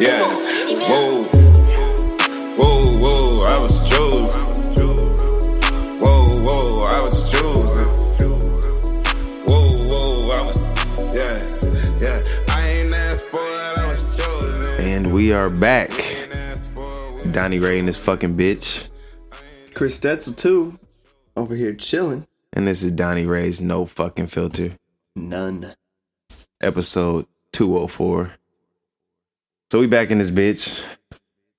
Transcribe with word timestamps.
Yeah. 0.00 0.22
Whoa. 0.88 1.22
Whoa, 2.56 2.98
whoa, 2.98 3.42
I 3.44 3.58
was 3.58 3.88
chosen. 3.88 4.42
Whoa, 6.00 6.40
whoa, 6.42 6.82
I 6.84 7.00
was 7.00 7.30
chosen. 7.30 7.86
Whoa, 9.46 9.68
whoa, 9.88 10.30
I 10.30 10.40
was. 10.46 10.60
Yeah, 11.14 11.38
yeah. 12.00 12.44
I 12.48 12.68
ain't 12.68 12.92
asked 12.94 13.24
for 13.26 13.38
it, 13.40 13.78
I 13.78 13.86
was 13.88 14.16
chosen. 14.16 14.80
And 14.84 15.12
we 15.12 15.32
are 15.32 15.48
back. 15.48 15.90
Ain't 15.92 16.32
asked 16.34 16.70
for 16.70 17.18
it. 17.20 17.32
Donnie 17.32 17.58
Rey 17.58 17.78
and 17.78 17.86
this 17.88 17.98
fucking 17.98 18.36
bitch. 18.36 18.88
Chris 19.74 19.98
Stetzel 20.00 20.36
too, 20.36 20.78
over 21.36 21.54
here 21.54 21.74
chilling. 21.74 22.26
And 22.52 22.66
this 22.66 22.82
is 22.82 22.92
Donnie 22.92 23.26
Rey's 23.26 23.60
No 23.60 23.84
Fucking 23.86 24.28
Filter, 24.28 24.76
None. 25.16 25.74
episode 26.60 27.26
204. 27.52 28.34
So 29.70 29.80
we 29.80 29.86
back 29.86 30.10
in 30.10 30.18
this 30.18 30.30
bitch. 30.30 30.84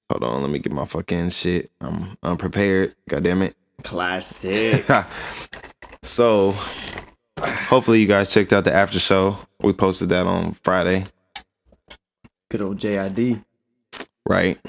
Hold 0.09 0.23
on, 0.23 0.41
let 0.41 0.51
me 0.51 0.59
get 0.59 0.71
my 0.71 0.85
fucking 0.85 1.31
shit. 1.31 1.71
I'm 1.81 2.17
unprepared. 2.23 2.95
God 3.09 3.23
damn 3.23 3.41
it. 3.41 3.55
Classic. 3.83 4.83
So 6.03 6.51
hopefully 7.39 7.99
you 7.99 8.05
guys 8.05 8.31
checked 8.31 8.53
out 8.53 8.63
the 8.63 8.71
after 8.71 8.99
show. 8.99 9.39
We 9.59 9.73
posted 9.73 10.09
that 10.09 10.27
on 10.27 10.51
Friday. 10.51 11.05
Good 12.51 12.61
old 12.61 12.77
JID. 12.77 13.43
Right. 14.29 14.61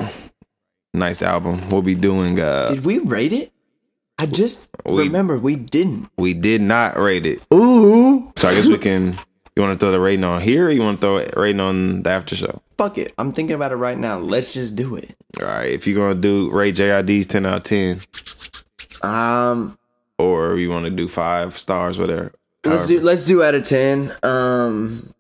Nice 0.95 1.21
album. 1.21 1.69
We'll 1.69 1.83
be 1.83 1.95
doing 1.95 2.41
uh 2.41 2.65
Did 2.69 2.87
we 2.87 3.01
rate 3.01 3.35
it? 3.35 3.53
I 4.19 4.25
just 4.25 4.67
We- 4.87 5.03
remember 5.03 5.39
we 5.39 5.57
didn't. 5.57 6.09
we 6.17 6.33
did 6.33 6.63
not 6.63 6.97
rate 6.99 7.27
it. 7.27 7.41
Ooh. 7.53 8.33
So 8.39 8.49
I 8.49 8.55
guess 8.55 8.67
we 8.67 8.79
can 8.79 9.19
you 9.57 9.63
wanna 9.63 9.77
throw 9.77 9.91
the 9.91 9.99
rating 10.01 10.25
on 10.25 10.43
here 10.43 10.67
or 10.67 10.71
you 10.71 10.83
wanna 10.83 10.99
throw 10.99 11.17
it 11.17 11.35
rating 11.37 11.61
on 11.61 12.03
the 12.03 12.11
after 12.11 12.37
show? 12.37 12.61
Fuck 12.77 12.99
it. 12.99 13.13
I'm 13.19 13.33
thinking 13.33 13.55
about 13.57 13.73
it 13.73 13.77
right 13.77 13.99
now. 13.99 14.19
Let's 14.19 14.53
just 14.53 14.77
do 14.77 14.97
it. 14.97 15.17
All 15.41 15.49
right, 15.49 15.71
if 15.71 15.87
you're 15.87 15.97
gonna 15.97 16.21
do 16.21 16.51
rate 16.51 16.75
JID's 16.77 17.27
ten 17.27 17.47
out 17.47 17.57
of 17.59 17.63
ten, 17.65 18.01
Um, 19.03 19.79
or 20.19 20.57
you 20.57 20.71
want 20.71 20.85
to 20.85 20.91
do 20.91 21.09
five 21.09 21.57
stars, 21.59 21.99
whatever. 21.99 22.33
let's 22.65 22.87
do 22.87 23.01
let's 23.01 23.25
do 23.25 23.43
out 23.43 23.55
of 23.55 23.65
ten. 23.65 24.13
Um, 24.23 25.13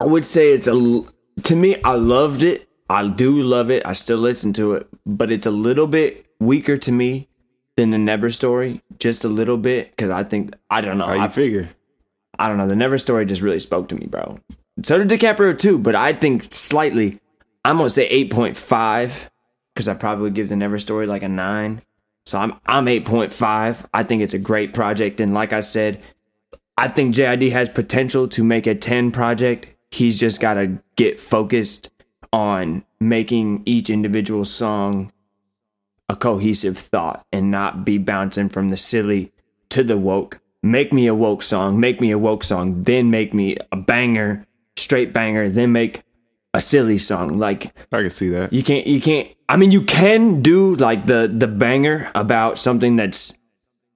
I 0.00 0.04
would 0.06 0.24
say 0.24 0.52
it's 0.52 0.66
a 0.66 1.04
to 1.42 1.56
me. 1.56 1.76
I 1.82 1.94
loved 1.94 2.42
it. 2.42 2.68
I 2.90 3.06
do 3.08 3.40
love 3.40 3.70
it. 3.70 3.86
I 3.86 3.92
still 3.94 4.18
listen 4.18 4.52
to 4.54 4.74
it, 4.74 4.86
but 5.06 5.30
it's 5.30 5.46
a 5.46 5.50
little 5.50 5.86
bit 5.86 6.26
weaker 6.40 6.76
to 6.76 6.92
me 6.92 7.28
than 7.76 7.90
the 7.90 7.98
Never 7.98 8.28
Story. 8.30 8.82
Just 8.98 9.24
a 9.24 9.28
little 9.28 9.56
bit 9.56 9.90
because 9.90 10.10
I 10.10 10.24
think 10.24 10.54
I 10.70 10.80
don't 10.80 10.98
know. 10.98 11.06
How 11.06 11.14
you 11.14 11.20
I, 11.22 11.28
figure? 11.28 11.68
I 12.38 12.48
don't 12.48 12.58
know. 12.58 12.68
The 12.68 12.76
Never 12.76 12.98
Story 12.98 13.26
just 13.26 13.42
really 13.42 13.60
spoke 13.60 13.88
to 13.88 13.94
me, 13.94 14.06
bro. 14.06 14.38
So 14.82 15.02
did 15.02 15.08
DiCaprio 15.20 15.58
2, 15.58 15.78
but 15.78 15.94
I 15.94 16.12
think 16.12 16.44
slightly. 16.50 17.20
I'm 17.64 17.76
gonna 17.76 17.90
say 17.90 18.06
eight 18.08 18.30
point 18.30 18.56
five 18.56 19.30
because 19.72 19.88
I 19.88 19.94
probably 19.94 20.24
would 20.24 20.34
give 20.34 20.48
the 20.48 20.56
Never 20.56 20.78
Story 20.78 21.06
like 21.06 21.22
a 21.22 21.28
nine. 21.28 21.82
So 22.26 22.38
I'm 22.38 22.54
I'm 22.66 22.88
eight 22.88 23.04
point 23.04 23.32
five. 23.32 23.86
I 23.94 24.02
think 24.02 24.22
it's 24.22 24.34
a 24.34 24.38
great 24.38 24.74
project, 24.74 25.20
and 25.20 25.32
like 25.32 25.52
I 25.52 25.60
said, 25.60 26.02
I 26.76 26.88
think 26.88 27.14
JID 27.14 27.52
has 27.52 27.68
potential 27.68 28.26
to 28.28 28.42
make 28.42 28.66
a 28.66 28.74
ten 28.74 29.12
project. 29.12 29.76
He's 29.90 30.18
just 30.18 30.40
got 30.40 30.54
to 30.54 30.78
get 30.96 31.20
focused 31.20 31.90
on 32.32 32.84
making 32.98 33.62
each 33.66 33.90
individual 33.90 34.44
song 34.44 35.12
a 36.08 36.16
cohesive 36.16 36.78
thought 36.78 37.24
and 37.32 37.50
not 37.50 37.84
be 37.84 37.98
bouncing 37.98 38.48
from 38.48 38.70
the 38.70 38.76
silly 38.76 39.32
to 39.68 39.84
the 39.84 39.98
woke. 39.98 40.40
Make 40.62 40.92
me 40.92 41.06
a 41.06 41.14
woke 41.14 41.42
song, 41.42 41.80
make 41.80 42.00
me 42.00 42.10
a 42.12 42.18
woke 42.18 42.44
song, 42.44 42.84
then 42.84 43.10
make 43.10 43.34
me 43.34 43.56
a 43.72 43.76
banger, 43.76 44.46
straight 44.76 45.12
banger, 45.12 45.48
then 45.48 45.72
make 45.72 46.02
a 46.54 46.60
silly 46.60 46.98
song. 46.98 47.38
Like 47.38 47.74
I 47.92 48.00
can 48.02 48.10
see 48.10 48.28
that. 48.30 48.52
you 48.52 48.62
can't 48.62 48.86
you 48.86 49.00
can't 49.00 49.28
I 49.48 49.56
mean 49.56 49.70
you 49.70 49.82
can 49.82 50.40
do 50.42 50.76
like 50.76 51.06
the 51.06 51.30
the 51.32 51.48
banger 51.48 52.10
about 52.14 52.58
something 52.58 52.96
that's 52.96 53.36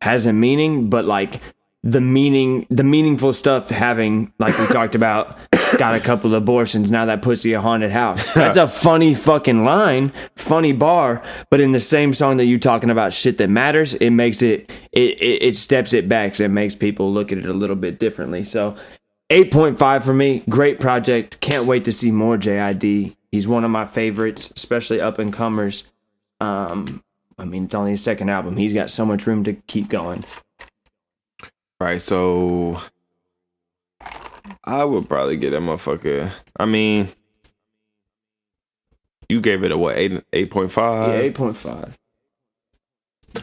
has 0.03 0.27
a 0.27 0.33
meaning, 0.33 0.91
but 0.91 1.05
like 1.05 1.41
the 1.87 2.01
meaning 2.01 2.67
the 2.69 2.83
meaningful 2.83 3.33
stuff 3.33 3.69
having 3.69 4.33
like 4.41 4.59
we 4.59 4.67
talked 4.79 4.97
about 4.97 5.39
got 5.79 5.95
a 5.95 6.01
couple 6.01 6.35
abortions 6.35 6.91
now 6.91 7.05
that 7.05 7.23
pussy 7.23 7.53
a 7.53 7.61
haunted 7.61 7.93
house 7.93 8.35
that's 8.35 8.57
a 8.57 8.67
funny 8.67 9.15
fucking 9.15 9.65
line 9.65 10.13
funny 10.35 10.73
bar 10.73 11.23
but 11.49 11.61
in 11.61 11.71
the 11.71 11.79
same 11.79 12.13
song 12.13 12.39
that 12.39 12.47
you 12.47 12.59
talking 12.59 12.91
about 12.91 13.13
shit 13.13 13.39
that 13.39 13.49
matters 13.49 13.95
it 13.95 14.11
makes 14.11 14.43
it 14.43 14.69
it 14.91 15.17
it, 15.21 15.43
it 15.43 15.57
steps 15.57 15.93
it 15.93 16.09
back 16.09 16.35
so 16.35 16.45
it 16.45 16.51
makes 16.51 16.75
people 16.75 17.13
look 17.13 17.31
at 17.31 17.39
it 17.39 17.47
a 17.47 17.55
little 17.55 17.77
bit 17.77 18.01
differently 18.01 18.43
so 18.43 18.77
8.5 19.29 20.05
for 20.05 20.15
me. 20.15 20.45
Great 20.49 20.79
project. 20.79 21.41
Can't 21.41 21.67
wait 21.67 21.85
to 21.87 21.91
see 21.93 22.13
more 22.13 22.37
JID. 22.37 23.17
He's 23.33 23.49
one 23.49 23.65
of 23.65 23.73
my 23.73 23.85
favorites, 23.85 24.53
especially 24.55 25.01
up 25.01 25.19
and 25.19 25.33
comers. 25.33 25.91
Um, 26.41 27.03
I 27.37 27.45
mean, 27.45 27.65
it's 27.65 27.75
only 27.75 27.91
his 27.91 28.03
second 28.05 28.29
album. 28.29 28.57
He's 28.57 28.73
got 28.73 28.89
so 28.89 29.05
much 29.05 29.27
room 29.27 29.43
to 29.43 29.55
keep 29.55 29.89
going. 29.89 30.25
Right, 31.79 32.01
so 32.01 32.81
I 34.65 34.85
would 34.85 35.09
probably 35.09 35.37
get 35.37 35.51
that 35.51 35.61
motherfucker. 35.61 36.31
I 36.59 36.65
mean, 36.65 37.09
you 39.29 39.41
gave 39.41 39.63
it 39.63 39.73
a 39.73 39.77
what 39.79 39.97
eight 39.97 40.23
eight 40.33 40.51
point 40.51 40.71
five. 40.71 41.23
Yeah, 41.23 41.31
8.5. 41.31 41.95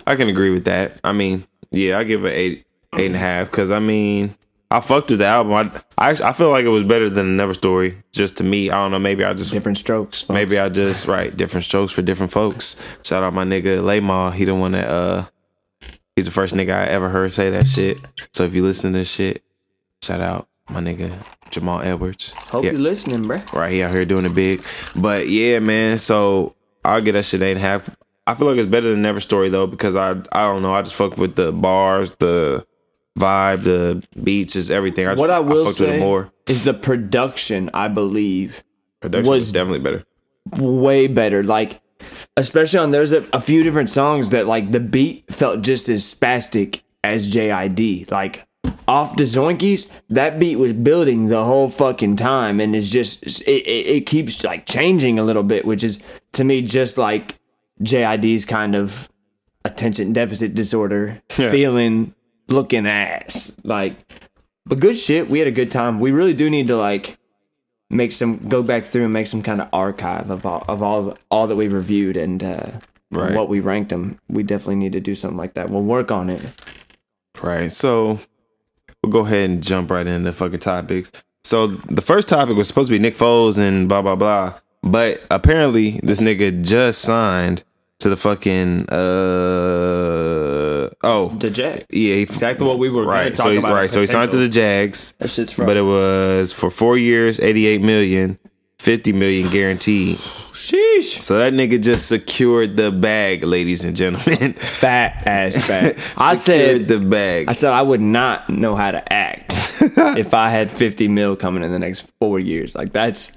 I 0.07 0.15
can 0.15 0.29
agree 0.29 0.49
with 0.49 0.65
that. 0.65 0.99
I 1.03 1.11
mean, 1.11 1.43
yeah, 1.71 1.99
I 1.99 2.03
give 2.03 2.25
it 2.25 2.31
eight 2.31 2.65
eight 2.97 3.05
and 3.07 3.15
a 3.15 3.19
half 3.19 3.51
because 3.51 3.71
I 3.71 3.79
mean. 3.79 4.35
I 4.71 4.79
fucked 4.79 5.11
with 5.11 5.19
the 5.19 5.25
album. 5.27 5.53
I, 5.53 6.09
I 6.09 6.29
I 6.29 6.33
feel 6.33 6.49
like 6.49 6.65
it 6.65 6.69
was 6.69 6.83
better 6.83 7.07
than 7.07 7.37
Never 7.37 7.53
Story. 7.53 8.01
Just 8.11 8.37
to 8.37 8.43
me, 8.43 8.71
I 8.71 8.75
don't 8.77 8.89
know. 8.89 8.97
Maybe 8.97 9.23
I 9.23 9.35
just 9.35 9.51
Different 9.51 9.77
strokes. 9.77 10.23
folks. 10.23 10.33
Maybe 10.33 10.57
I 10.57 10.69
just 10.69 11.05
write 11.07 11.37
different 11.37 11.63
strokes 11.65 11.91
for 11.91 12.01
different 12.01 12.31
folks. 12.31 12.75
Shout 13.03 13.21
out 13.21 13.35
my 13.35 13.43
nigga 13.43 13.83
Layma. 13.83 14.33
He 14.33 14.45
the 14.45 14.55
one 14.55 14.71
that 14.71 14.87
uh 14.89 15.25
he's 16.15 16.25
the 16.25 16.31
first 16.31 16.53
nigga 16.55 16.71
I 16.73 16.85
ever 16.85 17.09
heard 17.09 17.31
say 17.31 17.49
that 17.49 17.67
shit. 17.67 17.97
So 18.33 18.43
if 18.43 18.53
you 18.53 18.63
listen 18.63 18.91
to 18.93 18.99
this 18.99 19.11
shit, 19.11 19.43
shout 20.01 20.21
out 20.21 20.47
my 20.69 20.79
nigga 20.79 21.11
Jamal 21.49 21.81
Edwards. 21.81 22.33
Hope 22.33 22.63
Yeah, 22.63 22.71
you're 22.71 22.79
listening, 22.79 23.23
bro. 23.23 23.41
right, 23.53 23.71
here 23.71 23.87
out 23.87 23.93
here 23.93 24.05
doing 24.05 24.25
it 24.25 24.33
big. 24.35 24.63
But 24.95 25.27
yeah, 25.29 25.59
man, 25.59 25.97
so 25.97 26.55
I'll 26.85 27.01
get 27.01 27.13
that 27.13 27.25
shit 27.25 27.41
eight 27.41 27.51
and 27.51 27.59
a 27.59 27.61
half. 27.61 27.89
I 28.25 28.35
feel 28.35 28.47
like 28.47 28.57
it's 28.57 28.69
better 28.69 28.89
than 28.89 29.01
Never 29.01 29.19
Story 29.19 29.49
though, 29.49 29.67
because 29.67 29.95
I 29.95 30.11
I 30.31 30.43
don't 30.47 30.61
know, 30.61 30.73
I 30.73 30.81
just 30.81 30.95
fuck 30.95 31.17
with 31.17 31.35
the 31.35 31.51
bars, 31.51 32.11
the 32.19 32.65
vibe, 33.19 33.63
the 33.63 34.03
beats, 34.23 34.53
just 34.53 34.71
everything. 34.71 35.05
I 35.07 35.11
just, 35.11 35.19
What 35.19 35.29
I 35.29 35.39
will 35.39 35.67
it 35.67 35.73
say 35.73 35.99
more. 35.99 36.31
is 36.47 36.63
the 36.63 36.73
production, 36.73 37.69
I 37.73 37.87
believe, 37.89 38.63
Production 39.01 39.29
was- 39.29 39.43
was 39.43 39.51
definitely 39.51 39.79
better. 39.79 40.03
way 40.57 41.07
better. 41.07 41.43
Like, 41.43 41.81
especially 42.37 42.79
on 42.79 42.91
there's 42.91 43.11
a, 43.11 43.25
a 43.33 43.41
few 43.41 43.63
different 43.63 43.89
songs 43.89 44.29
that 44.29 44.47
like 44.47 44.71
the 44.71 44.79
beat 44.79 45.25
felt 45.33 45.61
just 45.61 45.89
as 45.89 46.03
spastic 46.03 46.81
as 47.03 47.33
JID. 47.33 48.09
Like 48.11 48.45
off 48.87 49.15
the 49.15 49.23
Zoinkies, 49.23 49.91
that 50.09 50.39
beat 50.39 50.57
was 50.57 50.73
building 50.73 51.27
the 51.27 51.43
whole 51.43 51.69
fucking 51.69 52.17
time, 52.17 52.59
and 52.59 52.75
it's 52.75 52.89
just 52.89 53.25
it, 53.41 53.63
it, 53.67 53.87
it 53.97 54.05
keeps 54.05 54.43
like 54.43 54.65
changing 54.65 55.19
a 55.19 55.23
little 55.23 55.43
bit, 55.43 55.65
which 55.65 55.83
is 55.83 56.01
to 56.33 56.43
me 56.43 56.61
just 56.61 56.97
like 56.97 57.39
JID's 57.81 58.45
kind 58.45 58.75
of 58.75 59.09
attention 59.65 60.11
deficit 60.13 60.53
disorder 60.53 61.21
Yeah. 61.37 61.49
feeling 61.49 62.13
looking 62.49 62.85
ass 62.85 63.57
like 63.63 63.95
but 64.65 64.81
good 64.81 64.97
shit 64.97 65.29
we 65.29 65.39
had 65.39 65.47
a 65.47 65.51
good 65.51 65.71
time 65.71 66.01
we 66.01 66.11
really 66.11 66.33
do 66.33 66.49
need 66.49 66.67
to 66.67 66.75
like 66.75 67.17
make 67.89 68.11
some 68.11 68.37
go 68.47 68.63
back 68.63 68.83
through 68.85 69.03
and 69.05 69.13
make 69.13 69.27
some 69.27 69.41
kind 69.43 69.61
of 69.61 69.67
archive 69.73 70.29
of 70.29 70.45
all 70.45 70.63
of 70.67 70.81
all 70.81 71.17
all 71.29 71.47
that 71.47 71.55
we've 71.55 71.73
reviewed 71.73 72.17
and 72.17 72.43
uh 72.43 72.71
Right. 73.11 73.35
what 73.35 73.47
we 73.47 73.59
ranked 73.59 73.89
them 73.89 74.19
we 74.27 74.41
definitely 74.41 74.77
need 74.77 74.93
to 74.93 74.99
do 74.99 75.13
something 75.13 75.37
like 75.37 75.53
that 75.53 75.69
we'll 75.69 75.83
work 75.83 76.11
on 76.11 76.31
it 76.31 76.41
Right. 77.41 77.71
So 77.71 78.19
we'll 79.01 79.11
go 79.11 79.19
ahead 79.25 79.49
and 79.49 79.63
jump 79.63 79.91
right 79.91 80.05
into 80.05 80.31
fucking 80.31 80.59
topics. 80.59 81.11
So 81.43 81.67
the 81.67 82.01
first 82.01 82.27
topic 82.27 82.55
was 82.55 82.67
supposed 82.67 82.87
to 82.89 82.95
be 82.95 82.99
Nick 82.99 83.15
Foles 83.15 83.57
and 83.57 83.89
blah 83.89 84.01
blah 84.01 84.15
blah. 84.15 84.53
But 84.81 85.21
apparently 85.31 85.99
this 86.03 86.19
nigga 86.19 86.63
just 86.63 87.01
signed 87.01 87.63
to 88.03 88.09
the 88.09 88.15
fucking 88.15 88.89
uh 88.89 88.95
oh. 91.03 91.35
The 91.39 91.49
jag 91.49 91.85
yeah 91.89 92.15
he, 92.15 92.21
exactly 92.21 92.67
what 92.67 92.79
we 92.79 92.89
were 92.89 93.03
gonna 93.03 93.17
right 93.17 93.35
talk 93.35 93.45
so 93.45 93.51
he, 93.51 93.57
about 93.57 93.73
right 93.73 93.89
so 93.89 93.99
he 94.01 94.07
signed 94.07 94.31
to 94.31 94.37
the 94.37 94.47
Jags 94.47 95.13
that 95.19 95.29
shit's 95.29 95.53
from 95.53 95.65
but 95.65 95.77
it 95.77 95.81
was 95.81 96.53
for 96.53 96.69
four 96.69 96.97
years 96.97 97.39
88 97.39 97.81
million 97.81 98.39
50 98.83 99.13
million 99.13 99.49
guaranteed. 99.49 100.17
Sheesh. 100.53 101.21
So 101.21 101.37
that 101.37 101.53
nigga 101.53 101.81
just 101.81 102.07
secured 102.07 102.75
the 102.75 102.91
bag 102.91 103.43
ladies 103.43 103.85
and 103.85 103.95
gentlemen. 103.95 104.53
Fat 104.57 105.25
ass 105.25 105.67
bag. 105.67 105.97
i 106.17 106.35
said 106.35 106.89
the 106.89 106.99
bag. 106.99 107.47
I 107.47 107.53
said 107.53 107.71
I 107.71 107.81
would 107.81 108.01
not 108.01 108.49
know 108.49 108.75
how 108.75 108.91
to 108.91 109.13
act 109.13 109.53
if 109.81 110.33
I 110.33 110.49
had 110.49 110.69
50 110.69 111.07
mil 111.07 111.37
coming 111.37 111.63
in 111.63 111.71
the 111.71 111.79
next 111.79 112.11
four 112.19 112.39
years. 112.39 112.75
Like 112.75 112.91
that's 112.91 113.31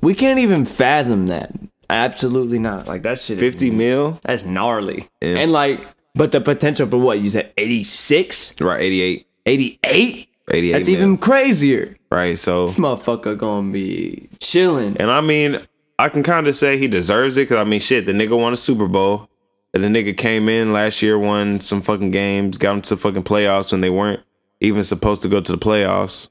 we 0.00 0.14
can't 0.14 0.40
even 0.40 0.64
fathom 0.64 1.28
that. 1.28 1.52
Absolutely 1.90 2.58
not. 2.58 2.86
Like 2.86 3.02
that 3.02 3.18
shit 3.18 3.40
is 3.40 3.52
50 3.52 3.70
mil 3.70 4.20
That's 4.24 4.44
gnarly. 4.44 5.08
Yeah. 5.22 5.38
And 5.38 5.52
like, 5.52 5.86
but 6.14 6.32
the 6.32 6.40
potential 6.40 6.86
for 6.88 6.98
what 6.98 7.20
you 7.20 7.28
said 7.28 7.52
86, 7.56 8.60
right 8.60 8.80
88 8.80 9.26
88. 9.46 10.28
88 10.50 10.72
That's 10.72 10.88
mil. 10.88 10.96
even 10.96 11.18
crazier. 11.18 11.96
right 12.10 12.36
so 12.38 12.66
This 12.66 12.76
motherfucker 12.76 13.36
gonna 13.36 13.70
be 13.72 14.28
chilling. 14.40 14.96
And 14.98 15.10
I 15.10 15.20
mean, 15.20 15.60
I 15.98 16.08
can 16.08 16.22
kind 16.22 16.46
of 16.46 16.54
say 16.54 16.78
he 16.78 16.88
deserves 16.88 17.36
it 17.36 17.42
because 17.48 17.58
I 17.58 17.64
mean, 17.68 17.80
shit, 17.80 18.06
the 18.06 18.12
nigga 18.12 18.38
won 18.38 18.52
a 18.52 18.56
Super 18.56 18.88
Bowl. 18.88 19.28
And 19.74 19.84
the 19.84 19.88
nigga 19.88 20.16
came 20.16 20.48
in 20.48 20.72
last 20.72 21.02
year, 21.02 21.18
won 21.18 21.60
some 21.60 21.82
fucking 21.82 22.10
games, 22.10 22.56
got 22.56 22.72
him 22.76 22.82
to 22.82 22.96
fucking 22.96 23.24
playoffs 23.24 23.70
when 23.70 23.82
they 23.82 23.90
weren't 23.90 24.22
even 24.60 24.82
supposed 24.82 25.20
to 25.22 25.28
go 25.28 25.42
to 25.42 25.52
the 25.52 25.58
playoffs. 25.58 26.28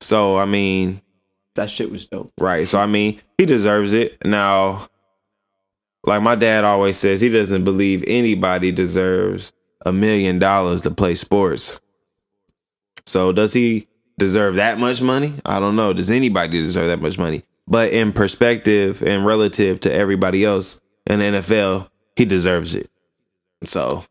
So 0.00 0.36
I 0.36 0.44
mean, 0.44 1.02
That 1.58 1.70
shit 1.70 1.90
was 1.90 2.06
dope. 2.06 2.30
right. 2.38 2.68
So 2.68 2.78
I 2.78 2.86
mean, 2.86 3.20
he 3.36 3.44
deserves 3.44 3.92
it. 3.92 4.24
Now, 4.24 4.86
like 6.04 6.22
my 6.22 6.36
dad 6.36 6.62
always 6.62 6.96
says, 6.96 7.20
he 7.20 7.28
doesn't 7.28 7.64
believe 7.64 8.04
anybody 8.06 8.70
deserves 8.70 9.52
a 9.84 9.92
million 9.92 10.38
dollars 10.38 10.82
to 10.82 10.92
play 10.92 11.16
sports. 11.16 11.80
So 13.06 13.32
does 13.32 13.52
he 13.52 13.88
deserve 14.18 14.54
that 14.54 14.78
much 14.78 15.02
money? 15.02 15.34
I 15.44 15.58
don't 15.58 15.74
know. 15.74 15.92
Does 15.92 16.10
anybody 16.10 16.62
deserve 16.62 16.86
that 16.86 17.02
much 17.02 17.18
money? 17.18 17.42
But 17.66 17.90
in 17.90 18.12
perspective 18.12 19.02
and 19.02 19.26
relative 19.26 19.80
to 19.80 19.92
everybody 19.92 20.44
else 20.44 20.80
in 21.06 21.18
the 21.18 21.24
NFL, 21.24 21.90
he 22.14 22.24
deserves 22.24 22.76
it. 22.76 22.88
So, 23.64 24.04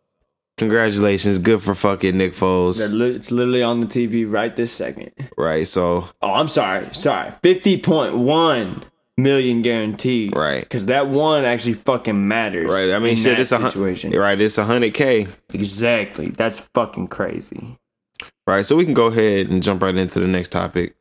congratulations. 0.58 1.40
Good 1.40 1.62
for 1.62 1.74
fucking 1.76 2.18
Nick 2.18 2.34
Foles. 2.34 2.92
li- 2.94 3.16
It's 3.16 3.32
literally 3.32 3.64
on 3.64 3.80
the 3.80 3.88
TV 3.88 4.30
right 4.30 4.56
this 4.56 4.72
second. 4.72 5.12
Right. 5.38 5.68
So, 5.68 6.10
Oh, 6.22 6.34
I'm 6.34 6.48
sorry. 6.48 6.88
Sorry. 6.94 7.32
50.1 7.44 8.84
million 9.18 9.62
guaranteed. 9.62 10.36
Right. 10.36 10.62
Because 10.62 10.88
that 10.88 11.08
one 11.08 11.46
actually 11.46 11.74
fucking 11.74 12.28
matters. 12.28 12.66
right. 12.66 12.92
I 12.92 13.00
mean, 13.00 13.16
shit, 13.16 13.40
it's 13.40 13.52
a 13.52 13.60
situation. 13.72 14.12
Right. 14.12 14.40
It's 14.40 14.58
a 14.58 14.64
100K. 14.66 15.28
Exactly. 15.54 16.30
That's 16.30 16.60
fucking 16.74 17.08
crazy. 17.08 17.78
Right. 18.46 18.66
So, 18.66 18.76
we 18.76 18.86
can 18.86 18.94
go 18.94 19.08
ahead 19.08 19.48
and 19.50 19.62
jump 19.64 19.82
right 19.84 19.96
into 19.96 20.20
the 20.20 20.28
next 20.28 20.50
topic. 20.50 20.96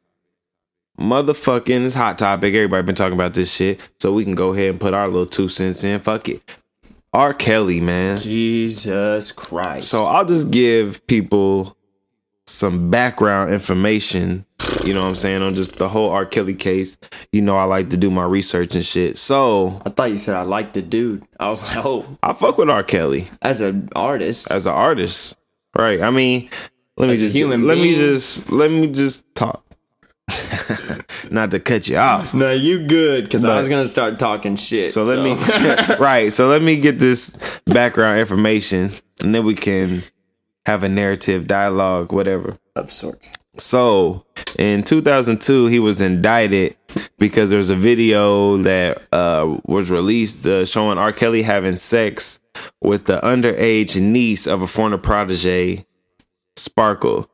Motherfucking 0.98 1.84
it's 1.86 1.94
hot 1.94 2.16
topic. 2.18 2.54
Everybody 2.54 2.82
been 2.86 2.94
talking 2.94 3.12
about 3.18 3.34
this 3.34 3.54
shit. 3.54 3.80
So, 4.00 4.12
we 4.12 4.24
can 4.24 4.34
go 4.34 4.52
ahead 4.54 4.70
and 4.70 4.80
put 4.80 4.94
our 4.94 5.08
little 5.08 5.26
two 5.26 5.48
cents 5.48 5.84
in. 5.84 6.00
Fuck 6.00 6.28
it. 6.30 6.58
R. 7.16 7.32
Kelly, 7.32 7.80
man. 7.80 8.18
Jesus 8.18 9.32
Christ. 9.32 9.88
So 9.88 10.04
I'll 10.04 10.26
just 10.26 10.50
give 10.50 11.04
people 11.06 11.74
some 12.46 12.90
background 12.90 13.52
information, 13.52 14.44
you 14.84 14.92
know 14.92 15.00
what 15.00 15.08
I'm 15.08 15.14
saying, 15.14 15.40
on 15.40 15.54
just 15.54 15.78
the 15.78 15.88
whole 15.88 16.10
R. 16.10 16.26
Kelly 16.26 16.54
case. 16.54 16.98
You 17.32 17.40
know, 17.40 17.56
I 17.56 17.64
like 17.64 17.88
to 17.90 17.96
do 17.96 18.10
my 18.10 18.24
research 18.24 18.74
and 18.74 18.84
shit. 18.84 19.16
So 19.16 19.80
I 19.86 19.90
thought 19.90 20.10
you 20.10 20.18
said 20.18 20.34
I 20.34 20.42
liked 20.42 20.74
the 20.74 20.82
dude. 20.82 21.26
I 21.40 21.48
was 21.48 21.62
like, 21.62 21.84
oh, 21.86 22.18
I 22.22 22.34
fuck 22.34 22.58
with 22.58 22.68
R. 22.68 22.82
Kelly 22.82 23.28
as 23.40 23.62
an 23.62 23.88
artist. 23.96 24.50
as 24.52 24.66
an 24.66 24.74
artist. 24.74 25.38
Right. 25.74 26.02
I 26.02 26.10
mean, 26.10 26.50
let 26.98 27.06
me 27.08 27.14
As 27.14 27.22
a 27.22 27.24
just 27.26 27.34
human 27.34 27.66
let 27.66 27.78
me 27.78 27.94
just 27.94 28.52
let 28.52 28.70
me 28.70 28.88
just 28.88 29.24
talk. 29.34 29.65
Not 31.30 31.50
to 31.52 31.60
cut 31.60 31.88
you 31.88 31.96
off. 31.96 32.34
no, 32.34 32.52
you 32.52 32.86
good 32.86 33.24
because 33.24 33.44
I 33.44 33.58
was 33.58 33.68
gonna 33.68 33.86
start 33.86 34.18
talking 34.18 34.56
shit. 34.56 34.92
So 34.92 35.02
let 35.02 35.22
me 35.22 35.34
right. 35.98 36.32
So 36.32 36.48
let 36.48 36.62
me 36.62 36.78
get 36.80 36.98
this 36.98 37.60
background 37.66 38.18
information, 38.20 38.90
and 39.22 39.34
then 39.34 39.44
we 39.44 39.54
can 39.54 40.02
have 40.64 40.82
a 40.82 40.88
narrative, 40.88 41.46
dialogue, 41.46 42.12
whatever. 42.12 42.58
of 42.74 42.90
sorts. 42.90 43.34
So 43.58 44.24
in 44.58 44.82
2002, 44.82 45.66
he 45.66 45.78
was 45.78 46.00
indicted 46.00 46.76
because 47.18 47.50
there 47.50 47.58
was 47.58 47.70
a 47.70 47.74
video 47.76 48.58
that 48.58 49.02
uh, 49.12 49.58
was 49.64 49.90
released 49.90 50.46
uh, 50.46 50.64
showing 50.66 50.98
R. 50.98 51.12
Kelly 51.12 51.42
having 51.42 51.76
sex 51.76 52.40
with 52.82 53.06
the 53.06 53.18
underage 53.20 53.98
niece 54.00 54.46
of 54.46 54.60
a 54.62 54.66
former 54.66 54.98
protege, 54.98 55.86
Sparkle. 56.56 57.30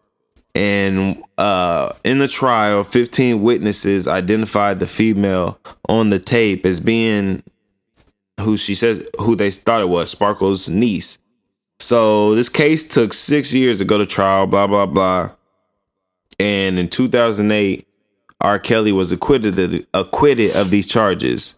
And 0.54 1.22
uh, 1.38 1.92
in 2.04 2.18
the 2.18 2.28
trial, 2.28 2.84
15 2.84 3.42
witnesses 3.42 4.06
identified 4.06 4.80
the 4.80 4.86
female 4.86 5.58
on 5.88 6.10
the 6.10 6.18
tape 6.18 6.66
as 6.66 6.78
being 6.78 7.42
who 8.40 8.56
she 8.56 8.74
says 8.74 9.06
who 9.18 9.34
they 9.36 9.50
thought 9.50 9.80
it 9.80 9.88
was, 9.88 10.10
Sparkle's 10.10 10.68
niece. 10.68 11.18
So 11.80 12.34
this 12.34 12.48
case 12.48 12.86
took 12.86 13.12
six 13.12 13.52
years 13.54 13.78
to 13.78 13.84
go 13.84 13.98
to 13.98 14.06
trial, 14.06 14.46
blah, 14.46 14.66
blah, 14.66 14.86
blah. 14.86 15.30
And 16.38 16.78
in 16.78 16.88
2008, 16.88 17.86
R. 18.40 18.58
Kelly 18.58 18.92
was 18.92 19.12
acquitted 19.12 19.58
of, 19.58 19.86
acquitted 19.94 20.54
of 20.54 20.70
these 20.70 20.88
charges. 20.88 21.56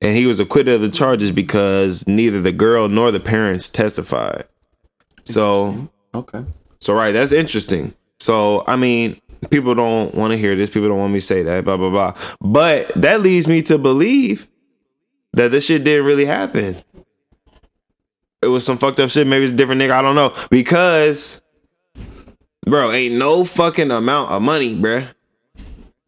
And 0.00 0.16
he 0.16 0.26
was 0.26 0.40
acquitted 0.40 0.74
of 0.74 0.82
the 0.82 0.88
charges 0.88 1.30
because 1.32 2.06
neither 2.06 2.40
the 2.40 2.52
girl 2.52 2.88
nor 2.88 3.10
the 3.10 3.20
parents 3.20 3.68
testified. 3.70 4.44
So, 5.24 5.88
Okay. 6.14 6.44
so 6.80 6.94
right, 6.94 7.12
that's 7.12 7.32
interesting. 7.32 7.94
So, 8.24 8.64
I 8.66 8.76
mean, 8.76 9.20
people 9.50 9.74
don't 9.74 10.14
want 10.14 10.30
to 10.30 10.38
hear 10.38 10.56
this. 10.56 10.70
People 10.70 10.88
don't 10.88 10.98
want 10.98 11.12
me 11.12 11.20
to 11.20 11.26
say 11.26 11.42
that, 11.42 11.62
blah, 11.62 11.76
blah, 11.76 11.90
blah. 11.90 12.14
But 12.40 12.90
that 12.94 13.20
leads 13.20 13.46
me 13.46 13.60
to 13.64 13.76
believe 13.76 14.48
that 15.34 15.50
this 15.50 15.66
shit 15.66 15.84
didn't 15.84 16.06
really 16.06 16.24
happen. 16.24 16.76
It 18.40 18.46
was 18.46 18.64
some 18.64 18.78
fucked 18.78 18.98
up 18.98 19.10
shit. 19.10 19.26
Maybe 19.26 19.44
it's 19.44 19.52
a 19.52 19.56
different 19.56 19.78
nigga. 19.78 19.90
I 19.90 20.00
don't 20.00 20.14
know. 20.14 20.34
Because, 20.48 21.42
bro, 22.64 22.92
ain't 22.92 23.16
no 23.16 23.44
fucking 23.44 23.90
amount 23.90 24.30
of 24.30 24.40
money, 24.40 24.74
bruh. 24.74 25.06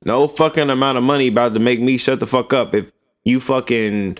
No 0.07 0.27
fucking 0.27 0.71
amount 0.71 0.97
of 0.97 1.05
money 1.05 1.27
about 1.27 1.53
to 1.53 1.61
make 1.61 1.83
me 1.83 1.99
shut 1.99 2.19
the 2.19 2.27
fuck 2.27 2.55
up 2.55 2.75
if 2.75 2.93
you 3.25 3.41
fucking 3.41 4.17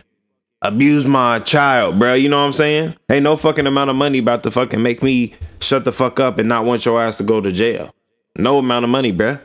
abuse 0.67 1.07
my 1.07 1.39
child, 1.41 1.99
bro. 1.99 2.15
You 2.15 2.29
know 2.29 2.39
what 2.41 2.47
I'm 2.47 2.53
saying? 2.53 2.97
Ain't 3.11 3.23
no 3.23 3.37
fucking 3.37 3.67
amount 3.67 3.91
of 3.91 3.97
money 3.97 4.19
about 4.19 4.43
to 4.45 4.51
fucking 4.51 4.83
make 4.83 5.03
me 5.03 5.35
shut 5.61 5.85
the 5.85 5.93
fuck 5.93 6.21
up 6.21 6.39
and 6.39 6.49
not 6.49 6.65
want 6.65 6.85
your 6.85 7.01
ass 7.01 7.19
to 7.19 7.25
go 7.25 7.41
to 7.41 7.53
jail. 7.53 7.95
No 8.37 8.59
amount 8.59 8.85
of 8.85 8.91
money, 8.91 9.13
bruh. 9.13 9.41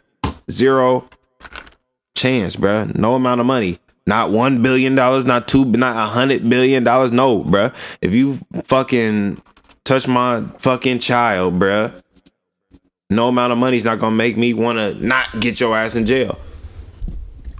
Zero 0.50 1.08
chance, 2.16 2.56
bruh. 2.56 2.94
No 2.96 3.16
amount 3.16 3.40
of 3.40 3.48
money. 3.48 3.80
Not 4.08 4.32
one 4.32 4.62
billion 4.62 4.96
dollars, 4.96 5.26
not 5.26 5.48
two, 5.48 5.66
not 5.66 5.96
a 5.96 6.10
hundred 6.10 6.50
billion 6.50 6.84
dollars. 6.84 7.12
No, 7.12 7.44
bruh. 7.44 7.74
If 8.02 8.14
you 8.14 8.40
fucking 8.64 9.42
touch 9.84 10.08
my 10.08 10.44
fucking 10.58 11.00
child, 11.00 11.60
bruh, 11.60 12.02
no 13.10 13.28
amount 13.28 13.52
of 13.52 13.60
money's 13.60 13.86
not 13.86 14.00
gonna 14.00 14.16
make 14.16 14.38
me 14.38 14.54
want 14.54 14.78
to 14.78 14.94
not 15.06 15.40
get 15.40 15.60
your 15.60 15.78
ass 15.78 15.96
in 15.96 16.06
jail. 16.06 16.40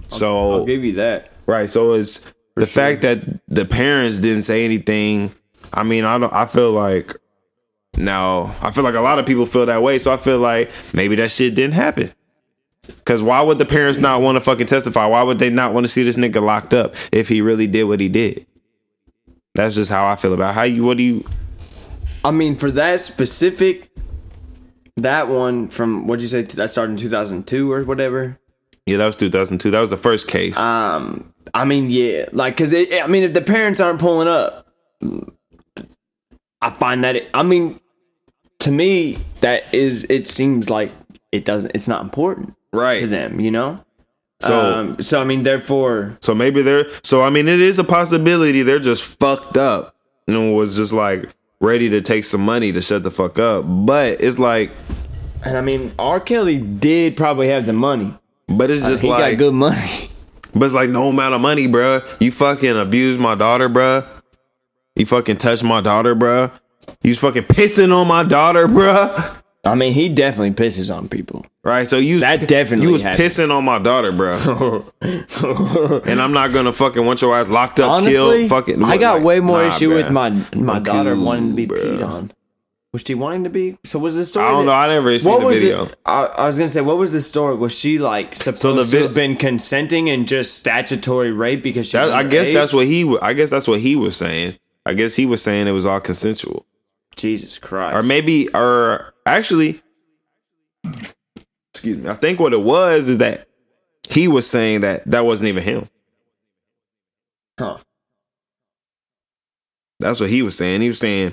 So 0.08 0.52
I'll 0.52 0.64
give 0.66 0.84
you 0.84 0.94
that. 0.94 1.30
Right. 1.46 1.70
So 1.70 1.92
it's 1.94 2.32
the 2.54 2.66
fact 2.66 3.02
that 3.02 3.20
the 3.48 3.64
parents 3.64 4.20
didn't 4.20 4.42
say 4.42 4.64
anything. 4.64 5.32
I 5.72 5.82
mean, 5.82 6.04
I 6.04 6.18
don't. 6.18 6.32
I 6.32 6.46
feel 6.46 6.72
like 6.72 7.14
now. 7.96 8.54
I 8.60 8.70
feel 8.70 8.84
like 8.84 8.94
a 8.94 9.00
lot 9.00 9.18
of 9.18 9.26
people 9.26 9.46
feel 9.46 9.66
that 9.66 9.82
way. 9.82 9.98
So 9.98 10.12
I 10.12 10.16
feel 10.16 10.38
like 10.38 10.70
maybe 10.92 11.16
that 11.16 11.30
shit 11.30 11.54
didn't 11.54 11.74
happen. 11.74 12.10
Cause 13.04 13.22
why 13.22 13.40
would 13.40 13.58
the 13.58 13.64
parents 13.64 14.00
not 14.00 14.20
want 14.20 14.36
to 14.36 14.40
fucking 14.40 14.66
testify? 14.66 15.06
Why 15.06 15.22
would 15.22 15.38
they 15.38 15.50
not 15.50 15.72
want 15.72 15.86
to 15.86 15.88
see 15.88 16.02
this 16.02 16.16
nigga 16.16 16.42
locked 16.42 16.74
up 16.74 16.94
if 17.12 17.28
he 17.28 17.40
really 17.40 17.68
did 17.68 17.84
what 17.84 18.00
he 18.00 18.08
did? 18.08 18.44
That's 19.54 19.74
just 19.76 19.90
how 19.90 20.06
I 20.06 20.16
feel 20.16 20.34
about 20.34 20.50
it. 20.50 20.54
how 20.54 20.62
you. 20.62 20.84
What 20.84 20.96
do 20.96 21.02
you? 21.02 21.24
I 22.24 22.30
mean, 22.30 22.56
for 22.56 22.70
that 22.72 23.00
specific, 23.00 23.90
that 24.96 25.28
one 25.28 25.68
from 25.68 26.06
what'd 26.06 26.22
you 26.22 26.28
say? 26.28 26.42
That 26.42 26.70
started 26.70 26.92
in 26.92 26.98
2002 26.98 27.70
or 27.70 27.84
whatever. 27.84 28.38
Yeah, 28.86 28.96
that 28.98 29.06
was 29.06 29.16
2002. 29.16 29.70
That 29.70 29.80
was 29.80 29.90
the 29.90 29.96
first 29.96 30.28
case. 30.28 30.58
Um, 30.58 31.32
I 31.54 31.64
mean, 31.64 31.88
yeah, 31.88 32.26
like, 32.32 32.56
cause 32.56 32.72
it, 32.72 32.92
I 33.02 33.06
mean, 33.06 33.22
if 33.22 33.32
the 33.32 33.42
parents 33.42 33.80
aren't 33.80 34.00
pulling 34.00 34.28
up, 34.28 34.66
I 36.60 36.70
find 36.70 37.04
that 37.04 37.16
it, 37.16 37.30
I 37.34 37.42
mean, 37.42 37.80
to 38.60 38.70
me, 38.70 39.18
that 39.40 39.72
is, 39.72 40.04
it 40.08 40.26
seems 40.28 40.68
like 40.68 40.92
it 41.30 41.44
doesn't, 41.44 41.72
it's 41.74 41.88
not 41.88 42.02
important 42.02 42.54
right. 42.72 43.00
to 43.00 43.06
them, 43.06 43.40
you 43.40 43.50
know. 43.50 43.84
So. 44.40 44.58
um, 44.58 45.00
so 45.00 45.20
I 45.20 45.24
mean, 45.24 45.44
therefore, 45.44 46.16
So 46.20 46.34
maybe 46.34 46.62
they're 46.62 46.86
so 47.04 47.22
I 47.22 47.30
mean 47.30 47.46
it 47.46 47.60
is 47.60 47.78
a 47.78 47.84
possibility 47.84 48.62
they're 48.62 48.80
just 48.80 49.20
fucked 49.20 49.56
up 49.56 49.94
and 50.26 50.56
was 50.56 50.76
just 50.76 50.92
like 50.92 51.28
ready 51.60 51.88
to 51.90 52.00
take 52.00 52.24
some 52.24 52.44
money 52.44 52.72
to 52.72 52.80
shut 52.80 53.04
the 53.04 53.10
fuck 53.12 53.38
up. 53.38 53.64
But 53.64 54.20
it's 54.20 54.40
like 54.40 54.72
and 55.44 55.56
I 55.56 55.60
mean, 55.60 55.92
R. 55.98 56.20
Kelly 56.20 56.58
did 56.58 57.16
probably 57.16 57.48
have 57.48 57.66
the 57.66 57.72
money. 57.72 58.14
But 58.56 58.70
it's 58.70 58.82
uh, 58.82 58.88
just 58.88 59.02
he 59.02 59.08
like 59.10 59.32
got 59.32 59.38
good 59.38 59.54
money. 59.54 60.10
but 60.54 60.62
it's 60.64 60.74
like 60.74 60.90
no 60.90 61.08
amount 61.08 61.34
of 61.34 61.40
money, 61.40 61.68
bruh. 61.68 62.04
You 62.20 62.30
fucking 62.30 62.76
abused 62.76 63.20
my 63.20 63.34
daughter, 63.34 63.68
bruh. 63.68 64.06
You 64.96 65.06
fucking 65.06 65.38
touched 65.38 65.64
my 65.64 65.80
daughter, 65.80 66.14
bruh. 66.14 66.50
You 67.02 67.14
fucking 67.14 67.44
pissing 67.44 67.94
on 67.94 68.06
my 68.08 68.22
daughter, 68.22 68.66
bruh. 68.66 69.36
I 69.64 69.76
mean, 69.76 69.92
he 69.92 70.08
definitely 70.08 70.50
pisses 70.50 70.94
on 70.94 71.08
people. 71.08 71.46
Right, 71.62 71.88
so 71.88 71.96
you 71.96 72.14
was, 72.14 72.22
That 72.22 72.48
definitely 72.48 72.86
you 72.86 72.92
was 72.92 73.02
happened. 73.02 73.22
pissing 73.22 73.56
on 73.56 73.64
my 73.64 73.78
daughter, 73.78 74.10
bruh. 74.10 74.90
and 76.06 76.20
I'm 76.20 76.32
not 76.32 76.52
gonna 76.52 76.72
fucking 76.72 77.04
want 77.04 77.22
your 77.22 77.36
ass 77.36 77.48
locked 77.48 77.78
up, 77.78 77.88
Honestly, 77.90 78.12
killed, 78.12 78.50
fucking. 78.50 78.82
I 78.82 78.96
got 78.96 79.16
like, 79.16 79.24
way 79.24 79.40
more 79.40 79.62
nah, 79.62 79.68
issue 79.68 79.90
bruh. 79.90 79.96
with 79.96 80.10
my 80.10 80.30
my 80.60 80.76
I'm 80.76 80.82
daughter 80.82 81.14
cool, 81.14 81.24
wanting 81.24 81.50
to 81.50 81.54
be 81.54 81.66
bruh. 81.68 81.78
peed 81.80 82.06
on. 82.06 82.32
Was 82.92 83.02
she 83.06 83.14
wanting 83.14 83.44
to 83.44 83.50
be? 83.50 83.78
So 83.84 83.98
was 83.98 84.16
the 84.16 84.24
story? 84.24 84.44
I 84.44 84.50
don't 84.50 84.66
that- 84.66 84.72
know. 84.72 84.76
I 84.76 84.88
never 84.88 85.18
seen 85.18 85.40
the 85.40 85.46
was 85.46 85.56
video. 85.56 85.86
the? 85.86 85.96
I, 86.04 86.24
I 86.26 86.44
was 86.46 86.58
gonna 86.58 86.68
say, 86.68 86.82
what 86.82 86.98
was 86.98 87.10
the 87.10 87.22
story? 87.22 87.56
Was 87.56 87.76
she 87.78 87.98
like 87.98 88.34
supposed 88.36 88.92
the 88.92 88.98
to 88.98 89.04
have 89.04 89.14
been 89.14 89.36
consenting 89.36 90.10
and 90.10 90.28
just 90.28 90.58
statutory 90.58 91.32
rape 91.32 91.62
because? 91.62 91.90
That, 91.92 92.10
I 92.10 92.22
guess 92.24 92.50
that's 92.50 92.74
what 92.74 92.86
he. 92.86 93.16
I 93.22 93.32
guess 93.32 93.48
that's 93.48 93.66
what 93.66 93.80
he 93.80 93.96
was 93.96 94.14
saying. 94.16 94.58
I 94.84 94.92
guess 94.92 95.14
he 95.14 95.24
was 95.24 95.42
saying 95.42 95.68
it 95.68 95.72
was 95.72 95.86
all 95.86 96.00
consensual, 96.00 96.66
Jesus 97.16 97.58
Christ. 97.58 97.94
or 97.96 98.02
maybe, 98.02 98.48
or 98.54 99.14
actually, 99.24 99.80
excuse 101.72 101.96
me. 101.96 102.10
I 102.10 102.14
think 102.14 102.40
what 102.40 102.52
it 102.52 102.60
was 102.60 103.08
is 103.08 103.18
that 103.18 103.48
he 104.10 104.28
was 104.28 104.46
saying 104.46 104.82
that 104.82 105.10
that 105.10 105.24
wasn't 105.24 105.48
even 105.48 105.62
him. 105.62 105.88
Huh. 107.58 107.78
That's 110.00 110.20
what 110.20 110.28
he 110.30 110.42
was 110.42 110.56
saying. 110.56 110.80
He 110.82 110.88
was 110.88 110.98
saying 110.98 111.32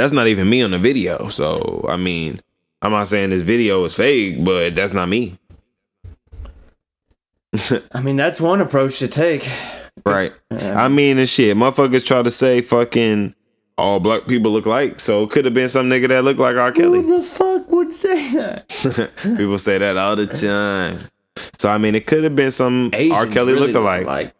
that's 0.00 0.12
not 0.12 0.26
even 0.28 0.48
me 0.48 0.62
on 0.62 0.70
the 0.70 0.78
video. 0.78 1.28
So 1.28 1.84
I 1.88 1.96
mean, 1.96 2.40
I'm 2.82 2.92
not 2.92 3.08
saying 3.08 3.30
this 3.30 3.42
video 3.42 3.84
is 3.84 3.94
fake, 3.94 4.44
but 4.44 4.74
that's 4.74 4.92
not 4.92 5.08
me. 5.08 5.38
I 7.92 8.00
mean, 8.00 8.16
that's 8.16 8.40
one 8.40 8.60
approach 8.60 8.98
to 9.00 9.08
take. 9.08 9.48
Right. 10.06 10.32
I 10.50 10.88
mean, 10.88 11.18
and 11.18 11.28
shit, 11.28 11.56
motherfuckers 11.56 12.06
try 12.06 12.22
to 12.22 12.30
say 12.30 12.62
fucking 12.62 13.34
all 13.76 14.00
black 14.00 14.26
people 14.26 14.52
look 14.52 14.66
like. 14.66 15.00
So 15.00 15.24
it 15.24 15.30
could 15.30 15.44
have 15.44 15.54
been 15.54 15.68
some 15.68 15.90
nigga 15.90 16.08
that 16.08 16.24
looked 16.24 16.40
like 16.40 16.56
R. 16.56 16.72
Kelly. 16.72 17.02
Who 17.02 17.18
the 17.18 17.22
fuck 17.22 17.70
would 17.70 17.94
say 17.94 18.32
that? 18.34 18.68
People 19.22 19.58
say 19.58 19.78
that 19.78 19.96
all 19.96 20.16
the 20.16 20.26
time. 20.26 20.98
So 21.58 21.70
I 21.70 21.78
mean, 21.78 21.94
it 21.94 22.06
could 22.06 22.24
have 22.24 22.36
been 22.36 22.50
some 22.50 22.90
R. 22.94 23.26
Kelly 23.26 23.52
really 23.52 23.72
look 23.72 23.76
alike. 23.76 24.06
like. 24.06 24.34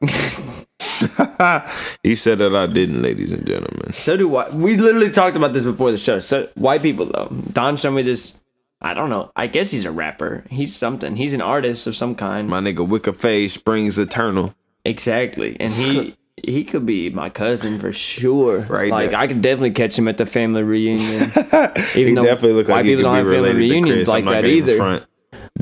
he 2.03 2.15
said 2.15 2.39
that 2.39 2.55
I 2.55 2.67
didn't, 2.67 3.03
ladies 3.03 3.33
and 3.33 3.47
gentlemen. 3.47 3.93
so 3.93 4.17
do 4.17 4.29
white. 4.29 4.53
We 4.53 4.77
literally 4.77 5.11
talked 5.11 5.37
about 5.37 5.53
this 5.53 5.65
before 5.65 5.91
the 5.91 5.99
show. 5.99 6.19
So 6.19 6.49
white 6.55 6.83
people 6.83 7.07
though. 7.07 7.29
Don 7.53 7.77
showed 7.77 7.93
me 7.93 8.03
this. 8.03 8.43
I 8.83 8.95
don't 8.95 9.11
know. 9.11 9.31
I 9.37 9.47
guess 9.47 9.71
he's 9.71 9.85
a 9.85 9.91
rapper. 9.91 10.45
He's 10.49 10.75
something. 10.75 11.17
He's 11.17 11.35
an 11.35 11.43
artist 11.43 11.87
of 11.87 11.95
some 11.95 12.15
kind. 12.15 12.49
My 12.49 12.61
nigga 12.61 12.87
Wicca 12.87 13.13
Phase 13.13 13.53
Springs 13.53 13.99
Eternal. 13.99 14.55
Exactly. 14.85 15.57
And 15.61 15.73
he 15.73 16.17
he 16.47 16.65
could 16.65 16.87
be 16.87 17.11
my 17.11 17.29
cousin 17.29 17.79
for 17.79 17.93
sure. 17.93 18.61
Right 18.61 18.91
Like 18.91 19.11
there. 19.11 19.19
I 19.19 19.27
could 19.27 19.43
definitely 19.43 19.73
catch 19.73 19.99
him 19.99 20.09
at 20.09 20.17
the 20.17 20.25
family 20.25 20.63
reunion. 20.63 20.99
he 21.93 22.15
though 22.15 22.23
definitely 22.23 22.53
look 22.55 22.69
white 22.69 22.77
like 22.77 22.85
he 22.87 22.93
people 22.97 23.11
could 23.11 23.17
don't 23.17 23.25
be 23.25 23.31
have 23.31 23.45
family 23.45 23.55
reunions 23.55 24.09
like 24.09 24.25
I'm 24.25 24.33
that 24.33 24.45
either. 24.47 25.07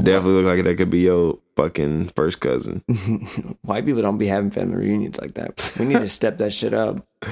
Definitely 0.04 0.42
look 0.42 0.56
like 0.56 0.64
that 0.64 0.76
could 0.76 0.90
be 0.90 1.00
your 1.00 1.38
fucking 1.56 2.08
first 2.16 2.40
cousin. 2.40 2.80
White 3.62 3.84
people 3.86 4.02
don't 4.02 4.18
be 4.18 4.26
having 4.26 4.50
family 4.50 4.76
reunions 4.76 5.18
like 5.20 5.34
that. 5.34 5.76
We 5.78 5.86
need 5.86 6.00
to 6.00 6.08
step 6.08 6.38
that 6.38 6.52
shit 6.52 6.74
up. 6.74 7.04
We're 7.24 7.30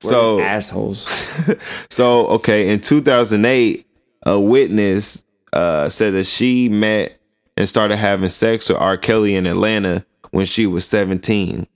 So- 0.00 0.40
assholes. 0.40 1.06
So 1.90 2.26
okay, 2.28 2.68
in 2.70 2.80
2008, 2.80 3.86
a 4.26 4.38
witness 4.40 5.24
uh, 5.52 5.88
said 5.88 6.14
that 6.14 6.24
she 6.24 6.68
met 6.68 7.20
and 7.56 7.68
started 7.68 7.96
having 7.96 8.28
sex 8.28 8.68
with 8.68 8.78
R. 8.78 8.96
Kelly 8.96 9.34
in 9.34 9.46
Atlanta 9.46 10.04
when 10.30 10.46
she 10.46 10.66
was 10.66 10.86
17. 10.86 11.66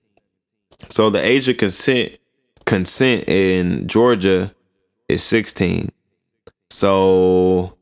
So 0.89 1.11
the 1.11 1.25
age 1.25 1.49
of 1.49 1.57
consent 1.57 2.13
consent 2.65 3.29
in 3.29 3.89
Georgia 3.89 4.55
is 5.09 5.23
16. 5.23 5.91
So 6.71 7.77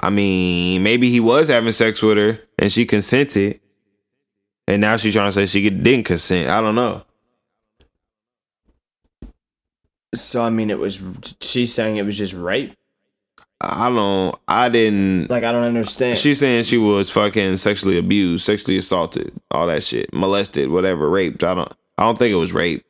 I 0.00 0.10
mean, 0.10 0.82
maybe 0.82 1.10
he 1.10 1.20
was 1.20 1.48
having 1.48 1.72
sex 1.72 2.02
with 2.02 2.16
her 2.16 2.40
and 2.58 2.70
she 2.70 2.86
consented. 2.86 3.60
And 4.66 4.80
now 4.80 4.96
she's 4.96 5.14
trying 5.14 5.28
to 5.28 5.32
say 5.32 5.46
she 5.46 5.70
didn't 5.70 6.04
consent. 6.04 6.50
I 6.50 6.60
don't 6.60 6.74
know. 6.74 7.02
So 10.14 10.42
I 10.42 10.50
mean, 10.50 10.70
it 10.70 10.78
was. 10.78 11.02
She's 11.40 11.72
saying 11.72 11.96
it 11.96 12.04
was 12.04 12.16
just 12.16 12.34
rape. 12.34 12.74
I 13.60 13.90
don't 13.90 14.36
I 14.46 14.68
didn't 14.68 15.30
Like 15.30 15.42
I 15.42 15.50
don't 15.50 15.64
understand. 15.64 16.16
She's 16.16 16.38
saying 16.38 16.62
she 16.62 16.78
was 16.78 17.10
fucking 17.10 17.56
sexually 17.56 17.98
abused, 17.98 18.44
sexually 18.44 18.78
assaulted, 18.78 19.32
all 19.50 19.66
that 19.66 19.82
shit, 19.82 20.12
molested, 20.12 20.70
whatever, 20.70 21.10
raped. 21.10 21.42
I 21.42 21.54
don't, 21.54 21.72
I 21.96 22.04
don't 22.04 22.16
think 22.16 22.32
it 22.32 22.36
was 22.36 22.52
rape. 22.52 22.84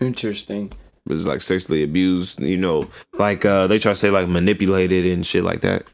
Interesting. 0.00 0.66
It 0.66 1.10
was 1.10 1.26
like 1.26 1.40
sexually 1.40 1.82
abused. 1.82 2.40
You 2.40 2.56
know, 2.56 2.88
like 3.14 3.44
uh 3.44 3.66
they 3.66 3.80
try 3.80 3.92
to 3.92 3.96
say 3.96 4.10
like 4.10 4.28
manipulated 4.28 5.04
and 5.06 5.26
shit 5.26 5.42
like 5.42 5.62
that. 5.62 5.84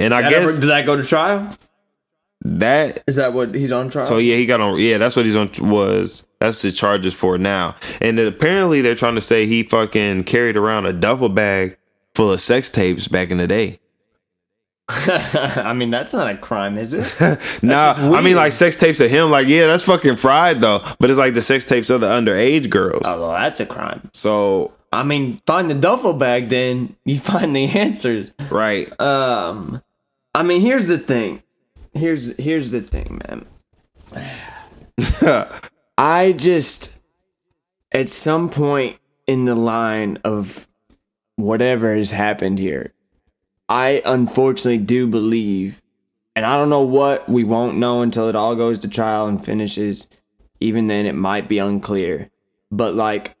And 0.00 0.14
I 0.14 0.22
That 0.22 0.30
guess 0.30 0.42
ever- 0.52 0.60
did 0.60 0.66
that 0.70 0.86
go 0.86 0.96
to 0.96 1.02
trial? 1.02 1.56
that. 2.42 3.02
Is 3.08 3.16
that 3.16 3.32
what 3.32 3.54
he's 3.54 3.72
on 3.72 3.90
trial? 3.90 4.06
So 4.06 4.18
yeah, 4.18 4.36
he 4.36 4.46
got 4.46 4.60
on. 4.60 4.78
Yeah, 4.78 4.98
that's 4.98 5.16
what 5.16 5.24
he's 5.24 5.36
on. 5.36 5.50
Was 5.60 6.24
that's 6.40 6.62
his 6.62 6.76
charges 6.76 7.12
for 7.14 7.36
now. 7.36 7.74
And 8.00 8.18
apparently 8.20 8.80
they're 8.80 8.94
trying 8.94 9.16
to 9.16 9.20
say 9.20 9.46
he 9.46 9.62
fucking 9.64 10.24
carried 10.24 10.56
around 10.56 10.86
a 10.86 10.92
duffel 10.92 11.28
bag 11.28 11.76
full 12.14 12.30
of 12.32 12.40
sex 12.40 12.70
tapes 12.70 13.08
back 13.08 13.30
in 13.30 13.38
the 13.38 13.46
day. 13.48 13.80
I 14.88 15.74
mean, 15.74 15.90
that's 15.90 16.14
not 16.14 16.30
a 16.30 16.36
crime, 16.36 16.78
is 16.78 16.92
it? 16.94 17.04
Nah, 17.62 17.94
I 17.98 18.20
mean 18.22 18.36
like 18.36 18.52
sex 18.52 18.76
tapes 18.78 19.00
of 19.00 19.10
him. 19.10 19.30
Like, 19.30 19.46
yeah, 19.48 19.66
that's 19.66 19.82
fucking 19.84 20.16
fried 20.16 20.60
though. 20.60 20.80
But 20.98 21.10
it's 21.10 21.18
like 21.18 21.34
the 21.34 21.42
sex 21.42 21.64
tapes 21.64 21.90
of 21.90 22.00
the 22.00 22.08
underage 22.08 22.70
girls. 22.70 23.02
oh, 23.04 23.20
well, 23.20 23.32
that's 23.32 23.60
a 23.60 23.66
crime. 23.66 24.08
So 24.14 24.72
I 24.92 25.02
mean, 25.02 25.42
find 25.46 25.70
the 25.70 25.74
duffel 25.74 26.14
bag, 26.14 26.48
then 26.48 26.96
you 27.04 27.18
find 27.18 27.54
the 27.54 27.66
answers. 27.66 28.32
right, 28.48 28.88
Um, 29.00 29.82
I 30.34 30.42
mean, 30.42 30.60
here's 30.60 30.86
the 30.86 30.98
thing. 30.98 31.42
Here's 31.92 32.36
here's 32.36 32.70
the 32.70 32.80
thing, 32.80 33.20
man. 33.28 33.46
I 35.98 36.32
just 36.32 36.98
at 37.92 38.08
some 38.08 38.50
point 38.50 38.98
in 39.26 39.44
the 39.44 39.56
line 39.56 40.18
of 40.24 40.68
whatever 41.36 41.94
has 41.94 42.10
happened 42.10 42.58
here, 42.58 42.92
I 43.68 44.02
unfortunately 44.04 44.78
do 44.78 45.06
believe, 45.06 45.82
and 46.36 46.44
I 46.44 46.56
don't 46.56 46.70
know 46.70 46.82
what 46.82 47.28
we 47.28 47.44
won't 47.44 47.78
know 47.78 48.02
until 48.02 48.28
it 48.28 48.36
all 48.36 48.54
goes 48.54 48.78
to 48.80 48.88
trial 48.88 49.26
and 49.26 49.44
finishes. 49.44 50.08
Even 50.60 50.88
then, 50.88 51.06
it 51.06 51.14
might 51.14 51.48
be 51.48 51.58
unclear. 51.58 52.30
But 52.70 52.94
like, 52.94 53.34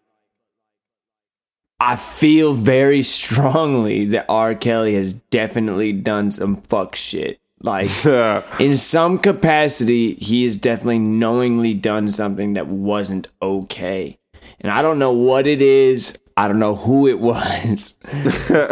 I 1.80 1.96
feel 1.96 2.54
very 2.54 3.02
strongly 3.02 4.06
that 4.06 4.26
R. 4.28 4.54
Kelly 4.54 4.94
has 4.94 5.12
definitely 5.12 5.92
done 5.92 6.30
some 6.30 6.56
fuck 6.56 6.96
shit. 6.96 7.40
Like, 7.60 7.90
in 8.60 8.76
some 8.76 9.18
capacity, 9.18 10.14
he 10.14 10.42
has 10.44 10.56
definitely 10.56 10.98
knowingly 10.98 11.74
done 11.74 12.08
something 12.08 12.54
that 12.54 12.66
wasn't 12.66 13.28
okay. 13.40 14.18
And 14.60 14.72
I 14.72 14.82
don't 14.82 14.98
know 14.98 15.12
what 15.12 15.46
it 15.46 15.62
is. 15.62 16.18
I 16.36 16.48
don't 16.48 16.58
know 16.58 16.74
who 16.74 17.06
it 17.06 17.18
was. 17.20 17.96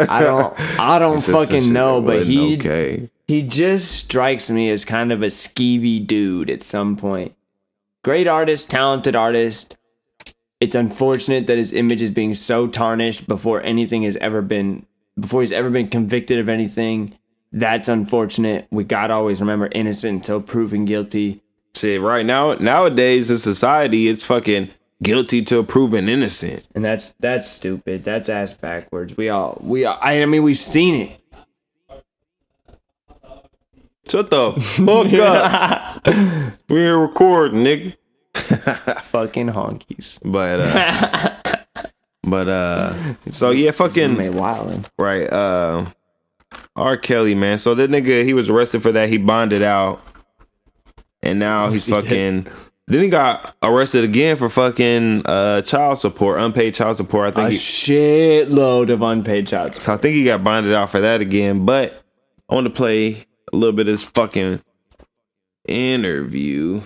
I 0.09 0.21
don't. 0.21 0.79
I 0.79 0.99
don't 0.99 1.21
fucking 1.21 1.71
know. 1.71 2.01
But 2.01 2.25
he 2.25 2.55
okay. 2.55 3.09
he 3.27 3.41
just 3.41 3.91
strikes 3.91 4.49
me 4.49 4.69
as 4.69 4.85
kind 4.85 5.11
of 5.11 5.21
a 5.21 5.27
skeevy 5.27 6.05
dude 6.05 6.49
at 6.49 6.61
some 6.61 6.95
point. 6.95 7.35
Great 8.03 8.27
artist, 8.27 8.69
talented 8.69 9.15
artist. 9.15 9.75
It's 10.59 10.75
unfortunate 10.75 11.45
that 11.47 11.57
his 11.57 11.71
image 11.71 12.01
is 12.01 12.09
being 12.11 12.33
so 12.33 12.67
tarnished 12.67 13.27
before 13.27 13.61
anything 13.61 14.03
has 14.03 14.15
ever 14.17 14.41
been 14.41 14.85
before 15.19 15.41
he's 15.41 15.51
ever 15.51 15.69
been 15.69 15.87
convicted 15.87 16.39
of 16.39 16.49
anything. 16.49 17.17
That's 17.51 17.87
unfortunate. 17.87 18.67
We 18.71 18.83
gotta 18.83 19.13
always 19.13 19.39
remember 19.39 19.69
innocent 19.71 20.15
until 20.15 20.41
proven 20.41 20.85
guilty. 20.85 21.41
Shit, 21.75 22.01
right 22.01 22.25
now 22.25 22.53
nowadays 22.53 23.29
in 23.29 23.37
society, 23.37 24.07
it's 24.07 24.23
fucking 24.23 24.69
guilty 25.03 25.43
till 25.43 25.63
proven 25.63 26.09
innocent. 26.09 26.67
And 26.73 26.83
that's 26.83 27.13
that's 27.19 27.49
stupid. 27.49 28.03
That's 28.03 28.27
ass 28.27 28.53
backwards. 28.53 29.15
We 29.15 29.29
all 29.29 29.59
we 29.61 29.85
all, 29.85 29.99
I, 30.01 30.21
I 30.23 30.25
mean 30.25 30.41
we've 30.41 30.57
seen 30.57 30.95
it. 30.95 31.21
Shut 34.09 34.29
the 34.29 34.53
fuck 34.53 35.13
up. 35.13 36.07
We're 36.69 36.77
here 36.77 36.97
recording, 36.97 37.63
nigga. 37.63 37.95
Fucking 39.01 39.47
honkies. 39.47 40.19
But 40.23 40.59
uh 40.61 41.57
But 42.23 42.49
uh 42.49 42.93
so 43.31 43.51
yeah, 43.51 43.71
fucking 43.71 44.17
May 44.17 44.29
wildin'. 44.29 44.85
Right. 44.97 45.31
Uh, 45.31 45.85
R. 46.75 46.97
Kelly, 46.97 47.35
man. 47.35 47.57
So 47.57 47.73
that 47.75 47.89
nigga, 47.89 48.23
he 48.23 48.33
was 48.33 48.49
arrested 48.49 48.81
for 48.83 48.91
that. 48.91 49.09
He 49.09 49.17
bonded 49.17 49.61
out, 49.61 50.01
and 51.21 51.39
now 51.39 51.69
he's 51.71 51.87
fucking. 51.87 52.47
Then 52.89 53.03
he 53.03 53.09
got 53.09 53.53
arrested 53.61 54.05
again 54.05 54.37
for 54.37 54.47
fucking 54.49 55.23
uh, 55.25 55.61
child 55.61 55.99
support, 55.99 56.39
unpaid 56.39 56.73
child 56.73 56.95
support. 56.97 57.27
I 57.27 57.31
think. 57.31 57.47
A 57.47 57.51
He, 57.51 57.57
shitload 57.57 58.89
of 58.89 59.01
unpaid 59.01 59.47
child 59.47 59.73
support. 59.73 59.83
so 59.83 59.93
I 59.93 59.97
think 59.97 60.15
he 60.15 60.23
got 60.23 60.43
bonded 60.43 60.73
out 60.73 60.89
for 60.89 61.01
that 61.01 61.19
again. 61.21 61.65
But 61.65 62.01
I 62.49 62.55
want 62.55 62.65
to 62.65 62.71
play 62.73 63.25
a 63.51 63.55
little 63.55 63.73
bit 63.75 63.87
of 63.87 63.93
this 63.93 64.03
fucking 64.03 64.61
interview. 65.67 66.81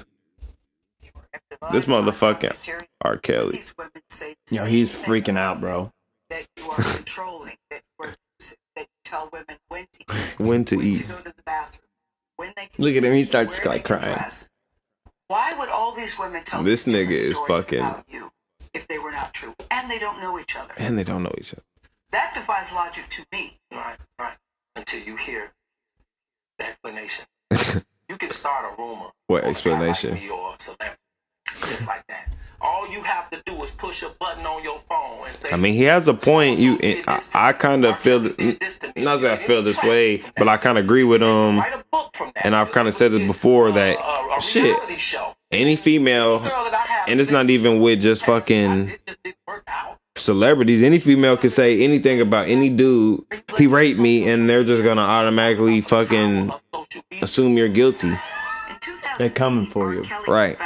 This 1.72 1.86
motherfucker, 1.86 2.82
R. 3.02 3.18
Kelly. 3.18 3.58
These 3.58 3.76
Yo, 4.50 4.66
he's 4.66 4.92
freaking 4.94 5.38
out, 5.38 5.62
bro. 5.62 5.92
that 6.30 6.48
you 6.58 6.70
are 6.70 6.84
controlling, 6.96 7.58
that 7.70 7.82
you, 8.00 8.06
are, 8.08 8.16
that 8.76 8.82
you 8.82 8.86
tell 9.06 9.30
women 9.32 9.58
when 9.70 9.86
to 9.94 10.00
eat, 10.02 10.34
When 10.40 10.66
to 10.66 10.78
when 10.78 10.86
eat. 10.88 10.98
to 11.02 11.04
go 11.04 11.18
to 11.20 11.24
the 11.36 11.44
bathroom, 11.46 11.88
when 12.38 12.54
they 12.56 12.66
can 12.66 12.84
Look 12.84 12.96
at 12.96 13.04
him, 13.04 13.14
he 13.14 13.24
starts, 13.24 13.60
where 13.60 13.76
like, 13.76 13.86
crying. 13.86 14.16
dress. 14.16 14.50
Why 15.28 15.54
would 15.58 15.70
all 15.70 15.94
these 15.94 16.18
women 16.18 16.44
tell 16.44 16.64
This 16.64 16.88
nigga 16.88 17.12
is 17.12 17.38
fucking- 17.48 18.04
you 18.10 18.32
if 18.74 18.88
they 18.88 18.98
were 18.98 19.12
not 19.12 19.34
true, 19.34 19.54
and 19.70 19.90
they 19.92 20.00
don't 20.00 20.20
know 20.20 20.40
each 20.40 20.56
other? 20.56 20.74
And 20.78 20.98
they 20.98 21.04
don't 21.04 21.24
know 21.24 21.34
each 21.38 21.54
other. 21.54 21.64
That 22.12 22.34
defies 22.34 22.74
logic 22.74 23.06
to 23.10 23.26
me. 23.32 23.60
Right, 23.72 23.98
right. 24.20 24.36
Until 24.76 25.02
you 25.02 25.16
hear 25.16 25.52
the 26.58 26.66
explanation. 26.66 27.26
you 28.10 28.18
can 28.18 28.30
start 28.32 28.74
a 28.74 28.82
rumor. 28.82 29.08
What 29.28 29.40
on 29.40 29.40
a 29.42 29.44
guy 29.44 29.50
explanation? 29.52 30.12
Like 30.12 30.22
me 30.22 30.30
or 30.30 30.54
a 30.56 30.62
celebrity. 30.62 30.98
Just 31.70 31.88
like 31.88 32.06
that. 32.08 32.36
All 32.64 32.88
you 32.92 33.02
have 33.02 33.28
to 33.32 33.42
do 33.46 33.60
is 33.64 33.72
push 33.72 34.04
a 34.04 34.10
button 34.20 34.46
on 34.46 34.64
your 34.64 34.78
phone 34.88 35.26
and 35.26 35.36
say. 35.36 35.50
I 35.52 35.56
mean, 35.56 35.74
he 35.74 35.84
has 35.86 36.08
a 36.08 36.14
point. 36.14 36.60
You, 36.60 36.78
I, 37.08 37.20
I 37.34 37.54
kind 37.54 37.84
of 37.86 37.98
feel 37.98 38.20
this 38.20 38.80
not 38.96 39.20
that 39.22 39.32
I 39.32 39.36
feel 39.36 39.64
this 39.64 39.82
way, 39.82 40.22
but 40.38 40.48
I 40.48 40.58
kind 40.58 40.78
of 40.78 40.84
agree 40.86 41.04
with 41.04 41.24
him. 41.24 41.58
Write 41.58 41.74
a 41.74 41.84
book 41.92 42.16
from 42.16 42.32
that. 42.36 42.46
and 42.46 42.56
I've 42.56 42.72
kinda 42.72 42.92
said 42.92 43.14
this 43.14 43.26
before 43.26 43.72
that, 43.72 43.98
Uh, 44.00 44.36
a 44.38 44.42
shit, 44.42 44.78
any 45.52 45.76
female, 45.76 46.38
Girl 46.40 46.50
that 46.66 46.74
I 46.76 46.78
have 46.78 47.10
and 47.10 47.20
it's 47.20 47.32
not 47.32 47.50
even 47.50 47.80
with 47.80 48.00
just 48.00 48.24
fucking 48.26 48.90
It 48.90 49.02
just 49.08 49.24
didn't 49.24 49.38
work 49.48 49.64
out. 49.68 49.98
celebrities. 50.16 50.84
Any 50.84 51.00
female 51.00 51.38
could 51.38 51.52
say 51.52 51.82
anything 51.82 52.22
about 52.22 52.48
any 52.48 52.70
dude. 52.70 53.24
He 53.58 53.66
raped 53.66 54.00
me, 54.00 54.30
and 54.30 54.48
they're 54.48 54.64
just 54.64 54.84
gonna 54.84 55.02
automatically 55.02 55.82
fucking 55.82 56.52
assume 57.24 57.58
you're 57.58 57.70
guilty. 57.70 58.12
They're 59.18 59.30
coming 59.32 59.66
for 59.66 59.94
you. 59.96 60.04
Right. 60.28 60.58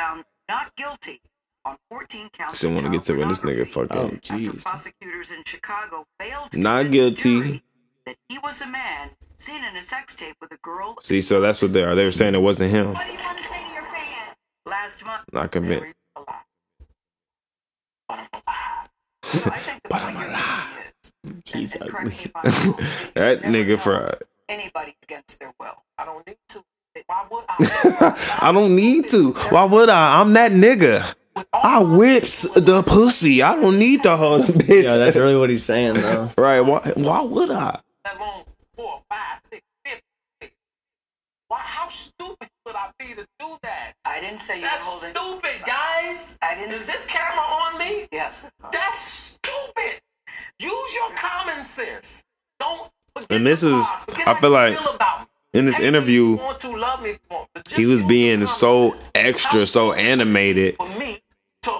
Was 0.48 0.56
found 0.58 0.66
not 0.68 0.76
guilty 0.76 1.22
on 1.64 1.78
14 1.90 2.30
counts. 2.30 2.58
Still 2.58 2.70
of 2.72 2.76
want 2.76 2.86
to 2.88 2.92
get 2.92 3.02
to 3.04 3.08
child 3.14 3.20
when 3.20 3.28
this 3.30 3.40
nigga 3.40 3.72
pornography. 3.72 3.98
Oh, 3.98 4.20
fucking 4.22 4.48
After 4.48 4.58
jeez. 4.58 4.64
prosecutors 4.64 5.32
in 5.32 5.44
Chicago 5.46 6.06
failed 6.20 6.52
to 6.52 6.60
Not 6.60 6.92
guilty. 6.92 7.64
that 8.06 8.16
he 8.30 8.38
was 8.40 8.62
a 8.62 8.68
man 8.68 9.12
seen 9.38 9.64
in 9.64 9.76
a 9.76 9.84
sex 9.84 10.16
tape 10.16 10.36
with 10.42 10.52
a 10.52 10.58
girl. 10.58 10.98
See, 11.02 11.22
so 11.22 11.42
that's 11.42 11.62
what 11.62 11.74
they 11.74 11.84
are. 11.84 11.96
They 11.96 12.06
were 12.06 12.12
saying 12.12 12.36
it 12.36 12.42
wasn't 12.42 12.72
him. 12.72 12.94
What 12.94 13.06
do 13.06 13.12
you 13.14 13.20
want 13.20 13.38
to 13.38 13.44
say 13.44 13.64
to 13.66 13.74
your 13.74 13.84
fans? 13.84 14.36
Last 14.66 15.06
month. 15.06 15.24
Not 15.34 15.52
convinced. 15.52 15.82
Very 15.82 15.94
alive. 16.16 16.44
But 18.08 18.20
I'm 18.20 18.28
alive. 18.34 18.90
So 19.24 19.50
I 19.52 19.58
think 19.58 19.82
But 19.90 20.02
I'm 20.04 20.16
alive. 20.16 20.94
He's 21.46 21.76
and 21.76 21.90
correct 21.90 22.08
me 22.08 22.32
ugly. 22.36 22.50
if 22.52 22.66
I'm 22.66 22.72
wrong, 22.72 22.80
That 23.16 23.42
nigga 23.42 23.80
fried. 23.80 24.18
anybody 24.48 24.96
against 25.04 25.40
their 25.40 25.54
will. 25.60 25.84
I 25.98 26.06
don't 26.06 26.26
need 26.28 26.38
to. 26.50 26.64
Why 27.08 27.26
would 27.30 27.44
I? 27.50 28.38
I 28.42 28.52
don't 28.52 28.76
need 28.76 29.10
to. 29.10 29.32
Why 29.50 29.64
would 29.66 29.90
I? 29.90 30.22
I'm 30.22 30.34
that 30.34 30.52
nigga. 30.52 31.14
I 31.54 31.84
whips 31.84 32.44
the 32.54 32.82
pussy. 32.84 33.42
I 33.44 33.56
don't 33.56 33.78
need 33.78 34.04
to 34.04 34.16
hold 34.16 34.42
a 34.42 34.54
bitch. 34.54 34.84
Yeah, 34.84 34.98
that's 34.98 35.16
really 35.18 35.36
what 35.36 35.50
he's 35.50 35.64
saying 35.66 35.96
though. 35.96 36.30
right. 36.38 36.62
Why, 36.62 36.80
why 36.96 37.22
would 37.22 37.52
I? 37.52 37.80
that 38.06 38.20
long 38.20 38.44
four, 38.76 39.02
five, 39.10 39.40
six, 39.44 39.62
fifty. 39.84 40.56
Why? 41.50 41.58
How 41.60 41.90
stupid 41.90 42.50
would 42.66 42.76
I 42.76 42.92
be 42.98 43.08
to 43.16 43.26
do 43.40 43.58
that? 43.64 43.94
I 44.06 44.22
didn't 44.22 44.40
say 44.40 44.56
you 44.56 44.62
were 44.62 44.68
That's 44.70 45.02
holding. 45.14 45.42
stupid, 45.42 45.66
guys. 45.66 46.38
I 46.42 46.56
didn't. 46.56 46.72
Is 46.72 46.88
this 46.88 47.06
camera 47.06 47.40
on 47.44 47.80
me? 47.80 48.08
Yes. 48.14 48.50
That's 48.72 49.02
stupid. 49.02 50.00
Use 50.60 50.96
your 50.96 51.10
common 51.18 51.64
sense. 51.66 52.24
Don't. 52.60 52.90
And 53.30 53.46
this 53.46 53.64
is- 53.64 53.86
I 54.26 54.34
feel 54.40 54.50
like 54.52 54.78
feel 54.78 54.94
about 54.94 55.22
me. 55.22 55.26
In 55.56 55.66
this 55.66 55.78
Hate 55.78 55.84
me 55.94 56.00
if 56.00 56.10
you 56.10 56.34
interview, 56.34 56.36
want 56.36 56.60
to, 56.60 56.76
love 56.76 57.02
me 57.02 57.12
if 57.12 57.20
you 57.30 57.36
want, 57.38 57.48
but 57.54 57.64
just 57.64 57.78
he 57.78 57.86
was 57.86 58.04
being 58.04 58.46
so 58.46 58.94
extra, 59.16 59.66
so 59.66 59.94
animated, 59.94 60.76
For 60.76 60.90
me 61.00 61.20
to, 61.64 61.72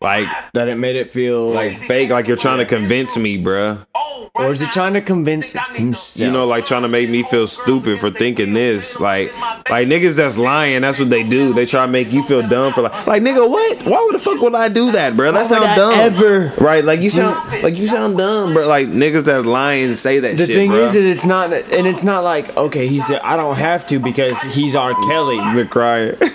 Like- 0.00 0.28
That 0.54 0.68
it 0.68 0.76
made 0.76 0.94
it 0.94 1.10
feel 1.10 1.50
like 1.50 1.72
like, 1.72 1.78
fake, 1.78 2.10
like 2.10 2.28
you're 2.28 2.36
trying 2.36 2.58
to 2.58 2.64
convince 2.66 3.16
me, 3.16 3.36
bruh. 3.42 3.84
Oh, 4.16 4.30
or 4.34 4.50
is 4.50 4.60
he 4.60 4.66
right 4.66 4.72
trying 4.74 4.94
to 4.94 5.00
convince 5.00 5.52
think 5.52 5.64
I 5.64 5.72
need 5.72 5.76
to- 5.76 5.82
himself? 5.82 6.26
You 6.26 6.32
know, 6.32 6.46
like 6.46 6.64
trying 6.66 6.82
to 6.82 6.88
make 6.88 7.08
me 7.10 7.22
feel 7.22 7.46
stupid 7.46 8.00
for 8.00 8.10
thinking 8.10 8.52
this. 8.54 8.98
Like, 9.00 9.32
like 9.70 9.88
niggas 9.88 10.16
that's 10.16 10.38
lying, 10.38 10.82
that's 10.82 10.98
what 10.98 11.10
they 11.10 11.22
do. 11.22 11.52
They 11.52 11.66
try 11.66 11.86
to 11.86 11.92
make 11.92 12.12
you 12.12 12.22
feel 12.22 12.46
dumb 12.46 12.72
for 12.72 12.82
like, 12.82 13.06
like 13.06 13.22
nigga, 13.22 13.48
what? 13.48 13.82
Why 13.82 14.02
would 14.04 14.14
the 14.14 14.18
fuck 14.18 14.40
would 14.40 14.54
I 14.54 14.68
do 14.68 14.92
that, 14.92 15.16
bro? 15.16 15.32
That 15.32 15.40
would 15.40 15.46
sounds 15.48 15.76
dumb. 15.76 15.92
ever 15.98 16.52
right? 16.58 16.84
Like 16.84 17.00
you 17.00 17.10
sound, 17.10 17.36
like 17.62 17.76
you 17.76 17.86
sound 17.88 18.18
dumb, 18.18 18.54
bro. 18.54 18.66
Like 18.66 18.88
niggas 18.88 19.24
that's 19.24 19.44
lying 19.44 19.92
say 19.94 20.20
that 20.20 20.36
The 20.36 20.46
shit, 20.46 20.54
thing 20.56 20.70
bro. 20.70 20.84
is 20.84 20.92
that 20.94 21.02
it's 21.02 21.24
not, 21.26 21.52
and 21.52 21.86
it's 21.86 22.02
not 22.04 22.24
like 22.24 22.56
okay, 22.56 22.86
he 22.86 23.00
said 23.00 23.20
I 23.22 23.36
don't 23.36 23.56
have 23.56 23.86
to 23.88 23.98
because 23.98 24.40
he's 24.42 24.74
R. 24.74 24.94
Kelly. 25.08 25.36
the 25.54 25.66
crying. 25.68 26.16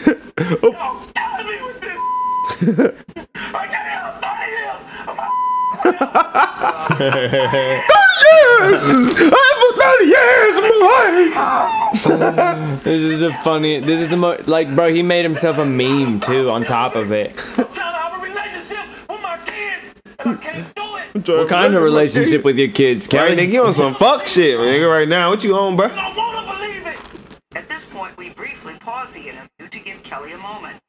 Y'all 2.61 2.91
killing 5.97 7.31
me 7.31 7.31
with 7.31 7.51
this. 7.51 7.91
I 7.91 8.11
can't 8.21 8.63
help 8.63 9.81
I 10.83 12.51
am. 12.69 12.79
This 12.83 13.01
is 13.01 13.19
the 13.19 13.29
funny. 13.43 13.79
This 13.79 14.01
is 14.01 14.07
the 14.09 14.17
most 14.17 14.47
like, 14.47 14.73
bro. 14.75 14.89
He 14.93 15.03
made 15.03 15.23
himself 15.23 15.57
a 15.57 15.65
meme 15.65 16.19
too. 16.19 16.49
On 16.49 16.63
top 16.63 16.95
of 16.95 17.11
it, 17.11 17.31
I'm 17.57 17.65
trying 17.65 17.75
to 17.75 17.81
have 17.81 18.13
a 18.13 18.23
relationship 18.23 18.85
with 19.09 19.21
my 19.21 19.37
kids, 19.45 19.95
and 20.19 20.29
I 20.29 20.35
can't 20.35 20.75
do 20.75 21.31
it. 21.31 21.39
what 21.39 21.49
kind 21.49 21.75
of 21.75 21.83
relationship 21.83 22.43
with 22.43 22.57
your 22.57 22.69
kids, 22.71 23.05
Right, 23.07 23.29
Kelly? 23.35 23.47
nigga, 23.47 23.53
you 23.53 23.65
on 23.65 23.73
some 23.73 23.95
fuck 23.95 24.27
shit, 24.27 24.57
nigga, 24.59 24.89
right 24.89 25.07
now. 25.07 25.29
What 25.29 25.43
you 25.43 25.55
on, 25.55 25.75
bro? 25.75 25.87
I 25.87 26.15
want 26.15 26.47
to 26.47 26.53
believe 26.53 26.87
it. 26.87 26.99
At 27.57 27.67
this 27.69 27.85
point, 27.85 28.17
we 28.17 28.29
briefly 28.31 28.75
pause 28.79 29.13
the 29.13 29.29
interview 29.29 29.67
to 29.69 29.79
give 29.79 30.03
Kelly 30.03 30.31
a 30.33 30.37
moment. 30.37 30.79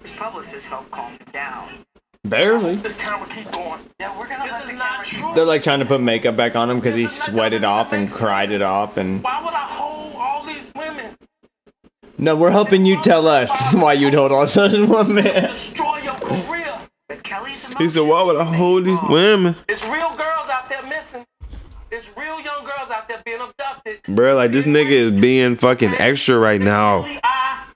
His 0.00 0.12
publicist 0.12 0.68
helped 0.68 0.90
calm 0.90 1.12
him 1.12 1.26
down. 1.32 1.84
Barely. 2.24 2.74
This 2.74 2.96
camera 2.96 3.28
keep 3.28 3.50
going. 3.50 3.80
Yeah, 3.98 4.16
we're 4.18 4.28
gonna 4.28 4.44
This 4.44 4.52
let 4.52 4.66
the 4.66 4.72
is 4.72 4.78
not 4.78 4.90
camera. 4.90 5.06
true. 5.06 5.32
They're 5.34 5.44
like 5.44 5.62
trying 5.62 5.80
to 5.80 5.84
put 5.86 6.00
makeup 6.00 6.36
back 6.36 6.54
on 6.54 6.70
him 6.70 6.78
because 6.78 6.94
he 6.94 7.06
sweated 7.06 7.64
off 7.64 7.92
and 7.92 8.10
cried 8.10 8.52
it 8.52 8.62
off. 8.62 8.96
And 8.96 9.22
Why 9.22 9.42
would 9.44 9.52
I 9.54 9.58
hold 9.66 10.14
all 10.14 10.44
these 10.44 10.70
women? 10.76 11.16
no, 12.18 12.36
we're 12.36 12.52
helping 12.52 12.84
you 12.84 13.02
tell 13.02 13.26
us 13.26 13.50
why 13.74 13.94
you'd 13.94 14.14
hold 14.14 14.30
on 14.32 14.46
to 14.48 14.68
this 14.68 14.88
woman. 14.88 15.24
Destroy 15.24 15.98
your 15.98 16.14
career. 16.14 16.78
But 17.08 17.24
Kelly's 17.24 17.66
He 17.76 17.88
said, 17.88 18.06
"Why 18.06 18.22
would 18.22 18.36
I 18.36 18.44
hold 18.44 18.84
these 18.84 18.98
women, 19.08 19.56
It's 19.68 19.84
real 19.84 20.14
girls 20.16 20.48
out 20.48 20.68
there 20.68 20.82
missing. 20.84 21.26
It's 21.90 22.10
real 22.16 22.40
young 22.40 22.64
girls 22.64 22.90
out 22.90 23.06
there 23.08 23.20
being 23.24 23.40
abducted. 23.40 24.00
bro? 24.04 24.34
Like 24.36 24.52
this 24.52 24.64
nigga 24.64 24.90
is 24.90 25.20
being 25.20 25.56
fucking 25.56 25.90
extra 25.98 26.38
right 26.38 26.60
now. 26.60 27.04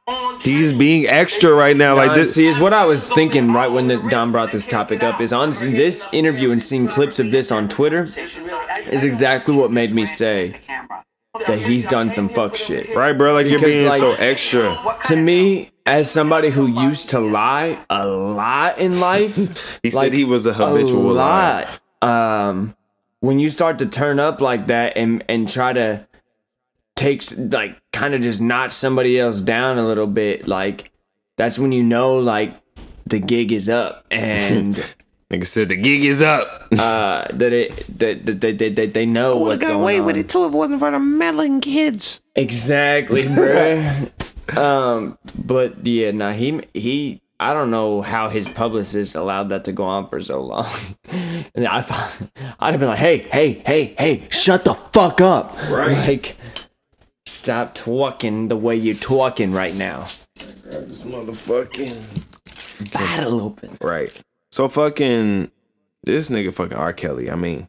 Only 0.09 0.21
eye 0.21 0.35
on 0.35 0.41
He's 0.41 0.73
being 0.73 1.07
extra 1.07 1.53
right 1.53 1.77
now. 1.77 1.97
Like 1.97 2.15
this, 2.15 2.35
See, 2.35 2.47
is 2.47 2.59
what 2.59 2.73
I 2.73 2.85
was 2.87 3.09
thinking 3.11 3.53
right 3.53 3.69
when 3.71 3.89
the, 3.89 3.97
Don 4.09 4.33
brought 4.33 4.53
this 4.53 4.67
topic 4.67 5.03
up. 5.03 5.21
Is 5.21 5.33
honestly 5.33 5.73
this 5.73 6.07
interview 6.13 6.51
and 6.51 6.63
seeing 6.63 6.87
clips 6.89 7.19
of 7.19 7.31
this 7.31 7.51
on 7.51 7.69
Twitter 7.69 8.03
is 8.05 9.05
exactly 9.05 9.55
what 9.57 9.73
made 9.73 9.93
me 9.93 10.07
say 10.07 10.61
that 11.47 11.59
he's 11.59 11.87
done 11.87 12.11
some 12.11 12.29
fuck 12.29 12.57
shit. 12.57 12.95
right, 12.95 13.13
bro? 13.13 13.35
Like 13.35 13.47
you're 13.47 13.61
being 13.61 13.87
like- 13.89 14.01
so 14.01 14.13
extra. 14.15 14.79
To 15.07 15.17
me, 15.17 15.71
as 15.85 16.11
somebody 16.11 16.51
who 16.51 16.67
used 16.67 17.11
to 17.11 17.21
lie 17.21 17.85
a 17.91 18.07
lot 18.07 18.79
in 18.79 19.01
life, 19.01 19.79
He 19.83 19.91
like, 19.91 20.05
said 20.07 20.13
he 20.13 20.25
was 20.25 20.47
a 20.47 20.51
a 20.51 20.55
habitual 20.55 21.13
liar. 21.13 21.69
Um, 22.03 22.75
when 23.21 23.39
you 23.39 23.49
start 23.49 23.79
to 23.81 23.87
turn 23.87 24.19
up 24.21 24.41
like 24.41 24.69
that 24.69 24.97
and 24.97 25.25
and 25.29 25.49
try 25.49 25.73
to 25.73 26.07
take 26.97 27.23
s- 27.23 27.37
like 27.37 27.77
kind 27.93 28.15
of 28.15 28.21
just 28.23 28.41
notch 28.43 28.73
somebody 28.73 29.19
else 29.21 29.41
down 29.41 29.79
a 29.79 29.87
little 29.87 30.07
bit, 30.09 30.49
like 30.49 30.91
that's 31.37 31.59
when 31.59 31.71
you 31.73 31.85
know 31.85 32.19
like 32.19 32.55
the 33.07 33.21
gig 33.21 33.53
is 33.53 33.69
up 33.69 34.05
and 34.11 34.77
like 35.31 35.41
I 35.43 35.45
said 35.45 35.69
the 35.69 35.77
gig 35.77 36.05
is 36.05 36.23
up. 36.23 36.69
uh, 36.73 37.27
that 37.33 37.53
it 37.53 37.99
that 37.99 38.27
that 38.27 38.41
they, 38.41 38.53
they, 38.53 38.71
they, 38.71 38.87
they 38.87 39.07
know 39.07 39.37
what's 39.39 39.63
going 39.63 40.01
on. 40.01 40.07
With 40.07 40.17
it 40.17 40.29
too 40.29 40.47
if 40.47 40.53
it 40.55 40.57
wasn't 40.57 40.81
for 40.81 40.91
the 40.91 40.99
meddling 40.99 41.61
kids. 41.61 42.21
Exactly, 42.35 43.23
bruh. 43.25 44.57
um, 44.59 45.17
but 45.45 45.87
yeah, 45.87 46.11
nah, 46.11 46.33
he 46.33 46.61
he. 46.75 47.21
I 47.39 47.53
don't 47.53 47.71
know 47.71 48.01
how 48.01 48.31
his 48.31 48.49
publicist 48.49 49.15
allowed 49.15 49.51
that 49.51 49.65
to 49.65 49.73
go 49.73 49.85
on 49.85 50.09
for 50.09 50.23
so 50.23 50.41
long. 50.41 50.67
and 51.55 51.67
I, 51.67 51.83
thought- 51.83 52.17
I'd 52.59 52.71
have 52.71 52.81
been 52.81 52.89
like, 52.89 52.99
"Hey, 52.99 53.19
hey, 53.31 53.63
hey, 53.67 53.95
hey, 53.99 54.27
shut 54.31 54.65
the 54.65 54.73
fuck 54.73 55.21
up!" 55.21 55.55
Right. 55.69 55.99
Like, 56.09 56.35
stop 57.27 57.75
talking 57.75 58.49
the 58.49 58.57
way 58.57 58.75
you're 58.77 58.95
talking 58.95 59.53
right 59.53 59.75
now. 59.75 60.07
Grab 60.63 60.87
This 60.87 61.03
motherfucking 61.03 62.93
Battle 62.93 63.41
open. 63.41 63.77
right. 63.81 64.11
So 64.53 64.69
fucking 64.69 65.51
this 66.05 66.31
nigga 66.31 66.55
fucking 66.55 66.77
R. 66.77 66.93
Kelly. 66.93 67.31
I 67.31 67.35
mean, 67.35 67.69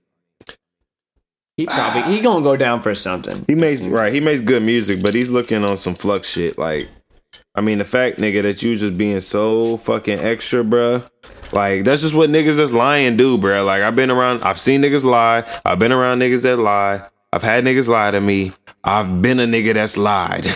He 1.57 1.65
probably 1.65 2.03
he 2.15 2.21
gonna 2.21 2.43
go 2.43 2.55
down 2.55 2.81
for 2.81 2.93
something. 2.93 3.43
he 3.47 3.55
makes 3.55 3.81
right. 3.81 4.13
He 4.13 4.19
makes 4.19 4.41
good 4.41 4.63
music, 4.63 5.01
but 5.01 5.13
he's 5.15 5.29
looking 5.31 5.63
on 5.63 5.77
some 5.77 5.95
flux 5.95 6.29
shit. 6.29 6.57
Like, 6.57 6.87
I 7.55 7.61
mean, 7.61 7.79
the 7.79 7.85
fact, 7.85 8.19
nigga, 8.19 8.43
that 8.43 8.61
you 8.61 8.75
just 8.75 8.97
being 8.97 9.19
so 9.21 9.77
fucking 9.77 10.19
extra, 10.19 10.63
bruh. 10.63 11.09
Like, 11.53 11.83
that's 11.83 12.01
just 12.01 12.13
what 12.13 12.29
niggas 12.29 12.57
that's 12.57 12.73
lying 12.73 13.17
do, 13.17 13.37
bruh. 13.37 13.65
Like, 13.65 13.81
I've 13.81 13.95
been 13.95 14.11
around. 14.11 14.43
I've 14.43 14.59
seen 14.59 14.81
niggas 14.83 15.03
lie. 15.03 15.43
I've 15.65 15.79
been 15.79 15.91
around 15.91 16.19
niggas 16.19 16.43
that 16.43 16.57
lie. 16.57 17.07
I've 17.37 17.43
had 17.43 17.63
niggas 17.65 17.87
lie 17.87 18.09
to 18.09 18.19
me. 18.19 18.51
I've 18.83 19.21
been 19.21 19.39
a 19.39 19.45
nigga 19.45 19.75
that's 19.75 19.95
lied. 19.95 20.47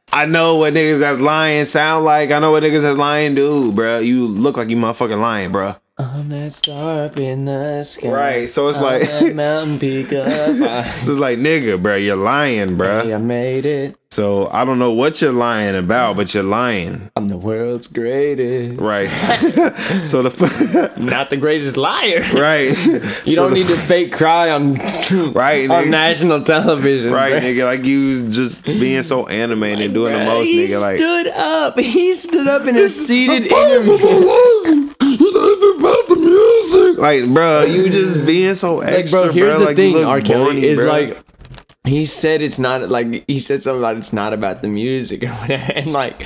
I 0.12 0.24
know 0.24 0.54
what 0.54 0.72
niggas 0.72 1.00
that's 1.00 1.20
lying 1.20 1.64
sound 1.64 2.04
like. 2.04 2.30
I 2.30 2.38
know 2.38 2.52
what 2.52 2.62
niggas 2.62 2.82
that's 2.82 2.96
lying 2.96 3.34
do, 3.34 3.72
bro. 3.72 3.98
You 3.98 4.28
look 4.28 4.56
like 4.56 4.68
you 4.68 4.76
motherfucking 4.76 5.20
lying, 5.20 5.50
bruh. 5.50 5.80
I'm 6.00 6.28
that 6.30 6.52
star 6.52 7.06
up 7.06 7.18
in 7.18 7.44
the 7.44 7.82
sky. 7.84 8.08
Right, 8.08 8.48
so 8.48 8.68
it's 8.68 8.78
I'm 8.78 8.84
like- 8.84 9.02
that 9.02 9.34
mountain 9.34 9.78
peak 9.78 10.12
up. 10.12 10.26
high. 10.28 10.82
So 11.02 11.12
it's 11.12 11.20
like, 11.20 11.38
nigga, 11.38 11.82
bro, 11.82 11.96
you're 11.96 12.16
lying, 12.16 12.76
bro. 12.76 13.02
Hey, 13.04 13.14
I 13.14 13.18
made 13.18 13.64
it. 13.64 13.96
So 14.12 14.48
I 14.48 14.64
don't 14.64 14.80
know 14.80 14.90
what 14.92 15.22
you're 15.22 15.32
lying 15.32 15.76
about, 15.76 16.16
but 16.16 16.34
you're 16.34 16.42
lying. 16.42 17.10
I'm 17.14 17.28
the 17.28 17.36
world's 17.36 17.86
greatest. 17.86 18.80
Right. 18.80 19.08
so 20.04 20.22
the 20.22 20.92
Not 20.98 21.30
the 21.30 21.36
greatest 21.36 21.76
liar. 21.76 22.20
right. 22.34 22.76
You 23.24 23.36
don't 23.36 23.52
need 23.54 23.66
to 23.66 23.76
fake 23.76 24.12
cry 24.12 24.50
on 24.50 24.74
Right, 24.74 25.70
on 25.70 25.84
nigga. 25.84 25.90
national 25.90 26.42
television. 26.42 27.12
Right, 27.12 27.34
bruh. 27.34 27.40
nigga, 27.40 27.64
like 27.64 27.84
you 27.84 28.08
was 28.08 28.34
just 28.34 28.64
being 28.64 29.04
so 29.04 29.28
animated 29.28 29.84
and 29.86 29.94
doing 29.94 30.12
the 30.18 30.24
most, 30.24 30.48
he 30.48 30.66
nigga. 30.66 30.80
Like 30.80 30.98
stood 30.98 31.28
up. 31.28 31.78
He 31.78 32.12
stood 32.14 32.48
up 32.48 32.66
in 32.66 32.76
a 32.76 32.88
seated 32.88 33.46
interview. 33.46 34.89
About 35.62 36.08
the 36.08 36.16
music. 36.16 36.98
Like, 36.98 37.32
bro, 37.32 37.64
you 37.64 37.88
just 37.90 38.26
being 38.26 38.54
so 38.54 38.76
Like, 38.76 38.88
extra, 38.88 39.22
bro, 39.24 39.32
here's 39.32 39.54
bruh. 39.54 39.58
the 39.58 39.64
Like, 39.66 39.76
thing. 39.76 40.04
R. 40.04 40.20
Kelly 40.20 40.44
bony, 40.54 40.64
is 40.66 40.78
bruh. 40.78 40.88
like, 40.88 41.18
he 41.84 42.04
said 42.04 42.42
it's 42.42 42.58
not 42.58 42.88
like 42.90 43.24
he 43.26 43.40
said 43.40 43.62
something 43.62 43.80
about 43.80 43.96
it's 43.96 44.12
not 44.12 44.32
about 44.34 44.60
the 44.62 44.68
music 44.68 45.24
and 45.48 45.86
like 45.92 46.22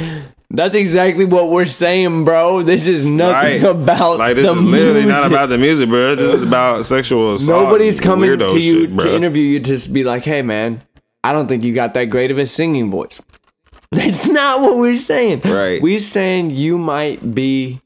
That's 0.51 0.75
exactly 0.75 1.25
what 1.25 1.49
we're 1.51 1.65
saying, 1.65 2.25
bro. 2.25 2.63
This 2.63 2.87
is 2.87 3.05
nothing 3.05 3.63
Right. 3.63 3.71
about 3.71 4.19
Like 4.19 4.37
this 4.37 4.47
the 4.47 4.53
is 4.53 4.61
literally 4.61 5.07
not 5.07 5.21
music. 5.23 5.31
about 5.33 5.49
the 5.49 5.59
music, 5.59 5.89
bro. 5.89 6.15
This 6.17 6.35
is 6.35 6.43
about 6.43 6.85
sexual 6.85 7.35
assault. 7.35 7.65
Nobody's 7.67 8.01
coming 8.01 8.31
weirdo 8.31 8.51
to 8.51 8.59
you 8.61 8.89
shit, 8.89 8.99
to 8.99 9.15
interview 9.15 9.43
you 9.43 9.59
to 9.61 9.65
just 9.65 9.93
be 9.93 10.03
like, 10.05 10.25
"Hey, 10.25 10.43
man, 10.43 10.83
I 11.23 11.33
don't 11.33 11.47
think 11.49 11.63
you 11.63 11.73
got 11.73 11.95
that 11.95 12.07
great 12.07 12.31
of 12.31 12.39
a 12.39 12.47
singing 12.47 12.91
voice." 12.91 13.23
That's 13.93 14.27
not 14.29 14.61
what 14.61 14.77
we're 14.77 14.97
saying. 14.97 15.41
Right. 15.45 15.81
We're 15.81 15.99
saying 16.01 16.51
you 16.51 16.79
might 16.79 17.35
be 17.35 17.81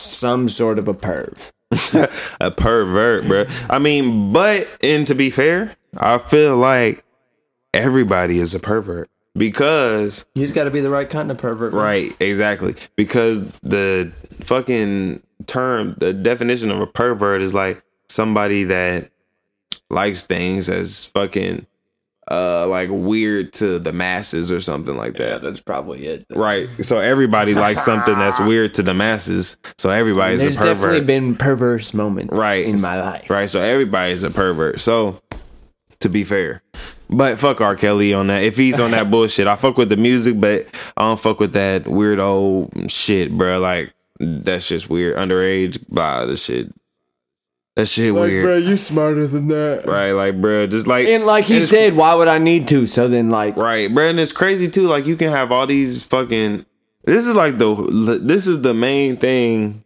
some 0.00 0.48
sort 0.48 0.78
of 0.78 0.88
a 0.88 0.94
perv. 0.94 1.52
a 2.40 2.50
pervert, 2.50 3.26
bro. 3.28 3.46
I 3.68 3.78
mean, 3.78 4.32
but 4.32 4.68
and 4.82 5.06
to 5.06 5.14
be 5.14 5.30
fair, 5.30 5.76
I 5.96 6.18
feel 6.18 6.56
like 6.56 7.04
everybody 7.72 8.38
is 8.38 8.54
a 8.54 8.58
pervert 8.58 9.08
because 9.34 10.26
You 10.34 10.42
just 10.42 10.54
got 10.54 10.64
to 10.64 10.70
be 10.70 10.80
the 10.80 10.90
right 10.90 11.08
kind 11.08 11.30
of 11.30 11.38
pervert. 11.38 11.72
man. 11.72 11.82
right, 11.82 12.16
exactly. 12.20 12.74
Because 12.96 13.50
the 13.60 14.12
fucking 14.40 15.22
term, 15.46 15.94
the 15.98 16.12
definition 16.12 16.70
of 16.70 16.80
a 16.80 16.86
pervert 16.86 17.42
is 17.42 17.54
like 17.54 17.82
somebody 18.08 18.64
that 18.64 19.10
likes 19.88 20.24
things 20.24 20.68
as 20.68 21.06
fucking 21.06 21.66
uh 22.30 22.66
like 22.68 22.88
weird 22.92 23.52
to 23.54 23.78
the 23.78 23.92
masses 23.92 24.52
or 24.52 24.60
something 24.60 24.96
like 24.96 25.18
Yeah, 25.18 25.30
that. 25.30 25.42
that's 25.42 25.60
probably 25.60 26.06
it. 26.06 26.24
Right. 26.30 26.68
So 26.82 27.00
everybody 27.00 27.54
likes 27.54 27.84
something 27.84 28.18
that's 28.18 28.38
weird 28.50 28.74
to 28.74 28.82
the 28.82 28.94
masses. 28.94 29.56
So 29.78 29.90
everybody's 29.90 30.40
There's 30.42 30.56
a 30.56 30.60
pervert. 30.60 30.76
definitely 30.76 31.00
been 31.06 31.36
perverse 31.36 31.92
moments 31.92 32.38
right 32.38 32.64
in 32.64 32.80
my 32.80 33.00
life. 33.00 33.28
right 33.30 33.50
so 33.50 33.60
everybody's 33.60 34.22
a 34.22 34.30
pervert 34.30 34.78
so 34.80 35.20
to 36.00 36.08
be 36.08 36.24
fair 36.24 36.62
but 37.12 37.40
fuck 37.40 37.60
R. 37.60 37.74
Kelly 37.74 38.14
on 38.14 38.28
that. 38.28 38.44
If 38.44 38.56
he's 38.56 38.78
on 38.78 38.92
that 38.92 39.10
bullshit, 39.10 39.48
I 39.48 39.56
fuck 39.56 39.76
with 39.76 39.88
the 39.88 39.96
music, 39.96 40.38
but 40.40 40.64
I 40.96 41.02
don't 41.02 41.18
fuck 41.18 41.40
with 41.40 41.54
that 41.54 41.88
weird 41.88 42.20
old 42.20 42.88
shit, 42.88 43.36
bro. 43.36 43.58
Like 43.58 43.92
that's 44.20 44.68
just 44.68 44.88
weird. 44.88 45.16
Underage, 45.16 45.84
blah, 45.88 46.26
the 46.26 46.36
shit. 46.36 46.72
That 47.76 47.86
shit 47.86 48.12
weird, 48.12 48.44
Like, 48.44 48.62
Bro, 48.62 48.68
you 48.68 48.76
smarter 48.76 49.26
than 49.26 49.48
that. 49.48 49.86
right? 49.86 50.10
Like, 50.12 50.40
bro, 50.40 50.66
just 50.66 50.86
like 50.86 51.06
And 51.06 51.24
like 51.24 51.44
he 51.46 51.58
and 51.58 51.68
said, 51.68 51.94
why 51.96 52.14
would 52.14 52.28
I 52.28 52.38
need 52.38 52.66
to? 52.68 52.84
So 52.84 53.08
then, 53.08 53.30
like, 53.30 53.56
Right, 53.56 53.92
bro, 53.92 54.08
and 54.08 54.18
it's 54.20 54.32
crazy 54.32 54.68
too. 54.68 54.86
Like 54.86 55.06
you 55.06 55.16
can 55.16 55.30
have 55.30 55.52
all 55.52 55.66
these 55.66 56.02
fucking. 56.02 56.66
This 57.04 57.26
is 57.26 57.34
like 57.34 57.58
the. 57.58 58.18
This 58.22 58.46
is 58.46 58.60
the 58.62 58.74
main 58.74 59.16
thing. 59.16 59.84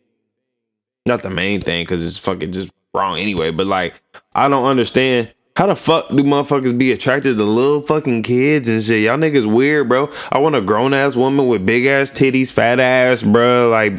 Not 1.07 1.23
the 1.23 1.31
main 1.31 1.61
thing 1.61 1.83
because 1.85 2.05
it's 2.05 2.17
fucking 2.19 2.53
just 2.53 2.71
wrong 2.95 3.19
anyway. 3.19 3.51
But 3.51 3.67
like, 3.67 4.03
I 4.35 4.49
don't 4.49 4.65
understand 4.65 5.33
how 5.55 5.67
the 5.67 5.77
fuck 5.77 6.09
do 6.09 6.17
motherfuckers 6.25 6.77
be 6.77 6.91
attracted 6.91 7.37
to 7.37 7.45
little 7.45 7.83
fucking 7.83 8.23
kids 8.25 8.69
and 8.69 8.83
shit. 8.83 9.03
Y'all 9.03 9.17
niggas 9.19 9.47
weird, 9.47 9.89
bro. 9.89 10.11
I 10.33 10.39
want 10.39 10.57
a 10.57 10.61
grown 10.63 10.95
ass 10.95 11.15
woman 11.15 11.47
with 11.47 11.65
big 11.67 11.87
ass 11.87 12.11
titties, 12.11 12.51
fat 12.51 12.81
ass, 12.81 13.23
bro. 13.23 13.69
Like, 13.69 13.93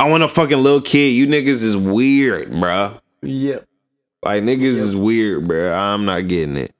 I 0.00 0.08
want 0.08 0.22
a 0.22 0.28
fucking 0.28 0.56
little 0.58 0.80
kid. 0.80 1.08
You 1.08 1.26
niggas 1.26 1.62
is 1.64 1.76
weird, 1.76 2.50
bro. 2.52 2.98
Yep. 3.22 3.66
Like 4.22 4.42
niggas 4.42 4.62
is 4.62 4.96
weird, 4.96 5.46
bro. 5.46 5.72
I'm 5.72 6.04
not 6.04 6.26
getting 6.28 6.56
it. 6.56 6.74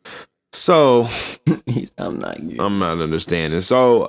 So 0.52 1.08
I'm 1.98 2.18
not. 2.18 2.46
Good. 2.46 2.60
I'm 2.60 2.78
not 2.78 3.00
understanding. 3.00 3.60
So 3.60 4.08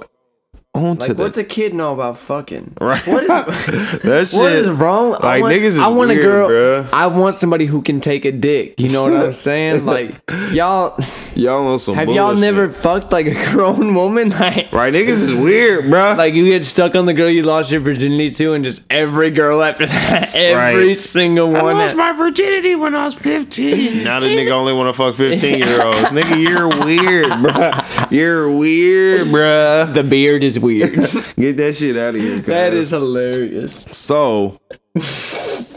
on 0.76 0.98
to 0.98 1.08
Like, 1.08 1.18
the 1.18 1.24
what's 1.24 1.38
a 1.40 1.44
kid 1.44 1.74
know 1.74 1.94
about 1.94 2.18
fucking? 2.20 2.76
right. 2.80 3.02
What 3.08 3.24
is 3.24 3.28
that 4.04 4.28
shit. 4.30 4.38
what 4.40 4.52
is 4.52 4.70
wrong? 4.70 5.16
I 5.20 5.26
Like 5.26 5.42
want, 5.42 5.56
niggas 5.56 5.64
is 5.64 5.78
I 5.80 5.88
want 5.88 6.10
weird, 6.10 6.20
a 6.20 6.24
girl. 6.24 6.50
bruh. 6.84 6.94
I 6.94 7.08
want 7.08 7.34
somebody 7.36 7.66
who 7.66 7.82
can 7.82 8.00
take 8.00 8.24
a 8.26 8.32
dick. 8.32 8.80
You 8.80 8.90
know 8.90 9.04
what 9.04 9.14
I'm 9.14 9.34
saying? 9.50 9.86
Like, 9.86 10.12
y'all 10.52 10.96
Y'all 11.36 11.66
on 11.68 11.80
some. 11.80 11.96
have 11.96 12.10
y'all 12.10 12.36
never 12.36 12.70
fucked 12.70 13.12
like 13.12 13.26
a 13.26 13.34
grown 13.52 13.96
woman? 13.96 14.30
Like, 14.30 14.72
Right, 14.72 14.94
niggas 14.94 15.08
is 15.10 15.34
weird, 15.34 15.90
bro. 15.90 16.14
like 16.16 16.36
you 16.36 16.46
get 16.46 16.64
stuck 16.66 16.96
on 16.96 17.06
the 17.06 17.14
girl 17.16 17.30
you 17.30 17.42
lost 17.44 17.72
your 17.72 17.82
virginity 17.82 18.30
to, 18.32 18.54
and 18.54 18.64
just 18.64 18.86
every 18.92 19.32
girl 19.32 19.64
after 19.64 19.88
that, 19.88 20.36
every 20.36 20.88
Right. 20.90 20.98
single 20.98 21.52
one. 21.52 21.78
that- 21.80 21.96
my 21.98 22.12
virginity 22.12 22.76
when 22.76 22.94
I 22.94 23.06
was 23.06 23.16
15. 23.18 24.04
now 24.04 24.20
the 24.20 24.28
nigga 24.28 24.52
only 24.52 24.74
want 24.74 24.88
to 24.90 24.94
fuck 24.94 25.16
15 25.16 25.58
year 25.58 25.82
olds. 25.84 26.12
nigga, 26.12 26.40
you're 26.40 26.68
weird, 26.86 27.42
bro. 27.42 27.72
You're 28.12 28.56
weird, 28.56 29.32
bro. 29.32 29.88
the 29.92 30.04
beard 30.04 30.44
is 30.44 30.59
weird. 30.62 30.94
Get 31.38 31.58
that 31.58 31.76
shit 31.76 31.98
out 31.98 32.16
of 32.16 32.22
here. 32.22 32.38
that 32.40 32.72
cuz. 32.72 32.86
is 32.86 32.90
hilarious. 32.92 33.74
So, 33.92 34.60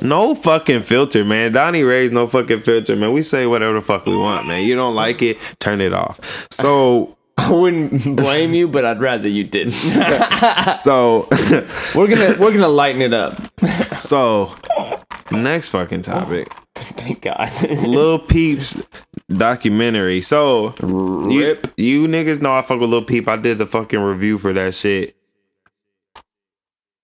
no 0.02 0.34
fucking 0.34 0.82
filter, 0.82 1.24
man. 1.24 1.52
Donnie 1.52 1.82
Rey's 1.82 2.12
no 2.12 2.26
fucking 2.26 2.60
filter, 2.60 2.96
man. 2.96 3.12
We 3.12 3.22
say 3.22 3.46
whatever 3.46 3.74
the 3.74 3.80
fuck 3.80 4.06
we 4.06 4.16
want, 4.16 4.46
man. 4.46 4.64
You 4.64 4.74
don't 4.74 4.94
like 4.94 5.22
it, 5.22 5.38
turn 5.58 5.80
it 5.80 5.92
off. 5.92 6.46
So, 6.50 7.16
I 7.38 7.50
wouldn't 7.50 8.16
blame 8.16 8.52
you, 8.52 8.68
but 8.68 8.84
I'd 8.84 9.00
rather 9.00 9.28
you 9.28 9.44
didn't. 9.44 9.72
so, 9.72 11.28
we're 11.94 12.08
gonna 12.08 12.36
we're 12.38 12.52
gonna 12.52 12.68
lighten 12.68 13.02
it 13.02 13.14
up. 13.14 13.40
so, 13.96 14.54
next 15.32 15.70
fucking 15.70 16.02
topic. 16.02 16.52
Thank 16.74 17.22
God. 17.22 17.50
Lil 17.86 18.18
Peeps 18.18 18.82
documentary. 19.28 20.20
So, 20.20 20.74
you, 20.80 21.46
Rip. 21.46 21.66
you 21.76 22.06
niggas 22.06 22.40
know 22.40 22.54
I 22.54 22.62
fuck 22.62 22.80
with 22.80 22.90
Lil 22.90 23.04
Peep. 23.04 23.28
I 23.28 23.36
did 23.36 23.58
the 23.58 23.66
fucking 23.66 24.00
review 24.00 24.38
for 24.38 24.52
that 24.52 24.74
shit 24.74 25.16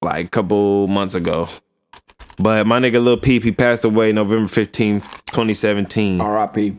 like 0.02 0.26
a 0.26 0.28
couple 0.28 0.88
months 0.88 1.14
ago. 1.14 1.48
But 2.38 2.66
my 2.66 2.78
nigga 2.78 3.02
Lil 3.02 3.16
Peep, 3.16 3.42
he 3.42 3.52
passed 3.52 3.84
away 3.84 4.12
November 4.12 4.48
15th, 4.48 5.02
2017. 5.26 6.20
R.I.P. 6.20 6.78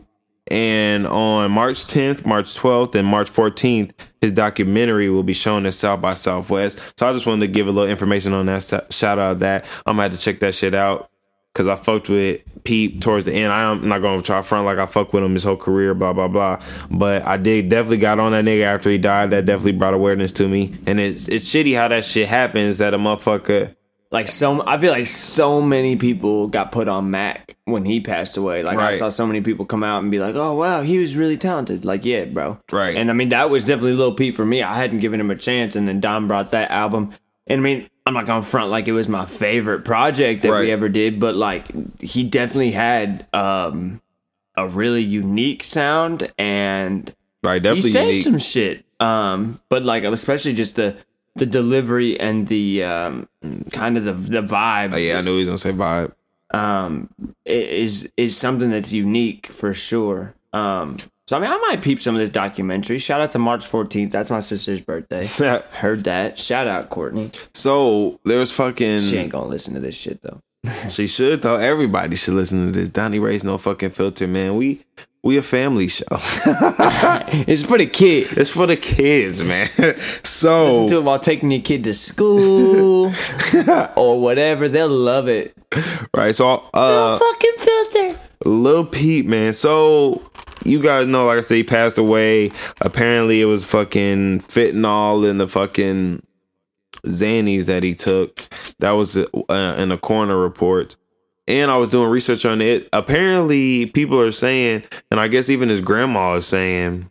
And 0.50 1.06
on 1.06 1.52
March 1.52 1.84
10th, 1.84 2.26
March 2.26 2.46
12th, 2.46 2.94
and 2.96 3.06
March 3.06 3.30
14th, 3.30 3.92
his 4.20 4.32
documentary 4.32 5.08
will 5.08 5.22
be 5.22 5.32
shown 5.32 5.64
at 5.66 5.74
South 5.74 6.00
by 6.00 6.14
Southwest. 6.14 6.98
So 6.98 7.08
I 7.08 7.12
just 7.12 7.26
wanted 7.26 7.46
to 7.46 7.52
give 7.52 7.68
a 7.68 7.70
little 7.70 7.88
information 7.88 8.32
on 8.32 8.46
that. 8.46 8.86
Shout 8.90 9.18
out 9.18 9.38
that. 9.40 9.64
I'm 9.86 9.94
gonna 9.94 10.04
have 10.04 10.12
to 10.12 10.18
check 10.18 10.40
that 10.40 10.54
shit 10.54 10.74
out 10.74 11.10
because 11.52 11.66
I 11.66 11.76
fucked 11.76 12.08
with 12.08 12.40
Pete 12.64 13.00
towards 13.00 13.24
the 13.24 13.32
end. 13.32 13.52
I'm 13.52 13.88
not 13.88 14.02
gonna 14.02 14.22
try 14.22 14.42
front 14.42 14.66
like 14.66 14.78
I 14.78 14.86
fucked 14.86 15.12
with 15.12 15.24
him 15.24 15.34
his 15.34 15.44
whole 15.44 15.56
career, 15.56 15.94
blah 15.94 16.12
blah 16.12 16.28
blah. 16.28 16.60
But 16.90 17.26
I 17.26 17.36
did 17.36 17.68
definitely 17.68 17.98
got 17.98 18.18
on 18.18 18.32
that 18.32 18.44
nigga 18.44 18.62
after 18.62 18.90
he 18.90 18.98
died. 18.98 19.30
That 19.30 19.44
definitely 19.44 19.72
brought 19.72 19.94
awareness 19.94 20.32
to 20.32 20.48
me. 20.48 20.74
And 20.86 21.00
it's 21.00 21.28
it's 21.28 21.48
shitty 21.48 21.76
how 21.76 21.88
that 21.88 22.04
shit 22.04 22.28
happens. 22.28 22.78
That 22.78 22.94
a 22.94 22.98
motherfucker. 22.98 23.74
Like 24.12 24.26
so, 24.26 24.66
I 24.66 24.76
feel 24.76 24.90
like 24.90 25.06
so 25.06 25.60
many 25.60 25.94
people 25.94 26.48
got 26.48 26.72
put 26.72 26.88
on 26.88 27.12
Mac 27.12 27.56
when 27.64 27.84
he 27.84 28.00
passed 28.00 28.36
away. 28.36 28.64
Like 28.64 28.76
I 28.76 28.96
saw 28.96 29.08
so 29.08 29.24
many 29.24 29.40
people 29.40 29.64
come 29.64 29.84
out 29.84 30.02
and 30.02 30.10
be 30.10 30.18
like, 30.18 30.34
"Oh 30.34 30.54
wow, 30.54 30.82
he 30.82 30.98
was 30.98 31.16
really 31.16 31.36
talented." 31.36 31.84
Like 31.84 32.04
yeah, 32.04 32.24
bro. 32.24 32.58
Right. 32.72 32.96
And 32.96 33.08
I 33.08 33.12
mean 33.12 33.28
that 33.28 33.50
was 33.50 33.66
definitely 33.66 33.92
Lil 33.92 34.14
Peep 34.14 34.34
for 34.34 34.44
me. 34.44 34.64
I 34.64 34.74
hadn't 34.74 34.98
given 34.98 35.20
him 35.20 35.30
a 35.30 35.36
chance, 35.36 35.76
and 35.76 35.86
then 35.86 36.00
Don 36.00 36.26
brought 36.26 36.50
that 36.50 36.72
album. 36.72 37.12
And 37.46 37.60
I 37.60 37.62
mean, 37.62 37.89
I'm 38.06 38.14
not 38.14 38.26
gonna 38.26 38.42
front 38.42 38.70
like 38.70 38.88
it 38.88 38.92
was 38.92 39.08
my 39.08 39.26
favorite 39.26 39.84
project 39.84 40.42
that 40.42 40.50
Right. 40.50 40.60
we 40.62 40.70
ever 40.72 40.88
did, 40.88 41.20
but 41.20 41.36
like 41.36 41.66
he 42.00 42.24
definitely 42.24 42.72
had 42.72 43.26
um 43.32 44.00
a 44.56 44.66
really 44.68 45.02
unique 45.02 45.62
sound 45.62 46.30
and 46.38 47.14
Right, 47.42 47.54
he 47.54 47.60
definitely 47.60 47.90
says 47.90 48.08
unique. 48.08 48.24
some 48.24 48.38
shit. 48.38 48.84
Um, 49.00 49.60
but 49.68 49.82
like 49.84 50.04
especially 50.04 50.54
just 50.54 50.76
the 50.76 50.96
the 51.36 51.46
delivery 51.46 52.18
and 52.18 52.48
the 52.48 52.82
um 52.84 53.28
kind 53.70 53.96
of 53.96 54.04
the 54.04 54.12
the 54.12 54.42
vibe 54.42 54.94
Oh, 54.94 54.96
yeah, 54.98 55.18
I 55.18 55.20
knew 55.20 55.32
he 55.38 55.38
was 55.40 55.48
gonna 55.48 55.58
say 55.58 55.72
vibe. 55.72 56.12
um 56.52 57.08
is 57.44 58.08
is 58.16 58.36
something 58.36 58.70
that's 58.70 58.92
unique 58.92 59.46
for 59.46 59.72
sure. 59.72 60.34
Um 60.52 60.96
so 61.30 61.36
I 61.36 61.40
mean 61.40 61.48
I 61.52 61.58
might 61.58 61.80
peep 61.80 62.00
some 62.00 62.16
of 62.16 62.18
this 62.18 62.28
documentary. 62.28 62.98
Shout 62.98 63.20
out 63.20 63.30
to 63.30 63.38
March 63.38 63.64
14th. 63.64 64.10
That's 64.10 64.32
my 64.32 64.40
sister's 64.40 64.80
birthday. 64.80 65.26
Heard 65.74 66.02
that. 66.02 66.40
Shout 66.40 66.66
out 66.66 66.90
Courtney. 66.90 67.30
So 67.54 68.18
there's 68.24 68.50
fucking. 68.50 68.98
She 69.02 69.16
ain't 69.16 69.30
gonna 69.30 69.46
listen 69.46 69.74
to 69.74 69.80
this 69.80 69.94
shit 69.94 70.20
though. 70.22 70.40
She 70.88 71.06
should 71.06 71.42
though. 71.42 71.54
Everybody 71.54 72.16
should 72.16 72.34
listen 72.34 72.66
to 72.66 72.72
this. 72.72 72.88
Donnie 72.88 73.20
Rey's 73.20 73.44
no 73.44 73.58
fucking 73.58 73.90
filter, 73.90 74.26
man. 74.26 74.56
We 74.56 74.84
we 75.22 75.36
a 75.36 75.42
family 75.42 75.86
show. 75.86 76.04
It's 77.46 77.64
for 77.64 77.78
the 77.78 77.86
kids. 77.86 78.32
it's 78.36 78.50
for 78.50 78.66
the 78.66 78.76
kids, 78.76 79.40
man. 79.40 79.68
So 80.24 80.66
Listen 80.66 80.86
to 80.88 80.96
it 80.96 81.04
while 81.04 81.20
taking 81.20 81.52
your 81.52 81.62
kid 81.62 81.84
to 81.84 81.94
school 81.94 83.12
or 83.94 84.20
whatever. 84.20 84.68
They'll 84.68 84.88
love 84.88 85.28
it. 85.28 85.56
right, 86.12 86.34
so 86.34 86.68
uh, 86.74 86.74
no 86.74 87.18
Fucking 87.20 87.54
filter. 87.56 88.18
Lil 88.44 88.84
Peep, 88.84 89.26
man. 89.26 89.52
So 89.52 90.22
you 90.64 90.82
guys 90.82 91.06
know, 91.06 91.26
like 91.26 91.38
I 91.38 91.40
said, 91.42 91.56
he 91.56 91.64
passed 91.64 91.98
away. 91.98 92.52
Apparently, 92.80 93.40
it 93.40 93.46
was 93.46 93.64
fucking 93.64 94.40
fentanyl 94.40 95.28
in 95.28 95.38
the 95.38 95.48
fucking 95.48 96.22
Xannies 97.06 97.66
that 97.66 97.82
he 97.82 97.94
took. 97.94 98.36
That 98.78 98.92
was 98.92 99.16
uh, 99.16 99.74
in 99.78 99.88
the 99.88 99.98
coroner 99.98 100.36
report. 100.36 100.96
And 101.48 101.70
I 101.70 101.76
was 101.78 101.88
doing 101.88 102.10
research 102.10 102.44
on 102.44 102.60
it. 102.60 102.88
Apparently, 102.92 103.86
people 103.86 104.20
are 104.20 104.30
saying, 104.32 104.84
and 105.10 105.18
I 105.18 105.28
guess 105.28 105.48
even 105.48 105.68
his 105.68 105.80
grandma 105.80 106.34
is 106.36 106.46
saying 106.46 107.10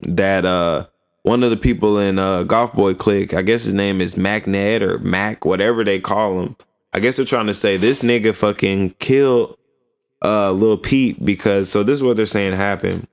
that 0.00 0.44
uh 0.44 0.86
one 1.22 1.42
of 1.42 1.50
the 1.50 1.56
people 1.56 1.98
in 1.98 2.18
uh 2.18 2.44
GothBoiClique, 2.44 3.34
I 3.34 3.42
guess 3.42 3.64
his 3.64 3.74
name 3.74 4.00
is 4.00 4.16
Mackned 4.16 4.82
or 4.82 4.98
Mac, 4.98 5.44
whatever 5.44 5.84
they 5.84 5.98
call 5.98 6.40
him. 6.40 6.52
I 6.92 7.00
guess 7.00 7.16
they're 7.16 7.24
trying 7.24 7.46
to 7.46 7.54
say 7.54 7.76
this 7.76 8.02
nigga 8.02 8.34
fucking 8.34 8.92
killed 8.98 9.56
uh 10.22 10.52
Lil 10.52 10.76
Peep 10.76 11.24
because 11.24 11.70
so 11.70 11.82
this 11.82 11.94
is 11.94 12.02
what 12.02 12.16
they're 12.16 12.26
saying 12.26 12.54
happened. 12.54 13.06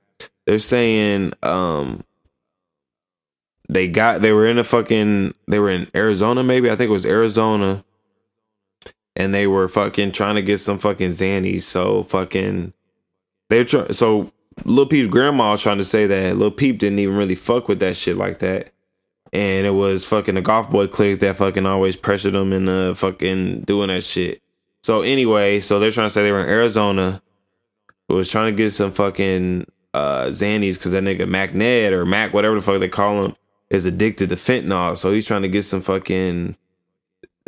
They're 0.46 0.58
saying 0.58 1.32
um 1.42 2.04
they 3.68 3.88
got 3.88 4.22
they 4.22 4.32
were 4.32 4.46
in 4.46 4.58
a 4.58 4.64
fucking 4.64 5.34
they 5.46 5.58
were 5.58 5.70
in 5.70 5.88
Arizona 5.94 6.42
maybe 6.42 6.70
I 6.70 6.76
think 6.76 6.88
it 6.88 6.92
was 6.92 7.06
Arizona, 7.06 7.84
and 9.14 9.34
they 9.34 9.46
were 9.46 9.68
fucking 9.68 10.12
trying 10.12 10.36
to 10.36 10.42
get 10.42 10.58
some 10.58 10.78
fucking 10.78 11.10
Xannies. 11.10 11.62
So 11.62 12.02
fucking 12.02 12.72
they're 13.50 13.64
trying 13.64 13.92
so 13.92 14.32
Lil 14.64 14.86
Peep's 14.86 15.08
grandma 15.08 15.52
was 15.52 15.62
trying 15.62 15.78
to 15.78 15.84
say 15.84 16.06
that 16.06 16.36
Lil 16.36 16.50
Peep 16.50 16.78
didn't 16.78 16.98
even 16.98 17.16
really 17.16 17.34
fuck 17.34 17.68
with 17.68 17.80
that 17.80 17.96
shit 17.96 18.16
like 18.16 18.38
that. 18.40 18.72
And 19.32 19.66
it 19.66 19.72
was 19.72 20.06
fucking 20.06 20.36
the 20.36 20.42
GothBoiClique 20.42 21.20
that 21.20 21.36
fucking 21.36 21.66
always 21.66 21.96
pressured 21.96 22.32
them 22.32 22.52
into 22.52 22.94
fucking 22.94 23.62
doing 23.62 23.88
that 23.88 24.02
shit. 24.02 24.40
So 24.88 25.02
anyway, 25.02 25.60
so 25.60 25.78
they're 25.78 25.90
trying 25.90 26.06
to 26.06 26.10
say 26.10 26.22
they 26.22 26.32
were 26.32 26.42
in 26.42 26.48
Arizona, 26.48 27.20
was 28.08 28.30
trying 28.30 28.50
to 28.50 28.56
get 28.56 28.70
some 28.70 28.90
fucking 28.90 29.70
uh 29.92 30.28
Xannies 30.28 30.76
because 30.78 30.92
that 30.92 31.02
nigga 31.02 31.28
Mackned 31.28 31.92
or 31.92 32.06
Mac, 32.06 32.32
whatever 32.32 32.54
the 32.54 32.62
fuck 32.62 32.80
they 32.80 32.88
call 32.88 33.22
him, 33.22 33.36
is 33.68 33.84
addicted 33.84 34.30
to 34.30 34.36
fentanyl. 34.36 34.96
So 34.96 35.12
he's 35.12 35.26
trying 35.26 35.42
to 35.42 35.48
get 35.48 35.64
some 35.64 35.82
fucking 35.82 36.56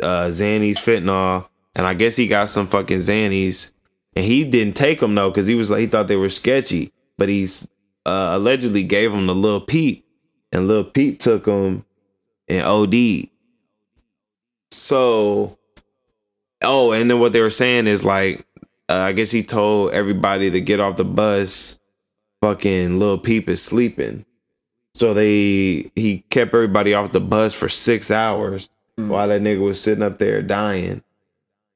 uh 0.03 0.25
Xannies 0.25 0.75
fentanyl. 0.75 1.49
And 1.73 1.87
I 1.87 1.95
guess 1.95 2.15
he 2.15 2.27
got 2.27 2.51
some 2.51 2.67
fucking 2.67 2.99
Xannies. 2.99 3.71
And 4.15 4.23
he 4.23 4.43
didn't 4.43 4.75
take 4.75 4.99
them 4.99 5.15
though, 5.15 5.31
because 5.31 5.47
he 5.47 5.55
was 5.55 5.71
like 5.71 5.79
he 5.79 5.87
thought 5.87 6.07
they 6.07 6.17
were 6.17 6.29
sketchy. 6.29 6.93
But 7.17 7.29
he's 7.29 7.67
uh 8.05 8.33
allegedly 8.33 8.83
gave 8.83 9.13
them 9.13 9.25
to 9.25 9.33
Lil 9.33 9.61
Peep. 9.61 10.05
And 10.51 10.67
Lil 10.67 10.83
Peep 10.83 11.17
took 11.17 11.45
them 11.45 11.85
and 12.47 12.67
OD. 12.67 13.29
So 14.69 15.57
oh, 16.61 16.91
and 16.91 17.09
then 17.09 17.19
what 17.19 17.33
they 17.33 17.41
were 17.41 17.49
saying 17.49 17.87
is 17.87 18.05
like 18.05 18.45
uh, 18.91 19.05
I 19.05 19.13
guess 19.13 19.31
he 19.31 19.41
told 19.41 19.93
everybody 19.93 20.51
to 20.51 20.59
get 20.59 20.81
off 20.81 20.97
the 20.97 21.05
bus. 21.05 21.79
Fucking 22.41 22.99
Lil 22.99 23.19
Peep 23.19 23.47
is 23.47 23.61
sleeping. 23.63 24.25
So 24.95 25.13
they 25.13 25.91
he 25.95 26.25
kept 26.29 26.53
everybody 26.53 26.93
off 26.93 27.13
the 27.13 27.21
bus 27.21 27.53
for 27.53 27.69
six 27.69 28.11
hours 28.11 28.69
while 28.97 29.29
that 29.29 29.41
nigga 29.41 29.61
was 29.61 29.81
sitting 29.81 30.03
up 30.03 30.17
there 30.19 30.41
dying, 30.41 31.03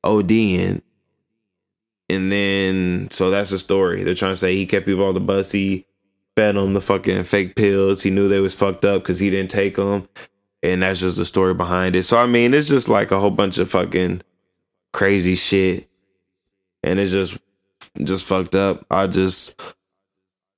ODing. 0.03 0.81
And 2.09 2.31
then 2.31 3.09
so 3.11 3.29
that's 3.29 3.51
the 3.51 3.59
story. 3.59 4.03
They're 4.03 4.13
trying 4.13 4.33
to 4.33 4.37
say 4.37 4.55
he 4.55 4.65
kept 4.65 4.85
people 4.85 5.05
off 5.05 5.13
the 5.13 5.21
bus. 5.21 5.53
He 5.53 5.85
fed 6.35 6.55
them 6.55 6.73
the 6.73 6.81
fucking 6.81 7.23
fake 7.23 7.55
pills. 7.55 8.01
He 8.01 8.09
knew 8.09 8.27
they 8.27 8.41
was 8.41 8.53
fucked 8.53 8.83
up 8.83 9.03
because 9.03 9.19
he 9.19 9.29
didn't 9.29 9.51
take 9.51 9.77
them. 9.77 10.09
And 10.61 10.81
that's 10.81 10.99
just 10.99 11.17
the 11.17 11.25
story 11.25 11.53
behind 11.53 11.95
it. 11.95 12.03
So 12.03 12.17
I 12.17 12.25
mean, 12.25 12.53
it's 12.53 12.67
just 12.67 12.89
like 12.89 13.11
a 13.11 13.19
whole 13.21 13.31
bunch 13.31 13.57
of 13.57 13.69
fucking 13.69 14.21
crazy 14.95 15.35
shit. 15.35 15.89
And 16.83 16.99
it's 16.99 17.11
just 17.11 17.37
just 18.01 18.23
fucked 18.25 18.55
up. 18.55 18.85
I 18.89 19.07
just 19.07 19.59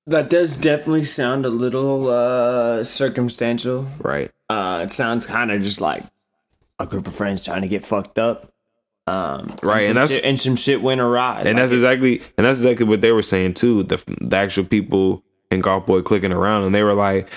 That 0.06 0.30
does 0.30 0.56
definitely 0.56 1.06
sound 1.06 1.45
a 1.45 1.50
little 1.50 2.08
uh 2.10 2.84
circumstantial. 2.84 3.88
right. 4.00 4.32
Uh 4.50 4.82
it 4.84 4.91
sounds 4.91 5.26
kind 5.26 5.52
of 5.52 5.62
just 5.63 5.82
like 5.82 6.04
a 6.80 6.86
group 6.86 7.08
of 7.08 7.15
friends 7.15 7.43
trying 7.45 7.63
to 7.63 7.67
get 7.67 7.84
fucked 7.86 8.19
up. 8.19 8.54
Um 9.08 9.47
Right, 9.63 9.82
and, 9.82 9.89
and 9.89 9.97
that's- 9.97 10.12
shit, 10.12 10.23
and 10.23 10.39
some 10.39 10.56
shit 10.56 10.82
went 10.84 11.02
awry. 11.02 11.41
And 11.45 11.58
that's 11.58 11.71
exactly 11.71 12.19
and 12.38 12.45
that's 12.45 12.60
exactly 12.60 12.86
what 12.86 13.02
they 13.02 13.12
were 13.12 13.23
saying 13.23 13.56
too. 13.56 13.84
The 13.84 13.97
the 14.21 14.38
actual 14.38 14.65
people 14.65 15.23
in 15.50 15.62
Golf 15.62 15.86
Boy 15.88 16.02
clicking 16.04 16.32
around 16.34 16.65
and 16.65 16.76
they 16.76 16.84
were 16.84 16.93
like 16.93 17.30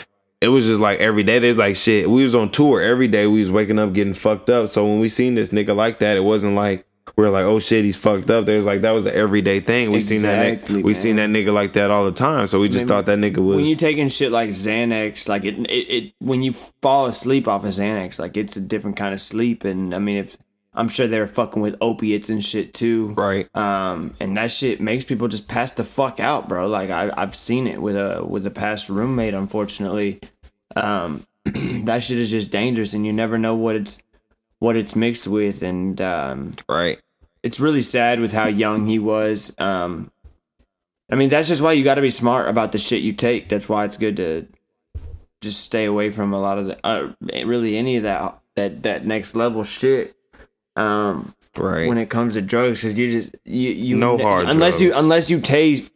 it 0.42 0.48
was 0.48 0.64
just 0.66 0.80
like 0.80 0.98
every 1.00 1.22
day. 1.22 1.38
There's 1.38 1.58
like 1.58 1.76
shit. 1.76 2.10
We 2.10 2.22
was 2.22 2.34
on 2.34 2.50
tour 2.50 2.80
every 2.80 3.08
day. 3.08 3.26
We 3.26 3.40
was 3.40 3.50
waking 3.50 3.78
up 3.78 3.92
getting 3.92 4.14
fucked 4.14 4.48
up. 4.50 4.68
So 4.68 4.86
when 4.86 4.98
we 4.98 5.08
seen 5.08 5.34
this 5.34 5.50
nigga 5.50 5.76
like 5.76 5.98
that, 5.98 6.16
it 6.16 6.24
wasn't 6.24 6.54
like 6.54 6.86
we 7.16 7.25
are 7.25 7.31
like, 7.31 7.44
oh 7.44 7.59
shit, 7.59 7.85
he's 7.85 7.96
fucked 7.96 8.31
up. 8.31 8.44
There's 8.44 8.64
like 8.64 8.83
that 8.83 8.92
was 8.92 9.07
an 9.07 9.14
everyday 9.14 9.61
thing. 9.61 9.90
We 9.90 10.01
seen 10.01 10.23
that 10.23 10.62
nigga, 10.62 10.83
we 10.83 10.94
seen 10.94 11.16
that 11.16 11.31
nigga 11.31 11.53
like 11.53 11.73
that 11.75 11.90
all 11.90 12.05
the 12.05 12.12
time. 12.12 12.46
So 12.46 12.61
we 12.61 12.68
just 12.68 12.87
thought 12.87 13.07
that 13.07 13.18
nigga 13.18 13.38
was 13.38 13.57
when 13.57 13.66
you 13.66 13.77
taking 13.77 14.09
shit 14.09 14.33
like 14.33 14.51
Xanax, 14.51 15.29
like 15.29 15.44
it, 15.44 15.59
it, 15.70 15.73
it, 15.73 16.12
when 16.18 16.42
you 16.42 16.53
fall 16.53 17.07
asleep 17.07 17.49
off 17.49 17.64
of 17.64 17.70
Xanax, 17.70 18.18
like 18.18 18.37
it's 18.37 18.57
a 18.57 18.61
different 18.61 18.96
kind 18.96 19.14
of 19.14 19.20
sleep. 19.20 19.64
And 19.64 19.94
I 19.94 19.99
mean, 19.99 20.16
if 20.16 20.37
I'm 20.73 20.88
sure 20.88 21.09
they're 21.09 21.27
fucking 21.27 21.61
with 21.61 21.77
opiates 21.81 22.31
and 22.31 22.44
shit 22.44 22.73
too, 22.73 23.09
right. 23.16 23.55
um, 23.57 24.14
and 24.20 24.37
that 24.37 24.51
shit 24.51 24.81
makes 24.81 25.05
people 25.05 25.29
just 25.29 25.49
pass 25.49 25.73
the 25.73 25.85
fuck 25.85 26.20
out, 26.20 26.49
bro. 26.49 26.68
Like 26.68 26.90
I, 26.90 27.11
I've 27.16 27.35
seen 27.35 27.66
it 27.66 27.83
with 27.83 27.96
a 27.96 28.25
with 28.25 28.46
a 28.46 28.51
past 28.51 28.88
roommate. 28.88 29.35
Unfortunately, 29.35 30.20
um, 30.77 31.25
that 31.44 32.05
shit 32.05 32.18
is 32.18 32.31
just 32.31 32.53
dangerous, 32.53 32.94
and 32.94 33.05
you 33.05 33.12
never 33.12 33.37
know 33.37 33.55
what 33.55 33.77
it's 33.77 34.01
what 34.61 34.77
it's 34.77 34.94
mixed 34.94 35.27
with, 35.27 35.62
and 35.62 36.01
um, 36.01 36.53
Right. 36.68 36.99
it's 37.42 37.59
really 37.61 37.81
sad 37.81 38.20
with 38.20 38.33
how 38.33 38.46
young 38.46 38.87
he 38.87 38.99
was. 38.99 39.55
Um, 39.59 40.11
I 41.11 41.16
mean, 41.16 41.29
that's 41.29 41.49
just 41.49 41.61
why 41.61 41.73
you 41.73 41.83
got 41.83 41.96
to 41.96 42.03
be 42.03 42.11
smart 42.11 42.49
about 42.49 42.70
the 42.73 42.79
shit 42.79 43.03
you 43.03 43.12
take. 43.12 43.49
That's 43.49 43.68
why 43.68 43.85
it's 43.85 43.96
good 43.96 44.16
to 44.18 44.46
just 45.40 45.61
stay 45.64 45.85
away 45.87 46.11
from 46.11 46.33
a 46.33 46.40
lot 46.40 46.59
of 46.59 46.66
the, 46.66 46.79
uh, 46.87 47.12
really 47.44 47.77
any 47.77 47.96
of 47.96 48.05
that 48.05 48.38
that 48.57 48.83
that 48.85 49.05
next 49.07 49.35
level 49.35 49.64
shit. 49.64 50.14
Um, 50.77 51.35
Right. 51.57 51.88
when 51.88 51.99
it 51.99 52.09
comes 52.11 52.35
to 52.35 52.42
drugs, 52.42 52.81
because 52.81 52.96
you 52.99 53.11
just 53.11 53.35
you 53.44 53.70
you 53.70 53.96
No 53.96 54.16
hard 54.18 54.46
unless 54.49 54.81
you 54.81 54.92
unless 54.94 55.29
you 55.31 55.40
taste 55.40 55.90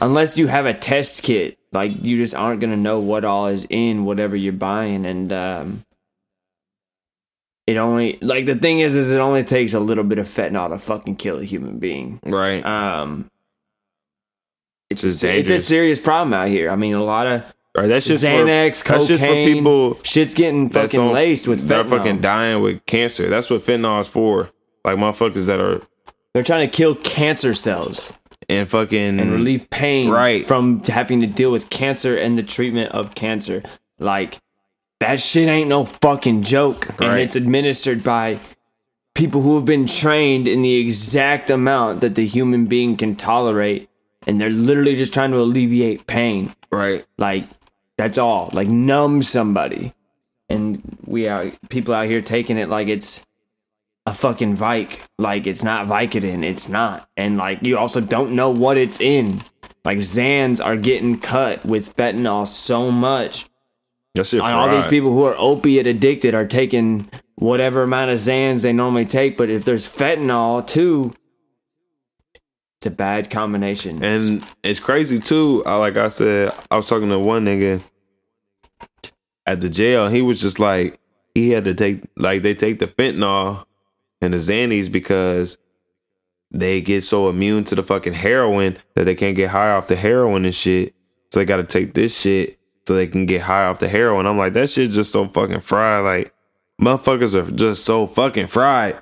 unless 0.00 0.38
you 0.38 0.46
have 0.46 0.66
a 0.66 0.72
test 0.74 1.22
kit, 1.24 1.58
like 1.72 1.92
you 2.04 2.16
just 2.16 2.34
aren't 2.34 2.60
gonna 2.60 2.76
know 2.76 3.00
what 3.00 3.24
all 3.24 3.48
is 3.48 3.66
in 3.70 4.04
whatever 4.04 4.36
you're 4.36 4.52
buying, 4.52 5.04
and 5.04 5.32
um, 5.32 5.84
it 7.66 7.76
only 7.76 8.18
like 8.20 8.46
the 8.46 8.54
thing 8.56 8.80
is, 8.80 8.94
is 8.94 9.10
it 9.12 9.18
only 9.18 9.42
takes 9.44 9.72
a 9.74 9.80
little 9.80 10.04
bit 10.04 10.18
of 10.18 10.26
fentanyl 10.26 10.68
to 10.70 10.78
fucking 10.78 11.16
kill 11.16 11.38
a 11.38 11.44
human 11.44 11.78
being. 11.78 12.20
right. 12.24 12.64
Um, 12.64 13.30
it's 14.90 15.02
a, 15.02 15.38
it's 15.38 15.50
a 15.50 15.58
serious 15.58 16.00
problem 16.00 16.34
out 16.34 16.48
here. 16.48 16.70
I 16.70 16.76
mean, 16.76 16.94
a 16.94 17.02
lot 17.02 17.26
of 17.26 17.54
right. 17.76 17.86
That's 17.88 18.06
just 18.06 18.22
Xanax, 18.22 18.82
for, 18.82 18.92
that's 18.92 19.06
cocaine, 19.06 19.06
just 19.08 19.24
for 19.24 19.32
people 19.34 19.98
shit's 20.04 20.34
getting 20.34 20.68
that's 20.68 20.92
fucking 20.92 21.08
on- 21.08 21.14
laced 21.14 21.48
with 21.48 21.68
fentanyl. 21.68 21.88
fucking 21.90 22.20
dying 22.20 22.62
with 22.62 22.84
cancer. 22.86 23.28
That's 23.28 23.50
what 23.50 23.62
fentanyl 23.62 24.00
is 24.00 24.08
for. 24.08 24.50
Like 24.84 24.96
motherfuckers 24.98 25.46
that 25.46 25.60
are 25.60 25.80
They're 26.34 26.42
trying 26.42 26.68
to 26.68 26.76
kill 26.76 26.94
cancer 26.94 27.54
cells. 27.54 28.12
and 28.50 28.68
fucking 28.70 29.18
and 29.18 29.32
relieve 29.32 29.68
pain 29.70 30.10
Right. 30.10 30.44
from 30.44 30.84
having 30.84 31.20
to 31.22 31.26
deal 31.26 31.50
with 31.50 31.70
cancer 31.70 32.14
and 32.16 32.36
the 32.36 32.42
treatment 32.42 32.92
of 32.92 33.14
cancer. 33.14 33.62
Like 33.98 34.38
that 35.04 35.20
shit 35.20 35.48
ain't 35.48 35.68
no 35.68 35.84
fucking 35.84 36.42
joke, 36.42 36.88
and 36.98 37.18
it's 37.20 37.36
administered 37.36 38.02
by 38.02 38.40
people 39.14 39.42
who 39.42 39.56
have 39.56 39.66
been 39.66 39.86
trained 39.86 40.48
in 40.48 40.62
the 40.62 40.76
exact 40.76 41.50
amount 41.50 42.00
that 42.00 42.14
the 42.14 42.24
human 42.24 42.64
being 42.64 42.96
can 42.96 43.14
tolerate, 43.14 43.90
and 44.26 44.40
they're 44.40 44.48
literally 44.48 44.96
just 44.96 45.12
trying 45.12 45.30
to 45.30 45.38
alleviate 45.38 46.06
pain. 46.06 46.54
right. 46.72 47.04
Like 47.18 47.46
that's 47.98 48.16
all. 48.16 48.48
Like 48.54 48.68
numb 48.68 49.20
somebody, 49.20 49.92
and 50.48 50.80
we 51.04 51.28
are 51.28 51.52
people 51.68 51.92
out 51.92 52.06
here 52.06 52.22
taking 52.22 52.56
it 52.56 52.70
like 52.70 52.88
it's 52.88 53.26
a 54.06 54.14
fucking 54.14 54.56
Vike. 54.56 55.02
Like 55.18 55.46
it's 55.46 55.62
not 55.62 55.86
Vicodin. 55.86 56.42
It's 56.42 56.66
not. 56.66 57.10
And 57.14 57.36
like 57.36 57.62
you 57.62 57.76
also 57.76 58.00
don't 58.00 58.32
know 58.32 58.50
what 58.50 58.78
it's 58.78 59.02
in. 59.02 59.40
Like 59.84 59.98
Zans 59.98 60.64
are 60.64 60.78
getting 60.78 61.20
cut 61.20 61.62
with 61.66 61.94
fentanyl 61.94 62.48
so 62.48 62.90
much. 62.90 63.50
That 64.14 64.26
shit 64.26 64.40
all 64.40 64.70
these 64.70 64.86
people 64.86 65.10
who 65.12 65.24
are 65.24 65.34
opiate 65.36 65.88
addicted 65.88 66.34
are 66.34 66.46
taking 66.46 67.10
whatever 67.34 67.82
amount 67.82 68.12
of 68.12 68.18
Zans 68.18 68.62
they 68.62 68.72
normally 68.72 69.06
take. 69.06 69.36
But 69.36 69.50
if 69.50 69.64
there's 69.64 69.86
fentanyl 69.86 70.64
too, 70.64 71.14
it's 72.78 72.86
a 72.86 72.90
bad 72.90 73.28
combination. 73.28 74.04
And 74.04 74.46
it's 74.62 74.78
crazy 74.78 75.18
too. 75.18 75.64
I, 75.66 75.76
like 75.78 75.96
I 75.96 76.08
said, 76.08 76.52
I 76.70 76.76
was 76.76 76.88
talking 76.88 77.08
to 77.08 77.18
one 77.18 77.44
nigga 77.44 77.82
at 79.46 79.60
the 79.60 79.68
jail. 79.68 80.08
He 80.08 80.22
was 80.22 80.40
just 80.40 80.60
like, 80.60 81.00
he 81.34 81.50
had 81.50 81.64
to 81.64 81.74
take, 81.74 82.04
like, 82.16 82.42
they 82.42 82.54
take 82.54 82.78
the 82.78 82.86
fentanyl 82.86 83.64
and 84.20 84.32
the 84.32 84.38
Xannies 84.38 84.92
because 84.92 85.58
they 86.52 86.80
get 86.80 87.02
so 87.02 87.28
immune 87.28 87.64
to 87.64 87.74
the 87.74 87.82
fucking 87.82 88.12
heroin 88.12 88.76
that 88.94 89.04
they 89.04 89.16
can't 89.16 89.34
get 89.34 89.50
high 89.50 89.72
off 89.72 89.88
the 89.88 89.96
heroin 89.96 90.44
and 90.44 90.54
shit. 90.54 90.94
So 91.32 91.40
they 91.40 91.44
got 91.44 91.56
to 91.56 91.64
take 91.64 91.94
this 91.94 92.16
shit 92.16 92.60
so 92.86 92.94
they 92.94 93.06
can 93.06 93.26
get 93.26 93.42
high 93.42 93.64
off 93.66 93.78
the 93.78 93.88
heroin. 93.88 94.26
I'm 94.26 94.38
like, 94.38 94.52
that 94.54 94.70
shit's 94.70 94.94
just 94.94 95.12
so 95.12 95.26
fucking 95.26 95.60
fried. 95.60 96.04
Like, 96.04 96.34
motherfuckers 96.80 97.34
are 97.34 97.50
just 97.50 97.84
so 97.84 98.06
fucking 98.06 98.48
fried. 98.48 99.00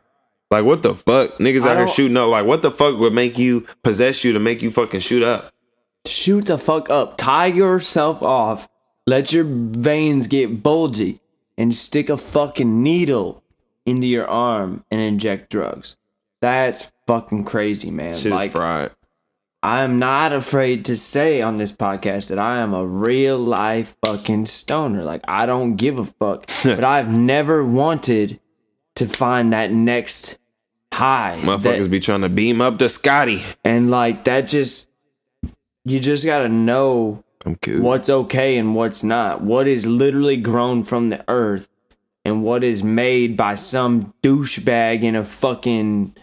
Like, 0.51 0.64
what 0.64 0.83
the 0.83 0.95
fuck? 0.95 1.38
Niggas 1.38 1.66
out 1.66 1.79
here 1.79 1.88
shooting 1.88 2.16
up. 2.16 2.29
Like, 2.29 2.45
what 2.45 2.62
the 2.62 2.71
fuck 2.71 2.99
would 2.99 3.14
make 3.14 3.38
you 3.38 3.66
possess 3.83 4.23
you 4.25 4.33
to 4.35 4.38
make 4.40 4.62
you 4.62 4.71
fucking 4.71 5.01
shoot 5.01 5.23
up? 5.23 5.53
shoot 6.07 6.47
the 6.47 6.59
fuck 6.59 6.90
up. 6.90 7.16
Tie 7.16 7.47
yourself 7.47 8.23
off. 8.23 8.68
Let 9.07 9.33
your 9.33 9.45
veins 9.45 10.27
get 10.27 10.62
bulgy 10.62 11.21
and 11.59 11.75
stick 11.75 12.09
a 12.09 12.16
fucking 12.16 12.83
needle 12.83 13.42
into 13.85 14.07
your 14.07 14.27
arm 14.27 14.85
and 14.90 15.01
inject 15.01 15.51
drugs. 15.51 15.97
That's 16.40 16.90
fucking 17.07 17.45
crazy, 17.45 17.90
man. 17.90 18.16
Shit 18.16 18.33
like 18.33 18.53
fried. 18.53 18.90
I'm 19.62 19.98
not 19.98 20.33
afraid 20.33 20.85
to 20.87 20.96
say 20.96 21.40
on 21.40 21.57
this 21.57 21.70
podcast 21.70 22.29
that 22.29 22.38
I 22.38 22.59
am 22.59 22.75
a 22.75 22.85
real 22.85 23.38
life 23.38 23.96
fucking 24.05 24.46
stoner. 24.46 25.03
Like 25.05 25.20
I 25.29 25.46
don't 25.46 25.77
give 25.77 25.98
a 25.98 26.05
fuck. 26.05 26.48
but 26.64 26.83
I've 26.85 27.09
never 27.11 27.64
wanted 27.64 28.40
to 28.96 29.07
find 29.07 29.53
that 29.53 29.70
next 29.72 30.38
high. 30.92 31.38
Motherfuckers 31.42 31.83
that- 31.85 31.90
be 31.90 32.01
trying 32.01 32.22
to 32.22 32.29
beam 32.29 32.61
up 32.61 32.79
to 32.79 32.88
Scotty. 32.88 33.42
and 33.64 33.90
like 33.90 34.25
that 34.25 34.48
just 34.48 34.88
you 35.85 35.98
just 36.01 36.25
gotta 36.25 36.48
know 36.48 37.25
cool. 37.61 37.83
what's 37.83 38.09
okay 38.09 38.57
and 38.57 38.75
what's 38.75 39.03
not, 39.03 39.42
what 39.42 39.66
is 39.66 39.85
literally 39.87 40.37
grown 40.37 40.85
from 40.85 41.09
the 41.09 41.25
earth, 41.29 41.68
and 42.25 42.44
what 42.44 42.62
is 42.62 42.85
made 42.85 43.37
by 43.37 43.55
some 43.57 44.14
douchebag 44.22 45.03
in 45.03 45.16
a 45.16 45.25
fucking 45.25 46.14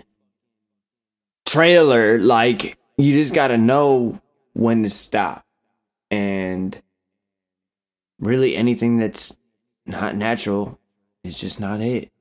trailer. 1.45 2.17
Like, 2.19 2.77
you 2.99 3.13
just 3.13 3.33
gotta 3.33 3.57
know 3.57 4.19
when 4.53 4.83
to 4.83 4.89
stop. 4.89 5.45
And 6.11 6.79
really, 8.19 8.55
anything 8.55 8.97
that's 8.97 9.37
not 9.85 10.15
natural 10.15 10.79
is 11.23 11.39
just 11.39 11.59
not 11.59 11.81
it. 11.81 12.11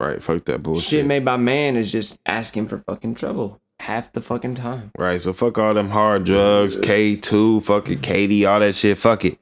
Right, 0.00 0.22
fuck 0.22 0.44
that 0.44 0.62
bullshit. 0.62 0.88
Shit 0.88 1.06
made 1.06 1.24
by 1.24 1.36
man 1.36 1.76
is 1.76 1.90
just 1.90 2.18
asking 2.24 2.68
for 2.68 2.78
fucking 2.78 3.16
trouble 3.16 3.60
half 3.80 4.12
the 4.12 4.20
fucking 4.20 4.54
time. 4.54 4.90
right, 4.96 5.20
so 5.20 5.32
fuck 5.32 5.58
all 5.58 5.74
them 5.74 5.90
hard 5.90 6.24
drugs, 6.24 6.76
K2, 6.76 7.62
fucking 7.64 8.00
Katie, 8.00 8.44
all 8.46 8.60
that 8.60 8.74
shit. 8.74 8.98
Fuck 8.98 9.24
it. 9.24 9.38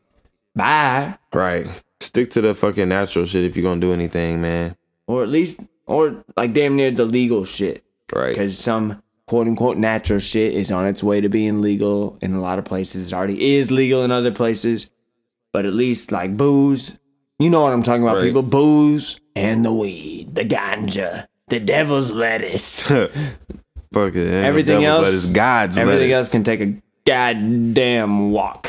Bye. 0.55 1.19
Right. 1.33 1.67
Stick 2.01 2.31
to 2.31 2.41
the 2.41 2.55
fucking 2.55 2.89
natural 2.89 3.27
shit 3.27 3.45
if 3.45 3.57
you're 3.57 3.65
gonna 3.65 3.81
do 3.81 3.93
anything, 3.93 4.41
man. 4.41 4.77
Or 5.07 5.23
at 5.23 5.29
least, 5.29 5.63
or 5.87 6.25
like 6.37 6.53
damn 6.53 6.77
near 6.77 6.91
the 6.91 7.05
legal 7.05 7.45
shit. 7.45 7.83
Right. 8.15 8.29
because 8.29 8.57
some 8.57 9.03
quote 9.27 9.47
unquote 9.49 9.77
natural 9.77 10.19
shit 10.21 10.55
is 10.55 10.71
on 10.71 10.87
its 10.87 11.03
way 11.03 11.21
to 11.21 11.29
being 11.29 11.61
legal 11.61 12.17
in 12.21 12.35
a 12.35 12.41
lot 12.41 12.59
of 12.59 12.65
places. 12.65 13.13
It 13.13 13.15
already 13.15 13.57
is 13.57 13.71
legal 13.71 14.03
in 14.05 14.11
other 14.11 14.31
places, 14.33 14.91
but 15.53 15.67
at 15.67 15.75
least 15.75 16.13
like 16.13 16.37
booze, 16.37 16.99
you 17.39 17.51
know 17.51 17.61
what 17.63 17.73
I'm 17.73 17.83
talking 17.83 18.03
about, 18.03 18.17
Right. 18.17 18.25
people. 18.25 18.43
Booze 18.43 19.21
and 19.35 19.65
the 19.65 19.73
weed, 19.73 20.35
the 20.35 20.45
ganja, 20.45 21.27
the 21.49 21.61
devil's 21.61 22.11
lettuce. 22.13 22.83
Fuck 23.93 24.15
it. 24.15 24.29
Everything 24.45 24.85
else, 24.85 25.05
lettuce, 25.05 25.27
God's 25.27 25.79
everything 25.79 26.01
lettuce. 26.11 26.19
else 26.19 26.29
can 26.29 26.45
take 26.45 26.61
a 26.61 26.75
goddamn 27.07 28.31
walk. 28.33 28.69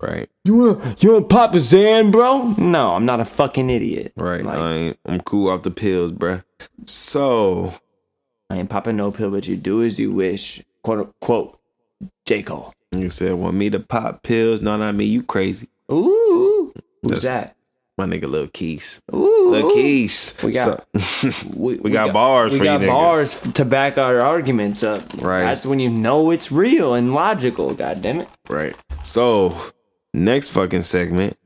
Right. 0.00 0.28
You 0.44 0.56
wanna, 0.56 0.96
you 0.98 1.12
wanna 1.12 1.24
pop 1.24 1.54
a 1.54 1.58
Zan, 1.58 2.10
bro? 2.10 2.54
No, 2.58 2.94
I'm 2.94 3.06
not 3.06 3.20
a 3.20 3.24
fucking 3.24 3.70
idiot. 3.70 4.12
Right. 4.16 4.44
Like, 4.44 4.58
I 4.58 4.94
I'm 5.06 5.20
cool 5.20 5.48
off 5.48 5.62
the 5.62 5.70
pills, 5.70 6.12
bro. 6.12 6.40
So, 6.84 7.72
I 8.50 8.56
ain't 8.58 8.70
popping 8.70 8.96
no 8.96 9.10
pill, 9.10 9.30
but 9.30 9.48
you 9.48 9.56
do 9.56 9.82
as 9.82 9.98
you 9.98 10.12
wish. 10.12 10.62
Quote 10.82 10.98
unquote, 11.22 11.58
J. 12.26 12.42
Cole. 12.42 12.72
you 12.94 13.08
said, 13.08 13.34
want 13.34 13.56
me 13.56 13.70
to 13.70 13.80
pop 13.80 14.22
pills? 14.22 14.60
No, 14.60 14.76
not 14.76 14.94
me. 14.94 15.04
You 15.06 15.22
crazy. 15.22 15.68
Ooh, 15.90 16.72
who's 17.02 17.22
That's- 17.22 17.22
that? 17.22 17.56
My 17.96 18.06
nigga 18.06 18.28
Lil 18.28 18.48
Keys. 18.48 19.00
Ooh, 19.14 19.50
Lil 19.52 19.72
Keys. 19.72 20.36
We 20.42 20.50
got- 20.52 20.84
So- 21.00 21.30
we, 21.54 21.76
We 21.76 21.90
got 21.92 22.12
bars 22.12 22.50
we 22.52 22.58
for 22.58 22.64
you 22.64 22.70
got 22.70 22.80
niggas. 22.80 22.86
bars 22.88 23.40
to 23.52 23.64
back 23.64 23.98
our 23.98 24.20
arguments 24.20 24.82
up. 24.82 25.02
Right. 25.22 25.42
That's 25.44 25.64
when 25.64 25.78
you 25.78 25.90
know 25.90 26.32
it's 26.32 26.50
real 26.50 26.94
and 26.94 27.14
logical. 27.14 27.72
God 27.72 28.02
damn 28.02 28.20
it. 28.22 28.28
Right. 28.48 28.74
So, 29.04 29.56
next 30.12 30.48
fucking 30.48 30.82
segment. 30.82 31.36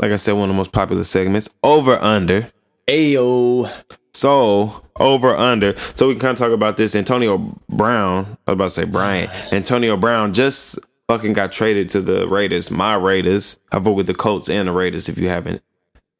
Like 0.00 0.10
I 0.10 0.16
said, 0.16 0.32
one 0.32 0.42
of 0.44 0.48
the 0.48 0.54
most 0.54 0.72
popular 0.72 1.04
segments, 1.04 1.48
over 1.62 1.96
under. 1.98 2.50
Ayo. 2.88 3.72
So, 4.12 4.82
over 5.02 5.36
under. 5.36 5.76
So 5.94 6.08
we 6.08 6.14
can 6.14 6.20
kind 6.20 6.32
of 6.32 6.38
talk 6.38 6.52
about 6.52 6.76
this. 6.76 6.96
Antonio 6.96 7.58
Brown, 7.68 8.38
I 8.46 8.52
was 8.52 8.54
about 8.54 8.64
to 8.64 8.70
say 8.70 8.84
Bryant. 8.84 9.30
Antonio 9.52 9.96
Brown 9.96 10.32
just 10.32 10.78
fucking 11.08 11.34
got 11.34 11.52
traded 11.52 11.88
to 11.90 12.00
the 12.00 12.26
Raiders. 12.28 12.70
My 12.70 12.94
Raiders. 12.94 13.58
I 13.70 13.78
vote 13.78 13.92
with 13.92 14.06
the 14.06 14.14
Colts 14.14 14.48
and 14.48 14.68
the 14.68 14.72
Raiders 14.72 15.08
if 15.08 15.18
you 15.18 15.28
haven't 15.28 15.62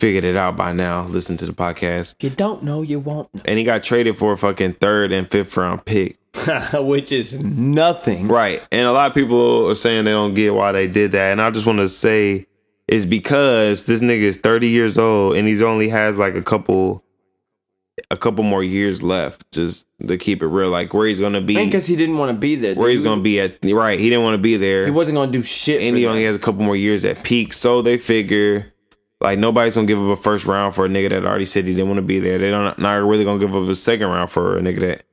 figured 0.03 0.25
it 0.25 0.37
out 0.37 0.57
by 0.57 0.73
now. 0.73 1.05
Listen 1.07 1.37
to 1.37 1.47
the 1.47 1.53
podcast. 1.53 2.17
You 2.21 2.31
don't 2.31 2.65
know, 2.65 2.83
you 2.83 2.99
won't 2.99 3.29
And 3.45 3.57
he 3.57 3.65
got 3.65 3.85
traded 3.85 4.17
for 4.17 4.33
a 4.33 4.37
fucking 4.37 4.75
third 4.75 5.13
and 5.13 5.31
fifth 5.31 5.57
round 5.57 5.85
pick. 5.85 6.17
Which 6.75 7.13
is 7.13 7.43
nothing. 7.45 8.27
Right. 8.27 8.61
And 8.73 8.89
a 8.89 8.93
lot 8.93 9.11
of 9.11 9.15
people 9.15 9.69
are 9.71 9.75
saying 9.77 10.05
they 10.05 10.11
don't 10.11 10.35
get 10.35 10.55
why 10.55 10.73
they 10.73 10.89
did 10.89 11.13
that. 11.13 11.31
And 11.31 11.41
I 11.41 11.51
just 11.51 11.67
want 11.67 11.79
to 11.79 11.89
say 11.89 12.47
it's 12.89 13.07
because 13.07 13.87
this 13.87 14.03
nigga 14.03 14.23
is 14.23 14.39
30 14.39 14.69
years 14.69 14.99
old 14.99 15.37
and 15.37 15.47
he's 15.47 15.63
only 15.63 15.89
has 15.91 16.19
like 16.19 16.35
a 16.35 16.43
couple 16.43 17.05
a 18.11 18.17
couple 18.17 18.43
more 18.43 18.63
years 18.65 19.03
left 19.03 19.51
just 19.53 19.87
to 20.07 20.17
keep 20.17 20.43
it 20.43 20.47
real 20.47 20.71
like 20.71 20.95
where 20.95 21.07
he's 21.07 21.21
going 21.21 21.35
to 21.35 21.41
be 21.43 21.57
And 21.59 21.71
because 21.71 21.87
he 21.87 21.95
didn't 21.95 22.17
want 22.17 22.31
to 22.31 22.39
be 22.39 22.55
there. 22.57 22.75
where 22.75 22.89
he's 22.89 23.03
to 23.03 23.17
be 23.21 23.39
at 23.39 23.59
right 23.65 23.99
he 24.01 24.09
didn't 24.09 24.25
want 24.25 24.35
to 24.35 24.39
be 24.43 24.57
there 24.57 24.85
He 24.87 24.91
wasn't 24.91 25.17
going 25.17 25.31
to 25.31 25.39
do 25.39 25.43
shit. 25.43 25.83
and 25.83 25.97
he 25.97 26.05
them. 26.05 26.11
only 26.13 26.25
has 26.25 26.35
a 26.35 26.39
couple 26.39 26.63
more 26.63 26.77
years 26.77 27.05
at 27.05 27.23
peak 27.23 27.53
so 27.53 27.83
they 27.83 27.99
figure 27.99 28.73
like 29.21 29.39
nobody's 29.39 29.75
gonna 29.75 29.87
give 29.87 30.01
up 30.01 30.19
a 30.19 30.21
first 30.21 30.47
round 30.47 30.75
for 30.75 30.87
a 30.87 30.89
nigga 30.89 31.11
that 31.11 31.25
already 31.27 31.45
said 31.45 31.65
he 31.67 31.73
didn't 31.75 31.87
want 31.89 31.99
to 31.99 32.03
be 32.03 32.19
there 32.19 32.39
they 32.39 32.51
don't 32.51 32.77
not 32.79 32.95
really 32.95 33.25
gonna 33.25 33.39
give 33.39 33.55
up 33.55 33.69
a 33.69 33.75
second 33.75 34.09
round 34.09 34.31
for 34.31 34.57
a 34.57 34.61
nigga 34.63 34.81
that 34.81 35.05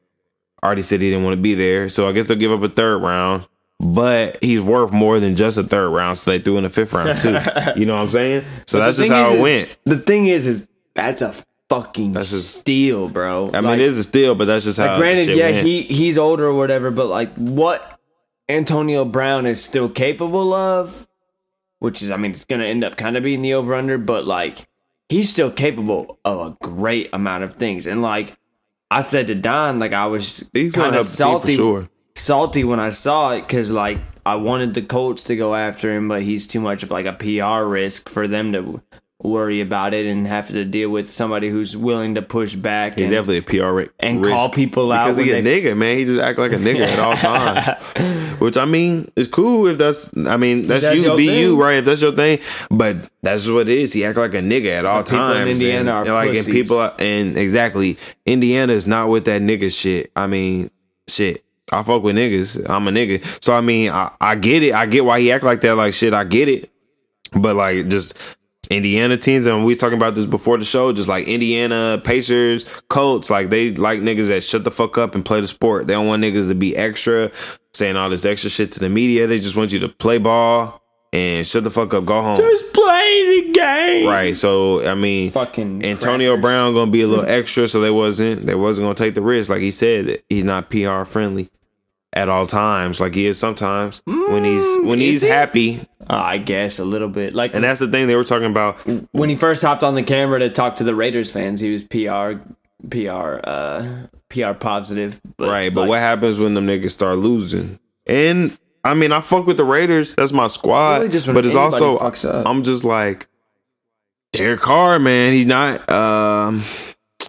already 0.63 0.81
said 0.81 1.01
he 1.01 1.09
didn't 1.09 1.23
want 1.25 1.35
to 1.35 1.41
be 1.41 1.53
there 1.53 1.89
so 1.89 2.07
i 2.07 2.11
guess 2.11 2.27
they'll 2.27 2.37
give 2.37 2.51
up 2.51 2.61
a 2.63 2.69
third 2.69 2.97
round 3.03 3.45
but 3.79 4.37
he's 4.41 4.61
worth 4.61 4.91
more 4.91 5.19
than 5.19 5.35
just 5.35 5.57
a 5.57 5.63
third 5.63 5.89
round 5.89 6.17
so 6.17 6.31
they 6.31 6.39
threw 6.39 6.57
in 6.57 6.65
a 6.65 6.69
fifth 6.69 6.91
round 6.93 7.17
too 7.19 7.37
you 7.79 7.85
know 7.85 7.95
what 7.95 8.01
i'm 8.01 8.09
saying 8.09 8.43
so 8.65 8.79
But 8.79 8.85
that's 8.85 8.97
just 8.97 9.11
how 9.11 9.29
is- 9.31 9.35
it 9.39 9.41
went 9.41 9.77
The 9.85 9.97
thing 9.99 10.27
is, 10.27 10.47
is 10.47 10.67
that's 10.95 11.21
a 11.21 11.33
fucking 11.69 12.11
That's 12.11 12.31
just- 12.31 12.59
steal, 12.59 13.07
bro. 13.09 13.49
i 13.53 13.61
mean 13.61 13.63
Like- 13.65 13.79
it 13.79 13.85
is 13.85 13.97
a 13.97 14.03
steal 14.03 14.35
but 14.35 14.45
that's 14.45 14.65
just 14.65 14.77
how 14.79 14.87
Like, 14.87 14.97
granted, 14.99 15.37
yeah, 15.37 15.51
went. 15.51 15.65
he 15.67 15.81
he's 15.83 16.17
older 16.17 16.45
or 16.47 16.53
whatever, 16.53 16.91
but 16.91 17.07
like 17.07 17.33
what 17.35 17.99
Antonio 18.47 19.05
Brown 19.05 19.45
is 19.45 19.63
still 19.63 19.87
capable 19.89 20.53
of, 20.53 21.07
which 21.79 22.01
is, 22.01 22.09
I 22.09 22.17
mean, 22.17 22.31
it's 22.31 22.45
gonna 22.45 22.65
end 22.65 22.83
up 22.83 22.97
kind 22.97 23.15
of 23.15 23.23
being 23.23 23.41
the 23.43 23.53
over 23.53 23.75
under, 23.75 23.97
but 23.97 24.25
like 24.25 24.67
he's 25.07 25.29
still 25.29 25.51
capable 25.51 26.19
of 26.25 26.39
a 26.39 26.57
great 26.63 27.09
amount 27.13 27.43
of 27.43 27.53
things, 27.55 27.85
and 27.87 28.01
like 28.01 28.33
I 28.91 29.01
said 29.01 29.27
to 29.27 29.35
Don, 29.35 29.77
like 29.79 29.93
I 29.93 30.07
was 30.07 30.49
kind 30.53 30.67
of 30.67 30.73
the 30.73 30.81
team 30.81 30.93
for 30.95 31.03
salty, 31.03 31.55
sure 31.55 31.89
salty 32.15 32.63
when 32.63 32.79
I 32.79 32.89
saw 32.89 33.31
it 33.33 33.41
because 33.41 33.69
like 33.71 33.99
I 34.25 34.35
wanted 34.35 34.73
the 34.73 34.81
Colts 34.81 35.23
to 35.25 35.35
go 35.35 35.53
after 35.55 35.93
him, 35.95 36.07
but 36.07 36.23
he's 36.23 36.47
too 36.47 36.59
much 36.59 36.81
of 36.83 36.89
like 36.91 37.05
a 37.05 37.13
PR 37.13 37.65
risk 37.65 38.09
for 38.09 38.27
them 38.27 38.51
to 38.53 38.81
worry 39.21 39.59
about 39.59 39.93
it 39.93 40.05
and 40.05 40.25
have 40.27 40.47
to 40.47 40.63
deal 40.63 40.89
with 40.89 41.09
somebody 41.09 41.49
who's 41.49 41.75
willing 41.75 42.15
to 42.15 42.21
push 42.21 42.55
back. 42.55 42.95
He's 42.95 43.05
and, 43.05 43.11
definitely 43.13 43.37
a 43.59 43.63
PR 43.65 43.71
ri- 43.73 43.89
and 43.99 44.23
call 44.23 44.49
people 44.49 44.91
out 44.93 45.05
because 45.05 45.17
he 45.17 45.29
when 45.29 45.39
a 45.39 45.41
they- 45.41 45.61
nigga, 45.61 45.77
man. 45.77 45.97
He 45.97 46.05
just 46.05 46.21
act 46.21 46.39
like 46.39 46.53
a 46.53 46.55
nigga 46.57 46.87
at 46.87 46.99
all 46.99 47.15
times. 47.17 48.39
Which 48.39 48.55
I 48.55 48.63
mean, 48.65 49.11
it's 49.17 49.27
cool 49.27 49.67
if 49.67 49.77
that's. 49.77 50.15
I 50.17 50.37
mean, 50.37 50.67
that's 50.67 50.83
That's 50.83 50.95
you. 50.97 51.03
your 51.03 51.17
Be 51.17 51.27
thing. 51.27 51.39
you, 51.39 51.61
right? 51.61 51.77
If 51.79 51.85
that's 51.85 52.01
your 52.01 52.13
thing, 52.13 52.39
but 52.71 52.95
that's 53.21 53.49
what 53.49 53.67
it 53.67 53.77
is. 53.77 53.91
He 53.91 54.05
act 54.05 54.17
like 54.17 54.33
a 54.33 54.39
nigga 54.39 54.67
at 54.79 54.85
all 54.85 55.03
people 55.03 55.31
in. 55.33 55.47
Indiana 55.49 55.99
and, 55.99 56.09
are 56.09 56.13
like, 56.13 56.37
and 56.37 56.45
people, 56.47 56.77
are- 56.79 56.95
and 56.99 57.37
exactly, 57.37 57.97
Indiana 58.25 58.71
is 58.73 58.87
not 58.87 59.09
with 59.09 59.25
that 59.25 59.41
nigga 59.41 59.69
shit. 59.77 60.11
I 60.15 60.27
mean, 60.27 60.71
shit. 61.07 61.43
I 61.71 61.83
fuck 61.83 62.01
with 62.01 62.15
niggas. 62.15 62.67
I'm 62.69 62.87
a 62.87 62.91
nigga. 62.91 63.43
So 63.43 63.53
I 63.53 63.59
mean, 63.61 63.91
I, 63.91 64.11
I 64.21 64.35
get 64.35 64.63
it. 64.63 64.73
I 64.73 64.85
get 64.85 65.03
why 65.03 65.19
he 65.19 65.31
act 65.31 65.43
like 65.43 65.59
that. 65.61 65.75
Like 65.75 65.93
shit, 65.93 66.13
I 66.13 66.23
get 66.23 66.47
it. 66.47 66.71
But 67.33 67.55
like 67.55 67.89
just 67.89 68.17
Indiana 68.69 69.17
teams, 69.17 69.47
and 69.47 69.65
we 69.65 69.71
was 69.71 69.77
talking 69.77 69.97
about 69.97 70.13
this 70.13 70.27
before 70.27 70.57
the 70.57 70.65
show, 70.65 70.93
just 70.93 71.09
like 71.09 71.27
Indiana 71.27 71.99
Pacers, 72.03 72.65
Colts, 72.87 73.29
like 73.29 73.49
they 73.49 73.71
like 73.71 74.01
niggas 74.01 74.27
that 74.27 74.43
shut 74.43 74.63
the 74.63 74.71
fuck 74.71 74.97
up 74.97 75.15
and 75.15 75.25
play 75.25 75.41
the 75.41 75.47
sport. 75.47 75.87
They 75.87 75.93
don't 75.93 76.05
want 76.05 76.23
niggas 76.23 76.49
to 76.49 76.55
be 76.55 76.77
extra, 76.77 77.31
saying 77.73 77.97
all 77.97 78.09
this 78.11 78.25
extra 78.25 78.49
shit 78.49 78.71
to 78.71 78.79
the 78.79 78.89
media. 78.89 79.25
They 79.25 79.37
just 79.37 79.55
want 79.55 79.73
you 79.73 79.79
to 79.79 79.89
play 79.89 80.19
ball 80.19 80.83
and 81.11 81.47
shut 81.47 81.63
the 81.63 81.71
fuck 81.71 81.95
up, 81.95 82.05
go 82.05 82.21
home. 82.21 82.37
Just 82.37 82.71
play 82.71 83.41
the 83.41 83.51
game. 83.53 84.07
Right. 84.07 84.35
So 84.35 84.87
I 84.87 84.93
mean, 84.93 85.31
Fucking 85.31 85.83
Antonio 85.83 86.33
crackers. 86.33 86.41
Brown 86.41 86.73
gonna 86.75 86.91
be 86.91 87.01
a 87.01 87.07
little 87.07 87.25
extra, 87.25 87.67
so 87.67 87.81
they 87.81 87.91
wasn't 87.91 88.43
they 88.43 88.55
wasn't 88.55 88.85
gonna 88.85 88.93
take 88.93 89.15
the 89.15 89.21
risk. 89.21 89.49
Like 89.49 89.61
he 89.61 89.71
said, 89.71 90.21
he's 90.29 90.43
not 90.43 90.69
PR 90.69 91.05
friendly 91.05 91.49
at 92.13 92.27
all 92.29 92.47
times, 92.47 92.99
like 92.99 93.13
he 93.13 93.25
is 93.27 93.37
sometimes 93.37 94.01
when 94.05 94.43
he's 94.43 94.63
when 94.83 94.97
Mm, 94.99 95.01
he's 95.01 95.21
he? 95.21 95.27
happy. 95.27 95.81
Uh, 96.09 96.15
I 96.15 96.37
guess 96.39 96.79
a 96.79 96.85
little 96.85 97.07
bit. 97.09 97.35
Like 97.35 97.53
And 97.53 97.63
that's 97.63 97.79
the 97.79 97.87
thing 97.87 98.07
they 98.07 98.15
were 98.15 98.23
talking 98.23 98.49
about. 98.49 98.79
when 99.11 99.29
he 99.29 99.35
first 99.35 99.61
hopped 99.61 99.83
on 99.83 99.93
the 99.93 100.01
camera 100.03 100.39
to 100.39 100.49
talk 100.49 100.77
to 100.77 100.83
the 100.83 100.95
Raiders 100.95 101.31
fans, 101.31 101.59
he 101.59 101.71
was 101.71 101.83
PR, 101.83 102.39
PR, 102.89 103.39
uh, 103.43 104.07
PR 104.29 104.53
positive. 104.53 105.21
But 105.37 105.49
Right, 105.49 105.73
but 105.73 105.81
like, 105.81 105.89
what 105.89 105.99
happens 105.99 106.39
when 106.39 106.55
them 106.55 106.65
niggas 106.65 106.91
start 106.91 107.19
losing? 107.19 107.77
And 108.07 108.57
I 108.83 108.95
mean, 108.95 109.11
I 109.11 109.21
fuck 109.21 109.45
with 109.45 109.57
the 109.57 109.63
Raiders. 109.65 110.15
That's 110.15 110.31
my 110.33 110.47
squad. 110.47 110.99
Really 111.01 111.09
just 111.09 111.27
but 111.31 111.45
it's 111.45 111.53
also. 111.53 111.99
I'm 111.99 112.63
just 112.63 112.83
like 112.83 113.27
Derek 114.33 114.61
Carr, 114.61 114.97
man. 114.97 115.33
He's 115.33 115.45
not. 115.45 115.87
Um, 115.91 116.63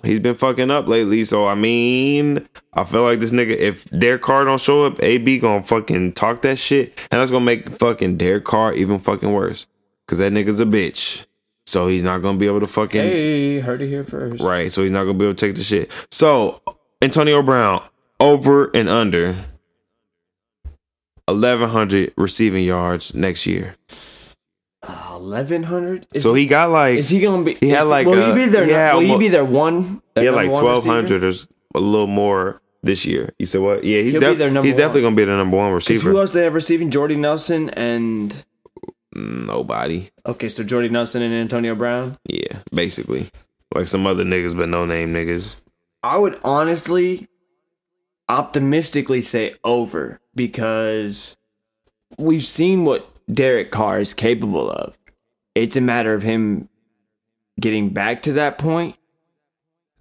he's 0.02 0.20
been 0.20 0.34
fucking 0.34 0.70
up 0.70 0.86
lately. 0.88 1.24
So 1.24 1.46
I 1.46 1.54
mean, 1.54 2.48
I 2.74 2.84
feel 2.84 3.02
like 3.02 3.20
this 3.20 3.32
nigga. 3.32 3.56
If 3.56 3.84
Derek 3.90 4.22
Carr 4.22 4.44
don't 4.44 4.60
show 4.60 4.84
up, 4.84 5.02
AB 5.02 5.38
gonna 5.38 5.62
fucking 5.62 6.12
talk 6.12 6.42
that 6.42 6.58
shit, 6.58 6.88
and 7.10 7.20
that's 7.20 7.30
gonna 7.30 7.44
make 7.44 7.70
fucking 7.70 8.16
Derek 8.16 8.44
Carr 8.44 8.72
even 8.74 8.98
fucking 8.98 9.32
worse. 9.32 9.66
Cause 10.06 10.18
that 10.18 10.32
nigga's 10.32 10.60
a 10.60 10.64
bitch. 10.64 11.26
So 11.66 11.86
he's 11.86 12.02
not 12.02 12.20
gonna 12.20 12.38
be 12.38 12.46
able 12.46 12.60
to 12.60 12.66
fucking 12.66 13.00
Hey, 13.00 13.60
heard 13.60 13.80
it 13.80 13.88
here 13.88 14.02
first. 14.02 14.42
Right. 14.42 14.72
So 14.72 14.82
he's 14.82 14.90
not 14.90 15.04
gonna 15.04 15.18
be 15.18 15.24
able 15.24 15.34
to 15.34 15.46
take 15.46 15.54
the 15.54 15.62
shit. 15.62 15.90
So 16.10 16.60
Antonio 17.00 17.42
Brown 17.42 17.82
over 18.18 18.70
and 18.74 18.88
under 18.88 19.36
eleven 21.28 21.68
hundred 21.68 22.12
receiving 22.16 22.64
yards 22.64 23.14
next 23.14 23.46
year. 23.46 23.76
Eleven 25.30 25.62
hundred. 25.62 26.06
so 26.20 26.34
he 26.34 26.46
got 26.46 26.70
like 26.70 26.98
is 26.98 27.08
he 27.08 27.20
gonna 27.20 27.44
be? 27.44 27.54
he 27.54 27.68
had 27.68 27.84
like 27.84 28.04
will 28.04 28.20
a- 28.20 28.34
he 28.34 28.34
be 28.34 28.46
there? 28.50 28.64
he 28.64 28.72
had 28.72 28.94
will 28.94 29.00
he 29.02 29.16
be 29.16 29.28
there 29.28 29.44
one? 29.44 30.02
he 30.16 30.24
had 30.24 30.34
like 30.34 30.52
twelve 30.52 30.84
hundred 30.84 31.22
or 31.22 31.30
a 31.76 31.78
little 31.78 32.08
more 32.08 32.60
this 32.82 33.06
year. 33.06 33.30
You 33.38 33.46
said 33.46 33.60
what? 33.60 33.84
Yeah, 33.84 34.02
he's, 34.02 34.14
def- 34.14 34.38
he's 34.64 34.74
definitely 34.74 35.02
gonna 35.02 35.14
be 35.14 35.22
the 35.24 35.36
number 35.36 35.56
one 35.56 35.72
receiver. 35.72 36.10
who 36.10 36.18
else 36.18 36.32
they 36.32 36.42
have 36.42 36.54
receiving? 36.54 36.90
Jordy 36.90 37.14
Nelson 37.14 37.70
and 37.70 38.44
Nobody. 39.14 40.08
okay, 40.26 40.48
so 40.48 40.64
Jordy 40.64 40.88
Nelson 40.88 41.22
and 41.22 41.32
Antonio 41.32 41.76
Brown. 41.76 42.16
Yeah, 42.24 42.58
basically. 42.74 43.28
Like 43.72 43.86
some 43.86 44.06
other 44.08 44.24
niggas, 44.24 44.56
but 44.56 44.68
no 44.68 44.84
name 44.84 45.14
niggas. 45.14 45.56
I 46.02 46.18
would 46.18 46.40
honestly, 46.42 47.28
optimistically 48.28 49.20
say 49.20 49.54
over 49.62 50.20
because 50.34 51.36
we've 52.18 52.44
seen 52.44 52.84
what 52.84 53.06
Derek 53.32 53.70
Carr 53.70 54.00
is 54.00 54.14
capable 54.14 54.70
of. 54.70 54.98
It's 55.60 55.76
a 55.76 55.80
matter 55.82 56.14
of 56.14 56.22
him 56.22 56.70
getting 57.60 57.90
back 57.90 58.22
to 58.22 58.32
that 58.32 58.56
point. 58.56 58.96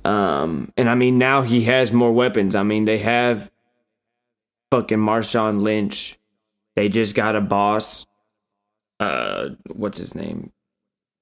Um, 0.06 0.72
and 0.78 0.90
I 0.90 0.96
mean, 0.96 1.18
now 1.18 1.42
he 1.42 1.64
has 1.64 1.92
more 1.92 2.14
weapons. 2.14 2.56
I 2.56 2.64
mean, 2.64 2.86
they 2.86 3.00
have 3.00 3.52
fucking 4.72 5.00
Marshawn 5.00 5.62
Lynch. 5.62 6.18
They 6.78 6.88
just 6.88 7.14
got 7.14 7.36
a 7.36 7.42
boss. 7.42 8.08
Uh, 9.02 9.50
what's 9.68 9.98
his 9.98 10.16
name? 10.16 10.54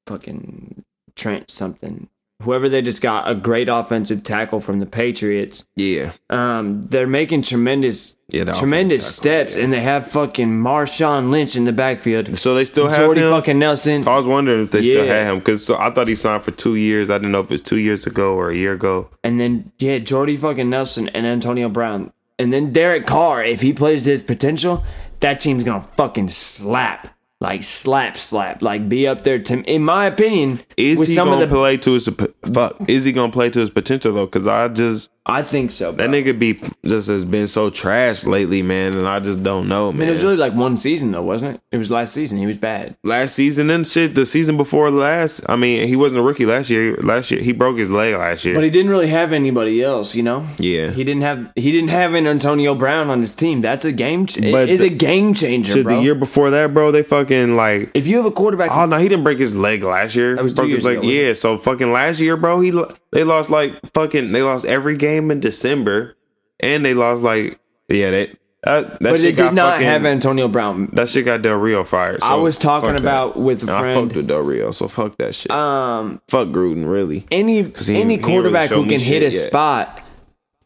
Fucking 0.06 0.84
Trent 1.16 1.50
something. 1.50 2.08
Whoever 2.44 2.70
they 2.70 2.84
just 2.84 3.02
got 3.02 3.30
a 3.30 3.34
great 3.34 3.68
offensive 3.68 4.22
tackle 4.24 4.60
from 4.60 4.80
the 4.80 4.86
Patriots. 4.86 5.68
Yeah. 5.76 6.12
Um, 6.30 6.84
they're 6.84 7.08
making 7.08 7.42
tremendous, 7.42 8.16
Yeah, 8.30 8.44
tremendous 8.54 9.06
steps, 9.16 9.56
and 9.56 9.74
they 9.74 9.82
have 9.82 10.06
fucking 10.12 10.48
Marshawn 10.48 11.32
Lynch 11.32 11.56
in 11.56 11.66
the 11.66 11.72
backfield. 11.74 12.38
So 12.38 12.54
they 12.54 12.64
still 12.66 12.88
have 12.90 12.98
Jordy 12.98 13.22
him. 13.22 13.32
fucking 13.32 13.58
Nelson. 13.58 14.08
I 14.08 14.18
was 14.18 14.28
wondering 14.28 14.62
if 14.66 14.72
they 14.72 14.84
still 14.84 15.04
Yeah. 15.06 15.24
had 15.24 15.32
him 15.32 15.40
because 15.40 15.66
so 15.66 15.78
I 15.78 15.90
thought 15.90 16.08
he 16.08 16.14
signed 16.14 16.44
for 16.44 16.52
two 16.52 16.76
years. 16.76 17.10
I 17.10 17.18
didn't 17.18 17.32
know 17.32 17.40
if 17.40 17.46
it 17.48 17.52
was 17.52 17.62
two 17.62 17.80
years 17.80 18.06
ago 18.06 18.36
or 18.36 18.52
a 18.52 18.56
year 18.56 18.74
ago. 18.74 19.10
And 19.24 19.40
then 19.40 19.72
yeah, 19.80 19.98
Jordy 19.98 20.38
fucking 20.38 20.70
Nelson 20.70 21.10
and 21.10 21.26
Antonio 21.26 21.70
Brown. 21.70 22.12
And 22.38 22.54
then 22.54 22.72
Derek 22.72 23.08
Carr, 23.08 23.44
if 23.44 23.62
he 23.62 23.74
plays 23.74 24.04
to 24.04 24.12
his 24.12 24.22
potential, 24.22 24.84
that 25.22 25.40
team's 25.42 25.64
gonna 25.64 25.88
fucking 25.98 26.30
slap. 26.30 27.08
Like 27.40 27.64
slap 27.64 28.18
slap. 28.18 28.62
Like 28.64 28.90
be 28.90 29.08
up 29.08 29.22
there 29.22 29.38
to 29.38 29.62
in 29.64 29.84
my 29.84 30.06
opinion. 30.06 30.62
Is 30.76 31.08
he 31.08 31.16
gonna 31.16 31.46
the 31.46 31.48
play 31.48 31.78
to 31.78 31.94
his 31.94 32.10
fuck? 32.52 32.78
Is 32.88 33.04
he 33.04 33.12
gonna 33.12 33.32
play 33.32 33.50
to 33.52 33.60
his 33.60 33.70
potential 33.70 34.14
though? 34.14 34.26
Because 34.26 34.48
I 34.48 34.68
just 34.70 35.12
I 35.28 35.44
think 35.44 35.72
so. 35.72 35.92
Bro. 35.92 36.08
that 36.08 36.10
nigga 36.10 36.38
be 36.40 36.60
just 36.86 37.10
has 37.10 37.26
been 37.26 37.48
so 37.48 37.70
trash 37.70 38.24
lately, 38.24 38.62
man, 38.62 38.94
and 38.94 39.08
I 39.08 39.20
just 39.20 39.44
don't 39.44 39.68
know, 39.68 39.90
I 39.90 39.92
mean, 39.92 40.00
man. 40.00 40.10
it 40.10 40.12
was 40.14 40.24
really 40.24 40.38
like 40.38 40.54
one 40.54 40.78
season 40.78 41.12
though, 41.12 41.22
wasn't 41.22 41.56
it? 41.56 41.62
It 41.72 41.78
was 41.78 41.92
last 41.92 42.14
season. 42.14 42.38
He 42.38 42.46
was 42.46 42.58
bad. 42.58 42.96
last 43.04 43.36
season 43.36 43.70
and 43.70 43.86
shit, 43.86 44.16
the 44.16 44.26
season 44.26 44.56
before 44.58 44.90
last. 44.90 45.42
I 45.50 45.56
mean, 45.58 45.88
he 45.88 45.96
wasn't 45.96 46.22
a 46.22 46.24
rookie 46.24 46.46
last 46.46 46.70
year. 46.70 46.96
Last 46.98 47.30
year 47.32 47.42
he 47.42 47.52
broke 47.52 47.78
his 47.78 47.92
leg 47.92 48.14
last 48.16 48.46
year. 48.46 48.56
But 48.56 48.64
he 48.64 48.70
didn't 48.70 48.90
really 48.90 49.08
have 49.08 49.34
anybody 49.34 49.84
else, 49.84 50.16
you 50.16 50.24
know. 50.24 50.46
Yeah. 50.60 50.92
He 50.92 51.04
didn't 51.04 51.24
have 51.24 51.52
he 51.56 51.72
didn't 51.72 51.90
have 51.90 52.14
an 52.14 52.26
Antonio 52.26 52.74
Brown 52.74 53.10
on 53.10 53.20
his 53.20 53.36
team. 53.36 53.60
That's 53.62 53.84
a 53.86 53.92
game. 53.92 54.26
Ch- 54.28 54.40
But 54.42 54.64
it 54.64 54.70
is 54.70 54.82
a 54.82 54.90
game 54.90 55.34
changer, 55.34 55.74
Shit, 55.74 55.84
bro. 55.84 55.98
the 55.98 56.02
year 56.04 56.16
before 56.16 56.52
that, 56.52 56.74
bro, 56.74 56.92
they 56.92 57.04
fucking 57.04 57.56
like. 57.56 57.92
if 57.94 58.08
you 58.08 58.16
have 58.18 58.26
a 58.26 58.32
quarterback, 58.32 58.72
Oh 58.72 58.86
no, 58.86 58.98
he 58.98 59.10
didn't 59.10 59.24
break 59.26 59.40
his 59.40 59.58
leg 59.58 59.84
last 59.84 60.16
year. 60.16 60.36
That 60.36 60.44
was 60.44 60.54
two 60.54 60.62
broke 60.62 60.70
his 60.72 60.86
leg. 60.86 61.00
ago, 61.00 61.08
Yeah, 61.08 61.34
so 61.34 61.58
fucking 61.58 61.92
last 61.92 62.20
year, 62.22 62.38
bro, 62.38 62.62
he 62.62 62.72
they 63.12 63.24
lost 63.24 63.50
like 63.50 63.74
fucking 63.94 64.32
they 64.32 64.42
lost 64.42 64.66
every 64.66 64.98
game 64.98 65.32
in 65.32 65.40
December, 65.40 66.16
and 66.60 66.84
they 66.86 66.94
lost 66.94 67.24
like 67.24 67.60
yeah 67.90 68.12
they 68.12 68.36
that 68.64 69.00
that 69.00 69.00
but 69.00 69.20
it 69.22 69.36
got 69.38 69.50
did 69.50 69.56
not 69.56 69.74
fucking, 69.74 69.88
have 69.88 70.06
Antonio 70.06 70.48
Brown. 70.48 70.90
that 70.94 71.08
shit 71.10 71.24
got 71.26 71.42
Del 71.42 71.56
Rio 71.58 71.84
fired. 71.84 72.22
I 72.22 72.36
was 72.36 72.58
talking 72.58 72.90
fuck 72.90 72.98
that. 72.98 73.04
about 73.04 73.38
with 73.38 73.60
a 73.64 73.68
And 73.68 73.72
I 73.72 73.94
fucked 73.94 74.16
with 74.16 74.28
Del 74.28 74.42
Rio, 74.42 74.72
so 74.72 74.88
fuck 74.88 75.16
that 75.18 75.36
shit. 75.36 75.52
um, 75.52 76.22
fuck 76.28 76.50
Gruden, 76.50 76.90
really. 76.90 77.26
any 77.32 77.62
he- 77.62 77.62
any 77.62 77.66
ain't 77.66 77.86
really 77.88 78.18
quarterback 78.18 78.70
who 78.70 78.86
can 78.88 79.00
hit 79.00 79.22
a 79.22 79.26
yet. 79.26 79.32
spot, 79.32 80.04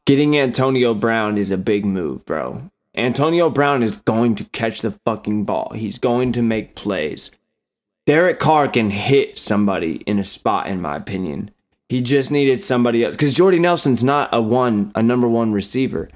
getting 0.08 0.38
Antonio 0.38 0.94
Brown 0.96 1.38
is 1.38 1.52
a 1.52 1.58
big 1.58 1.86
move, 1.86 2.26
bro. 2.26 2.70
Antonio 2.96 3.50
Brown 3.50 3.84
is 3.84 3.98
going 3.98 4.36
to 4.36 4.46
catch 4.46 4.82
the 4.82 4.92
fucking 5.06 5.46
ball. 5.46 5.72
He's 5.76 5.98
going 6.00 6.32
to 6.34 6.42
make 6.42 6.76
plays. 6.76 7.30
Derek 8.08 8.40
Carr 8.40 8.68
can 8.68 8.90
hit 8.90 9.38
somebody 9.38 9.98
in 10.08 10.18
a 10.18 10.26
spot, 10.26 10.68
in 10.68 10.82
my 10.82 10.96
opinion. 10.98 11.52
He 11.92 12.00
just 12.00 12.32
needed 12.32 12.62
somebody 12.62 13.04
else 13.04 13.16
because 13.16 13.34
Jordy 13.34 13.60
Nelson's 13.60 14.02
not 14.02 14.30
a 14.32 14.42
one, 14.42 14.94
a 14.96 15.04
number 15.04 15.28
one 15.28 15.52
receiver. 15.52 16.08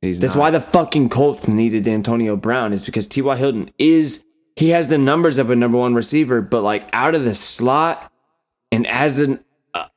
He's 0.00 0.18
That's 0.18 0.34
not. 0.34 0.40
why 0.40 0.50
the 0.50 0.60
fucking 0.60 1.10
Colts 1.10 1.46
needed 1.46 1.86
Antonio 1.86 2.36
Brown 2.36 2.72
is 2.72 2.86
because 2.86 3.06
T.Y. 3.06 3.36
Hilton 3.36 3.70
is 3.78 4.24
he 4.56 4.70
has 4.70 4.88
the 4.88 4.96
numbers 4.96 5.36
of 5.36 5.50
a 5.50 5.56
number 5.56 5.76
one 5.76 5.92
receiver, 5.92 6.40
but 6.40 6.62
like 6.62 6.88
out 6.94 7.14
of 7.14 7.22
the 7.22 7.34
slot 7.34 8.10
and 8.72 8.86
as 8.86 9.20
an, 9.20 9.44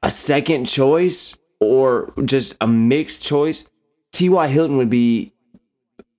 a, 0.04 0.12
second 0.12 0.66
choice 0.66 1.40
or 1.62 2.12
just 2.26 2.58
a 2.60 2.68
mixed 2.68 3.24
choice, 3.24 3.70
T.Y. 4.12 4.48
Hilton 4.50 4.76
would 4.76 4.90
be 4.90 5.32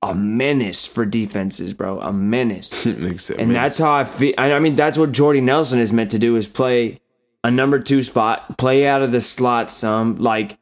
a 0.00 0.14
menace 0.14 0.86
for 0.86 1.04
defenses, 1.04 1.74
bro. 1.74 2.00
A 2.00 2.10
menace. 2.10 2.86
And 3.38 3.50
that's 3.50 3.76
how 3.76 3.92
I 3.92 4.04
feel. 4.06 4.32
I 4.38 4.52
I 4.52 4.60
mean, 4.60 4.76
that's 4.76 4.96
what 4.96 5.12
Jordy 5.12 5.42
Nelson 5.42 5.78
is 5.78 5.92
meant 5.92 6.10
to 6.12 6.18
do: 6.18 6.36
is 6.36 6.46
play 6.46 7.00
a 7.44 7.50
number 7.50 7.78
two 7.78 8.02
spot, 8.02 8.58
play 8.58 8.86
out 8.86 9.02
of 9.02 9.12
the 9.12 9.20
slot 9.20 9.70
some. 9.70 10.16
Like 10.16 10.58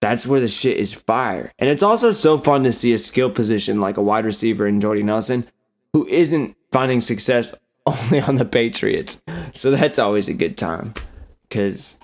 that's 0.00 0.26
where 0.26 0.40
the 0.40 0.48
shit 0.48 0.76
is 0.76 0.92
fire. 0.92 1.52
And 1.58 1.70
it's 1.70 1.82
also 1.82 2.10
so 2.10 2.36
fun 2.38 2.62
to 2.64 2.72
see 2.72 2.92
a 2.92 2.98
skill 2.98 3.30
position 3.30 3.80
like 3.80 3.96
a 3.96 4.02
wide 4.02 4.24
receiver 4.24 4.66
in 4.66 4.80
Jordy 4.80 5.02
Nelson, 5.02 5.46
who 5.92 6.06
isn't 6.08 6.56
finding 6.72 7.00
success 7.00 7.54
only 7.86 8.20
on 8.20 8.36
the 8.36 8.44
Patriots. 8.44 9.22
So 9.52 9.70
that's 9.70 9.98
always 9.98 10.28
a 10.28 10.34
good 10.34 10.56
time 10.56 10.94
because 11.48 11.98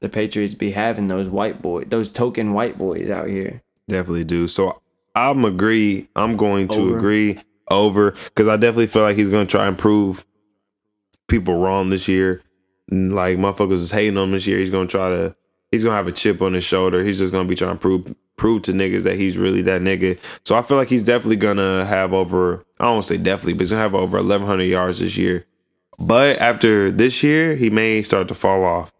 the 0.00 0.08
Patriots 0.08 0.54
be 0.54 0.70
having 0.72 1.08
those 1.08 1.28
white 1.28 1.60
boys, 1.60 1.86
those 1.88 2.12
token 2.12 2.52
white 2.52 2.78
boys 2.78 3.10
out 3.10 3.28
here. 3.28 3.62
definitely 3.88 4.24
do. 4.24 4.46
So 4.46 4.80
I'm 5.16 5.44
agree. 5.44 6.08
I'm 6.14 6.36
going 6.36 6.68
to 6.68 6.80
Over. 6.80 6.98
agree 6.98 7.38
over 7.68 8.12
because 8.12 8.46
I 8.48 8.56
definitely 8.56 8.86
feel 8.88 9.02
like 9.02 9.16
he's 9.16 9.28
going 9.28 9.46
to 9.46 9.50
try 9.50 9.66
and 9.66 9.76
prove 9.78 10.24
people 11.28 11.56
wrong 11.56 11.90
this 11.90 12.06
year. 12.06 12.42
Like 12.90 13.38
motherfuckers 13.38 13.72
is 13.72 13.90
hating 13.92 14.16
on 14.16 14.28
him 14.28 14.32
this 14.32 14.46
year. 14.46 14.58
He's 14.58 14.70
to 14.88 14.90
try 14.90 15.08
to. 15.08 15.36
He's 15.70 15.84
to 15.92 15.96
have 15.96 16.08
a 16.08 16.12
chip 16.12 16.42
on 16.42 16.54
his 16.54 16.64
shoulder. 16.64 17.04
He's 17.04 17.20
just 17.20 17.32
to 17.44 17.48
be 17.48 17.54
trying 17.54 17.76
to 17.76 17.80
prove 17.80 18.14
prove 18.36 18.62
to 18.62 18.72
niggas 18.72 19.04
that 19.04 19.16
he's 19.16 19.38
really 19.38 19.62
that 19.62 19.82
nigga. 19.82 20.18
So 20.44 20.56
I 20.56 20.62
feel 20.62 20.78
like 20.78 20.88
he's 20.88 21.04
definitely 21.04 21.36
to 21.58 21.84
have 21.84 22.12
over. 22.12 22.64
I 22.80 22.86
don't 22.86 23.02
say 23.02 23.18
definitely, 23.18 23.52
but 23.52 23.60
he's 23.60 23.70
to 23.70 23.76
have 23.76 23.94
over 23.94 24.16
1,100 24.16 24.64
yards 24.64 24.98
this 24.98 25.16
year. 25.16 25.46
But 25.98 26.38
after 26.38 26.90
this 26.90 27.22
year, 27.22 27.54
he 27.54 27.68
may 27.68 28.02
start 28.02 28.26
to 28.28 28.34
fall 28.34 28.64
off. 28.64 28.92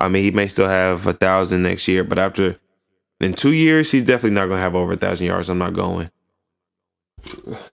I 0.00 0.08
mean, 0.08 0.24
he 0.24 0.32
may 0.32 0.48
still 0.48 0.68
have 0.68 1.06
a 1.06 1.12
thousand 1.12 1.62
next 1.62 1.86
year, 1.88 2.04
but 2.04 2.18
after 2.18 2.58
in 3.20 3.34
two 3.34 3.52
years, 3.52 3.90
he's 3.90 4.04
definitely 4.04 4.34
not 4.34 4.46
gonna 4.46 4.60
have 4.60 4.74
over 4.74 4.92
a 4.92 4.96
thousand 4.96 5.26
yards. 5.26 5.48
I'm 5.48 5.58
not 5.58 5.72
going. 5.72 6.10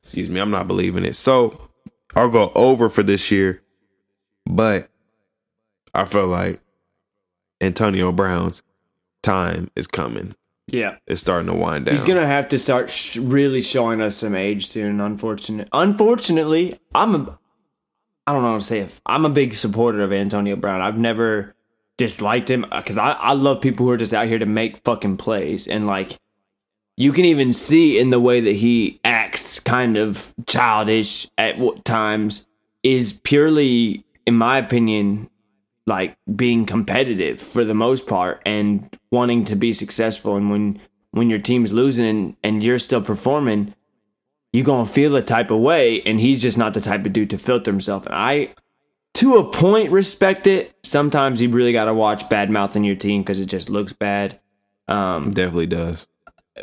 Excuse 0.03 0.29
me, 0.29 0.39
I'm 0.39 0.51
not 0.51 0.67
believing 0.67 1.05
it. 1.05 1.15
So 1.15 1.69
I'll 2.15 2.29
go 2.29 2.51
over 2.55 2.89
for 2.89 3.03
this 3.03 3.31
year, 3.31 3.61
but 4.45 4.89
I 5.95 6.05
feel 6.05 6.27
like 6.27 6.61
Antonio 7.61 8.11
Brown's 8.11 8.61
time 9.23 9.69
is 9.75 9.87
coming. 9.87 10.35
Yeah. 10.67 10.97
It's 11.07 11.21
starting 11.21 11.47
to 11.47 11.53
wind 11.55 11.85
down. 11.85 11.95
He's 11.95 12.03
gonna 12.03 12.25
have 12.25 12.47
to 12.49 12.59
start 12.59 12.89
sh- 12.89 13.17
really 13.17 13.61
showing 13.61 14.01
us 14.01 14.17
some 14.17 14.35
age 14.35 14.67
soon. 14.67 14.99
Unfortunate. 14.99 15.69
Unfortunately, 15.71 16.79
I'm 16.93 17.15
a. 17.15 17.39
I 18.27 18.33
don't 18.33 18.41
know 18.41 18.49
how 18.49 18.57
to 18.57 18.61
say 18.61 18.79
it. 18.79 18.99
I'm 19.05 19.25
a 19.25 19.29
big 19.29 19.53
supporter 19.53 20.01
of 20.01 20.11
Antonio 20.11 20.55
Brown. 20.55 20.81
I've 20.81 20.97
never 20.97 21.55
disliked 21.97 22.49
him 22.49 22.65
uh, 22.71 22.81
because 22.81 22.97
I 22.97 23.11
I 23.11 23.33
love 23.33 23.61
people 23.61 23.85
who 23.85 23.91
are 23.91 23.97
just 23.97 24.13
out 24.13 24.27
here 24.27 24.39
to 24.39 24.45
make 24.45 24.77
fucking 24.77 25.17
plays 25.17 25.67
and 25.67 25.85
like. 25.85 26.17
You 26.97 27.11
can 27.11 27.25
even 27.25 27.51
see 27.51 27.99
in 27.99 28.09
the 28.09 28.21
way 28.21 28.39
that 28.39 28.55
he 28.55 29.01
acts, 29.03 29.59
kind 29.59 29.97
of 29.97 30.33
childish 30.47 31.27
at 31.37 31.59
what 31.59 31.83
times, 31.83 32.47
is 32.83 33.19
purely, 33.25 34.05
in 34.25 34.35
my 34.35 34.57
opinion, 34.57 35.29
like 35.85 36.17
being 36.35 36.65
competitive 36.65 37.39
for 37.39 37.63
the 37.63 37.73
most 37.73 38.07
part 38.07 38.41
and 38.45 38.89
wanting 39.11 39.45
to 39.45 39.55
be 39.55 39.71
successful. 39.73 40.35
And 40.35 40.49
when 40.49 40.79
when 41.11 41.29
your 41.29 41.39
team's 41.39 41.71
losing 41.71 42.05
and, 42.05 42.35
and 42.43 42.63
you're 42.63 42.79
still 42.79 43.01
performing 43.01 43.73
you're 44.55 44.63
gonna 44.63 44.85
feel 44.85 45.17
a 45.17 45.21
type 45.21 45.51
of 45.51 45.59
way. 45.59 46.01
And 46.03 46.17
he's 46.19 46.41
just 46.41 46.57
not 46.57 46.73
the 46.73 46.81
type 46.81 47.05
of 47.05 47.11
dude 47.11 47.29
to 47.31 47.37
filter 47.37 47.69
himself. 47.69 48.05
And 48.05 48.15
i 48.15 48.53
to 49.15 49.35
a 49.35 49.49
point 49.51 49.91
respect 49.91 50.47
it. 50.47 50.73
Sometimes 50.83 51.41
you 51.41 51.49
really 51.49 51.73
gotta 51.73 51.93
watch 51.93 52.27
bad 52.29 52.49
mouthing 52.49 52.85
your 52.85 52.95
team 52.95 53.21
because 53.21 53.39
it 53.39 53.47
just 53.47 53.69
looks 53.69 53.91
bad. 53.91 54.39
Um 54.87 55.31
definitely 55.31 55.67
does. 55.67 56.07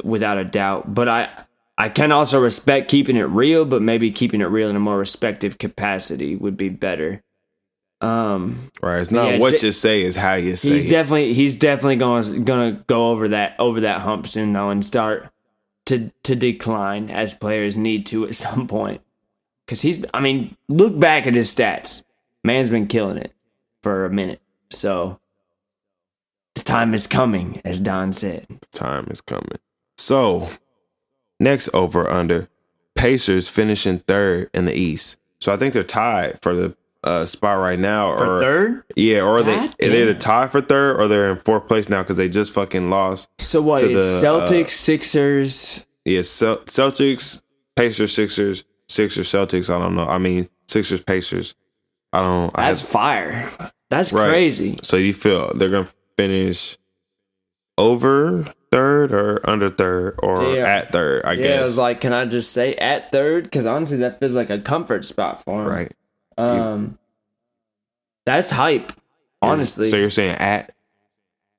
without 0.02 0.38
a 0.38 0.44
doubt. 0.44 0.94
But 0.94 1.08
i 1.08 1.28
i 1.76 1.88
can 1.88 2.12
also 2.12 2.40
respect 2.40 2.90
keeping 2.90 3.16
it 3.16 3.22
real 3.22 3.64
but 3.64 3.80
maybe 3.80 4.10
keeping 4.10 4.40
it 4.40 4.46
real 4.46 4.68
in 4.68 4.76
a 4.76 4.80
more 4.80 4.98
respective 4.98 5.58
capacity 5.58 6.36
would 6.36 6.56
be 6.56 6.68
better 6.68 7.22
um 8.02 8.70
Right. 8.82 9.00
It's 9.00 9.10
not 9.10 9.30
Yeah, 9.32 9.38
what 9.38 9.48
it's- 9.54 9.62
you 9.62 9.72
say, 9.72 10.02
is 10.02 10.16
how 10.16 10.34
you 10.34 10.56
say 10.56 10.72
he's 10.72 10.86
it. 10.86 10.90
definitely 10.90 11.34
he's 11.34 11.54
definitely 11.56 11.96
going 11.96 12.44
gonna 12.44 12.82
go 12.86 13.10
over 13.10 13.28
that 13.28 13.54
over 13.58 13.80
that 13.80 14.00
hump 14.02 14.26
soon 14.26 14.52
though 14.52 14.70
and 14.70 14.84
start 14.84 15.28
to 15.86 16.10
to 16.24 16.34
decline 16.34 17.10
as 17.10 17.34
players 17.34 17.76
need 17.76 18.04
to 18.06 18.24
at 18.26 18.34
some 18.46 18.66
point 18.66 19.00
because 19.66 19.82
he's 19.82 20.04
I 20.12 20.20
mean 20.20 20.56
look 20.68 20.98
back 20.98 21.26
at 21.26 21.34
his 21.34 21.54
stats 21.54 22.04
man's 22.44 22.70
been 22.70 22.86
killing 22.88 23.18
it 23.18 23.32
for 23.82 24.04
a 24.04 24.10
minute 24.10 24.40
so 24.70 25.18
the 26.54 26.62
time 26.62 26.92
is 26.92 27.06
coming, 27.06 27.62
as 27.64 27.80
Don 27.80 28.12
said. 28.12 28.46
Time 28.72 29.06
is 29.10 29.22
coming. 29.22 29.56
So, 29.96 30.50
next 31.40 31.70
over 31.72 32.10
under 32.10 32.50
Pacers 32.94 33.48
finishing 33.48 34.00
third 34.00 34.50
in 34.52 34.66
the 34.66 34.74
East. 34.74 35.16
So 35.40 35.50
I 35.50 35.56
think 35.56 35.72
they're 35.72 35.82
tied 35.82 36.40
for 36.42 36.54
the 36.54 36.76
uh, 37.04 37.26
spot 37.26 37.58
right 37.58 37.78
now. 37.78 38.16
For 38.16 38.36
or 38.36 38.40
third? 38.40 38.84
Yeah, 38.96 39.22
or 39.22 39.42
they 39.42 39.54
God 39.56 39.74
they're 39.78 39.90
either 40.02 40.12
damn. 40.12 40.20
tied 40.20 40.52
for 40.52 40.60
third 40.60 41.00
or 41.00 41.08
they're 41.08 41.30
in 41.30 41.36
fourth 41.36 41.66
place 41.68 41.88
now 41.88 42.02
because 42.02 42.16
they 42.16 42.28
just 42.28 42.52
fucking 42.52 42.90
lost. 42.90 43.28
So 43.38 43.60
what? 43.62 43.80
To 43.80 43.86
It's 43.96 44.20
the, 44.20 44.26
Celtics, 44.26 44.64
uh, 44.64 44.68
Sixers. 44.68 45.86
Yeah, 46.04 46.22
Cel- 46.22 46.58
Celtics, 46.58 47.42
Pacers, 47.76 48.12
Sixers, 48.12 48.64
Sixers, 48.88 49.28
Celtics. 49.28 49.74
I 49.74 49.78
don't 49.78 49.94
know. 49.94 50.06
I 50.06 50.18
mean, 50.18 50.48
Sixers, 50.68 51.00
Pacers. 51.02 51.54
I 52.12 52.20
don't. 52.20 52.50
I 52.58 52.66
That's 52.68 52.82
fire. 52.82 53.50
That's 53.90 54.12
Right. 54.12 54.28
crazy. 54.28 54.78
So 54.82 54.96
you 54.96 55.12
feel 55.14 55.52
they're 55.54 55.68
gonna 55.68 55.88
finish 56.16 56.76
over 57.78 58.44
third 58.70 59.12
or 59.12 59.40
under 59.48 59.68
third 59.68 60.14
or 60.22 60.54
Yeah. 60.54 60.66
at 60.66 60.92
third? 60.92 61.24
I 61.24 61.32
Yeah, 61.32 61.42
guess. 61.42 61.68
Was 61.68 61.78
like, 61.78 62.00
can 62.00 62.12
I 62.12 62.24
just 62.26 62.52
say 62.52 62.74
at 62.76 63.12
third? 63.12 63.44
Because 63.44 63.66
honestly, 63.66 63.98
that 63.98 64.20
feels 64.20 64.32
like 64.32 64.50
a 64.50 64.60
comfort 64.60 65.04
spot 65.04 65.42
for 65.44 65.62
him. 65.62 65.68
right. 65.68 65.92
Um, 66.38 66.98
that's 68.24 68.50
hype. 68.50 68.92
Honestly, 69.40 69.88
So 69.88 69.96
you're 69.96 70.10
saying 70.10 70.36
at? 70.38 70.72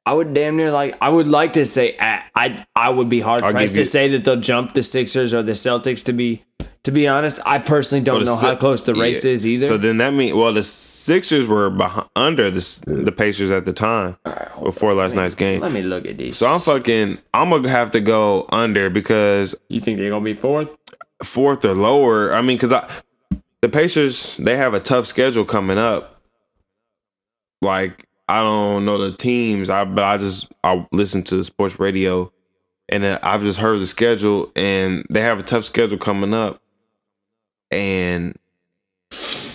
I 0.06 0.14
would 0.14 0.34
damn 0.34 0.56
near 0.58 0.72
like. 0.72 0.98
I 1.02 1.10
would 1.10 1.28
like 1.28 1.54
to 1.54 1.66
say 1.66 1.96
at. 1.98 2.30
I 2.36 2.66
I 2.76 2.90
would 2.90 3.10
be 3.10 3.20
hard 3.22 3.44
I'll 3.44 3.52
pressed 3.52 3.74
give 3.74 3.80
you- 3.80 3.84
to 3.86 3.90
say 3.90 4.08
that 4.10 4.24
they'll 4.26 4.36
jump 4.40 4.74
the 4.74 4.82
Sixers 4.82 5.34
or 5.34 5.44
the 5.44 5.54
Celtics. 5.54 6.04
To 6.06 6.14
be 6.14 6.44
to 6.84 6.92
be 6.92 7.08
honest, 7.08 7.40
I 7.46 7.60
personally 7.60 8.04
don't 8.04 8.18
Well, 8.18 8.26
know 8.26 8.36
Si- 8.36 8.46
how 8.48 8.56
close 8.56 8.84
the 8.84 8.94
race 8.96 9.24
yeah. 9.24 9.32
is 9.32 9.48
either. 9.48 9.66
So 9.66 9.78
then 9.78 9.98
that 9.98 10.14
means 10.14 10.34
well, 10.36 10.52
the 10.54 10.64
Sixers 10.64 11.48
were 11.48 11.70
behind, 11.70 12.08
under 12.18 12.52
the 12.52 12.84
the 12.86 13.12
Pacers 13.14 13.52
at 13.52 13.64
the 13.66 13.72
time 13.74 14.18
before 14.62 14.94
last 14.94 15.16
night's 15.16 15.36
game. 15.36 15.62
Let 15.62 15.72
me 15.72 15.84
look 15.84 16.06
at 16.06 16.18
these. 16.18 16.36
So 16.38 16.48
I'm 16.48 16.60
fucking. 16.60 17.18
I'm 17.34 17.50
gonna 17.50 17.70
have 17.70 17.92
to 17.92 18.02
go 18.02 18.46
under 18.50 18.90
because 18.90 19.56
you 19.70 19.80
think 19.80 20.00
they're 20.00 20.10
gonna 20.10 20.24
be 20.26 20.34
fourth? 20.34 20.76
fourth 21.24 21.64
or 21.64 21.74
lower. 21.74 22.34
I 22.34 22.42
mean, 22.42 22.58
because 22.58 22.74
I 22.74 22.86
the 23.64 23.70
Pacers 23.70 24.36
they 24.36 24.58
have 24.58 24.74
a 24.74 24.80
tough 24.82 25.08
schedule 25.08 25.46
coming 25.46 25.78
up. 25.78 26.22
Like 27.62 28.06
I 28.28 28.44
don't 28.44 28.84
know 28.84 28.98
the 28.98 29.16
teams, 29.16 29.70
I 29.70 29.86
but 29.86 30.04
I 30.04 30.18
just 30.18 30.52
I 30.66 30.86
listen 30.92 31.24
to 31.24 31.38
the 31.38 31.46
sports 31.46 31.80
radio, 31.80 32.30
and 32.90 33.06
I've 33.06 33.42
just 33.42 33.60
heard 33.60 33.80
the 33.80 33.88
schedule, 33.88 34.52
and 34.58 35.06
they 35.10 35.22
have 35.22 35.40
a 35.40 35.44
tough 35.44 35.64
schedule 35.64 35.98
coming 35.98 36.34
up, 36.34 36.62
and 37.72 38.38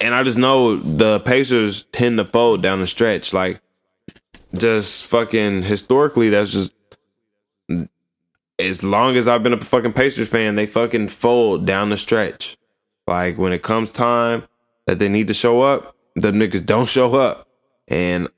and 0.01 0.15
I 0.15 0.23
just 0.23 0.39
know 0.39 0.77
the 0.77 1.21
Pacers 1.21 1.83
tend 1.93 2.17
to 2.17 2.25
fold 2.25 2.63
down 2.63 2.81
the 2.81 2.87
stretch, 2.87 3.35
like 3.35 3.61
just 4.57 5.05
fucking 5.05 5.65
historically. 5.65 6.31
That's 6.31 6.51
just 6.51 6.73
as 8.59 8.83
long 8.83 9.17
as 9.17 9.29
I've 9.29 9.43
been 9.43 9.53
a 9.53 9.61
fucking 9.61 9.93
Pacers 9.93 10.31
fan, 10.31 10.55
they 10.55 10.67
fucking 10.67 11.09
fold 11.09 11.67
down 11.67 11.91
the 11.91 11.99
stretch. 11.99 12.58
Like 13.09 13.39
when 13.39 13.53
it 13.53 13.63
comes 13.63 13.91
time 13.91 14.45
that 14.87 14.99
they 14.99 15.09
need 15.09 15.27
to 15.29 15.35
show 15.35 15.63
up, 15.63 15.97
the 16.15 16.31
niggas 16.31 16.65
don't 16.65 16.89
show 16.89 17.15
up. 17.17 17.49
And 17.89 18.29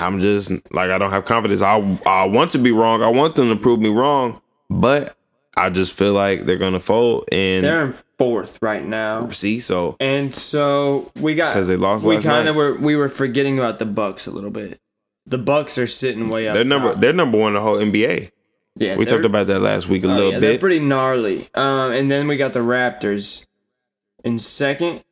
I'm 0.00 0.20
just 0.20 0.50
like 0.72 0.90
I 0.90 0.98
don't 0.98 1.10
have 1.10 1.24
confidence. 1.24 1.62
I 1.62 1.76
I 2.06 2.24
want 2.24 2.52
to 2.52 2.58
be 2.58 2.72
wrong. 2.72 3.02
I 3.02 3.08
want 3.08 3.34
them 3.36 3.48
to 3.48 3.56
prove 3.56 3.80
me 3.80 3.88
wrong, 3.88 4.40
but 4.68 5.16
I 5.56 5.70
just 5.70 5.96
feel 5.96 6.12
like 6.12 6.44
they're 6.44 6.58
gonna 6.58 6.80
fold 6.80 7.28
and 7.32 7.64
They're 7.64 7.86
in 7.86 7.94
fourth 8.18 8.58
right 8.60 8.84
now. 8.84 9.28
see. 9.30 9.58
So 9.60 9.96
And 10.00 10.32
so 10.34 11.10
we 11.18 11.34
got 11.34 11.54
because 11.54 11.68
they 11.68 11.76
lost 11.76 12.04
We 12.04 12.20
kind 12.20 12.48
of 12.48 12.56
were 12.56 12.74
we 12.74 12.96
were 12.96 13.08
forgetting 13.08 13.58
about 13.58 13.78
the 13.78 13.86
Bucks 13.86 14.26
a 14.26 14.30
little 14.30 14.50
bit. 14.50 14.78
The 15.26 15.38
Bucks 15.38 15.78
are 15.78 15.86
sitting 15.86 16.28
way 16.28 16.46
up. 16.48 16.54
they're 16.54 16.64
number 16.64 16.92
top. 16.92 17.00
they're 17.00 17.12
number 17.14 17.38
one 17.38 17.48
in 17.48 17.54
the 17.54 17.60
whole 17.62 17.76
NBA. 17.78 18.30
yeah, 18.76 18.96
We 18.96 19.06
talked 19.06 19.24
about 19.24 19.46
that 19.46 19.60
last 19.60 19.88
week 19.88 20.04
a 20.04 20.08
oh, 20.08 20.14
little 20.14 20.32
yeah, 20.32 20.38
They're 20.40 20.52
bit. 20.52 20.60
pretty 20.60 20.80
gnarly. 20.80 21.48
Um, 21.54 21.92
and 21.92 22.10
then 22.10 22.28
we 22.28 22.36
got 22.36 22.52
the 22.52 22.60
Raptors 22.60 23.45
in 24.26 24.38
second. 24.40 25.04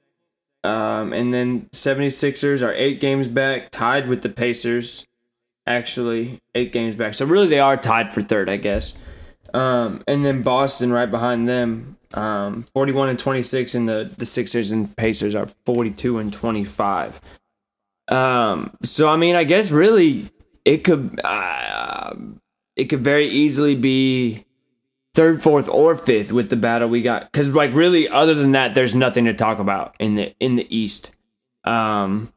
Um, 0.64 1.12
and 1.12 1.32
then 1.32 1.68
76ers 1.72 2.62
are 2.62 2.72
eight 2.74 3.00
games 3.00 3.28
back, 3.28 3.70
tied 3.70 4.08
with 4.08 4.22
the 4.22 4.28
Pacers. 4.28 5.06
Actually, 5.66 6.40
eight 6.54 6.72
games 6.72 6.96
back. 6.96 7.14
So 7.14 7.24
really, 7.24 7.46
they 7.46 7.60
are 7.60 7.76
tied 7.76 8.12
for 8.12 8.20
third, 8.20 8.50
I 8.50 8.56
guess. 8.56 8.98
Um, 9.54 10.02
and 10.08 10.24
then 10.24 10.42
Boston 10.42 10.92
right 10.92 11.10
behind 11.10 11.48
them, 11.48 11.96
um, 12.12 12.64
41 12.74 13.10
and 13.10 13.18
26, 13.18 13.74
and 13.74 13.88
the, 13.88 14.10
the 14.18 14.26
Sixers 14.26 14.70
and 14.70 14.94
Pacers 14.96 15.34
are 15.34 15.46
42 15.64 16.18
and 16.18 16.32
25. 16.32 17.20
Um, 18.08 18.76
so 18.82 19.08
I 19.08 19.16
mean, 19.16 19.36
I 19.36 19.44
guess 19.44 19.70
really 19.70 20.28
it 20.64 20.84
could 20.84 21.20
uh, 21.24 22.14
it 22.76 22.86
could 22.86 23.00
very 23.00 23.28
easily 23.28 23.74
be 23.74 24.43
third, 25.14 25.42
fourth, 25.42 25.68
or 25.68 25.96
fifth 25.96 26.32
with 26.32 26.50
the 26.50 26.56
battle 26.56 26.88
we 26.88 27.00
got. 27.00 27.30
Because 27.32 27.48
like 27.54 27.72
really, 27.72 28.08
other 28.08 28.34
than 28.34 28.52
that, 28.52 28.74
there's 28.74 28.94
nothing 28.94 29.24
to 29.24 29.32
talk 29.32 29.58
about 29.58 29.94
in 29.98 30.16
the 30.16 30.34
in 30.40 30.56
the 30.56 30.76
East. 30.76 31.14
Um, 31.64 32.32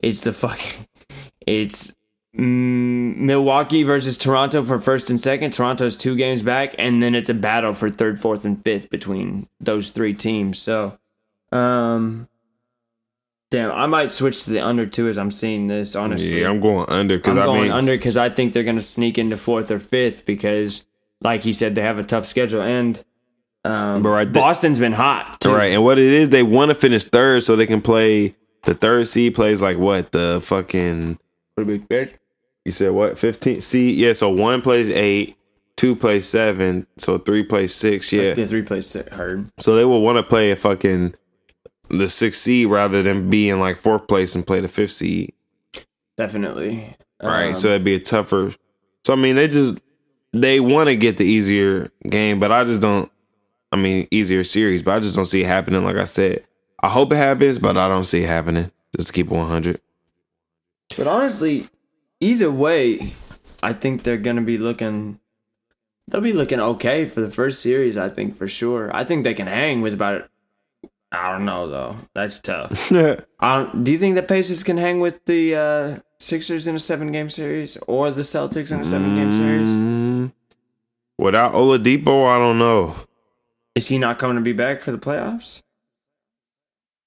it's 0.00 0.22
the 0.22 0.32
fucking 0.32 0.86
it's 1.46 1.94
mm, 2.36 3.16
Milwaukee 3.16 3.84
versus 3.84 4.18
Toronto 4.18 4.62
for 4.62 4.78
first 4.78 5.10
and 5.10 5.20
second. 5.20 5.52
Toronto's 5.52 5.94
two 5.94 6.16
games 6.16 6.42
back, 6.42 6.74
and 6.78 7.02
then 7.02 7.14
it's 7.14 7.28
a 7.28 7.34
battle 7.34 7.74
for 7.74 7.90
third, 7.90 8.18
fourth, 8.18 8.44
and 8.44 8.62
fifth 8.64 8.90
between 8.90 9.48
those 9.60 9.90
three 9.90 10.14
teams. 10.14 10.58
So, 10.60 10.98
um. 11.52 12.28
Damn, 13.50 13.70
I 13.70 13.84
might 13.84 14.12
switch 14.12 14.44
to 14.44 14.50
the 14.50 14.60
under 14.60 14.86
two 14.86 15.08
as 15.08 15.18
I'm 15.18 15.30
seeing 15.30 15.66
this. 15.66 15.94
Honestly, 15.94 16.40
Yeah, 16.40 16.48
I'm 16.48 16.58
going 16.58 16.88
under 16.88 17.18
because 17.18 17.36
I'm 17.36 17.42
I 17.42 17.44
going 17.44 17.62
mean 17.64 17.70
under 17.70 17.94
because 17.94 18.16
I 18.16 18.30
think 18.30 18.54
they're 18.54 18.62
going 18.64 18.76
to 18.76 18.80
sneak 18.80 19.18
into 19.18 19.36
fourth 19.36 19.70
or 19.70 19.78
fifth 19.78 20.24
because, 20.24 20.86
like 21.22 21.42
he 21.42 21.52
said, 21.52 21.74
they 21.74 21.82
have 21.82 21.98
a 21.98 22.04
tough 22.04 22.26
schedule 22.26 22.62
and 22.62 23.02
um, 23.64 24.02
But 24.02 24.08
right 24.10 24.32
there- 24.32 24.42
Boston's 24.42 24.78
been 24.78 24.92
hot. 24.92 25.40
Too. 25.40 25.52
Right, 25.54 25.72
and 25.72 25.84
what 25.84 25.98
it 25.98 26.12
is, 26.12 26.28
they 26.30 26.42
want 26.42 26.70
to 26.70 26.74
finish 26.74 27.04
third 27.04 27.42
so 27.42 27.56
they 27.56 27.66
can 27.66 27.80
play. 27.80 28.34
The 28.64 28.74
third 28.74 29.08
seed 29.08 29.34
plays 29.34 29.60
like 29.62 29.78
what 29.78 30.12
the 30.12 30.40
fucking. 30.42 31.18
Would 31.56 31.68
it 31.68 31.80
be 31.80 31.86
fair? 31.86 32.10
You 32.64 32.70
said 32.72 32.92
what? 32.92 33.18
Fifteen 33.18 33.60
seed? 33.60 33.96
Yeah. 33.96 34.12
So 34.12 34.30
one 34.30 34.62
plays 34.62 34.88
eight, 34.88 35.36
two 35.76 35.96
plays 35.96 36.28
seven, 36.28 36.86
so 36.96 37.18
three 37.18 37.42
plays 37.42 37.74
six. 37.74 38.12
Yeah. 38.12 38.34
The 38.34 38.46
three 38.46 38.62
plays 38.62 38.96
hard. 39.12 39.50
So 39.58 39.74
they 39.74 39.84
will 39.84 40.00
want 40.00 40.18
to 40.18 40.22
play 40.22 40.52
a 40.52 40.56
fucking 40.56 41.14
the 41.88 42.08
sixth 42.08 42.40
seed 42.40 42.68
rather 42.68 43.02
than 43.02 43.28
be 43.30 43.48
in 43.50 43.58
like 43.58 43.76
fourth 43.76 44.06
place 44.06 44.34
and 44.36 44.46
play 44.46 44.60
the 44.60 44.68
fifth 44.68 44.92
seed. 44.92 45.32
Definitely. 46.16 46.96
Right. 47.22 47.48
Um, 47.48 47.54
so 47.54 47.68
it'd 47.68 47.84
be 47.84 47.94
a 47.94 48.00
tougher. 48.00 48.52
So 49.04 49.12
I 49.12 49.16
mean, 49.16 49.36
they 49.36 49.48
just 49.48 49.78
they 50.32 50.60
want 50.60 50.88
to 50.88 50.96
get 50.96 51.16
the 51.16 51.24
easier 51.24 51.90
game, 52.08 52.40
but 52.40 52.52
I 52.52 52.64
just 52.64 52.82
don't. 52.82 53.10
I 53.70 53.76
mean, 53.76 54.06
easier 54.10 54.44
series, 54.44 54.82
but 54.82 54.96
I 54.96 55.00
just 55.00 55.14
don't 55.16 55.26
see 55.26 55.42
it 55.42 55.46
happening. 55.46 55.82
Like 55.84 55.96
I 55.96 56.04
said, 56.04 56.44
I 56.82 56.88
hope 56.88 57.12
it 57.12 57.16
happens, 57.16 57.58
but 57.58 57.76
I 57.76 57.88
don't 57.88 58.04
see 58.04 58.22
it 58.22 58.28
happening. 58.28 58.70
Just 58.96 59.12
keep 59.12 59.26
it 59.26 59.32
one 59.32 59.48
hundred. 59.48 59.80
But 60.96 61.06
honestly, 61.06 61.68
either 62.20 62.50
way, 62.50 63.14
I 63.62 63.72
think 63.72 64.02
they're 64.02 64.18
going 64.18 64.36
to 64.36 64.42
be 64.42 64.58
looking. 64.58 65.18
They'll 66.08 66.20
be 66.20 66.32
looking 66.32 66.60
okay 66.60 67.06
for 67.06 67.20
the 67.20 67.30
first 67.30 67.60
series. 67.60 67.96
I 67.96 68.08
think 68.08 68.36
for 68.36 68.48
sure. 68.48 68.94
I 68.94 69.04
think 69.04 69.24
they 69.24 69.34
can 69.34 69.46
hang 69.46 69.80
with 69.80 69.94
about 69.94 70.14
it. 70.14 70.28
I 71.12 71.30
don't 71.30 71.44
know 71.44 71.68
though. 71.68 71.98
That's 72.14 72.40
tough. 72.40 72.88
Don't, 72.88 73.84
do 73.84 73.92
you 73.92 73.98
think 73.98 74.14
the 74.14 74.22
Pacers 74.22 74.62
can 74.62 74.78
hang 74.78 74.98
with 75.00 75.24
the 75.26 75.54
uh, 75.54 75.96
Sixers 76.18 76.66
in 76.66 76.74
a 76.76 76.80
seven 76.80 77.12
game 77.12 77.28
series 77.28 77.76
or 77.86 78.10
the 78.10 78.22
Celtics 78.22 78.72
in 78.72 78.80
a 78.80 78.84
seven 78.84 79.14
game 79.14 79.32
series? 79.32 79.91
Without 81.22 81.52
Oladipo, 81.52 82.26
I 82.26 82.36
don't 82.36 82.58
know. 82.58 82.96
Is 83.76 83.86
he 83.86 83.96
not 83.96 84.18
coming 84.18 84.34
to 84.34 84.42
be 84.42 84.52
back 84.52 84.80
for 84.80 84.90
the 84.90 84.98
playoffs? 84.98 85.62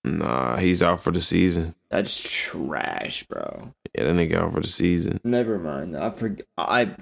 Nah, 0.06 0.56
he's 0.56 0.82
out 0.82 1.02
for 1.02 1.12
the 1.12 1.20
season. 1.20 1.76
That's 1.90 2.24
trash, 2.24 3.24
bro. 3.24 3.74
Yeah, 3.94 4.06
that 4.06 4.16
nigga 4.16 4.36
out 4.36 4.54
for 4.54 4.62
the 4.62 4.70
season. 4.70 5.20
Never 5.26 5.60
mind. 5.60 5.98
I 5.98 6.12
forgot. 6.12 6.46
I 6.58 6.96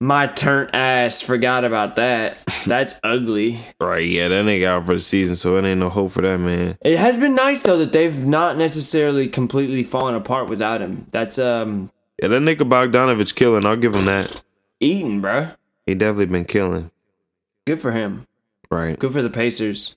my 0.00 0.28
turnt 0.28 0.70
ass 0.76 1.20
forgot 1.22 1.64
about 1.64 1.96
that. 1.96 2.38
That's 2.64 2.94
ugly. 3.02 3.58
Right, 3.80 4.06
yeah, 4.06 4.28
that 4.28 4.44
nigga 4.44 4.66
out 4.66 4.86
for 4.86 4.94
the 4.94 5.00
season, 5.00 5.34
so 5.34 5.56
it 5.56 5.64
ain't 5.64 5.80
no 5.80 5.88
hope 5.88 6.12
for 6.12 6.22
that 6.22 6.38
man. 6.38 6.78
It 6.82 7.00
has 7.00 7.18
been 7.18 7.34
nice 7.34 7.62
though 7.62 7.78
that 7.78 7.92
they've 7.92 8.24
not 8.24 8.56
necessarily 8.56 9.26
completely 9.26 9.82
fallen 9.82 10.14
apart 10.14 10.48
without 10.48 10.80
him. 10.80 11.06
That's 11.10 11.36
um 11.36 11.90
Yeah, 12.22 12.28
that 12.28 12.42
nigga 12.42 12.58
Bogdanovich 12.58 13.34
killing. 13.34 13.66
I'll 13.66 13.76
give 13.76 13.96
him 13.96 14.04
that. 14.04 14.40
Eaton, 14.80 15.20
bro. 15.20 15.50
He 15.86 15.94
definitely 15.94 16.26
been 16.26 16.44
killing. 16.44 16.90
Good 17.66 17.80
for 17.80 17.92
him. 17.92 18.26
Right, 18.70 18.98
Good 18.98 19.12
for 19.12 19.22
the 19.22 19.30
Pacers. 19.30 19.96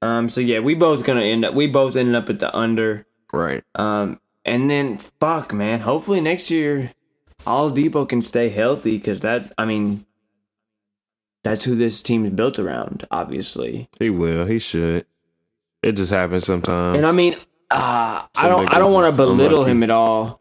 Um. 0.00 0.28
So 0.28 0.40
yeah, 0.40 0.60
we 0.60 0.74
both 0.74 1.04
gonna 1.04 1.22
end 1.22 1.44
up. 1.44 1.54
We 1.54 1.66
both 1.66 1.96
ended 1.96 2.14
up 2.14 2.30
at 2.30 2.38
the 2.40 2.54
under. 2.56 3.06
right. 3.32 3.62
Um. 3.74 4.20
And 4.44 4.70
then 4.70 4.96
fuck, 4.98 5.52
man. 5.52 5.80
Hopefully 5.80 6.20
next 6.20 6.50
year, 6.50 6.92
Oladipo 7.46 8.08
can 8.08 8.20
stay 8.22 8.48
healthy 8.48 8.96
because 8.96 9.20
that. 9.20 9.52
I 9.58 9.64
mean, 9.66 10.06
that's 11.44 11.64
who 11.64 11.74
this 11.74 12.02
team's 12.02 12.30
built 12.30 12.58
around. 12.58 13.06
Obviously. 13.10 13.88
He 13.98 14.08
will. 14.10 14.46
He 14.46 14.58
should. 14.58 15.04
It 15.82 15.92
just 15.92 16.10
happens 16.10 16.44
sometimes. 16.46 16.96
And 16.96 17.06
I 17.06 17.12
mean, 17.12 17.34
uh, 17.70 18.22
I 18.36 18.48
don't 18.48 18.72
I 18.74 18.78
don't 18.78 18.92
want 18.94 19.10
to 19.12 19.16
belittle 19.16 19.58
unlucky. 19.58 19.70
him 19.72 19.82
at 19.82 19.90
all, 19.90 20.40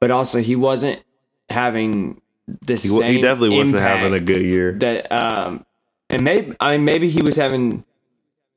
but 0.00 0.10
also 0.10 0.40
he 0.40 0.56
wasn't 0.56 1.02
having 1.50 2.20
this. 2.46 2.82
He, 2.82 2.90
wa- 2.90 3.02
he 3.02 3.20
definitely 3.20 3.56
wasn't 3.56 3.82
having 3.82 4.12
a 4.14 4.20
good 4.20 4.42
year. 4.42 4.72
That 4.72 5.10
um, 5.12 5.64
and 6.10 6.22
maybe 6.24 6.56
I 6.60 6.76
mean 6.76 6.84
maybe 6.84 7.08
he 7.08 7.22
was 7.22 7.36
having 7.36 7.84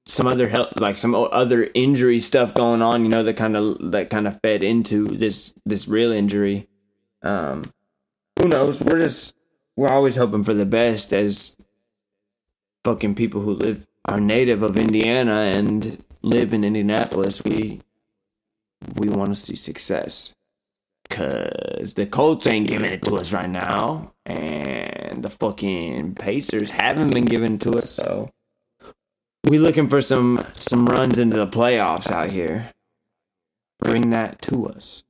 some 0.06 0.28
other 0.28 0.48
help, 0.48 0.80
like 0.80 0.96
some 0.96 1.16
other 1.16 1.70
injury 1.74 2.20
stuff 2.20 2.54
going 2.54 2.82
on. 2.82 3.04
You 3.04 3.10
know 3.10 3.24
that 3.24 3.38
kind 3.38 3.56
of 3.56 3.92
that 3.92 4.10
kind 4.10 4.28
of 4.28 4.40
fed 4.42 4.64
into 4.64 5.06
this 5.08 5.56
this 5.66 5.88
real 5.88 6.12
injury. 6.12 6.68
Um, 7.22 7.72
who 8.40 8.48
knows? 8.48 8.84
We're 8.84 9.00
just 9.00 9.36
we're 9.76 9.90
always 9.90 10.16
hoping 10.16 10.44
for 10.44 10.54
the 10.54 10.66
best 10.66 11.14
as 11.14 11.58
fucking 12.84 13.16
people 13.16 13.42
who 13.42 13.54
live 13.54 13.88
are 14.08 14.20
native 14.20 14.62
of 14.62 14.78
Indiana 14.78 15.34
and 15.34 16.04
live 16.22 16.54
in 16.54 16.64
Indianapolis. 16.64 17.44
We 17.44 17.82
we 18.98 19.10
want 19.10 19.30
to 19.30 19.36
see 19.36 19.56
success 19.56 20.35
because 21.08 21.93
the 21.93 22.06
Colts 22.06 22.47
ain't 22.47 22.68
giving 22.68 22.91
it 22.91 23.01
to 23.03 23.18
us 23.18 23.32
right 23.32 23.49
now, 23.49 24.14
and 24.26 25.24
the 25.24 25.30
fucking 25.30 26.16
Pacers 26.16 26.72
haven't 26.72 27.14
been 27.14 27.26
giving 27.26 27.60
to 27.60 27.78
us. 27.78 27.89
So 27.89 28.32
we 29.45 29.60
looking 29.60 29.88
for 29.89 30.01
some 30.01 30.43
some 30.53 30.88
runs 30.88 31.20
into 31.20 31.38
the 31.38 31.47
playoffs 31.47 32.10
out 32.12 32.30
here. 32.30 32.72
Bring 33.80 34.10
that 34.10 34.41
to 34.43 34.68
us. 34.68 35.03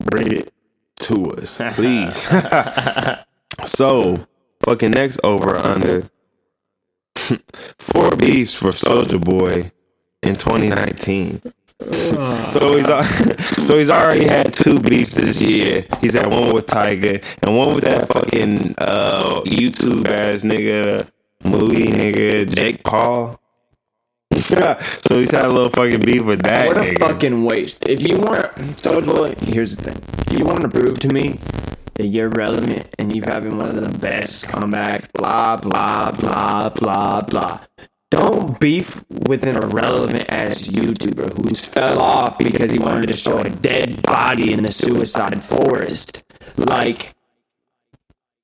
Bring 0.00 0.32
it 0.32 0.52
to 1.00 1.32
us, 1.32 1.60
please. 1.72 2.28
so, 3.64 4.26
fucking 4.64 4.92
next 4.92 5.20
over 5.24 5.56
under 5.56 6.10
four 7.78 8.14
beefs 8.16 8.54
for 8.54 8.70
Soulja 8.70 9.22
Boy 9.22 9.72
in 10.22 10.34
2019. 10.34 11.42
So 12.50 12.76
he's 12.76 12.86
so 13.66 13.78
he's 13.78 13.90
already 13.90 14.26
had 14.26 14.52
two 14.52 14.78
beefs 14.80 15.14
this 15.14 15.40
year. 15.42 15.84
He's 16.00 16.14
had 16.14 16.26
one 16.26 16.52
with 16.54 16.66
Tyga 16.66 17.22
and 17.42 17.56
one 17.56 17.74
with 17.74 17.84
that 17.84 18.08
fucking 18.08 18.74
uh, 18.78 19.40
YouTube 19.42 20.06
ass 20.06 20.42
nigga, 20.42 21.08
movie 21.44 21.88
nigga, 21.88 22.52
Jake 22.54 22.82
Paul. 22.82 23.40
so 24.32 25.18
he's 25.18 25.30
had 25.30 25.44
a 25.44 25.48
little 25.48 25.68
fucking 25.68 26.00
beef 26.00 26.22
with 26.22 26.42
that 26.42 26.68
What 26.68 26.78
a 26.78 26.80
nigga. 26.80 26.98
fucking 26.98 27.44
waste. 27.44 27.88
If 27.88 28.02
you 28.02 28.18
want, 28.18 28.54
Boy, 29.04 29.34
here's 29.40 29.76
the 29.76 29.90
thing. 29.90 30.02
If 30.26 30.38
you 30.38 30.44
want 30.44 30.62
to 30.62 30.68
prove 30.68 30.98
to 31.00 31.08
me 31.08 31.38
that 31.94 32.06
you're 32.08 32.28
relevant 32.30 32.88
and 32.98 33.14
you're 33.14 33.26
having 33.26 33.56
one 33.56 33.76
of 33.76 33.92
the 33.92 33.98
best 33.98 34.46
comebacks, 34.46 35.10
blah, 35.12 35.56
blah, 35.56 36.10
blah, 36.12 36.68
blah, 36.70 37.20
blah. 37.22 37.60
Don't 38.10 38.60
beef 38.60 39.04
with 39.08 39.42
an 39.42 39.56
irrelevant 39.56 40.26
ass 40.28 40.62
YouTuber 40.62 41.36
who's 41.36 41.64
fell 41.64 42.00
off 42.00 42.38
because 42.38 42.70
he 42.70 42.78
wanted 42.78 43.08
to 43.08 43.16
show 43.16 43.38
a 43.38 43.50
dead 43.50 44.02
body 44.02 44.52
in 44.52 44.62
the 44.62 44.70
suicide 44.70 45.42
forest. 45.42 46.24
Like, 46.56 47.14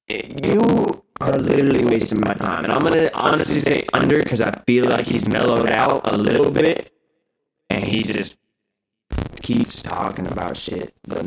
you 0.08 1.04
are 1.20 1.38
literally 1.38 1.84
wasting 1.84 2.20
my 2.20 2.32
time. 2.32 2.64
And 2.64 2.72
I'm 2.72 2.82
gonna 2.82 3.10
honestly 3.14 3.60
say 3.60 3.84
under 3.92 4.18
because 4.18 4.40
I 4.40 4.50
feel 4.66 4.86
like 4.86 5.06
he's 5.06 5.28
mellowed 5.28 5.70
out 5.70 6.12
a 6.12 6.16
little 6.16 6.50
bit, 6.50 6.92
and 7.70 7.84
he 7.84 8.00
just 8.02 8.38
keeps 9.42 9.82
talking 9.82 10.26
about 10.26 10.56
shit, 10.56 10.94
but 11.06 11.24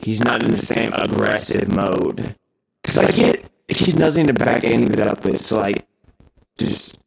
he's 0.00 0.20
not 0.22 0.42
in 0.42 0.50
the 0.50 0.58
same 0.58 0.92
aggressive 0.94 1.68
mode. 1.68 2.34
Cause 2.82 2.98
I 2.98 3.10
get 3.12 3.44
he's 3.68 3.96
nothing 3.96 4.26
to 4.26 4.32
back 4.32 4.64
any 4.64 4.86
of 4.86 4.92
it 4.92 5.06
up 5.06 5.24
with. 5.24 5.40
So 5.40 5.58
like, 5.58 5.86
just 6.58 6.99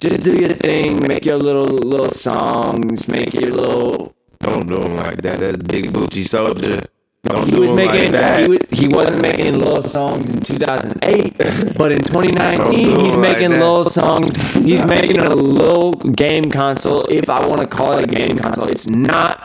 just 0.00 0.22
do 0.24 0.34
your 0.36 0.50
thing, 0.54 1.06
make 1.06 1.24
your 1.24 1.36
little 1.38 1.64
little 1.66 2.10
songs, 2.10 3.08
make 3.08 3.34
your 3.34 3.50
little 3.52 4.14
Don't 4.40 4.66
do 4.68 4.80
him 4.80 4.96
like 4.96 5.20
that. 5.22 5.40
That's 5.40 5.56
Big 5.64 5.92
Booty 5.92 6.22
Soldier. 6.22 6.82
Don't 7.24 7.46
he 7.46 7.50
do 7.50 7.60
was 7.62 7.70
him 7.70 7.76
making 7.76 8.12
like 8.12 8.12
that. 8.12 8.40
he, 8.40 8.48
was, 8.48 8.58
he 8.70 8.88
wasn't 8.88 9.20
making 9.20 9.58
little 9.58 9.82
songs 9.82 10.32
in 10.34 10.40
2008 10.40 11.36
but 11.76 11.90
in 11.90 11.98
2019 12.00 12.88
Don't 12.88 13.04
he's 13.04 13.16
like 13.16 13.20
making 13.34 13.50
that. 13.50 13.58
little 13.58 13.84
songs 13.84 14.54
he's 14.54 14.86
making 14.86 15.18
a 15.18 15.34
little 15.34 15.92
game 15.94 16.48
console 16.48 17.04
if 17.10 17.28
i 17.28 17.44
want 17.44 17.60
to 17.60 17.66
call 17.66 17.98
it 17.98 18.04
a 18.04 18.06
game 18.06 18.36
console 18.36 18.68
it's 18.68 18.88
not 18.88 19.40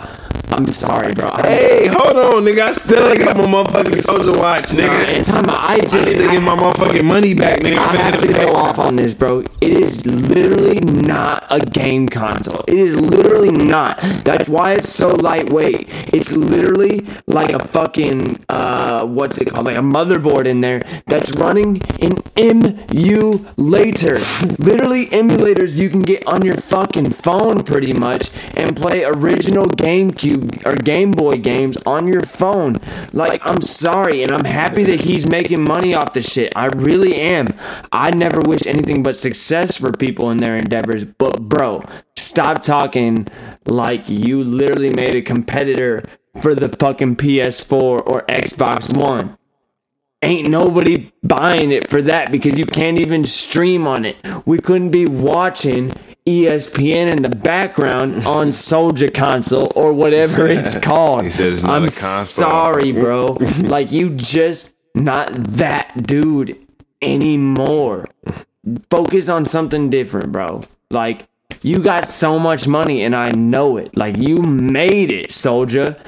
i'm 0.51 0.65
sorry 0.67 1.13
bro 1.13 1.29
I- 1.31 1.41
Hey, 1.53 1.87
hold 1.87 2.15
on, 2.17 2.43
nigga. 2.45 2.61
I 2.61 2.73
still 2.73 3.07
ain't 3.07 3.19
got 3.19 3.35
my 3.37 3.43
motherfucking 3.45 4.01
Soulja 4.05 4.37
watch, 4.37 4.73
Nah, 4.73 4.83
nigga. 4.83 5.07
and 5.15 5.25
time 5.25 5.49
out, 5.49 5.57
I 5.63 5.73
I 5.75 5.79
just 5.81 6.07
need 6.09 6.17
to 6.17 6.27
get 6.29 6.41
my 6.41 6.55
motherfucking 6.55 7.03
money 7.03 7.33
back, 7.33 7.59
nigga. 7.61 7.77
I 7.77 7.95
have 7.95 8.19
to 8.21 8.31
go 8.33 8.51
off 8.53 8.77
on 8.79 8.95
this, 8.95 9.13
bro. 9.13 9.39
It 9.61 9.71
is 9.73 10.05
literally 10.05 10.79
not 10.79 11.45
a 11.49 11.59
game 11.59 12.07
console. 12.07 12.63
It 12.67 12.77
is 12.77 12.95
literally 12.99 13.51
not. 13.51 13.99
That's 14.23 14.47
why 14.49 14.73
it's 14.73 14.89
so 14.89 15.09
lightweight. 15.15 15.89
It's 16.13 16.35
literally 16.35 17.05
like 17.27 17.51
a 17.51 17.59
fucking 17.67 18.43
uh, 18.49 19.05
what's 19.05 19.37
it 19.39 19.49
called? 19.49 19.65
Like 19.65 19.77
a 19.77 19.81
motherboard 19.81 20.45
in 20.45 20.61
there 20.61 20.81
that's 21.07 21.31
running 21.35 21.81
an 22.01 22.13
emulator. 22.37 24.19
literally 24.59 25.07
emulators 25.07 25.75
you 25.75 25.89
can 25.89 26.01
get 26.01 26.25
on 26.27 26.43
your 26.45 26.55
fucking 26.57 27.09
phone, 27.11 27.63
pretty 27.63 27.93
much, 27.93 28.31
and 28.55 28.75
play 28.75 29.03
original 29.03 29.65
GameCube 29.65 30.32
or 30.65 30.75
Game 30.75 31.11
Boy 31.11 31.37
games 31.37 31.77
on 31.85 32.07
your 32.07 32.21
phone. 32.21 32.79
Like, 33.11 33.45
I'm 33.45 33.61
sorry, 33.61 34.23
and 34.23 34.31
I'm 34.31 34.45
happy 34.45 34.83
that 34.83 35.01
he's 35.01 35.29
making 35.29 35.63
money 35.63 35.93
off 35.93 36.13
the 36.13 36.21
shit. 36.21 36.53
I 36.55 36.67
really 36.67 37.15
am. 37.15 37.47
I 37.91 38.11
never 38.11 38.41
wish 38.41 38.65
anything 38.65 39.03
but 39.03 39.15
success 39.15 39.77
for 39.77 39.91
people 39.91 40.29
in 40.31 40.37
their 40.37 40.57
endeavors. 40.57 41.05
But, 41.05 41.41
bro, 41.41 41.83
stop 42.15 42.63
talking 42.63 43.27
like 43.65 44.09
you 44.09 44.43
literally 44.43 44.93
made 44.93 45.15
a 45.15 45.21
competitor 45.21 46.03
for 46.41 46.55
the 46.55 46.69
fucking 46.69 47.15
PS4 47.17 47.73
or 47.73 48.23
Xbox 48.23 48.95
One. 48.95 49.37
Ain't 50.23 50.49
nobody 50.49 51.11
buying 51.21 51.71
it 51.71 51.89
for 51.89 52.01
that 52.03 52.31
because 52.31 52.57
you 52.57 52.65
can't 52.65 52.97
even 52.97 53.25
stream 53.25 53.85
on 53.85 54.05
it. 54.05 54.15
We 54.45 54.57
couldn't 54.59 54.91
be 54.91 55.05
watching 55.05 55.89
ESPN 56.25 57.11
in 57.11 57.21
the 57.23 57.29
background 57.29 58.13
on 58.25 58.47
Soulja 58.47 59.13
console 59.13 59.71
or 59.75 59.91
whatever 59.93 60.47
it's 60.47 60.79
called. 60.89 61.23
He 61.25 61.29
said 61.29 61.51
it's 61.51 61.63
not 61.63 61.73
I'm 61.73 61.83
a 61.83 61.87
console. 61.87 62.23
sorry, 62.25 62.93
bro. 62.93 63.25
like 63.63 63.91
you 63.91 64.11
just 64.15 64.73
not 64.95 65.33
that 65.33 66.07
dude 66.07 66.57
anymore. 67.01 68.07
Focus 68.89 69.27
on 69.27 69.43
something 69.43 69.89
different, 69.89 70.31
bro. 70.31 70.61
Like 70.89 71.27
you 71.61 71.83
got 71.83 72.07
so 72.07 72.39
much 72.39 72.65
money 72.65 73.03
and 73.03 73.13
I 73.13 73.31
know 73.31 73.75
it. 73.75 73.97
Like 73.97 74.15
you 74.17 74.41
made 74.41 75.11
it, 75.11 75.31
Soulja. 75.31 75.99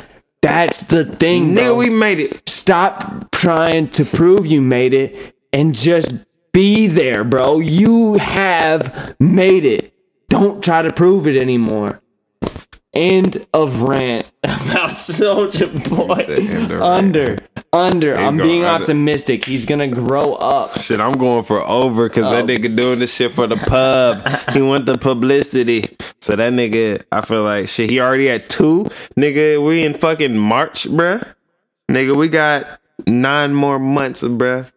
That's 0.41 0.84
the 0.84 1.03
thing, 1.05 1.55
bro. 1.55 1.63
Nigga, 1.63 1.78
we 1.78 1.89
made 1.89 2.20
it. 2.20 2.44
Stop 2.66 3.30
trying 3.30 3.89
to 3.89 4.03
prove 4.03 4.47
you 4.47 4.59
made 4.59 4.91
it 4.95 5.36
and 5.53 5.76
just 5.76 6.16
be 6.51 6.88
there, 6.88 7.24
bro. 7.24 7.59
You 7.59 8.16
have 8.16 9.16
made 9.20 9.63
it. 9.63 9.93
Don't 10.30 10.63
try 10.63 10.82
to 10.82 10.91
prove 10.91 11.28
it 11.28 11.39
anymore. 11.39 12.01
End 12.91 13.45
of 13.53 13.84
rant 13.84 14.32
about 14.43 14.93
Soulja 14.93 15.68
Boy. 15.95 16.24
said 16.24 16.39
end 16.39 16.72
of. 16.72 16.82
Under, 16.82 17.38
under. 17.72 18.16
I'm 18.16 18.38
being 18.38 18.66
under. 18.66 18.82
optimistic. 18.82 19.45
He's 19.45 19.68
gonna 19.68 19.88
grow 19.88 20.34
up. 20.34 20.80
Shit, 20.80 20.99
I'm 20.99 21.20
going 21.20 21.43
for 21.43 21.61
over 21.61 22.09
because 22.09 22.32
that 22.32 22.45
oh. 22.45 22.47
nigga 22.47 22.76
doing 22.76 22.97
this 22.97 23.13
shit 23.13 23.32
for 23.32 23.45
the 23.45 23.57
pub. 23.57 24.28
he 24.55 24.61
want 24.63 24.88
the 24.88 24.97
publicity. 24.97 25.95
So 26.20 26.36
that 26.36 26.51
nigga, 26.51 27.03
I 27.11 27.22
feel 27.22 27.43
like 27.43 27.68
shit. 27.68 27.91
He 27.91 27.99
already 27.99 28.26
had 28.26 28.49
two. 28.49 28.86
Nigga, 29.16 29.63
we 29.63 29.86
in 29.86 29.93
fucking 29.93 30.36
March, 30.36 30.86
bruh. 30.86 31.34
Nigga, 31.89 32.15
we 32.15 32.29
got 32.29 32.79
nine 33.07 33.53
more 33.53 33.79
months, 33.79 34.23
bruh. 34.23 34.71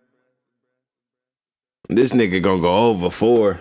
This 1.89 2.13
nigga 2.13 2.43
gonna 2.43 2.61
go 2.61 2.91
over 2.91 3.11
four. 3.11 3.61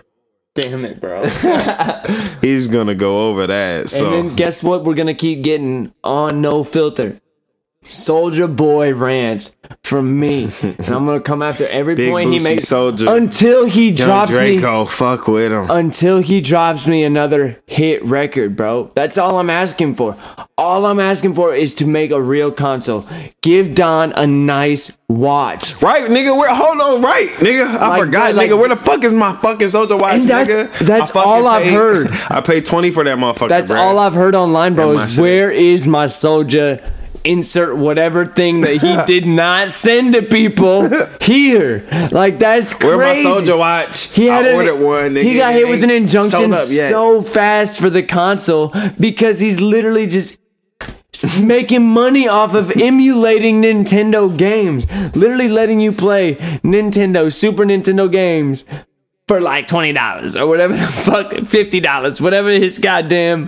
Damn 0.53 0.85
it, 0.85 0.99
bro. 0.99 1.21
He's 2.41 2.67
gonna 2.67 2.95
go 2.95 3.29
over 3.29 3.47
that. 3.47 3.89
So 3.89 4.05
And 4.05 4.29
then 4.29 4.35
guess 4.35 4.61
what? 4.61 4.83
We're 4.83 4.95
gonna 4.95 5.13
keep 5.13 5.43
getting 5.43 5.93
on 6.03 6.41
no 6.41 6.63
filter. 6.63 7.21
Soulja 7.87 8.53
Boy 8.53 8.93
rants 8.93 9.55
from 9.81 10.19
me, 10.19 10.49
and 10.61 10.89
I'm 10.89 11.05
gonna 11.05 11.21
come 11.21 11.41
after 11.41 11.65
every 11.67 11.95
Big 11.95 12.11
point 12.11 12.29
he 12.31 12.39
makes 12.39 12.65
Soldier. 12.65 13.05
until 13.09 13.65
he 13.65 13.87
Young 13.89 13.95
drops 14.07 14.31
me. 14.31 14.57
Draco, 14.59 14.83
fuck 14.85 15.27
with 15.29 15.53
him. 15.53 15.69
Until 15.71 16.19
he 16.19 16.41
drops 16.41 16.85
me 16.85 17.05
another 17.05 17.57
hit 17.65 18.03
record, 18.03 18.57
bro. 18.57 18.91
That's 18.93 19.17
all 19.17 19.39
I'm 19.39 19.49
asking 19.49 19.95
for. 19.95 20.17
All 20.57 20.85
I'm 20.85 20.99
asking 20.99 21.33
for 21.35 21.55
is 21.55 21.73
to 21.75 21.85
make 21.85 22.11
a 22.11 22.21
real 22.21 22.51
console. 22.51 23.05
Give 23.41 23.73
Don 23.73 24.11
a 24.13 24.27
nice 24.27 24.97
watch. 25.07 25.81
Right, 25.81 26.09
nigga. 26.09 26.35
Where? 26.37 26.53
Hold 26.53 26.81
on, 26.81 27.01
right, 27.01 27.29
nigga. 27.37 27.67
I 27.67 27.87
Like, 27.89 27.99
forgot, 28.01 28.35
like- 28.35 28.49
nigga. 28.49 28.59
Where 28.59 28.67
the 28.69 28.75
fuck 28.75 29.03
is 29.05 29.13
my 29.13 29.33
fucking 29.37 29.69
soldier 29.69 29.95
watch, 29.95 30.23
that's- 30.23 30.49
nigga? 30.49 30.85
that's 30.85 31.15
all 31.15 31.47
I've 31.47 31.63
paid- 31.63 31.73
heard. 31.73 32.07
I 32.29 32.41
paid 32.41 32.65
twenty 32.65 32.91
for 32.91 33.05
that 33.05 33.17
motherfucker. 33.17 33.47
That's 33.47 33.71
bruh. 33.71 33.79
all 33.79 33.97
I've 33.99 34.13
heard 34.15 34.35
online, 34.35 34.75
bro. 34.75 34.91
Is 34.99 35.13
shit. 35.13 35.21
where 35.21 35.51
is 35.51 35.87
my 35.87 36.07
soldier? 36.07 36.81
Insert 37.27 37.75
whatever 37.77 38.25
thing 38.25 38.61
that 38.61 38.77
he 38.77 38.97
did 39.13 39.25
not 39.27 39.69
send 39.69 40.13
to 40.13 40.21
people 40.21 40.89
here. 41.21 41.85
Like 42.11 42.39
that's 42.39 42.73
crazy. 42.73 42.87
Where 42.87 42.97
my 42.97 43.21
soldier 43.21 43.57
watch? 43.57 44.13
He 44.13 44.27
had 44.27 44.45
I 44.45 44.49
an- 44.49 44.55
ordered 44.55 44.75
one. 44.77 45.13
Nigga. 45.15 45.23
He 45.23 45.35
got 45.37 45.53
hit 45.53 45.67
with 45.67 45.83
an 45.83 45.89
injunction 45.91 46.39
sold 46.39 46.53
up 46.53 46.67
yet. 46.69 46.89
so 46.89 47.21
fast 47.21 47.79
for 47.79 47.89
the 47.89 48.03
console 48.03 48.73
because 48.99 49.39
he's 49.39 49.59
literally 49.59 50.07
just 50.07 50.39
making 51.41 51.83
money 51.87 52.27
off 52.27 52.53
of 52.53 52.71
emulating 52.79 53.61
Nintendo 53.61 54.35
games. 54.37 54.85
Literally 55.15 55.47
letting 55.47 55.79
you 55.79 55.91
play 55.91 56.35
Nintendo, 56.63 57.31
Super 57.33 57.63
Nintendo 57.65 58.11
games 58.11 58.65
for 59.27 59.41
like 59.41 59.67
$20 59.67 60.39
or 60.39 60.47
whatever 60.47 60.73
the 60.73 60.87
fuck, 60.87 61.31
$50, 61.31 62.21
whatever 62.21 62.49
his 62.49 62.77
goddamn 62.77 63.47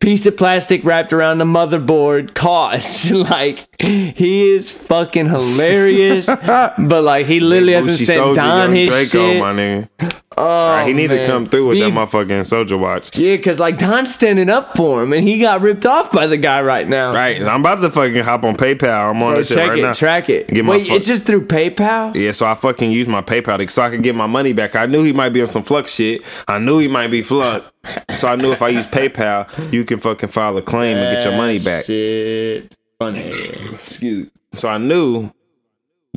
piece 0.00 0.26
of 0.26 0.36
plastic 0.36 0.84
wrapped 0.84 1.12
around 1.12 1.38
the 1.38 1.44
motherboard 1.44 2.34
costs. 2.34 3.10
like, 3.30 3.66
he 3.80 4.50
is 4.50 4.70
fucking 4.70 5.26
hilarious. 5.26 6.26
but 6.46 6.78
like, 7.04 7.26
he 7.26 7.40
literally 7.40 7.72
hasn't 7.72 7.98
Gucci 7.98 8.06
sent 8.06 8.36
Don 8.36 8.72
his 8.74 8.88
Draco, 8.88 9.32
shit. 9.32 9.40
my 9.40 9.52
nigga. 9.52 9.88
Oh, 10.40 10.68
Right, 10.70 10.86
he 10.86 10.92
need 10.92 11.10
to 11.10 11.26
come 11.26 11.46
through 11.46 11.66
with 11.66 11.74
Be- 11.78 11.80
that 11.80 11.92
motherfucking 11.92 12.46
soldier 12.46 12.78
watch. 12.78 13.16
Yeah, 13.18 13.36
because 13.36 13.58
like 13.58 13.76
Don's 13.76 14.14
standing 14.14 14.48
up 14.48 14.76
for 14.76 15.02
him 15.02 15.12
and 15.12 15.26
he 15.26 15.40
got 15.40 15.60
ripped 15.62 15.84
off 15.84 16.12
by 16.12 16.28
the 16.28 16.36
guy 16.36 16.62
right 16.62 16.86
now. 16.88 17.12
Right, 17.12 17.42
I'm 17.42 17.60
about 17.60 17.80
to 17.80 17.90
fucking 17.90 18.22
hop 18.22 18.44
on 18.44 18.54
PayPal. 18.56 19.10
I'm 19.10 19.20
on 19.20 19.32
Bro, 19.32 19.36
that 19.38 19.46
shit 19.48 19.56
right 19.56 19.78
it, 19.78 19.82
now. 19.82 19.92
track 19.94 20.30
it. 20.30 20.46
Get 20.46 20.64
my 20.64 20.76
Wait, 20.76 20.86
fuck- 20.86 20.96
it's 20.98 21.06
just 21.06 21.26
through 21.26 21.46
PayPal? 21.46 22.14
Yeah, 22.14 22.30
so 22.30 22.46
I 22.46 22.54
fucking 22.54 22.92
use 22.92 23.08
my 23.08 23.20
PayPal 23.20 23.58
to, 23.58 23.66
so 23.68 23.82
I 23.82 23.90
can 23.90 24.00
get 24.00 24.14
my 24.14 24.26
money 24.26 24.52
back. 24.52 24.76
I 24.76 24.86
knew 24.86 25.02
he 25.02 25.12
might 25.12 25.30
be 25.30 25.40
on 25.40 25.48
some 25.48 25.64
flux 25.64 25.92
shit. 25.92 26.22
I 26.46 26.60
knew 26.60 26.78
he 26.78 26.86
might 26.86 27.08
be 27.10 27.22
flux. 27.22 27.68
So 28.10 28.28
I 28.28 28.36
knew 28.36 28.52
if 28.52 28.62
I 28.62 28.68
use 28.68 28.86
PayPal, 28.86 29.72
you 29.72 29.84
can 29.84 29.98
fucking 29.98 30.28
file 30.28 30.56
a 30.56 30.62
claim 30.62 30.96
and 30.96 31.16
get 31.16 31.24
your 31.24 31.36
money 31.36 31.58
back. 31.58 31.84
Shit. 31.84 32.72
Funny. 32.98 33.20
Excuse 33.20 34.24
me. 34.24 34.30
So 34.52 34.68
I 34.68 34.78
knew 34.78 35.30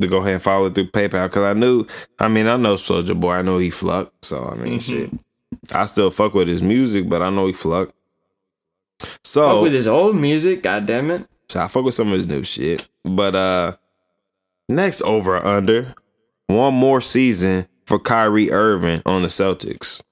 to 0.00 0.06
go 0.08 0.18
ahead 0.18 0.34
and 0.34 0.42
follow 0.42 0.66
it 0.66 0.74
through 0.74 0.90
PayPal 0.90 1.28
because 1.28 1.44
I 1.44 1.52
knew. 1.58 1.86
I 2.18 2.28
mean, 2.28 2.46
I 2.46 2.56
know 2.56 2.74
Soulja 2.74 3.18
Boy. 3.18 3.34
I 3.34 3.42
know 3.42 3.58
he 3.58 3.70
fluck. 3.70 4.12
So 4.22 4.48
I 4.48 4.54
mean, 4.56 4.80
shit. 4.80 5.10
I 5.72 5.86
still 5.86 6.10
fuck 6.10 6.34
with 6.34 6.48
his 6.48 6.62
music, 6.62 7.08
but 7.08 7.22
I 7.22 7.30
know 7.30 7.46
he 7.46 7.52
fluck. 7.52 7.92
So 9.24 9.48
Fuck 9.48 9.62
with 9.62 9.72
his 9.72 9.86
old 9.88 10.16
music, 10.16 10.62
god 10.62 10.86
damn 10.86 11.10
it. 11.10 11.26
So 11.48 11.60
I 11.60 11.68
fuck 11.68 11.84
with 11.84 11.94
some 11.94 12.08
of 12.08 12.14
his 12.14 12.26
new 12.26 12.42
shit. 12.44 12.88
But 13.04 13.34
uh 13.34 13.76
next 14.68 15.02
over 15.02 15.36
under, 15.44 15.94
one 16.46 16.74
more 16.74 17.00
season 17.00 17.66
for 17.86 17.98
Kyrie 17.98 18.50
Irving 18.50 19.02
on 19.06 19.22
the 19.22 19.28
Celtics. 19.28 20.02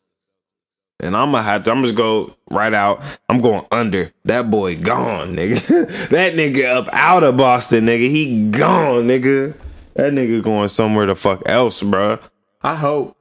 And 1.02 1.16
I'm 1.16 1.32
gonna 1.32 1.42
have 1.42 1.64
to 1.64 1.70
I'm 1.70 1.82
just 1.82 1.94
go 1.94 2.34
right 2.50 2.72
out. 2.72 3.02
I'm 3.28 3.38
going 3.38 3.64
under. 3.70 4.12
That 4.24 4.50
boy 4.50 4.76
gone, 4.76 5.36
nigga. 5.36 6.08
that 6.10 6.34
nigga 6.34 6.64
up 6.66 6.88
out 6.92 7.24
of 7.24 7.36
Boston, 7.36 7.86
nigga. 7.86 8.10
He 8.10 8.50
gone, 8.50 9.04
nigga. 9.04 9.56
That 9.94 10.12
nigga 10.12 10.42
going 10.42 10.68
somewhere 10.68 11.06
the 11.06 11.14
fuck 11.14 11.42
else, 11.46 11.82
bruh. 11.82 12.22
I 12.62 12.74
hope. 12.74 13.16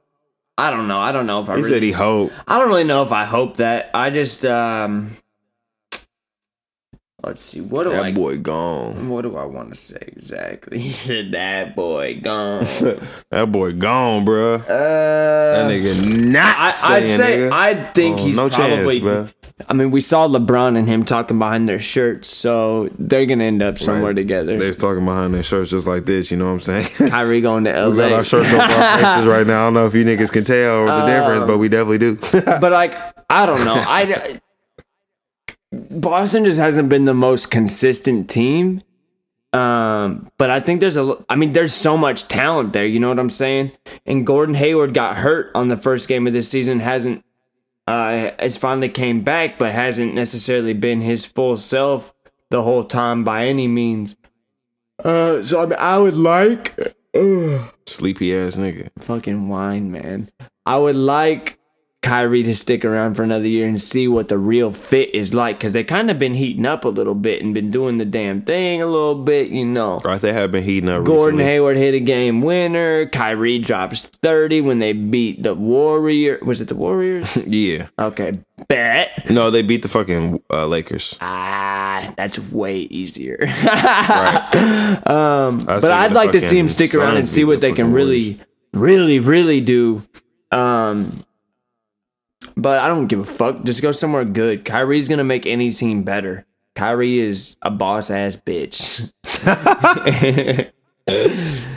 I 0.58 0.70
don't 0.70 0.88
know. 0.88 0.98
I 0.98 1.10
don't 1.12 1.26
know 1.26 1.42
if 1.42 1.48
I 1.48 1.56
He 1.56 1.62
really 1.62 1.72
said 1.74 1.82
he 1.82 1.92
hope. 1.92 2.32
I 2.46 2.58
don't 2.58 2.68
really 2.68 2.84
know 2.84 3.02
if 3.02 3.12
I 3.12 3.24
hope 3.24 3.56
that. 3.56 3.90
I 3.94 4.10
just 4.10 4.44
um 4.44 5.16
let's 7.22 7.40
see, 7.40 7.60
what 7.60 7.84
do 7.84 7.90
That 7.90 8.04
I 8.04 8.12
boy 8.12 8.38
gone. 8.38 9.08
what 9.08 9.22
do 9.22 9.36
I 9.36 9.44
want 9.44 9.70
to 9.70 9.74
say 9.78 9.98
exactly? 10.06 10.78
He 10.86 10.90
said 10.90 11.32
that 11.32 11.76
boy 11.76 12.20
gone. 12.22 12.64
That 13.30 13.52
boy 13.52 13.72
gone, 13.72 14.24
bruh. 14.24 14.60
Uh, 14.62 14.66
That 14.68 15.70
nigga 15.70 16.30
not 16.32 16.56
I, 16.56 16.96
I'd 16.96 17.06
say 17.06 17.38
nigga. 17.38 17.52
I 17.52 17.74
think 17.92 18.18
Oh, 18.20 18.24
he's 18.24 18.36
no 18.36 18.48
probably. 18.48 19.00
chance. 19.00 19.34
I 19.68 19.74
mean, 19.74 19.90
we 19.90 20.00
saw 20.00 20.26
LeBron 20.26 20.78
and 20.78 20.88
him 20.88 21.04
talking 21.04 21.38
behind 21.38 21.68
their 21.68 21.78
shirts, 21.78 22.28
so 22.28 22.88
they're 22.98 23.26
gonna 23.26 23.44
end 23.44 23.62
up 23.62 23.78
somewhere 23.78 24.06
Right. 24.10 24.16
together. 24.16 24.56
They 24.58 24.66
was 24.68 24.78
talking 24.78 25.04
behind 25.04 25.34
their 25.34 25.42
shirts 25.42 25.70
just 25.70 25.86
like 25.86 26.06
this, 26.06 26.30
you 26.30 26.38
know 26.38 26.46
what 26.46 26.52
I'm 26.52 26.60
saying? 26.60 26.86
Kyrie 27.10 27.42
going 27.42 27.64
to 27.64 27.72
LA. 27.72 27.88
We 27.90 27.96
got 27.98 28.12
our 28.12 28.24
shirts 28.24 28.50
over 28.50 28.62
our 28.62 28.98
faces 28.98 29.26
right 29.26 29.46
now. 29.46 29.60
I 29.62 29.66
don't 29.66 29.74
know 29.74 29.86
if 29.86 29.94
you 29.94 30.02
niggas 30.04 30.32
can 30.32 30.44
tell 30.44 30.86
the 30.86 31.04
difference, 31.06 31.44
but 31.44 31.58
we 31.58 31.68
definitely 31.68 31.98
do. 31.98 32.16
but 32.60 32.72
like, 32.72 32.94
I 33.28 33.44
don't 33.44 33.62
know. 33.66 33.74
I 33.76 34.40
Boston 35.72 36.44
just 36.44 36.58
hasn't 36.58 36.88
been 36.88 37.04
the 37.04 37.14
most 37.14 37.50
consistent 37.50 38.28
team. 38.28 38.82
Um, 39.52 40.30
but 40.38 40.50
I 40.50 40.60
think 40.60 40.80
there's 40.80 40.96
a. 40.96 41.16
I 41.28 41.36
mean, 41.36 41.52
there's 41.52 41.74
so 41.74 41.96
much 41.96 42.28
talent 42.28 42.72
there. 42.72 42.86
You 42.86 43.00
know 43.00 43.08
what 43.08 43.18
I'm 43.18 43.30
saying? 43.30 43.72
And 44.06 44.26
Gordon 44.26 44.54
Hayward 44.54 44.94
got 44.94 45.16
hurt 45.16 45.50
on 45.54 45.68
the 45.68 45.76
first 45.76 46.08
game 46.08 46.26
of 46.26 46.32
this 46.32 46.48
season. 46.48 46.80
Hasn't 46.80 47.24
uh, 47.86 48.30
has 48.38 48.56
finally 48.56 48.88
came 48.88 49.22
back, 49.22 49.58
but 49.58 49.72
hasn't 49.72 50.14
necessarily 50.14 50.72
been 50.72 51.00
his 51.00 51.26
full 51.26 51.56
self 51.56 52.14
the 52.50 52.62
whole 52.62 52.84
time 52.84 53.24
by 53.24 53.46
any 53.46 53.66
means. 53.66 54.16
Uh, 55.02 55.42
so 55.42 55.62
I 55.62 55.66
mean, 55.66 55.78
I 55.78 55.98
would 55.98 56.16
like 56.16 56.78
uh, 57.14 57.68
Sleepy 57.86 58.34
ass 58.36 58.56
nigga. 58.56 58.90
fucking 58.98 59.48
wine, 59.48 59.90
man. 59.90 60.30
I 60.64 60.78
would 60.78 60.96
like 60.96 61.58
Kyrie 62.02 62.42
to 62.44 62.54
stick 62.54 62.82
around 62.82 63.14
for 63.14 63.22
another 63.22 63.46
year 63.46 63.68
and 63.68 63.80
see 63.80 64.08
what 64.08 64.28
the 64.28 64.38
real 64.38 64.72
fit 64.72 65.14
is 65.14 65.34
like 65.34 65.58
because 65.58 65.74
they 65.74 65.84
kind 65.84 66.10
of 66.10 66.18
been 66.18 66.32
heating 66.32 66.64
up 66.64 66.86
a 66.86 66.88
little 66.88 67.14
bit 67.14 67.42
and 67.42 67.52
been 67.52 67.70
doing 67.70 67.98
the 67.98 68.06
damn 68.06 68.40
thing 68.40 68.80
a 68.80 68.86
little 68.86 69.14
bit, 69.14 69.50
you 69.50 69.66
know. 69.66 69.98
Right, 69.98 70.18
they 70.18 70.32
have 70.32 70.50
been 70.50 70.64
heating 70.64 70.88
up. 70.88 71.04
Gordon 71.04 71.36
recently. 71.38 71.44
Hayward 71.44 71.76
hit 71.76 71.92
a 71.94 72.00
game 72.00 72.40
winner. 72.40 73.04
Kyrie 73.06 73.58
drops 73.58 74.04
30 74.04 74.62
when 74.62 74.78
they 74.78 74.94
beat 74.94 75.42
the 75.42 75.54
Warrior. 75.54 76.38
Was 76.42 76.62
it 76.62 76.68
the 76.68 76.74
Warriors? 76.74 77.36
Yeah. 77.50 77.88
okay, 77.98 78.38
bet. 78.68 79.28
No, 79.28 79.50
they 79.50 79.62
beat 79.62 79.82
the 79.82 79.88
fucking 79.88 80.42
uh, 80.50 80.66
Lakers. 80.66 81.18
Ah, 81.20 82.12
that's 82.16 82.38
way 82.38 82.78
easier. 82.78 83.36
Right. 83.40 84.96
Um, 85.06 85.58
but 85.58 85.84
I'd 85.84 86.12
like 86.12 86.32
to 86.32 86.40
see 86.40 86.58
him 86.58 86.68
stick 86.68 86.94
around 86.94 87.16
and 87.16 87.26
see 87.26 87.44
what 87.44 87.60
the 87.60 87.68
they 87.68 87.72
can 87.72 87.92
really, 87.92 88.38
really, 88.72 89.18
really 89.18 89.60
do. 89.60 90.02
Um, 90.50 91.24
but 92.60 92.80
I 92.80 92.88
don't 92.88 93.06
give 93.06 93.20
a 93.20 93.24
fuck. 93.24 93.62
Just 93.64 93.82
go 93.82 93.92
somewhere 93.92 94.24
good. 94.24 94.64
Kyrie's 94.64 95.08
gonna 95.08 95.24
make 95.24 95.46
any 95.46 95.72
team 95.72 96.02
better. 96.02 96.46
Kyrie 96.74 97.18
is 97.18 97.56
a 97.62 97.70
boss 97.70 98.10
ass 98.10 98.36
bitch. 98.36 99.10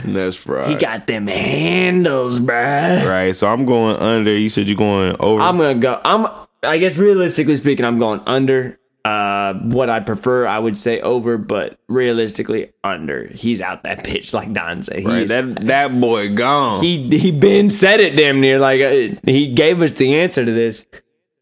That's 0.04 0.46
right. 0.46 0.68
He 0.68 0.74
got 0.76 1.06
them 1.06 1.26
handles, 1.26 2.40
bruh. 2.40 3.04
right. 3.08 3.34
So 3.34 3.48
I'm 3.48 3.64
going 3.64 3.96
under. 3.96 4.36
You 4.36 4.48
said 4.48 4.68
you're 4.68 4.76
going 4.76 5.16
over. 5.18 5.40
I'm 5.40 5.56
gonna 5.58 5.74
go. 5.74 6.00
I'm. 6.04 6.26
I 6.62 6.78
guess 6.78 6.96
realistically 6.96 7.56
speaking, 7.56 7.84
I'm 7.84 7.98
going 7.98 8.20
under. 8.26 8.78
Uh, 9.04 9.52
what 9.54 9.90
I 9.90 10.00
prefer, 10.00 10.46
I 10.46 10.58
would 10.58 10.78
say 10.78 10.98
over, 11.00 11.36
but 11.36 11.78
realistically 11.88 12.72
under. 12.82 13.26
He's 13.26 13.60
out 13.60 13.82
that 13.82 13.98
bitch, 14.04 14.32
like 14.32 14.52
Don 14.54 14.82
said. 14.82 15.04
Right. 15.04 15.28
That 15.28 15.56
that 15.66 16.00
boy 16.00 16.34
gone. 16.34 16.82
he 16.82 17.08
he 17.18 17.30
been 17.30 17.68
said 17.68 18.00
it 18.00 18.16
damn 18.16 18.40
near 18.40 18.58
like 18.58 18.80
uh, 18.80 19.20
he 19.26 19.52
gave 19.52 19.82
us 19.82 19.94
the 19.94 20.14
answer 20.14 20.44
to 20.44 20.52
this 20.52 20.86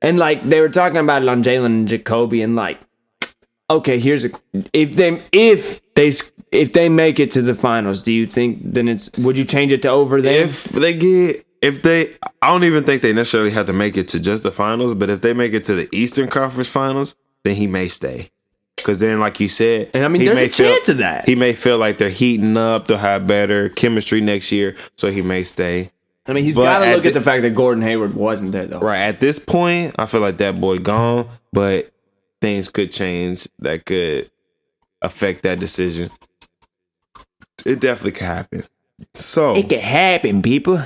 and 0.00 0.18
like 0.18 0.42
they 0.42 0.60
were 0.60 0.68
talking 0.68 0.98
about 0.98 1.22
it 1.22 1.28
on 1.28 1.42
Jalen 1.42 1.66
and 1.66 1.88
Jacoby 1.88 2.42
and 2.42 2.56
like 2.56 2.80
okay 3.70 3.98
here's 3.98 4.24
a 4.24 4.30
if 4.72 4.96
they 4.96 5.22
if 5.32 5.80
they 5.94 6.10
if 6.50 6.72
they 6.72 6.88
make 6.88 7.20
it 7.20 7.30
to 7.32 7.42
the 7.42 7.54
finals 7.54 8.02
do 8.02 8.12
you 8.12 8.26
think 8.26 8.60
then 8.62 8.88
it's 8.88 9.10
would 9.18 9.38
you 9.38 9.44
change 9.44 9.72
it 9.72 9.82
to 9.82 9.88
over 9.88 10.20
then 10.20 10.44
if 10.48 10.64
they 10.64 10.94
get 10.94 11.46
if 11.62 11.82
they 11.82 12.14
I 12.42 12.50
don't 12.50 12.64
even 12.64 12.84
think 12.84 13.02
they 13.02 13.12
necessarily 13.12 13.52
have 13.52 13.66
to 13.66 13.72
make 13.72 13.96
it 13.96 14.08
to 14.08 14.20
just 14.20 14.42
the 14.42 14.50
finals, 14.50 14.94
but 14.94 15.08
if 15.08 15.20
they 15.20 15.32
make 15.32 15.52
it 15.52 15.62
to 15.64 15.74
the 15.74 15.88
Eastern 15.92 16.28
Conference 16.28 16.68
Finals, 16.68 17.14
then 17.44 17.56
he 17.56 17.66
may 17.66 17.88
stay. 17.88 18.30
Cause 18.84 18.98
then, 18.98 19.20
like 19.20 19.38
you 19.38 19.46
said, 19.46 19.90
And 19.94 20.04
I 20.04 20.08
mean, 20.08 20.22
he 20.22 20.26
there's 20.26 20.36
may 20.38 20.46
a 20.46 20.48
chance 20.48 20.88
of 20.88 20.98
that. 20.98 21.28
He 21.28 21.36
may 21.36 21.52
feel 21.52 21.78
like 21.78 21.98
they're 21.98 22.08
heating 22.08 22.56
up. 22.56 22.88
They'll 22.88 22.98
have 22.98 23.28
better 23.28 23.68
chemistry 23.68 24.20
next 24.20 24.50
year, 24.50 24.74
so 24.96 25.08
he 25.10 25.22
may 25.22 25.44
stay. 25.44 25.92
I 26.26 26.32
mean 26.32 26.42
he's 26.44 26.54
got 26.56 26.80
to 26.80 26.86
at 26.86 26.96
look 26.96 27.04
at 27.06 27.12
the- 27.14 27.18
the 27.20 27.24
fact 27.24 27.42
that 27.42 27.50
Gordon 27.54 27.82
Hayward 27.82 28.14
wasn't 28.14 28.52
there 28.52 28.66
though 28.66 28.78
Right 28.80 28.98
at 29.00 29.18
this 29.20 29.38
point, 29.40 29.94
I 29.98 30.06
feel 30.06 30.20
like 30.20 30.36
that 30.38 30.60
boy 30.60 30.78
gone, 30.78 31.28
but 31.52 31.92
things 32.40 32.68
could 32.68 32.90
change 32.92 33.46
that 33.60 33.84
could 33.86 34.30
affect 35.00 35.42
that 35.42 35.58
decision. 35.60 36.10
It 37.64 37.80
definitely 37.80 38.12
could 38.12 38.26
happen. 38.26 38.62
So 39.14 39.54
it 39.56 39.68
could 39.68 39.80
happen 39.80 40.42
people 40.42 40.82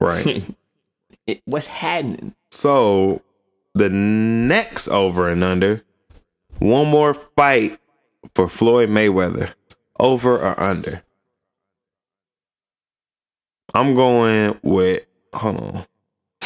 right. 0.00 0.50
it, 1.26 1.42
what's 1.44 1.66
happening 1.66 2.34
So 2.50 3.22
the 3.74 3.88
next 3.90 4.88
over 4.88 5.28
and 5.28 5.44
under, 5.44 5.82
one 6.58 6.88
more 6.88 7.14
fight 7.14 7.78
for 8.34 8.48
Floyd 8.48 8.88
Mayweather, 8.90 9.52
over 9.98 10.36
or 10.38 10.58
under. 10.60 11.02
I'm 13.74 13.94
going 13.94 14.58
with. 14.62 15.04
Hold 15.34 15.56
on. 15.56 15.86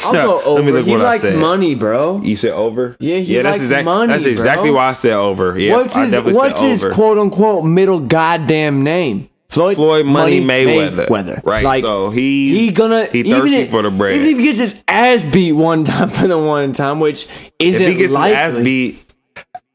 I'll 0.05 0.11
go 0.13 0.35
Let 0.55 0.65
me 0.65 0.71
over 0.71 0.77
look 0.79 0.85
he 0.85 0.91
what 0.91 1.01
I 1.01 1.03
likes 1.05 1.21
said. 1.21 1.39
money 1.39 1.75
bro 1.75 2.19
You 2.21 2.35
said 2.35 2.51
over? 2.51 2.97
Yeah, 2.99 3.19
he 3.19 3.35
that's 3.35 3.45
likes 3.45 3.57
exact- 3.63 3.85
money, 3.85 4.11
That's 4.11 4.25
exactly 4.25 4.69
bro. 4.69 4.75
why 4.77 4.89
I 4.89 4.93
said 4.93 5.13
over. 5.13 5.57
Yeah, 5.57 5.77
what's 5.77 5.95
his 5.95 6.11
what's 6.13 6.59
his 6.59 6.83
over. 6.83 6.93
quote 6.93 7.17
unquote 7.17 7.63
middle 7.65 7.99
goddamn 8.01 8.81
name? 8.81 9.29
Floyd, 9.47 9.75
Floyd 9.75 10.05
Money 10.07 10.41
Mayweather. 10.43 11.05
Mayweather. 11.05 11.43
Right, 11.45 11.63
Like, 11.63 11.81
so 11.83 12.09
he- 12.09 12.57
he 12.65 12.71
gonna 12.71 13.05
he 13.05 13.19
even 13.19 13.39
thirsty 13.41 13.55
if- 13.57 13.69
for 13.69 13.83
the 13.83 13.91
bread. 13.91 14.15
Even 14.15 14.27
if 14.27 14.37
he 14.39 14.43
gets 14.43 14.57
his 14.59 14.83
ass 14.87 15.23
beat 15.23 15.53
one 15.53 15.83
time 15.85 16.09
for 16.09 16.27
the 16.27 16.37
one 16.39 16.73
time, 16.73 16.99
which 16.99 17.27
isn't 17.59 17.87
he 17.87 17.95
gets 17.95 18.11
likely. 18.11 18.35
his 18.35 18.57
ass 18.57 18.63
beat, 18.63 19.02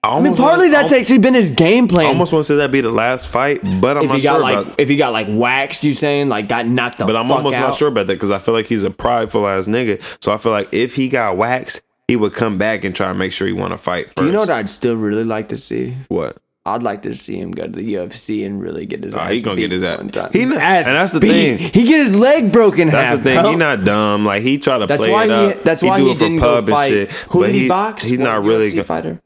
I, 0.08 0.20
mean, 0.20 0.34
partly 0.36 0.66
wanna- 0.66 0.70
that's 0.72 0.92
actually 0.92 1.18
been 1.18 1.34
his 1.34 1.50
game 1.50 1.88
plan. 1.88 2.06
I 2.06 2.08
almost 2.10 2.32
want 2.32 2.44
to 2.44 2.52
say 2.52 2.56
that'd 2.56 2.72
be 2.72 2.80
the 2.80 2.90
last 2.90 3.28
fight, 3.28 3.60
but 3.80 3.96
I'm 3.96 4.04
if 4.04 4.08
not 4.08 4.14
he 4.14 4.20
sure 4.20 4.30
got 4.32 4.40
like 4.40 4.58
about. 4.66 4.80
if 4.80 4.88
he 4.88 4.96
got 4.96 5.12
like 5.12 5.26
waxed, 5.30 5.84
you 5.84 5.92
saying 5.92 6.28
like 6.28 6.48
got 6.48 6.66
knocked 6.66 6.98
the 6.98 7.04
But 7.06 7.16
I'm 7.16 7.30
almost 7.30 7.56
out. 7.56 7.68
not 7.70 7.74
sure 7.78 7.88
about 7.88 8.06
that 8.08 8.14
because 8.14 8.30
I 8.30 8.38
feel 8.38 8.54
like 8.54 8.66
he's 8.66 8.84
a 8.84 8.90
prideful 8.90 9.46
ass 9.46 9.66
nigga. 9.66 10.00
So 10.22 10.32
I 10.32 10.38
feel 10.38 10.52
like 10.52 10.68
if 10.72 10.94
he 10.96 11.08
got 11.08 11.36
waxed, 11.36 11.82
he 12.06 12.16
would 12.16 12.32
come 12.32 12.56
back 12.58 12.84
and 12.84 12.94
try 12.94 13.10
and 13.10 13.18
make 13.18 13.32
sure 13.32 13.46
he 13.46 13.52
want 13.52 13.72
to 13.72 13.78
fight 13.78 14.06
first. 14.06 14.16
Do 14.16 14.26
you 14.26 14.32
know 14.32 14.40
what 14.40 14.50
I'd 14.50 14.68
still 14.68 14.94
really 14.96 15.24
like 15.24 15.48
to 15.48 15.56
see? 15.56 15.96
What? 16.08 16.38
I'd 16.66 16.82
like 16.82 17.00
to 17.02 17.14
see 17.14 17.38
him 17.40 17.50
go 17.52 17.62
to 17.62 17.70
the 17.70 17.94
UFC 17.94 18.44
and 18.44 18.60
really 18.60 18.84
get 18.84 19.02
his 19.02 19.16
ass 19.16 19.30
he 19.32 19.40
gonna 19.40 19.58
get 19.58 19.72
his 19.72 19.82
ass- 19.82 20.00
he 20.34 20.44
not- 20.44 20.58
Ass 20.58 20.86
and 20.86 20.96
that's 20.96 21.14
the 21.14 21.20
beat. 21.20 21.56
thing. 21.56 21.70
He 21.72 21.84
get 21.88 22.04
his 22.04 22.14
leg 22.14 22.52
broken 22.52 22.88
That's 22.88 23.08
half. 23.08 23.18
the 23.18 23.24
thing. 23.24 23.40
bro. 23.40 23.50
He 23.52 23.56
not 23.56 23.84
dumb. 23.84 24.26
Like 24.26 24.42
he 24.42 24.58
try 24.58 24.76
to 24.76 24.86
That's 24.86 24.98
play 24.98 25.10
why 25.10 25.24
it 25.24 25.28
he. 25.28 25.58
up. 25.58 25.62
That's 25.64 25.82
why 25.82 25.96
do 25.96 26.04
he 26.06 26.10
it 26.10 26.14
for 26.18 26.24
didn't 26.24 26.40
pub 26.40 26.66
go 26.66 26.72
fight. 26.72 26.92
and 26.92 27.08
shit. 27.10 27.18
Who 27.30 27.40
but 27.40 27.46
did 27.46 27.54
he, 27.54 27.68
box? 27.68 28.04
He's 28.04 28.18
What 28.18 28.24
not 28.24 28.44
really 28.44 28.66
UFC 28.68 28.74
gonna, 28.74 28.84
fighter. 28.84 29.20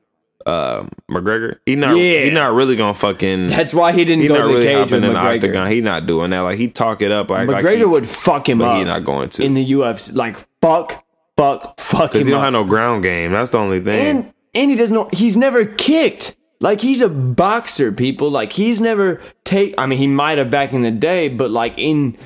Uh, 0.47 0.86
McGregor. 1.11 1.59
He 1.66 1.76
not. 1.76 1.97
Yeah. 1.97 2.24
He 2.24 2.30
not 2.30 2.55
really 2.55 2.76
gonna 2.76 2.95
fucking. 2.95 3.49
That's 3.49 3.74
why 3.74 3.93
he 3.93 4.05
didn't 4.05 4.22
he 4.22 4.28
go 4.28 4.38
not 4.38 4.49
to 4.53 4.59
the 4.59 4.64
cage 4.64 4.93
with 4.93 5.05
in 5.05 5.12
the 5.12 5.18
McGregor. 5.18 5.34
octagon. 5.36 5.70
He 5.70 5.80
not 5.80 6.07
doing 6.07 6.30
that. 6.30 6.40
Like 6.40 6.59
he 6.59 6.68
talk 6.68 7.03
it 7.03 7.12
up. 7.12 7.30
Like 7.30 7.49
like 7.49 7.64
McGregor 7.64 7.78
he, 7.78 7.84
would 7.84 8.09
fuck 8.09 8.49
him 8.49 8.59
but 8.59 8.66
up. 8.66 8.78
he 8.78 8.84
not 8.84 9.05
going 9.05 9.28
to. 9.30 9.45
in 9.45 9.55
the 9.55 9.64
UFC. 9.72 10.14
Like 10.14 10.36
fuck, 10.61 11.05
fuck, 11.36 11.78
fuck 11.80 12.12
because 12.12 12.22
him 12.22 12.26
he 12.26 12.30
don't 12.30 12.40
up. 12.40 12.45
have 12.45 12.53
no 12.53 12.64
ground 12.64 13.03
game. 13.03 13.32
That's 13.32 13.53
the 13.53 13.59
only 13.59 13.80
thing. 13.80 13.99
and 14.16 14.32
and 14.55 14.70
he 14.70 14.76
doesn't 14.76 14.95
know. 14.95 15.09
He's 15.12 15.36
never 15.36 15.64
kicked. 15.64 16.36
Like 16.61 16.80
he's 16.80 17.01
a 17.01 17.09
boxer, 17.09 17.90
people. 17.90 18.30
Like 18.30 18.53
he's 18.53 18.80
never 18.80 19.20
take. 19.45 19.74
I 19.78 19.86
mean, 19.86 19.99
he 19.99 20.07
might 20.07 20.38
have 20.38 20.51
back 20.51 20.72
in 20.72 20.82
the 20.82 20.90
day, 20.93 21.28
but 21.28 21.51
like 21.51 21.74
in 21.76 22.16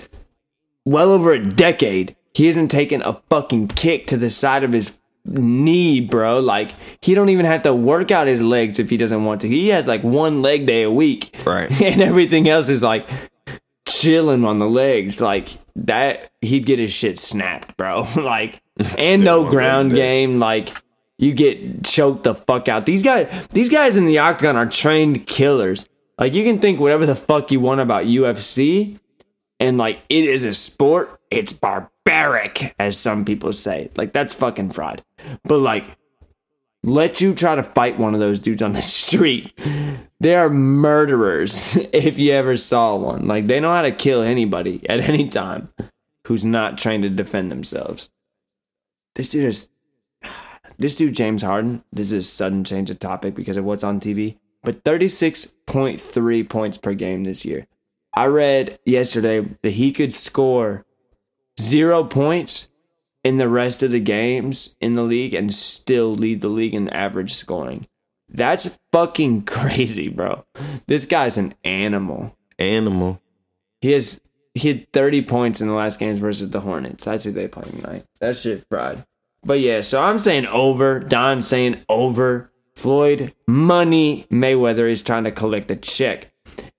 well 0.84 1.10
over 1.10 1.32
a 1.32 1.42
decade, 1.42 2.14
he 2.34 2.46
hasn't 2.46 2.70
taken 2.70 3.00
a 3.02 3.20
fucking 3.30 3.68
kick 3.68 4.06
to 4.08 4.16
the 4.18 4.28
side 4.28 4.62
of 4.62 4.72
his 4.72 4.98
knee, 5.26 6.00
bro. 6.00 6.40
Like 6.40 6.72
he 7.02 7.14
don't 7.14 7.28
even 7.28 7.46
have 7.46 7.62
to 7.62 7.74
work 7.74 8.10
out 8.10 8.26
his 8.26 8.42
legs 8.42 8.78
if 8.78 8.90
he 8.90 8.96
doesn't 8.96 9.24
want 9.24 9.40
to. 9.42 9.48
He 9.48 9.68
has 9.68 9.86
like 9.86 10.02
one 10.02 10.42
leg 10.42 10.66
day 10.66 10.82
a 10.82 10.90
week, 10.90 11.36
Right. 11.44 11.70
And 11.82 12.00
everything 12.00 12.48
else 12.48 12.68
is 12.68 12.82
like 12.82 13.08
chilling 13.86 14.44
on 14.44 14.58
the 14.58 14.66
legs. 14.66 15.20
Like 15.20 15.58
that, 15.76 16.30
he'd 16.40 16.66
get 16.66 16.78
his 16.78 16.92
shit 16.92 17.18
snapped, 17.18 17.76
bro. 17.76 18.06
like 18.16 18.62
and 18.98 19.24
no 19.24 19.48
ground 19.48 19.92
game. 19.92 20.38
Like 20.38 20.70
you 21.18 21.32
get 21.32 21.84
choked 21.84 22.24
the 22.24 22.34
fuck 22.34 22.68
out. 22.68 22.86
These 22.86 23.02
guys, 23.02 23.28
these 23.48 23.70
guys 23.70 23.96
in 23.96 24.06
the 24.06 24.18
octagon 24.18 24.56
are 24.56 24.66
trained 24.66 25.26
killers. 25.26 25.88
Like 26.18 26.34
you 26.34 26.44
can 26.44 26.60
think 26.60 26.80
whatever 26.80 27.06
the 27.06 27.14
fuck 27.14 27.50
you 27.50 27.60
want 27.60 27.80
about 27.80 28.04
UFC, 28.06 28.98
and 29.60 29.78
like 29.78 30.00
it 30.08 30.24
is 30.24 30.44
a 30.44 30.54
sport. 30.54 31.15
It's 31.30 31.52
barbaric, 31.52 32.74
as 32.78 32.98
some 32.98 33.24
people 33.24 33.52
say. 33.52 33.90
Like 33.96 34.12
that's 34.12 34.34
fucking 34.34 34.70
fraud. 34.70 35.02
But 35.44 35.60
like, 35.60 35.84
let 36.82 37.20
you 37.20 37.34
try 37.34 37.56
to 37.56 37.62
fight 37.62 37.98
one 37.98 38.14
of 38.14 38.20
those 38.20 38.38
dudes 38.38 38.62
on 38.62 38.72
the 38.72 38.82
street. 38.82 39.52
They 40.20 40.34
are 40.34 40.48
murderers. 40.48 41.76
If 41.92 42.18
you 42.18 42.32
ever 42.32 42.56
saw 42.56 42.96
one, 42.96 43.26
like 43.26 43.46
they 43.46 43.60
know 43.60 43.72
how 43.72 43.82
to 43.82 43.92
kill 43.92 44.22
anybody 44.22 44.88
at 44.88 45.00
any 45.00 45.28
time 45.28 45.68
who's 46.26 46.44
not 46.44 46.78
trying 46.78 47.02
to 47.02 47.08
defend 47.08 47.50
themselves. 47.50 48.10
This 49.14 49.28
dude 49.28 49.44
is 49.44 49.68
this 50.78 50.96
dude 50.96 51.14
James 51.14 51.42
Harden, 51.42 51.82
this 51.92 52.12
is 52.12 52.26
a 52.26 52.28
sudden 52.28 52.64
change 52.64 52.90
of 52.90 52.98
topic 52.98 53.34
because 53.34 53.56
of 53.56 53.64
what's 53.64 53.84
on 53.84 54.00
TV, 54.00 54.38
but 54.62 54.84
36.3 54.84 56.48
points 56.48 56.78
per 56.78 56.94
game 56.94 57.24
this 57.24 57.44
year. 57.44 57.66
I 58.14 58.26
read 58.26 58.78
yesterday 58.86 59.46
that 59.62 59.70
he 59.70 59.92
could 59.92 60.12
score 60.12 60.85
0 61.60 62.04
points 62.04 62.68
in 63.24 63.38
the 63.38 63.48
rest 63.48 63.82
of 63.82 63.90
the 63.90 64.00
games 64.00 64.76
in 64.80 64.94
the 64.94 65.02
league 65.02 65.34
and 65.34 65.52
still 65.52 66.14
lead 66.14 66.40
the 66.40 66.48
league 66.48 66.74
in 66.74 66.88
average 66.90 67.34
scoring. 67.34 67.86
That's 68.28 68.78
fucking 68.92 69.42
crazy, 69.46 70.08
bro. 70.08 70.44
This 70.86 71.06
guy's 71.06 71.36
an 71.36 71.54
animal. 71.64 72.36
Animal. 72.58 73.20
He 73.80 73.92
has 73.92 74.20
he 74.54 74.68
had 74.68 74.92
30 74.92 75.22
points 75.22 75.60
in 75.60 75.68
the 75.68 75.74
last 75.74 75.98
games 75.98 76.18
versus 76.18 76.50
the 76.50 76.60
Hornets. 76.60 77.04
That's 77.04 77.24
who 77.24 77.32
they 77.32 77.46
play 77.46 77.64
tonight. 77.64 78.04
That 78.20 78.36
shit 78.36 78.64
fried. 78.70 79.04
But 79.44 79.60
yeah, 79.60 79.82
so 79.82 80.02
I'm 80.02 80.18
saying 80.18 80.46
over. 80.46 80.98
Don's 80.98 81.46
saying 81.46 81.84
over. 81.88 82.50
Floyd, 82.74 83.34
money. 83.46 84.26
Mayweather 84.30 84.90
is 84.90 85.02
trying 85.02 85.24
to 85.24 85.30
collect 85.30 85.70
a 85.70 85.76
check. 85.76 86.30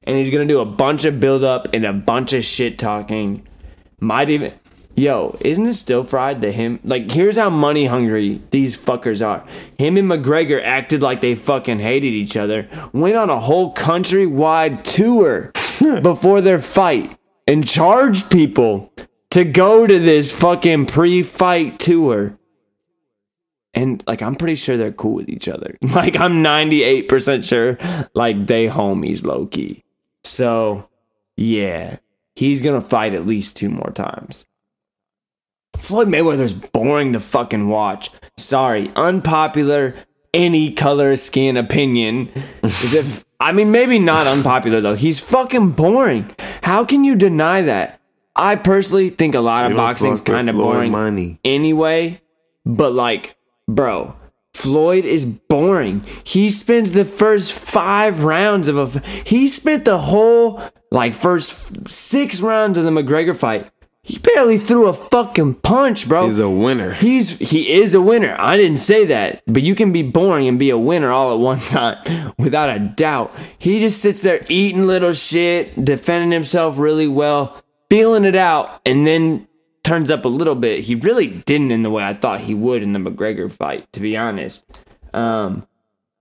And 0.03 0.17
he's 0.17 0.31
going 0.31 0.47
to 0.47 0.53
do 0.53 0.59
a 0.59 0.65
bunch 0.65 1.05
of 1.05 1.19
build 1.19 1.43
up 1.43 1.67
and 1.73 1.85
a 1.85 1.93
bunch 1.93 2.33
of 2.33 2.45
shit 2.45 2.79
talking. 2.79 3.47
Might 3.99 4.29
even. 4.29 4.53
Yo, 4.99 5.37
isn't 5.41 5.67
it 5.67 5.75
still 5.75 6.03
fried 6.03 6.41
to 6.41 6.51
him? 6.51 6.79
Like, 6.83 7.11
here's 7.11 7.37
how 7.37 7.51
money 7.51 7.85
hungry 7.85 8.41
these 8.49 8.75
fuckers 8.75 9.23
are. 9.23 9.45
Him 9.77 9.95
and 9.95 10.09
McGregor 10.09 10.59
acted 10.63 11.03
like 11.03 11.21
they 11.21 11.35
fucking 11.35 11.77
hated 11.77 12.13
each 12.13 12.35
other, 12.35 12.67
went 12.93 13.15
on 13.15 13.29
a 13.29 13.39
whole 13.39 13.75
countrywide 13.75 14.83
tour 14.83 15.51
before 16.01 16.41
their 16.41 16.57
fight, 16.57 17.15
and 17.45 17.67
charged 17.67 18.31
people 18.31 18.91
to 19.29 19.43
go 19.43 19.85
to 19.85 19.99
this 19.99 20.35
fucking 20.35 20.87
pre 20.87 21.21
fight 21.21 21.77
tour. 21.77 22.35
And, 23.75 24.03
like, 24.07 24.23
I'm 24.23 24.35
pretty 24.35 24.55
sure 24.55 24.77
they're 24.77 24.91
cool 24.91 25.13
with 25.13 25.29
each 25.29 25.47
other. 25.47 25.77
Like, 25.93 26.15
I'm 26.15 26.43
98% 26.43 27.47
sure, 27.47 27.77
like, 28.15 28.47
they 28.47 28.67
homies 28.67 29.23
low 29.23 29.45
key. 29.45 29.83
So, 30.23 30.89
yeah, 31.35 31.97
he's 32.35 32.63
gonna 32.63 32.81
fight 32.81 33.13
at 33.13 33.27
least 33.27 33.55
two 33.55 33.69
more 33.69 33.91
times. 33.91 34.47
Floyd 35.79 36.07
Mayweather's 36.07 36.53
boring 36.53 37.13
to 37.13 37.19
fucking 37.19 37.67
watch. 37.69 38.09
Sorry, 38.37 38.91
unpopular, 38.95 39.95
any 40.33 40.73
color 40.73 41.15
skin 41.15 41.57
opinion. 41.57 42.29
Is 42.63 42.93
if 42.93 43.25
I 43.39 43.51
mean 43.51 43.71
maybe 43.71 43.99
not 43.99 44.27
unpopular 44.27 44.81
though. 44.81 44.95
He's 44.95 45.19
fucking 45.19 45.71
boring. 45.71 46.35
How 46.63 46.83
can 46.85 47.03
you 47.03 47.15
deny 47.15 47.61
that? 47.61 47.99
I 48.35 48.55
personally 48.55 49.09
think 49.09 49.33
a 49.35 49.39
lot 49.39 49.69
of 49.69 49.77
boxing's 49.77 50.21
kind 50.21 50.49
of 50.49 50.55
boring 50.55 50.91
money. 50.91 51.39
anyway. 51.43 52.21
But 52.65 52.91
like, 52.91 53.37
bro, 53.67 54.15
Floyd 54.53 55.05
is 55.05 55.25
boring. 55.25 56.03
He 56.23 56.49
spends 56.49 56.91
the 56.91 57.05
first 57.05 57.51
five 57.53 58.23
rounds 58.25 58.67
of 58.67 58.77
a. 58.97 58.99
He 59.23 59.47
spent 59.47 59.85
the 59.85 59.97
whole 59.97 60.61
like 60.91 61.13
first 61.13 61.87
six 61.87 62.41
rounds 62.41 62.77
of 62.77 62.83
the 62.83 62.91
McGregor 62.91 63.35
fight. 63.35 63.69
He 64.07 64.19
barely 64.19 64.57
threw 64.57 64.87
a 64.87 64.93
fucking 64.93 65.55
punch, 65.55 66.07
bro. 66.07 66.27
He's 66.27 66.39
a 66.39 66.49
winner. 66.49 66.93
He's 66.93 67.37
he 67.39 67.73
is 67.73 67.93
a 67.93 67.99
winner. 67.99 68.37
I 68.39 68.55
didn't 68.55 68.77
say 68.77 69.03
that, 69.07 69.43
but 69.47 69.63
you 69.63 69.75
can 69.75 69.91
be 69.91 70.01
boring 70.01 70.47
and 70.47 70.57
be 70.57 70.69
a 70.69 70.77
winner 70.77 71.11
all 71.11 71.33
at 71.33 71.39
one 71.39 71.59
time, 71.75 72.33
without 72.37 72.69
a 72.69 72.79
doubt. 72.79 73.35
He 73.57 73.81
just 73.81 74.01
sits 74.01 74.21
there 74.21 74.45
eating 74.47 74.87
little 74.87 75.11
shit, 75.11 75.83
defending 75.83 76.31
himself 76.31 76.77
really 76.77 77.09
well, 77.09 77.61
feeling 77.89 78.23
it 78.23 78.37
out, 78.37 78.79
and 78.85 79.05
then 79.05 79.45
turns 79.83 80.09
up 80.09 80.23
a 80.23 80.29
little 80.29 80.55
bit. 80.55 80.85
He 80.85 80.95
really 80.95 81.27
didn't 81.27 81.71
in 81.71 81.83
the 81.83 81.89
way 81.89 82.05
I 82.05 82.13
thought 82.13 82.39
he 82.39 82.53
would 82.53 82.83
in 82.83 82.93
the 82.93 82.99
McGregor 82.99 83.51
fight, 83.51 83.91
to 83.91 83.99
be 83.99 84.15
honest. 84.15 84.65
Um, 85.13 85.67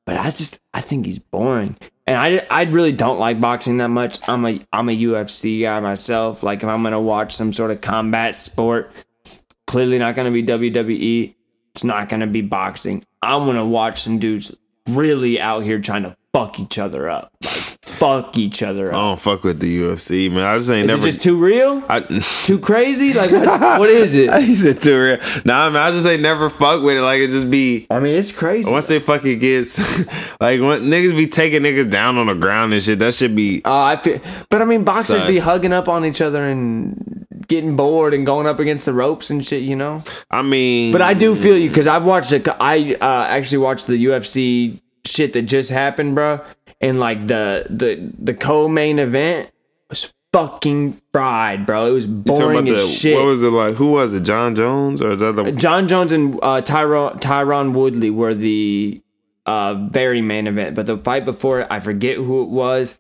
but 0.05 0.17
I 0.17 0.31
just 0.33 0.59
I 0.75 0.81
think 0.81 1.07
he's 1.07 1.21
boring, 1.21 1.77
and 2.07 2.17
I 2.17 2.47
I 2.51 2.65
really 2.65 2.93
don't 2.93 3.19
like 3.19 3.41
boxing 3.41 3.79
that 3.79 3.89
much. 3.89 4.19
I'm 4.29 4.45
a 4.47 4.61
I'm 4.73 4.89
a 4.89 4.97
UFC 4.97 5.63
guy 5.63 5.81
myself. 5.81 6.43
Like 6.43 6.63
if 6.63 6.69
I'm 6.69 6.83
gonna 6.83 7.01
watch 7.01 7.35
some 7.35 7.53
sort 7.53 7.71
of 7.71 7.81
combat 7.81 8.37
sport, 8.37 8.93
it's 9.21 9.45
clearly 9.67 9.99
not 9.99 10.15
gonna 10.15 10.31
be 10.31 10.43
WWE. 10.43 11.35
It's 11.75 11.85
not 11.85 12.09
gonna 12.09 12.27
be 12.27 12.43
boxing. 12.43 13.05
I'm 13.23 13.45
gonna 13.45 13.67
watch 13.67 14.01
some 14.01 14.19
dudes 14.19 14.57
really 14.87 15.41
out 15.41 15.61
here 15.65 15.79
trying 15.81 16.03
to 16.05 16.17
fuck 16.33 16.61
each 16.61 16.79
other 16.79 17.09
up, 17.09 17.33
like 17.43 17.63
fuck 17.83 18.37
each 18.37 18.63
other 18.63 18.89
I 18.91 18.93
don't 18.93 19.19
fuck 19.19 19.43
with 19.43 19.59
the 19.59 19.81
UFC, 19.81 20.31
man. 20.31 20.45
I 20.45 20.59
just 20.59 20.69
ain't 20.71 20.85
Is 20.85 20.91
never. 20.91 21.01
it 21.01 21.11
just 21.11 21.23
too 21.23 21.43
real? 21.43 21.83
I, 21.89 22.01
Too 22.45 22.59
crazy? 22.59 23.15
Like 23.15 23.31
what? 23.31 23.61
what 23.79 23.89
is 23.89 24.15
it? 24.15 24.33
he 24.43 24.55
said 24.55 24.83
too 24.83 25.01
real. 25.01 25.19
Nah, 25.47 25.71
man. 25.71 25.81
I 25.83 25.93
just 25.93 26.07
ain't 26.07 26.21
never 26.21 26.51
fuck 26.51 26.83
with 26.83 26.99
it. 26.99 27.01
Like 27.01 27.21
it 27.21 27.29
just 27.31 27.51
be. 27.51 27.87
I 27.91 28.01
mean, 28.01 28.15
it's 28.15 28.33
crazy. 28.33 28.71
Once 28.71 28.91
it 28.91 29.05
fucking 29.05 29.39
gets 29.39 29.79
like 30.41 30.61
when 30.61 30.83
niggas 30.83 31.17
be 31.17 31.27
taking 31.27 31.63
niggas 31.63 31.91
down 31.91 32.19
on 32.19 32.27
the 32.27 32.35
ground 32.35 32.75
and 32.75 32.83
shit, 32.83 32.99
that 32.99 33.15
should 33.15 33.35
be 33.35 33.63
Uh, 33.65 33.83
I 33.85 33.97
feel, 33.97 34.21
but 34.51 34.61
I 34.61 34.67
mean, 34.67 34.85
boxers 34.85 35.27
be 35.27 35.39
hugging 35.39 35.73
up 35.73 35.89
on 35.89 36.05
each 36.05 36.21
other 36.21 36.45
and 36.45 37.16
getting 37.49 37.77
bored 37.77 38.15
and 38.15 38.27
going 38.27 38.47
up 38.47 38.59
against 38.59 38.85
the 38.87 38.93
ropes 38.93 39.31
and 39.31 39.45
shit, 39.47 39.63
you 39.63 39.77
know. 39.77 40.03
I 40.31 40.43
mean 40.43 40.93
But 40.93 41.03
I 41.03 41.15
do 41.15 41.35
feel 41.35 41.57
you 41.57 41.69
because 41.69 41.87
I've 41.87 42.05
watched 42.05 42.33
it. 42.33 42.47
I 42.49 42.97
uh, 43.01 43.27
actually 43.29 43.59
watched 43.59 43.87
the 43.87 44.05
UFC 44.05 44.81
shit 45.05 45.33
that 45.35 45.43
just 45.43 45.71
happened, 45.71 46.15
bro. 46.15 46.41
And 46.81 47.01
like 47.01 47.27
the 47.27 47.67
the 47.71 48.13
the 48.19 48.35
co-main 48.35 48.99
event 48.99 49.51
was 49.89 50.13
fucking 50.33 51.01
fried, 51.13 51.65
bro. 51.65 51.87
It 51.87 51.93
was 51.93 52.07
boring 52.07 52.69
as 52.69 52.85
the- 52.85 52.93
shit. 52.93 53.17
What 53.17 53.27
was 53.27 53.43
it 53.43 53.51
like? 53.51 53.77
Who 53.77 53.93
was 53.93 54.13
it? 54.13 54.21
Jon 54.25 54.55
Jones 54.55 55.01
or 55.01 55.13
is 55.13 55.21
that 55.21 55.33
the 55.37 55.53
Jon 55.53 55.89
Jones 55.89 56.13
and 56.13 56.35
uh, 56.37 56.61
Tyron 56.61 57.19
Tyron 57.21 57.73
Woodley 57.73 58.11
were 58.11 58.35
the 58.35 59.01
uh, 59.47 59.75
very 59.91 60.21
main 60.21 60.47
event, 60.47 60.75
but 60.75 60.87
the 60.87 60.99
fight 60.99 61.25
before 61.25 61.61
it, 61.61 61.69
I 61.71 61.81
forget 61.81 62.17
who 62.17 62.43
it 62.43 62.49
was. 62.49 62.99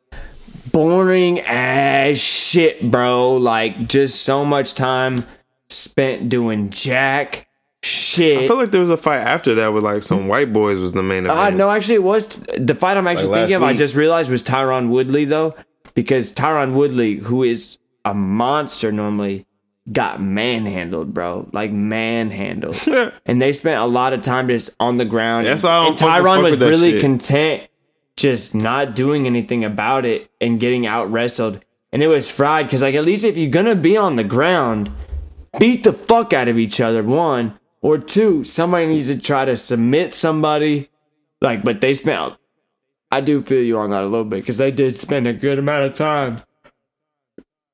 Boring 0.72 1.40
as 1.40 2.20
shit, 2.20 2.90
bro. 2.90 3.34
Like 3.34 3.88
just 3.88 4.22
so 4.22 4.44
much 4.44 4.74
time 4.74 5.24
spent 5.68 6.28
doing 6.28 6.70
jack 6.70 7.46
shit. 7.82 8.44
I 8.44 8.46
feel 8.46 8.56
like 8.56 8.70
there 8.70 8.80
was 8.80 8.90
a 8.90 8.96
fight 8.96 9.20
after 9.20 9.54
that 9.56 9.68
with 9.68 9.84
like 9.84 10.02
some 10.02 10.28
white 10.28 10.52
boys 10.52 10.80
was 10.80 10.92
the 10.92 11.02
main 11.02 11.24
event. 11.24 11.38
Uh, 11.38 11.50
no, 11.50 11.70
actually, 11.70 11.96
it 11.96 12.02
was 12.02 12.26
the 12.58 12.74
fight 12.74 12.96
I'm 12.96 13.06
actually 13.06 13.28
Like 13.28 13.40
thinking 13.42 13.56
of. 13.56 13.62
I 13.62 13.74
just 13.74 13.94
realized 13.94 14.30
was 14.30 14.42
Tyron 14.42 14.88
Woodley 14.88 15.24
though, 15.24 15.54
because 15.94 16.32
Tyron 16.32 16.74
Woodley, 16.74 17.16
who 17.16 17.42
is 17.42 17.78
a 18.04 18.14
monster 18.14 18.92
normally, 18.92 19.46
got 19.92 20.20
manhandled, 20.20 21.14
bro, 21.14 21.48
like 21.52 21.70
manhandled, 21.70 22.76
and 23.26 23.40
they 23.40 23.52
spent 23.52 23.80
a 23.80 23.86
lot 23.86 24.12
of 24.12 24.22
time 24.22 24.48
just 24.48 24.74
on 24.80 24.96
the 24.96 25.04
ground. 25.04 25.46
That's 25.46 25.62
why 25.62 25.70
I 25.70 25.74
don't 25.84 25.90
and 25.90 25.98
fucking 25.98 26.24
Tyron 26.24 26.42
was 26.42 26.60
really 26.60 26.92
shit. 26.92 27.00
content 27.00 27.68
just 28.16 28.54
not 28.54 28.94
doing 28.94 29.26
anything 29.26 29.64
about 29.64 30.04
it 30.04 30.30
and 30.40 30.60
getting 30.60 30.86
out 30.86 31.10
wrestled. 31.10 31.64
And 31.92 32.02
it 32.02 32.08
was 32.08 32.30
fried 32.30 32.66
because, 32.66 32.82
like, 32.82 32.94
at 32.94 33.04
least 33.04 33.24
if 33.24 33.36
you're 33.36 33.50
gonna 33.50 33.74
be 33.74 33.96
on 33.96 34.16
the 34.16 34.24
ground, 34.24 34.90
beat 35.58 35.84
the 35.84 35.92
fuck 35.92 36.32
out 36.32 36.48
of 36.48 36.58
each 36.58 36.80
other. 36.80 37.02
One 37.02 37.58
or 37.80 37.98
two, 37.98 38.44
somebody 38.44 38.86
needs 38.86 39.08
to 39.08 39.18
try 39.18 39.44
to 39.44 39.56
submit 39.56 40.12
somebody. 40.12 40.90
Like, 41.40 41.62
but 41.62 41.80
they 41.80 41.94
spent. 41.94 42.34
I 43.12 43.20
do 43.20 43.40
feel 43.40 43.62
you 43.62 43.78
on 43.78 43.90
that 43.90 44.02
a 44.02 44.06
little 44.06 44.24
bit 44.24 44.40
because 44.40 44.56
they 44.56 44.70
did 44.70 44.96
spend 44.96 45.26
a 45.26 45.32
good 45.32 45.58
amount 45.58 45.86
of 45.86 45.92
time, 45.92 46.38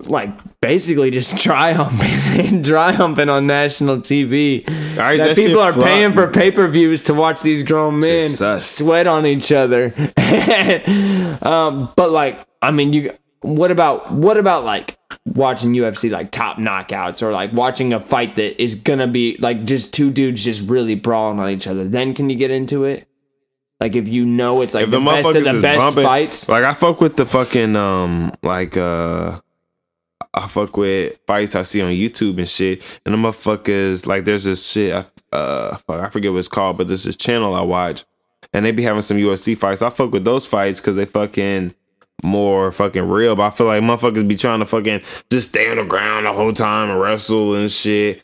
like 0.06 0.30
basically 0.60 1.10
just 1.10 1.36
dry 1.42 1.72
humping, 1.72 2.62
dry 2.62 2.92
humping 2.92 3.28
on 3.28 3.46
national 3.46 3.98
TV. 3.98 4.66
right, 4.96 5.16
that 5.16 5.28
that 5.28 5.36
people 5.36 5.60
are 5.60 5.72
flop, 5.72 5.86
paying 5.86 6.12
for 6.12 6.28
pay 6.28 6.50
per 6.50 6.68
views 6.68 7.04
to 7.04 7.14
watch 7.14 7.42
these 7.42 7.62
grown 7.62 8.00
men 8.00 8.28
sweat 8.60 9.06
on 9.06 9.26
each 9.26 9.52
other. 9.52 9.94
um, 11.42 11.88
but 11.96 12.10
like, 12.10 12.46
I 12.60 12.70
mean, 12.70 12.92
you. 12.92 13.12
What 13.40 13.72
about 13.72 14.12
what 14.12 14.36
about 14.36 14.64
like 14.64 14.96
watching 15.26 15.72
UFC 15.72 16.12
like 16.12 16.30
top 16.30 16.58
knockouts 16.58 17.24
or 17.24 17.32
like 17.32 17.52
watching 17.52 17.92
a 17.92 17.98
fight 17.98 18.36
that 18.36 18.62
is 18.62 18.76
gonna 18.76 19.08
be 19.08 19.36
like 19.40 19.64
just 19.64 19.92
two 19.92 20.12
dudes 20.12 20.44
just 20.44 20.70
really 20.70 20.94
brawling 20.94 21.40
on 21.40 21.50
each 21.50 21.66
other? 21.66 21.82
Then 21.82 22.14
can 22.14 22.30
you 22.30 22.36
get 22.36 22.52
into 22.52 22.84
it? 22.84 23.08
Like 23.80 23.96
if 23.96 24.06
you 24.06 24.24
know 24.24 24.60
it's 24.62 24.74
like 24.74 24.84
If 24.84 24.90
the, 24.92 25.00
the 25.00 25.04
best 25.04 25.28
of 25.28 25.42
the 25.42 25.60
best 25.60 25.80
bumping, 25.80 26.04
fights. 26.04 26.48
like 26.48 26.62
I 26.62 26.72
fuck 26.72 27.00
with 27.00 27.16
the 27.16 27.24
fucking 27.26 27.74
um, 27.74 28.32
like 28.44 28.76
uh, 28.76 29.40
I 30.34 30.46
fuck 30.46 30.76
with 30.76 31.18
fights 31.26 31.54
I 31.54 31.62
see 31.62 31.82
on 31.82 31.90
YouTube 31.90 32.38
and 32.38 32.48
shit, 32.48 32.82
and 33.04 33.14
the 33.14 33.18
motherfuckers 33.18 34.06
like 34.06 34.24
there's 34.24 34.44
this 34.44 34.66
shit 34.66 34.94
I 34.94 35.04
uh, 35.32 35.76
fuck, 35.76 36.00
I 36.00 36.08
forget 36.10 36.30
what 36.32 36.38
it's 36.38 36.48
called, 36.48 36.78
but 36.78 36.88
there's 36.88 37.04
this 37.04 37.16
channel 37.16 37.54
I 37.54 37.62
watch, 37.62 38.04
and 38.52 38.64
they 38.64 38.72
be 38.72 38.82
having 38.82 39.02
some 39.02 39.16
UFC 39.16 39.56
fights. 39.56 39.82
I 39.82 39.90
fuck 39.90 40.12
with 40.12 40.24
those 40.24 40.46
fights 40.46 40.80
because 40.80 40.96
they 40.96 41.06
fucking 41.06 41.74
more 42.22 42.70
fucking 42.70 43.08
real. 43.08 43.34
But 43.34 43.44
I 43.44 43.50
feel 43.50 43.66
like 43.66 43.82
motherfuckers 43.82 44.28
be 44.28 44.36
trying 44.36 44.60
to 44.60 44.66
fucking 44.66 45.02
just 45.30 45.50
stay 45.50 45.70
on 45.70 45.78
the 45.78 45.84
ground 45.84 46.26
the 46.26 46.32
whole 46.32 46.52
time 46.52 46.90
and 46.90 47.00
wrestle 47.00 47.54
and 47.54 47.70
shit. 47.70 48.22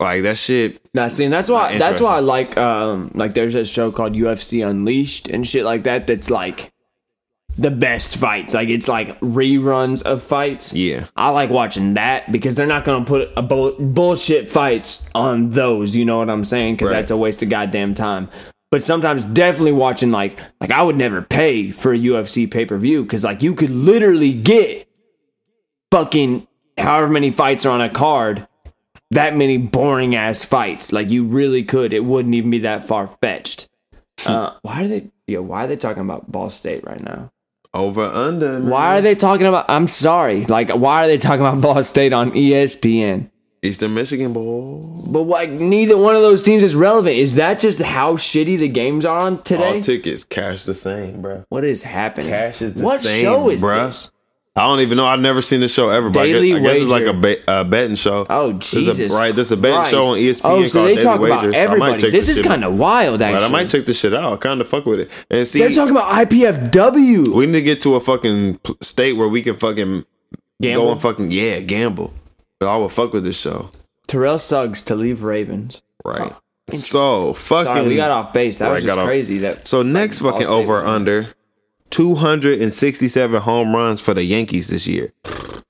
Like 0.00 0.22
that 0.22 0.38
shit. 0.38 0.80
Now, 0.94 1.08
see, 1.08 1.24
and 1.24 1.32
that's 1.32 1.48
why 1.48 1.78
that's 1.78 2.00
why 2.00 2.16
I 2.16 2.20
like 2.20 2.56
um 2.56 3.10
like 3.14 3.34
there's 3.34 3.54
a 3.54 3.64
show 3.64 3.90
called 3.90 4.14
UFC 4.14 4.68
Unleashed 4.68 5.28
and 5.28 5.46
shit 5.46 5.64
like 5.64 5.84
that. 5.84 6.06
That's 6.06 6.30
like 6.30 6.72
the 7.58 7.70
best 7.70 8.16
fights. 8.16 8.54
Like 8.54 8.68
it's 8.68 8.86
like 8.88 9.18
reruns 9.20 10.02
of 10.04 10.22
fights. 10.22 10.72
Yeah. 10.72 11.06
I 11.16 11.30
like 11.30 11.50
watching 11.50 11.94
that 11.94 12.30
because 12.32 12.54
they're 12.54 12.66
not 12.66 12.84
gonna 12.84 13.04
put 13.04 13.30
a 13.36 13.42
bull- 13.42 13.74
bullshit 13.78 14.48
fights 14.50 15.10
on 15.14 15.50
those. 15.50 15.96
You 15.96 16.04
know 16.04 16.18
what 16.18 16.30
I'm 16.30 16.44
saying? 16.44 16.74
Because 16.76 16.90
Right. 16.90 16.96
that's 16.96 17.10
a 17.10 17.16
waste 17.16 17.42
of 17.42 17.48
goddamn 17.48 17.94
time. 17.94 18.28
But 18.70 18.82
sometimes 18.82 19.24
definitely 19.24 19.72
watching 19.72 20.10
like 20.12 20.38
like 20.60 20.70
I 20.70 20.82
would 20.82 20.96
never 20.96 21.20
pay 21.22 21.70
for 21.70 21.92
a 21.92 21.98
UFC 21.98 22.46
pay 22.50 22.64
per 22.64 22.78
view 22.78 23.02
because 23.02 23.24
like 23.24 23.42
you 23.42 23.54
could 23.54 23.70
literally 23.70 24.32
get 24.34 24.86
fucking 25.90 26.46
however 26.76 27.08
many 27.08 27.30
fights 27.30 27.66
are 27.66 27.70
on 27.70 27.80
a 27.80 27.88
card 27.88 28.46
that 29.10 29.34
many 29.36 29.56
boring 29.56 30.14
ass 30.14 30.44
fights. 30.44 30.92
Like 30.92 31.10
you 31.10 31.24
really 31.24 31.62
could. 31.62 31.92
It 31.92 32.04
wouldn't 32.04 32.34
even 32.34 32.50
be 32.50 32.58
that 32.60 32.84
far 32.84 33.06
fetched. 33.06 33.68
Uh, 34.26 34.52
why 34.62 34.84
are 34.84 34.88
they? 34.88 35.10
Yeah, 35.26 35.38
why 35.38 35.64
are 35.64 35.66
they 35.66 35.76
talking 35.76 36.02
about 36.02 36.30
Ball 36.30 36.50
State 36.50 36.84
right 36.84 37.02
now? 37.02 37.30
Over 37.78 38.02
under. 38.02 38.58
man. 38.58 38.68
Why 38.68 38.98
are 38.98 39.00
they 39.00 39.14
talking 39.14 39.46
about? 39.46 39.66
I'm 39.68 39.86
sorry. 39.86 40.44
Like, 40.44 40.70
why 40.70 41.04
are 41.04 41.06
they 41.06 41.16
talking 41.18 41.40
about 41.40 41.60
Ball 41.62 41.82
State 41.82 42.12
on 42.12 42.32
ESPN? 42.32 43.30
Eastern 43.62 43.94
Michigan 43.94 44.32
boy? 44.32 45.02
But 45.10 45.22
like, 45.22 45.50
neither 45.50 45.96
one 45.98 46.14
of 46.14 46.22
those 46.22 46.42
teams 46.42 46.62
is 46.62 46.74
relevant. 46.76 47.16
Is 47.16 47.34
that 47.34 47.58
just 47.60 47.80
how 47.82 48.14
shitty 48.14 48.58
the 48.58 48.68
games 48.68 49.04
are 49.04 49.18
on 49.18 49.42
today? 49.42 49.76
All 49.76 49.80
tickets 49.80 50.24
cash 50.24 50.64
the 50.64 50.74
same, 50.74 51.22
bro. 51.22 51.44
what 51.48 51.64
is 51.64 51.82
happening? 51.82 52.30
Cash 52.30 52.62
is 52.62 52.74
the 52.74 52.78
same. 52.80 52.84
what 52.84 53.00
same, 53.00 53.24
show 53.24 53.50
is 53.50 53.62
bruh. 53.62 53.86
this? 53.86 54.12
I 54.56 54.62
don't 54.66 54.80
even 54.80 54.96
know. 54.96 55.06
I've 55.06 55.20
never 55.20 55.40
seen 55.40 55.60
the 55.60 55.68
show 55.68 55.88
ever. 55.90 56.10
But 56.10 56.24
Daily 56.24 56.52
I 56.52 56.58
guess, 56.58 56.68
I 56.68 56.72
guess 56.72 56.82
it's 56.82 56.90
like 56.90 57.04
a 57.06 57.12
bet, 57.12 57.38
uh, 57.46 57.62
betting 57.64 57.94
show. 57.94 58.26
Oh 58.28 58.52
There's 58.52 58.70
Jesus! 58.70 59.12
a, 59.14 59.16
right, 59.16 59.32
there's 59.32 59.52
a 59.52 59.56
betting 59.56 59.76
Christ. 59.76 59.90
show 59.92 60.04
on 60.06 60.18
ESPN. 60.18 60.40
Oh, 60.44 60.64
so 60.64 60.72
called 60.72 60.88
they 60.88 60.94
Daily 60.94 61.04
talk 61.04 61.20
Wager. 61.20 61.38
So 61.40 61.46
might 61.48 61.54
everybody. 61.56 62.00
check 62.02 62.10
This 62.12 62.26
this 62.26 62.38
is 62.38 62.44
kind 62.44 62.64
of 62.64 62.76
wild, 62.78 63.20
Right, 63.20 63.28
actually. 63.34 63.44
I 63.44 63.48
might 63.50 63.68
check 63.68 63.86
this 63.86 64.00
shit 64.00 64.14
out. 64.14 64.40
Kind 64.40 64.60
of 64.60 64.66
fuck 64.68 64.84
with 64.86 64.98
it. 65.00 65.10
And 65.30 65.46
see, 65.46 65.60
They're 65.60 65.70
talking 65.70 65.92
about 65.96 66.10
IPFW. 66.28 67.32
we 67.34 67.46
need 67.46 67.52
to 67.52 67.62
get 67.62 67.80
to 67.82 67.94
a 67.94 68.00
fucking 68.00 68.58
state 68.80 69.12
where 69.12 69.28
we 69.28 69.42
can 69.42 69.56
fucking 69.56 70.04
Gamble? 70.60 70.86
go 70.86 70.92
and 70.92 71.00
fucking 71.02 71.30
yeah 71.30 71.60
gamble. 71.60 72.12
But 72.58 72.74
I 72.74 72.76
would 72.78 72.90
fuck 72.90 73.12
with 73.12 73.22
this 73.22 73.38
show. 73.40 73.70
Terrell 74.08 74.38
Suggs 74.38 74.82
to 74.82 74.96
leave 74.96 75.22
Ravens. 75.22 75.82
Right. 76.04 76.32
so 76.70 77.32
fucking. 77.34 77.64
Sorry, 77.64 77.88
we 77.88 77.96
got 77.96 78.10
off 78.10 78.32
base. 78.32 78.56
That 78.58 78.66
Right, 78.66 78.72
was 78.74 78.84
just 78.84 78.94
got 78.96 79.02
off- 79.02 79.06
crazy. 79.06 79.38
That 79.38 79.68
So 79.68 79.82
next 79.82 80.20
Ball 80.20 80.32
fucking 80.32 80.48
over 80.48 80.84
under 80.84 81.28
267 81.90 83.40
home 83.42 83.74
runs 83.74 84.00
for 84.00 84.14
the 84.14 84.22
Yankees 84.24 84.68
this 84.68 84.86
year. 84.86 85.12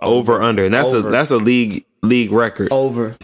Over 0.01 0.41
under. 0.43 0.65
And 0.65 0.75
that's 0.75 0.93
Over. 0.93 1.09
a 1.09 1.11
that's 1.11 1.31
a 1.31 1.37
league 1.39 1.85
league 2.03 2.31
record. 2.31 2.69
over. 2.71 3.17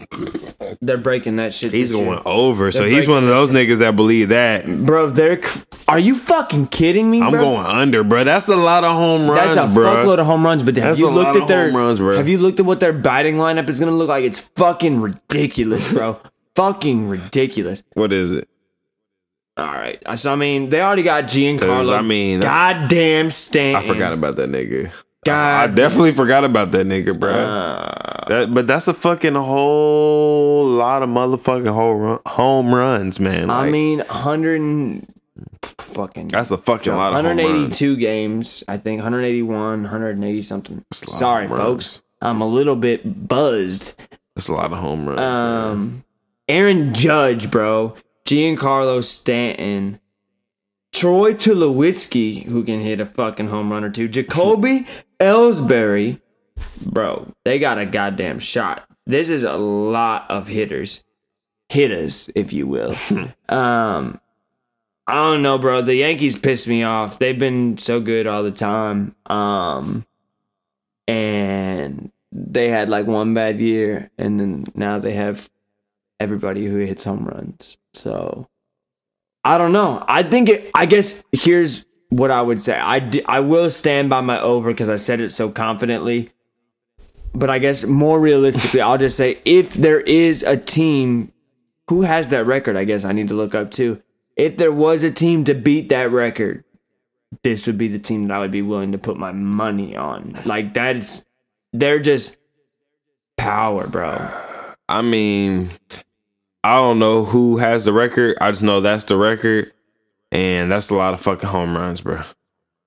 They're 0.81 0.97
breaking 0.97 1.37
that 1.37 1.53
shit. 1.53 1.71
He's 1.71 1.91
this 1.91 1.97
year. 1.99 2.07
going 2.07 2.21
over. 2.25 2.71
So 2.71 2.79
They're 2.79 2.89
he's 2.89 3.07
one 3.07 3.23
of 3.23 3.29
those 3.29 3.49
niggas 3.51 3.79
that 3.79 3.95
believe 3.95 4.29
that. 4.29 4.65
bro. 4.85 5.09
They're. 5.09 5.39
Are 5.87 5.99
you 5.99 6.15
fucking 6.15 6.67
kidding 6.67 7.09
me? 7.09 7.21
I'm 7.21 7.31
bro? 7.31 7.39
going 7.41 7.65
under, 7.65 8.03
bro. 8.03 8.23
That's 8.23 8.49
a 8.49 8.55
lot 8.57 8.83
of 8.83 8.91
home 8.91 9.29
runs, 9.29 9.55
That's 9.55 9.71
a 9.71 9.73
bro. 9.73 9.85
fuckload 10.03 10.19
of 10.19 10.25
home 10.25 10.43
runs. 10.45 10.63
But 10.63 10.75
have 10.77 10.83
That's 10.85 10.99
you 10.99 11.09
looked 11.09 11.37
at 11.37 11.47
their 11.47 11.67
home 11.67 11.77
runs, 11.77 11.99
bro. 11.99 12.17
Have 12.17 12.27
you 12.27 12.37
looked 12.39 12.59
at 12.59 12.65
what 12.65 12.79
their 12.79 12.91
batting 12.93 13.35
lineup 13.35 13.69
is 13.69 13.79
gonna 13.79 13.91
look 13.91 14.09
like? 14.09 14.23
It's 14.25 14.39
fucking 14.39 14.99
ridiculous, 14.99 15.93
bro. 15.93 16.19
fucking 16.55 17.07
ridiculous. 17.07 17.83
what 17.93 18.11
is 18.11 18.31
it? 18.33 18.49
All 19.57 19.65
right. 19.65 20.01
So 20.17 20.33
I 20.33 20.35
mean, 20.35 20.69
they 20.69 20.81
already 20.81 21.03
got 21.03 21.25
Giancarlo. 21.25 21.97
I 21.97 22.01
mean, 22.01 22.41
goddamn 22.41 23.29
Stanton. 23.29 23.83
I 23.83 23.87
forgot 23.87 24.13
about 24.13 24.35
that 24.35 24.49
nigga. 24.49 24.91
God. 25.25 25.71
I 25.71 25.73
definitely 25.73 26.11
forgot 26.11 26.43
about 26.43 26.71
that 26.71 26.85
nigga, 26.85 27.19
bro. 27.19 27.31
Uh, 27.31 28.27
that, 28.27 28.53
but 28.53 28.67
that's 28.67 28.87
a 28.87 28.93
fucking 28.93 29.33
whole 29.33 30.65
lot 30.65 31.01
of 31.01 31.09
motherfucking 31.09 31.73
home, 31.73 31.99
run, 31.99 32.19
home 32.27 32.75
runs, 32.75 33.19
man. 33.19 33.49
I 33.49 33.67
mean, 33.69 33.99
100 33.99 34.61
and 34.61 35.13
fucking. 35.79 36.27
that's 36.27 36.51
a 36.51 36.57
fucking 36.57 36.93
lot 36.93 37.07
of 37.07 37.25
182 37.25 37.95
games, 37.97 38.63
I 38.67 38.77
think 38.77 38.99
181, 38.99 39.81
180 39.81 40.41
something. 40.41 40.75
a 40.75 40.77
lot 40.77 40.85
of 41.01 41.09
Sorry, 41.09 41.47
folks. 41.47 42.01
I'm 42.21 42.41
a 42.41 42.47
little 42.47 42.75
bit 42.75 43.27
buzzed. 43.27 43.99
That's 44.35 44.47
a 44.47 44.53
lot 44.53 44.71
of 44.71 44.77
home 44.77 45.07
runs. 45.07 45.19
man. 45.19 45.71
Um, 45.71 46.03
Aaron 46.47 46.93
Judge, 46.93 47.49
bro, 47.49 47.95
Giancarlo 48.25 49.03
Stanton, 49.03 49.99
Troy 50.91 51.33
Tulowitzki, 51.33 52.43
who 52.43 52.63
can 52.63 52.79
hit 52.79 52.99
a 52.99 53.05
fucking 53.05 53.49
home 53.49 53.71
run 53.71 53.83
or 53.83 53.89
two, 53.89 54.07
Jacoby 54.07 54.87
Ellsbury, 55.19 56.21
bro, 56.85 57.31
they 57.43 57.59
got 57.59 57.77
a 57.77 57.85
goddamn 57.85 58.39
shot. 58.39 58.87
This 59.05 59.29
is 59.29 59.43
a 59.43 59.57
lot 59.57 60.29
of 60.29 60.47
hitters, 60.47 61.03
hitters, 61.69 62.29
if 62.35 62.53
you 62.53 62.65
will. 62.67 62.95
um, 63.49 64.19
I 65.07 65.13
don't 65.13 65.43
know, 65.43 65.59
bro. 65.59 65.83
The 65.83 65.95
Yankees 65.95 66.37
piss 66.37 66.67
me 66.67 66.81
off. 66.81 67.19
They've 67.19 67.37
been 67.37 67.77
so 67.77 67.99
good 67.99 68.25
all 68.25 68.41
the 68.41 68.51
time. 68.51 69.15
Um, 69.27 70.05
and 71.07 72.11
they 72.31 72.69
had 72.69 72.89
like 72.89 73.05
one 73.05 73.35
bad 73.35 73.59
year, 73.59 74.09
and 74.17 74.39
then 74.39 74.65
now 74.73 74.97
they 74.97 75.13
have 75.13 75.49
everybody 76.19 76.65
who 76.65 76.77
hits 76.77 77.03
home 77.03 77.25
runs. 77.25 77.77
So 77.93 78.47
I 79.43 79.57
don't 79.57 79.71
know. 79.71 80.03
I 80.07 80.23
think 80.23 80.49
it. 80.49 80.71
I 80.73 80.85
guess 80.85 81.23
here's 81.31 81.85
what 82.09 82.31
I 82.31 82.41
would 82.41 82.61
say. 82.61 82.77
I 82.77 82.99
d- 82.99 83.23
I 83.25 83.39
will 83.41 83.69
stand 83.69 84.09
by 84.09 84.21
my 84.21 84.39
over 84.39 84.71
because 84.71 84.89
I 84.89 84.95
said 84.95 85.21
it 85.21 85.29
so 85.29 85.49
confidently. 85.49 86.31
But 87.33 87.49
I 87.49 87.59
guess 87.59 87.83
more 87.83 88.19
realistically, 88.19 88.81
I'll 88.81 88.97
just 88.97 89.17
say 89.17 89.39
if 89.43 89.73
there 89.73 89.99
is 89.99 90.41
a 90.41 90.55
team 90.55 91.33
who 91.89 92.03
has 92.03 92.29
that 92.29 92.45
record, 92.45 92.77
I 92.77 92.85
guess 92.85 93.05
I 93.05 93.11
need 93.11 93.27
to 93.27 93.33
look 93.33 93.53
up 93.53 93.71
too. 93.71 94.01
If 94.37 94.57
there 94.57 94.71
was 94.71 95.03
a 95.03 95.11
team 95.11 95.43
to 95.45 95.53
beat 95.53 95.89
that 95.89 96.11
record, 96.11 96.63
this 97.43 97.67
would 97.67 97.77
be 97.77 97.87
the 97.87 97.99
team 97.99 98.27
that 98.27 98.33
I 98.33 98.39
would 98.39 98.51
be 98.51 98.61
willing 98.61 98.93
to 98.93 98.97
put 98.97 99.17
my 99.17 99.31
money 99.31 99.95
on. 99.95 100.35
Like 100.45 100.73
that's 100.73 101.25
they're 101.73 101.99
just 101.99 102.37
power, 103.37 103.85
bro. 103.87 104.29
I 104.87 105.01
mean, 105.01 105.69
I 106.63 106.75
don't 106.77 106.99
know 106.99 107.25
who 107.25 107.57
has 107.57 107.85
the 107.85 107.93
record. 107.93 108.37
I 108.41 108.51
just 108.51 108.63
know 108.63 108.81
that's 108.81 109.03
the 109.05 109.17
record, 109.17 109.71
and 110.31 110.71
that's 110.71 110.89
a 110.89 110.95
lot 110.95 111.13
of 111.13 111.21
fucking 111.21 111.49
home 111.49 111.75
runs, 111.75 112.01
bro. 112.01 112.21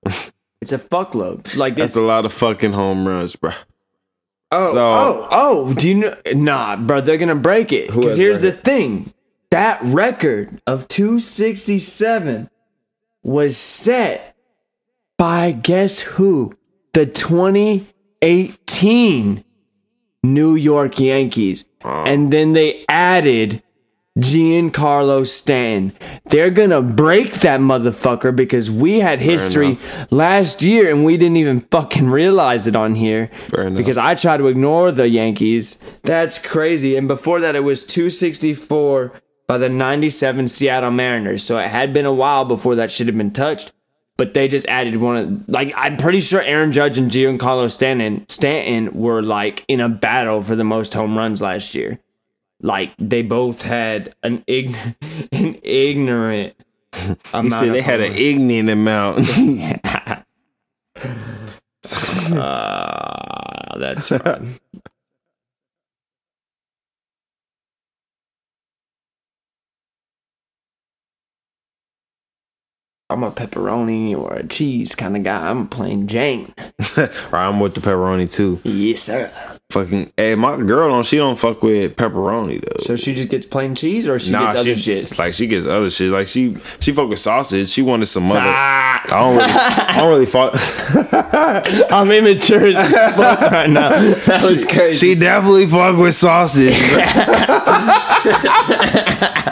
It's 0.61 0.73
a 0.73 0.77
fuckload. 0.77 1.55
Like 1.55 1.77
That's 1.77 1.91
it's 1.91 1.97
a 1.97 2.01
lot 2.01 2.25
of 2.25 2.33
fucking 2.33 2.73
home 2.73 3.07
runs, 3.07 3.37
bro. 3.37 3.51
oh 4.51 4.73
so- 4.73 4.77
oh 4.77 5.25
oh. 5.31 5.73
Do 5.73 5.87
you 5.87 5.95
know? 5.95 6.13
Nah, 6.33 6.75
bro. 6.75 6.99
They're 6.99 7.15
gonna 7.15 7.33
break 7.35 7.71
it. 7.71 7.87
Because 7.87 8.17
here's 8.17 8.41
the 8.41 8.51
thing: 8.51 9.13
that 9.51 9.79
record 9.81 10.61
of 10.67 10.89
267 10.89 12.49
was 13.23 13.55
set 13.55 14.35
by 15.17 15.53
guess 15.53 16.01
who? 16.01 16.57
The 16.91 17.05
2018 17.05 19.45
New 20.23 20.55
York 20.55 20.99
Yankees, 20.99 21.65
and 21.83 22.31
then 22.33 22.53
they 22.53 22.85
added 22.89 23.63
Giancarlo 24.17 25.25
Stanton. 25.25 25.93
They're 26.25 26.49
gonna 26.49 26.81
break 26.81 27.31
that 27.35 27.61
motherfucker 27.61 28.35
because 28.35 28.69
we 28.69 28.99
had 28.99 29.19
history 29.19 29.77
last 30.11 30.61
year 30.61 30.89
and 30.89 31.05
we 31.05 31.15
didn't 31.15 31.37
even 31.37 31.61
fucking 31.71 32.09
realize 32.09 32.67
it 32.67 32.75
on 32.75 32.95
here. 32.95 33.29
Because 33.77 33.97
I 33.97 34.15
tried 34.15 34.37
to 34.37 34.47
ignore 34.47 34.91
the 34.91 35.07
Yankees. 35.07 35.81
That's 36.03 36.37
crazy. 36.37 36.97
And 36.97 37.07
before 37.07 37.39
that, 37.39 37.55
it 37.55 37.63
was 37.63 37.85
264 37.85 39.13
by 39.47 39.57
the 39.57 39.69
97 39.69 40.47
Seattle 40.47 40.91
Mariners. 40.91 41.43
So 41.43 41.57
it 41.57 41.69
had 41.69 41.93
been 41.93 42.05
a 42.05 42.13
while 42.13 42.43
before 42.43 42.75
that 42.75 42.91
should 42.91 43.07
have 43.07 43.17
been 43.17 43.31
touched. 43.31 43.71
But 44.19 44.33
they 44.33 44.49
just 44.49 44.65
added 44.65 44.97
one 44.97 45.15
of 45.15 45.47
like 45.47 45.71
I'm 45.77 45.95
pretty 45.95 46.19
sure 46.19 46.41
Aaron 46.41 46.73
Judge 46.73 46.97
and 46.97 47.09
Giancarlo 47.09 47.71
Stanton 47.71 48.25
Stanton 48.27 48.93
were 48.93 49.23
like 49.23 49.63
in 49.69 49.79
a 49.79 49.87
battle 49.87 50.41
for 50.41 50.57
the 50.57 50.65
most 50.65 50.93
home 50.93 51.17
runs 51.17 51.41
last 51.41 51.73
year. 51.73 51.99
Like 52.61 52.91
they 52.99 53.21
both 53.21 53.61
had 53.61 54.13
an 54.21 54.43
ig- 54.45 54.75
an 55.31 55.57
ignorant 55.63 56.53
amount. 57.33 57.45
He 57.45 57.49
said 57.49 57.73
they 57.73 57.79
had 57.79 58.01
an 58.01 58.11
ignorant 58.11 58.69
amount. 58.69 59.19
Ah, 62.33 63.73
that's 63.79 64.09
fun. 64.09 64.59
I'm 73.11 73.23
a 73.23 73.31
pepperoni 73.31 74.15
or 74.15 74.35
a 74.35 74.45
cheese 74.45 74.93
kind 74.93 75.17
of 75.17 75.23
guy. 75.23 75.49
I'm 75.49 75.61
a 75.63 75.65
plain 75.65 76.05
Jane. 76.05 76.53
I'm 77.33 77.59
with 77.59 77.73
the 77.73 77.81
pepperoni 77.81 78.31
too. 78.31 78.61
Yes, 78.63 79.01
sir. 79.01 79.31
Fucking 79.71 80.13
hey, 80.15 80.35
my 80.35 80.57
girl 80.57 80.89
don't 80.89 81.05
she 81.05 81.17
don't 81.17 81.37
fuck 81.37 81.63
with 81.63 81.95
pepperoni 81.95 82.61
though. 82.61 82.83
So 82.83 82.95
she 82.95 83.15
just 83.15 83.29
gets 83.29 83.47
plain 83.47 83.73
cheese 83.73 84.07
or 84.07 84.19
she 84.19 84.31
nah, 84.31 84.47
gets 84.47 84.59
other 84.59 84.75
she, 84.75 84.81
shit. 85.05 85.17
Like 85.17 85.33
she 85.33 85.47
gets 85.47 85.65
other 85.65 85.89
shit. 85.89 86.11
Like 86.11 86.27
she 86.27 86.55
she 86.79 86.91
fuck 86.91 87.09
with 87.09 87.17
sausage. 87.17 87.69
She 87.69 87.81
wanted 87.81 88.05
some 88.05 88.31
other. 88.31 88.41
Ah. 88.43 89.01
I 89.05 89.19
don't 89.19 89.37
really, 89.37 89.51
I 89.51 89.95
don't 89.97 90.09
really 90.09 90.25
fuck. 90.27 91.91
I'm 91.91 92.11
immature 92.11 92.67
as 92.67 93.15
fuck 93.15 93.41
right 93.51 93.69
now. 93.69 93.89
That 93.89 94.43
was 94.43 94.65
crazy. 94.65 94.99
She 94.99 95.15
definitely 95.15 95.65
fuck 95.65 95.97
with 95.97 96.13
sausage. 96.13 96.75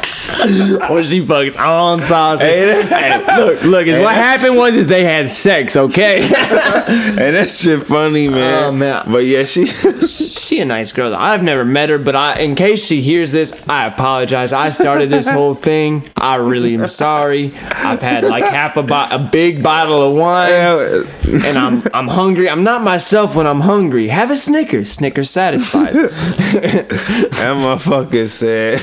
or 0.89 1.03
she 1.03 1.21
fucks 1.21 1.59
on 1.59 2.01
sausage. 2.01 2.47
Hey, 2.47 3.37
look, 3.37 3.63
look. 3.63 3.87
Is 3.87 3.97
what 3.97 4.15
happened 4.15 4.55
was 4.55 4.75
is 4.75 4.87
they 4.87 5.03
had 5.03 5.27
sex. 5.27 5.75
Okay. 5.75 6.21
and 6.23 7.35
that 7.35 7.49
shit 7.49 7.81
funny, 7.83 8.27
oh, 8.27 8.31
man. 8.31 8.63
Oh, 8.63 8.71
man. 8.71 9.03
But 9.07 9.25
yeah, 9.25 9.43
she. 9.45 9.65
she 10.47 10.59
a 10.59 10.65
nice 10.65 10.93
girl. 10.93 11.13
I've 11.13 11.43
never 11.43 11.65
met 11.65 11.89
her, 11.89 11.97
but 11.97 12.15
I, 12.15 12.39
in 12.39 12.55
case 12.55 12.85
she 12.85 13.01
hears 13.01 13.31
this, 13.31 13.51
I 13.67 13.85
apologize. 13.85 14.53
I 14.53 14.69
started 14.69 15.09
this 15.09 15.27
whole 15.27 15.53
thing. 15.53 16.09
I 16.15 16.35
really 16.35 16.73
am 16.75 16.87
sorry. 16.87 17.53
I've 17.57 18.01
had 18.01 18.23
like 18.23 18.45
half 18.45 18.77
a 18.77 18.83
bo- 18.83 19.09
a 19.11 19.19
big 19.19 19.61
bottle 19.61 20.01
of 20.01 20.15
wine, 20.15 21.05
and 21.45 21.57
I'm 21.57 21.83
I'm 21.93 22.07
hungry. 22.07 22.49
I'm 22.49 22.63
not 22.63 22.83
myself 22.83 23.35
when 23.35 23.45
I'm 23.45 23.61
hungry. 23.61 24.07
Have 24.07 24.31
a 24.31 24.37
Snickers. 24.37 24.91
Snickers 24.91 25.29
satisfies. 25.29 25.95
That 25.95 27.55
motherfucker 27.57 28.29
said, 28.29 28.79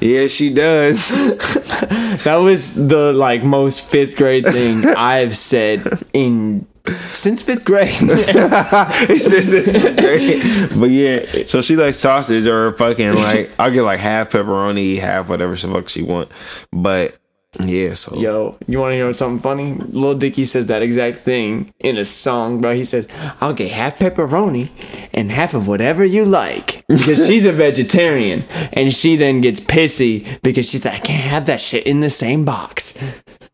"Yeah, 0.00 0.26
she 0.28 0.52
does." 0.52 0.75
That 2.24 2.36
was 2.42 2.74
the 2.74 3.12
like 3.12 3.42
most 3.42 3.84
fifth 3.84 4.16
grade 4.16 4.44
thing 4.44 4.84
I've 4.96 5.36
said 5.36 6.02
in 6.12 6.66
since 7.12 7.42
fifth 7.42 7.64
grade. 7.64 7.94
It's 8.00 9.28
just- 9.28 9.52
it's 9.52 10.00
great. 10.00 10.78
But 10.80 10.90
yeah, 10.90 11.44
so 11.46 11.60
she 11.62 11.76
likes 11.76 11.96
sausage 11.96 12.46
or 12.46 12.72
fucking 12.74 13.14
like 13.14 13.50
I'll 13.58 13.70
get 13.72 13.82
like 13.82 14.00
half 14.00 14.30
pepperoni, 14.30 14.98
half 15.00 15.28
whatever 15.28 15.54
the 15.56 15.68
fuck 15.68 15.88
she 15.88 16.02
want. 16.02 16.30
But 16.72 17.16
yeah, 17.60 17.92
so 17.92 18.16
Yo, 18.16 18.54
you 18.66 18.80
want 18.80 18.92
to 18.92 18.96
hear 18.96 19.12
something 19.14 19.40
funny? 19.40 19.74
Lil 19.74 20.14
Dicky 20.14 20.44
says 20.44 20.66
that 20.66 20.82
exact 20.82 21.18
thing 21.18 21.72
in 21.80 21.96
a 21.96 22.04
song, 22.04 22.60
bro. 22.60 22.74
He 22.74 22.84
says, 22.84 23.06
"I'll 23.40 23.54
get 23.54 23.70
half 23.70 23.98
pepperoni 23.98 24.70
and 25.12 25.30
half 25.30 25.54
of 25.54 25.68
whatever 25.68 26.04
you 26.04 26.24
like," 26.24 26.84
because 26.88 27.26
she's 27.26 27.44
a 27.44 27.52
vegetarian, 27.52 28.44
and 28.72 28.92
she 28.92 29.16
then 29.16 29.40
gets 29.40 29.60
pissy 29.60 30.40
because 30.42 30.68
she's 30.68 30.84
like, 30.84 30.94
"I 30.94 30.98
can't 30.98 31.24
have 31.24 31.46
that 31.46 31.60
shit 31.60 31.86
in 31.86 32.00
the 32.00 32.10
same 32.10 32.44
box." 32.44 32.98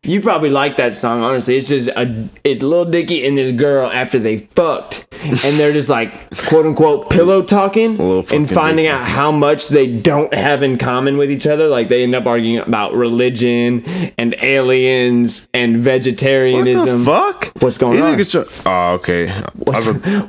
You 0.05 0.19
probably 0.19 0.49
like 0.49 0.75
that 0.77 0.93
song, 0.93 1.23
honestly. 1.23 1.55
It's 1.55 1.69
just 1.69 1.87
a, 1.87 2.27
it's 2.43 2.61
Lil 2.61 2.83
Dicky 2.83 3.25
and 3.25 3.37
this 3.37 3.53
girl 3.53 3.89
after 3.89 4.19
they 4.19 4.39
fucked, 4.39 5.07
and 5.23 5.57
they're 5.57 5.71
just 5.71 5.87
like 5.87 6.29
quote 6.47 6.65
unquote 6.65 7.09
pillow 7.09 7.41
talking 7.41 7.97
and 8.33 8.49
finding 8.49 8.87
out 8.87 9.05
how 9.05 9.31
much 9.31 9.69
they 9.69 9.87
don't 9.87 10.33
have 10.33 10.61
in 10.61 10.77
common 10.77 11.15
with 11.15 11.31
each 11.31 11.47
other. 11.47 11.69
Like 11.69 11.87
they 11.87 12.03
end 12.03 12.15
up 12.15 12.25
arguing 12.25 12.59
about 12.59 12.93
religion 12.93 13.85
and 14.17 14.35
aliens 14.41 15.47
and 15.53 15.77
what 15.77 15.83
vegetarianism. 15.83 16.99
the 16.99 17.05
fuck? 17.05 17.53
What's 17.61 17.77
going 17.77 17.93
These 18.17 18.35
on? 18.35 18.45
oh, 18.65 18.93
okay. 18.95 19.29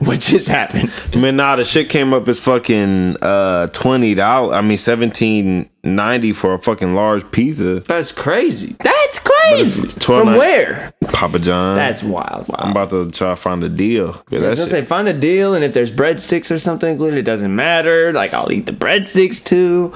What 0.04 0.20
just 0.20 0.46
happened? 0.46 0.92
Man, 1.16 1.34
nah, 1.34 1.56
the 1.56 1.64
shit 1.64 1.88
came 1.88 2.14
up 2.14 2.28
as 2.28 2.38
fucking 2.38 3.16
uh 3.20 3.66
twenty 3.68 4.14
dollars. 4.14 4.54
I 4.54 4.60
mean 4.60 4.76
seventeen 4.76 5.68
ninety 5.82 6.32
for 6.32 6.54
a 6.54 6.58
fucking 6.60 6.94
large 6.94 7.28
pizza. 7.32 7.80
That's 7.80 8.12
crazy. 8.12 8.76
That's 9.14 9.18
crazy. 9.18 9.80
From 9.82 10.26
$12.99. 10.28 10.38
where? 10.38 10.92
Papa 11.12 11.38
John. 11.38 11.76
That's 11.76 12.02
wild. 12.02 12.46
I'm 12.54 12.70
about 12.72 12.90
to 12.90 13.10
try 13.10 13.28
to 13.28 13.36
find 13.36 13.62
a 13.62 13.68
deal. 13.68 14.22
Yeah, 14.30 14.40
I 14.40 14.48
was 14.48 14.58
gonna 14.58 14.70
say 14.70 14.84
find 14.84 15.08
a 15.08 15.12
deal, 15.12 15.54
and 15.54 15.64
if 15.64 15.72
there's 15.74 15.92
breadsticks 15.92 16.50
or 16.50 16.58
something 16.58 16.90
included, 16.90 17.18
it 17.18 17.22
doesn't 17.22 17.54
matter. 17.54 18.12
Like 18.12 18.34
I'll 18.34 18.50
eat 18.52 18.66
the 18.66 18.72
breadsticks 18.72 19.44
too. 19.44 19.92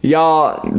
Y'all, 0.00 0.62
th- 0.62 0.72
the 0.72 0.78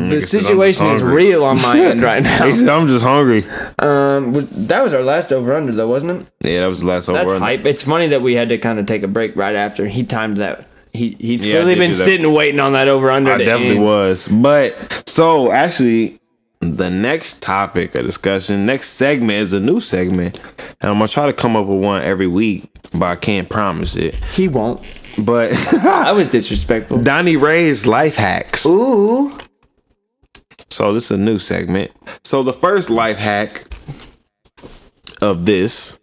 "I'm 0.00 0.10
just 0.10 0.30
situation 0.30 0.86
is 0.86 1.02
real 1.02 1.44
on 1.44 1.60
my 1.60 1.78
end 1.78 2.02
right 2.02 2.22
now. 2.22 2.44
I'm 2.46 2.86
just 2.86 3.04
hungry. 3.04 3.44
Um, 3.78 4.32
was, 4.32 4.48
that 4.68 4.82
was 4.82 4.94
our 4.94 5.02
last 5.02 5.30
over 5.30 5.54
under 5.54 5.72
though, 5.72 5.88
wasn't 5.88 6.22
it? 6.22 6.48
Yeah, 6.48 6.60
that 6.60 6.66
was 6.66 6.80
the 6.80 6.86
last 6.86 7.08
over. 7.08 7.18
That's 7.18 7.38
hype. 7.38 7.66
It's 7.66 7.82
funny 7.82 8.08
that 8.08 8.22
we 8.22 8.34
had 8.34 8.48
to 8.48 8.58
kind 8.58 8.78
of 8.78 8.86
take 8.86 9.02
a 9.02 9.08
break 9.08 9.36
right 9.36 9.54
after 9.54 9.86
he 9.86 10.04
timed 10.04 10.38
that. 10.38 10.66
He 10.94 11.16
he's 11.20 11.44
Yeah, 11.44 11.52
clearly 11.54 11.74
been 11.74 11.92
sitting 11.92 12.32
waiting 12.32 12.60
on 12.60 12.72
that 12.72 12.88
over 12.88 13.10
under. 13.10 13.32
I 13.32 13.38
definitely 13.38 13.78
was. 13.78 14.26
But 14.28 15.02
so 15.06 15.52
actually, 15.52 16.18
the 16.74 16.90
next 16.90 17.42
topic 17.42 17.94
of 17.94 18.04
discussion, 18.04 18.66
next 18.66 18.90
segment 18.90 19.38
is 19.38 19.52
a 19.52 19.60
new 19.60 19.80
segment, 19.80 20.38
and 20.80 20.90
I'm 20.90 20.98
gonna 20.98 21.08
try 21.08 21.26
to 21.26 21.32
come 21.32 21.56
up 21.56 21.66
with 21.66 21.78
one 21.78 22.02
every 22.02 22.26
week, 22.26 22.68
but 22.92 23.06
I 23.06 23.16
can't 23.16 23.48
promise 23.48 23.96
it. 23.96 24.14
He 24.24 24.48
won't. 24.48 24.80
But 25.18 25.52
I 25.84 26.12
was 26.12 26.28
disrespectful. 26.28 26.98
Donnie 26.98 27.36
Rey's 27.36 27.86
life 27.86 28.16
hacks. 28.16 28.66
Ooh. 28.66 29.38
So 30.70 30.92
this 30.92 31.06
is 31.06 31.10
a 31.12 31.16
new 31.18 31.38
segment. 31.38 31.90
So 32.24 32.42
the 32.42 32.52
first 32.52 32.90
life 32.90 33.16
hack 33.16 33.64
of 35.22 35.46
this 35.46 35.98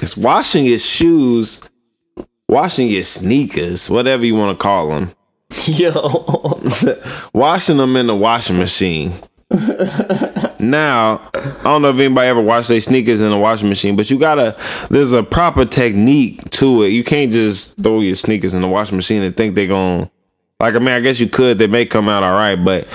is 0.00 0.16
washing 0.16 0.66
your 0.66 0.78
shoes, 0.78 1.68
washing 2.48 2.88
your 2.88 3.02
sneakers, 3.02 3.90
whatever 3.90 4.24
you 4.24 4.34
want 4.36 4.56
to 4.56 4.62
call 4.62 4.88
them. 4.88 5.12
Yo. 5.64 6.60
washing 7.34 7.76
them 7.78 7.96
in 7.96 8.06
the 8.06 8.16
washing 8.16 8.58
machine. 8.58 9.12
now, 10.58 11.30
I 11.34 11.62
don't 11.64 11.82
know 11.82 11.90
if 11.90 11.98
anybody 11.98 12.28
ever 12.28 12.40
washed 12.40 12.68
their 12.68 12.80
sneakers 12.80 13.20
in 13.20 13.30
the 13.30 13.38
washing 13.38 13.68
machine, 13.68 13.96
but 13.96 14.10
you 14.10 14.18
gotta. 14.18 14.56
There's 14.90 15.12
a 15.12 15.22
proper 15.22 15.64
technique 15.64 16.48
to 16.50 16.82
it. 16.82 16.88
You 16.88 17.04
can't 17.04 17.30
just 17.30 17.76
throw 17.82 18.00
your 18.00 18.14
sneakers 18.14 18.54
in 18.54 18.60
the 18.60 18.68
washing 18.68 18.96
machine 18.96 19.22
and 19.22 19.36
think 19.36 19.54
they're 19.54 19.68
to 19.68 20.10
Like 20.58 20.74
I 20.74 20.78
mean, 20.78 20.88
I 20.88 21.00
guess 21.00 21.20
you 21.20 21.28
could. 21.28 21.58
They 21.58 21.66
may 21.66 21.86
come 21.86 22.08
out 22.08 22.22
all 22.22 22.32
right, 22.32 22.56
but 22.56 22.86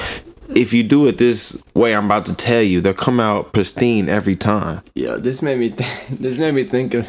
if 0.55 0.73
you 0.73 0.84
do 0.84 1.07
it 1.07 1.17
this 1.17 1.61
way, 1.73 1.95
I'm 1.95 2.05
about 2.05 2.25
to 2.27 2.34
tell 2.34 2.61
you, 2.61 2.81
they'll 2.81 2.93
come 2.93 3.19
out 3.19 3.53
pristine 3.53 4.09
every 4.09 4.35
time. 4.35 4.81
Yo, 4.95 5.17
this 5.17 5.41
made 5.41 5.59
me 5.59 5.69
th- 5.69 6.07
this 6.09 6.39
made 6.39 6.53
me 6.53 6.63
think 6.63 6.93
of 6.93 7.07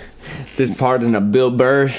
this 0.56 0.74
part 0.74 1.02
in 1.02 1.14
a 1.14 1.20
Bill 1.20 1.50
Burr 1.50 1.92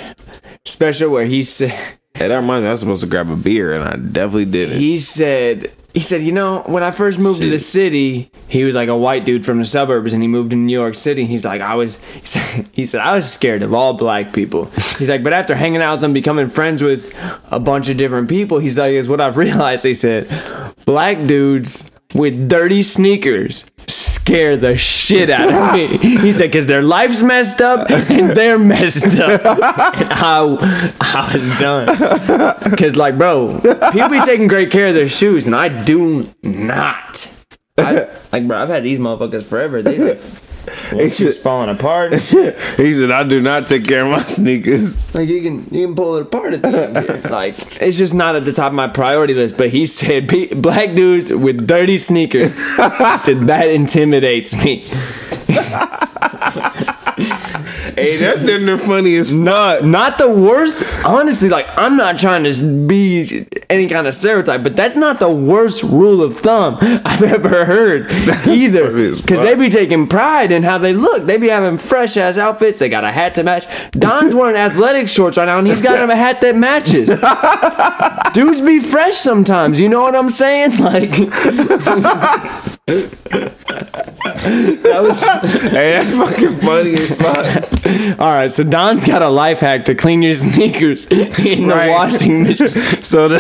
special 0.65 1.09
where 1.09 1.26
he 1.26 1.41
said 1.41 1.71
Hey, 2.15 2.27
that 2.27 2.35
reminds 2.35 2.63
me, 2.63 2.67
I 2.67 2.71
was 2.71 2.80
supposed 2.81 3.01
to 3.01 3.07
grab 3.07 3.30
a 3.30 3.35
beer, 3.35 3.73
and 3.73 3.84
I 3.84 3.95
definitely 3.95 4.45
didn't. 4.45 4.80
he 4.80 4.97
said 4.97 5.71
he 5.94 6.02
said, 6.02 6.22
you 6.22 6.32
know, 6.32 6.61
when 6.68 6.84
I 6.84 6.91
first 6.91 7.18
moved 7.18 7.41
to 7.41 7.49
the 7.49 7.57
city, 7.57 8.32
he 8.48 8.64
was 8.64 8.76
like 8.76 8.90
a 8.90 8.95
white 8.95 9.26
dude 9.26 9.45
from 9.45 9.57
the 9.57 9.66
suburbs, 9.66 10.14
and 10.14 10.22
he 10.22 10.28
moved 10.28 10.52
to 10.52 10.56
New 10.56 10.78
York 10.78 10.94
City. 10.95 11.26
He's 11.26 11.44
like, 11.44 11.61
I 11.61 11.76
was, 11.76 11.98
he 12.74 12.86
said, 12.86 13.02
I 13.02 13.16
was 13.16 13.32
scared 13.32 13.64
of 13.64 13.74
all 13.74 13.94
black 13.94 14.32
people. 14.32 14.66
He's 14.98 15.10
like, 15.10 15.24
but 15.24 15.34
after 15.34 15.56
hanging 15.56 15.82
out 15.82 15.94
with 15.94 16.02
them, 16.02 16.14
becoming 16.14 16.49
friends 16.49 16.84
with 16.84 17.14
a 17.52 17.60
bunch 17.60 17.90
of 17.90 17.98
different 17.98 18.30
people, 18.30 18.60
he's 18.60 18.78
like, 18.78 18.91
is 18.91 19.10
what 19.10 19.20
I've 19.20 19.38
realized. 19.45 19.84
He 19.84 19.95
said, 19.95 20.28
black 20.86 21.26
dudes 21.26 21.91
with 22.14 22.48
dirty 22.48 22.84
sneakers 22.84 23.70
scare 24.30 24.57
the 24.57 24.77
shit 24.77 25.30
out 25.30 25.51
of 25.51 25.73
me. 25.73 25.97
He 25.97 26.31
said, 26.31 26.51
because 26.51 26.68
their 26.68 26.84
life's 26.84 27.23
messed 27.23 27.61
up 27.61 27.89
and 27.89 28.35
they're 28.35 28.60
messed 28.60 29.19
up. 29.19 29.43
And 29.43 30.10
I, 30.11 30.93
I 31.01 31.31
was 31.34 31.49
done. 31.57 31.88
Because, 32.69 32.95
like, 32.95 33.18
bro, 33.18 33.60
people 33.91 34.10
be 34.10 34.22
taking 34.22 34.47
great 34.47 34.72
care 34.72 34.88
of 34.88 34.93
their 34.93 35.07
shoes, 35.07 35.45
and 35.45 35.56
I 35.56 35.84
do 35.84 36.30
not. 36.43 37.34
I, 37.77 38.07
like, 38.31 38.47
bro, 38.47 38.61
I've 38.61 38.69
had 38.69 38.84
these 38.84 38.99
motherfuckers 38.99 39.43
forever. 39.43 39.81
They, 39.81 40.19
he, 40.91 41.10
She's 41.10 41.36
said, 41.36 41.44
falling 41.44 41.70
apart. 41.70 42.14
he 42.14 42.20
said, 42.20 43.12
I 43.12 43.24
do 43.24 43.41
not 43.41 43.68
take 43.68 43.86
care 43.86 44.06
of 44.06 44.12
my 44.12 44.24
sneakers. 44.24 45.14
Like 45.16 45.28
you 45.30 45.41
can 45.41 45.66
you 45.72 45.88
can 45.88 45.96
pull 45.96 46.16
it 46.16 46.24
apart 46.24 46.54
at 46.54 46.62
the 46.62 46.68
end. 46.68 46.98
Here. 46.98 47.22
Like 47.30 47.82
it's 47.82 47.98
just 47.98 48.14
not 48.14 48.36
at 48.36 48.46
the 48.46 48.52
top 48.52 48.68
of 48.68 48.74
my 48.74 48.88
priority 48.88 49.34
list. 49.34 49.58
But 49.58 49.70
he 49.70 49.86
said 49.86 50.28
black 50.62 50.96
dudes 50.96 51.34
with 51.34 51.68
dirty 51.68 51.98
sneakers. 51.98 52.58
he 52.58 53.18
said 53.18 53.48
that 53.48 53.70
intimidates 53.70 54.56
me. 54.64 54.86
Hey, 57.99 58.15
that's 58.15 58.81
funny 58.85 59.15
as 59.15 59.31
fuck. 59.31 59.84
Not 59.84 60.17
the 60.17 60.30
worst. 60.30 60.84
Honestly, 61.05 61.49
like 61.49 61.67
I'm 61.77 61.97
not 61.97 62.17
trying 62.17 62.43
to 62.45 62.88
be 62.88 63.45
any 63.69 63.88
kind 63.88 64.07
of 64.07 64.13
stereotype, 64.13 64.63
but 64.63 64.76
that's 64.76 64.95
not 64.95 65.19
the 65.19 65.30
worst 65.30 65.84
rule 65.84 66.21
of 66.21 66.38
thumb 66.38 66.77
I've 66.81 67.23
ever 67.23 67.65
heard 67.65 68.11
either. 68.47 68.91
Because 69.15 69.39
they 69.39 69.55
be 69.55 69.69
taking 69.69 70.07
pride 70.07 70.51
in 70.51 70.63
how 70.63 70.77
they 70.77 70.93
look. 70.93 71.23
They 71.23 71.38
be 71.38 71.49
having 71.49 71.77
fresh 71.77 72.15
ass 72.17 72.38
outfits. 72.38 72.80
They 72.80 72.88
got 72.89 73.03
a 73.03 73.11
hat 73.11 73.35
to 73.35 73.43
match. 73.43 73.65
Don's 73.91 74.34
wearing 74.34 74.55
athletic 74.69 75.09
shorts 75.09 75.38
right 75.38 75.45
now, 75.45 75.59
and 75.59 75.67
he's 75.67 75.81
got 75.81 75.99
him 75.99 76.09
a 76.09 76.15
hat 76.15 76.41
that 76.41 76.55
matches. 76.55 77.09
Dudes 78.34 78.61
be 78.61 78.80
fresh 78.80 79.15
sometimes. 79.15 79.80
You 79.80 79.89
know 79.89 80.01
what 80.01 80.15
I'm 80.15 80.30
saying? 80.30 80.77
Like. 80.77 81.09
that 84.84 85.02
was 85.03 85.22
Hey, 85.72 85.91
that's 85.91 86.14
fucking 86.14 86.56
funny 86.57 86.94
as 86.94 87.10
fuck. 87.18 88.20
all 88.20 88.30
right. 88.30 88.52
So 88.52 88.64
Don's 88.64 89.06
got 89.06 89.22
a 89.22 89.30
life 89.30 89.60
hack 89.60 89.86
to 89.86 89.95
clean 89.95 90.22
your 90.22 90.34
sneakers 90.45 91.06
in 91.07 91.68
the 91.68 91.76
Right. 91.76 91.90
washing 91.90 92.44
machine. 92.44 92.70
So 92.70 93.28
the 93.28 93.40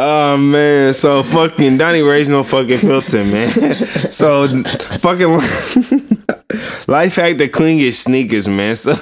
Oh 0.00 0.36
man, 0.36 0.94
so 0.94 1.22
fucking 1.22 1.78
Donnie 1.78 2.02
Rey's 2.02 2.28
no 2.28 2.44
fucking 2.44 2.78
filter, 2.78 3.24
man. 3.24 3.48
So 4.12 4.46
fucking 4.62 5.28
life 6.86 7.16
hack 7.16 7.38
to 7.38 7.48
clean 7.48 7.78
your 7.78 7.92
sneakers, 7.92 8.46
man. 8.46 8.76
So, 8.76 8.94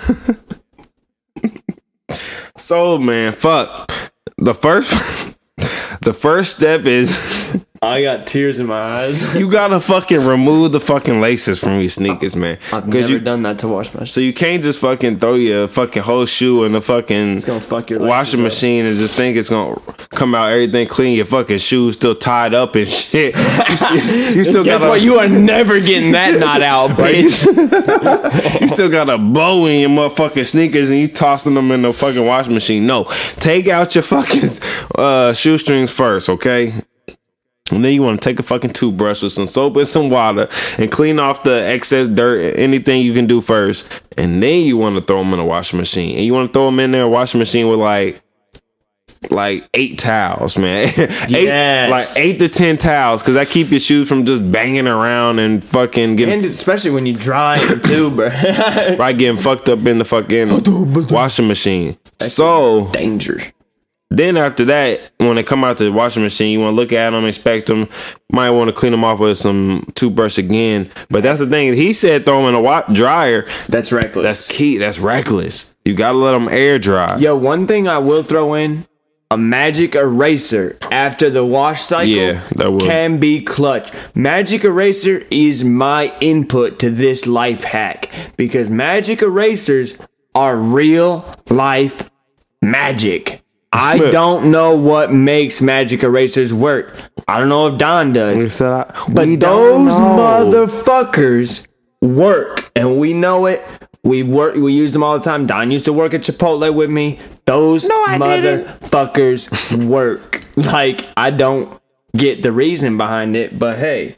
so 2.57 2.99
man, 2.99 3.33
fuck. 3.33 3.91
The 4.39 4.55
first 4.55 5.35
the 6.03 6.13
first 6.15 6.57
step 6.57 6.83
is 6.87 7.11
I 7.83 8.03
got 8.03 8.27
tears 8.27 8.59
in 8.59 8.67
my 8.67 8.75
eyes. 8.81 9.35
you 9.37 9.51
gotta 9.51 9.81
fucking 9.81 10.25
remove 10.25 10.73
the 10.73 10.81
fucking 10.81 11.21
laces 11.21 11.59
from 11.59 11.81
your 11.81 11.89
sneakers, 11.89 12.35
man. 12.37 12.59
I've 12.73 12.87
never 12.89 13.09
you 13.09 13.21
done 13.21 13.43
that 13.43 13.59
to 13.61 13.69
wash 13.69 13.93
my. 13.95 14.05
so 14.05 14.21
you 14.21 14.33
can't 14.33 14.63
just 14.63 14.81
fucking 14.81 15.19
throw 15.19 15.35
your 15.35 15.69
fucking 15.69 16.03
whole 16.03 16.27
shoe 16.27 16.65
in 16.65 16.73
the 16.73 16.81
fucking 16.81 17.41
gonna 17.41 17.61
fuck 17.61 17.91
your 17.91 17.99
laces 18.01 18.09
washing 18.09 18.41
up. 18.41 18.45
machine 18.45 18.85
and 18.87 18.97
just 18.97 19.15
think 19.15 19.37
it's 19.37 19.49
gonna 19.49 19.81
come 20.11 20.35
out 20.35 20.51
everything 20.51 20.87
clean. 20.87 21.17
Your 21.17 21.27
fucking 21.27 21.59
shoes 21.59 21.95
still 21.95 22.15
tied 22.15 22.55
up 22.55 22.75
and 22.75 22.89
shit. 22.89 23.35
You 23.37 23.43
still, 23.77 24.37
you 24.37 24.45
still 24.45 24.65
Guess 24.65 24.83
got 24.83 24.89
what? 24.89 24.99
a, 24.99 25.03
You 25.03 25.17
are 25.19 25.29
never 25.29 25.81
getting 25.81 26.13
that 26.13 26.39
knot 26.39 26.63
out, 26.63 26.91
bitch. 26.99 28.61
you 28.61 28.69
still 28.69 28.89
got 28.91 29.09
a 29.11 29.19
bow 29.19 29.67
in 29.67 29.81
your 29.81 29.91
motherfucking 29.91 30.47
sneakers 30.47 30.89
and 30.89 30.99
you 30.99 31.09
tossing 31.09 31.55
them 31.55 31.71
in 31.71 31.83
the 31.83 31.93
fucking 31.93 32.25
washing 32.25 32.55
machine. 32.55 32.87
No, 32.87 33.05
take 33.37 33.69
out 33.69 33.95
your 33.95 34.03
fucking 34.03 34.49
uh, 34.95 35.33
shoestrings 35.33 35.91
first, 35.93 36.29
okay? 36.29 36.75
And 37.73 37.85
then 37.85 37.93
you 37.93 38.03
want 38.03 38.21
to 38.23 38.25
take 38.29 38.39
a 38.39 38.45
fucking 38.45 38.71
toothbrush 38.75 39.23
with 39.23 39.33
some 39.33 39.49
soap 39.49 39.77
and 39.77 39.89
some 39.89 40.09
water 40.09 40.49
and 40.79 40.91
clean 40.93 41.19
off 41.19 41.43
the 41.43 41.65
excess 41.67 42.07
dirt, 42.07 42.57
anything 42.57 43.03
you 43.03 43.13
can 43.13 43.27
do 43.27 43.41
first. 43.41 43.89
And 44.17 44.41
then 44.43 44.65
you 44.65 44.77
want 44.77 44.95
to 44.97 45.01
throw 45.01 45.19
them 45.19 45.33
in 45.33 45.39
the 45.41 45.45
washing 45.45 45.79
machine. 45.79 46.15
And 46.17 46.25
you 46.25 46.33
want 46.33 46.49
to 46.49 46.53
throw 46.53 46.67
them 46.67 46.79
in 46.79 46.93
there, 46.93 47.09
washing 47.09 47.39
machine 47.41 47.67
with 47.69 47.81
like, 47.81 48.23
like 49.31 49.69
eight 49.75 49.99
towels, 49.99 50.57
man. 50.57 50.89
eight, 50.97 51.31
Yes. 51.31 51.91
like 51.91 52.07
eight 52.25 52.39
to 52.39 52.49
ten 52.49 52.79
towels, 52.79 53.23
because 53.23 53.35
that 53.35 53.49
keep 53.49 53.71
your 53.71 53.81
shoes 53.81 54.09
from 54.09 54.25
just 54.25 54.49
banging 54.53 54.87
around 54.87 55.41
and 55.41 55.65
fucking 55.65 56.15
getting 56.15 56.35
and 56.35 56.45
especially 56.45 56.93
when 56.93 57.07
you 57.07 57.15
dry 57.15 57.59
them 57.67 57.81
too, 57.85 58.11
bro. 58.13 58.29
right 58.97 59.17
getting 59.19 59.41
fucked 59.43 59.69
up 59.69 59.85
in 59.87 59.99
the 59.99 60.05
fucking 60.05 60.51
washing 61.09 61.49
machine. 61.49 61.97
So 62.21 62.89
Danger. 62.93 63.41
Then 64.11 64.37
after 64.37 64.65
that, 64.67 65.01
when 65.19 65.35
they 65.37 65.43
come 65.43 65.65
out 65.65 65.79
the 65.79 65.91
washing 65.91 66.23
machine, 66.23 66.51
you 66.53 66.61
want 66.61 66.73
to 66.75 66.77
look 66.81 66.93
at 66.93 67.11
them, 67.11 67.25
inspect 67.25 67.67
them. 67.67 67.89
Might 68.31 68.51
want 68.51 68.69
to 68.69 68.73
clean 68.75 68.93
them 68.93 69.03
off 69.05 69.19
with 69.19 69.37
some 69.39 69.85
toothbrush 69.95 70.39
again. 70.39 70.91
But 71.11 71.23
that's 71.25 71.41
the 71.41 71.47
thing. 71.47 71.75
He 71.75 71.93
said 71.93 72.25
throw 72.25 72.39
them 72.41 72.49
in 72.51 72.55
a 72.55 72.61
wa- 72.61 72.85
dryer. 72.93 73.47
That's 73.69 73.91
reckless. 73.93 74.23
That's 74.23 74.49
key. 74.49 74.79
That's 74.79 74.99
reckless. 75.01 75.75
You 75.85 75.95
gotta 75.95 76.19
let 76.19 76.33
them 76.33 76.49
air 76.49 76.79
dry. 76.79 77.17
Yo, 77.17 77.37
one 77.37 77.67
thing 77.67 77.89
I 77.89 77.99
will 77.99 78.23
throw 78.23 78.55
in 78.55 78.87
a 79.31 79.37
magic 79.37 79.97
eraser 79.97 80.79
after 80.93 81.29
the 81.29 81.45
wash 81.45 81.83
cycle 81.83 82.07
Yeah, 82.07 82.43
that 82.55 82.71
would. 82.73 82.83
can 82.83 83.19
be 83.19 83.41
clutch. 83.43 83.91
Magic 84.15 84.63
eraser 84.63 85.25
is 85.33 85.65
my 85.65 86.13
input 86.21 86.79
to 86.79 86.91
this 86.91 87.27
life 87.27 87.65
hack 87.65 88.09
because 88.37 88.71
magic 88.71 89.23
erasers 89.23 89.99
are 90.37 90.57
real 90.57 91.25
life 91.51 92.09
magic. 92.63 93.43
I 93.77 93.99
don't 94.11 94.51
know 94.51 94.75
what 94.75 95.13
makes 95.13 95.61
magic 95.61 96.03
erasers 96.03 96.53
work. 96.53 96.95
I 97.29 97.39
don't 97.39 97.49
know 97.49 97.67
if 97.69 97.79
Don 97.79 98.13
does. 98.13 98.59
But 99.09 99.27
those 99.41 99.91
motherfuckers 99.93 101.67
work, 102.01 102.71
and 102.75 102.99
we 102.99 103.13
know 103.13 103.47
it. 103.47 103.61
We 104.03 104.23
work. 104.23 104.55
We 104.55 104.73
use 104.73 104.93
them 104.93 105.03
all 105.03 105.19
the 105.19 105.25
time. 105.25 105.47
Don 105.47 105.71
used 105.71 105.85
to 105.87 105.93
work 105.93 106.15
at 106.15 106.23
Chipotle 106.23 106.73
with 106.75 106.91
me. 106.91 107.19
Those 107.45 107.85
motherfuckers 108.21 109.87
work. 109.87 110.43
Like 110.57 111.05
I 111.19 111.33
don't 111.33 111.79
get 112.17 112.43
the 112.43 112.51
reason 112.51 112.97
behind 112.97 113.37
it, 113.37 113.59
but 113.59 113.77
hey, 113.77 114.17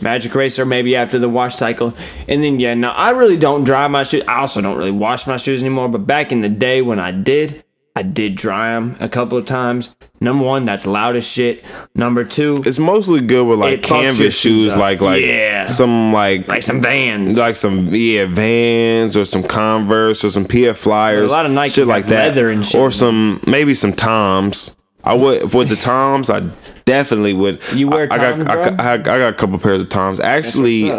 Magic 0.00 0.34
Eraser 0.34 0.64
maybe 0.66 0.96
after 0.96 1.20
the 1.20 1.28
wash 1.28 1.54
cycle, 1.54 1.94
and 2.26 2.42
then 2.42 2.58
yeah. 2.58 2.74
Now 2.74 2.90
I 2.90 3.10
really 3.10 3.36
don't 3.36 3.62
dry 3.62 3.86
my 3.86 4.02
shoes. 4.02 4.24
I 4.26 4.40
also 4.40 4.60
don't 4.60 4.76
really 4.76 4.90
wash 4.90 5.28
my 5.28 5.36
shoes 5.36 5.60
anymore. 5.62 5.88
But 5.88 6.04
back 6.04 6.32
in 6.32 6.40
the 6.40 6.48
day 6.48 6.82
when 6.82 6.98
I 6.98 7.12
did, 7.12 7.62
I 7.94 8.02
did 8.02 8.36
dry 8.36 8.72
them 8.72 8.96
a 9.00 9.08
couple 9.08 9.36
of 9.36 9.44
times. 9.44 9.94
Number 10.18 10.44
one, 10.44 10.64
that's 10.64 10.86
loud 10.86 11.14
as 11.16 11.26
shit. 11.26 11.62
Number 11.94 12.24
two, 12.24 12.62
It's 12.64 12.78
mostly 12.78 13.20
good 13.20 13.44
with 13.46 13.58
like 13.58 13.80
It 13.80 13.82
fucks 13.82 13.90
your 13.90 14.00
canvas 14.12 14.34
shoes 14.34 14.74
like 14.76 15.00
like 15.02 15.22
Yeah. 15.22 15.66
some 15.66 16.12
like 16.12 16.48
like 16.48 16.62
some 16.62 16.80
Vans. 16.80 17.36
like 17.36 17.54
some 17.56 17.88
yeah 17.90 18.24
Vans 18.26 19.14
or 19.16 19.24
some 19.26 19.42
Converse 19.42 20.24
or 20.24 20.30
some 20.30 20.46
PF 20.46 20.76
Flyers, 20.76 21.28
A 21.30 21.32
lot 21.34 21.44
of 21.44 21.52
Nike 21.52 21.72
shit 21.74 21.86
like 21.86 22.06
that, 22.06 22.28
leather 22.28 22.48
and 22.50 22.64
shit. 22.64 22.80
or 22.80 22.90
some 22.90 23.40
maybe 23.46 23.74
some 23.74 23.92
Toms. 23.92 24.74
I 25.04 25.14
would 25.14 25.52
with 25.52 25.68
the 25.68 25.76
Toms. 25.76 26.30
I 26.30 26.48
definitely 26.86 27.34
would. 27.34 27.60
You 27.74 27.88
wear 27.88 28.08
I, 28.10 28.14
I 28.14 28.18
got 28.18 28.40
I, 28.50 28.70
got- 28.70 28.80
I, 28.80 28.96
got 28.98 29.20
a 29.20 29.32
couple 29.34 29.58
pairs 29.58 29.82
of 29.82 29.88
Toms. 29.90 30.18
Actually, 30.20 30.92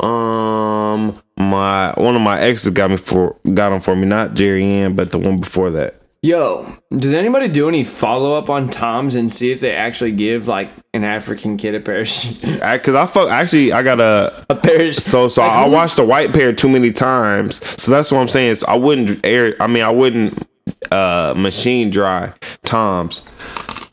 um, 0.00 1.20
my 1.38 1.94
one 1.96 2.16
of 2.16 2.22
my 2.22 2.38
exes 2.38 2.72
got 2.72 2.90
me 2.90 2.96
for 2.96 3.36
got 3.54 3.70
them 3.70 3.80
for 3.80 3.94
me. 3.94 4.06
Not 4.06 4.34
Jerry 4.34 4.64
Ann, 4.64 4.94
but 4.94 5.10
the 5.10 5.18
one 5.18 5.38
before 5.38 5.70
that. 5.70 5.94
Yo, 6.20 6.66
does 6.90 7.14
anybody 7.14 7.46
do 7.46 7.68
any 7.68 7.84
follow 7.84 8.34
up 8.34 8.50
on 8.50 8.68
Toms 8.68 9.14
and 9.14 9.30
see 9.30 9.52
if 9.52 9.60
they 9.60 9.72
actually 9.72 10.10
give 10.10 10.48
like 10.48 10.72
an 10.92 11.04
African 11.04 11.56
kid 11.56 11.76
a 11.76 11.80
pair 11.80 12.00
of 12.00 12.08
shoes? 12.08 12.40
Because 12.42 12.96
I, 12.96 13.06
fuck 13.06 13.28
actually 13.28 13.72
I 13.72 13.84
got 13.84 14.00
a 14.00 14.44
a 14.50 14.56
pair 14.56 14.88
of? 14.88 14.96
So 14.96 15.28
so 15.28 15.42
Like, 15.42 15.52
I 15.52 15.68
watched 15.68 15.94
the 15.96 16.04
white 16.04 16.32
pair 16.32 16.52
too 16.52 16.68
many 16.68 16.90
times. 16.90 17.64
So 17.80 17.92
that's 17.92 18.10
what 18.10 18.18
I'm 18.18 18.28
saying. 18.28 18.56
So 18.56 18.66
I 18.66 18.74
wouldn't 18.74 19.24
air. 19.24 19.54
I 19.60 19.68
mean, 19.68 19.84
I 19.84 19.90
wouldn't 19.90 20.44
uh 20.90 21.34
machine 21.36 21.88
dry 21.90 22.32
Toms 22.64 23.24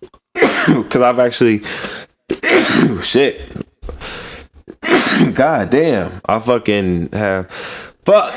because 0.34 1.02
I've 1.02 1.20
actually 1.20 1.62
shit. 3.04 3.40
God 5.34 5.70
damn! 5.70 6.22
I 6.26 6.40
fucking 6.40 7.10
have 7.14 7.50
fuck. 7.52 8.34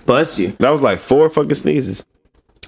Bless 0.06 0.38
you. 0.38 0.52
that 0.58 0.70
was 0.70 0.82
like 0.82 0.98
four 0.98 1.28
fucking 1.30 1.54
sneezes. 1.54 2.04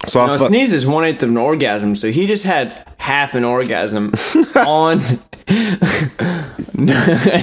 So 0.05 0.19
I 0.19 0.27
No, 0.27 0.37
fuck, 0.37 0.47
sneeze 0.49 0.73
is 0.73 0.85
one 0.85 1.05
eighth 1.05 1.23
of 1.23 1.29
an 1.29 1.37
orgasm, 1.37 1.95
so 1.95 2.11
he 2.11 2.27
just 2.27 2.43
had 2.43 2.85
half 2.97 3.35
an 3.35 3.43
orgasm 3.43 4.13
on. 4.55 4.99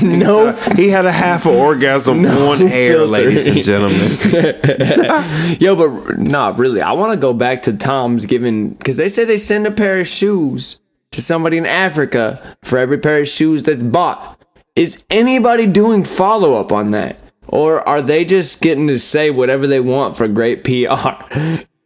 no, 0.02 0.52
he 0.76 0.88
had 0.88 1.06
a 1.06 1.12
half 1.12 1.46
an 1.46 1.54
orgasm 1.54 2.24
on 2.26 2.62
air, 2.62 3.04
ladies 3.06 3.46
and 3.46 3.62
gentlemen. 3.62 4.10
yo, 5.60 5.76
but 5.76 6.18
nah, 6.18 6.54
really, 6.56 6.82
I 6.82 6.92
want 6.92 7.12
to 7.12 7.16
go 7.16 7.32
back 7.32 7.62
to 7.62 7.72
Tom's 7.72 8.26
giving 8.26 8.70
because 8.70 8.96
they 8.96 9.08
say 9.08 9.24
they 9.24 9.36
send 9.36 9.66
a 9.66 9.70
pair 9.70 10.00
of 10.00 10.06
shoes 10.06 10.80
to 11.12 11.22
somebody 11.22 11.56
in 11.56 11.66
Africa 11.66 12.56
for 12.62 12.78
every 12.78 12.98
pair 12.98 13.20
of 13.20 13.28
shoes 13.28 13.62
that's 13.62 13.82
bought. 13.82 14.39
Is 14.76 15.04
anybody 15.10 15.66
doing 15.66 16.04
follow 16.04 16.58
up 16.58 16.72
on 16.72 16.92
that, 16.92 17.18
or 17.48 17.86
are 17.88 18.00
they 18.00 18.24
just 18.24 18.60
getting 18.62 18.86
to 18.86 18.98
say 18.98 19.30
whatever 19.30 19.66
they 19.66 19.80
want 19.80 20.16
for 20.16 20.28
great 20.28 20.64
PR 20.64 21.34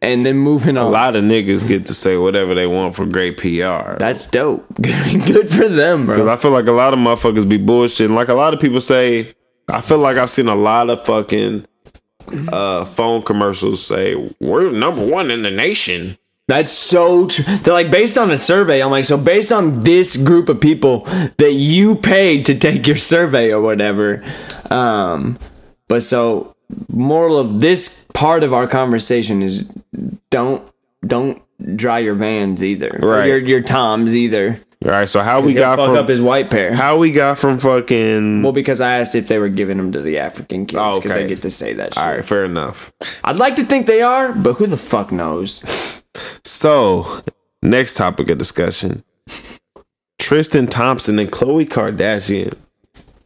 and 0.01 0.25
then 0.25 0.37
moving 0.37 0.77
on? 0.77 0.85
A 0.85 0.89
lot 0.89 1.15
of 1.15 1.23
niggas 1.23 1.67
get 1.67 1.87
to 1.87 1.93
say 1.93 2.17
whatever 2.17 2.53
they 2.53 2.67
want 2.67 2.95
for 2.95 3.05
great 3.05 3.37
PR. 3.37 3.97
That's 3.97 4.27
dope. 4.27 4.65
Good 4.81 5.49
for 5.49 5.67
them, 5.67 6.05
bro. 6.05 6.15
Because. 6.15 6.27
I 6.27 6.35
feel 6.35 6.51
like 6.51 6.67
a 6.67 6.71
lot 6.71 6.93
of 6.93 6.99
motherfuckers 6.99 7.47
be 7.49 7.57
bullshitting. 7.57 8.13
Like 8.13 8.27
a 8.29 8.33
lot 8.35 8.53
of 8.53 8.59
people 8.59 8.81
say, 8.81 9.33
I 9.67 9.81
feel 9.81 9.97
like 9.97 10.17
I've 10.17 10.29
seen 10.29 10.47
a 10.47 10.55
lot 10.55 10.89
of 10.89 11.03
fucking 11.05 11.65
uh, 12.51 12.85
phone 12.85 13.23
commercials 13.23 13.85
say, 13.85 14.31
we're 14.39 14.71
number 14.71 15.05
one 15.05 15.31
in 15.31 15.41
the 15.41 15.51
nation. 15.51 16.17
That's 16.47 16.71
so 16.71 17.27
true. 17.27 17.43
They're 17.57 17.73
like 17.73 17.89
based 17.89 18.17
on 18.19 18.29
a 18.29 18.37
survey. 18.37 18.81
I'm 18.81 18.91
like, 18.91 19.05
so 19.05 19.17
based 19.17 19.51
on 19.51 19.73
this 19.83 20.15
group 20.15 20.47
of 20.47 20.59
people 20.61 21.01
that 21.37 21.53
you 21.53 21.95
paid 21.95 22.45
to 22.45 22.55
take 22.57 22.85
your 22.85 22.97
survey 22.97 23.51
or 23.51 23.61
whatever. 23.61 24.23
Um, 24.69 25.39
but 25.87 26.03
so 26.03 26.55
moral 26.89 27.39
of 27.39 27.61
this 27.61 28.05
part 28.13 28.43
of 28.43 28.53
our 28.53 28.67
conversation 28.67 29.41
is 29.41 29.63
don't 30.29 30.67
don't 31.05 31.41
dry 31.75 31.99
your 31.99 32.15
vans 32.15 32.63
either. 32.63 32.99
Right. 33.01 33.27
your 33.27 33.37
your 33.39 33.61
toms 33.61 34.15
either. 34.15 34.61
All 34.83 34.91
right, 34.91 35.09
so 35.09 35.21
how 35.21 35.41
we 35.41 35.55
got 35.55 35.77
fuck 35.77 35.87
from 35.87 35.95
up 35.95 36.07
his 36.09 36.21
white 36.21 36.51
pair. 36.51 36.71
how 36.75 36.97
we 36.97 37.11
got 37.11 37.39
from 37.39 37.57
fucking 37.57 38.43
well, 38.43 38.51
because 38.51 38.81
I 38.81 38.99
asked 38.99 39.15
if 39.15 39.27
they 39.27 39.39
were 39.39 39.49
giving 39.49 39.77
them 39.77 39.91
to 39.93 40.01
the 40.01 40.19
African 40.19 40.67
kids 40.67 40.79
Oh, 40.79 40.99
because 40.99 41.11
okay. 41.11 41.23
they 41.23 41.29
get 41.29 41.39
to 41.39 41.49
say 41.49 41.73
that 41.73 41.95
shit. 41.95 42.03
All 42.03 42.11
right, 42.11 42.23
fair 42.25 42.43
enough. 42.45 42.91
I'd 43.23 43.37
like 43.37 43.55
to 43.55 43.63
think 43.63 43.87
they 43.87 44.03
are, 44.03 44.31
but 44.33 44.53
who 44.55 44.67
the 44.67 44.77
fuck 44.77 45.11
knows? 45.11 45.94
So, 46.45 47.21
next 47.63 47.95
topic 47.95 48.29
of 48.29 48.37
discussion. 48.37 49.03
Tristan 50.19 50.67
Thompson 50.67 51.17
and 51.19 51.31
Khloe 51.31 51.67
Kardashian. 51.67 52.53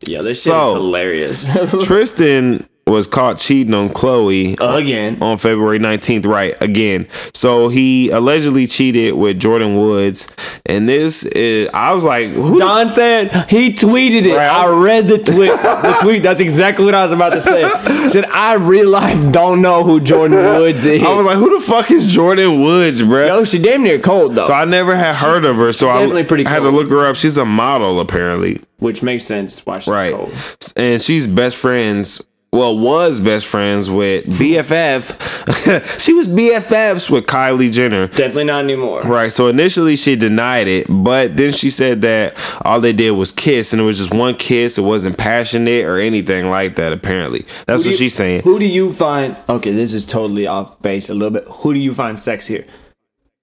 Yeah, 0.01 0.21
this 0.21 0.41
So- 0.41 0.51
shit 0.51 0.77
is 0.77 1.47
hilarious. 1.47 1.85
Tristan 1.85 2.68
was 2.89 3.07
caught 3.07 3.37
cheating 3.37 3.73
on 3.73 3.89
Khloe 3.89 4.57
Again. 4.59 5.21
on 5.21 5.37
February 5.37 5.79
19th, 5.79 6.25
right? 6.25 6.53
Again. 6.61 7.07
So 7.33 7.69
he 7.69 8.09
allegedly 8.09 8.67
cheated 8.67 9.13
with 9.13 9.39
Jordyn 9.39 9.79
Woods. 9.79 10.27
And 10.65 10.89
this 10.89 11.23
is, 11.23 11.69
I 11.73 11.93
was 11.93 12.03
like, 12.03 12.29
who 12.31 12.53
the 12.55 12.65
Don 12.65 12.89
said 12.89 13.49
he 13.49 13.73
tweeted 13.73 14.23
it. 14.25 14.35
Right. 14.35 14.47
I 14.49 14.67
read 14.67 15.07
the 15.07 15.17
tweet. 15.19 15.51
the 15.51 15.97
tweet. 16.01 16.23
That's 16.23 16.39
exactly 16.39 16.83
what 16.85 16.95
I 16.95 17.03
was 17.03 17.11
about 17.11 17.29
to 17.33 17.41
say. 17.41 17.61
He 18.03 18.09
said 18.09 18.25
I 18.25 18.53
real 18.55 18.89
life 18.89 19.31
don't 19.31 19.61
know 19.61 19.83
who 19.83 19.99
Jordyn 20.01 20.59
Woods 20.59 20.85
is. 20.85 21.03
I 21.09 21.13
was 21.15 21.25
like, 21.25 21.37
who 21.37 21.59
the 21.59 21.65
fuck 21.65 21.91
is 21.91 22.05
Jordyn 22.15 22.63
Woods, 22.63 23.01
bro? 23.01 23.27
yo, 23.27 23.43
she 23.43 23.59
damn 23.59 23.83
near 23.83 23.99
cold 23.99 24.35
though, 24.35 24.45
So 24.45 24.53
I 24.53 24.65
never 24.65 24.95
had 24.95 25.15
heard 25.15 25.45
of 25.45 25.57
her. 25.57 25.71
So 25.71 25.89
I, 25.89 25.99
definitely 25.99 26.23
pretty 26.25 26.45
I 26.45 26.49
had 26.49 26.59
to 26.63 26.69
look 26.69 26.89
her 26.89 27.05
up. 27.07 27.15
She's 27.15 27.37
a 27.37 27.45
model, 27.45 27.99
apparently. 27.99 28.59
which 28.79 29.03
makes 29.03 29.23
sense. 29.25 29.65
Why 29.65 29.79
she's 29.79 29.87
Right. 29.89 30.13
cold. 30.13 30.33
And 30.75 31.01
she's 31.01 31.27
best 31.27 31.55
friends. 31.57 32.21
Well, 32.51 32.79
was 32.79 33.21
best 33.21 33.45
friends 33.45 33.91
with 33.91 34.25
BFF. 34.25 35.99
she 36.03 36.13
was 36.13 36.27
BFFs 36.27 37.07
with 37.09 37.25
Kylie 37.27 37.71
Jenner. 37.71 38.07
Definitely 38.07 38.45
not 38.45 38.63
anymore. 38.63 39.01
Right. 39.01 39.31
So 39.31 39.47
initially 39.49 39.95
she 39.95 40.15
denied 40.15 40.67
it, 40.67 40.87
but 40.89 41.37
then 41.37 41.51
she 41.53 41.69
said 41.69 42.01
that 42.01 42.35
all 42.65 42.81
they 42.81 42.91
did 42.91 43.11
was 43.11 43.31
kiss 43.31 43.71
and 43.71 43.79
it 43.81 43.85
was 43.85 43.99
just 43.99 44.13
one 44.13 44.33
kiss. 44.33 44.79
It 44.79 44.81
wasn't 44.81 45.17
passionate 45.17 45.85
or 45.85 45.97
anything 45.99 46.49
like 46.49 46.75
that, 46.77 46.91
apparently. 46.91 47.41
That's 47.67 47.83
Who 47.83 47.89
what 47.89 47.91
you- 47.91 47.97
she's 47.97 48.15
saying. 48.15 48.41
Who 48.41 48.57
do 48.57 48.65
you 48.65 48.93
find? 48.93 49.37
Okay, 49.47 49.71
this 49.71 49.93
is 49.93 50.07
totally 50.07 50.47
off 50.47 50.81
base 50.81 51.09
a 51.09 51.13
little 51.13 51.29
bit. 51.31 51.45
Who 51.47 51.73
do 51.75 51.79
you 51.79 51.93
find 51.93 52.17
sexier, 52.17 52.65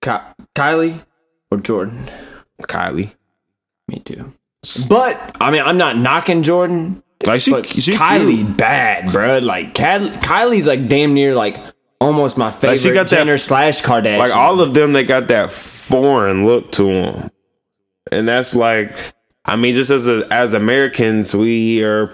Ky- 0.02 0.42
Kylie 0.56 1.04
or 1.52 1.58
Jordyn? 1.58 2.10
Kylie. 2.62 3.14
Me 3.86 4.00
too. 4.00 4.32
But 4.90 5.36
I 5.40 5.52
mean, 5.52 5.62
I'm 5.62 5.78
not 5.78 5.96
knocking 5.96 6.42
Jordyn. 6.42 7.02
Like 7.26 7.40
she, 7.40 7.50
But 7.50 7.66
she 7.66 7.92
Kylie 7.92 8.44
cute. 8.44 8.56
bad, 8.56 9.12
bro. 9.12 9.38
Like 9.38 9.74
Kylie's 9.74 10.66
like 10.66 10.88
damn 10.88 11.14
near 11.14 11.34
like 11.34 11.56
almost 12.00 12.36
my 12.38 12.50
favorite 12.50 12.70
Like 12.72 12.78
she 12.80 12.92
got 12.92 13.08
that- 13.08 13.16
Jenner 13.16 13.38
slash 13.38 13.82
Kardashian. 13.82 14.18
Like 14.18 14.34
all 14.34 14.60
of 14.60 14.74
them, 14.74 14.92
they 14.92 15.04
got 15.04 15.28
that 15.28 15.50
foreign 15.50 16.46
look 16.46 16.72
to 16.72 16.84
them, 16.84 17.30
and 18.12 18.28
that's 18.28 18.54
like, 18.54 18.92
I 19.44 19.54
mean, 19.56 19.74
just 19.74 19.90
as 19.90 20.08
a, 20.08 20.26
as 20.32 20.54
Americans, 20.54 21.34
we 21.34 21.82
are. 21.84 22.10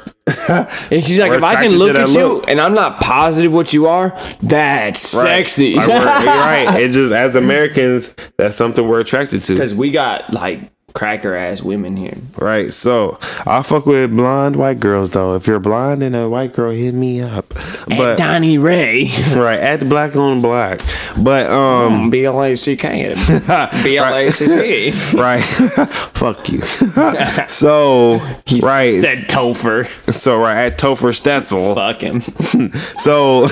and 0.49 1.03
she's 1.03 1.19
like, 1.19 1.33
if 1.33 1.43
I 1.43 1.57
can 1.63 1.73
look 1.79 1.95
that 1.95 2.03
at 2.03 2.09
you 2.11 2.35
look. 2.35 2.45
and 2.49 2.61
I'm 2.61 2.75
not 2.75 3.01
positive 3.01 3.53
what 3.55 3.73
you 3.73 3.87
are, 3.87 4.17
that's 4.43 5.01
sexy. 5.01 5.75
Like, 5.75 5.89
right. 5.89 6.77
It's 6.83 6.95
just 6.95 7.13
as 7.13 7.35
Americans, 7.37 8.15
that's 8.37 8.55
something 8.55 8.87
we're 8.87 9.01
attracted 9.01 9.43
to. 9.45 9.55
Because 9.55 9.75
we 9.75 9.91
got 9.91 10.33
like 10.33 10.71
cracker 10.95 11.35
ass 11.35 11.63
women 11.63 11.97
here. 11.97 12.17
Right. 12.39 12.73
So 12.73 13.19
I 13.47 13.63
fuck 13.63 13.87
with 13.87 14.11
blonde 14.11 14.57
white 14.57 14.81
girls 14.81 15.11
though. 15.11 15.35
If 15.35 15.47
you're 15.47 15.59
blonde 15.59 16.03
and 16.03 16.15
a 16.15 16.29
white 16.29 16.53
girl, 16.53 16.73
hit 16.73 16.95
me 16.95 17.21
up. 17.21 17.49
But 17.89 18.17
Donnie 18.19 18.59
Rey. 18.59 19.05
right 19.35 19.61
at 19.61 19.81
the 19.81 19.87
black 19.87 20.17
on 20.17 20.43
black. 20.43 20.81
But 21.19 21.51
um. 21.51 22.11
B 22.11 22.25
L 22.25 22.43
A 22.43 22.57
C 22.57 22.77
K. 22.77 23.15
B 23.83 23.99
L 23.99 24.15
A 24.15 24.31
C 24.31 24.47
C. 24.93 25.17
Right. 25.19 25.41
fuck 25.43 26.49
you. 26.51 26.61
so 27.49 28.19
right. 28.63 29.01
Said 29.01 29.29
Topher. 29.29 29.87
So 30.13 30.39
right 30.39 30.67
at 30.67 30.79
Topher 30.79 31.13
Stetzel. 31.13 31.75
Fuck 31.75 32.03
him. 32.03 32.21
So 32.99 33.47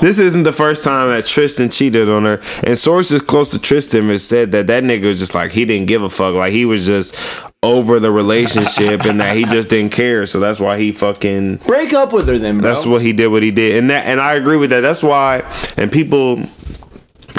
this 0.00 0.18
isn't 0.18 0.42
the 0.42 0.52
first 0.52 0.84
time 0.84 1.08
that 1.08 1.26
Tristan 1.26 1.70
cheated 1.70 2.08
on 2.08 2.24
her, 2.24 2.40
and 2.64 2.76
sources 2.76 3.20
close 3.20 3.50
to 3.50 3.58
Tristan 3.58 4.08
have 4.08 4.20
said 4.20 4.52
that 4.52 4.66
that 4.66 4.82
nigga 4.84 5.06
was 5.06 5.18
just 5.18 5.34
like 5.34 5.52
he 5.52 5.64
didn't 5.64 5.86
give 5.86 6.02
a 6.02 6.10
fuck, 6.10 6.34
like 6.34 6.49
he 6.50 6.64
was 6.64 6.86
just 6.86 7.14
over 7.62 8.00
the 8.00 8.10
relationship, 8.10 9.04
and 9.04 9.20
that 9.20 9.36
he 9.36 9.44
just 9.44 9.68
didn't 9.68 9.92
care. 9.92 10.26
So 10.26 10.40
that's 10.40 10.60
why 10.60 10.78
he 10.78 10.92
fucking. 10.92 11.56
Break 11.58 11.92
up 11.92 12.12
with 12.12 12.28
her 12.28 12.38
then, 12.38 12.58
bro. 12.58 12.72
That's 12.72 12.86
what 12.86 13.02
he 13.02 13.12
did. 13.12 13.28
What 13.28 13.42
he 13.42 13.50
did, 13.50 13.78
and 13.78 13.90
that, 13.90 14.06
and 14.06 14.20
I 14.20 14.34
agree 14.34 14.56
with 14.56 14.70
that. 14.70 14.80
That's 14.80 15.02
why, 15.02 15.42
and 15.76 15.90
people. 15.90 16.44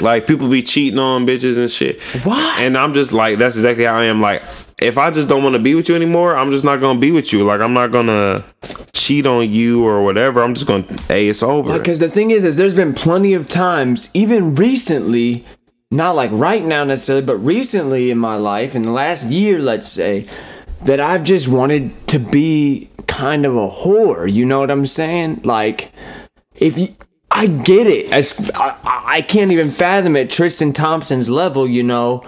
Like 0.00 0.26
people 0.26 0.48
be 0.48 0.62
cheating 0.62 0.98
on 0.98 1.26
bitches 1.26 1.56
and 1.56 1.70
shit. 1.70 2.00
What? 2.24 2.60
And 2.60 2.76
I'm 2.76 2.92
just 2.92 3.12
like, 3.12 3.38
that's 3.38 3.54
exactly 3.54 3.84
how 3.84 3.94
I 3.94 4.04
am. 4.04 4.20
Like, 4.20 4.42
if 4.80 4.98
I 4.98 5.10
just 5.12 5.28
don't 5.28 5.44
want 5.44 5.54
to 5.54 5.60
be 5.60 5.76
with 5.76 5.88
you 5.88 5.94
anymore, 5.94 6.34
I'm 6.34 6.50
just 6.50 6.64
not 6.64 6.80
gonna 6.80 6.98
be 6.98 7.12
with 7.12 7.32
you. 7.32 7.44
Like, 7.44 7.60
I'm 7.60 7.72
not 7.72 7.92
gonna 7.92 8.42
cheat 8.92 9.26
on 9.26 9.48
you 9.48 9.84
or 9.84 10.02
whatever. 10.02 10.42
I'm 10.42 10.54
just 10.54 10.66
gonna, 10.66 10.84
hey, 11.08 11.28
it's 11.28 11.42
over. 11.42 11.78
Because 11.78 12.00
the 12.00 12.08
thing 12.08 12.32
is, 12.32 12.42
is 12.42 12.56
there's 12.56 12.74
been 12.74 12.94
plenty 12.94 13.34
of 13.34 13.48
times, 13.48 14.10
even 14.12 14.56
recently, 14.56 15.44
not 15.92 16.16
like 16.16 16.30
right 16.32 16.64
now 16.64 16.84
necessarily, 16.84 17.24
but 17.24 17.36
recently 17.36 18.10
in 18.10 18.18
my 18.18 18.36
life, 18.36 18.74
in 18.74 18.82
the 18.82 18.90
last 18.90 19.26
year, 19.26 19.58
let's 19.58 19.86
say, 19.86 20.26
that 20.84 20.98
I've 20.98 21.22
just 21.22 21.48
wanted 21.48 22.08
to 22.08 22.18
be 22.18 22.90
kind 23.06 23.44
of 23.44 23.54
a 23.54 23.68
whore. 23.68 24.30
You 24.32 24.46
know 24.46 24.60
what 24.60 24.70
I'm 24.70 24.86
saying? 24.86 25.42
Like, 25.44 25.92
if 26.56 26.78
you, 26.78 26.96
I 27.30 27.46
get 27.46 27.86
it. 27.86 28.12
I 28.12 28.22
I 28.84 29.22
can't 29.22 29.52
even 29.52 29.70
fathom 29.70 30.16
at 30.16 30.28
Tristan 30.28 30.72
Thompson's 30.72 31.28
level. 31.28 31.66
You 31.66 31.82
know 31.82 32.24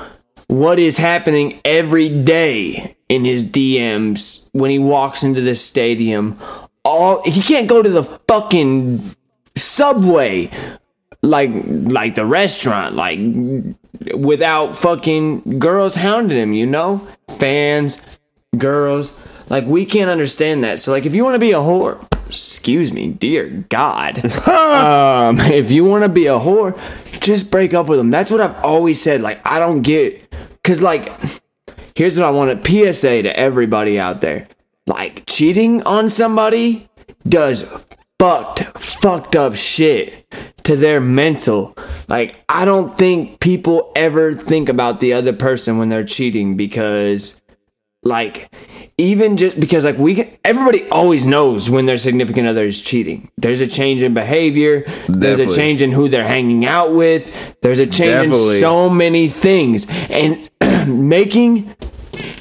what 0.46 0.78
is 0.78 0.96
happening 0.98 1.60
every 1.64 2.08
day 2.08 2.96
in 3.08 3.24
his 3.24 3.44
DMs 3.46 4.48
when 4.52 4.70
he 4.70 4.78
walks 4.78 5.22
into 5.22 5.40
the 5.40 5.54
stadium. 5.54 6.38
All 6.84 7.22
he 7.24 7.42
can't 7.42 7.68
go 7.68 7.82
to 7.82 7.88
the 7.88 8.02
fucking 8.02 9.14
subway 9.56 10.50
like 11.24 11.50
like 11.66 12.14
the 12.14 12.26
restaurant 12.26 12.94
like 12.94 13.18
without 14.16 14.76
fucking 14.76 15.58
girls 15.58 15.94
hounding 15.94 16.38
him 16.38 16.52
you 16.52 16.66
know? 16.66 17.06
Fans 17.38 18.00
girls 18.56 19.18
like 19.50 19.64
we 19.66 19.84
can't 19.84 20.10
understand 20.10 20.64
that. 20.64 20.80
So 20.80 20.92
like 20.92 21.06
if 21.06 21.14
you 21.14 21.24
want 21.24 21.34
to 21.34 21.40
be 21.40 21.52
a 21.52 21.58
whore 21.58 22.06
excuse 22.26 22.90
me 22.92 23.08
dear 23.08 23.48
god 23.68 24.16
um 24.48 25.38
if 25.40 25.70
you 25.70 25.84
want 25.84 26.02
to 26.02 26.08
be 26.08 26.26
a 26.26 26.32
whore 26.32 26.74
just 27.20 27.50
break 27.50 27.74
up 27.74 27.86
with 27.86 27.98
them 27.98 28.10
that's 28.10 28.30
what 28.30 28.40
i've 28.40 28.56
always 28.64 29.00
said 29.00 29.20
like 29.20 29.38
i 29.46 29.58
don't 29.58 29.82
get 29.82 30.26
because 30.54 30.80
like 30.80 31.12
here's 31.94 32.18
what 32.18 32.26
i 32.26 32.30
want 32.30 32.64
to 32.64 32.92
psa 32.92 33.22
to 33.22 33.38
everybody 33.38 34.00
out 34.00 34.20
there. 34.20 34.48
Like 34.86 35.24
cheating 35.26 35.82
on 35.84 36.08
somebody 36.10 36.88
does 37.26 37.62
fucked 38.18 38.60
fucked 38.78 39.34
up 39.34 39.54
shit 39.54 40.26
to 40.64 40.76
their 40.76 41.00
mental. 41.00 41.74
Like 42.08 42.44
i 42.48 42.64
don't 42.64 42.96
think 42.96 43.40
people 43.40 43.92
ever 43.96 44.34
think 44.34 44.68
about 44.68 45.00
the 45.00 45.12
other 45.12 45.32
person 45.32 45.78
when 45.78 45.88
they're 45.88 46.04
cheating 46.04 46.56
because 46.56 47.40
like 48.02 48.54
even 48.98 49.36
just 49.36 49.58
because 49.58 49.84
like 49.84 49.96
we 49.96 50.14
can, 50.14 50.30
everybody 50.44 50.88
always 50.90 51.24
knows 51.24 51.68
when 51.68 51.86
their 51.86 51.96
significant 51.96 52.46
other 52.46 52.64
is 52.64 52.80
cheating. 52.80 53.30
There's 53.38 53.60
a 53.60 53.66
change 53.66 54.02
in 54.02 54.14
behavior. 54.14 54.84
There's 55.08 55.40
a 55.40 55.52
change 55.52 55.82
in 55.82 55.90
who 55.90 56.08
they're 56.08 56.26
hanging 56.26 56.64
out 56.64 56.92
with. 56.92 57.60
There's 57.60 57.80
a 57.80 57.86
change 57.86 58.30
Definitely. 58.30 58.56
in 58.56 58.60
so 58.60 58.88
many 58.88 59.28
things. 59.28 59.86
And 60.10 60.48
making 60.86 61.74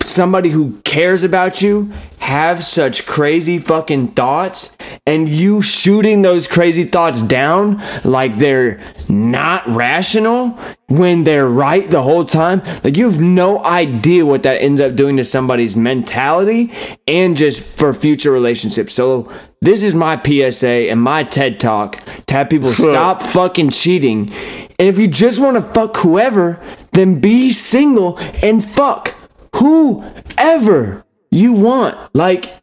somebody 0.02 0.50
who 0.50 0.80
cares 0.82 1.24
about 1.24 1.62
you 1.62 1.92
have 2.24 2.64
such 2.64 3.06
crazy 3.06 3.60
fucking 3.60 4.08
thoughts 4.14 4.78
and 5.06 5.28
you 5.28 5.62
shooting 5.62 6.22
those 6.22 6.48
crazy 6.48 6.86
thoughts 6.86 7.22
down 7.22 7.82
like 8.06 8.38
they're 8.38 8.82
not 9.10 9.68
rational 9.68 10.50
when 10.88 11.26
they're 11.26 11.50
right 11.50 11.92
the 11.92 12.02
whole 12.02 12.24
time? 12.24 12.62
Like 12.84 12.96
you 12.96 13.10
have 13.10 13.20
no 13.20 13.64
idea 13.64 14.26
what 14.26 14.44
that 14.44 14.62
ends 14.62 14.80
up 14.80 14.96
doing 14.96 15.18
to 15.18 15.24
somebody's 15.24 15.76
mentality 15.76 16.72
and 17.08 17.36
just 17.36 17.64
for 17.64 17.94
future 17.94 18.32
relationships. 18.32 18.94
So 18.94 19.30
this 19.62 19.84
is 19.84 19.94
my 19.94 20.22
PSA 20.22 20.90
and 20.90 21.02
my 21.02 21.24
TED 21.24 21.60
talk 21.60 22.02
to 22.28 22.34
have 22.34 22.50
people 22.50 22.72
stop 22.72 23.22
fucking 23.22 23.72
cheating. 23.72 24.32
And 24.80 24.88
if 24.88 24.98
you 24.98 25.08
just 25.08 25.40
want 25.40 25.58
to 25.58 25.74
fuck 25.74 25.98
whoever 25.98 26.60
then 26.94 27.20
be 27.20 27.52
single 27.52 28.18
and 28.42 28.64
fuck 28.64 29.14
whoever 29.56 31.03
you 31.34 31.54
want. 31.54 31.98
Like, 32.14 32.54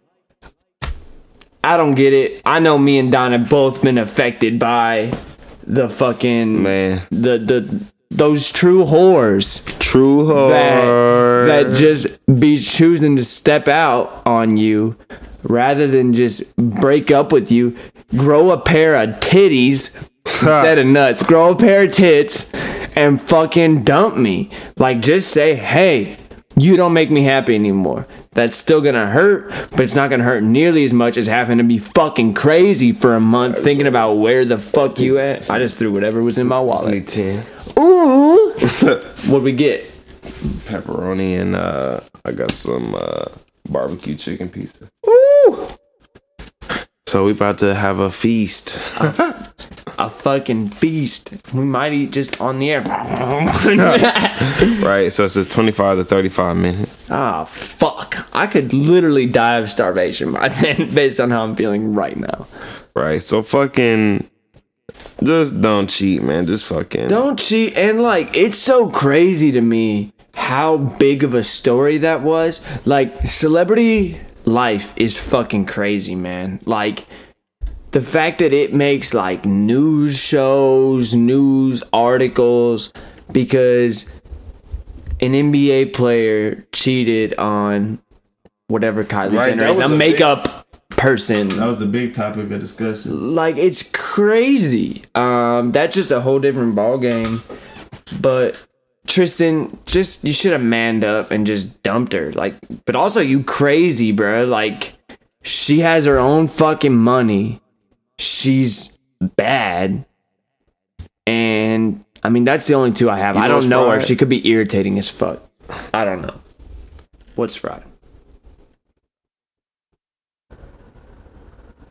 I 1.62 1.76
don't 1.76 1.94
get 1.94 2.12
it. 2.12 2.40
I 2.44 2.60
know 2.60 2.78
me 2.78 2.98
and 2.98 3.12
Don 3.12 3.32
have 3.32 3.50
both 3.50 3.82
been 3.82 3.98
affected 3.98 4.58
by 4.58 5.12
the 5.66 5.88
fucking 5.88 6.62
Man. 6.62 7.02
the 7.10 7.38
the 7.38 7.84
those 8.10 8.50
true 8.50 8.84
whores 8.84 9.64
True 9.78 10.26
that 10.26 11.46
that 11.46 11.74
just 11.74 12.24
be 12.26 12.58
choosing 12.58 13.16
to 13.16 13.24
step 13.24 13.68
out 13.68 14.22
on 14.26 14.56
you 14.56 14.96
rather 15.42 15.86
than 15.86 16.12
just 16.12 16.56
break 16.56 17.10
up 17.10 17.32
with 17.32 17.52
you. 17.52 17.76
Grow 18.16 18.50
a 18.50 18.58
pair 18.58 18.96
of 18.96 19.20
titties 19.20 20.08
instead 20.26 20.78
of 20.78 20.86
nuts. 20.86 21.22
Grow 21.22 21.52
a 21.52 21.56
pair 21.56 21.84
of 21.84 21.92
tits 21.92 22.50
and 22.96 23.20
fucking 23.20 23.84
dump 23.84 24.16
me. 24.16 24.50
Like 24.76 25.00
just 25.00 25.30
say, 25.30 25.54
hey, 25.54 26.16
you 26.60 26.76
don't 26.76 26.92
make 26.92 27.10
me 27.10 27.22
happy 27.22 27.54
anymore. 27.54 28.06
That's 28.32 28.56
still 28.56 28.80
gonna 28.80 29.06
hurt, 29.06 29.48
but 29.70 29.80
it's 29.80 29.94
not 29.94 30.10
gonna 30.10 30.24
hurt 30.24 30.42
nearly 30.42 30.84
as 30.84 30.92
much 30.92 31.16
as 31.16 31.26
having 31.26 31.58
to 31.58 31.64
be 31.64 31.78
fucking 31.78 32.34
crazy 32.34 32.92
for 32.92 33.14
a 33.14 33.20
month 33.20 33.58
thinking 33.62 33.86
about 33.86 34.14
where 34.14 34.44
the 34.44 34.58
fuck 34.58 34.98
you 34.98 35.18
at. 35.18 35.50
I 35.50 35.58
just 35.58 35.76
threw 35.76 35.90
whatever 35.92 36.22
was 36.22 36.38
in 36.38 36.46
my 36.46 36.60
wallet. 36.60 37.06
10. 37.06 37.44
Ooh, 37.78 38.52
what 39.28 39.42
we 39.42 39.52
get? 39.52 39.84
Pepperoni 40.66 41.40
and 41.40 41.56
uh, 41.56 42.00
I 42.24 42.32
got 42.32 42.52
some 42.52 42.94
uh, 42.94 43.24
barbecue 43.68 44.14
chicken 44.16 44.48
pizza. 44.48 44.88
Ooh, 45.08 45.66
So 47.06 47.24
we 47.24 47.32
about 47.32 47.58
to 47.58 47.74
have 47.74 47.98
a 48.00 48.10
feast. 48.10 48.96
a 49.98 50.08
fucking 50.08 50.70
feast. 50.70 51.32
We 51.54 51.64
might 51.64 51.92
eat 51.92 52.12
just 52.12 52.40
on 52.40 52.58
the 52.58 52.70
air. 52.70 52.80
right. 54.82 55.12
So 55.12 55.24
it's 55.24 55.36
a 55.36 55.44
25 55.44 55.98
to 55.98 56.04
35 56.04 56.56
minute. 56.56 56.88
Ah, 57.10 57.44
fuck. 57.44 58.26
I 58.34 58.46
could 58.46 58.72
literally 58.72 59.26
die 59.26 59.56
of 59.56 59.70
starvation 59.70 60.32
by 60.32 60.48
then, 60.48 60.92
based 60.94 61.20
on 61.20 61.30
how 61.30 61.42
I'm 61.42 61.56
feeling 61.56 61.94
right 61.94 62.16
now. 62.16 62.46
Right. 62.94 63.22
So 63.22 63.42
fucking 63.42 64.28
just 65.22 65.60
don't 65.60 65.88
cheat, 65.88 66.22
man. 66.22 66.46
Just 66.46 66.64
fucking 66.66 67.08
Don't 67.08 67.38
cheat. 67.38 67.76
And 67.76 68.02
like, 68.02 68.36
it's 68.36 68.58
so 68.58 68.88
crazy 68.88 69.52
to 69.52 69.60
me 69.60 70.12
how 70.34 70.76
big 70.76 71.22
of 71.22 71.34
a 71.34 71.44
story 71.44 71.98
that 71.98 72.22
was. 72.22 72.60
Like, 72.86 73.26
celebrity 73.26 74.20
life 74.44 74.92
is 74.96 75.18
fucking 75.18 75.66
crazy, 75.66 76.14
man. 76.14 76.60
Like, 76.64 77.06
the 77.92 78.00
fact 78.00 78.38
that 78.38 78.52
it 78.52 78.72
makes 78.74 79.12
like 79.14 79.44
news 79.44 80.18
shows, 80.18 81.14
news 81.14 81.82
articles, 81.92 82.92
because 83.32 84.20
an 85.20 85.32
NBA 85.32 85.92
player 85.92 86.66
cheated 86.72 87.34
on 87.34 88.00
whatever 88.68 89.04
Kylie 89.04 89.34
Right, 89.36 89.46
Jenner 89.50 89.66
is, 89.66 89.78
a 89.78 89.84
a 89.84 89.88
big- 89.88 89.98
makeup 89.98 90.66
person 90.90 91.48
That 91.48 91.66
was 91.66 91.80
a 91.80 91.86
big 91.86 92.12
topic 92.14 92.50
of 92.50 92.60
discussion. 92.60 93.34
like 93.34 93.56
it's 93.56 93.90
crazy. 93.92 95.02
Um, 95.14 95.72
that's 95.72 95.94
just 95.94 96.10
a 96.10 96.20
whole 96.20 96.38
different 96.38 96.74
ball 96.74 96.98
game. 96.98 97.40
But 98.20 98.62
Tristan, 99.06 99.78
just 99.86 100.24
you 100.24 100.32
should 100.32 100.52
have 100.52 100.62
manned 100.62 101.04
up 101.04 101.30
and 101.30 101.46
just 101.46 101.82
dumped 101.82 102.12
her. 102.12 102.32
Like, 102.32 102.54
but 102.86 102.94
also 102.96 103.20
you 103.20 103.42
crazy, 103.42 104.12
bro. 104.12 104.44
Like, 104.44 104.92
she 105.42 105.80
has 105.80 106.04
her 106.06 106.18
own 106.18 106.48
fucking 106.48 106.96
money. 107.02 107.60
She's 108.20 108.98
bad, 109.36 110.04
and 111.26 112.04
I 112.22 112.28
mean 112.28 112.44
that's 112.44 112.66
the 112.66 112.74
only 112.74 112.92
two 112.92 113.08
I 113.08 113.16
have. 113.16 113.36
You 113.36 113.42
I 113.42 113.48
don't 113.48 113.68
know 113.70 113.90
her. 113.90 114.00
She 114.00 114.14
could 114.14 114.28
be 114.28 114.46
irritating 114.46 114.98
as 114.98 115.08
fuck. 115.08 115.40
I 115.94 116.04
don't 116.04 116.20
know. 116.20 116.38
What's 117.34 117.56
fried? 117.56 117.82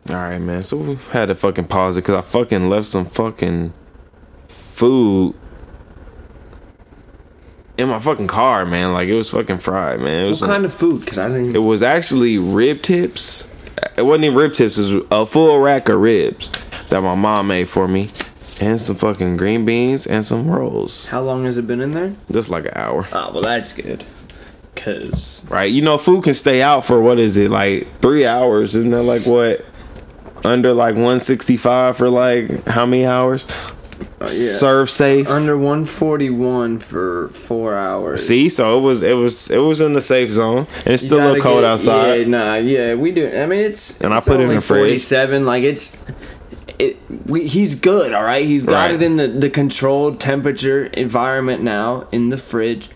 All 0.10 0.16
right, 0.16 0.38
man. 0.38 0.62
So 0.62 0.78
we 0.78 0.96
had 1.12 1.30
to 1.30 1.36
fucking 1.36 1.66
pause 1.66 1.98
it 1.98 2.02
because 2.02 2.16
I 2.16 2.22
fucking 2.22 2.70
left 2.70 2.86
some 2.86 3.06
fucking 3.06 3.74
food 4.48 5.34
in 7.76 7.90
my 7.90 8.00
fucking 8.00 8.28
car, 8.28 8.68
man. 8.68 8.94
Like 8.94 9.08
it 9.08 9.16
was 9.16 9.32
fucking 9.32 9.58
fried, 9.58 10.00
man. 10.00 10.28
It 10.28 10.30
was 10.30 10.42
What 10.42 10.52
kind 10.52 10.66
of 10.66 10.74
food? 10.74 11.02
Because 11.02 11.18
I 11.18 11.28
didn't. 11.30 11.56
It 11.56 11.60
was 11.60 11.82
actually 11.82 12.38
rib 12.38 12.84
tips. 12.84 13.49
It 13.98 14.04
wasn't 14.04 14.26
even 14.26 14.38
rib 14.38 14.54
tips. 14.54 14.78
It 14.78 14.94
was 14.94 15.06
a 15.12 15.26
full 15.26 15.60
rack 15.60 15.90
of 15.90 16.00
ribs 16.00 16.50
that 16.90 17.02
my 17.02 17.16
mom 17.16 17.48
made 17.48 17.68
for 17.70 17.88
me, 17.88 18.10
and 18.62 18.80
some 18.80 18.96
fucking 18.96 19.38
green 19.38 19.66
beans 19.66 20.08
and 20.08 20.26
some 20.26 20.50
rolls. 20.50 21.08
How 21.08 21.22
long 21.22 21.46
has 21.46 21.58
it 21.58 21.68
been 21.68 21.82
in 21.82 21.92
there? 21.92 22.14
Just 22.32 22.50
like 22.50 22.66
an 22.66 22.72
hour, 22.76 23.08
Oh 23.14 23.32
well, 23.34 23.42
that's 23.42 23.74
good. 23.74 24.04
Cause 24.76 25.46
right? 25.50 25.70
You 25.72 25.82
know, 25.82 25.98
food 25.98 26.24
can 26.24 26.34
stay 26.34 26.62
out 26.62 26.86
for 26.86 27.02
what 27.02 27.20
is 27.20 27.36
it 27.38 27.52
like 27.52 27.88
three 28.00 28.26
hours? 28.26 28.76
Isn't 28.76 28.92
that 28.92 29.04
like 29.04 29.26
what? 29.26 29.66
Under 30.46 30.74
like 30.74 30.96
165 30.96 31.98
for 31.98 32.10
like 32.10 32.66
how 32.66 32.86
many 32.86 33.06
hours? 33.06 33.46
Oh, 34.22 34.28
Serve 34.28 34.90
safe. 34.90 35.30
under 35.30 35.58
141 35.58 36.80
for 36.80 37.30
four 37.30 37.76
hours. 37.76 38.28
See, 38.28 38.50
so 38.50 38.78
it 38.78 38.82
was 38.82 39.02
it 39.02 39.14
was 39.14 39.50
it 39.50 39.60
was 39.60 39.80
in 39.82 39.94
the 39.94 40.02
safe 40.02 40.30
zone, 40.32 40.68
and 40.86 40.88
it's 40.94 41.06
still 41.06 41.20
a 41.20 41.26
little 41.28 41.42
cold 41.42 41.64
outside. 41.64 42.16
Yeah, 42.22 42.28
nah, 42.28 42.56
yeah, 42.56 42.96
we 42.96 43.12
do. 43.12 43.28
I 43.28 43.46
mean, 43.46 43.62
it's 43.62 44.02
And 44.02 44.14
I 44.14 44.18
it's 44.18 44.28
put 44.28 44.36
it 44.36 44.44
in 44.44 44.50
only 44.50 44.56
the 44.56 44.62
fridge. 44.62 44.82
47. 44.82 45.46
Like 45.46 45.64
it's, 45.64 46.06
it. 46.78 46.98
We, 47.28 47.48
he's 47.48 47.76
good. 47.76 48.14
All 48.14 48.24
right, 48.24 48.44
he's 48.46 48.66
got 48.66 48.74
Right. 48.88 48.96
it 48.96 49.02
in 49.02 49.16
the 49.16 49.28
the 49.28 49.50
controlled 49.50 50.20
temperature 50.20 50.86
environment 50.88 51.64
now 51.64 52.08
in 52.12 52.28
the 52.28 52.38
fridge. 52.38 52.90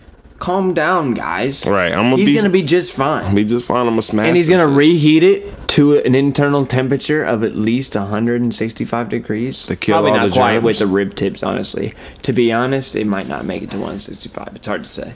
Calm 0.44 0.74
down, 0.74 1.14
guys. 1.14 1.66
Right, 1.66 1.90
I'm 1.90 2.10
gonna 2.10 2.16
he's 2.16 2.28
be- 2.28 2.34
gonna 2.36 2.50
be 2.50 2.60
just 2.62 2.92
fine. 2.94 3.34
Be 3.34 3.46
just 3.46 3.66
fine. 3.66 3.86
I'm 3.86 3.92
gonna 3.94 4.02
smash. 4.02 4.26
and 4.26 4.36
he's 4.36 4.46
gonna 4.46 4.66
shit. 4.68 4.76
reheat 4.76 5.22
it 5.22 5.68
to 5.68 5.96
an 6.00 6.14
internal 6.14 6.66
temperature 6.66 7.24
of 7.24 7.42
at 7.42 7.56
least 7.56 7.94
165 7.96 9.08
degrees. 9.08 9.64
To 9.64 9.74
kill 9.74 9.94
Probably 9.94 10.10
all 10.10 10.16
not 10.18 10.26
the 10.28 10.32
quite 10.34 10.52
germs? 10.56 10.64
with 10.66 10.78
the 10.80 10.86
rib 10.86 11.14
tips, 11.14 11.42
honestly. 11.42 11.94
To 12.24 12.34
be 12.34 12.52
honest, 12.52 12.94
it 12.94 13.06
might 13.06 13.26
not 13.26 13.46
make 13.46 13.62
it 13.62 13.70
to 13.70 13.78
165. 13.78 14.48
It's 14.56 14.66
hard 14.66 14.82
to 14.84 14.90
say, 14.90 15.14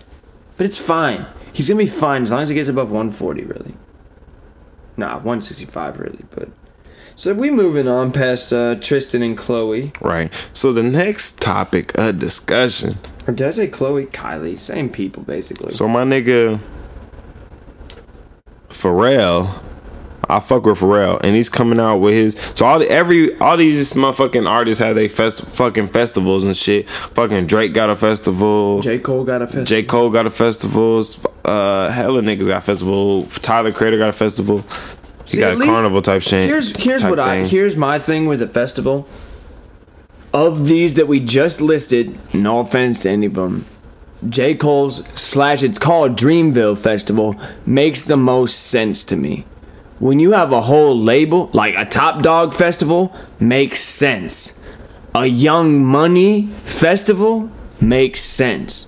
but 0.57 0.65
it's 0.65 0.79
fine. 0.79 1.27
He's 1.53 1.69
gonna 1.69 1.77
be 1.77 1.87
fine 1.87 2.23
as 2.23 2.33
long 2.33 2.41
as 2.41 2.49
he 2.49 2.55
gets 2.55 2.71
above 2.71 2.91
140. 2.91 3.43
Really, 3.45 3.75
nah, 4.97 5.17
165 5.17 5.99
really. 6.01 6.25
But 6.35 6.49
so 7.19 7.35
we 7.35 7.51
moving 7.51 7.89
on 7.89 8.13
past 8.13 8.53
uh, 8.53 8.77
Tristan 8.77 9.23
and 9.23 9.37
Khloe, 9.37 9.91
Right. 10.01 10.33
So 10.53 10.73
the 10.73 10.85
next 10.85 11.41
topic 11.41 11.97
of 11.99 12.19
discussion. 12.21 12.99
or 13.27 13.35
did 13.35 13.49
I 13.49 13.51
say 13.51 13.67
Khloe? 13.69 14.07
Kylie, 14.09 14.57
same 14.59 14.89
people 14.89 15.25
basically. 15.25 15.73
So 15.73 15.89
my 15.89 16.05
nigga 16.05 16.61
Pharrell, 18.69 19.63
I 20.29 20.41
fuck 20.41 20.65
with 20.67 20.79
Pharrell, 20.79 21.19
and 21.25 21.35
he's 21.35 21.49
coming 21.49 21.81
out 21.81 21.97
with 21.97 22.15
his. 22.15 22.35
So 22.55 22.67
all 22.67 22.79
the, 22.79 22.89
every 22.89 23.37
all 23.39 23.57
these 23.57 23.95
motherfucking 23.95 24.49
artists 24.49 24.81
have 24.81 24.95
they 24.95 25.09
fest, 25.09 25.43
fucking 25.43 25.89
festivals 25.89 26.45
and 26.45 26.57
shit. 26.57 26.89
Fucking 26.89 27.47
Drake 27.47 27.73
got 27.75 27.91
a 27.91 27.97
festival. 27.97 28.81
J 28.81 28.99
Cole 28.99 29.25
got 29.25 29.43
a 29.43 29.47
festival. 29.47 29.65
J 29.65 29.83
Cole 29.83 30.11
got 30.11 30.27
a 30.27 30.31
festival. 30.31 31.03
Uh, 31.45 31.91
hella 31.91 32.21
niggas 32.21 32.47
got 32.47 32.59
a 32.59 32.61
festival. 32.61 33.25
Tyler 33.43 33.73
Creator 33.73 33.99
got 33.99 34.11
a 34.11 34.13
festival. 34.13 34.65
See, 35.29 35.41
got 35.41 35.61
a 35.61 35.65
carnival 35.65 36.01
type 36.01 36.23
shit. 36.23 36.49
Here's 36.49 36.75
here's 36.77 37.05
what 37.05 37.19
I 37.19 37.45
here's 37.45 37.77
my 37.77 37.99
thing 37.99 38.27
with 38.27 38.41
the 38.41 38.49
festival. 38.49 39.07
Of 40.33 40.69
these 40.69 40.95
that 40.95 41.07
we 41.07 41.21
just 41.21 41.61
listed, 41.61 42.19
no 42.35 42.61
offense 42.61 43.01
to 43.01 43.11
any 43.11 43.27
of 43.27 43.35
them, 43.35 43.67
J 44.27 44.55
Cole's 44.55 45.07
slash 45.09 45.63
it's 45.63 45.79
called 45.79 46.17
Dreamville 46.17 46.79
Festival 46.79 47.37
makes 47.67 48.05
the 48.05 48.17
most 48.17 48.59
sense 48.59 49.05
to 49.05 49.17
me. 49.17 49.45
When 49.99 50.19
you 50.19 50.33
have 50.33 50.53
a 50.53 50.63
whole 50.63 50.99
label 50.99 51.51
like 51.53 51.75
a 51.77 51.85
Top 51.85 52.23
Dawg 52.23 52.55
Festival 52.55 53.15
makes 53.39 53.81
sense. 53.81 54.59
A 55.15 55.27
Young 55.27 55.85
Money 55.85 56.47
Festival 56.65 57.51
makes 57.81 58.21
sense. 58.21 58.88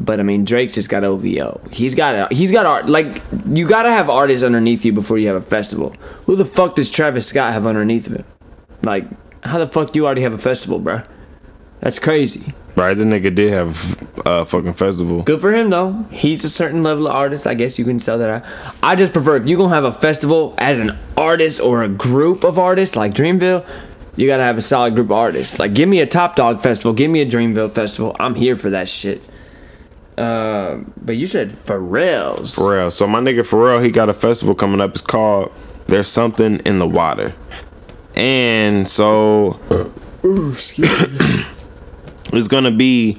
But 0.00 0.18
I 0.18 0.22
mean, 0.22 0.44
Drake 0.44 0.72
just 0.72 0.88
got 0.88 1.04
OVO. 1.04 1.60
He's 1.70 1.94
got 1.94 2.14
a, 2.14 2.34
he's 2.34 2.50
got 2.50 2.64
art. 2.64 2.88
Like 2.88 3.22
you 3.46 3.68
got 3.68 3.82
to 3.82 3.90
have 3.90 4.08
artists 4.08 4.42
underneath 4.42 4.84
you 4.84 4.92
before 4.92 5.18
you 5.18 5.26
have 5.26 5.36
a 5.36 5.42
festival. 5.42 5.94
Who 6.26 6.36
the 6.36 6.46
fuck 6.46 6.74
does 6.74 6.90
Travis 6.90 7.26
Scott 7.26 7.52
have 7.52 7.66
underneath 7.66 8.06
him? 8.06 8.24
Like, 8.82 9.04
how 9.44 9.58
the 9.58 9.68
fuck 9.68 9.92
do 9.92 9.98
you 9.98 10.06
already 10.06 10.22
have 10.22 10.32
a 10.32 10.38
festival, 10.38 10.78
bro? 10.78 11.02
That's 11.80 11.98
crazy. 11.98 12.54
Right, 12.76 12.94
the 12.94 13.04
nigga 13.04 13.34
did 13.34 13.52
have 13.52 13.98
a 14.24 14.46
fucking 14.46 14.74
festival. 14.74 15.22
Good 15.22 15.40
for 15.40 15.52
him 15.52 15.70
though. 15.70 16.04
He's 16.10 16.44
a 16.44 16.48
certain 16.48 16.82
level 16.82 17.08
of 17.08 17.14
artist. 17.14 17.46
I 17.46 17.54
guess 17.54 17.78
you 17.78 17.84
can 17.84 17.98
sell 17.98 18.18
that 18.18 18.30
out. 18.30 18.74
I 18.82 18.96
just 18.96 19.12
prefer 19.12 19.36
if 19.36 19.46
you're 19.46 19.58
gonna 19.58 19.74
have 19.74 19.84
a 19.84 19.92
festival 19.92 20.54
as 20.56 20.78
an 20.78 20.96
artist 21.16 21.60
or 21.60 21.82
a 21.82 21.88
group 21.88 22.44
of 22.44 22.58
artists 22.58 22.96
like 22.96 23.12
Dreamville, 23.12 23.66
you 24.16 24.26
gotta 24.26 24.44
have 24.44 24.56
a 24.56 24.62
solid 24.62 24.94
group 24.94 25.06
of 25.06 25.12
artists. 25.12 25.58
Like 25.58 25.74
give 25.74 25.88
me 25.88 26.00
a 26.00 26.06
Top 26.06 26.36
Dawg 26.36 26.60
festival, 26.60 26.92
give 26.92 27.10
me 27.10 27.20
a 27.20 27.26
Dreamville 27.26 27.72
festival. 27.72 28.14
I'm 28.20 28.34
here 28.34 28.56
for 28.56 28.70
that 28.70 28.88
shit. 28.88 29.20
Uh, 30.20 30.84
but 31.00 31.16
you 31.16 31.26
said 31.26 31.50
Pharrell's. 31.50 32.56
Pharrell. 32.56 32.92
So 32.92 33.06
my 33.06 33.20
nigga 33.20 33.40
Pharrell, 33.40 33.82
he 33.82 33.90
got 33.90 34.08
a 34.08 34.12
festival 34.14 34.54
coming 34.54 34.80
up. 34.80 34.90
It's 34.90 35.00
called 35.00 35.50
"There's 35.86 36.08
Something 36.08 36.56
in 36.66 36.78
the 36.78 36.86
Water," 36.86 37.34
and 38.14 38.86
so 38.86 39.58
it's 42.32 42.48
gonna 42.48 42.70
be 42.70 43.16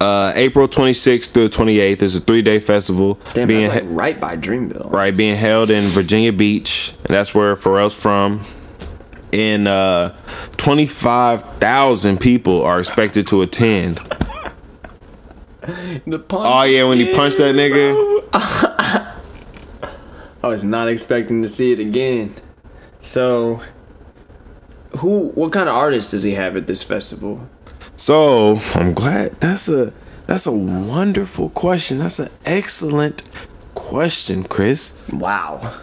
uh, 0.00 0.32
April 0.36 0.68
26th 0.68 1.30
through 1.30 1.48
28th. 1.48 2.02
It's 2.02 2.14
a 2.14 2.20
three 2.20 2.42
day 2.42 2.60
festival 2.60 3.18
Damn, 3.34 3.48
being 3.48 3.68
like 3.68 3.82
right 3.86 4.20
by 4.20 4.36
Dreamville. 4.36 4.90
right 4.92 5.16
being 5.16 5.36
held 5.36 5.70
in 5.70 5.84
Virginia 5.84 6.32
Beach, 6.32 6.92
and 7.04 7.08
that's 7.14 7.34
where 7.34 7.56
Pharrell's 7.56 8.00
from. 8.00 8.44
and 9.32 9.66
uh, 9.66 10.14
twenty 10.56 10.86
five 10.86 11.42
thousand 11.58 12.18
people 12.20 12.62
are 12.62 12.78
expected 12.78 13.26
to 13.28 13.42
attend. 13.42 14.00
The 16.06 16.18
punch. 16.18 16.46
Oh 16.46 16.62
yeah, 16.62 16.84
when 16.84 16.98
he 16.98 17.12
punched 17.14 17.38
that 17.38 17.54
nigga. 17.54 18.22
I 20.42 20.48
was 20.48 20.64
not 20.64 20.88
expecting 20.88 21.42
to 21.42 21.48
see 21.48 21.72
it 21.72 21.80
again. 21.80 22.34
So, 23.00 23.60
who? 24.98 25.30
What 25.30 25.52
kind 25.52 25.68
of 25.68 25.74
artist 25.74 26.12
does 26.12 26.22
he 26.22 26.32
have 26.34 26.56
at 26.56 26.66
this 26.66 26.82
festival? 26.82 27.48
So 27.96 28.60
I'm 28.74 28.92
glad 28.94 29.32
that's 29.40 29.68
a 29.68 29.92
that's 30.26 30.46
a 30.46 30.52
wonderful 30.52 31.48
question. 31.50 31.98
That's 31.98 32.18
an 32.18 32.30
excellent 32.44 33.24
question, 33.74 34.44
Chris. 34.44 34.96
Wow. 35.12 35.80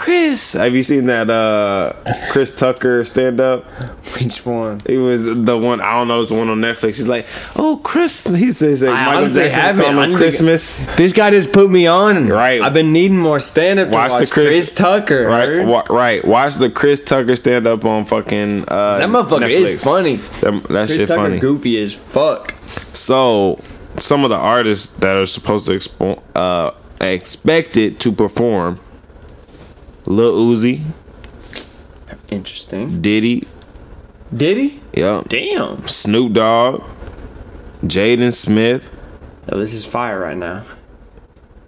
Chris, 0.00 0.54
have 0.54 0.74
you 0.74 0.82
seen 0.82 1.04
that 1.04 1.28
uh 1.28 1.92
Chris 2.32 2.56
Tucker 2.56 3.04
stand 3.04 3.38
up? 3.38 3.64
Which 4.18 4.46
one? 4.46 4.80
He 4.86 4.96
was 4.96 5.44
the 5.44 5.58
one 5.58 5.82
I 5.82 5.92
don't 5.92 6.08
know. 6.08 6.20
It's 6.20 6.30
the 6.30 6.36
one 6.38 6.48
on 6.48 6.56
Netflix. 6.58 6.96
He's 6.96 7.06
like, 7.06 7.26
"Oh, 7.54 7.78
Chris." 7.84 8.24
He 8.26 8.50
says, 8.50 8.80
like, 8.82 8.92
I 8.92 9.04
"Michael 9.04 9.18
honestly 9.18 9.50
haven't. 9.50 9.84
called 9.84 9.96
I 9.98 10.04
him 10.06 10.10
to- 10.12 10.16
Christmas." 10.16 10.96
This 10.96 11.12
guy 11.12 11.30
just 11.32 11.52
put 11.52 11.68
me 11.68 11.86
on. 11.86 12.28
Right. 12.28 12.62
I've 12.62 12.72
been 12.72 12.94
needing 12.94 13.18
more 13.18 13.40
stand 13.40 13.78
up 13.78 13.88
Watch 13.88 14.12
watch, 14.12 14.20
the 14.20 14.26
Chris- 14.32 14.46
Chris, 14.54 14.74
Tucker. 14.74 15.26
Right, 15.28 15.66
wa- 15.66 15.84
right. 15.90 16.24
Watch 16.24 16.54
the 16.56 16.70
Chris 16.70 17.04
Tucker 17.04 17.36
stand 17.36 17.66
up 17.66 17.84
on 17.84 18.06
fucking. 18.06 18.64
Uh, 18.68 18.96
That 18.98 19.10
motherfucker 19.10 19.40
Netflix. 19.50 19.74
is 19.74 19.84
funny. 19.84 20.16
That, 20.16 20.62
that 20.62 20.86
Chris 20.86 20.96
shit 20.96 21.08
Tucker 21.08 21.20
funny. 21.24 21.38
goofy 21.40 21.78
as 21.78 21.92
fuck. 21.92 22.54
So, 22.94 23.60
some 23.98 24.24
of 24.24 24.30
the 24.30 24.36
artists 24.36 24.96
that 25.00 25.14
are 25.14 25.26
supposed 25.26 25.66
to 25.66 25.72
expo- 25.72 26.20
uh, 26.34 26.70
expected 27.02 28.00
to 28.00 28.12
perform: 28.12 28.80
Lil 30.10 30.32
Uzi, 30.54 30.80
Interesting. 32.30 33.00
Diddy, 33.00 33.46
Did 34.34 34.56
he? 34.58 34.80
yep, 34.94 35.28
Damn. 35.28 35.86
Snoop 35.88 36.32
Dogg, 36.32 36.82
Jaden 37.84 38.32
Smith, 38.32 38.90
Oh, 39.50 39.58
this 39.58 39.74
is 39.74 39.84
fire 39.84 40.20
right 40.20 40.36
now. 40.36 40.62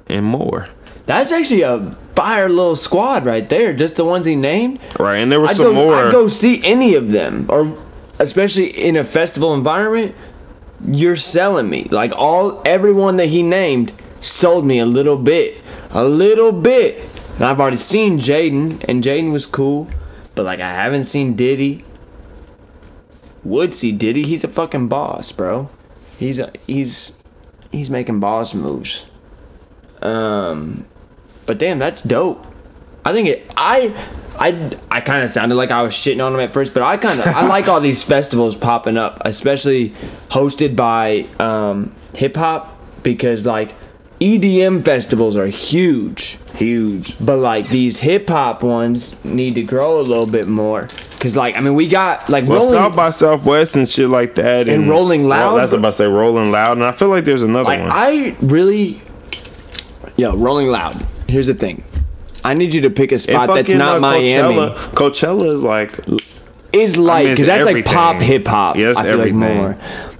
and 0.08 0.24
more. 0.26 0.68
That's 1.06 1.32
actually 1.32 1.62
a 1.62 1.96
fire 2.14 2.48
little 2.48 2.76
squad 2.76 3.24
right 3.26 3.48
there. 3.48 3.72
Just 3.72 3.96
the 3.96 4.04
ones 4.04 4.24
he 4.26 4.36
named. 4.36 4.78
Right, 5.00 5.16
and 5.16 5.32
there 5.32 5.40
was 5.40 5.50
I'd 5.52 5.56
some 5.56 5.66
go, 5.66 5.74
more. 5.74 5.94
I'd 5.96 6.12
go 6.12 6.28
see 6.28 6.60
any 6.64 6.94
of 6.94 7.10
them, 7.10 7.46
or 7.48 7.76
especially 8.20 8.66
in 8.68 8.96
a 8.96 9.02
festival 9.04 9.52
environment. 9.54 10.14
You're 10.86 11.16
selling 11.16 11.70
me 11.70 11.84
like 11.90 12.12
all 12.12 12.60
everyone 12.64 13.16
that 13.16 13.26
he 13.28 13.42
named 13.42 13.92
sold 14.20 14.64
me 14.64 14.78
a 14.78 14.86
little 14.86 15.16
bit, 15.18 15.60
a 15.90 16.04
little 16.04 16.52
bit. 16.52 16.98
And 17.42 17.50
I've 17.50 17.58
already 17.58 17.76
seen 17.76 18.18
Jaden, 18.18 18.84
and 18.86 19.02
Jaden 19.02 19.32
was 19.32 19.46
cool, 19.46 19.90
but 20.36 20.44
like 20.44 20.60
I 20.60 20.72
haven't 20.72 21.02
seen 21.02 21.34
Diddy. 21.34 21.84
Would 23.42 23.74
see 23.74 23.90
Diddy. 23.90 24.22
He's 24.22 24.44
a 24.44 24.48
fucking 24.48 24.86
boss, 24.86 25.32
bro. 25.32 25.68
He's 26.20 26.38
a, 26.38 26.52
he's 26.68 27.14
he's 27.72 27.90
making 27.90 28.20
boss 28.20 28.54
moves. 28.54 29.06
Um, 30.00 30.86
but 31.44 31.58
damn, 31.58 31.80
that's 31.80 32.00
dope. 32.02 32.46
I 33.04 33.12
think 33.12 33.26
it. 33.26 33.50
I 33.56 33.92
I 34.38 34.78
I 34.88 35.00
kind 35.00 35.24
of 35.24 35.28
sounded 35.28 35.56
like 35.56 35.72
I 35.72 35.82
was 35.82 35.94
shitting 35.94 36.24
on 36.24 36.32
him 36.34 36.38
at 36.38 36.52
first, 36.52 36.72
but 36.72 36.84
I 36.84 36.96
kind 36.96 37.18
of 37.18 37.26
I 37.26 37.48
like 37.48 37.66
all 37.66 37.80
these 37.80 38.04
festivals 38.04 38.54
popping 38.54 38.96
up, 38.96 39.20
especially 39.24 39.90
hosted 40.30 40.76
by 40.76 41.26
um, 41.40 41.92
hip 42.14 42.36
hop, 42.36 42.78
because 43.02 43.44
like 43.46 43.74
EDM 44.22 44.84
festivals 44.84 45.36
are 45.36 45.48
huge, 45.48 46.38
huge. 46.54 47.16
but 47.18 47.38
like 47.38 47.68
these 47.70 47.98
hip 47.98 48.28
hop 48.28 48.62
ones 48.62 49.22
need 49.24 49.56
to 49.56 49.64
grow 49.64 50.00
a 50.00 50.02
little 50.02 50.26
bit 50.26 50.46
more. 50.46 50.82
Cause 51.18 51.34
like 51.34 51.56
I 51.56 51.60
mean 51.60 51.74
we 51.74 51.88
got 51.88 52.28
like 52.28 52.44
Well, 52.46 52.58
rolling 52.58 52.72
South 52.72 52.94
by 52.96 53.10
Southwest 53.10 53.74
and 53.74 53.88
shit 53.88 54.08
like 54.08 54.36
that, 54.36 54.68
And 54.68 54.88
Rolling 54.88 55.26
Well, 55.28 55.54
Loud? 55.54 55.58
that's 55.58 55.72
what 55.72 55.78
I'm 55.78 55.80
about 55.82 55.90
to 55.90 55.96
say 55.96 56.06
Rolling 56.06 56.52
Loud, 56.52 56.76
and 56.76 56.86
I 56.86 56.92
feel 56.92 57.08
like 57.08 57.24
there's 57.24 57.42
another 57.42 57.64
like 57.64 57.80
one. 57.80 57.90
I 57.92 58.36
really, 58.40 59.00
yo, 60.16 60.36
Rolling 60.36 60.68
Loud. 60.68 60.94
Here's 61.28 61.48
the 61.48 61.54
thing, 61.54 61.82
I 62.44 62.54
need 62.54 62.74
you 62.74 62.82
to 62.82 62.90
pick 62.90 63.10
a 63.10 63.18
spot 63.18 63.48
that's 63.48 63.70
not 63.70 63.96
uh, 63.96 64.00
Miami. 64.00 64.54
Coachella, 64.54 64.76
Coachella 64.94 65.52
is 65.52 65.62
like 65.64 65.98
is 66.72 66.96
like 66.96 67.22
I 67.22 67.24
mean, 67.24 67.32
because 67.34 67.46
that's 67.46 67.64
like 67.64 67.84
pop 67.84 68.22
hip 68.22 68.46
hop. 68.46 68.76
It's 68.76 68.96
I 68.98 69.02
feel 69.02 69.12
everything. 69.20 69.40
like 69.40 69.56
more. 69.56 69.78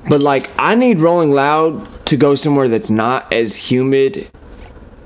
But 0.08 0.22
like 0.22 0.50
I 0.58 0.74
need 0.74 0.98
Rolling 0.98 1.30
Loud 1.32 1.86
to 2.12 2.16
go 2.18 2.34
somewhere 2.34 2.68
that's 2.68 2.90
not 2.90 3.32
as 3.32 3.70
humid 3.70 4.28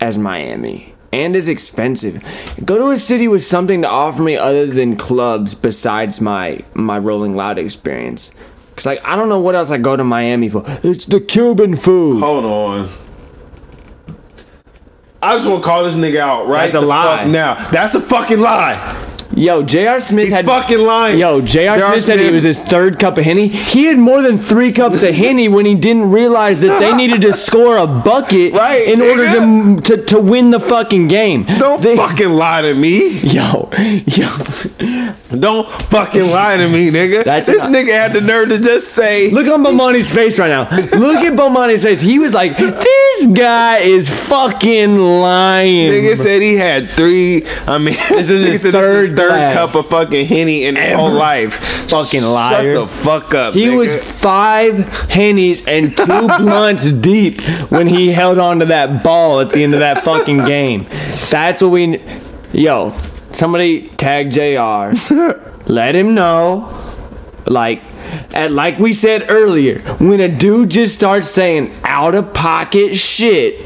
as 0.01 0.19
Miami 0.19 0.93
and 1.13 1.37
as 1.37 1.49
expensive. 1.49 2.21
Go 2.65 2.79
to 2.79 2.91
a 2.91 2.97
city 2.97 3.29
with 3.29 3.45
something 3.45 3.83
to 3.83 3.89
offer 3.89 4.23
me 4.23 4.37
other 4.37 4.67
than 4.67 4.97
clubs 4.97 5.55
besides 5.55 6.21
my 6.21 6.59
my 6.75 6.99
Rolling 6.99 7.37
Loud 7.37 7.59
experience. 7.59 8.35
Cause 8.75 8.87
like 8.87 9.07
I 9.07 9.15
don't 9.15 9.29
know 9.29 9.39
what 9.39 9.55
else 9.55 9.71
I 9.71 9.79
go 9.79 9.97
to 9.97 10.03
Miami 10.03 10.49
for. 10.49 10.65
It's 10.83 11.07
the 11.07 11.21
Cuban 11.21 11.77
food. 11.77 12.19
Hold 12.21 12.45
on. 12.45 12.89
I 15.23 15.35
just 15.37 15.49
want 15.49 15.63
to 15.63 15.67
call 15.69 15.85
this 15.85 15.95
nigga 15.97 16.19
out 16.19 16.49
right 16.49 16.73
That's 16.73 16.75
a 16.75 16.81
lie. 16.87 17.25
now. 17.27 17.55
That's 17.71 17.95
a 17.95 18.01
fucking 18.01 18.41
lie. 18.41 18.75
Yo, 19.37 19.63
J.R. 19.63 20.01
Smith 20.01 20.25
He's 20.25 20.35
had 20.35 20.47
fucking 20.47 20.79
lying. 20.79 21.19
Yo, 21.19 21.43
J.R. 21.43 21.79
Smith 21.79 22.05
said 22.07 22.19
it 22.19 22.33
was 22.33 22.43
his 22.43 22.59
third 22.59 22.99
cup 22.99 23.19
of 23.19 23.25
Henny. 23.25 23.49
He 23.49 23.85
had 23.85 23.99
more 23.99 24.23
than 24.23 24.39
three 24.39 24.73
cups 24.73 25.03
of 25.03 25.15
Henny 25.15 25.47
when 25.47 25.67
he 25.67 25.75
didn't 25.75 26.11
realize 26.11 26.61
that 26.61 26.81
they 26.81 26.95
needed 26.95 27.21
to 27.21 27.35
score 27.35 27.77
a 27.77 27.87
bucket 27.87 28.53
Right, 28.57 28.89
in 28.89 29.03
order 29.03 29.27
to, 29.27 29.81
to 29.83 30.05
to 30.07 30.19
win 30.21 30.51
the 30.53 30.59
fucking 30.61 31.09
game. 31.09 31.45
Don't 31.45 31.83
They- 31.83 31.97
fucking 31.97 32.31
lie 32.31 32.63
to 32.63 32.73
me. 32.75 33.19
Yo, 33.21 33.69
yo. 34.07 34.29
Don't 35.39 35.69
fucking 35.69 36.31
lie 36.31 36.57
to 36.57 36.67
me, 36.69 36.91
nigga. 36.91 37.23
That's 37.25 37.47
this 37.47 37.63
not- 37.63 37.73
nigga 37.73 37.93
had 37.93 38.15
the 38.15 38.23
nerve 38.23 38.49
to 38.49 38.59
just 38.59 38.89
say, 38.89 39.31
Look 39.31 39.49
on 39.49 39.63
Bomani's 39.63 40.11
face 40.11 40.39
right 40.39 40.49
now. 40.49 40.63
Look 40.97 41.19
at 41.19 41.35
Bomani's 41.37 41.83
face. 41.83 42.01
He 42.01 42.19
was 42.19 42.33
like, 42.33 42.57
this 42.57 43.27
guy 43.27 43.79
is 43.79 44.09
fucking 44.09 44.97
lying. 44.97 45.91
Nigga 45.91 46.17
said 46.17 46.41
he 46.41 46.55
had 46.57 46.89
three. 46.89 47.45
I 47.67 47.77
mean, 47.77 47.95
this 48.09 48.31
is 48.31 48.41
nigga 48.45 48.53
his 48.53 48.63
said 48.63 48.73
third 48.73 49.17
third 49.31 49.53
cup 49.53 49.75
of 49.75 49.87
fucking 49.87 50.27
henny 50.27 50.65
in 50.65 50.77
his 50.77 50.95
whole 50.95 51.13
life. 51.13 51.55
Fucking 51.91 52.23
liar. 52.23 52.75
Shut 52.75 52.89
the 52.89 52.95
fuck 52.95 53.35
up. 53.35 53.55
He 53.55 53.67
nigga. 53.67 53.77
was 53.77 54.03
five 54.03 54.75
hennies 54.75 55.67
and 55.67 55.91
two 55.91 56.27
blunts 56.45 56.91
deep 56.91 57.41
when 57.71 57.87
he 57.87 58.09
held 58.13 58.39
on 58.39 58.61
to 58.61 58.67
that 58.67 59.03
ball 59.03 59.41
at 59.41 59.51
the 59.51 59.63
end 59.63 59.75
of 59.75 59.81
that 59.81 59.99
fucking 60.05 60.45
game. 60.45 60.87
That's 61.31 61.61
what 61.61 61.71
we. 61.71 62.01
Yo, 62.53 62.93
somebody 63.33 63.89
tag 63.89 64.31
JR. 64.31 64.97
Let 65.67 65.95
him 65.95 66.15
know. 66.15 66.73
Like, 67.47 67.83
and 68.35 68.55
like 68.55 68.79
we 68.79 68.93
said 68.93 69.31
earlier, 69.31 69.81
when 69.99 70.21
a 70.21 70.29
dude 70.29 70.71
just 70.71 70.95
starts 70.95 71.29
saying 71.29 71.77
out 71.85 72.15
of 72.15 72.35
pocket 72.35 72.95
shit, 72.95 73.65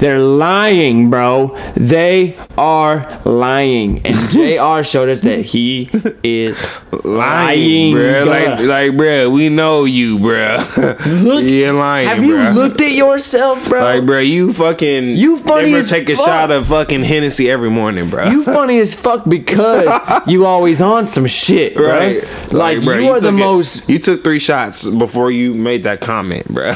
they're 0.00 0.18
lying, 0.18 1.10
bro. 1.10 1.56
They 1.76 2.36
are 2.58 3.20
lying. 3.24 4.04
And 4.06 4.14
JR 4.30 4.82
showed 4.82 5.08
us 5.08 5.20
that 5.22 5.42
he 5.44 5.88
is 6.22 6.60
lying. 7.04 7.94
bruh. 7.94 8.24
bruh. 8.24 8.26
Like, 8.26 8.58
like, 8.60 8.92
bruh, 8.92 9.30
we 9.32 9.48
know 9.48 9.84
you, 9.84 10.18
bro. 10.18 10.56
Look- 11.06 11.44
You're 11.44 11.72
lying, 11.74 12.08
Have 12.08 12.24
you 12.24 12.36
looked 12.50 12.80
at 12.80 12.92
yourself, 12.92 13.68
bro? 13.68 13.80
Like, 13.80 14.02
bruh, 14.04 14.26
you 14.28 14.52
fucking. 14.52 15.16
You 15.16 15.38
funny 15.38 15.66
never 15.70 15.78
as 15.78 15.88
take 15.90 16.08
a 16.08 16.16
fuck. 16.16 16.24
shot 16.26 16.50
of 16.50 16.66
fucking 16.68 17.02
Hennessy 17.04 17.50
every 17.50 17.70
morning, 17.70 18.08
bro. 18.10 18.28
you 18.28 18.42
funny 18.44 18.78
as 18.78 18.94
fuck 18.94 19.24
because 19.28 19.86
you 20.26 20.46
always 20.46 20.80
on 20.80 21.04
some 21.04 21.26
shit, 21.26 21.74
bro. 21.76 21.88
Right, 21.90 22.22
Like, 22.52 22.78
bruh, 22.78 23.02
you 23.02 23.10
are 23.10 23.20
the 23.20 23.28
it- 23.28 23.32
most. 23.32 23.88
You 23.88 23.98
took 23.98 24.24
three 24.24 24.38
shots 24.38 24.86
before 24.88 25.30
you 25.30 25.54
made 25.54 25.82
that 25.84 26.00
comment, 26.00 26.46
bro. 26.46 26.68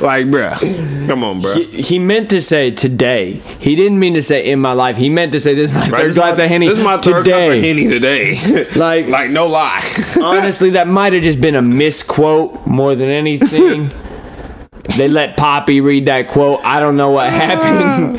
like, 0.00 0.26
bruh, 0.26 1.08
come 1.08 1.24
on, 1.24 1.40
bruh. 1.46 1.68
He, 1.70 1.82
he 1.82 1.98
meant 1.98 2.30
to 2.30 2.40
say 2.42 2.70
today. 2.70 3.32
He 3.60 3.76
didn't 3.76 3.98
mean 3.98 4.14
to 4.14 4.22
say 4.22 4.44
in 4.50 4.60
my 4.60 4.72
life. 4.72 4.96
He 4.96 5.08
meant 5.10 5.32
to 5.32 5.40
say 5.40 5.54
this 5.54 5.70
is 5.70 5.74
my 5.74 5.88
Right, 5.88 6.02
third 6.06 6.14
glass 6.14 6.38
my- 6.38 6.44
of 6.44 6.50
henny 6.50 6.68
This 6.68 6.78
is 6.78 6.84
my 6.84 6.96
third 6.98 7.24
today. 7.24 7.48
cup 7.48 7.56
of 7.56 7.62
henny 7.62 7.88
today. 7.88 8.66
Like- 8.76 9.06
like 9.08 9.30
no 9.30 9.46
lie. 9.46 9.82
Honestly, 10.20 10.70
that 10.70 10.88
might 10.88 11.12
have 11.12 11.22
just 11.22 11.40
been 11.40 11.54
a 11.54 11.62
misquote 11.62 12.66
more 12.66 12.94
than 12.94 13.08
anything. 13.08 13.90
they 14.96 15.08
let 15.08 15.36
Papi 15.36 15.82
read 15.82 16.06
that 16.06 16.28
quote. 16.28 16.64
I 16.64 16.80
don't 16.80 16.96
know 16.96 17.10
what 17.10 17.30
happened. 17.32 18.18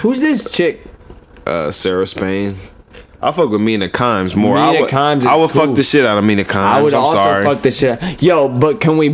Who's 0.00 0.20
this 0.20 0.50
chick? 0.50 0.84
uh, 1.46 1.70
Sarah 1.70 2.06
Spain. 2.06 2.54
I 3.20 3.30
fuck 3.30 3.50
with 3.50 3.60
Mina 3.60 3.88
Kimes 3.88 4.34
more. 4.34 4.54
Mina 4.56 4.66
I 4.66 4.80
would, 4.80 4.90
Kimes 4.90 5.24
I 5.26 5.36
would 5.36 5.50
cool. 5.50 5.66
fuck 5.66 5.76
the 5.76 5.82
shit 5.82 6.04
out 6.04 6.18
of 6.18 6.24
Mina 6.24 6.44
Kimes. 6.44 6.56
I 6.56 6.82
would 6.82 6.94
I'm 6.94 7.00
also 7.04 7.16
sorry. 7.16 7.44
fuck 7.44 7.62
the 7.62 7.70
shit. 7.70 8.02
out- 8.02 8.22
Yo, 8.22 8.48
but 8.48 8.80
can 8.80 8.96
we 8.96 9.10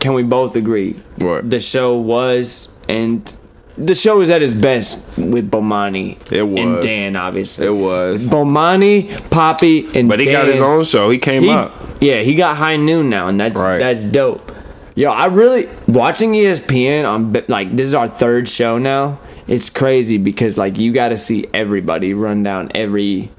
can 0.00 0.14
we 0.14 0.22
both 0.22 0.56
agree? 0.56 0.94
What? 1.18 1.48
the 1.48 1.60
show 1.60 1.96
was 1.96 2.74
and 2.88 3.36
the 3.78 3.94
show 3.94 4.18
was 4.18 4.28
at 4.28 4.42
its 4.42 4.52
best 4.52 4.98
with 5.16 5.50
Bomani. 5.50 6.16
It 6.32 6.42
and. 6.42 6.82
Dan, 6.82 7.16
obviously. 7.16 7.66
It 7.66 7.70
was. 7.74 8.28
Bomani, 8.28 9.08
Papi, 9.30 9.94
and 9.94 10.08
But 10.08 10.18
he 10.20 10.26
Dan. 10.26 10.34
got 10.34 10.48
his 10.48 10.60
own 10.60 10.84
show. 10.84 11.08
He 11.08 11.18
came 11.18 11.44
He- 11.44 11.50
up. 11.50 11.72
Yeah, 12.00 12.20
he 12.22 12.34
got 12.34 12.56
High 12.56 12.76
Noon 12.76 13.08
now, 13.10 13.28
and 13.28 13.38
that's 13.40 13.58
Right. 13.60 13.78
that's 13.78 14.04
dope. 14.04 14.50
Yo, 14.96 15.10
I 15.10 15.26
really 15.26 15.68
watching 15.86 16.32
ESPN 16.34 17.04
on 17.06 17.42
like 17.48 17.74
this 17.76 17.86
is 17.86 17.94
our 17.94 18.08
third 18.08 18.48
show 18.48 18.76
now. 18.78 19.18
It's 19.46 19.70
crazy 19.70 20.18
because 20.18 20.58
like 20.58 20.78
you 20.78 20.92
got 20.92 21.08
to 21.10 21.18
see 21.18 21.46
everybody 21.54 22.12
run 22.14 22.42
down 22.42 22.70
every 22.74 23.30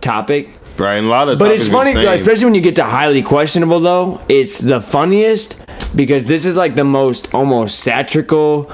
topic. 0.00 0.50
Right, 0.76 0.94
and 0.96 1.06
a 1.06 1.10
lot 1.10 1.28
of 1.28 1.38
But 1.38 1.50
it's 1.52 1.68
funny, 1.68 1.92
especially 2.04 2.44
when 2.44 2.54
you 2.54 2.60
get 2.60 2.76
to 2.76 2.84
highly 2.84 3.22
questionable. 3.22 3.80
Though 3.80 4.20
it's 4.28 4.58
the 4.58 4.80
funniest 4.80 5.56
because 5.94 6.24
this 6.24 6.44
is 6.44 6.54
like 6.56 6.74
the 6.74 6.84
most 6.84 7.34
almost 7.34 7.80
satirical 7.80 8.70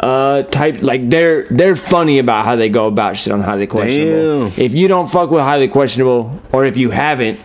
uh 0.00 0.42
type. 0.44 0.82
Like 0.82 1.08
they're 1.10 1.44
they're 1.44 1.76
funny 1.76 2.18
about 2.18 2.44
how 2.44 2.56
they 2.56 2.68
go 2.68 2.86
about 2.86 3.16
shit 3.16 3.32
on 3.32 3.42
highly 3.42 3.66
questionable. 3.66 4.50
Damn. 4.50 4.60
If 4.60 4.74
you 4.74 4.88
don't 4.88 5.08
fuck 5.10 5.30
with 5.30 5.42
highly 5.42 5.68
questionable, 5.68 6.40
or 6.52 6.64
if 6.64 6.76
you 6.76 6.90
haven't, 6.90 7.40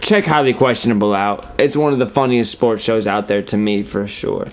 check 0.00 0.24
highly 0.24 0.52
questionable 0.52 1.14
out. 1.14 1.46
It's 1.58 1.76
one 1.76 1.92
of 1.92 1.98
the 1.98 2.08
funniest 2.08 2.52
sports 2.52 2.82
shows 2.82 3.06
out 3.06 3.28
there 3.28 3.42
to 3.42 3.56
me 3.56 3.82
for 3.82 4.06
sure. 4.06 4.48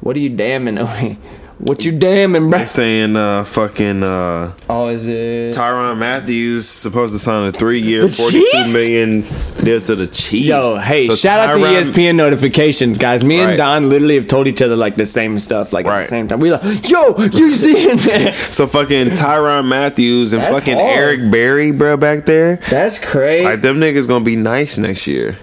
What 0.00 0.16
are 0.16 0.20
you 0.20 0.30
damning? 0.30 0.78
what 1.58 1.84
you 1.84 1.98
damning, 1.98 2.50
bro? 2.50 2.58
They 2.60 2.64
saying 2.66 3.16
uh 3.16 3.42
fucking 3.44 4.02
uh 4.02 4.52
Oh, 4.68 4.88
is 4.88 5.06
it? 5.06 5.54
Tyrann 5.54 5.96
Mathieu 5.98 6.60
supposed 6.60 7.12
to 7.14 7.18
sign 7.18 7.48
a 7.48 7.52
three 7.52 7.80
year, 7.80 8.02
The 8.02 8.08
forty 8.12 8.40
two 8.40 8.48
Chiefs? 8.52 8.72
million 8.72 9.20
deal 9.64 9.80
to 9.80 9.94
the 9.94 10.06
Chiefs. 10.06 10.46
Yo, 10.46 10.76
hey, 10.78 11.06
So 11.08 11.14
shout 11.16 11.48
out 11.48 11.54
to 11.54 11.60
ESPN 11.60 12.14
notifications, 12.16 12.98
guys. 12.98 13.24
Me 13.24 13.40
Right. 13.40 13.48
and 13.50 13.56
Don 13.58 13.88
literally 13.88 14.16
have 14.16 14.26
told 14.26 14.46
each 14.48 14.60
other 14.60 14.76
like 14.76 14.96
the 14.96 15.06
same 15.06 15.38
stuff, 15.38 15.72
like 15.72 15.86
at 15.86 16.02
the 16.02 16.06
same 16.06 16.28
time. 16.28 16.40
We 16.40 16.52
like, 16.52 16.88
yo, 16.88 17.16
you 17.18 17.52
seeing 17.54 17.96
that? 17.96 18.34
So 18.34 18.66
fucking 18.66 19.10
Tyrann 19.10 19.66
Mathieu 19.66 20.20
and 20.22 20.28
That's 20.32 20.48
fucking 20.50 20.76
hard. 20.76 20.98
Eric 20.98 21.30
Berry, 21.30 21.70
bro, 21.72 21.96
back 21.96 22.26
there. 22.26 22.56
That's 22.68 23.02
crazy. 23.02 23.44
Like 23.44 23.62
them 23.62 23.78
niggas 23.80 24.06
gonna 24.06 24.24
be 24.24 24.36
nice 24.36 24.76
next 24.78 25.06
year. 25.06 25.38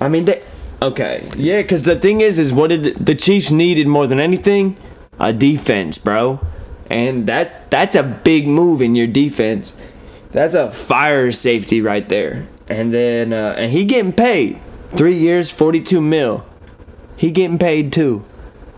I 0.00 0.08
mean, 0.08 0.24
they, 0.24 0.42
okay, 0.80 1.28
yeah, 1.36 1.60
because 1.60 1.82
the 1.82 1.96
thing 1.96 2.22
is, 2.22 2.38
is 2.38 2.52
what 2.54 2.68
did 2.68 2.94
the 3.04 3.14
Chiefs 3.14 3.50
needed 3.50 3.86
more 3.86 4.06
than 4.06 4.18
anything? 4.18 4.78
A 5.20 5.32
defense, 5.34 5.98
bro, 5.98 6.40
and 6.88 7.26
that 7.26 7.70
that's 7.70 7.94
a 7.94 8.02
big 8.02 8.48
move 8.48 8.80
in 8.80 8.94
your 8.94 9.06
defense. 9.06 9.74
That's 10.32 10.54
a 10.54 10.70
fire 10.70 11.30
safety 11.30 11.80
right 11.82 12.08
there. 12.08 12.46
And 12.68 12.94
then, 12.94 13.32
uh, 13.32 13.54
and 13.58 13.70
he 13.70 13.84
getting 13.84 14.12
paid 14.12 14.58
three 14.90 15.18
years, 15.18 15.50
forty 15.50 15.80
two 15.82 16.00
mil. 16.00 16.44
He 17.16 17.30
getting 17.32 17.58
paid 17.58 17.92
too. 17.92 18.24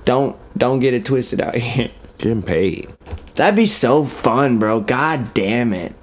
Don't 0.04 0.36
don't 0.58 0.80
get 0.80 0.94
it 0.94 1.04
twisted 1.04 1.40
out 1.40 1.54
here. 1.56 1.90
Getting 2.18 2.42
paid. 2.42 2.88
That'd 3.36 3.54
be 3.56 3.66
so 3.66 4.02
fun, 4.04 4.58
bro. 4.58 4.80
God 4.80 5.32
damn 5.34 5.72
it. 5.72 5.94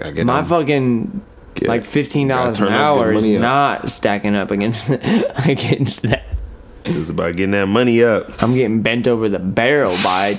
Get 0.00 0.24
My 0.24 0.40
them- 0.40 0.48
fucking 0.48 1.22
get- 1.54 1.68
like 1.68 1.84
fifteen 1.84 2.28
dollars 2.28 2.58
an 2.58 2.66
turn 2.68 2.72
up 2.72 2.78
your 2.78 2.80
hour 2.80 3.12
is 3.12 3.26
up. 3.28 3.40
not 3.40 3.90
stacking 3.90 4.34
up 4.34 4.50
against 4.50 4.88
against 5.46 6.02
that. 6.02 6.22
Just 6.86 7.10
about 7.10 7.36
getting 7.36 7.50
that 7.52 7.66
money 7.66 8.02
up 8.02 8.42
I'm 8.42 8.54
getting 8.54 8.82
bent 8.82 9.06
over 9.08 9.28
the 9.28 9.38
barrel 9.38 9.94
by 10.02 10.34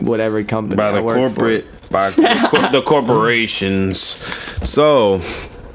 whatever 0.00 0.42
company 0.44 0.76
by 0.76 0.88
I 0.88 0.92
the 0.92 1.02
work 1.02 1.16
corporate 1.16 1.66
by 1.90 2.10
the 2.10 2.46
cor- 2.50 2.68
the 2.70 2.82
corporations. 2.82 3.98
So 3.98 5.18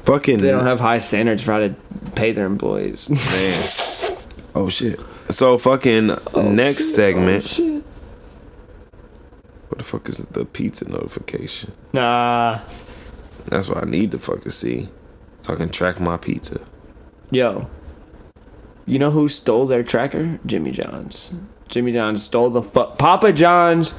fucking 0.05 0.39
They 0.39 0.51
don't 0.51 0.65
have 0.65 0.79
high 0.79 0.99
standards 0.99 1.41
for 1.43 1.53
how 1.53 1.59
to 1.59 1.75
pay 2.15 2.31
their 2.31 2.45
employees. 2.45 3.09
man. 4.11 4.17
Oh 4.55 4.69
shit. 4.69 4.99
So 5.29 5.57
fucking 5.57 6.11
oh, 6.35 6.51
next 6.51 6.93
segment. 6.93 7.57
Oh, 7.59 7.81
what 9.69 9.77
the 9.79 9.83
fuck 9.83 10.07
is 10.07 10.17
the 10.19 10.45
pizza 10.45 10.89
notification? 10.89 11.73
nah, 11.93 12.59
That's 13.45 13.67
what 13.69 13.83
I 13.83 13.89
need 13.89 14.11
to 14.11 14.19
fucking 14.19 14.51
see. 14.51 14.89
So 15.41 15.53
I 15.53 15.55
can 15.57 15.69
track 15.69 15.99
my 15.99 16.17
pizza. 16.17 16.61
yo, 17.31 17.67
you 18.85 18.99
know 18.99 19.11
who 19.11 19.27
stole 19.27 19.65
their 19.65 19.83
tracker? 19.83 20.39
Jimmy 20.45 20.71
John's. 20.71 21.31
Jimmy 21.67 21.91
John's 21.91 22.21
stole 22.23 22.49
the 22.49 22.61
fu- 22.61 22.85
Papa 22.97 23.33
John's, 23.33 23.93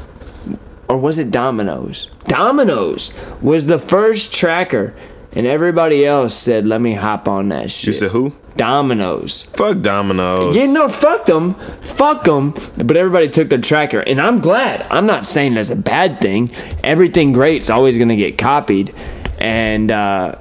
or 0.89 0.99
was 0.99 1.19
it 1.19 1.31
Domino's? 1.31 2.07
Domino's 2.25 3.15
was 3.41 3.67
the 3.67 3.79
first 3.79 4.33
tracker, 4.33 4.95
and 5.33 5.47
everybody 5.47 6.05
else 6.07 6.35
said, 6.35 6.67
"Let 6.67 6.81
me 6.81 6.95
hop 6.95 7.27
on 7.29 7.49
that 7.49 7.71
shit." 7.71 7.87
You 7.89 7.93
said 7.95 8.11
who? 8.13 8.33
Domino's. 8.57 9.43
Fuck 9.43 9.81
Domino's. 9.81 10.55
Yeah, 10.55 10.67
no, 10.67 10.89
fuck 10.89 11.27
them, 11.27 11.55
fuck 11.83 12.23
them. 12.25 12.55
But 12.77 12.97
everybody 12.97 13.29
took 13.29 13.49
their 13.49 13.61
tracker, 13.61 14.01
and 14.01 14.21
I'm 14.21 14.39
glad. 14.41 14.87
I'm 14.91 15.07
not 15.07 15.27
saying 15.27 15.55
that's 15.55 15.71
a 15.71 15.77
bad 15.77 16.21
thing. 16.21 16.51
Everything 16.85 17.33
great's 17.33 17.69
always 17.71 17.99
gonna 17.99 18.15
get 18.17 18.39
copied, 18.39 18.95
and 19.39 19.91
uh, 19.91 20.37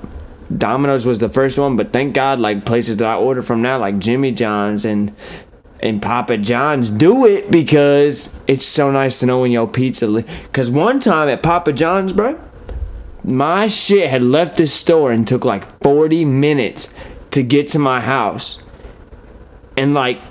Domino's 0.58 1.06
was 1.06 1.20
the 1.20 1.30
first 1.30 1.58
one. 1.58 1.76
But 1.76 1.94
thank 1.94 2.14
God, 2.14 2.40
like 2.40 2.66
places 2.66 2.98
that 2.98 3.08
I 3.08 3.16
order 3.16 3.42
from 3.42 3.62
now, 3.62 3.78
like 3.80 4.00
Jimmy 4.00 4.32
John's 4.32 4.86
and 4.86 5.16
and 5.82 6.02
Papa 6.02 6.38
John's, 6.38 6.90
do 6.90 7.26
it 7.26 7.52
because 7.52 8.30
it's 8.48 8.66
so 8.66 8.90
nice 8.90 9.20
to 9.20 9.26
know 9.26 9.42
when 9.42 9.52
your 9.52 9.68
pizza. 9.68 10.08
Li- 10.08 10.26
Cause 10.54 10.70
one 10.72 11.02
time 11.02 11.28
at 11.28 11.44
Papa 11.44 11.74
John's, 11.74 12.14
bro, 12.14 12.40
my 13.24 13.68
shit 13.68 14.10
had 14.10 14.22
left 14.22 14.56
the 14.56 14.66
store 14.66 15.12
and 15.12 15.28
took 15.28 15.44
like 15.44 15.66
40 15.82 16.24
minutes 16.24 16.94
to 17.32 17.44
get 17.44 17.68
to 17.70 17.80
my 17.80 18.00
house. 18.00 18.64
And 19.76 19.94
like, 19.94 20.22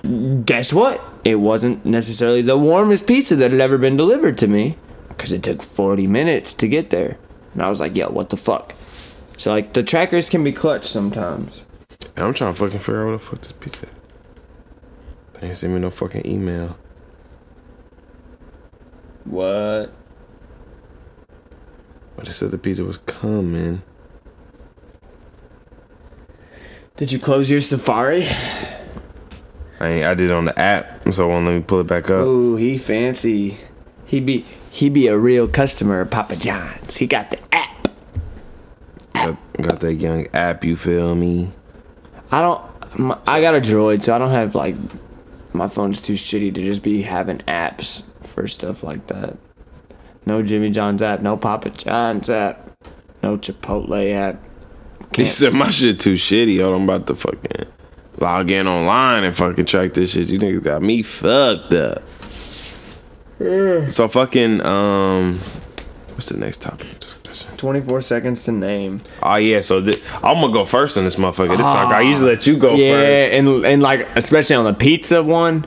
guess 0.46 0.72
what? 0.72 1.02
It 1.24 1.36
wasn't 1.36 1.84
necessarily 1.84 2.42
the 2.42 2.56
warmest 2.56 3.06
pizza 3.06 3.36
that 3.36 3.50
had 3.50 3.60
ever 3.60 3.76
been 3.76 3.96
delivered 3.96 4.38
to 4.38 4.46
me 4.46 4.76
because 5.08 5.32
it 5.32 5.42
took 5.42 5.62
40 5.62 6.06
minutes 6.06 6.54
to 6.54 6.68
get 6.68 6.90
there. 6.90 7.18
And 7.52 7.62
I 7.62 7.68
was 7.68 7.78
like, 7.80 7.94
yo, 7.94 8.08
what 8.08 8.30
the 8.30 8.36
fuck? 8.36 8.74
So 9.42 9.50
like 9.50 9.72
the 9.72 9.82
trackers 9.82 10.28
can 10.28 10.44
be 10.44 10.52
clutch 10.52 10.84
sometimes. 10.84 11.64
I'm 12.16 12.32
trying 12.32 12.54
to 12.54 12.60
fucking 12.60 12.78
figure 12.78 13.02
out 13.02 13.10
what 13.10 13.12
the 13.14 13.18
fuck 13.18 13.40
this 13.40 13.50
pizza. 13.50 13.88
They 15.32 15.48
ain't 15.48 15.56
send 15.56 15.74
me 15.74 15.80
no 15.80 15.90
fucking 15.90 16.24
email. 16.24 16.78
What? 19.24 19.92
But 22.14 22.28
it 22.28 22.32
said 22.34 22.52
the 22.52 22.58
pizza 22.58 22.84
was 22.84 22.98
coming. 22.98 23.82
Did 26.96 27.10
you 27.10 27.18
close 27.18 27.50
your 27.50 27.58
Safari? 27.58 28.28
I 29.80 29.88
ain't, 29.88 30.04
I 30.04 30.14
did 30.14 30.30
it 30.30 30.32
on 30.32 30.44
the 30.44 30.56
app, 30.56 31.12
so 31.12 31.26
won't 31.26 31.46
let 31.46 31.54
me 31.56 31.62
pull 31.62 31.80
it 31.80 31.88
back 31.88 32.04
up. 32.04 32.24
Ooh, 32.24 32.54
he 32.54 32.78
fancy. 32.78 33.56
He 34.06 34.20
be 34.20 34.42
he 34.70 34.88
be 34.88 35.08
a 35.08 35.18
real 35.18 35.48
customer 35.48 36.00
of 36.00 36.12
Papa 36.12 36.36
John's. 36.36 36.98
He 36.98 37.08
got 37.08 37.32
the 37.32 37.40
app. 37.52 37.71
Got, 39.60 39.80
that 39.80 39.94
young 39.94 40.26
app, 40.34 40.64
you 40.64 40.76
feel 40.76 41.14
me? 41.14 41.50
I 42.30 42.40
don't. 42.40 42.98
My, 42.98 43.18
I 43.26 43.40
got 43.40 43.54
a 43.54 43.60
Droid, 43.60 44.02
so 44.02 44.14
I 44.14 44.18
don't 44.18 44.30
have 44.30 44.54
like. 44.54 44.74
My 45.52 45.68
phone's 45.68 46.00
too 46.00 46.14
shitty 46.14 46.54
to 46.54 46.62
just 46.62 46.82
be 46.82 47.02
having 47.02 47.38
apps 47.40 48.02
for 48.22 48.46
stuff 48.48 48.82
like 48.82 49.06
that. 49.08 49.36
No 50.24 50.40
Jimmy 50.42 50.70
John's 50.70 51.02
app, 51.02 51.20
no 51.20 51.36
Papa 51.36 51.68
John's 51.70 52.30
app, 52.30 52.70
no 53.22 53.36
Chipotle 53.36 54.12
app. 54.14 54.40
He 55.10 55.16
Can't- 55.24 55.28
said 55.28 55.52
my 55.52 55.68
shit 55.68 56.00
too 56.00 56.14
shitty. 56.14 56.58
Hold 56.60 56.74
on, 56.74 56.80
I'm 56.82 56.88
about 56.88 57.06
to 57.08 57.14
fucking 57.16 57.66
log 58.18 58.50
in 58.50 58.66
online 58.66 59.24
and 59.24 59.36
fucking 59.36 59.66
track 59.66 59.92
this 59.92 60.12
shit. 60.12 60.30
You 60.30 60.38
niggas 60.38 60.62
got 60.64 60.80
me 60.82 61.02
fucked 61.02 61.74
up. 61.74 62.02
Yeah. 63.38 63.88
So 63.90 64.08
fucking 64.08 64.64
um, 64.64 65.34
what's 66.14 66.28
the 66.30 66.38
next 66.38 66.62
topic 66.62 66.90
of 66.92 67.00
discussion? 67.42 67.58
24 67.58 68.00
seconds 68.00 68.44
to 68.44 68.52
name. 68.52 69.00
Oh 69.22 69.36
yeah, 69.36 69.60
so 69.60 69.84
thi- 69.84 70.02
I'm 70.16 70.40
gonna 70.40 70.52
go 70.52 70.64
first 70.64 70.96
on 70.96 71.04
this 71.04 71.16
motherfucker. 71.16 71.56
This 71.56 71.66
time 71.66 71.88
I 71.88 71.96
ah. 71.96 71.98
usually 72.00 72.30
let 72.30 72.46
you 72.46 72.56
go 72.56 72.74
Yeah, 72.74 72.92
first. 72.92 73.34
and 73.34 73.64
and 73.66 73.82
like 73.82 74.08
especially 74.16 74.56
on 74.56 74.64
the 74.64 74.74
pizza 74.74 75.22
one, 75.22 75.64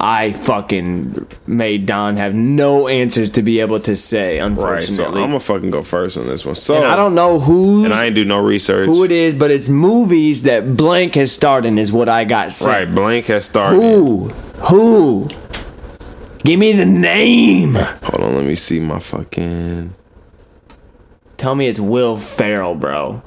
I 0.00 0.32
fucking 0.32 1.26
made 1.46 1.86
Don 1.86 2.16
have 2.16 2.34
no 2.34 2.88
answers 2.88 3.30
to 3.30 3.42
be 3.42 3.60
able 3.60 3.80
to 3.80 3.94
say. 3.94 4.40
Right, 4.40 4.46
Unfortunately, 4.46 4.96
so 4.96 5.06
I'm 5.06 5.30
gonna 5.30 5.40
fucking 5.40 5.70
go 5.70 5.82
first 5.82 6.16
on 6.16 6.26
this 6.26 6.44
one. 6.44 6.56
So 6.56 6.76
and 6.76 6.84
I 6.86 6.96
don't 6.96 7.14
know 7.14 7.38
who's 7.38 7.84
and 7.84 7.94
I 7.94 8.06
ain't 8.06 8.14
do 8.14 8.24
no 8.24 8.38
research. 8.38 8.86
who 8.86 9.04
it 9.04 9.12
is, 9.12 9.34
but 9.34 9.50
it's 9.50 9.68
movies 9.68 10.42
that 10.42 10.76
blank 10.76 11.14
has 11.14 11.32
starred 11.32 11.64
in 11.64 11.78
is 11.78 11.92
what 11.92 12.08
I 12.08 12.24
got. 12.24 12.52
Sent. 12.52 12.68
Right, 12.68 12.94
blank 12.94 13.26
has 13.26 13.44
started. 13.44 13.76
Who? 13.76 14.28
Who? 14.28 15.30
Give 16.44 16.58
me 16.58 16.72
the 16.72 16.86
name. 16.86 17.74
Hold 17.74 18.22
on, 18.24 18.34
let 18.34 18.44
me 18.44 18.56
see 18.56 18.80
my 18.80 18.98
fucking. 18.98 19.94
Tell 21.42 21.56
me 21.56 21.66
it's 21.66 21.80
Will 21.80 22.14
Ferrell, 22.14 22.76
bro. 22.76 23.20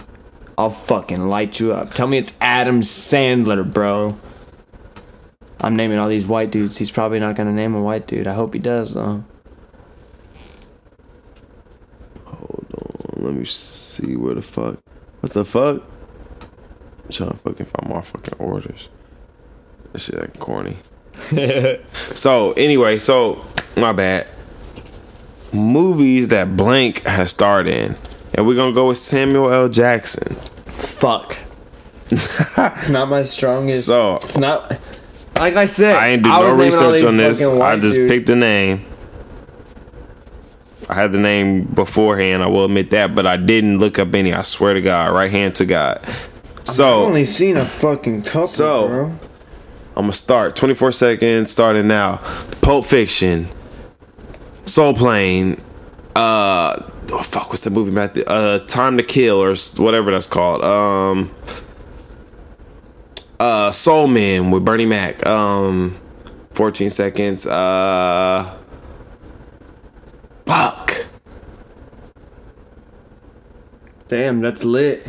I'll 0.57 0.69
fucking 0.69 1.27
light 1.27 1.59
you 1.59 1.73
up. 1.73 1.93
Tell 1.93 2.07
me 2.07 2.17
it's 2.17 2.37
Adam 2.39 2.79
Sandler, 2.79 3.69
bro. 3.69 4.15
I'm 5.59 5.75
naming 5.75 5.97
all 5.97 6.07
these 6.07 6.25
white 6.25 6.49
dudes. 6.49 6.77
He's 6.77 6.91
probably 6.91 7.19
not 7.19 7.35
gonna 7.35 7.51
name 7.51 7.75
a 7.75 7.81
white 7.81 8.07
dude. 8.07 8.25
I 8.25 8.33
hope 8.33 8.53
he 8.53 8.59
does 8.61 8.93
though. 8.93 9.25
Hold 12.23 12.65
on, 13.17 13.25
let 13.25 13.33
me 13.33 13.43
see 13.43 14.15
where 14.15 14.35
the 14.35 14.41
fuck. 14.41 14.79
What 15.19 15.33
the 15.33 15.43
fuck? 15.43 15.83
I'm 17.03 17.11
trying 17.11 17.31
to 17.31 17.35
fucking 17.35 17.65
find 17.65 17.89
my 17.93 17.99
fucking 17.99 18.39
orders. 18.39 18.87
That 19.91 19.99
shit 19.99 20.21
like 20.21 20.39
corny. 20.39 20.77
so 22.13 22.53
anyway, 22.53 22.97
so 22.97 23.43
my 23.75 23.91
bad. 23.91 24.25
Movies 25.53 26.27
that 26.29 26.57
blank 26.57 27.03
has 27.05 27.29
starred 27.31 27.67
in, 27.67 27.95
and 28.33 28.45
we're 28.45 28.55
gonna 28.55 28.73
go 28.73 28.87
with 28.89 28.97
Samuel 28.97 29.51
L. 29.51 29.69
Jackson. 29.69 30.35
Fuck. 30.35 31.37
it's 32.11 32.89
not 32.89 33.09
my 33.09 33.23
strongest. 33.23 33.85
So- 33.85 34.17
it's 34.17 34.37
not. 34.37 34.79
Like 35.37 35.55
I 35.57 35.65
said, 35.65 35.95
I 35.97 36.07
ain't 36.09 36.23
do 36.23 36.29
was 36.29 36.55
no 36.57 36.63
research 36.63 37.03
on 37.03 37.17
this. 37.17 37.43
I 37.45 37.77
just 37.77 37.95
dudes. 37.95 38.09
picked 38.11 38.29
a 38.29 38.35
name. 38.37 38.85
I 40.87 40.93
had 40.93 41.11
the 41.11 41.19
name 41.19 41.63
beforehand. 41.65 42.43
I 42.43 42.47
will 42.47 42.65
admit 42.65 42.91
that, 42.91 43.15
but 43.15 43.25
I 43.25 43.35
didn't 43.37 43.79
look 43.79 43.97
up 43.99 44.13
any. 44.15 44.33
I 44.33 44.43
swear 44.43 44.73
to 44.75 44.81
God, 44.81 45.13
right 45.13 45.31
hand 45.31 45.55
to 45.55 45.65
God. 45.65 45.99
So 46.63 47.01
I've 47.01 47.07
only 47.07 47.25
seen 47.25 47.57
a 47.57 47.65
fucking 47.65 48.21
couple, 48.23 48.47
So- 48.47 48.87
bro. 48.87 49.05
I'm 49.97 50.03
gonna 50.03 50.13
start 50.13 50.55
24 50.57 50.91
seconds 50.91 51.49
starting 51.51 51.87
now. 51.87 52.19
Pulp 52.61 52.85
Fiction, 52.85 53.47
Soul 54.65 54.93
Plane, 54.93 55.57
uh, 56.15 56.75
oh 57.11 57.21
fuck, 57.21 57.49
what's 57.49 57.63
that 57.63 57.69
movie 57.71 57.91
about? 57.91 58.13
The, 58.13 58.27
uh, 58.29 58.59
Time 58.65 58.97
to 58.97 59.03
Kill 59.03 59.37
or 59.41 59.55
whatever 59.77 60.11
that's 60.11 60.27
called. 60.27 60.63
Um, 60.63 61.31
uh, 63.39 63.71
Soul 63.71 64.07
Men 64.07 64.51
with 64.51 64.65
Bernie 64.65 64.85
Mac. 64.85 65.25
Um, 65.25 65.91
14 66.51 66.89
seconds. 66.89 67.45
Uh, 67.45 68.57
fuck, 70.45 70.91
Damn, 74.07 74.39
that's 74.41 74.63
lit. 74.63 75.03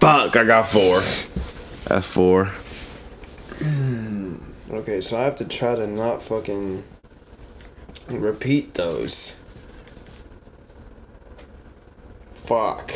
fuck. 0.00 0.34
I 0.36 0.44
got 0.44 0.66
four. 0.66 1.00
That's 1.86 2.06
four. 2.06 2.50
Okay, 4.72 5.00
so 5.00 5.18
I 5.18 5.22
have 5.22 5.34
to 5.36 5.44
try 5.48 5.74
to 5.74 5.84
not 5.84 6.22
fucking 6.22 6.84
repeat 8.18 8.74
those. 8.74 9.40
Fuck. 12.32 12.92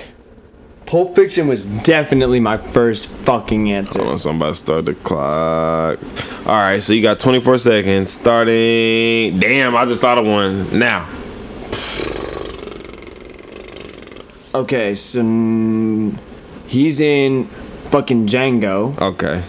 Pulp 0.86 1.14
Fiction 1.14 1.48
was 1.48 1.66
Definitely 1.66 2.40
my 2.40 2.56
first 2.56 3.08
fucking 3.08 3.72
answer. 3.72 4.00
Hold 4.00 4.12
on, 4.12 4.18
somebody 4.18 4.54
start 4.54 4.84
the 4.84 4.94
clock. 4.94 5.98
All 6.46 6.54
right, 6.54 6.82
so 6.82 6.92
you 6.92 7.02
got 7.02 7.18
24 7.18 7.58
seconds 7.58 8.10
starting. 8.10 9.38
Damn, 9.38 9.74
I 9.76 9.86
just 9.86 10.00
thought 10.00 10.18
of 10.18 10.26
one 10.26 10.78
now. 10.78 11.08
Okay, 14.54 14.94
so 14.94 15.20
he's 16.66 17.00
in 17.00 17.46
fucking 17.86 18.26
Django. 18.26 19.00
Okay. 19.00 19.42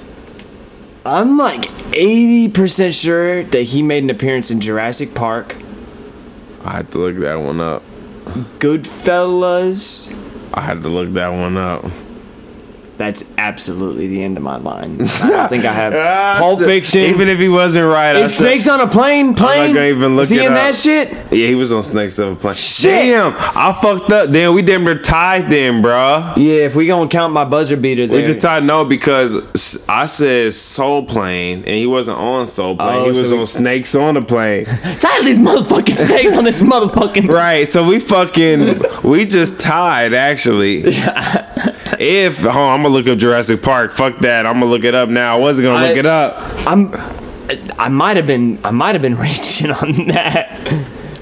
I'm 1.05 1.37
like 1.37 1.61
80% 1.91 2.99
sure 2.99 3.43
that 3.43 3.61
he 3.61 3.83
made 3.83 4.03
an 4.03 4.09
appearance 4.09 4.49
in 4.49 4.59
Jurassic 4.59 5.13
Park, 5.13 5.55
I 6.63 6.77
had 6.77 6.91
to 6.93 6.97
look 6.97 7.17
that 7.17 7.35
one 7.35 7.61
up. 7.61 7.83
Goodfellas. 8.57 10.11
I 10.51 10.61
had 10.61 10.81
to 10.81 10.89
look 10.89 11.13
that 11.13 11.29
one 11.29 11.57
up. 11.57 11.85
That's 12.97 13.25
absolutely 13.37 14.07
the 14.07 14.23
end 14.23 14.37
of 14.37 14.43
my 14.43 14.57
line. 14.57 15.01
I 15.01 15.29
don't 15.29 15.49
think 15.49 15.65
I 15.65 15.73
have 15.73 15.93
ah, 15.93 16.37
Pulp 16.39 16.59
Fiction. 16.59 17.01
Even 17.01 17.27
if 17.27 17.39
he 17.39 17.49
wasn't 17.49 17.91
right, 17.91 18.15
is 18.15 18.33
said, 18.33 18.45
Snakes 18.45 18.67
on 18.67 18.79
a 18.79 18.87
plane? 18.87 19.33
Plane? 19.33 19.73
gonna 19.73 19.87
even 19.87 20.15
look 20.15 20.23
is 20.23 20.29
he 20.29 20.39
in 20.39 20.45
up. 20.45 20.53
that 20.53 20.75
shit? 20.75 21.11
yeah, 21.31 21.47
he 21.47 21.55
was 21.55 21.71
on 21.71 21.83
Snakes 21.83 22.17
of 22.19 22.33
a 22.33 22.35
Plane. 22.35 22.55
Shit. 22.55 22.91
Damn, 22.91 23.33
I 23.37 23.77
fucked 23.81 24.11
up. 24.11 24.31
Damn, 24.31 24.53
we 24.53 24.61
damn 24.61 24.83
near 24.83 24.97
tied 24.97 25.49
then, 25.49 25.83
bruh. 25.83 26.37
Yeah, 26.37 26.65
if 26.65 26.75
we 26.75 26.87
gonna 26.87 27.09
count 27.09 27.33
my 27.33 27.43
buzzer 27.43 27.75
beater 27.75 28.07
there. 28.07 28.17
We 28.17 28.23
just 28.23 28.41
tied 28.41 28.63
no 28.63 28.85
because 28.85 29.85
I 29.89 30.05
said 30.05 30.53
Soul 30.53 31.05
Plane 31.05 31.59
and 31.59 31.75
he 31.75 31.87
wasn't 31.87 32.17
on 32.17 32.47
Soul 32.47 32.77
Plane. 32.77 33.01
Oh, 33.01 33.03
he 33.03 33.19
was 33.19 33.29
so 33.29 33.39
on 33.39 33.47
Snakes 33.47 33.93
on 33.93 34.13
the 34.13 34.21
Plane. 34.21 34.65
Title 34.99 35.25
these 35.25 35.39
motherfucking 35.39 36.07
snakes 36.07 36.37
on 36.37 36.43
this 36.45 36.61
motherfucking. 36.61 37.29
Right, 37.29 37.67
so 37.67 37.85
we 37.85 37.99
fucking 37.99 38.79
we 39.03 39.25
just 39.25 39.59
tied 39.59 40.13
actually. 40.13 40.83
If 41.99 42.45
on, 42.45 42.55
I'm 42.55 42.81
gonna 42.83 42.89
look 42.89 43.07
up 43.07 43.17
Jurassic 43.17 43.61
Park. 43.61 43.91
Fuck 43.91 44.19
that. 44.19 44.45
I'm 44.45 44.53
gonna 44.59 44.65
look 44.71 44.83
it 44.83 44.95
up 44.95 45.09
now. 45.09 45.37
I 45.37 45.39
wasn't 45.39 45.65
gonna 45.67 45.87
look 45.87 45.97
it 45.97 46.05
up. 46.05 46.35
I'm. 46.67 46.93
I 47.77 47.89
might 47.89 48.17
have 48.17 48.25
been. 48.25 48.59
I 48.63 48.71
might 48.71 48.95
have 48.95 49.01
been 49.01 49.15
reaching 49.27 49.69
on 49.71 50.07
that, 50.07 50.49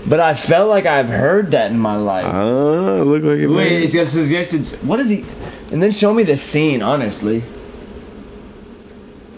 but 0.08 0.20
I 0.20 0.34
felt 0.34 0.70
like 0.70 0.86
I've 0.86 1.10
heard 1.10 1.52
that 1.52 1.72
in 1.72 1.80
my 1.80 1.96
life. 1.96 2.26
Uh, 2.26 3.04
look 3.04 3.24
like 3.24 3.40
it. 3.40 3.48
Wait, 3.48 3.84
it's 3.84 3.96
got 3.96 4.08
suggestions. 4.08 4.78
What 4.82 5.00
is 5.00 5.10
he? 5.10 5.26
And 5.72 5.82
then 5.84 5.92
show 5.92 6.14
me 6.14 6.24
the 6.24 6.38
scene. 6.38 6.82
Honestly, 6.82 7.44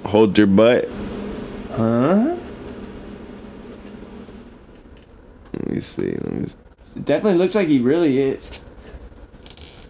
Hold 0.06 0.38
your 0.38 0.48
butt. 0.48 0.88
Huh? 1.72 2.36
Let 5.54 5.68
me 5.72 5.80
see. 5.82 6.12
Let 6.12 6.34
me 6.34 6.48
see. 6.48 6.56
it 6.98 7.06
definitely 7.06 7.40
looks 7.40 7.56
like 7.56 7.68
he 7.68 7.80
really 7.80 8.20
is. 8.20 8.62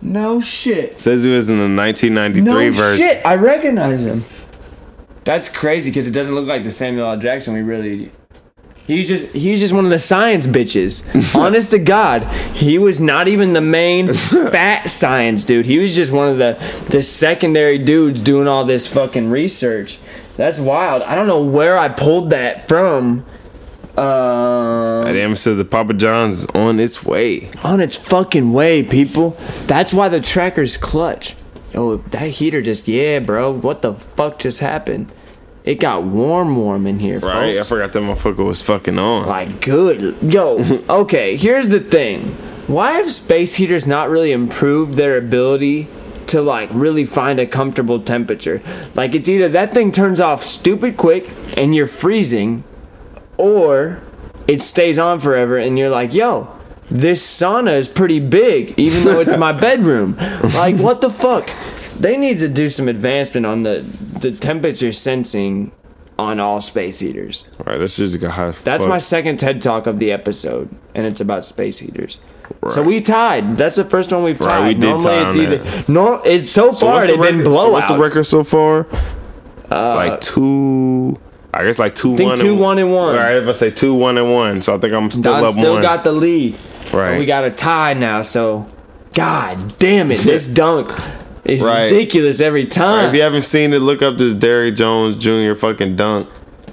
No 0.02 0.42
shit. 0.42 1.00
Says 1.00 1.24
he 1.24 1.30
was 1.32 1.50
in 1.50 1.58
the 1.58 1.64
1993 1.82 2.42
No 2.42 2.72
version. 2.72 3.06
shit. 3.06 3.26
I 3.26 3.36
recognize 3.36 4.06
him. 4.06 4.24
That's 5.24 5.50
crazy 5.50 5.90
because 5.90 6.08
it 6.08 6.12
doesn't 6.12 6.36
look 6.36 6.46
like 6.48 6.64
the 6.64 6.72
Samuel 6.72 7.08
L. 7.08 7.18
Jackson 7.20 7.54
we 7.54 7.62
really. 7.62 8.12
He's 8.86 9.08
just 9.08 9.34
he's 9.34 9.60
just 9.60 9.74
one 9.74 9.84
of 9.86 9.90
the 9.90 9.98
science 9.98 10.46
bitches. 10.46 11.04
Honest 11.36 11.72
to 11.72 11.80
God, 11.80 12.24
he 12.54 12.78
was 12.78 13.02
not 13.02 13.28
even 13.28 13.54
the 13.54 13.62
main 13.62 14.14
fat 14.14 14.88
science 14.92 15.44
dude. 15.44 15.66
He 15.66 15.80
was 15.80 15.96
just 15.96 16.12
one 16.12 16.28
of 16.28 16.38
the 16.38 16.54
the 16.90 17.02
secondary 17.02 17.80
dudes 17.80 18.22
doing 18.22 18.48
all 18.48 18.64
this 18.64 18.86
fucking 18.86 19.32
research. 19.32 19.98
That's 20.38 20.60
wild. 20.60 21.02
I 21.02 21.16
don't 21.16 21.26
know 21.28 21.42
where 21.42 21.78
I 21.80 21.90
pulled 21.90 22.30
that 22.30 22.68
from. 22.68 23.26
Uh, 23.98 25.04
I 25.08 25.14
damn 25.14 25.36
said 25.36 25.58
the 25.58 25.66
Papa 25.66 25.94
John's 25.94 26.40
is 26.40 26.46
on 26.48 26.80
its 26.80 27.04
way. 27.06 27.50
on 27.64 27.80
its 27.80 27.96
fucking 27.96 28.52
way, 28.54 28.84
people. 28.84 29.32
That's 29.68 29.94
why 29.94 30.10
the 30.10 30.20
tracker's 30.20 30.78
clutch. 30.78 31.36
Yo, 31.74 31.98
that 31.98 32.30
heater 32.30 32.62
just 32.62 32.88
yeah, 32.88 33.20
bro. 33.20 33.52
What 33.52 33.82
the 33.82 33.94
fuck 33.94 34.40
just 34.40 34.60
happened? 34.60 35.12
It 35.64 35.80
got 35.80 36.04
warm, 36.04 36.56
warm 36.58 36.86
in 36.86 37.00
here, 37.00 37.20
Right, 37.20 37.58
I 37.58 37.64
forgot 37.64 37.92
that 37.94 38.00
motherfucker 38.00 38.46
was 38.46 38.62
fucking 38.62 39.00
on. 39.00 39.28
Like 39.28 39.62
good. 39.62 40.16
Yo, 40.22 40.60
okay. 40.90 41.36
Here's 41.36 41.70
the 41.70 41.80
thing. 41.80 42.28
Why 42.68 42.94
have 42.94 43.12
space 43.12 43.56
heaters 43.56 43.88
not 43.88 44.10
really 44.10 44.32
improved 44.32 44.94
their 44.94 45.18
ability 45.18 45.88
to 46.28 46.42
like 46.42 46.70
really 46.72 47.06
find 47.06 47.40
a 47.40 47.48
comfortable 47.48 48.00
temperature? 48.00 48.62
Like 48.94 49.16
it's 49.16 49.28
either 49.28 49.50
that 49.50 49.74
thing 49.74 49.92
turns 49.92 50.20
off 50.20 50.44
stupid 50.44 50.98
quick 50.98 51.30
and 51.58 51.74
you're 51.74 51.88
freezing, 51.88 52.64
or 53.38 54.02
it 54.48 54.62
stays 54.62 54.98
on 55.00 55.20
forever 55.20 55.58
and 55.58 55.78
you're 55.78 55.90
like, 55.90 56.14
yo, 56.14 56.48
this 56.90 57.26
sauna 57.26 57.74
is 57.74 57.88
pretty 57.90 58.20
big, 58.20 58.74
even 58.78 59.04
though 59.04 59.20
it's 59.20 59.38
my 59.38 59.52
bedroom. 59.68 60.16
Like, 60.56 60.78
what 60.78 61.02
the 61.02 61.10
fuck? 61.10 61.50
They 62.00 62.18
need 62.18 62.40
to 62.40 62.48
do 62.48 62.70
some 62.70 62.88
advancement 62.88 63.46
on 63.46 63.64
the 63.64 63.86
the 64.20 64.32
temperature 64.32 64.92
sensing 64.92 65.72
on 66.18 66.40
all 66.40 66.62
space 66.62 67.00
heaters. 67.00 67.50
All 67.60 67.66
right, 67.74 67.78
this 67.78 68.00
is 68.00 68.22
a 68.22 68.30
high. 68.30 68.52
That's 68.52 68.84
fuck. 68.84 68.88
my 68.90 68.98
second 68.98 69.38
TED 69.38 69.62
talk 69.62 69.88
of 69.88 70.00
the 70.00 70.12
episode, 70.12 70.70
and 70.94 71.06
it's 71.06 71.20
about 71.22 71.44
space 71.46 71.80
heaters. 71.80 72.22
So 72.70 72.84
we 72.84 73.02
tied. 73.02 73.58
That's 73.58 73.76
the 73.76 73.84
first 73.84 74.12
one 74.12 74.24
we've 74.24 74.40
Right, 74.40 74.50
tied. 74.50 74.68
we 74.68 74.74
did 74.76 74.82
Normally 75.02 75.06
tie 75.06 75.24
it's 75.26 75.36
either. 75.36 75.62
It's 76.26 76.50
so 76.50 76.72
So 76.72 76.86
far 76.86 77.02
they've 77.08 77.18
the 77.18 77.22
been 77.24 77.38
record? 77.40 77.54
So 77.54 77.70
what's 77.72 77.88
the 77.88 77.98
record 77.98 78.24
so 78.26 78.44
far? 78.44 78.88
Uh, 79.72 79.96
like 79.96 80.22
two. 80.22 81.18
I 81.56 81.64
guess 81.64 81.80
like 81.80 81.96
two 81.96 82.16
think 82.18 82.30
one. 82.30 82.38
two, 82.40 82.56
one, 82.56 82.78
and 82.80 82.92
one. 82.94 83.10
All 83.16 83.22
right, 83.22 83.38
if 83.38 83.48
I 83.48 83.52
say 83.54 83.72
two 83.72 83.94
one 83.96 84.18
and 84.18 84.32
one, 84.34 84.62
so 84.62 84.76
I 84.76 84.78
think 84.78 84.94
I'm 84.94 85.10
still 85.10 85.34
up 85.34 85.42
one. 85.42 85.42
Don 85.44 85.50
up 85.54 85.60
still 85.60 85.74
one. 85.74 85.82
got 85.82 86.04
the 86.04 86.12
lead. 86.12 86.56
Right. 86.94 87.12
And 87.12 87.20
we 87.20 87.26
got 87.26 87.44
a 87.46 87.50
tie 87.52 87.94
now. 87.94 88.22
So, 88.22 88.68
God 89.14 89.78
damn 89.80 90.12
it, 90.12 90.20
this 90.20 90.46
dunk 90.54 90.92
is 91.46 91.62
Right. 91.62 91.86
ridiculous 91.86 92.42
every 92.42 92.66
time. 92.66 93.06
if 93.10 93.16
you 93.16 93.22
haven't 93.22 93.44
seen 93.44 93.72
it, 93.74 93.80
look 93.80 94.02
up 94.02 94.18
this 94.18 94.34
Derrick 94.34 94.76
Jones 94.76 95.18
Jr. 95.18 95.54
fucking 95.56 95.96
dunk. 95.96 96.28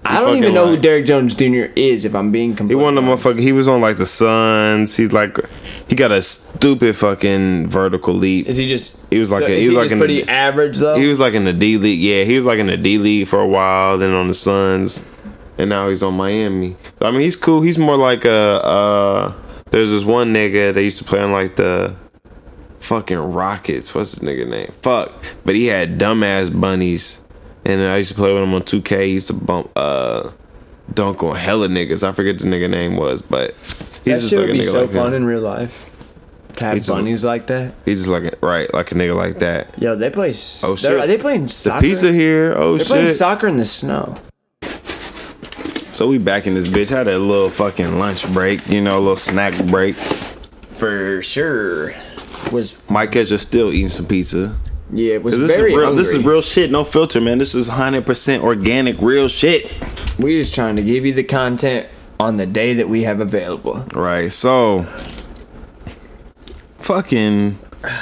I 0.05 0.19
don't 0.21 0.37
even 0.37 0.53
know 0.53 0.67
who 0.67 0.77
Derrick 0.77 1.07
Jones 1.07 1.33
Jr. 1.35 1.71
is. 1.77 2.05
If 2.05 2.15
I'm 2.17 2.33
being 2.33 2.57
completely, 2.57 2.81
He 2.81 2.85
won 2.85 2.97
the 2.97 3.01
motherfucker. 3.03 3.39
He 3.39 3.53
was 3.53 3.69
on 3.69 3.81
like 3.81 3.97
the 3.99 4.07
Suns. 4.07 4.97
He's 4.97 5.13
like, 5.13 5.39
he 5.93 5.97
got 5.97 6.11
a 6.11 6.23
stupid 6.23 6.97
fucking 6.97 7.67
vertical 7.67 8.15
leap. 8.15 8.47
Is 8.47 8.57
he 8.57 8.67
just? 8.67 8.99
He 9.11 9.19
was 9.19 9.31
like 9.31 9.43
so 9.43 9.49
a- 9.49 9.61
he 9.61 9.69
was 9.69 9.75
he 9.75 9.77
like 9.77 9.91
in 9.91 9.99
pretty 9.99 10.27
average 10.27 10.79
though. 10.79 10.97
He 10.97 11.07
was 11.07 11.21
like 11.21 11.35
in 11.35 11.45
the 11.45 11.53
D 11.53 11.77
League. 11.77 12.01
Yeah, 12.01 12.25
he 12.25 12.35
was 12.35 12.47
like 12.47 12.59
in 12.59 12.67
the 12.69 12.79
D 12.79 12.97
League 12.97 13.29
for 13.29 13.39
a 13.39 13.47
while, 13.47 13.99
then 13.99 14.15
on 14.15 14.27
the 14.27 14.33
Suns, 14.33 15.05
and 15.59 15.69
now 15.69 15.91
he's 15.91 16.03
on 16.03 16.15
Miami. 16.15 16.77
So, 16.99 17.05
I 17.05 17.11
mean, 17.11 17.21
he's 17.21 17.37
cool. 17.37 17.61
He's 17.61 17.77
more 17.77 17.99
like 17.99 18.25
a. 18.25 18.31
Uh, 18.33 19.35
there's 19.71 19.91
this 19.91 20.03
one 20.03 20.33
nigga 20.33 20.73
that 20.73 20.83
used 20.83 20.97
to 20.97 21.05
play 21.05 21.21
on 21.21 21.31
like 21.31 21.57
the 21.57 21.95
fucking 22.81 23.19
Rockets. 23.19 23.95
What's 23.95 24.13
his 24.13 24.21
nigga 24.21 24.49
name? 24.49 24.69
Fuck. 24.81 25.13
But 25.45 25.57
he 25.57 25.67
had 25.67 25.99
dumbass 25.99 26.59
bunnies, 26.59 27.21
and 27.67 27.83
I 27.83 27.99
used 27.99 28.13
to 28.13 28.15
play 28.15 28.33
with 28.33 28.43
him 28.43 28.55
on 28.55 28.63
2K. 28.63 29.05
He 29.09 29.13
used 29.13 29.27
to 29.27 29.35
bump 29.35 29.71
uh 29.77 30.31
dunk 30.95 31.23
on 31.23 31.37
hella 31.37 31.69
niggas. 31.69 32.03
I 32.03 32.13
forget 32.13 32.39
the 32.39 32.47
nigga 32.47 32.71
name 32.71 32.97
was, 32.97 33.21
but 33.21 33.55
he's 34.05 34.15
that 34.17 34.21
just 34.21 34.31
shit 34.31 34.39
like 34.41 34.49
would 34.49 34.57
a 34.57 34.59
be 34.59 34.65
so 34.65 34.81
like 34.83 34.91
fun 34.91 35.09
him. 35.09 35.15
in 35.15 35.25
real 35.25 35.41
life. 35.41 35.89
To 36.57 36.65
have 36.65 36.75
He's 36.75 36.87
just- 36.87 37.25
like 37.25 37.47
that. 37.47 37.73
He's 37.87 37.99
just 38.01 38.11
like 38.11 38.25
a, 38.25 38.37
right, 38.47 38.73
like 38.75 38.93
a 38.93 38.95
nigga 38.95 39.17
like 39.17 39.39
that. 39.39 39.79
Yo, 39.81 39.97
they 39.97 40.11
play. 40.11 40.35
Oh, 40.63 40.75
they're- 40.77 41.07
They 41.07 41.17
playing 41.17 41.49
soccer? 41.49 41.81
The 41.81 41.89
pizza 41.89 42.13
here. 42.13 42.55
Oh 42.57 42.77
They're 42.77 42.85
playing 42.85 43.07
shit. 43.07 43.17
soccer 43.17 43.47
in 43.49 43.57
the 43.57 43.65
snow. 43.65 44.17
So 45.93 46.09
we 46.09 46.19
back 46.19 46.47
in 46.47 46.55
this 46.55 46.69
bitch. 46.69 46.89
Had 46.91 47.07
a 47.07 47.19
little 47.19 47.49
fucking 47.51 47.99
lunch 47.99 48.31
break, 48.33 48.67
you 48.69 48.81
know, 48.81 48.99
a 48.99 49.01
little 49.01 49.17
snack 49.17 49.55
break. 49.67 49.95
For 49.95 51.23
sure. 51.23 51.93
Was 52.51 52.83
Mike 52.91 53.13
Catcher 53.13 53.39
still 53.39 53.73
eating 53.73 53.89
some 53.89 54.07
pizza. 54.07 54.55
yeah, 54.93 55.19
was 55.19 55.35
'Cause 55.35 55.43
This 55.49 55.57
very 55.57 55.71
is 55.73 55.77
real. 55.77 55.87
hungry. 55.87 56.03
This 56.05 56.15
is 56.15 56.25
real 56.25 56.43
shit. 56.43 56.71
No 56.71 56.85
filter, 56.85 57.21
man. 57.21 57.39
This 57.39 57.55
is 57.55 57.69
hundred 57.69 58.05
percent 58.05 58.43
organic, 58.43 58.97
real 59.01 59.29
shit. 59.29 59.73
We 60.19 60.39
just 60.41 60.55
trying 60.55 60.77
to 60.77 60.83
give 60.83 61.07
you 61.07 61.15
the 61.15 61.23
content 61.23 61.87
on 62.23 62.37
the 62.37 62.47
day 62.47 62.75
that 62.75 62.89
we 62.89 63.03
have 63.03 63.21
available. 63.21 63.85
Right. 63.95 64.33
So 64.33 64.85
fucking 66.79 67.59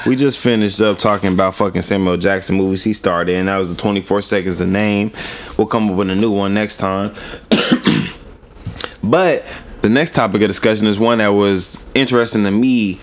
we 0.06 0.14
just 0.14 0.38
finished 0.38 0.80
up 0.80 0.98
talking 0.98 1.32
about 1.32 1.54
fucking 1.54 1.82
Samuel 1.82 2.18
Jackson 2.18 2.56
movies 2.56 2.84
he 2.84 2.92
starred 2.92 3.28
in. 3.30 3.46
That 3.46 3.56
was 3.56 3.74
the 3.74 3.80
24 3.80 4.20
seconds 4.20 4.58
the 4.58 4.66
name. 4.66 5.10
We'll 5.56 5.66
come 5.66 5.90
up 5.90 5.96
with 5.96 6.10
a 6.10 6.14
new 6.14 6.30
one 6.30 6.52
next 6.52 6.76
time. 6.76 7.14
but 9.02 9.44
the 9.80 9.88
next 9.88 10.14
topic 10.14 10.42
of 10.42 10.48
discussion 10.48 10.86
is 10.86 10.98
one 10.98 11.18
that 11.18 11.28
was 11.28 11.90
interesting 11.94 12.44
to 12.44 12.50
me. 12.50 13.00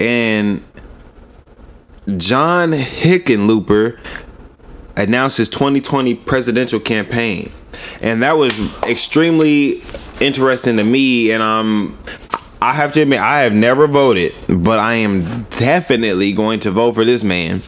And 0.00 0.64
John 2.16 2.72
Hickenlooper 2.72 4.00
announced 4.96 5.38
his 5.38 5.48
2020 5.48 6.16
presidential 6.16 6.80
campaign. 6.80 7.52
And 8.00 8.22
that 8.22 8.36
was 8.36 8.58
extremely 8.84 9.82
interesting 10.20 10.76
to 10.76 10.84
me. 10.84 11.32
And 11.32 11.42
I'm 11.42 11.98
I 12.62 12.74
have 12.74 12.92
to 12.92 13.02
admit, 13.02 13.18
I 13.18 13.40
have 13.40 13.52
never 13.52 13.88
voted, 13.88 14.34
but 14.48 14.78
I 14.78 14.94
am 14.94 15.42
definitely 15.50 16.32
going 16.32 16.60
to 16.60 16.70
vote 16.70 16.92
for 16.92 17.04
this 17.04 17.24
man. 17.24 17.60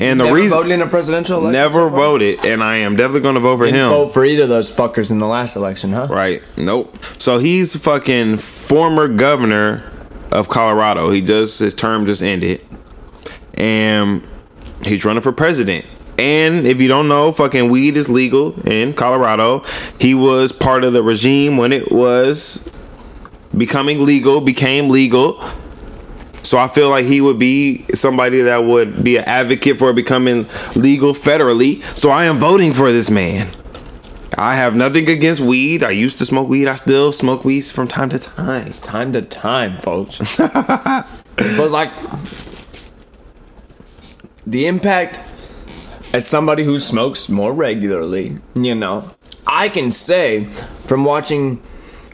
And 0.00 0.20
the 0.20 0.26
reason 0.26 0.26
Never 0.26 0.34
reason 0.36 0.58
voted 0.58 0.72
in 0.72 0.82
a 0.82 0.86
presidential 0.86 1.38
election. 1.38 1.52
never 1.54 1.88
so 1.88 1.88
voted, 1.88 2.46
and 2.46 2.62
I 2.62 2.76
am 2.76 2.94
definitely 2.94 3.22
going 3.22 3.34
to 3.34 3.40
vote 3.40 3.56
for 3.56 3.64
Didn't 3.64 3.80
him. 3.80 3.88
vote 3.88 4.14
for 4.14 4.24
either 4.24 4.44
of 4.44 4.48
those 4.48 4.70
fuckers 4.70 5.10
in 5.10 5.18
the 5.18 5.26
last 5.26 5.56
election, 5.56 5.92
huh? 5.92 6.06
Right. 6.08 6.40
Nope. 6.56 6.96
So 7.18 7.40
he's 7.40 7.74
fucking 7.74 8.36
former 8.36 9.08
governor 9.08 9.90
of 10.30 10.48
Colorado. 10.48 11.10
He 11.10 11.20
just 11.20 11.58
his 11.58 11.74
term 11.74 12.06
just 12.06 12.22
ended. 12.22 12.60
And 13.54 14.24
he's 14.84 15.04
running 15.04 15.20
for 15.22 15.32
president. 15.32 15.84
And 16.18 16.66
if 16.66 16.80
you 16.80 16.88
don't 16.88 17.06
know, 17.06 17.30
fucking 17.30 17.70
weed 17.70 17.96
is 17.96 18.08
legal 18.08 18.58
in 18.66 18.92
Colorado. 18.92 19.62
He 20.00 20.14
was 20.14 20.50
part 20.50 20.82
of 20.82 20.92
the 20.92 21.02
regime 21.02 21.56
when 21.56 21.72
it 21.72 21.92
was 21.92 22.68
becoming 23.56 24.04
legal, 24.04 24.40
became 24.40 24.88
legal. 24.88 25.40
So 26.42 26.58
I 26.58 26.66
feel 26.68 26.90
like 26.90 27.06
he 27.06 27.20
would 27.20 27.38
be 27.38 27.84
somebody 27.94 28.42
that 28.42 28.64
would 28.64 29.04
be 29.04 29.16
an 29.16 29.24
advocate 29.24 29.78
for 29.78 29.92
becoming 29.92 30.46
legal 30.74 31.12
federally. 31.12 31.82
So 31.82 32.10
I 32.10 32.24
am 32.24 32.38
voting 32.38 32.72
for 32.72 32.90
this 32.90 33.10
man. 33.10 33.48
I 34.36 34.54
have 34.54 34.74
nothing 34.74 35.08
against 35.08 35.40
weed. 35.40 35.82
I 35.82 35.90
used 35.90 36.18
to 36.18 36.26
smoke 36.26 36.48
weed. 36.48 36.68
I 36.68 36.76
still 36.76 37.12
smoke 37.12 37.44
weed 37.44 37.64
from 37.64 37.88
time 37.88 38.08
to 38.10 38.18
time. 38.18 38.72
Time 38.74 39.12
to 39.12 39.20
time, 39.20 39.80
folks. 39.82 40.36
but 40.38 41.70
like 41.70 41.92
the 44.46 44.66
impact 44.66 45.20
as 46.12 46.26
somebody 46.26 46.64
who 46.64 46.78
smokes 46.78 47.28
more 47.28 47.52
regularly, 47.52 48.38
you 48.54 48.74
know, 48.74 49.10
I 49.46 49.68
can 49.68 49.90
say 49.90 50.44
from 50.44 51.04
watching 51.04 51.62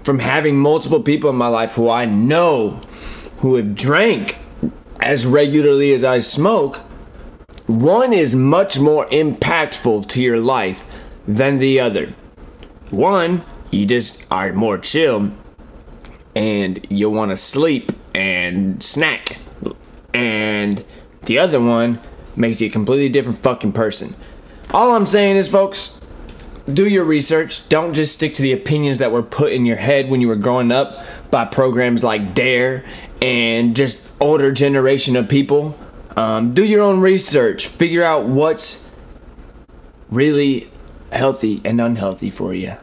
from 0.03 0.19
having 0.19 0.59
multiple 0.59 1.03
people 1.03 1.31
in 1.31 1.37
my 1.37 1.49
life 1.49 1.73
who 1.73 1.89
I 1.89 2.05
know 2.05 2.81
who 3.39 3.57
have 3.57 3.75
drank 3.75 4.39
as 5.01 5.27
regularly 5.27 5.93
as 5.93 6.05
I 6.05 6.19
smoke, 6.19 6.77
one 7.67 8.13
is 8.13 8.35
much 8.35 8.79
more 8.79 9.07
impactful 9.07 10.07
to 10.09 10.23
your 10.23 10.39
life 10.39 10.85
than 11.27 11.59
the 11.59 11.81
other. 11.81 12.13
One, 12.91 13.45
you 13.71 13.87
just 13.87 14.27
are 14.31 14.53
more 14.53 14.77
chill 14.77 15.33
and 16.37 16.87
you 16.91 17.09
want 17.09 17.31
to 17.31 17.37
sleep 17.37 17.93
and 18.15 18.83
snack. 18.83 19.39
And 20.13 20.85
the 21.23 21.39
other 21.39 21.61
one 21.61 22.01
makes 22.37 22.61
you 22.61 22.69
a 22.69 22.71
completely 22.71 23.09
different 23.09 23.43
fucking 23.43 23.73
person. 23.73 24.15
All 24.73 24.95
I'm 24.95 25.07
saying 25.07 25.37
is, 25.37 25.49
folks, 25.49 26.01
do 26.73 26.89
your 26.89 27.05
research. 27.05 27.69
Don't 27.69 27.93
just 27.93 28.15
stick 28.15 28.35
to 28.35 28.43
the 28.43 28.53
opinions 28.53 28.99
that 28.99 29.13
were 29.13 29.23
put 29.23 29.53
in 29.53 29.67
your 29.67 29.77
head 29.77 30.09
when 30.09 30.21
you 30.21 30.29
were 30.29 30.37
growing 30.37 30.73
up 30.73 30.97
by 31.31 31.45
programs 31.45 32.03
like 32.03 32.35
Dare 32.35 32.85
and 33.21 33.77
just 33.77 34.11
older 34.21 34.53
generation 34.53 35.17
of 35.17 35.29
people. 35.29 35.77
Um, 36.17 36.55
do 36.55 36.65
your 36.65 36.83
own 36.83 37.01
research. 37.01 37.67
Figure 37.67 38.05
out 38.05 38.27
what's 38.27 38.89
really 40.11 40.71
healthy 41.13 41.61
and 41.65 41.81
unhealthy 41.81 42.31
for 42.31 42.55
you. 42.55 42.75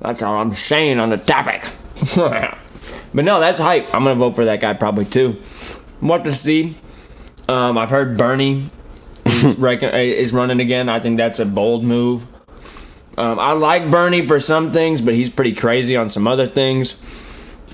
That's 0.00 0.22
all 0.22 0.40
I'm 0.40 0.54
saying 0.54 1.00
on 1.00 1.10
the 1.10 1.16
topic. 1.16 1.68
but 2.16 3.24
no, 3.24 3.40
that's 3.40 3.58
hype. 3.58 3.86
I'm 3.94 4.04
gonna 4.04 4.14
vote 4.14 4.34
for 4.34 4.44
that 4.44 4.60
guy 4.60 4.74
probably 4.74 5.04
too. 5.04 5.40
We'll 6.00 6.22
to 6.22 6.32
see. 6.32 6.76
Um, 7.48 7.78
I've 7.78 7.90
heard 7.90 8.16
Bernie 8.16 8.70
is, 9.24 9.56
rec- 9.58 9.82
is 9.82 10.32
running 10.32 10.60
again. 10.60 10.88
I 10.88 11.00
think 11.00 11.16
that's 11.16 11.38
a 11.38 11.46
bold 11.46 11.82
move. 11.84 12.26
Um, 13.16 13.38
I 13.40 13.52
like 13.52 13.90
Bernie 13.90 14.26
for 14.26 14.38
some 14.38 14.70
things, 14.70 15.00
but 15.00 15.14
he's 15.14 15.30
pretty 15.30 15.52
crazy 15.54 15.96
on 15.96 16.08
some 16.08 16.26
other 16.28 16.46
things. 16.46 17.02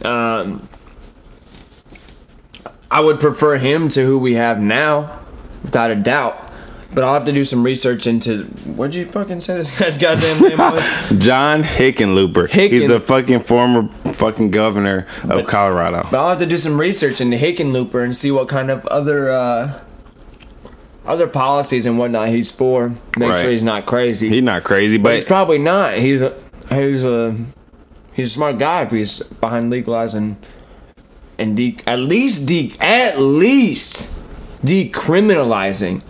Um, 0.03 0.69
I 2.91 3.01
would 3.01 3.21
prefer 3.21 3.59
him 3.59 3.89
to 3.91 4.05
who 4.05 4.19
we 4.19 4.35
have 4.35 4.61
now, 4.61 5.21
without 5.63 5.91
a 5.91 5.97
doubt. 5.97 6.41
But 6.95 7.03
I'll 7.03 7.15
have 7.15 7.25
to 7.25 7.33
do 7.33 7.43
some 7.43 7.65
research 7.65 8.07
into 8.07 8.45
what'd 8.77 8.95
you 8.95 9.05
fucking 9.05 9.41
say 9.41 9.57
this 9.57 9.77
guy's 9.77 9.99
goddamn 9.99 10.41
name 10.49 10.59
was? 10.59 11.09
John 11.19 11.63
Hickenlooper. 11.65 12.49
Hicken- 12.49 12.71
He's 12.71 12.89
a 12.89 13.01
fucking 13.01 13.41
former 13.41 13.83
fucking 14.15 14.51
governor 14.51 15.07
of 15.29 15.47
Colorado. 15.47 16.03
But 16.11 16.15
I'll 16.21 16.29
have 16.31 16.39
to 16.39 16.47
do 16.47 16.57
some 16.57 16.79
research 16.81 17.21
into 17.21 17.37
Hickenlooper 17.37 18.03
and 18.03 18.15
see 18.15 18.31
what 18.31 18.49
kind 18.49 18.71
of 18.71 18.87
other 18.87 19.31
uh, 19.31 19.81
other 21.07 21.27
policies 21.27 21.85
and 21.87 21.99
whatnot 21.99 22.29
he's 22.29 22.51
for. 22.51 22.91
Make 23.19 23.31
Right. 23.31 23.41
sure 23.41 23.51
he's 23.51 23.63
not 23.65 23.87
crazy. 23.87 24.29
He's 24.29 24.43
not 24.43 24.65
crazy, 24.65 24.97
but 24.99 25.15
he's 25.15 25.25
probably 25.25 25.59
not. 25.59 25.99
He's 25.99 26.23
a 26.23 26.35
he's 26.71 27.05
a 27.05 27.37
he's 28.15 28.29
a 28.29 28.35
smart 28.35 28.59
guy 28.59 28.83
if 28.83 28.91
he's 28.91 29.19
behind 29.19 29.71
legalizing 29.71 30.37
and 31.39 31.57
de- 31.57 31.77
at 31.87 31.99
least 31.99 32.47
de- 32.47 32.73
at 32.81 33.19
least 33.19 34.11
decriminalizing 34.65 36.03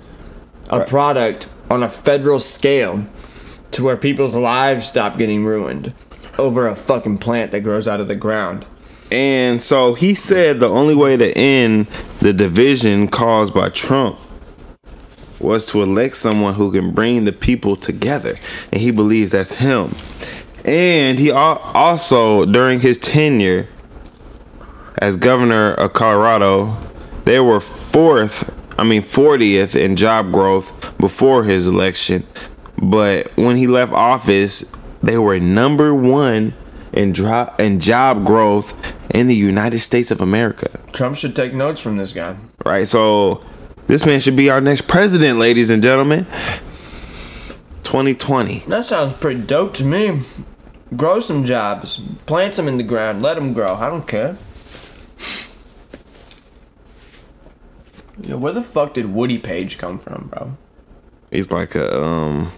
a 0.68 0.84
product 0.84 1.48
on 1.70 1.82
a 1.82 1.88
federal 1.88 2.38
scale 2.38 3.04
to 3.72 3.82
where 3.82 3.96
people's 3.96 4.34
lives 4.34 4.86
stop 4.86 5.18
getting 5.18 5.44
ruined 5.44 5.92
over 6.38 6.66
a 6.66 6.76
fucking 6.76 7.18
plant 7.18 7.52
that 7.52 7.60
grows 7.60 7.86
out 7.86 8.00
of 8.00 8.08
the 8.08 8.16
ground. 8.16 8.66
and 9.10 9.60
so 9.62 9.94
he 9.94 10.14
said 10.14 10.60
the 10.60 10.68
only 10.68 10.94
way 10.94 11.16
to 11.16 11.30
end 11.36 11.86
the 12.20 12.32
division 12.32 13.06
caused 13.08 13.52
by 13.54 13.68
Trump 13.68 14.18
was 15.38 15.66
to 15.66 15.82
elect 15.82 16.16
someone 16.16 16.54
who 16.54 16.72
can 16.72 16.92
bring 16.92 17.24
the 17.24 17.32
people 17.32 17.76
together, 17.76 18.34
and 18.72 18.80
he 18.80 18.90
believes 18.90 19.32
that's 19.32 19.56
him. 19.56 19.94
And 20.64 21.18
he 21.18 21.30
also 21.30 22.46
during 22.46 22.80
his 22.80 22.98
tenure 22.98 23.68
as 24.98 25.16
governor 25.16 25.74
of 25.74 25.92
Colorado, 25.92 26.76
they 27.24 27.40
were 27.40 27.60
fourth, 27.60 28.50
I 28.78 28.84
mean 28.84 29.02
40th 29.02 29.76
in 29.78 29.96
job 29.96 30.32
growth 30.32 30.96
before 30.98 31.44
his 31.44 31.66
election, 31.66 32.26
but 32.78 33.30
when 33.36 33.56
he 33.56 33.66
left 33.66 33.92
office, 33.92 34.72
they 35.04 35.18
were 35.18 35.38
number 35.38 35.94
1 35.94 36.54
in 36.92 37.12
drop 37.12 37.60
in 37.60 37.78
job 37.78 38.24
growth 38.24 38.72
in 39.14 39.26
the 39.26 39.34
United 39.34 39.78
States 39.80 40.10
of 40.10 40.20
America. 40.20 40.80
Trump 40.92 41.16
should 41.16 41.36
take 41.36 41.52
notes 41.52 41.80
from 41.80 41.96
this 41.96 42.12
guy. 42.12 42.36
Right? 42.64 42.88
So 42.88 43.44
this 43.86 44.06
man 44.06 44.20
should 44.20 44.36
be 44.36 44.48
our 44.48 44.60
next 44.60 44.88
president, 44.88 45.38
ladies 45.38 45.70
and 45.70 45.82
gentlemen. 45.82 46.24
2020. 47.82 48.60
That 48.60 48.86
sounds 48.86 49.14
pretty 49.14 49.42
dope 49.42 49.74
to 49.74 49.84
me. 49.84 50.22
Grow 50.96 51.20
some 51.20 51.44
jobs, 51.44 52.00
plant 52.26 52.54
some 52.54 52.68
in 52.68 52.76
the 52.76 52.82
ground, 52.82 53.22
let 53.22 53.34
them 53.34 53.52
grow. 53.52 53.74
I 53.74 53.88
don't 53.88 54.06
care. 54.06 54.36
Yo, 58.22 58.38
where 58.38 58.52
the 58.52 58.62
fuck 58.62 58.94
did 58.94 59.12
Woody 59.12 59.38
Paige 59.38 59.76
come 59.76 59.98
from, 59.98 60.28
bro? 60.32 60.56
He's 61.30 61.50
like 61.50 61.74
a 61.74 62.02
um 62.02 62.52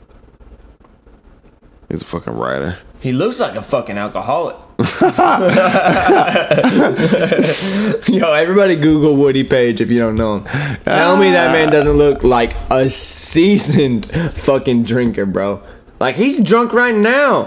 He's 1.89 2.03
a 2.03 2.05
fucking 2.05 2.35
writer. 2.35 2.79
He 3.01 3.13
looks 3.13 3.39
like 3.39 3.55
a 3.55 3.63
fucking 3.63 3.99
alcoholic. 3.99 4.57
Yo, 8.09 8.33
everybody 8.33 8.77
Google 8.77 9.17
Woody 9.17 9.45
Paige 9.45 9.81
if 9.81 9.91
you 9.91 9.99
don't 9.99 10.17
know 10.17 10.39
him. 10.39 10.45
Tell 10.83 11.17
me 11.17 11.31
that 11.31 11.53
man 11.53 11.71
doesn't 11.71 11.97
look 11.97 12.25
like 12.25 12.57
a 12.71 12.89
seasoned 12.91 14.07
fucking 14.07 14.85
drinker, 14.85 15.27
bro. 15.27 15.63
Like 16.01 16.17
he's 16.17 16.43
drunk 16.43 16.73
right 16.73 16.95
now. 16.95 17.47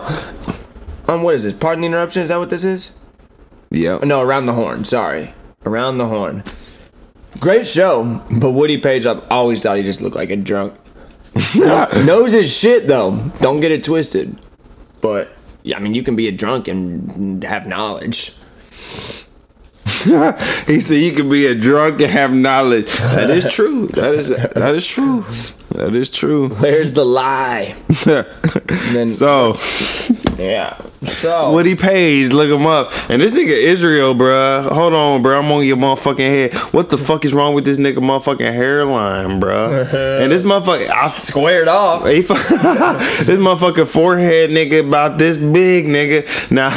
Um, 1.08 1.24
what 1.24 1.36
is 1.36 1.44
this? 1.44 1.54
Pardon 1.54 1.82
the 1.82 1.88
interruption. 1.88 2.22
Is 2.24 2.30
that 2.30 2.38
what 2.38 2.50
this 2.50 2.64
is? 2.64 2.96
Yeah. 3.72 4.00
No, 4.04 4.22
around 4.22 4.46
the 4.46 4.54
horn. 4.54 4.86
Sorry, 4.86 5.34
around 5.66 5.98
the 5.98 6.08
horn. 6.08 6.44
Great 7.40 7.68
show, 7.68 8.24
but 8.32 8.52
Woody 8.52 8.78
Paige, 8.80 9.06
I've 9.06 9.24
always 9.32 9.62
thought 9.62 9.78
he 9.78 9.84
just 9.84 10.02
looked 10.02 10.16
like 10.16 10.30
a 10.30 10.36
drunk. 10.36 10.74
Knows 12.06 12.32
his 12.32 12.52
shit 12.52 12.88
though. 12.88 13.18
Don't 13.42 13.60
get 13.60 13.72
it 13.72 13.84
twisted. 13.84 14.40
But 15.02 15.30
yeah, 15.64 15.78
I 15.78 15.80
mean, 15.80 15.94
you 15.96 16.04
can 16.04 16.16
be 16.16 16.28
a 16.28 16.32
drunk 16.32 16.68
and 16.68 17.44
have 17.44 17.68
knowledge. 17.68 18.34
He 20.66 20.80
said 20.80 20.96
you 21.02 21.12
can 21.12 21.28
be 21.28 21.46
a 21.48 21.54
drunk 21.56 22.00
and 22.00 22.10
have 22.10 22.34
knowledge. 22.34 22.86
That 23.16 23.30
is 23.30 23.52
true. 23.54 23.88
That 23.88 24.16
is 24.16 24.30
that 24.30 24.74
is 24.74 24.88
true. 24.88 25.26
That 25.72 25.94
is 25.94 26.10
true. 26.10 26.48
Where's 26.50 26.94
the 26.94 27.04
lie? 27.04 27.76
Then 28.94 29.10
So 29.10 29.54
Yeah. 30.40 30.78
So 31.04 31.52
Woody 31.52 31.76
Paige, 31.76 32.32
look 32.32 32.50
him 32.50 32.66
up. 32.66 32.92
And 33.10 33.22
this 33.22 33.34
nigga 33.34 33.50
Israel, 33.52 34.16
bruh. 34.16 34.72
Hold 34.72 34.94
on, 34.94 35.22
bruh. 35.22 35.40
I'm 35.40 35.52
on 35.52 35.66
your 35.66 35.76
motherfucking 35.76 36.18
head. 36.18 36.54
What 36.74 36.90
the 36.90 36.98
fuck 36.98 37.26
is 37.26 37.34
wrong 37.34 37.54
with 37.54 37.66
this 37.66 37.78
nigga 37.78 37.98
motherfucking 37.98 38.54
hairline, 38.54 39.42
bruh? 39.42 39.94
and 40.22 40.32
this 40.32 40.44
motherfucker, 40.44 40.90
I 40.90 41.08
squared 41.08 41.68
off. 41.68 42.08
He 42.08 42.22
this 42.22 42.38
motherfucking 43.30 43.88
forehead 43.88 44.50
nigga 44.50 44.88
about 44.88 45.18
this 45.18 45.36
big 45.36 45.88
nigga. 45.88 46.26
Now, 46.50 46.70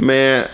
man. 0.00 0.48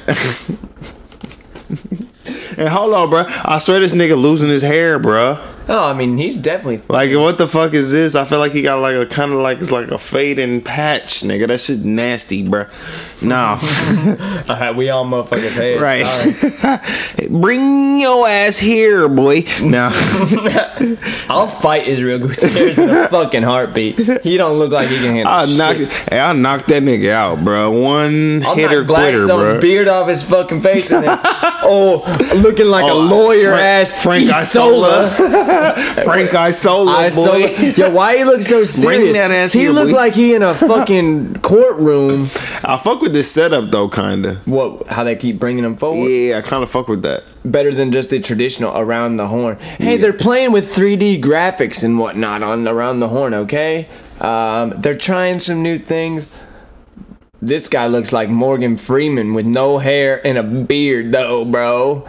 and 2.58 2.68
hold 2.68 2.94
on, 2.94 3.10
bro. 3.10 3.24
I 3.28 3.58
swear 3.60 3.78
this 3.78 3.94
nigga 3.94 4.20
losing 4.20 4.48
his 4.48 4.62
hair, 4.62 4.98
bro. 4.98 5.40
Oh, 5.70 5.84
I 5.84 5.92
mean, 5.92 6.16
he's 6.16 6.38
definitely. 6.38 6.80
Like, 6.88 7.12
what 7.14 7.36
the 7.36 7.46
fuck 7.46 7.74
is 7.74 7.92
this? 7.92 8.14
I 8.14 8.24
feel 8.24 8.38
like 8.38 8.52
he 8.52 8.62
got 8.62 8.76
like 8.80 8.96
a 8.96 9.04
kind 9.04 9.32
of 9.32 9.40
like 9.40 9.58
it's 9.60 9.70
like 9.70 9.88
a 9.88 9.98
fading 9.98 10.62
patch, 10.62 11.20
nigga. 11.20 11.46
That 11.48 11.60
shit 11.60 11.80
nasty, 11.84 12.48
bro. 12.48 12.64
No, 13.20 13.58
Alright, 14.48 14.76
we 14.76 14.88
all 14.90 15.04
motherfuckers 15.04 15.56
hate 15.56 15.78
right. 15.78 16.06
Bring 17.30 17.98
your 18.00 18.28
ass 18.28 18.58
here, 18.58 19.08
boy. 19.08 19.44
No. 19.60 19.90
I'll 21.28 21.48
fight 21.48 21.86
Israel 21.88 22.18
Gutierrez 22.20 22.78
in 22.78 22.88
a 22.88 23.08
fucking 23.10 23.42
heartbeat. 23.42 24.22
He 24.22 24.36
don't 24.36 24.58
look 24.58 24.70
like 24.72 24.88
he 24.88 24.96
can 24.96 25.16
handle 25.16 25.34
I 25.34 25.46
shit. 25.46 25.58
knock, 25.58 25.76
hey, 26.10 26.18
I'll 26.20 26.34
knock 26.34 26.64
that 26.66 26.82
nigga 26.82 27.10
out, 27.10 27.44
bro. 27.44 27.70
One 27.72 28.42
I'll 28.44 28.54
hitter 28.54 28.84
quitter, 28.84 29.26
bro. 29.26 29.60
beard 29.60 29.88
off 29.88 30.08
his 30.08 30.22
fucking 30.22 30.62
face 30.62 30.90
and 30.92 31.04
then, 31.04 31.18
oh, 31.22 32.04
looking 32.36 32.66
like 32.66 32.84
a 32.84 32.88
Oh, 32.92 33.00
lawyer 33.00 33.50
Frank- 33.50 33.88
ass 33.88 34.02
Frank 34.02 34.30
Isola. 34.30 35.08
Frank 36.04 36.34
Isola, 36.34 36.92
Isola. 37.06 37.38
boy. 37.38 37.72
Yo, 37.76 37.90
why 37.90 38.16
he 38.18 38.24
look 38.24 38.42
so 38.42 38.64
serious? 38.64 39.16
that 39.16 39.30
ass 39.30 39.52
he 39.52 39.60
here, 39.60 39.70
looked 39.70 39.90
boy. 39.92 39.96
like 39.96 40.14
he 40.14 40.34
in 40.34 40.42
a 40.42 40.54
fucking 40.54 41.34
courtroom. 41.42 42.22
I 42.64 42.78
fuck 42.82 43.00
with 43.00 43.12
this 43.12 43.30
setup 43.30 43.70
though, 43.70 43.88
kinda. 43.88 44.36
What? 44.44 44.86
How 44.88 45.04
they 45.04 45.16
keep 45.16 45.38
bringing 45.38 45.64
him 45.64 45.76
forward? 45.76 46.06
Yeah, 46.08 46.38
I 46.38 46.42
kind 46.42 46.62
of 46.62 46.70
fuck 46.70 46.88
with 46.88 47.02
that. 47.02 47.24
Better 47.44 47.72
than 47.72 47.92
just 47.92 48.10
the 48.10 48.20
traditional 48.20 48.76
around 48.76 49.16
the 49.16 49.28
horn. 49.28 49.58
Hey, 49.58 49.96
they're 49.96 50.12
playing 50.12 50.52
with 50.52 50.74
3D 50.74 51.22
graphics 51.22 51.82
and 51.82 51.98
whatnot 51.98 52.42
on 52.42 52.66
around 52.68 53.00
the 53.00 53.08
horn. 53.08 53.32
Okay, 53.34 53.88
um, 54.20 54.74
they're 54.78 54.96
trying 54.96 55.40
some 55.40 55.62
new 55.62 55.78
things. 55.78 56.28
This 57.40 57.68
guy 57.68 57.86
looks 57.86 58.12
like 58.12 58.28
Morgan 58.28 58.76
Freeman 58.76 59.32
with 59.32 59.46
no 59.46 59.78
hair 59.78 60.20
and 60.26 60.36
a 60.36 60.42
beard, 60.42 61.12
though, 61.12 61.44
bro. 61.44 62.04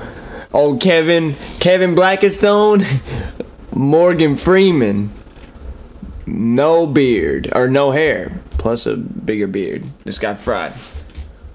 Old 0.51 0.81
Kevin, 0.81 1.35
Kevin 1.59 1.93
Blackstone, 1.93 2.80
Morgan 3.74 4.36
Freeman, 4.36 5.10
no 6.26 6.86
beard 6.88 7.50
or 7.54 7.68
no 7.68 7.91
hair, 7.91 8.40
plus 8.58 8.86
a 8.86 8.96
bigger 8.98 9.48
beard. 9.48 9.84
This 10.04 10.20
guy 10.20 10.34
fried. 10.36 10.74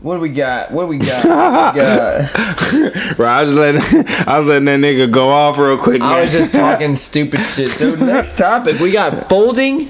What 0.00 0.16
do 0.16 0.20
we 0.20 0.28
got? 0.28 0.70
What 0.70 0.82
do 0.82 0.88
we 0.88 0.98
got? 0.98 1.24
What 1.24 1.74
we 1.74 1.80
got? 1.80 3.16
Bro, 3.16 3.26
I 3.26 3.40
was 3.40 3.54
letting 3.54 3.80
I 4.28 4.38
was 4.38 4.46
letting 4.48 4.66
that 4.66 4.80
nigga 4.80 5.10
go 5.10 5.30
off 5.30 5.58
real 5.58 5.78
quick. 5.78 6.02
I 6.02 6.10
man. 6.10 6.20
was 6.22 6.32
just 6.32 6.52
talking 6.52 6.94
stupid 6.94 7.40
shit. 7.40 7.70
So 7.70 7.94
next 7.96 8.36
topic, 8.36 8.80
we 8.80 8.92
got 8.92 9.28
folding 9.30 9.88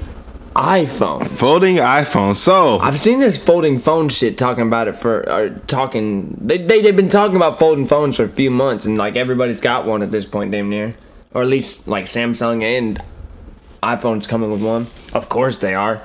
iPhone. 0.55 1.27
folding 1.27 1.77
iPhone. 1.77 2.37
So 2.37 2.79
I've 2.79 3.01
seen 3.01 3.19
this 3.19 3.43
folding 3.45 3.81
phone 3.81 4.09
shit 4.09 4.39
talking 4.39 4.67
about 4.69 4.87
it 4.87 4.95
for 4.97 5.29
or 5.29 5.49
talking. 5.67 6.39
They 6.41 6.59
they 6.59 6.81
they've 6.81 6.95
been 6.95 7.09
talking 7.09 7.35
about 7.35 7.59
folding 7.59 7.89
phones 7.89 8.17
for 8.17 8.25
a 8.25 8.29
few 8.29 8.53
months, 8.53 8.85
and 8.85 8.97
like 8.97 9.17
everybody's 9.17 9.61
got 9.61 9.85
one 9.85 10.01
at 10.01 10.13
this 10.13 10.27
point, 10.27 10.53
damn 10.53 10.71
near, 10.71 10.95
or 11.35 11.43
at 11.43 11.49
least 11.49 11.87
like 11.89 12.05
Samsung 12.07 12.63
and 12.63 13.03
iPhone's 13.83 14.27
coming 14.27 14.51
with 14.51 14.63
one. 14.63 14.87
Of 15.13 15.29
course 15.29 15.59
they 15.59 15.75
are. 15.75 15.97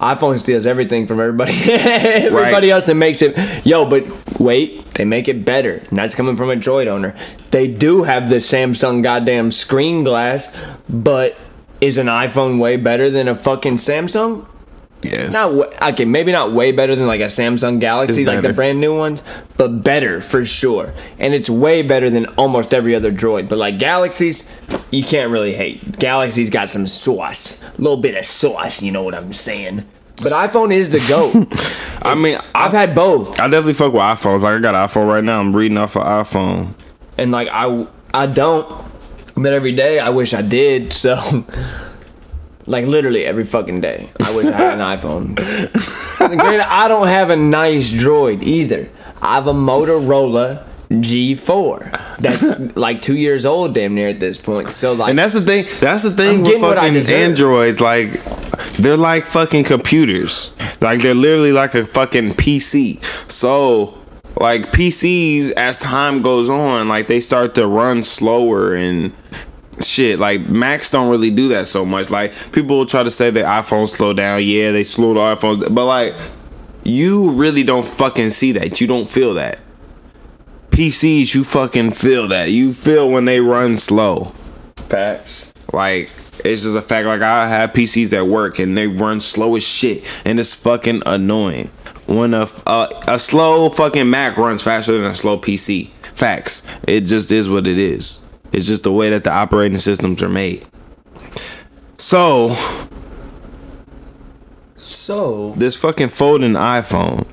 iPhone 0.00 0.38
steals 0.38 0.64
everything 0.66 1.06
from 1.08 1.18
everybody. 1.18 1.52
everybody 1.72 2.68
Right. 2.68 2.70
else 2.70 2.86
that 2.86 2.94
makes 2.94 3.20
it. 3.22 3.36
Yo, 3.66 3.84
but 3.84 4.04
wait, 4.38 4.84
they 4.94 5.04
make 5.04 5.26
it 5.28 5.44
better. 5.44 5.82
And 5.90 5.98
that's 5.98 6.14
coming 6.14 6.36
from 6.36 6.50
a 6.50 6.54
Droid 6.56 6.86
owner. 6.86 7.16
They 7.50 7.66
do 7.66 8.04
have 8.04 8.28
the 8.30 8.36
Samsung 8.36 9.02
goddamn 9.02 9.50
screen 9.50 10.04
glass, 10.04 10.54
but 10.88 11.36
is 11.80 11.98
an 11.98 12.06
iPhone 12.06 12.60
way 12.60 12.76
better 12.76 13.10
than 13.10 13.26
a 13.28 13.34
fucking 13.34 13.74
Samsung? 13.74 14.46
Yes, 15.02 15.32
Not 15.32 15.52
okay, 15.92 16.04
maybe 16.04 16.32
not 16.32 16.52
way 16.52 16.72
better 16.72 16.94
than 16.96 17.06
like 17.06 17.20
a 17.20 17.24
Samsung 17.24 17.80
Galaxy, 17.80 18.24
like 18.24 18.42
the 18.42 18.52
brand 18.52 18.80
new 18.80 18.96
ones, 18.96 19.22
but 19.56 19.82
better 19.84 20.20
for 20.20 20.44
sure. 20.44 20.92
And 21.18 21.34
it's 21.34 21.48
way 21.50 21.82
better 21.82 22.10
than 22.10 22.26
almost 22.36 22.74
every 22.74 22.94
other 22.94 23.12
Droid. 23.12 23.48
But 23.48 23.58
like 23.58 23.78
Galaxies, 23.78 24.48
you 24.90 25.02
can't 25.04 25.30
really 25.30 25.54
hate. 25.54 25.98
Galaxy's 25.98 26.50
got 26.50 26.68
some 26.70 26.86
sauce, 26.86 27.62
a 27.62 27.76
little 27.80 27.96
bit 27.96 28.16
of 28.16 28.24
sauce. 28.26 28.82
You 28.82 28.92
know 28.92 29.02
what 29.02 29.14
I'm 29.14 29.32
saying? 29.32 29.86
But 30.20 30.32
iPhone 30.32 30.72
is 30.74 30.90
the 30.90 30.98
goat. 31.08 31.46
I 32.02 32.16
mean, 32.16 32.40
I've 32.54 32.72
had 32.72 32.94
both, 32.94 33.38
I 33.38 33.44
definitely 33.46 33.74
fuck 33.74 33.92
with 33.92 34.02
iPhones. 34.02 34.40
Like 34.42 34.54
I 34.56 34.58
got 34.60 34.74
an 34.74 34.88
iPhone 34.88 35.06
right 35.08 35.22
now. 35.22 35.38
I'm 35.40 35.54
reading 35.54 35.78
off 35.78 35.94
an 35.94 36.02
iPhone. 36.02 36.74
and 37.16 37.30
like 37.30 37.48
I 37.52 37.86
I 38.12 38.26
don't, 38.26 38.66
but 39.36 39.52
every 39.52 39.72
day 39.72 40.00
I 40.00 40.08
wish 40.10 40.34
I 40.34 40.42
did. 40.42 40.92
So. 40.92 41.14
Like 42.68 42.84
literally 42.86 43.24
every 43.24 43.44
fucking 43.44 43.80
day, 43.80 44.10
I 44.22 44.36
wish 44.36 44.46
I 44.46 44.52
had 44.52 44.78
an 44.78 44.80
iPhone. 44.98 45.34
Granted, 46.18 46.70
I 46.70 46.86
don't 46.86 47.06
have 47.08 47.30
a 47.30 47.36
nice 47.36 47.90
Droid 47.92 48.42
either. 48.42 48.90
I 49.22 49.36
have 49.36 49.46
a 49.46 49.54
Motorola 49.54 50.64
G4 50.90 52.18
that's 52.18 52.76
like 52.76 53.00
two 53.00 53.16
years 53.16 53.44
old, 53.46 53.74
damn 53.74 53.94
near 53.94 54.08
at 54.08 54.20
this 54.20 54.38
point. 54.38 54.70
So 54.70 54.92
like, 54.92 55.10
And 55.10 55.18
that's 55.18 55.34
the 55.34 55.40
thing. 55.40 55.66
That's 55.80 56.02
the 56.02 56.10
thing 56.10 56.36
I'm 56.36 56.42
with 56.42 56.46
getting 56.46 56.62
what 56.62 56.78
I 56.78 56.92
fucking. 56.92 57.14
Androids. 57.14 57.80
Like, 57.80 58.22
they're 58.74 58.96
like 58.96 59.24
fucking 59.24 59.64
computers. 59.64 60.54
Like, 60.80 61.00
they're 61.00 61.14
literally 61.14 61.52
like 61.52 61.74
a 61.74 61.84
fucking 61.84 62.32
PC. 62.34 63.02
So, 63.30 63.96
like 64.40 64.72
PCs, 64.72 65.52
as 65.52 65.76
time 65.78 66.22
goes 66.22 66.48
on, 66.48 66.88
like 66.88 67.08
they 67.08 67.20
start 67.20 67.54
to 67.56 67.66
run 67.66 68.02
slower 68.02 68.74
and 68.74 69.12
shit. 69.82 70.18
Like 70.18 70.48
Macs 70.48 70.90
don't 70.90 71.10
really 71.10 71.30
do 71.30 71.48
that 71.48 71.66
so 71.68 71.84
much. 71.84 72.10
Like 72.10 72.32
people 72.52 72.78
will 72.78 72.86
try 72.86 73.02
to 73.02 73.10
say 73.10 73.30
that 73.30 73.44
iPhones 73.44 73.88
slow 73.88 74.12
down. 74.12 74.42
Yeah, 74.42 74.72
they 74.72 74.84
slow 74.84 75.14
the 75.14 75.20
iPhones, 75.20 75.72
but 75.74 75.84
like 75.84 76.14
you 76.84 77.32
really 77.32 77.62
don't 77.64 77.86
fucking 77.86 78.30
see 78.30 78.52
that. 78.52 78.80
You 78.80 78.86
don't 78.86 79.08
feel 79.08 79.34
that. 79.34 79.60
PCs, 80.70 81.34
you 81.34 81.44
fucking 81.44 81.90
feel 81.92 82.28
that. 82.28 82.50
You 82.50 82.72
feel 82.72 83.10
when 83.10 83.24
they 83.24 83.40
run 83.40 83.76
slow. 83.76 84.32
facts. 84.76 85.52
Like 85.72 86.04
it's 86.44 86.62
just 86.62 86.76
a 86.76 86.82
fact. 86.82 87.06
Like 87.06 87.20
I 87.22 87.48
have 87.48 87.72
PCs 87.72 88.16
at 88.16 88.26
work 88.26 88.58
and 88.58 88.76
they 88.76 88.86
run 88.86 89.20
slow 89.20 89.56
as 89.56 89.62
shit, 89.64 90.04
and 90.24 90.38
it's 90.40 90.54
fucking 90.54 91.02
annoying. 91.06 91.70
When 92.06 92.32
a 92.32 92.48
a, 92.66 92.88
a 93.08 93.18
slow 93.18 93.68
fucking 93.68 94.08
Mac 94.08 94.36
runs 94.38 94.62
faster 94.62 94.92
than 94.92 95.04
a 95.04 95.14
slow 95.14 95.38
PC. 95.38 95.90
Facts. 96.14 96.66
It 96.86 97.02
just 97.02 97.30
is 97.30 97.48
what 97.50 97.66
it 97.66 97.78
is. 97.78 98.20
It's 98.52 98.66
just 98.66 98.82
the 98.82 98.92
way 98.92 99.10
that 99.10 99.24
the 99.24 99.32
operating 99.32 99.78
systems 99.78 100.22
are 100.22 100.28
made. 100.28 100.64
So 101.98 102.54
So 104.76 105.54
this 105.56 105.76
fucking 105.76 106.08
folding 106.08 106.52
iPhone. 106.52 107.26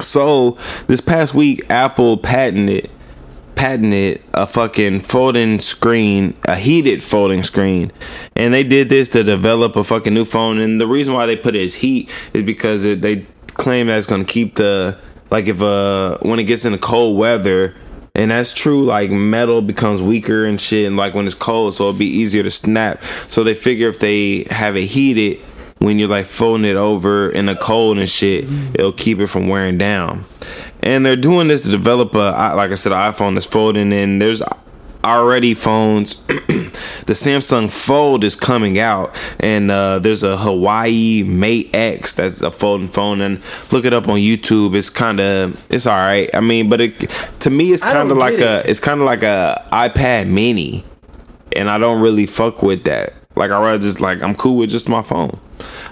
So 0.00 0.58
this 0.86 1.00
past 1.00 1.34
week, 1.34 1.70
Apple 1.70 2.16
patented 2.16 2.90
patented 3.54 4.20
a 4.34 4.46
fucking 4.46 5.00
folding 5.00 5.58
screen, 5.58 6.34
a 6.46 6.56
heated 6.56 7.02
folding 7.02 7.42
screen, 7.42 7.92
and 8.34 8.52
they 8.52 8.64
did 8.64 8.88
this 8.88 9.08
to 9.10 9.22
develop 9.22 9.76
a 9.76 9.84
fucking 9.84 10.12
new 10.12 10.24
phone. 10.24 10.58
And 10.58 10.80
the 10.80 10.86
reason 10.86 11.14
why 11.14 11.26
they 11.26 11.36
put 11.36 11.54
it 11.54 11.64
as 11.64 11.74
heat 11.74 12.10
is 12.32 12.42
because 12.42 12.84
it, 12.84 13.02
they 13.02 13.26
claim 13.54 13.86
that 13.86 13.98
it's 13.98 14.06
gonna 14.06 14.24
keep 14.24 14.56
the 14.56 14.98
like 15.30 15.46
if 15.46 15.62
uh 15.62 16.18
when 16.22 16.38
it 16.38 16.44
gets 16.44 16.64
into 16.64 16.78
cold 16.78 17.16
weather. 17.16 17.74
And 18.16 18.30
that's 18.30 18.54
true. 18.54 18.84
Like 18.84 19.10
metal 19.10 19.60
becomes 19.60 20.00
weaker 20.00 20.44
and 20.44 20.60
shit, 20.60 20.86
and 20.86 20.96
like 20.96 21.14
when 21.14 21.26
it's 21.26 21.34
cold, 21.34 21.74
so 21.74 21.88
it'll 21.88 21.98
be 21.98 22.06
easier 22.06 22.44
to 22.44 22.50
snap. 22.50 23.02
So 23.02 23.42
they 23.42 23.54
figure 23.54 23.88
if 23.88 23.98
they 23.98 24.44
have 24.50 24.76
it 24.76 24.84
heated, 24.84 25.40
when 25.78 25.98
you're 25.98 26.08
like 26.08 26.26
folding 26.26 26.64
it 26.64 26.76
over 26.76 27.28
in 27.28 27.46
the 27.46 27.56
cold 27.56 27.98
and 27.98 28.08
shit, 28.08 28.44
it'll 28.74 28.92
keep 28.92 29.18
it 29.18 29.26
from 29.26 29.48
wearing 29.48 29.78
down. 29.78 30.24
And 30.80 31.04
they're 31.04 31.16
doing 31.16 31.48
this 31.48 31.64
to 31.64 31.70
develop 31.70 32.14
a, 32.14 32.54
like 32.54 32.70
I 32.70 32.74
said, 32.74 32.92
an 32.92 33.12
iPhone 33.12 33.34
that's 33.34 33.46
folding. 33.46 33.92
And 33.92 34.22
there's 34.22 34.42
already 35.04 35.54
phones. 35.54 36.14
the 36.24 37.12
Samsung 37.12 37.70
Fold 37.70 38.24
is 38.24 38.34
coming 38.34 38.78
out, 38.78 39.16
and 39.38 39.70
uh, 39.70 39.98
there's 39.98 40.22
a 40.22 40.36
Huawei 40.36 41.24
Mate 41.24 41.70
X 41.74 42.14
that's 42.14 42.40
a 42.40 42.50
folding 42.50 42.88
phone. 42.88 43.20
And 43.20 43.40
look 43.70 43.84
it 43.84 43.92
up 43.92 44.08
on 44.08 44.18
YouTube. 44.18 44.74
It's 44.74 44.90
kind 44.90 45.20
of 45.20 45.64
it's 45.70 45.86
all 45.86 45.96
right. 45.96 46.28
I 46.34 46.40
mean, 46.40 46.68
but 46.68 46.80
it 46.80 46.98
to 47.40 47.50
me 47.50 47.72
it's 47.72 47.82
kind 47.82 48.10
of 48.10 48.16
like 48.16 48.38
get 48.38 48.66
a 48.66 48.70
it's 48.70 48.80
kind 48.80 49.00
of 49.00 49.06
like 49.06 49.22
a 49.22 49.62
iPad 49.70 50.26
Mini, 50.28 50.84
and 51.54 51.70
I 51.70 51.78
don't 51.78 52.00
really 52.00 52.26
fuck 52.26 52.62
with 52.62 52.84
that. 52.84 53.12
Like 53.36 53.50
I 53.50 53.60
rather 53.60 53.78
just 53.78 54.00
like 54.00 54.22
I'm 54.22 54.34
cool 54.34 54.56
with 54.56 54.70
just 54.70 54.88
my 54.88 55.02
phone. 55.02 55.38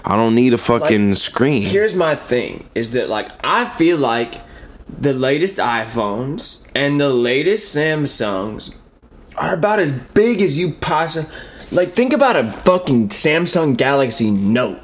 I 0.05 0.15
don't 0.15 0.35
need 0.35 0.53
a 0.53 0.57
fucking 0.57 1.13
screen. 1.13 1.63
here's 1.63 1.95
my 1.95 2.15
thing: 2.15 2.65
is 2.73 2.91
that 2.91 3.09
like 3.09 3.29
I 3.43 3.65
feel 3.77 3.97
like 3.97 4.41
the 4.87 5.13
latest 5.13 5.57
iPhones 5.57 6.65
and 6.75 6.99
the 6.99 7.09
latest 7.09 7.75
Samsungs 7.75 8.73
are 9.37 9.55
about 9.57 9.79
as 9.79 9.91
big 9.91 10.41
as 10.41 10.57
you 10.57 10.71
possibly 10.73 11.29
like. 11.71 11.93
Think 11.93 12.13
about 12.13 12.35
a 12.35 12.51
fucking 12.51 13.09
Samsung 13.09 13.75
Galaxy 13.77 14.31
Note. 14.31 14.79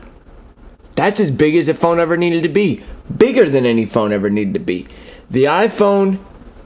That's 0.96 1.20
as 1.20 1.32
big 1.32 1.56
as 1.56 1.70
a 1.70 1.74
phone 1.74 2.00
ever 2.00 2.18
needed 2.18 2.44
to 2.44 2.50
be. 2.50 2.84
Bigger 3.16 3.50
than 3.50 3.66
any 3.66 3.86
phone 3.86 4.12
ever 4.12 4.30
needed 4.30 4.54
to 4.56 4.60
be. 4.60 4.88
The 5.30 5.46
iPhone, 5.46 6.18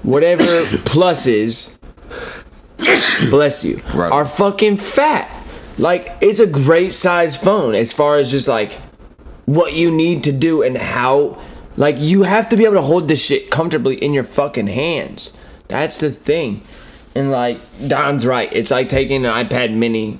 whatever 0.01 0.65
plus 0.85 1.27
is, 1.27 1.77
bless 3.29 3.63
you, 3.63 3.79
Right. 3.93 4.11
are 4.11 4.25
fucking 4.25 4.77
fat. 4.77 5.29
Like, 5.77 6.15
it's 6.21 6.39
a 6.39 6.47
great 6.47 6.93
size 6.93 7.35
phone 7.35 7.75
as 7.75 7.91
far 7.91 8.17
as 8.17 8.31
just 8.31 8.47
like 8.47 8.73
what 9.45 9.73
you 9.73 9.91
need 9.91 10.23
to 10.23 10.31
do 10.31 10.61
and 10.63 10.77
how 10.77 11.39
like 11.75 11.95
you 11.99 12.23
have 12.23 12.47
to 12.49 12.55
be 12.57 12.63
able 12.65 12.75
to 12.75 12.81
hold 12.81 13.07
this 13.07 13.23
shit 13.23 13.49
comfortably 13.49 13.95
in 13.95 14.13
your 14.13 14.23
fucking 14.23 14.67
hands. 14.67 15.33
That's 15.67 15.97
the 15.97 16.11
thing. 16.11 16.61
And 17.15 17.31
like 17.31 17.59
Don's 17.87 18.25
right. 18.25 18.51
It's 18.51 18.71
like 18.71 18.89
taking 18.89 19.25
an 19.25 19.31
iPad 19.31 19.73
mini. 19.75 20.19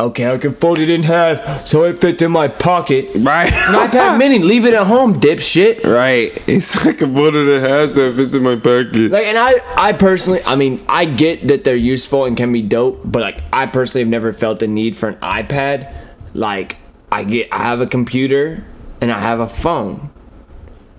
Okay, 0.00 0.28
I 0.28 0.38
can 0.38 0.52
fold 0.52 0.80
it 0.80 0.90
in 0.90 1.04
half 1.04 1.66
so 1.66 1.84
it 1.84 2.00
fits 2.00 2.20
in 2.20 2.32
my 2.32 2.48
pocket. 2.48 3.08
Right. 3.14 3.46
An 3.46 3.88
iPad 3.88 4.18
mini, 4.18 4.40
leave 4.40 4.66
it 4.66 4.74
at 4.74 4.88
home, 4.88 5.14
dipshit. 5.20 5.84
right. 5.84 6.32
It's 6.48 6.84
like 6.84 7.00
a 7.00 7.06
bullet 7.06 7.36
in 7.36 7.48
a 7.48 7.60
half 7.60 7.90
so 7.90 8.00
if 8.10 8.18
it's 8.18 8.34
in 8.34 8.42
my 8.42 8.56
pocket. 8.56 9.12
Like, 9.12 9.26
and 9.26 9.38
I, 9.38 9.60
I 9.76 9.92
personally, 9.92 10.40
I 10.44 10.56
mean, 10.56 10.84
I 10.88 11.04
get 11.04 11.46
that 11.46 11.62
they're 11.62 11.76
useful 11.76 12.24
and 12.24 12.36
can 12.36 12.52
be 12.52 12.60
dope, 12.60 13.02
but 13.04 13.22
like, 13.22 13.40
I 13.52 13.66
personally 13.66 14.02
have 14.02 14.10
never 14.10 14.32
felt 14.32 14.58
the 14.58 14.66
need 14.66 14.96
for 14.96 15.10
an 15.10 15.16
iPad. 15.16 15.94
Like, 16.34 16.78
I 17.12 17.22
get, 17.22 17.48
I 17.52 17.58
have 17.58 17.80
a 17.80 17.86
computer 17.86 18.64
and 19.00 19.12
I 19.12 19.20
have 19.20 19.38
a 19.38 19.48
phone. 19.48 20.10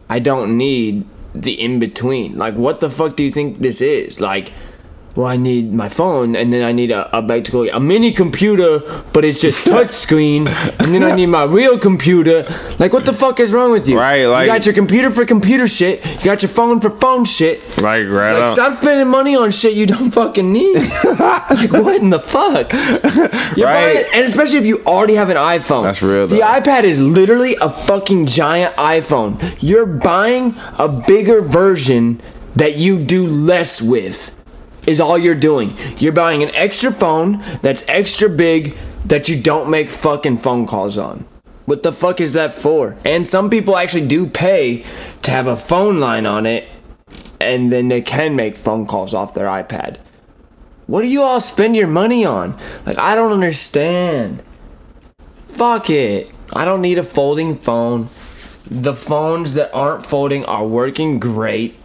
I 0.10 0.20
don't 0.20 0.58
need 0.58 1.06
the 1.34 1.52
in 1.62 1.80
between. 1.80 2.38
Like, 2.38 2.54
what 2.56 2.80
the 2.80 2.90
fuck 2.90 3.18
do 3.18 3.26
you 3.26 3.32
think 3.32 3.58
this 3.58 3.82
is? 3.82 4.22
Like, 4.22 4.54
well, 5.16 5.28
I 5.28 5.38
need 5.38 5.72
my 5.74 5.88
phone, 5.88 6.36
and 6.36 6.52
then 6.52 6.62
I 6.62 6.74
need 6.74 6.92
a, 6.92 7.18
a 7.18 7.22
basically 7.22 7.70
a 7.70 7.80
mini 7.80 8.12
computer, 8.12 8.80
but 9.14 9.24
it's 9.24 9.40
just 9.40 9.66
touch 9.74 9.90
screen, 9.90 10.48
and 10.48 10.94
then 10.94 11.04
I 11.04 11.16
need 11.16 11.28
my 11.28 11.44
real 11.46 11.80
computer. 11.80 12.44
Like, 12.80 12.92
what 12.92 13.06
the 13.06 13.14
fuck 13.14 13.40
is 13.40 13.54
wrong 13.54 13.72
with 13.72 13.88
you? 13.88 13.98
Right, 13.98 14.26
like- 14.26 14.46
you 14.48 14.52
got 14.54 14.66
your 14.66 14.76
computer 14.76 15.10
for 15.12 15.26
computer 15.26 15.68
shit, 15.70 16.06
you 16.06 16.26
got 16.26 16.42
your 16.42 16.50
phone 16.50 16.82
for 16.82 16.90
phone 16.90 17.24
shit. 17.24 17.62
Like, 17.82 18.08
right 18.08 18.38
Like, 18.40 18.50
stop 18.50 18.74
spending 18.74 19.08
money 19.08 19.38
on 19.38 19.52
shit 19.52 19.74
you 19.74 19.86
don't 19.86 20.12
fucking 20.12 20.52
need. 20.52 20.76
like, 21.20 21.72
what 21.72 22.02
in 22.02 22.10
the 22.10 22.20
fuck? 22.20 22.74
You're 23.56 23.68
Right. 23.68 23.94
buying- 23.96 24.06
and 24.14 24.24
especially 24.26 24.58
if 24.58 24.66
you 24.66 24.84
already 24.86 25.16
have 25.16 25.30
an 25.30 25.38
iPhone. 25.38 25.84
That's 25.84 26.02
real, 26.02 26.28
The 26.28 26.40
iPad 26.42 26.84
is 26.84 27.00
literally 27.00 27.56
a 27.62 27.70
fucking 27.70 28.26
giant 28.26 28.76
iPhone. 28.76 29.40
You're 29.62 29.86
buying 29.86 30.56
a 30.78 30.90
bigger 30.90 31.42
version 31.42 32.20
that 32.58 32.76
you 32.76 33.00
do 33.00 33.26
less 33.28 33.82
with. 33.82 34.35
Is 34.88 35.00
all 35.00 35.18
you're 35.18 35.36
doing. 35.36 35.74
You're 35.98 36.14
buying 36.14 36.44
an 36.44 36.54
extra 36.54 36.92
phone 36.92 37.40
that's 37.62 37.84
extra 37.88 38.30
big 38.30 38.76
that 39.06 39.28
you 39.28 39.42
don't 39.42 39.70
make 39.70 39.90
fucking 39.90 40.38
phone 40.38 40.68
calls 40.68 40.98
on. 40.98 41.26
What 41.66 41.82
the 41.82 41.92
fuck 41.92 42.22
is 42.22 42.34
that 42.34 42.54
for? 42.54 42.96
And 43.04 43.26
some 43.26 43.50
people 43.50 43.78
actually 43.78 44.08
do 44.08 44.28
pay 44.28 44.86
to 45.24 45.32
have 45.32 45.48
a 45.48 45.58
phone 45.58 46.00
line 46.00 46.26
on 46.26 46.46
it 46.46 46.70
and 47.40 47.72
then 47.72 47.88
they 47.88 48.02
can 48.02 48.36
make 48.36 48.58
phone 48.58 48.86
calls 48.86 49.14
off 49.14 49.34
their 49.34 49.48
iPad. 49.48 49.98
What 50.88 51.02
do 51.02 51.08
you 51.08 51.24
all 51.24 51.42
spend 51.42 51.76
your 51.76 51.88
money 51.88 52.26
on? 52.26 52.58
Like, 52.86 53.00
I 53.00 53.16
don't 53.16 53.32
understand. 53.32 54.44
Fuck 55.48 55.90
it. 55.90 56.32
I 56.54 56.66
don't 56.66 56.82
need 56.82 57.00
a 57.00 57.04
folding 57.04 57.58
phone. 57.58 58.10
The 58.70 58.94
phones 58.94 59.54
that 59.54 59.74
aren't 59.74 60.06
folding 60.06 60.46
are 60.46 60.66
working 60.66 61.20
great. 61.20 61.76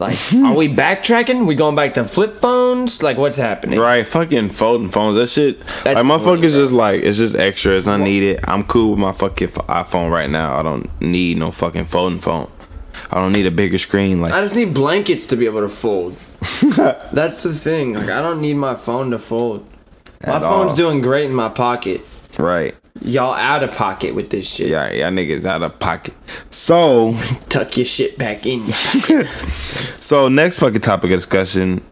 Like, 0.00 0.16
are 0.34 0.54
we 0.54 0.66
backtracking? 0.66 1.46
We 1.46 1.54
going 1.54 1.76
back 1.76 1.94
to 1.94 2.06
flip 2.06 2.34
phones? 2.34 3.02
Like, 3.02 3.18
what's 3.18 3.36
happening? 3.36 3.78
Right, 3.78 4.06
fucking 4.06 4.48
folding 4.48 4.88
phones. 4.88 5.16
That 5.16 5.28
shit. 5.28 5.60
That's 5.60 5.84
like 5.84 5.96
motherfuckers 5.96 6.24
corny, 6.24 6.40
bro. 6.40 6.50
just 6.50 6.72
like 6.72 7.02
it's 7.02 7.18
just 7.18 7.36
extra. 7.36 7.76
It's 7.76 7.86
unneeded. 7.86 8.40
I'm 8.48 8.62
cool 8.62 8.92
with 8.92 8.98
my 8.98 9.12
fucking 9.12 9.48
iPhone 9.48 10.10
right 10.10 10.30
now. 10.30 10.58
I 10.58 10.62
don't 10.62 10.88
need 11.02 11.36
no 11.36 11.50
fucking 11.50 11.84
folding 11.84 12.18
phone. 12.18 12.50
I 13.10 13.16
don't 13.16 13.32
need 13.32 13.44
a 13.46 13.50
bigger 13.50 13.76
screen. 13.76 14.22
Like 14.22 14.32
I 14.32 14.40
just 14.40 14.56
need 14.56 14.72
blankets 14.72 15.26
to 15.26 15.36
be 15.36 15.44
able 15.44 15.60
to 15.60 15.68
fold. 15.68 16.12
That's 17.12 17.42
the 17.42 17.52
thing. 17.52 17.92
Like, 17.92 18.08
I 18.08 18.22
don't 18.22 18.40
need 18.40 18.54
my 18.54 18.76
phone 18.76 19.10
to 19.10 19.18
fold. 19.18 19.66
My 20.26 20.40
phone's 20.40 20.70
all. 20.70 20.76
doing 20.76 21.02
great 21.02 21.26
in 21.26 21.34
my 21.34 21.50
pocket. 21.50 22.00
right. 22.38 22.74
Y'all 23.02 23.34
out 23.34 23.62
of 23.62 23.70
pocket 23.70 24.14
with 24.14 24.30
this 24.30 24.48
shit. 24.48 24.68
Yeah, 24.68 24.90
y'all 24.90 25.10
niggas 25.10 25.44
out 25.44 25.62
of 25.62 25.78
pocket. 25.78 26.14
So, 26.50 27.14
Tuck 27.48 27.76
your 27.76 27.86
shit 27.86 28.18
back 28.18 28.46
in. 28.46 28.66
so 30.00 30.28
next 30.28 30.58
fucking 30.58 30.80
topic 30.80 31.10
of 31.10 31.16
discussion. 31.16 31.82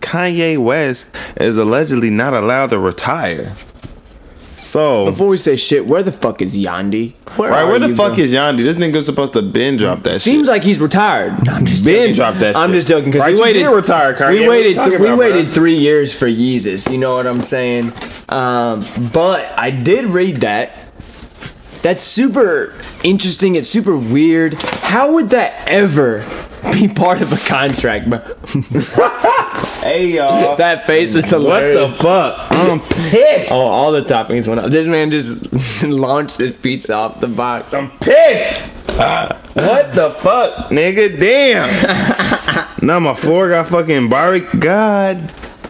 Kanye 0.00 0.56
West 0.58 1.14
is 1.40 1.56
allegedly 1.56 2.10
not 2.10 2.32
allowed 2.32 2.70
to 2.70 2.78
retire. 2.78 3.54
So, 4.66 5.04
Before 5.04 5.28
we 5.28 5.36
say 5.36 5.54
shit, 5.54 5.86
where 5.86 6.02
the 6.02 6.10
fuck 6.10 6.42
is 6.42 6.58
Yandhi? 6.58 7.12
Where 7.36 7.50
right, 7.52 7.62
where 7.64 7.78
the 7.78 7.90
fuck 7.94 8.14
bro? 8.16 8.24
is 8.24 8.32
Yandhi? 8.32 8.64
This 8.64 8.76
nigga's 8.76 9.06
supposed 9.06 9.32
to 9.34 9.42
bin 9.42 9.76
drop 9.76 10.00
that 10.02 10.20
Seems 10.20 10.46
shit. 10.46 10.46
like 10.48 10.64
he's 10.64 10.80
retired. 10.80 11.34
I'm 11.48 11.64
just 11.64 11.84
Ben 11.84 12.00
joking. 12.08 12.14
dropped 12.16 12.38
that 12.40 12.56
I'm 12.56 12.70
shit. 12.70 12.74
just 12.78 12.88
joking 12.88 13.10
because 13.12 13.22
Right, 13.22 13.34
we 13.34 13.40
waited. 13.40 13.68
retire, 13.68 14.14
Kanye. 14.14 14.40
We 14.40 14.48
waited. 14.48 14.74
talking 14.74 15.00
we 15.00 15.14
waited 15.14 15.52
three 15.52 15.76
years 15.76 16.12
for 16.18 16.26
Yeezus. 16.26 16.90
You 16.90 16.98
know 16.98 17.14
what 17.14 17.28
I'm 17.28 17.42
saying? 17.42 17.92
Um, 18.28 18.84
but 19.12 19.48
I 19.56 19.70
did 19.70 20.06
read 20.06 20.38
that. 20.38 20.72
That's 21.82 22.02
super 22.02 22.74
interesting. 23.04 23.54
It's 23.54 23.68
super 23.68 23.96
weird. 23.96 24.54
How 24.54 25.12
would 25.14 25.30
that 25.30 25.52
ever 25.68 26.24
be 26.72 26.88
part 26.88 27.22
of 27.22 27.32
a 27.32 27.36
contract, 27.48 28.10
bro? 28.10 28.18
hey 29.86 30.06
y'all. 30.16 30.56
that 30.64 30.86
face 30.86 31.14
was 31.14 31.30
what 31.32 31.60
the 31.60 31.86
fuck? 31.88 32.46
I'm 32.50 32.80
pissed. 32.80 33.50
Oh, 33.52 33.60
all 33.60 33.92
the 33.92 34.02
toppings 34.02 34.46
went 34.48 34.60
up. 34.60 34.70
This 34.70 34.86
man 34.86 35.10
just 35.10 35.82
launched 35.82 36.38
his 36.38 36.56
pizza 36.56 36.94
off 36.94 37.20
the 37.20 37.28
box. 37.28 37.72
I'm 37.74 37.90
pissed. 37.98 38.60
what 38.96 39.94
the 39.94 40.14
fuck, 40.18 40.68
nigga? 40.70 41.18
Damn. 41.18 42.76
now 42.86 42.98
my 42.98 43.14
floor 43.14 43.48
got 43.50 43.66
fucking 43.68 44.08
barbecue. 44.08 44.58
God, 44.60 45.18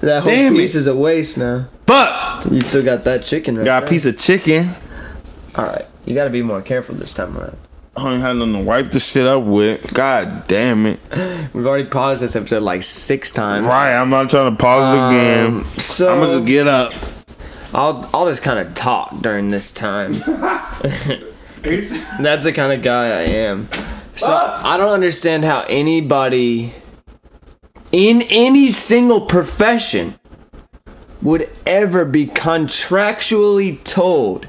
That 0.00 0.22
whole 0.22 0.32
Damn 0.32 0.54
piece 0.54 0.74
is 0.74 0.86
a 0.86 0.94
waste 0.96 1.36
now. 1.38 1.68
fuck. 1.86 2.44
You 2.50 2.60
still 2.62 2.84
got 2.84 3.04
that 3.04 3.24
chicken 3.24 3.56
right 3.56 3.64
Got 3.64 3.78
a 3.78 3.80
there. 3.86 3.90
piece 3.90 4.06
of 4.06 4.16
chicken. 4.18 4.70
All 5.56 5.64
right, 5.64 5.86
you 6.04 6.14
got 6.14 6.24
to 6.24 6.30
be 6.30 6.42
more 6.42 6.62
careful 6.62 6.94
this 6.94 7.12
time 7.14 7.36
around. 7.36 7.56
I 7.96 8.02
don't 8.02 8.20
have 8.20 8.36
nothing 8.36 8.52
to 8.52 8.60
wipe 8.60 8.90
the 8.90 9.00
shit 9.00 9.26
up 9.26 9.44
with. 9.44 9.94
God 9.94 10.44
damn 10.46 10.84
it. 10.84 11.00
We've 11.54 11.66
already 11.66 11.88
paused 11.88 12.20
this 12.20 12.36
episode 12.36 12.62
like 12.62 12.82
six 12.82 13.32
times. 13.32 13.66
Right, 13.66 13.94
I'm 13.94 14.10
not 14.10 14.28
trying 14.28 14.54
to 14.54 14.62
pause 14.62 14.92
again. 14.92 15.46
Um, 15.46 15.64
so 15.78 16.12
I'm 16.12 16.20
gonna 16.20 16.32
just 16.32 16.46
get 16.46 16.68
up. 16.68 16.92
I'll 17.72 18.08
I'll 18.12 18.26
just 18.28 18.42
kind 18.42 18.58
of 18.58 18.74
talk 18.74 19.18
during 19.20 19.48
this 19.48 19.72
time. 19.72 20.12
That's 21.62 22.44
the 22.44 22.52
kind 22.54 22.72
of 22.72 22.82
guy 22.82 23.18
I 23.18 23.22
am. 23.22 23.68
So 24.14 24.30
I 24.30 24.76
don't 24.76 24.92
understand 24.92 25.44
how 25.44 25.64
anybody 25.68 26.72
in 27.92 28.22
any 28.22 28.68
single 28.72 29.22
profession 29.22 30.18
would 31.22 31.50
ever 31.64 32.04
be 32.04 32.26
contractually 32.26 33.82
told 33.84 34.48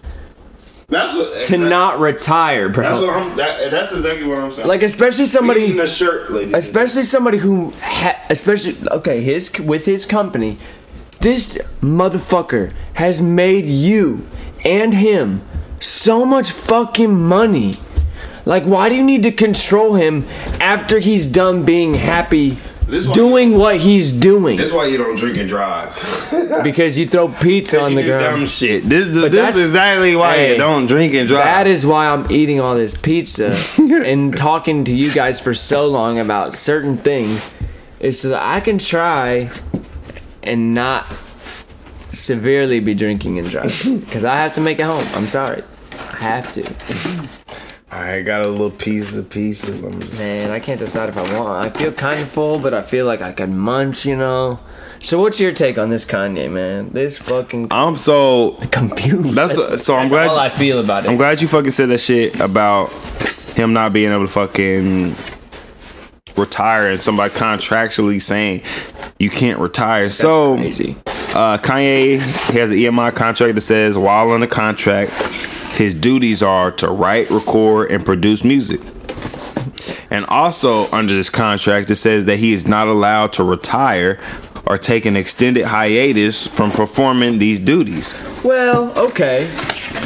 That's 0.89 1.13
what. 1.13 1.45
to 1.47 1.57
not 1.57 1.99
retire, 1.99 2.69
bro. 2.69 3.09
I'm. 3.09 3.35
That, 3.35 3.71
that's 3.71 3.91
exactly 3.91 4.25
what 4.25 4.37
I'm 4.37 4.51
saying. 4.53 4.67
like 4.69 4.83
especially 4.83 5.25
somebody 5.25 5.77
a 5.77 5.85
shirt, 5.85 6.31
ladies. 6.31 6.53
especially 6.53 7.03
somebody 7.03 7.39
who 7.39 7.73
ha- 7.81 8.25
especially 8.29 8.77
okay 8.89 9.21
his 9.21 9.51
with 9.59 9.85
his 9.85 10.05
company 10.05 10.57
this 11.19 11.57
motherfucker 11.81 12.71
has 12.93 13.21
made 13.21 13.65
you 13.65 14.25
and 14.63 14.93
him 14.93 15.41
so 15.81 16.25
much 16.25 16.51
fucking 16.51 17.13
money 17.19 17.73
like 18.45 18.63
why 18.63 18.87
do 18.87 18.95
you 18.95 19.03
need 19.03 19.23
to 19.23 19.31
control 19.31 19.95
him 19.95 20.25
after 20.61 20.99
he's 20.99 21.25
done 21.25 21.65
being 21.65 21.95
happy 21.95 22.57
This 22.87 23.05
why- 23.07 23.13
doing 23.13 23.57
what 23.57 23.77
he's 23.77 24.11
doing 24.13 24.55
That's 24.57 24.71
why 24.71 24.85
you 24.85 24.97
don't 24.97 25.15
drink 25.17 25.37
and 25.37 25.49
drive. 25.49 25.93
because 26.63 26.97
you 26.97 27.05
throw 27.05 27.27
pizza 27.27 27.81
on 27.81 27.91
you 27.91 27.95
the 27.97 28.01
do 28.03 28.07
dumb 28.09 28.19
ground 28.19 28.47
shit. 28.47 28.87
This, 28.87 29.09
this 29.09 29.31
that's- 29.31 29.55
is 29.55 29.65
exactly 29.65 30.15
why 30.15 30.35
Hey, 30.37 30.51
you 30.53 30.57
don't 30.57 30.85
drink 30.87 31.13
and 31.13 31.27
drive. 31.27 31.43
That 31.43 31.67
is 31.67 31.85
why 31.85 32.07
I'm 32.07 32.31
eating 32.31 32.61
all 32.61 32.75
this 32.75 32.95
pizza 32.97 33.57
and 33.77 34.35
talking 34.35 34.83
to 34.85 34.95
you 34.95 35.11
guys 35.13 35.39
for 35.41 35.53
so 35.53 35.87
long 35.87 36.17
about 36.17 36.53
certain 36.53 36.95
things 36.97 37.53
is 37.99 38.19
so 38.21 38.29
that 38.29 38.41
I 38.41 38.61
can 38.61 38.77
try 38.77 39.49
and 40.43 40.73
not 40.73 41.05
severely 42.13 42.79
be 42.79 42.93
drinking 42.93 43.37
and 43.39 43.49
driving 43.49 43.99
because 44.05 44.23
I 44.23 44.35
have 44.37 44.53
to 44.55 44.61
make 44.61 44.79
it 44.79 44.85
home. 44.85 45.05
I'm 45.13 45.27
sorry. 45.27 45.63
I 46.13 46.15
have 46.17 46.51
to. 46.53 47.46
I 47.89 48.21
got 48.21 48.45
a 48.45 48.49
little 48.49 48.69
piece 48.69 49.13
of. 49.13 49.83
I'm 49.85 50.01
just 50.01 50.19
Man, 50.19 50.51
I 50.51 50.59
can't 50.59 50.79
decide 50.79 51.09
if 51.09 51.17
I 51.17 51.39
want. 51.39 51.65
I 51.65 51.69
feel 51.69 51.91
kind 51.93 52.19
of 52.21 52.27
full, 52.27 52.59
but 52.59 52.73
I 52.73 52.81
feel 52.81 53.05
like 53.05 53.21
I 53.21 53.31
could 53.31 53.49
munch, 53.49 54.05
you 54.05 54.17
know? 54.17 54.59
So 54.99 55.21
what's 55.21 55.39
your 55.39 55.53
take 55.53 55.77
on 55.77 55.89
this 55.89 56.03
Kanye, 56.03 56.51
man? 56.51 56.89
This 56.89 57.17
fucking 57.17 57.67
I'm 57.71 57.95
so 57.95 58.51
confused. 58.71 59.35
That's- 59.35 59.83
so 59.83 59.95
I'm 59.95 60.03
that's 60.09 60.11
glad 60.13 60.27
all 60.29 60.37
I 60.39 60.49
feel 60.49 60.79
about 60.79 61.05
it. 61.05 61.09
I'm 61.09 61.17
glad 61.17 61.41
you 61.41 61.47
fucking 61.47 61.71
said 61.71 61.89
that 61.89 61.99
shit 61.99 62.37
about 62.41 62.91
him 63.55 63.73
not 63.73 63.93
being 63.93 64.11
able 64.11 64.25
to 64.25 64.31
fucking 64.31 65.15
retire 66.35 66.89
and 66.89 66.99
somebody 66.99 67.33
contractually 67.33 68.21
saying 68.21 68.61
you 69.17 69.29
can't 69.29 69.59
retire. 69.59 70.09
so 70.09 70.55
crazy. 70.55 70.95
uh, 71.33 71.57
Kanye 71.57 72.19
he 72.51 72.59
has 72.59 72.69
an 72.69 72.77
EMI 72.77 73.15
contract 73.15 73.55
that 73.55 73.61
says 73.61 73.97
while 73.97 74.29
on 74.31 74.41
the 74.41 74.47
contract 74.47 75.11
his 75.77 75.93
duties 75.93 76.41
are 76.41 76.71
to 76.73 76.89
write, 76.89 77.29
record, 77.29 77.91
and 77.91 78.05
produce 78.05 78.43
music. 78.43 78.81
And 80.09 80.25
also 80.27 80.89
under 80.91 81.13
this 81.13 81.29
contract, 81.29 81.91
it 81.91 81.95
says 81.95 82.25
that 82.25 82.37
he 82.37 82.53
is 82.53 82.67
not 82.67 82.87
allowed 82.87 83.33
to 83.33 83.43
retire 83.43 84.19
or 84.65 84.77
take 84.77 85.05
an 85.05 85.15
extended 85.15 85.65
hiatus 85.65 86.45
from 86.47 86.71
performing 86.71 87.37
these 87.37 87.59
duties. 87.59 88.17
Well, 88.43 88.97
okay. 88.97 89.45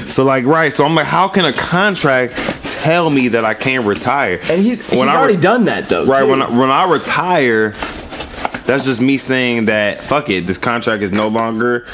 So 0.09 0.23
like 0.23 0.45
right, 0.45 0.71
so 0.71 0.85
I'm 0.85 0.95
like, 0.95 1.07
how 1.07 1.27
can 1.27 1.45
a 1.45 1.53
contract 1.53 2.33
tell 2.81 3.09
me 3.09 3.29
that 3.29 3.45
I 3.45 3.53
can't 3.53 3.85
retire? 3.85 4.39
And 4.49 4.61
he's 4.61 4.87
he's 4.87 4.99
When 4.99 5.09
I 5.09 5.15
already 5.15 5.35
re- 5.35 5.41
done 5.41 5.65
that 5.65 5.89
though. 5.89 6.05
Right 6.05 6.21
too. 6.21 6.27
when 6.27 6.41
I, 6.41 6.49
when 6.49 6.69
I 6.69 6.91
retire, 6.91 7.69
that's 8.65 8.85
just 8.85 9.01
me 9.01 9.17
saying 9.17 9.65
that 9.65 9.99
fuck 9.99 10.29
it, 10.29 10.47
this 10.47 10.57
contract 10.57 11.01
is 11.01 11.11
no 11.11 11.27
longer 11.27 11.85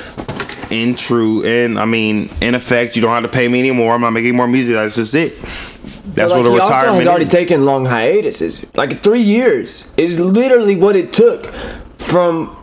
in 0.70 0.96
true 0.96 1.44
and 1.46 1.80
I 1.80 1.86
mean 1.86 2.30
in 2.42 2.56
effect. 2.56 2.96
You 2.96 3.02
don't 3.02 3.12
have 3.12 3.24
to 3.24 3.30
pay 3.30 3.48
me 3.48 3.60
anymore. 3.60 3.94
I'm 3.96 4.02
not 4.02 4.12
making 4.12 4.36
more 4.36 4.48
music. 4.48 4.76
That's 4.76 4.96
just 4.96 5.16
it. 5.16 5.40
That's 6.16 6.34
But, 6.34 6.38
what 6.44 6.46
a 6.46 6.50
like, 6.50 6.62
he 6.64 6.68
retirement 6.68 6.98
has 7.00 7.08
already 7.08 7.26
is. 7.26 7.32
taken 7.32 7.66
long 7.66 7.86
hiatuses. 7.86 8.66
Like 8.76 9.00
three 9.02 9.22
years 9.22 9.94
is 9.98 10.20
literally 10.20 10.76
what 10.76 10.96
it 10.96 11.14
took 11.14 11.48
from 11.98 12.56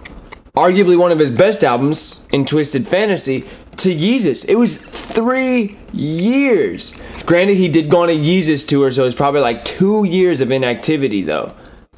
arguably 0.56 0.98
one 0.98 1.12
of 1.12 1.18
his 1.18 1.31
best 1.31 1.62
albums 1.64 2.26
in 2.32 2.44
Twisted 2.44 2.86
Fantasy 2.86 3.44
to 3.76 3.94
Yeezus. 3.94 4.48
It 4.48 4.56
was 4.56 4.76
three 4.78 5.76
years. 5.93 7.01
Granted, 7.26 7.56
he 7.56 7.68
did 7.68 7.89
go 7.89 8.02
on 8.02 8.10
a 8.10 8.16
Yeezus 8.16 8.66
tour, 8.66 8.90
so 8.90 9.05
it's 9.05 9.16
probably 9.16 9.40
like 9.40 9.64
two 9.64 10.05
years 10.05 10.40
of 10.40 10.51
inactivity 10.51 11.22
though. 11.22 11.55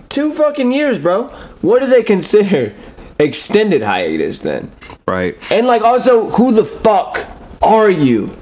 Two 0.08 0.32
fucking 0.32 0.72
years, 0.72 0.98
bro. 0.98 1.24
What 1.62 1.80
do 1.80 1.86
they 1.86 2.02
consider 2.02 2.74
extended 3.18 3.82
hiatus 3.82 4.40
then? 4.40 4.70
right. 5.06 5.36
And 5.50 5.66
like 5.66 5.82
also, 5.82 6.30
who 6.30 6.52
the 6.52 6.64
fuck 6.64 7.26
are 7.62 7.90
you 7.90 8.36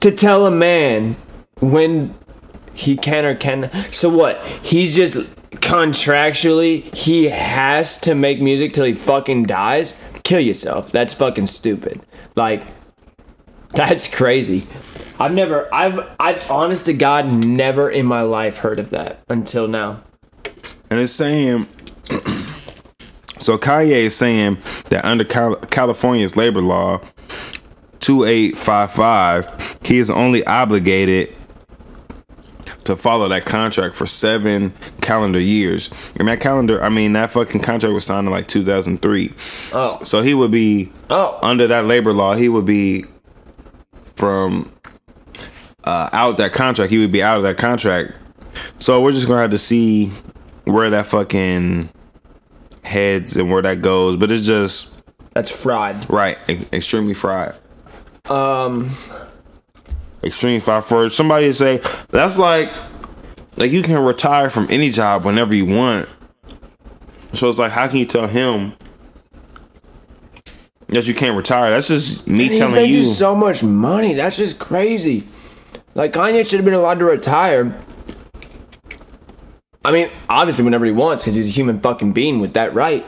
to 0.00 0.10
tell 0.10 0.46
a 0.46 0.50
man 0.50 1.16
when 1.60 2.14
he 2.74 2.96
can 2.96 3.24
or 3.24 3.34
can? 3.34 3.70
So 3.92 4.08
what? 4.08 4.44
He's 4.46 4.94
just 4.94 5.16
contractually 5.50 6.94
he 6.94 7.28
has 7.28 7.98
to 7.98 8.14
make 8.14 8.40
music 8.40 8.72
till 8.72 8.84
he 8.84 8.94
fucking 8.94 9.44
dies. 9.44 10.00
Kill 10.22 10.40
yourself. 10.40 10.92
That's 10.92 11.14
fucking 11.14 11.46
stupid. 11.46 12.00
Like 12.34 12.64
that's 13.70 14.12
crazy. 14.12 14.66
I've 15.18 15.32
never 15.32 15.72
I've 15.74 16.00
I've 16.20 16.50
honest 16.50 16.86
to 16.86 16.92
God 16.92 17.32
never 17.32 17.90
in 17.90 18.06
my 18.06 18.22
life 18.22 18.58
heard 18.58 18.78
of 18.78 18.90
that 18.90 19.20
until 19.28 19.66
now. 19.66 20.02
And 20.90 21.00
it's 21.00 21.12
saying, 21.12 21.66
so 23.38 23.58
Kanye 23.58 23.90
is 23.90 24.16
saying 24.16 24.58
that 24.90 25.04
under 25.04 25.24
Cal- 25.24 25.56
California's 25.56 26.36
labor 26.36 26.62
law 26.62 27.00
2855, 28.00 29.78
he 29.82 29.98
is 29.98 30.10
only 30.10 30.44
obligated 30.44 31.32
to 32.84 32.94
follow 32.94 33.28
that 33.28 33.44
contract 33.44 33.96
for 33.96 34.06
seven 34.06 34.72
calendar 35.00 35.40
years. 35.40 35.90
And 36.16 36.28
that 36.28 36.38
calendar, 36.40 36.80
I 36.82 36.88
mean, 36.88 37.14
that 37.14 37.32
fucking 37.32 37.60
contract 37.62 37.92
was 37.92 38.04
signed 38.06 38.26
in 38.28 38.32
like 38.32 38.46
2003. 38.46 39.34
Oh. 39.72 39.98
So 40.04 40.22
he 40.22 40.34
would 40.34 40.52
be, 40.52 40.92
Oh. 41.10 41.38
under 41.42 41.66
that 41.66 41.84
labor 41.86 42.12
law, 42.12 42.34
he 42.36 42.48
would 42.48 42.64
be 42.64 43.04
from 44.14 44.72
uh, 45.84 46.08
out 46.12 46.36
that 46.38 46.52
contract. 46.52 46.90
He 46.92 46.98
would 46.98 47.12
be 47.12 47.22
out 47.22 47.38
of 47.38 47.42
that 47.42 47.56
contract. 47.56 48.12
So 48.78 49.00
we're 49.00 49.12
just 49.12 49.26
gonna 49.26 49.40
have 49.42 49.50
to 49.50 49.58
see 49.58 50.10
where 50.64 50.88
that 50.90 51.06
fucking 51.06 51.90
heads 52.86 53.36
and 53.36 53.50
where 53.50 53.62
that 53.62 53.82
goes. 53.82 54.16
But 54.16 54.30
it's 54.30 54.46
just 54.46 55.02
That's 55.34 55.50
fraud. 55.50 56.08
right, 56.08 56.38
e- 56.48 56.66
extremely 56.72 57.14
fried. 57.14 57.54
Um 58.30 58.90
Extreme 60.24 60.60
fried 60.60 60.84
for 60.84 61.08
somebody 61.08 61.46
to 61.46 61.54
say 61.54 61.80
that's 62.10 62.36
like 62.36 62.70
like 63.56 63.70
you 63.70 63.82
can 63.82 64.02
retire 64.02 64.50
from 64.50 64.66
any 64.70 64.90
job 64.90 65.24
whenever 65.24 65.54
you 65.54 65.66
want. 65.66 66.08
So 67.32 67.48
it's 67.48 67.58
like, 67.58 67.70
how 67.72 67.86
can 67.86 67.98
you 67.98 68.06
tell 68.06 68.26
him 68.26 68.72
that 70.88 71.06
you 71.06 71.14
can't 71.14 71.36
retire? 71.36 71.70
That's 71.70 71.88
just 71.88 72.26
me 72.26 72.48
And 72.48 72.56
telling 72.58 72.90
you. 72.90 73.04
so 73.12 73.34
much 73.34 73.62
money. 73.62 74.14
That's 74.14 74.36
just 74.36 74.58
crazy. 74.58 75.24
Like 75.94 76.12
Kanye 76.12 76.44
should 76.48 76.58
have 76.58 76.64
been 76.64 76.74
allowed 76.74 76.98
to 77.00 77.04
retire. 77.04 77.78
I 79.86 79.92
mean, 79.92 80.10
obviously 80.28 80.64
whenever 80.64 80.84
he 80.84 80.90
wants, 80.90 81.22
because 81.22 81.36
he's 81.36 81.46
a 81.46 81.50
human 81.50 81.78
fucking 81.78 82.12
being 82.12 82.40
with 82.40 82.54
that 82.54 82.74
right. 82.74 83.06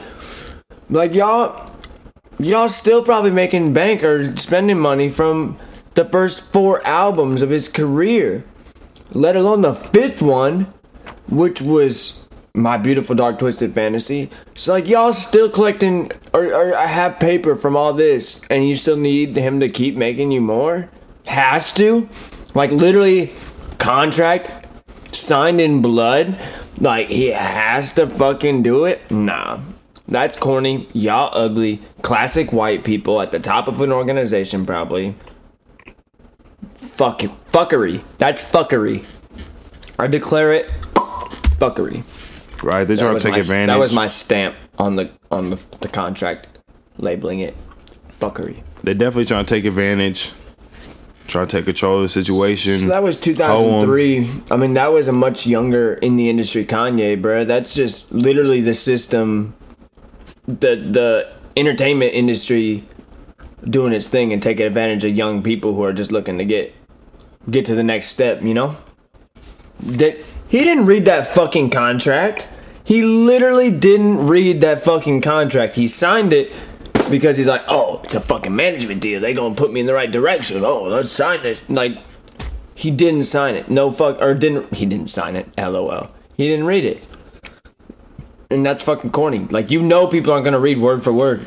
Like 0.88 1.12
y'all, 1.12 1.72
y'all 2.38 2.68
still 2.68 3.02
probably 3.02 3.32
making 3.32 3.72
bank 3.72 4.05
or 4.05 4.36
spending 4.36 4.78
money 4.78 5.10
from 5.10 5.59
the 5.94 6.05
first 6.05 6.52
four 6.52 6.86
albums 6.86 7.42
of 7.42 7.50
his 7.50 7.68
career, 7.68 8.44
let 9.10 9.34
alone 9.34 9.62
the 9.62 9.74
fifth 9.74 10.22
one, 10.22 10.72
which 11.28 11.60
was 11.60 12.28
my 12.55 12.76
beautiful 12.76 13.16
dark 13.16 13.40
twisted 13.40 13.74
fantasy. 13.74 14.30
So 14.55 14.74
like 14.74 14.86
y'all 14.86 15.12
still 15.12 15.50
collecting 15.50 16.12
or, 16.32 16.55
or 16.55 16.76
have 16.76 17.18
paper 17.18 17.56
from 17.56 17.76
all 17.76 17.92
this, 17.92 18.44
and 18.50 18.68
you 18.68 18.76
still 18.76 18.96
need 18.96 19.36
him 19.36 19.59
to 19.59 19.68
keep 19.68 19.96
making 19.96 20.30
you 20.30 20.40
more. 20.40 20.88
Has 21.26 21.74
to, 21.74 22.09
like 22.55 22.70
literally, 22.70 23.32
contract 23.78 24.66
signed 25.12 25.60
in 25.60 25.82
blood. 25.82 26.38
Like 26.80 27.09
he 27.09 27.28
has 27.28 27.94
to 27.94 28.06
fucking 28.06 28.62
do 28.62 28.84
it. 28.84 29.10
Nah. 29.10 29.60
That's 30.06 30.36
corny. 30.36 30.88
Y'all 30.92 31.30
ugly. 31.32 31.80
Classic 32.02 32.52
white 32.52 32.84
people 32.84 33.20
at 33.20 33.32
the 33.32 33.40
top 33.40 33.68
of 33.68 33.80
an 33.80 33.92
organization, 33.92 34.64
probably. 34.64 35.14
Fuck 36.74 37.20
fuckery. 37.52 38.02
That's 38.18 38.42
fuckery. 38.42 39.05
I 39.98 40.06
declare 40.06 40.52
it 40.52 40.68
fuckery. 41.59 42.05
right, 42.62 42.84
they're 42.84 42.96
trying 42.96 43.16
to 43.16 43.22
take 43.22 43.32
my, 43.32 43.38
advantage. 43.38 43.66
that 43.68 43.78
was 43.78 43.92
my 43.92 44.06
stamp 44.06 44.55
on 44.78 44.96
the 44.96 45.10
on 45.30 45.50
the, 45.50 45.56
the 45.80 45.88
contract, 45.88 46.46
labeling 46.96 47.40
it 47.40 47.55
fuckery. 48.20 48.62
They're 48.82 48.94
definitely 48.94 49.24
trying 49.24 49.44
to 49.44 49.55
take 49.55 49.64
advantage, 49.64 50.32
trying 51.28 51.46
to 51.46 51.56
take 51.59 51.66
control 51.66 51.96
of 51.96 52.02
the 52.02 52.09
situation. 52.09 52.78
So 52.78 52.88
that 52.88 53.02
was 53.02 53.20
2003. 53.20 54.30
I 54.50 54.56
mean, 54.56 54.72
that 54.72 54.92
was 54.92 55.06
a 55.06 55.12
much 55.12 55.46
younger 55.46 55.94
in 55.94 56.16
the 56.16 56.28
industry 56.28 56.64
Kanye, 56.64 57.20
bro. 57.20 57.44
That's 57.44 57.74
just 57.74 58.12
literally 58.12 58.60
the 58.60 58.74
system, 58.74 59.55
the 60.46 60.74
the 60.74 61.32
entertainment 61.56 62.14
industry 62.14 62.84
doing 63.64 63.92
its 63.92 64.09
thing 64.09 64.32
and 64.32 64.42
taking 64.42 64.66
advantage 64.66 65.05
of 65.05 65.16
young 65.16 65.42
people 65.42 65.74
who 65.74 65.84
are 65.84 65.92
just 65.92 66.10
looking 66.10 66.38
to 66.38 66.44
get 66.44 66.74
get 67.48 67.64
to 67.66 67.74
the 67.74 67.84
next 67.84 68.09
step. 68.09 68.42
You 68.42 68.55
know, 68.55 68.76
that 69.80 70.16
he 70.48 70.59
didn't 70.64 70.86
read 70.86 71.05
that 71.05 71.26
fucking 71.26 71.70
contract. 71.70 72.48
He 72.82 73.02
literally 73.02 73.70
didn't 73.70 74.26
read 74.26 74.62
that 74.62 74.82
fucking 74.82 75.20
contract. 75.20 75.74
He 75.74 75.86
signed 75.86 76.32
it 76.32 76.55
because 77.10 77.36
he's 77.36 77.47
like, 77.47 77.62
oh, 77.68 78.01
it's 78.05 78.14
a 78.14 78.20
fucking 78.20 78.55
management 78.55 79.01
deal. 79.01 79.20
They 79.20 79.35
gonna 79.35 79.55
put 79.55 79.72
me 79.72 79.80
in 79.80 79.86
the 79.86 79.94
right 79.94 80.10
direction. 80.10 80.62
Oh, 80.64 80.85
let's 80.85 81.10
sign 81.10 81.43
this. 81.43 81.62
Like, 81.68 81.98
he 82.74 82.90
didn't 82.90 83.24
sign 83.24 83.55
it. 83.55 83.68
No 83.68 83.90
fuck, 83.90 84.20
or 84.20 84.35
didn't 84.35 84.74
he 84.74 84.86
didn't 84.86 85.10
sign 85.10 85.36
it? 85.36 85.48
LOL. 85.56 86.10
He 86.36 86.48
didn't 86.48 86.66
read 86.66 86.85
it, 86.85 87.02
and 88.51 88.64
that's 88.64 88.82
fucking 88.82 89.10
corny. 89.10 89.40
Like, 89.40 89.70
you 89.70 89.82
know, 89.82 90.06
people 90.06 90.32
aren't 90.32 90.44
gonna 90.44 90.60
read 90.60 90.78
word 90.78 91.02
for 91.02 91.12
word 91.12 91.47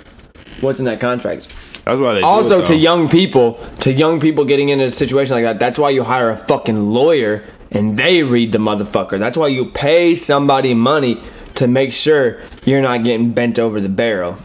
what's 0.62 0.80
in 0.80 0.86
that 0.86 1.00
contract. 1.00 1.48
That's 1.86 2.00
why 2.00 2.14
they 2.14 2.20
do 2.20 2.26
Also, 2.26 2.62
it, 2.62 2.68
to 2.68 2.76
young 2.76 3.10
people, 3.10 3.54
to 3.82 3.92
young 3.92 4.20
people 4.20 4.46
getting 4.46 4.70
into 4.70 4.86
a 4.86 4.90
situation 4.90 5.36
like 5.36 5.44
that, 5.44 5.60
that's 5.60 5.80
why 5.80 5.90
you 5.90 6.04
hire 6.04 6.30
a 6.30 6.38
fucking 6.38 6.78
lawyer 6.94 7.44
and 7.72 7.98
they 7.98 8.24
read 8.24 8.52
the 8.52 8.58
motherfucker. 8.58 9.18
That's 9.18 9.38
why 9.38 9.48
you 9.48 9.66
pay 9.66 10.16
somebody 10.16 10.74
money 10.74 11.22
to 11.56 11.68
make 11.68 11.92
sure 11.92 12.40
you're 12.66 12.82
not 12.82 13.04
getting 13.04 13.32
bent 13.32 13.58
over 13.58 13.82
the 13.82 13.90
barrel. 13.90 14.38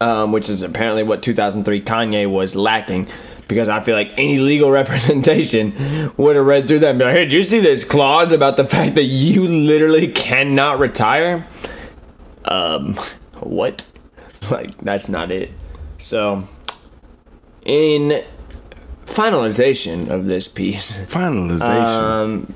Um, 0.00 0.30
which 0.30 0.48
is 0.48 0.62
apparently 0.62 1.02
what 1.02 1.22
2003 1.22 1.80
Kanye 1.82 2.30
was 2.30 2.54
lacking. 2.54 3.08
Because 3.48 3.68
I 3.68 3.80
feel 3.82 3.96
like 3.96 4.12
any 4.18 4.38
legal 4.38 4.70
representation 4.82 5.72
would 6.16 6.36
have 6.36 6.44
read 6.44 6.68
through 6.68 6.80
that 6.80 6.90
and 6.90 6.98
be 6.98 7.04
like, 7.04 7.14
hey, 7.14 7.24
did 7.24 7.32
you 7.32 7.42
see 7.42 7.60
this 7.60 7.82
clause 7.82 8.32
about 8.32 8.56
the 8.56 8.64
fact 8.64 8.94
that 8.94 9.04
you 9.04 9.48
literally 9.48 10.08
cannot 10.08 10.78
retire? 10.78 11.46
Um, 12.44 12.94
what? 13.40 13.84
Like, 14.52 14.78
that's 14.78 15.08
not 15.08 15.30
it. 15.30 15.50
So, 15.98 16.46
in 17.66 18.22
finalization 19.04 20.08
of 20.08 20.26
this 20.26 20.48
piece, 20.48 20.92
finalization. 21.06 22.00
um, 22.00 22.54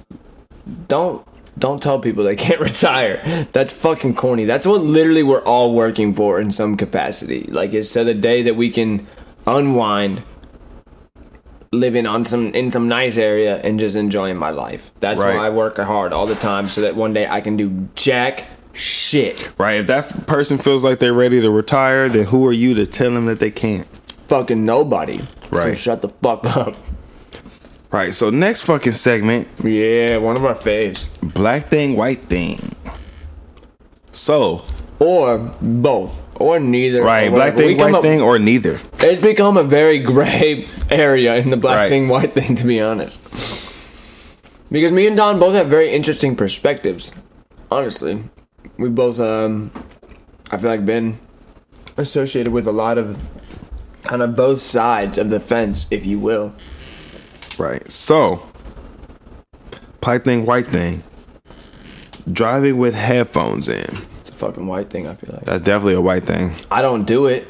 don't 0.88 1.26
don't 1.58 1.82
tell 1.82 1.98
people 1.98 2.24
they 2.24 2.36
can't 2.36 2.60
retire. 2.70 3.22
That's 3.52 3.72
fucking 3.72 4.14
corny. 4.14 4.44
That's 4.44 4.66
what 4.66 4.80
literally 4.82 5.22
we're 5.22 5.42
all 5.44 5.74
working 5.74 6.14
for 6.14 6.40
in 6.40 6.50
some 6.50 6.76
capacity. 6.76 7.44
Like 7.44 7.72
it's 7.74 7.90
so 7.90 8.04
the 8.04 8.14
day 8.14 8.42
that 8.42 8.56
we 8.56 8.70
can 8.70 9.06
unwind, 9.46 10.22
living 11.72 12.06
on 12.06 12.24
some 12.24 12.52
in 12.54 12.70
some 12.70 12.88
nice 12.88 13.16
area 13.16 13.58
and 13.62 13.78
just 13.78 13.96
enjoying 13.96 14.36
my 14.36 14.50
life. 14.50 14.92
That's 15.00 15.20
Right. 15.20 15.36
why 15.36 15.46
I 15.46 15.50
work 15.50 15.76
hard 15.78 16.12
all 16.12 16.26
the 16.26 16.34
time 16.34 16.68
so 16.68 16.80
that 16.82 16.96
one 16.96 17.12
day 17.12 17.26
I 17.26 17.40
can 17.40 17.56
do 17.56 17.88
jack 17.94 18.44
shit. 18.74 19.52
right. 19.58 19.80
If 19.80 19.86
that 19.88 20.26
person 20.26 20.58
feels 20.58 20.84
like 20.84 20.98
they're 20.98 21.12
ready 21.14 21.40
to 21.40 21.50
retire, 21.50 22.08
then 22.08 22.26
who 22.26 22.46
are 22.46 22.52
you 22.52 22.74
to 22.74 22.86
tell 22.86 23.10
them 23.10 23.26
that 23.26 23.38
they 23.38 23.50
can't? 23.50 23.86
Fucking 24.28 24.64
nobody. 24.64 25.18
So 25.18 25.26
Right. 25.50 25.76
shut 25.76 26.00
the 26.02 26.08
fuck 26.08 26.44
up. 26.56 26.74
Right. 27.92 28.14
So 28.14 28.30
next 28.30 28.62
fucking 28.62 28.92
segment, 28.94 29.48
Yeah, 29.62 30.16
one 30.16 30.36
of 30.36 30.44
our 30.44 30.54
faves. 30.54 31.06
black 31.20 31.68
thing, 31.68 31.94
white 31.96 32.22
thing. 32.22 32.74
So 34.10 34.62
Or 34.98 35.38
both. 35.60 36.22
Or 36.40 36.58
neither. 36.58 37.02
right, 37.02 37.28
or 37.28 37.32
black 37.36 37.56
thing, 37.56 37.76
white 37.78 37.94
up- 37.94 38.02
thing, 38.02 38.20
or 38.22 38.38
neither. 38.38 38.80
It's 39.00 39.20
become 39.20 39.56
a 39.56 39.62
very 39.64 39.98
gray 39.98 40.68
area 40.90 41.36
in 41.36 41.50
the 41.50 41.56
black 41.56 41.76
Right. 41.76 41.88
thing, 41.90 42.08
white 42.08 42.32
thing, 42.34 42.54
to 42.56 42.66
be 42.66 42.80
honest. 42.80 43.20
Because 44.70 44.90
me 44.92 45.06
and 45.06 45.16
Don 45.16 45.38
both 45.38 45.54
have 45.54 45.66
very 45.66 45.90
interesting 45.92 46.34
perspectives. 46.34 47.12
Honestly, 47.70 48.24
we 48.78 48.88
both, 48.88 49.20
um, 49.20 49.70
I 50.50 50.56
feel 50.56 50.70
like, 50.70 50.86
been 50.86 51.18
associated 51.98 52.52
with 52.52 52.66
a 52.66 52.72
lot 52.72 52.96
of 52.96 53.18
kind 54.02 54.22
of 54.22 54.34
both 54.34 54.60
sides 54.60 55.18
of 55.18 55.28
the 55.30 55.40
fence, 55.40 55.86
if 55.90 56.06
you 56.06 56.18
will. 56.18 56.52
Right. 57.58 57.90
So 57.90 58.42
black 60.00 60.24
thing, 60.24 60.46
white 60.46 60.66
thing. 60.66 61.02
Driving 62.32 62.78
with 62.78 62.94
headphones 62.94 63.68
in. 63.68 63.96
It's 64.20 64.30
a 64.30 64.32
fucking 64.32 64.66
white 64.66 64.90
thing. 64.90 65.06
I 65.08 65.14
feel 65.14 65.34
like 65.34 65.44
That's 65.44 65.62
definitely 65.62 65.94
a 65.94 66.00
white 66.00 66.22
thing. 66.24 66.52
I 66.70 66.80
don't 66.82 67.04
do 67.04 67.26
it. 67.26 67.48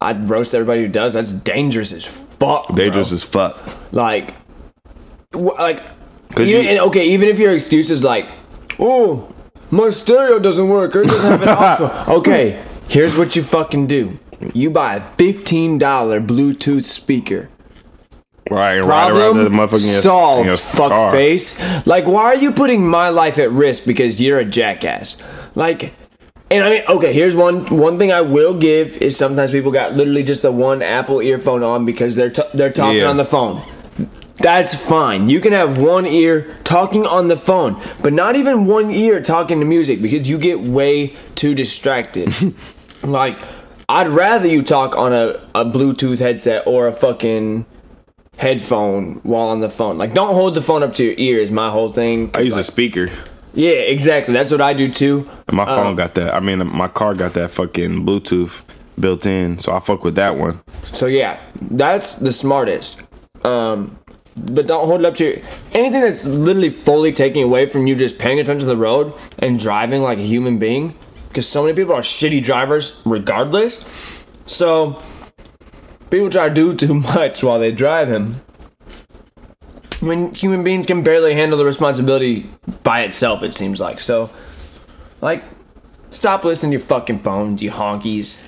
I'd 0.00 0.28
roast 0.28 0.54
everybody 0.54 0.82
who 0.82 0.88
does. 0.88 1.14
That's 1.14 1.32
dangerous 1.32 1.92
as 1.92 2.04
fuck. 2.04 2.68
bro. 2.68 2.76
Dangerous 2.76 3.12
as 3.12 3.22
fuck. 3.22 3.58
like, 3.92 4.34
like, 5.34 5.82
even, 6.38 6.64
you- 6.76 6.80
okay, 6.86 7.08
even 7.10 7.28
if 7.28 7.38
your 7.38 7.52
excuse 7.52 7.90
is 7.90 8.02
like, 8.02 8.28
oh, 8.78 9.32
my 9.70 9.90
stereo 9.90 10.38
doesn't 10.38 10.68
work 10.68 10.94
or 10.96 11.02
it 11.02 11.06
doesn't 11.08 11.40
have 11.40 11.42
an 11.42 11.48
aux. 12.08 12.18
Okay, 12.18 12.62
here's 12.88 13.16
what 13.16 13.36
you 13.36 13.42
fucking 13.42 13.86
do. 13.86 14.18
You 14.52 14.70
buy 14.70 14.96
a 14.96 15.00
fifteen 15.00 15.78
dollar 15.78 16.20
Bluetooth 16.20 16.84
speaker. 16.84 17.48
Right. 18.50 18.74
And 18.76 18.86
ride 18.86 19.10
around 19.10 19.38
the 19.38 19.48
Problem 19.50 19.68
motherfucking 19.68 20.02
solved. 20.02 20.60
Fuck 20.60 21.12
face. 21.12 21.86
Like, 21.86 22.06
why 22.06 22.24
are 22.24 22.36
you 22.36 22.52
putting 22.52 22.86
my 22.86 23.08
life 23.08 23.38
at 23.38 23.50
risk 23.50 23.84
because 23.86 24.20
you're 24.20 24.38
a 24.38 24.44
jackass? 24.44 25.16
Like, 25.54 25.94
and 26.50 26.62
I 26.62 26.70
mean, 26.70 26.82
okay. 26.88 27.12
Here's 27.12 27.34
one 27.34 27.64
one 27.66 27.98
thing 27.98 28.12
I 28.12 28.20
will 28.20 28.54
give 28.58 28.98
is 28.98 29.16
sometimes 29.16 29.50
people 29.50 29.70
got 29.72 29.94
literally 29.94 30.22
just 30.22 30.42
the 30.42 30.52
one 30.52 30.82
Apple 30.82 31.20
earphone 31.22 31.62
on 31.62 31.84
because 31.86 32.16
they're 32.16 32.30
t- 32.30 32.42
they're 32.52 32.70
talking 32.72 32.98
Yeah. 33.00 33.08
on 33.08 33.16
the 33.16 33.24
phone. 33.24 33.62
That's 34.36 34.74
fine. 34.74 35.28
You 35.30 35.40
can 35.40 35.52
have 35.52 35.78
one 35.78 36.06
ear 36.06 36.54
talking 36.64 37.06
on 37.06 37.28
the 37.28 37.36
phone, 37.36 37.80
but 38.02 38.12
not 38.12 38.36
even 38.36 38.66
one 38.66 38.90
ear 38.90 39.22
talking 39.22 39.60
to 39.60 39.64
music 39.64 40.02
because 40.02 40.28
you 40.28 40.38
get 40.38 40.60
way 40.60 41.14
too 41.34 41.54
distracted. 41.54 42.28
like, 43.02 43.40
I'd 43.88 44.08
rather 44.08 44.48
you 44.48 44.62
talk 44.62 44.96
on 44.96 45.12
a, 45.12 45.40
a 45.54 45.64
Bluetooth 45.64 46.18
headset 46.18 46.66
or 46.66 46.88
a 46.88 46.92
fucking 46.92 47.64
headphone 48.38 49.20
while 49.22 49.48
on 49.48 49.60
the 49.60 49.68
phone. 49.70 49.98
Like, 49.98 50.14
don't 50.14 50.34
hold 50.34 50.54
the 50.54 50.62
phone 50.62 50.82
up 50.82 50.94
to 50.94 51.04
your 51.04 51.14
ear 51.18 51.38
is 51.40 51.50
my 51.50 51.70
whole 51.70 51.90
thing. 51.90 52.30
I 52.34 52.40
use 52.40 52.56
a 52.56 52.62
speaker. 52.64 53.08
yeah, 53.54 53.70
exactly. 53.70 54.34
That's 54.34 54.50
what 54.50 54.60
I 54.60 54.72
do 54.74 54.90
too. 54.90 55.28
And 55.48 55.56
my 55.56 55.64
phone 55.64 55.88
Um, 55.88 55.96
got 55.96 56.14
that. 56.14 56.34
I 56.34 56.40
mean, 56.40 56.66
my 56.76 56.88
car 56.88 57.14
got 57.14 57.32
that 57.34 57.50
fucking 57.50 58.04
Bluetooth 58.04 58.62
built 58.98 59.26
in, 59.26 59.58
so 59.58 59.74
I 59.74 59.80
fuck 59.80 60.04
with 60.04 60.14
that 60.16 60.36
one. 60.36 60.60
So 60.82 61.06
yeah, 61.06 61.38
that's 61.70 62.16
the 62.16 62.32
smartest. 62.32 63.02
Um, 63.44 63.98
but 64.50 64.66
don't 64.66 64.86
hold 64.86 65.00
it 65.00 65.06
up 65.06 65.14
to 65.16 65.24
your, 65.24 65.36
anything 65.72 66.00
that's 66.00 66.24
literally 66.24 66.70
fully 66.70 67.12
taking 67.12 67.42
away 67.44 67.66
from 67.66 67.86
you 67.86 67.94
just 67.94 68.18
paying 68.18 68.40
attention 68.40 68.60
to 68.60 68.74
the 68.74 68.76
road 68.76 69.12
and 69.38 69.58
driving 69.60 70.02
like 70.02 70.18
a 70.18 70.22
human 70.26 70.58
being. 70.58 70.94
Because 71.28 71.48
so 71.48 71.62
many 71.62 71.74
people 71.74 71.94
are 71.94 72.00
shitty 72.02 72.42
drivers 72.42 73.00
regardless. 73.04 73.84
So 74.46 75.00
people 76.14 76.30
try 76.30 76.48
to 76.48 76.54
do 76.54 76.74
too 76.76 76.94
much 77.14 77.42
while 77.42 77.58
they 77.58 77.72
drive 77.72 78.08
him. 78.08 78.40
When 80.00 80.32
human 80.34 80.62
beings 80.62 80.86
can 80.86 81.02
barely 81.02 81.34
handle 81.34 81.58
the 81.58 81.64
responsibility 81.64 82.48
by 82.82 83.00
itself, 83.00 83.42
it 83.42 83.54
seems 83.54 83.80
like. 83.80 84.00
So, 84.00 84.30
like, 85.20 85.42
stop 86.10 86.44
listening 86.44 86.72
to 86.72 86.78
your 86.78 86.86
fucking 86.86 87.20
phones, 87.20 87.62
you 87.62 87.70
honkies. 87.70 88.40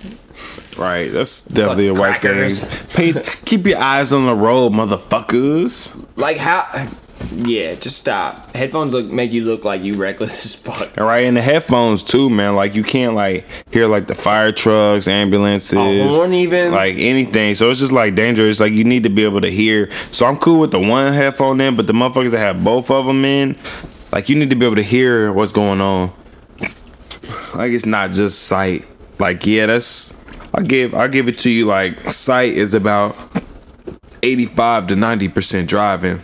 Right. 0.78 1.10
That's 1.10 1.42
definitely 1.42 1.88
a 1.88 1.94
white 1.94 2.20
crackers. 2.20 2.60
thing. 2.60 3.14
Pay, 3.14 3.22
keep 3.46 3.66
your 3.66 3.78
eyes 3.78 4.12
on 4.12 4.26
the 4.26 4.34
road, 4.34 4.72
motherfuckers. 4.72 6.16
Like 6.16 6.36
how? 6.36 6.88
Yeah, 7.32 7.74
just 7.74 7.98
stop. 7.98 8.54
Headphones 8.54 8.92
look 8.92 9.06
make 9.06 9.32
you 9.32 9.44
look 9.44 9.64
like 9.64 9.82
you 9.82 9.94
reckless 9.94 10.44
as 10.44 10.54
fuck. 10.54 10.96
All 10.98 11.06
right, 11.06 11.24
and 11.24 11.36
the 11.36 11.42
headphones 11.42 12.02
too, 12.02 12.30
man. 12.30 12.54
Like 12.54 12.74
you 12.74 12.82
can't 12.82 13.14
like 13.14 13.46
hear 13.70 13.86
like 13.86 14.06
the 14.06 14.14
fire 14.14 14.52
trucks, 14.52 15.08
ambulances, 15.08 15.74
A 15.76 16.08
horn 16.08 16.32
even. 16.34 16.72
like 16.72 16.96
anything. 16.98 17.54
So 17.54 17.70
it's 17.70 17.80
just 17.80 17.92
like 17.92 18.14
dangerous. 18.14 18.60
Like 18.60 18.72
you 18.72 18.84
need 18.84 19.02
to 19.04 19.08
be 19.10 19.24
able 19.24 19.40
to 19.40 19.50
hear. 19.50 19.90
So 20.10 20.26
I'm 20.26 20.36
cool 20.36 20.60
with 20.60 20.70
the 20.70 20.78
one 20.80 21.12
headphone 21.12 21.60
in, 21.60 21.76
but 21.76 21.86
the 21.86 21.92
motherfuckers 21.92 22.30
that 22.32 22.38
have 22.38 22.62
both 22.64 22.90
of 22.90 23.06
them 23.06 23.24
in, 23.24 23.56
like 24.12 24.28
you 24.28 24.36
need 24.36 24.50
to 24.50 24.56
be 24.56 24.64
able 24.66 24.76
to 24.76 24.82
hear 24.82 25.32
what's 25.32 25.52
going 25.52 25.80
on. 25.80 26.12
Like 27.54 27.72
it's 27.72 27.86
not 27.86 28.12
just 28.12 28.42
sight. 28.44 28.86
Like 29.18 29.44
yeah, 29.46 29.66
that's 29.66 30.14
I 30.54 30.62
give 30.62 30.94
I 30.94 31.08
give 31.08 31.28
it 31.28 31.38
to 31.38 31.50
you. 31.50 31.66
Like 31.66 31.98
sight 32.10 32.52
is 32.52 32.74
about 32.74 33.16
eighty 34.22 34.46
five 34.46 34.86
to 34.88 34.96
ninety 34.96 35.28
percent 35.28 35.68
driving, 35.68 36.22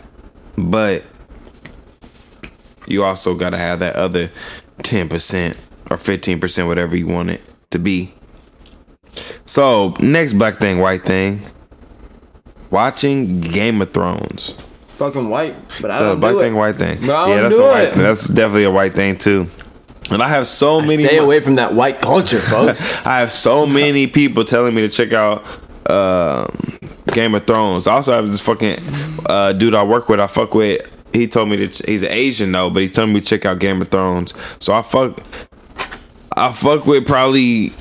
but 0.57 1.05
you 2.87 3.03
also 3.05 3.35
got 3.35 3.51
to 3.51 3.59
have 3.59 3.79
that 3.81 3.97
other 3.97 4.31
10% 4.79 5.59
or 5.91 5.97
15%, 5.97 6.67
whatever 6.67 6.97
you 6.97 7.07
want 7.07 7.31
it 7.31 7.43
to 7.71 7.79
be. 7.79 8.15
So, 9.45 9.95
next 10.01 10.35
black 10.35 10.59
thing, 10.59 10.79
white 10.79 11.05
thing. 11.05 11.43
Watching 12.71 13.41
Game 13.41 13.83
of 13.83 13.93
Thrones. 13.93 14.53
Fucking 14.97 15.29
white, 15.29 15.55
but 15.81 15.91
I 15.91 15.99
So, 15.99 16.05
don't 16.11 16.21
black 16.21 16.33
do 16.35 16.41
thing, 16.41 16.55
it. 16.55 16.59
white 16.59 16.77
thing. 16.77 17.07
No, 17.07 17.15
I 17.15 17.29
yeah, 17.29 17.41
that's 17.43 17.59
a 17.59 17.63
white 17.63 17.83
it. 17.83 17.91
thing. 17.95 18.03
That's 18.03 18.29
definitely 18.29 18.65
a 18.65 18.71
white 18.71 18.95
thing, 18.95 19.19
too. 19.19 19.47
And 20.11 20.23
I 20.23 20.29
have 20.29 20.47
so 20.47 20.81
many. 20.81 21.05
Stay 21.05 21.19
away 21.19 21.41
from 21.41 21.57
that 21.57 21.75
white 21.75 22.01
culture, 22.01 22.39
folks. 22.39 23.05
I 23.07 23.21
have 23.21 23.31
so 23.31 23.67
many 23.67 24.07
people 24.07 24.45
telling 24.45 24.75
me 24.75 24.83
to 24.83 24.89
check 24.89 25.13
out 25.13 25.45
uh, 25.93 26.47
Game 27.13 27.35
of 27.35 27.47
Thrones. 27.47 27.87
I 27.87 27.95
also 27.95 28.13
have 28.13 28.27
this 28.27 28.41
fucking 28.41 28.79
uh, 29.27 29.53
dude 29.53 29.75
I 29.75 29.83
work 29.83 30.09
with. 30.09 30.21
I 30.21 30.27
fuck 30.27 30.55
with. 30.55 30.81
He 31.13 31.29
told 31.29 31.51
me 31.51 31.57
that 31.57 31.77
he's 31.87 32.03
an 32.03 32.11
Asian 32.11 32.53
though, 32.53 32.71
but 32.71 32.83
he 32.83 32.89
told 32.89 33.11
me 33.11 33.21
to 33.21 33.27
check 33.27 33.45
out 33.45 33.59
Game 33.59 33.83
of 33.83 33.89
Thrones. 33.89 34.35
So 34.59 34.73
I 34.73 34.83
fuck. 34.83 35.21
I 36.35 36.51
fuck 36.53 36.87
with 36.87 37.07
probably 37.07 37.73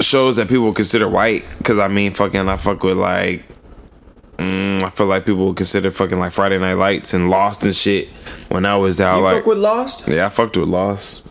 shows 0.00 0.36
that 0.36 0.48
people 0.48 0.72
consider 0.72 1.08
white. 1.08 1.44
Cause 1.64 1.78
I 1.78 1.88
mean, 1.88 2.12
fucking, 2.14 2.48
I 2.48 2.56
fuck 2.56 2.82
with 2.82 2.96
like. 2.96 3.44
Mm, 4.38 4.82
I 4.82 4.90
feel 4.90 5.06
like 5.06 5.24
people 5.24 5.46
would 5.46 5.56
consider 5.56 5.90
fucking 5.90 6.18
like 6.18 6.32
Friday 6.32 6.58
Night 6.58 6.74
Lights 6.74 7.14
and 7.14 7.30
Lost 7.30 7.64
and 7.64 7.74
shit 7.74 8.08
when 8.48 8.66
I 8.66 8.76
was 8.76 9.00
out. 9.00 9.18
you 9.18 9.24
like, 9.24 9.36
fuck 9.36 9.46
with 9.46 9.58
Lost? 9.58 10.08
yeah, 10.08 10.26
I 10.26 10.28
fucked 10.28 10.56
with 10.58 10.68
Lost. 10.68 11.26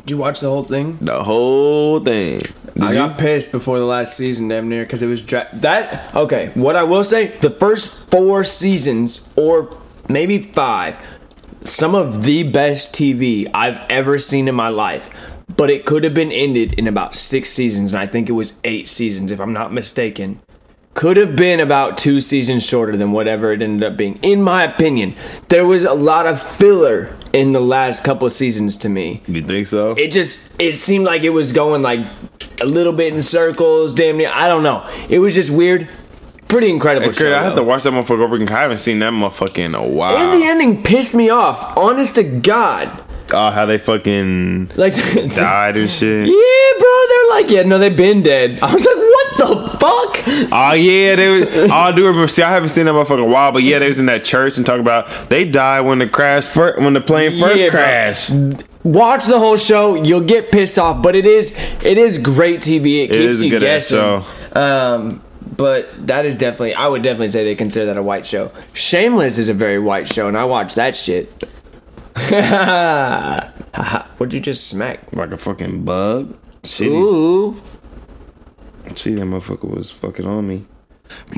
Did 0.00 0.10
you 0.10 0.16
watch 0.18 0.40
the 0.40 0.48
whole 0.48 0.64
thing? 0.64 0.98
The 1.00 1.22
whole 1.22 2.00
thing. 2.00 2.42
Did 2.74 2.82
I 2.82 2.88
you? 2.90 2.94
got 2.94 3.18
pissed 3.18 3.52
before 3.52 3.78
the 3.78 3.84
last 3.84 4.16
season, 4.16 4.48
damn 4.48 4.68
near, 4.68 4.82
because 4.84 5.02
it 5.02 5.06
was 5.06 5.22
dra- 5.22 5.48
that. 5.54 6.14
Okay, 6.14 6.50
what 6.54 6.76
I 6.76 6.82
will 6.82 7.04
say, 7.04 7.28
the 7.28 7.50
first 7.50 8.10
four 8.10 8.42
seasons, 8.44 9.32
or 9.36 9.76
maybe 10.08 10.38
five, 10.38 10.98
some 11.62 11.94
of 11.94 12.24
the 12.24 12.42
best 12.42 12.92
TV 12.92 13.48
I've 13.54 13.78
ever 13.88 14.18
seen 14.18 14.48
in 14.48 14.54
my 14.54 14.68
life. 14.68 15.10
But 15.56 15.70
it 15.70 15.84
could 15.84 16.04
have 16.04 16.14
been 16.14 16.32
ended 16.32 16.72
in 16.74 16.86
about 16.86 17.14
six 17.14 17.50
seasons, 17.50 17.92
and 17.92 18.00
I 18.00 18.06
think 18.06 18.28
it 18.28 18.32
was 18.32 18.58
eight 18.64 18.88
seasons, 18.88 19.30
if 19.30 19.40
I'm 19.40 19.52
not 19.52 19.72
mistaken. 19.72 20.40
Could 20.94 21.16
have 21.16 21.36
been 21.36 21.60
about 21.60 21.98
two 21.98 22.20
seasons 22.20 22.64
shorter 22.64 22.96
than 22.96 23.12
whatever 23.12 23.52
it 23.52 23.62
ended 23.62 23.88
up 23.88 23.96
being. 23.96 24.18
In 24.22 24.42
my 24.42 24.64
opinion, 24.64 25.14
there 25.48 25.66
was 25.66 25.84
a 25.84 25.92
lot 25.92 26.26
of 26.26 26.40
filler 26.40 27.16
in 27.34 27.52
the 27.52 27.60
last 27.60 28.04
couple 28.04 28.26
of 28.26 28.32
seasons 28.32 28.76
to 28.78 28.88
me 28.88 29.20
You 29.26 29.42
think 29.42 29.66
so? 29.66 29.92
it 29.92 30.10
just 30.10 30.38
it 30.58 30.76
seemed 30.76 31.04
like 31.04 31.22
it 31.22 31.30
was 31.30 31.52
going 31.52 31.82
like 31.82 32.00
a 32.60 32.64
little 32.66 32.92
bit 32.92 33.12
in 33.12 33.22
circles 33.22 33.92
damn 33.94 34.16
near 34.16 34.30
i 34.32 34.46
don't 34.48 34.62
know 34.62 34.88
it 35.10 35.18
was 35.18 35.34
just 35.34 35.50
weird 35.50 35.88
pretty 36.48 36.70
incredible 36.70 37.10
show, 37.10 37.34
I 37.36 37.42
had 37.42 37.50
though. 37.52 37.56
to 37.56 37.62
watch 37.64 37.82
that 37.82 37.92
motherfucker 37.92 38.20
over 38.20 38.36
again. 38.36 38.48
I 38.48 38.60
haven't 38.60 38.76
seen 38.76 39.00
that 39.00 39.12
motherfucker 39.12 39.58
in 39.64 39.74
a 39.74 39.84
while. 39.84 40.16
and 40.16 40.32
the 40.40 40.46
ending 40.46 40.82
pissed 40.84 41.14
me 41.14 41.28
off 41.30 41.76
honest 41.76 42.14
to 42.14 42.22
god 42.22 42.90
oh, 43.32 43.50
how 43.50 43.66
they 43.66 43.78
fucking 43.78 44.70
like 44.76 44.94
died 45.34 45.76
and 45.76 45.90
shit. 45.90 46.28
yeah 46.28 46.78
bro 46.78 46.94
they're 47.08 47.30
like 47.30 47.50
yeah 47.50 47.62
no 47.64 47.78
they've 47.78 47.96
been 47.96 48.22
dead 48.22 48.50
i 48.62 48.72
was 48.72 48.84
like 48.84 48.96
what 48.96 49.13
the 49.46 49.68
fuck 49.78 50.50
Oh 50.52 50.72
yeah, 50.72 51.16
they 51.16 51.28
was. 51.40 51.56
oh, 51.56 51.70
I 51.72 51.94
do 51.94 52.06
remember. 52.06 52.28
See, 52.28 52.42
I 52.42 52.50
haven't 52.50 52.70
seen 52.70 52.86
that 52.86 52.92
motherfucker 52.92 53.18
in 53.18 53.24
a 53.24 53.26
while, 53.26 53.52
but 53.52 53.62
yeah, 53.62 53.78
they 53.78 53.88
was 53.88 53.98
in 53.98 54.06
that 54.06 54.24
church 54.24 54.56
and 54.56 54.64
talking 54.66 54.80
about 54.80 55.06
they 55.28 55.44
died 55.48 55.82
when 55.82 55.98
the 55.98 56.08
crash 56.08 56.44
first, 56.44 56.80
when 56.80 56.92
the 56.94 57.00
plane 57.00 57.38
first 57.38 57.60
Yeah, 57.60 57.70
bro. 57.70 57.80
crashed. 57.80 58.30
watch 58.84 59.26
the 59.26 59.38
whole 59.38 59.56
show 59.56 59.94
you'll 59.94 60.20
get 60.20 60.50
pissed 60.52 60.78
off 60.78 61.02
but 61.02 61.16
it 61.16 61.26
is 61.26 61.54
it 61.84 61.98
is 61.98 62.18
great 62.18 62.60
tv 62.60 63.04
it 63.04 63.10
keeps 63.10 63.14
is 63.16 63.42
a 63.42 63.46
you 63.48 63.58
guessing 63.60 64.22
um 64.54 65.22
but 65.56 65.88
that 66.06 66.26
is 66.26 66.36
definitely 66.36 66.74
i 66.74 66.86
would 66.86 67.02
definitely 67.02 67.28
say 67.28 67.44
they 67.44 67.54
consider 67.54 67.86
that 67.86 67.96
a 67.96 68.02
white 68.02 68.26
show 68.26 68.50
shameless 68.74 69.38
is 69.38 69.48
a 69.48 69.54
very 69.54 69.78
white 69.78 70.06
show 70.06 70.28
and 70.28 70.36
i 70.36 70.44
watch 70.44 70.74
that 70.74 70.94
shit 70.94 71.32
what'd 74.18 74.32
you 74.34 74.40
just 74.40 74.66
smack 74.68 75.00
Like 75.14 75.32
a 75.32 75.36
fucking 75.36 75.84
bug. 75.84 76.36
Shitty. 76.62 76.86
ooh 76.88 77.56
See 78.94 79.14
that 79.14 79.22
motherfucker 79.24 79.68
was 79.74 79.90
fucking 79.90 80.26
on 80.26 80.46
me. 80.46 80.64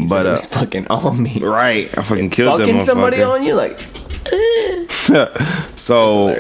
But 0.09 0.27
uh, 0.27 0.31
was 0.31 0.47
fucking 0.47 0.87
on 0.89 1.23
me. 1.23 1.39
right, 1.41 1.97
I 1.99 2.03
fucking 2.03 2.31
killed 2.31 2.61
that 2.61 2.67
Fucking 2.67 2.81
somebody 2.81 3.23
on 3.23 3.43
you 3.45 3.55
like 3.55 3.81
So 5.77 6.35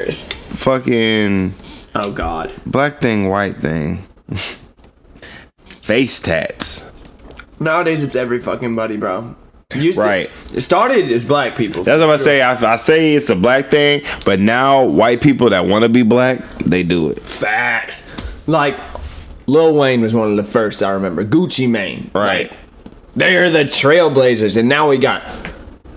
fucking 0.50 1.54
Oh 1.94 2.12
god. 2.12 2.52
black 2.66 3.00
thing, 3.00 3.28
white 3.28 3.56
thing. 3.56 4.04
Face 5.64 6.20
tats. 6.20 6.90
Nowadays 7.60 8.02
it's 8.02 8.16
every 8.16 8.40
fucking 8.40 8.74
buddy, 8.76 8.96
bro. 8.96 9.34
Used 9.74 9.98
to- 9.98 10.04
Right. 10.04 10.30
it 10.54 10.60
started 10.60 11.10
as 11.10 11.24
black 11.24 11.56
people. 11.56 11.82
That's 11.84 12.00
what 12.00 12.10
I 12.10 12.16
say. 12.16 12.40
I, 12.42 12.72
I 12.72 12.76
say 12.76 13.14
it's 13.14 13.30
a 13.30 13.36
black 13.36 13.70
thing, 13.70 14.02
but 14.24 14.38
now 14.40 14.84
white 14.84 15.20
people 15.20 15.50
that 15.50 15.66
want 15.66 15.82
to 15.82 15.88
be 15.88 16.02
black, 16.02 16.38
they 16.58 16.82
do 16.82 17.10
it. 17.10 17.18
Facts. 17.20 18.12
Like 18.48 18.78
Lil 19.46 19.74
Wayne 19.74 20.00
was 20.00 20.14
one 20.14 20.30
of 20.30 20.36
the 20.36 20.44
first 20.44 20.82
I 20.82 20.90
remember. 20.90 21.24
Gucci 21.24 21.68
Mane. 21.68 22.10
Right. 22.14 22.50
Like, 22.50 22.60
they're 23.14 23.48
the 23.48 23.64
trailblazers, 23.64 24.56
and 24.56 24.68
now 24.68 24.88
we 24.88 24.98
got. 24.98 25.22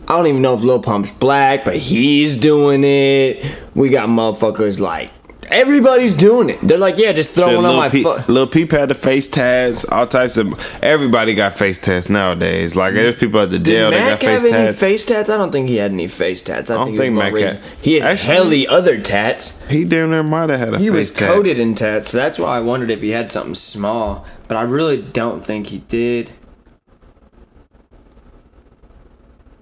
I 0.07 0.15
don't 0.15 0.27
even 0.27 0.41
know 0.41 0.55
if 0.55 0.63
Lil 0.63 0.81
Pump's 0.81 1.11
black, 1.11 1.65
but 1.65 1.75
he's 1.77 2.37
doing 2.37 2.83
it. 2.83 3.45
We 3.75 3.89
got 3.89 4.09
motherfuckers 4.09 4.79
like 4.79 5.11
everybody's 5.51 6.15
doing 6.15 6.49
it. 6.49 6.59
They're 6.61 6.77
like, 6.77 6.97
yeah, 6.97 7.11
just 7.11 7.31
throwing 7.31 7.57
Shit, 7.57 7.65
on 7.65 7.75
my 7.75 7.89
Peep, 7.89 8.03
foot. 8.03 8.27
Lil 8.29 8.47
Peep 8.47 8.71
had 8.71 8.89
the 8.89 8.95
face 8.95 9.27
tats, 9.27 9.85
all 9.85 10.07
types 10.07 10.37
of. 10.37 10.53
Everybody 10.83 11.33
got 11.35 11.53
face 11.53 11.77
tats 11.79 12.09
nowadays. 12.09 12.75
Like 12.75 12.93
there's 12.93 13.15
people 13.15 13.39
at 13.41 13.51
the 13.51 13.59
jail 13.59 13.91
Did 13.91 13.99
that 13.99 14.03
got 14.03 14.09
Mac 14.11 14.19
face 14.19 14.41
have 14.41 14.51
any 14.51 14.67
tats. 14.67 14.79
face 14.79 15.05
tats? 15.05 15.29
I 15.29 15.37
don't 15.37 15.51
think 15.51 15.69
he 15.69 15.75
had 15.77 15.91
any 15.91 16.07
face 16.07 16.41
tats. 16.41 16.69
I, 16.69 16.75
don't 16.75 16.85
think, 16.87 16.97
think 16.97 17.11
he 17.13 17.17
was 17.17 17.33
Mac 17.33 17.41
had- 17.41 17.59
He 17.81 17.93
had 17.99 18.11
Actually- 18.11 18.67
other 18.67 18.99
tats. 19.01 19.65
he 19.67 19.83
damn 19.85 20.09
near 20.11 20.23
might 20.23 20.49
have 20.49 20.59
had 20.59 20.73
a. 20.75 20.79
He 20.79 20.89
was 20.89 21.11
tat. 21.11 21.27
coated 21.29 21.57
in 21.59 21.75
tats, 21.75 22.09
so 22.09 22.17
that's 22.17 22.39
why 22.39 22.57
I 22.57 22.59
wondered 22.59 22.91
if 22.91 23.01
he 23.01 23.09
had 23.09 23.29
something 23.29 23.55
small. 23.55 24.25
But 24.47 24.57
I 24.57 24.63
really 24.63 25.01
don't 25.01 25.45
think 25.45 25.67
he 25.67 25.79
did. 25.79 26.31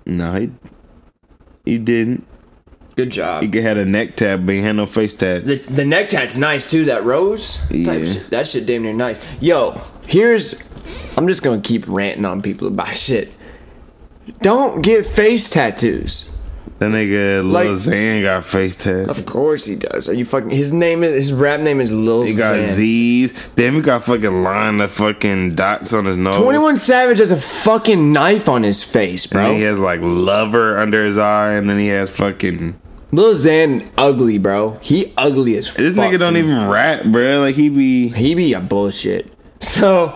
No, 0.05 0.33
he 0.39 0.49
he 1.65 1.77
didn't. 1.77 2.25
Good 2.97 3.11
job. 3.11 3.43
He 3.53 3.61
had 3.61 3.77
a 3.77 3.85
neck 3.85 4.15
tat, 4.15 4.45
but 4.45 4.55
he 4.55 4.61
had 4.61 4.75
no 4.75 4.85
face 4.87 5.13
tats. 5.13 5.47
The, 5.47 5.57
the 5.57 5.85
neck 5.85 6.09
tat's 6.09 6.37
nice 6.37 6.69
too. 6.69 6.85
That 6.85 7.03
rose 7.05 7.57
type 7.57 7.69
Yeah. 7.71 8.03
shit. 8.03 8.29
That 8.31 8.47
shit 8.47 8.65
damn 8.65 8.81
near 8.81 8.91
nice. 8.93 9.21
Yo, 9.39 9.79
here's. 10.07 10.55
I'm 11.15 11.27
just 11.27 11.43
gonna 11.43 11.61
keep 11.61 11.85
ranting 11.87 12.25
on 12.25 12.41
people 12.41 12.67
about 12.67 12.87
shit. 12.95 13.31
Don't 14.41 14.81
get 14.81 15.05
face 15.05 15.49
tattoos. 15.49 16.29
That 16.79 16.91
nigga 16.91 17.43
Lil 17.43 17.45
Like- 17.45 17.67
Xan 17.69 18.21
got 18.23 18.43
face 18.45 18.75
tats. 18.75 19.09
Of 19.09 19.25
course 19.25 19.65
he 19.65 19.75
does. 19.75 20.07
Are 20.09 20.13
you 20.13 20.25
fucking? 20.25 20.49
His 20.51 20.71
name 20.73 21.03
is 21.03 21.13
his 21.13 21.33
rap 21.33 21.59
name 21.59 21.79
is 21.81 21.91
Lil 21.91 22.23
He 22.23 22.33
got 22.35 22.55
Xan. 22.55 22.61
Z's. 22.73 23.47
Then 23.55 23.75
he 23.75 23.81
got 23.81 24.03
fucking 24.03 24.43
line 24.43 24.81
of 24.81 24.91
fucking 24.91 25.55
dots 25.55 25.93
on 25.93 26.05
his 26.05 26.17
nose. 26.17 26.35
Twenty 26.35 26.59
One 26.59 26.75
Savage 26.75 27.19
has 27.19 27.31
a 27.31 27.37
fucking 27.37 28.11
knife 28.11 28.47
on 28.49 28.63
his 28.63 28.83
face, 28.83 29.25
bro. 29.27 29.43
then 29.43 29.55
he 29.55 29.61
has 29.61 29.77
like 29.79 29.99
lover 30.01 30.77
under 30.77 31.05
his 31.05 31.17
eye, 31.19 31.53
and 31.53 31.69
then 31.69 31.77
he 31.77 31.87
has 31.87 32.09
fucking. 32.09 32.79
Lil 33.11 33.33
Xan 33.33 33.87
ugly, 33.97 34.37
bro. 34.37 34.77
He 34.81 35.13
ugly 35.17 35.57
as 35.57 35.67
fuck. 35.67 35.77
This 35.77 35.93
nigga 35.93 36.19
don't 36.19 36.37
even 36.37 36.67
rap, 36.67 37.05
bro. 37.05 37.39
Like 37.39 37.55
he 37.55 37.69
be. 37.69 38.09
He 38.09 38.35
be 38.35 38.53
a 38.53 38.59
bullshit. 38.59 39.31
So, 39.61 40.13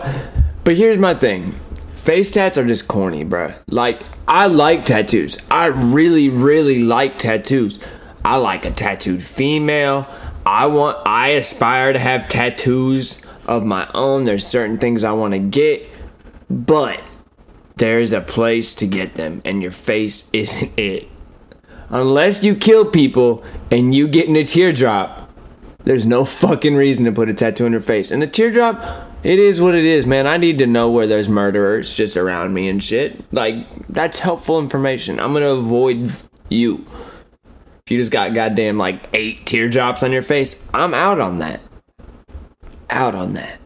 but 0.64 0.76
here's 0.76 0.98
my 0.98 1.14
thing. 1.14 1.52
Face 1.96 2.30
tats 2.30 2.58
are 2.58 2.66
just 2.66 2.88
corny, 2.88 3.24
bruh. 3.24 3.54
Like, 3.68 4.02
I 4.26 4.46
like 4.46 4.84
tattoos. 4.84 5.38
I 5.50 5.66
really, 5.66 6.28
really 6.28 6.82
like 6.82 7.16
tattoos. 7.18 7.78
I 8.24 8.36
like 8.36 8.64
a 8.64 8.70
tattooed 8.70 9.22
female. 9.22 10.06
I 10.44 10.66
want, 10.66 10.98
I 11.06 11.28
aspire 11.28 11.92
to 11.92 11.98
have 12.00 12.28
tattoos 12.28 13.24
of 13.46 13.64
my 13.64 13.88
own. 13.94 14.24
There's 14.24 14.46
certain 14.46 14.78
things 14.78 15.04
I 15.04 15.12
want 15.12 15.34
to 15.34 15.38
get, 15.38 15.88
but 16.50 17.00
there's 17.76 18.12
a 18.12 18.20
place 18.20 18.74
to 18.76 18.86
get 18.86 19.14
them, 19.14 19.40
and 19.44 19.62
your 19.62 19.72
face 19.72 20.28
isn't 20.32 20.72
it. 20.76 21.08
Unless 21.92 22.42
you 22.42 22.56
kill 22.56 22.86
people 22.86 23.44
and 23.70 23.94
you 23.94 24.08
get 24.08 24.26
in 24.26 24.34
a 24.34 24.44
teardrop, 24.44 25.30
there's 25.84 26.06
no 26.06 26.24
fucking 26.24 26.74
reason 26.74 27.04
to 27.04 27.12
put 27.12 27.28
a 27.28 27.34
tattoo 27.34 27.66
on 27.66 27.72
your 27.72 27.82
face. 27.82 28.10
And 28.10 28.22
the 28.22 28.26
teardrop, 28.26 28.82
it 29.22 29.38
is 29.38 29.60
what 29.60 29.74
it 29.74 29.84
is, 29.84 30.06
man. 30.06 30.26
I 30.26 30.38
need 30.38 30.58
to 30.58 30.66
know 30.66 30.90
where 30.90 31.06
there's 31.06 31.28
murderers 31.28 31.94
just 31.94 32.16
around 32.16 32.54
me 32.54 32.68
and 32.68 32.82
shit. 32.82 33.22
Like, 33.32 33.68
that's 33.88 34.18
helpful 34.18 34.58
information. 34.58 35.20
I'm 35.20 35.34
gonna 35.34 35.48
avoid 35.48 36.14
you. 36.48 36.86
If 37.84 37.90
you 37.90 37.98
just 37.98 38.10
got 38.10 38.32
goddamn 38.32 38.78
like 38.78 39.08
eight 39.12 39.44
teardrops 39.44 40.02
on 40.02 40.12
your 40.12 40.22
face, 40.22 40.66
I'm 40.72 40.94
out 40.94 41.20
on 41.20 41.38
that. 41.38 41.60
Out 42.88 43.14
on 43.14 43.34
that. 43.34 43.58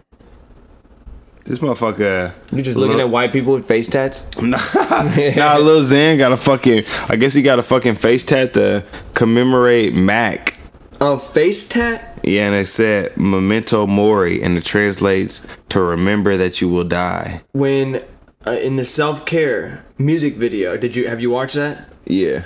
This 1.47 1.61
motherfucker. 1.61 2.33
You 2.53 2.63
just 2.63 2.77
looking 2.77 2.99
at 3.01 3.09
white 3.09 3.31
people 3.33 3.55
with 3.55 3.67
face 3.69 3.89
tats? 3.89 4.25
Nah, 4.43 4.59
nah, 4.73 5.57
Lil 5.59 5.83
Xan 5.83 6.19
got 6.19 6.33
a 6.33 6.37
fucking. 6.37 6.85
I 7.09 7.17
guess 7.17 7.35
he 7.35 7.43
got 7.43 7.59
a 7.59 7.63
fucking 7.63 7.95
face 7.95 8.25
tat 8.25 8.55
to 8.55 8.85
commemorate 9.15 9.95
Mac. 9.95 10.59
A 11.01 11.19
face 11.19 11.69
tat? 11.69 12.19
Yeah, 12.25 12.47
and 12.47 12.55
it 12.57 12.67
said 12.67 13.17
"Memento 13.17 13.87
Mori," 13.87 14.43
and 14.43 14.57
it 14.59 14.65
translates 14.65 15.47
to 15.69 15.81
"Remember 15.81 16.37
that 16.37 16.61
you 16.61 16.69
will 16.69 16.85
die." 16.85 17.43
When 17.53 18.03
uh, 18.47 18.51
in 18.53 18.77
the 18.77 18.85
self 18.85 19.25
care 19.25 19.85
music 19.99 20.35
video, 20.35 20.77
did 20.77 20.97
you 20.97 21.07
have 21.09 21.21
you 21.21 21.31
watched 21.31 21.55
that? 21.55 21.89
Yeah. 22.07 22.45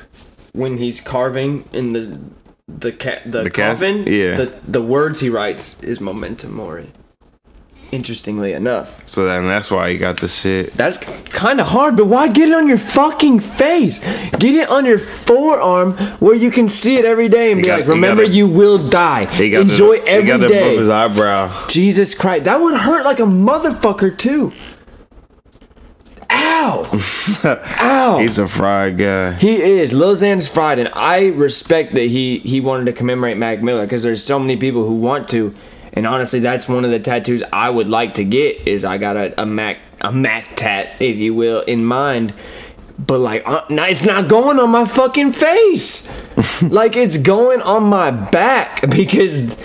when 0.53 0.77
he's 0.79 1.01
carving 1.01 1.65
in 1.73 1.93
the 1.95 2.19
the 2.69 2.93
ca- 2.93 3.21
the, 3.25 3.45
The 3.45 3.51
cas- 3.51 3.79
coffin, 3.81 4.05
yeah. 4.07 4.37
the 4.37 4.53
the 4.67 4.83
words 4.83 5.21
he 5.21 5.31
writes 5.31 5.83
is 5.83 6.01
momentum 6.01 6.55
mori. 6.55 6.89
Interestingly 7.93 8.53
enough, 8.53 9.03
So 9.09 9.25
then 9.25 9.47
that's 9.49 9.69
why 9.71 9.91
he 9.91 9.97
got 9.97 10.19
the 10.21 10.29
shit. 10.29 10.75
that's 10.75 10.97
kind 11.31 11.61
of 11.61 11.67
hard, 11.67 11.97
but 11.97 12.07
why 12.07 12.29
get 12.29 12.49
it 12.49 12.55
on 12.55 12.69
your 12.69 12.79
fucking 12.79 13.41
face? 13.41 13.99
Get 14.39 14.55
it 14.55 14.69
on 14.71 14.85
your 14.87 14.99
forearm 14.99 15.95
where 16.21 16.37
you 16.37 16.53
can 16.53 16.69
see 16.69 16.99
it 16.99 17.05
every 17.05 17.29
day 17.29 17.51
and 17.51 17.59
He 17.59 17.62
be 17.65 17.67
got- 17.69 17.81
like, 17.81 17.89
"Remember, 17.89 18.23
you 18.23 18.47
will 18.47 18.79
die. 18.79 19.25
He 19.27 19.51
got 19.51 19.62
Enjoy 19.62 19.97
the, 19.99 20.07
every 20.09 20.23
he 20.23 20.39
got 20.39 20.49
day." 20.49 20.67
above 20.69 20.79
his 20.79 20.89
eyebrow. 20.89 21.67
Jesus 21.67 22.15
Christ, 22.15 22.45
that 22.45 22.61
would 22.61 22.75
hurt 22.79 23.05
like 23.05 23.19
a 23.19 23.23
motherfucker 23.25 24.17
too. 24.17 24.53
Ow! 26.31 26.85
Ow! 27.81 28.19
He's 28.21 28.39
a 28.39 28.47
fried 28.47 28.99
guy. 28.99 29.33
He 29.33 29.57
is. 29.61 29.93
Lil 29.93 30.15
Xan's 30.15 30.47
fried, 30.47 30.79
and 30.79 30.89
I 30.95 31.27
respect 31.29 31.93
that 31.95 32.05
he 32.09 32.39
he 32.41 32.61
wanted 32.61 32.85
to 32.87 32.93
commemorate 32.93 33.37
Mac 33.37 33.62
Miller 33.62 33.83
because 33.85 34.05
there's 34.05 34.23
so 34.23 34.39
many 34.39 34.57
people 34.57 34.87
who 34.87 34.95
want 34.95 35.27
to, 35.31 35.53
and 35.93 36.07
honestly, 36.07 36.41
that's 36.41 36.69
one 36.69 36.85
of 36.85 36.91
the 36.91 37.01
tattoos 37.01 37.43
I 37.53 37.71
would 37.71 37.89
like 37.89 38.15
to 38.15 38.25
get. 38.25 38.67
Is 38.67 38.85
I 38.85 38.99
got 38.99 39.17
a, 39.17 39.41
a 39.43 39.47
Mac 39.47 39.79
a 40.01 40.12
Mac 40.12 40.57
tat, 40.57 41.01
if 41.01 41.19
you 41.19 41.35
will, 41.35 41.61
in 41.62 41.85
mind. 41.85 42.35
But 42.99 43.19
like, 43.19 43.43
uh, 43.47 43.65
it's 43.71 44.05
not 44.05 44.29
going 44.29 44.59
on 44.59 44.71
my 44.71 44.85
fucking 44.85 45.33
face. 45.33 46.09
like 46.62 46.97
it's 46.97 47.17
going 47.17 47.62
on 47.62 47.85
my 47.85 48.11
back 48.11 48.89
because, 48.91 49.57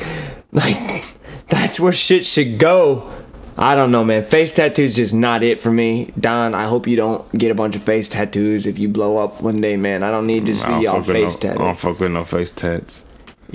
like, 0.51 1.03
that's 1.47 1.79
where 1.79 1.93
shit 1.93 2.25
should 2.25 2.57
go. 2.59 3.11
I 3.57 3.75
don't 3.75 3.91
know, 3.91 4.03
man. 4.03 4.25
Face 4.25 4.51
tattoos 4.51 4.95
just 4.95 5.13
not 5.13 5.41
it 5.41 5.61
for 5.61 5.71
me. 5.71 6.11
Don, 6.19 6.53
I 6.53 6.65
hope 6.65 6.87
you 6.87 6.97
don't 6.97 7.29
get 7.33 7.51
a 7.51 7.55
bunch 7.55 7.75
of 7.75 7.83
face 7.83 8.09
tattoos 8.09 8.65
if 8.67 8.77
you 8.77 8.89
blow 8.89 9.17
up 9.17 9.41
one 9.41 9.61
day, 9.61 9.77
man. 9.77 10.03
I 10.03 10.11
don't 10.11 10.27
need 10.27 10.45
to 10.47 10.55
see 10.57 10.81
y'all 10.81 11.01
face 11.01 11.41
no, 11.41 11.49
I 11.51 11.53
don't 11.53 11.59
tattoos. 11.59 11.81
fuck 11.81 11.99
with 11.99 12.11
no 12.11 12.25
face 12.25 12.51
tats. 12.51 13.05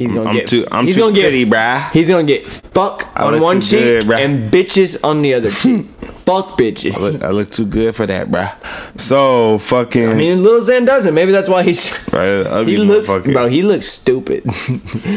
He's 0.01 0.13
gonna 0.13 0.31
I'm 0.31 0.37
get 0.37 0.49
too- 0.49 0.67
I'm 0.73 0.87
he's 0.87 0.95
too 0.95 1.01
gonna 1.03 1.13
pretty, 1.15 1.45
get, 1.45 1.53
bruh. 1.55 1.91
He's 1.93 2.09
gonna 2.09 2.25
get 2.25 2.45
fuck 2.45 3.09
I 3.15 3.25
on 3.25 3.41
one 3.41 3.61
too 3.61 3.67
cheek 3.69 3.81
good, 3.81 4.07
bruh. 4.07 4.19
and 4.25 4.51
bitches 4.51 5.03
on 5.05 5.23
the 5.23 5.35
other 5.35 5.51
cheek. 5.51 5.87
fuck 6.25 6.57
bitches. 6.59 6.97
I 6.97 7.01
look, 7.01 7.23
I 7.25 7.31
look 7.31 7.51
too 7.51 7.67
good 7.67 7.95
for 7.95 8.07
that, 8.07 8.29
bruh. 8.29 8.51
So 8.99 9.59
fucking. 9.59 10.09
I 10.09 10.15
mean, 10.15 10.43
Lil 10.43 10.63
Xan 10.63 10.87
doesn't. 10.87 11.13
Maybe 11.15 11.33
that's 11.33 11.49
why 11.49 11.63
he's. 11.63 11.91
right, 12.13 12.47
ugly 12.47 12.73
He 12.77 12.79
looks, 12.79 13.09
bro. 13.27 13.49
He 13.49 13.63
looks 13.63 13.87
stupid. 13.87 14.45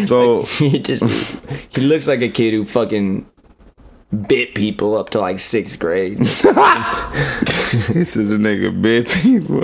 So 0.05 0.43
he 0.43 0.79
just 0.79 1.03
he 1.73 1.81
looks 1.81 2.07
like 2.07 2.21
a 2.21 2.29
kid 2.29 2.53
who 2.53 2.65
fucking 2.65 3.25
bit 4.27 4.53
people 4.53 4.95
up 4.97 5.09
to 5.11 5.19
like 5.19 5.39
sixth 5.39 5.79
grade. 5.79 6.19
this 6.19 8.15
is 8.17 8.31
a 8.31 8.37
nigga 8.37 8.69
bit 8.81 9.07
people. 9.07 9.63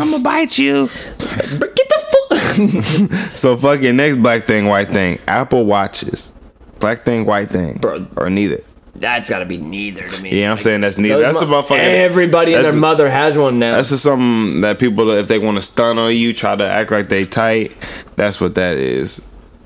I'ma 0.00 0.18
bite 0.18 0.58
you. 0.58 0.88
But 1.18 1.76
get 1.76 1.88
the 1.88 2.02
fuck. 2.30 2.40
So 3.36 3.56
fucking 3.56 3.96
next 3.96 4.16
black 4.18 4.46
thing, 4.46 4.66
white 4.66 4.88
thing. 4.88 5.18
Apple 5.28 5.64
watches. 5.64 6.32
Black 6.78 7.04
thing, 7.04 7.24
white 7.26 7.48
thing, 7.50 7.74
Bro. 7.78 8.06
or 8.16 8.28
neither. 8.30 8.62
That's 8.94 9.28
gotta 9.28 9.44
be 9.44 9.58
neither 9.58 10.08
to 10.08 10.22
me. 10.22 10.40
Yeah, 10.40 10.46
I'm 10.46 10.56
Like, 10.56 10.60
saying 10.64 10.80
that's 10.80 10.96
neither. 10.98 11.16
those 11.16 11.34
That's 11.34 11.40
mo- 11.42 11.48
about 11.58 11.68
fucking. 11.68 11.84
Everybody 11.84 12.54
and 12.54 12.60
that's- 12.64 12.72
their 12.72 12.80
mother 12.80 13.10
has 13.10 13.36
one 13.36 13.58
now. 13.58 13.76
That's 13.76 13.90
just 13.90 14.02
something 14.02 14.62
that 14.62 14.78
people, 14.78 15.10
if 15.10 15.28
they 15.28 15.38
want 15.38 15.56
to 15.56 15.62
stun 15.62 15.98
on 15.98 16.14
you, 16.16 16.32
try 16.32 16.56
to 16.56 16.64
act 16.64 16.90
like 16.90 17.08
they 17.08 17.26
tight. 17.26 17.72
That's 18.16 18.40
what 18.40 18.54
that 18.54 18.76
is. 18.78 19.20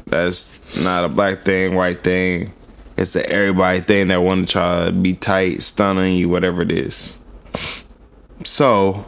That's 0.06 0.58
not 0.82 1.04
a 1.04 1.08
black 1.08 1.38
thing, 1.40 1.76
white 1.76 2.02
thing. 2.02 2.52
It's 2.96 3.14
a 3.14 3.24
everybody 3.30 3.80
thing 3.80 4.08
that 4.08 4.20
want 4.22 4.48
to 4.48 4.52
try 4.52 4.86
to 4.86 4.92
be 4.92 5.14
tight, 5.14 5.62
stun 5.62 5.96
on 5.98 6.12
you, 6.12 6.28
whatever 6.28 6.62
it 6.62 6.72
is. 6.72 7.20
So, 8.44 9.04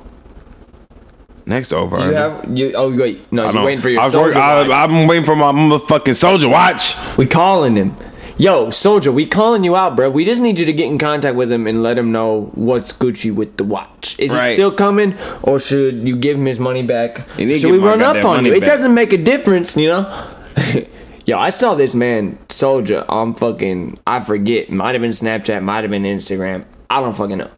next 1.47 1.73
over. 1.73 1.97
you 1.99 2.15
have 2.15 2.57
you? 2.57 2.73
Oh 2.75 2.95
wait, 2.97 3.31
no, 3.33 3.51
you're 3.51 3.65
waiting 3.65 3.81
for 3.81 3.89
your 3.89 4.01
I 4.01 4.05
was 4.07 4.15
Soulja 4.15 4.23
work- 4.25 4.37
I. 4.37 4.85
I'm 4.85 5.07
waiting 5.07 5.25
for 5.25 5.37
my 5.37 5.53
motherfucking 5.53 6.15
Soulja 6.15 6.51
watch. 6.51 6.95
We 7.17 7.27
calling 7.27 7.77
him. 7.77 7.95
Yo, 8.39 8.69
Soulja, 8.69 9.13
we 9.13 9.27
calling 9.27 9.63
you 9.63 9.77
out, 9.77 9.95
bro. 9.95 10.09
We 10.11 10.25
just 10.25 10.41
need 10.41 10.59
you 10.59 10.65
to 10.65 10.73
get 10.73 10.87
in 10.87 10.99
contact 10.99 11.37
with 11.37 11.53
him 11.53 11.67
and 11.67 11.83
let 11.83 11.99
him 11.99 12.11
know 12.13 12.51
what's 12.55 12.93
Gucci 12.93 13.33
with 13.33 13.57
the 13.59 13.63
watch. 13.65 14.17
Is 14.19 14.33
Right. 14.33 14.49
he 14.49 14.55
still 14.57 14.73
coming, 14.73 15.15
or 15.43 15.61
should 15.61 16.09
you 16.09 16.17
give 16.17 16.39
him 16.39 16.47
his 16.47 16.59
money 16.59 16.83
back? 16.83 17.27
You 17.39 17.47
need 17.47 17.55
to 17.55 17.61
Should 17.61 17.73
we 17.73 17.79
run 17.79 18.03
up 18.03 18.25
on 18.25 18.45
you? 18.47 18.55
It 18.55 18.65
doesn't 18.65 18.95
make 18.95 19.13
a 19.13 19.19
difference, 19.19 19.77
you 19.77 19.89
know. 19.89 20.27
Yo, 21.27 21.39
I 21.39 21.51
saw 21.51 21.75
this 21.75 21.95
man, 21.95 22.37
Soulja, 22.49 23.05
on 23.09 23.35
fucking 23.35 23.99
I 24.07 24.19
forget. 24.21 24.71
Might 24.71 24.93
have 24.95 25.03
been 25.03 25.11
Snapchat, 25.13 25.63
might 25.63 25.83
have 25.83 25.91
been 25.91 26.03
Instagram. 26.03 26.65
I 26.91 27.01
don't 27.01 27.15
fucking 27.15 27.39
know. 27.39 27.51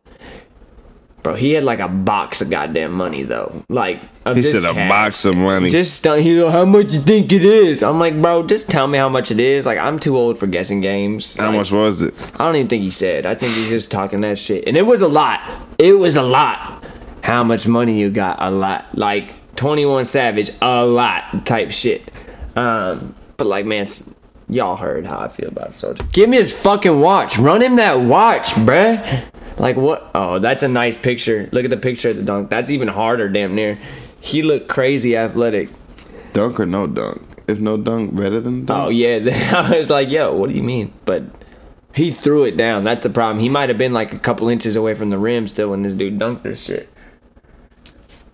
Bro, 1.25 1.37
he 1.37 1.53
had 1.53 1.65
like 1.65 1.81
a 1.81 1.89
box 1.89 2.43
of 2.43 2.51
goddamn 2.51 2.93
money 2.93 3.23
though. 3.23 3.65
Like 3.71 4.03
He 4.35 4.43
said 4.43 4.65
a 4.65 4.75
box 4.75 5.25
of 5.25 5.35
money. 5.37 5.71
Just 5.71 5.95
stun. 5.97 6.19
He 6.21 6.39
like, 6.41 6.53
how 6.53 6.67
much 6.67 6.93
you 6.93 7.01
think 7.01 7.33
it 7.33 7.43
is? 7.43 7.83
I'm 7.83 7.99
like, 7.99 8.21
bro, 8.21 8.43
just 8.47 8.71
tell 8.71 8.87
me 8.87 8.99
how 8.99 9.09
much 9.09 9.31
it 9.31 9.41
is. 9.41 9.65
Like, 9.65 9.79
I'm 9.79 9.99
too 9.99 10.19
old 10.19 10.39
for 10.39 10.47
guessing 10.47 10.83
games. 10.83 11.37
How 11.39 11.47
Like, 11.49 11.57
much 11.57 11.73
was 11.73 12.03
it? 12.03 12.33
I 12.35 12.45
don't 12.45 12.57
even 12.57 12.69
think 12.69 12.83
he 12.83 12.91
said. 12.91 13.25
I 13.25 13.35
think 13.35 13.55
he's 13.55 13.71
just 13.71 13.91
talking 13.91 14.21
that 14.21 14.39
shit. 14.39 14.65
And 14.69 14.77
it 14.77 14.85
was 14.85 15.01
a 15.01 15.09
lot. 15.09 15.41
It 15.79 15.95
was 15.95 16.15
a 16.17 16.23
lot. 16.23 16.85
How 17.23 17.43
much 17.43 17.67
money 17.67 17.99
you 17.99 18.11
got? 18.11 18.37
A 18.43 18.51
lot. 18.51 18.87
Like 18.95 19.33
21 19.57 20.05
Savage, 20.05 20.51
a 20.61 20.85
lot 20.85 21.47
type 21.47 21.71
shit. 21.71 22.11
Um, 22.55 23.15
but 23.39 23.47
like, 23.47 23.65
man, 23.65 23.87
y'all 24.51 24.77
heard 24.77 25.07
how 25.07 25.21
I 25.21 25.29
feel 25.29 25.49
about 25.49 25.71
Soulja. 25.71 26.13
Give 26.13 26.29
me 26.29 26.37
his 26.37 26.53
fucking 26.63 27.01
watch. 27.01 27.39
Run 27.39 27.63
him 27.63 27.77
that 27.77 27.95
watch, 27.95 28.49
bruh. 28.57 29.25
Like 29.59 29.77
what? 29.77 30.11
Oh, 30.15 30.39
that's 30.39 30.63
a 30.63 30.69
nice 30.69 30.97
picture. 30.97 31.49
Look 31.53 31.65
at 31.65 31.71
the 31.71 31.77
picture 31.77 32.11
of 32.11 32.17
the 32.17 32.23
dunk. 32.23 32.51
That's 32.51 32.71
even 32.71 32.89
harder, 32.89 33.29
damn 33.29 33.55
near. 33.55 33.79
He 34.21 34.43
looked 34.43 34.69
crazy 34.69 35.17
athletic. 35.17 35.69
Dunk 36.33 36.59
or 36.59 36.67
no 36.67 36.87
dunk? 36.87 37.23
If 37.47 37.61
no 37.61 37.77
dunk, 37.77 38.17
better 38.17 38.41
than 38.41 38.65
dunk. 38.65 38.87
Oh 38.87 38.89
yeah, 38.89 39.19
I 39.53 39.79
was 39.79 39.91
like, 39.91 40.09
yo, 40.11 40.35
what 40.35 40.51
do 40.51 40.57
you 40.57 40.63
mean? 40.63 40.93
But 41.05 41.23
he 41.95 42.11
threw 42.11 42.45
it 42.45 42.57
down. 42.57 42.85
That's 42.85 43.03
the 43.03 43.11
problem. 43.11 43.41
He 43.41 43.49
might 43.49 43.69
have 43.69 43.79
been 43.79 43.93
like 43.93 44.13
a 44.13 44.19
couple 44.19 44.49
inches 44.49 44.77
away 44.77 44.95
from 44.95 45.11
the 45.11 45.19
rim 45.19 45.47
still 45.47 45.71
when 45.71 45.83
this 45.83 45.95
dude 45.95 46.19
dunked 46.19 46.43
this 46.43 46.63
shit. 46.63 46.89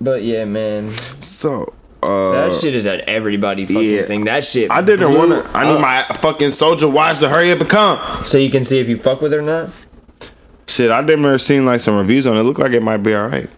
But 0.00 0.22
yeah, 0.22 0.46
man, 0.46 0.92
So, 1.20 1.74
uh, 2.02 2.32
that 2.32 2.54
shit 2.54 2.74
is 2.74 2.86
at 2.86 3.00
everybody 3.00 3.66
fucking 3.66 3.82
yeah. 3.82 4.02
thing. 4.02 4.24
That 4.24 4.44
shit. 4.44 4.70
I 4.70 4.80
didn't 4.80 5.12
want 5.12 5.32
to. 5.32 5.58
I 5.58 5.64
need 5.64 5.74
up. 5.74 5.80
my 5.80 6.02
fucking 6.18 6.48
Soulja 6.48 6.90
watch 6.90 7.18
to 7.18 7.28
hurry 7.28 7.52
up 7.52 7.60
and 7.60 7.68
come. 7.68 8.24
So 8.24 8.38
you 8.38 8.50
can 8.50 8.64
see 8.64 8.80
if 8.80 8.88
you 8.88 8.96
fuck 8.96 9.20
with 9.20 9.32
her 9.32 9.40
or 9.40 9.42
not. 9.42 9.70
Shit, 10.70 10.90
I 10.92 11.00
didn't 11.02 11.24
ever 11.24 11.36
seen 11.36 11.66
like 11.66 11.80
some 11.80 11.96
reviews 11.98 12.26
on 12.26 12.36
it. 12.36 12.42
Look 12.44 12.60
like 12.60 12.72
it 12.72 12.82
might 12.82 12.98
be 12.98 13.12
all 13.14 13.26
right. 13.26 13.50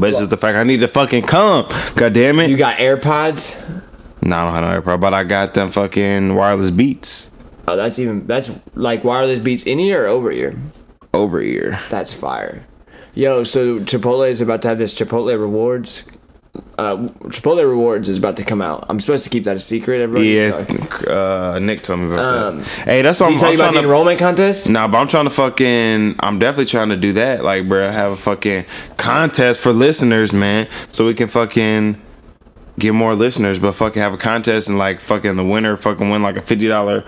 But 0.00 0.10
it's 0.10 0.18
just 0.18 0.30
the 0.30 0.36
fact 0.36 0.56
I 0.58 0.64
need 0.64 0.80
to 0.80 0.88
fucking 0.88 1.22
come. 1.24 1.66
God 1.94 2.12
damn 2.12 2.40
it. 2.40 2.50
You 2.50 2.56
got 2.56 2.78
AirPods. 2.78 3.54
no, 4.22 4.36
I 4.36 4.60
don't 4.60 4.70
have 4.70 4.84
no 4.86 4.92
AirPod, 4.96 5.00
but 5.00 5.14
I 5.14 5.22
got 5.24 5.54
them 5.54 5.70
fucking 5.70 6.34
wireless 6.34 6.70
beats 6.72 7.30
Oh, 7.68 7.76
that's 7.76 7.98
even 7.98 8.26
that's 8.26 8.50
like 8.74 9.04
wireless 9.04 9.38
beats 9.38 9.64
in 9.66 9.78
ear 9.78 10.04
or 10.04 10.08
over 10.08 10.32
ear. 10.32 10.56
over 11.14 11.40
ear. 11.40 11.78
That's 11.90 12.12
fire. 12.12 12.64
Yo, 13.14 13.44
so 13.44 13.78
Chipotle 13.80 14.28
is 14.28 14.40
about 14.40 14.62
to 14.62 14.68
have 14.68 14.78
this 14.78 14.94
Chipotle 14.98 15.38
rewards. 15.38 16.04
Uh, 16.78 16.96
Chipotle 17.24 17.68
rewards 17.68 18.08
is 18.08 18.18
about 18.18 18.36
to 18.36 18.44
come 18.44 18.62
out. 18.62 18.86
I'm 18.88 19.00
supposed 19.00 19.24
to 19.24 19.30
keep 19.30 19.42
that 19.44 19.56
a 19.56 19.60
secret, 19.60 20.00
everybody. 20.00 20.28
Yeah, 20.28 21.12
uh, 21.12 21.58
Nick 21.60 21.82
told 21.82 21.98
me 21.98 22.06
about 22.06 22.20
Um, 22.20 22.58
that. 22.58 22.66
Hey, 22.84 23.02
that's 23.02 23.18
what 23.18 23.32
I'm, 23.32 23.38
tell 23.38 23.46
I'm 23.46 23.52
you 23.52 23.58
about 23.58 23.64
trying 23.72 23.74
the 23.74 23.80
enrollment 23.88 24.18
contest? 24.20 24.70
Nah, 24.70 24.86
but 24.86 24.98
I'm 24.98 25.08
trying 25.08 25.24
to 25.24 25.30
fucking. 25.30 26.14
I'm 26.20 26.38
definitely 26.38 26.66
trying 26.66 26.90
to 26.90 26.96
do 26.96 27.14
that. 27.14 27.42
Like, 27.42 27.66
bro, 27.68 27.90
have 27.90 28.12
a 28.12 28.16
fucking 28.16 28.64
contest 28.96 29.60
for 29.60 29.72
listeners, 29.72 30.32
man, 30.32 30.68
so 30.92 31.04
we 31.04 31.14
can 31.14 31.26
fucking 31.26 32.00
get 32.78 32.94
more 32.94 33.16
listeners. 33.16 33.58
But 33.58 33.72
fucking 33.72 34.00
have 34.00 34.12
a 34.12 34.16
contest 34.18 34.68
and 34.68 34.78
like 34.78 35.00
fucking 35.00 35.34
the 35.34 35.44
winner 35.44 35.76
fucking 35.76 36.08
win 36.08 36.22
like 36.22 36.36
a 36.36 36.42
fifty 36.42 36.68
dollar 36.68 37.04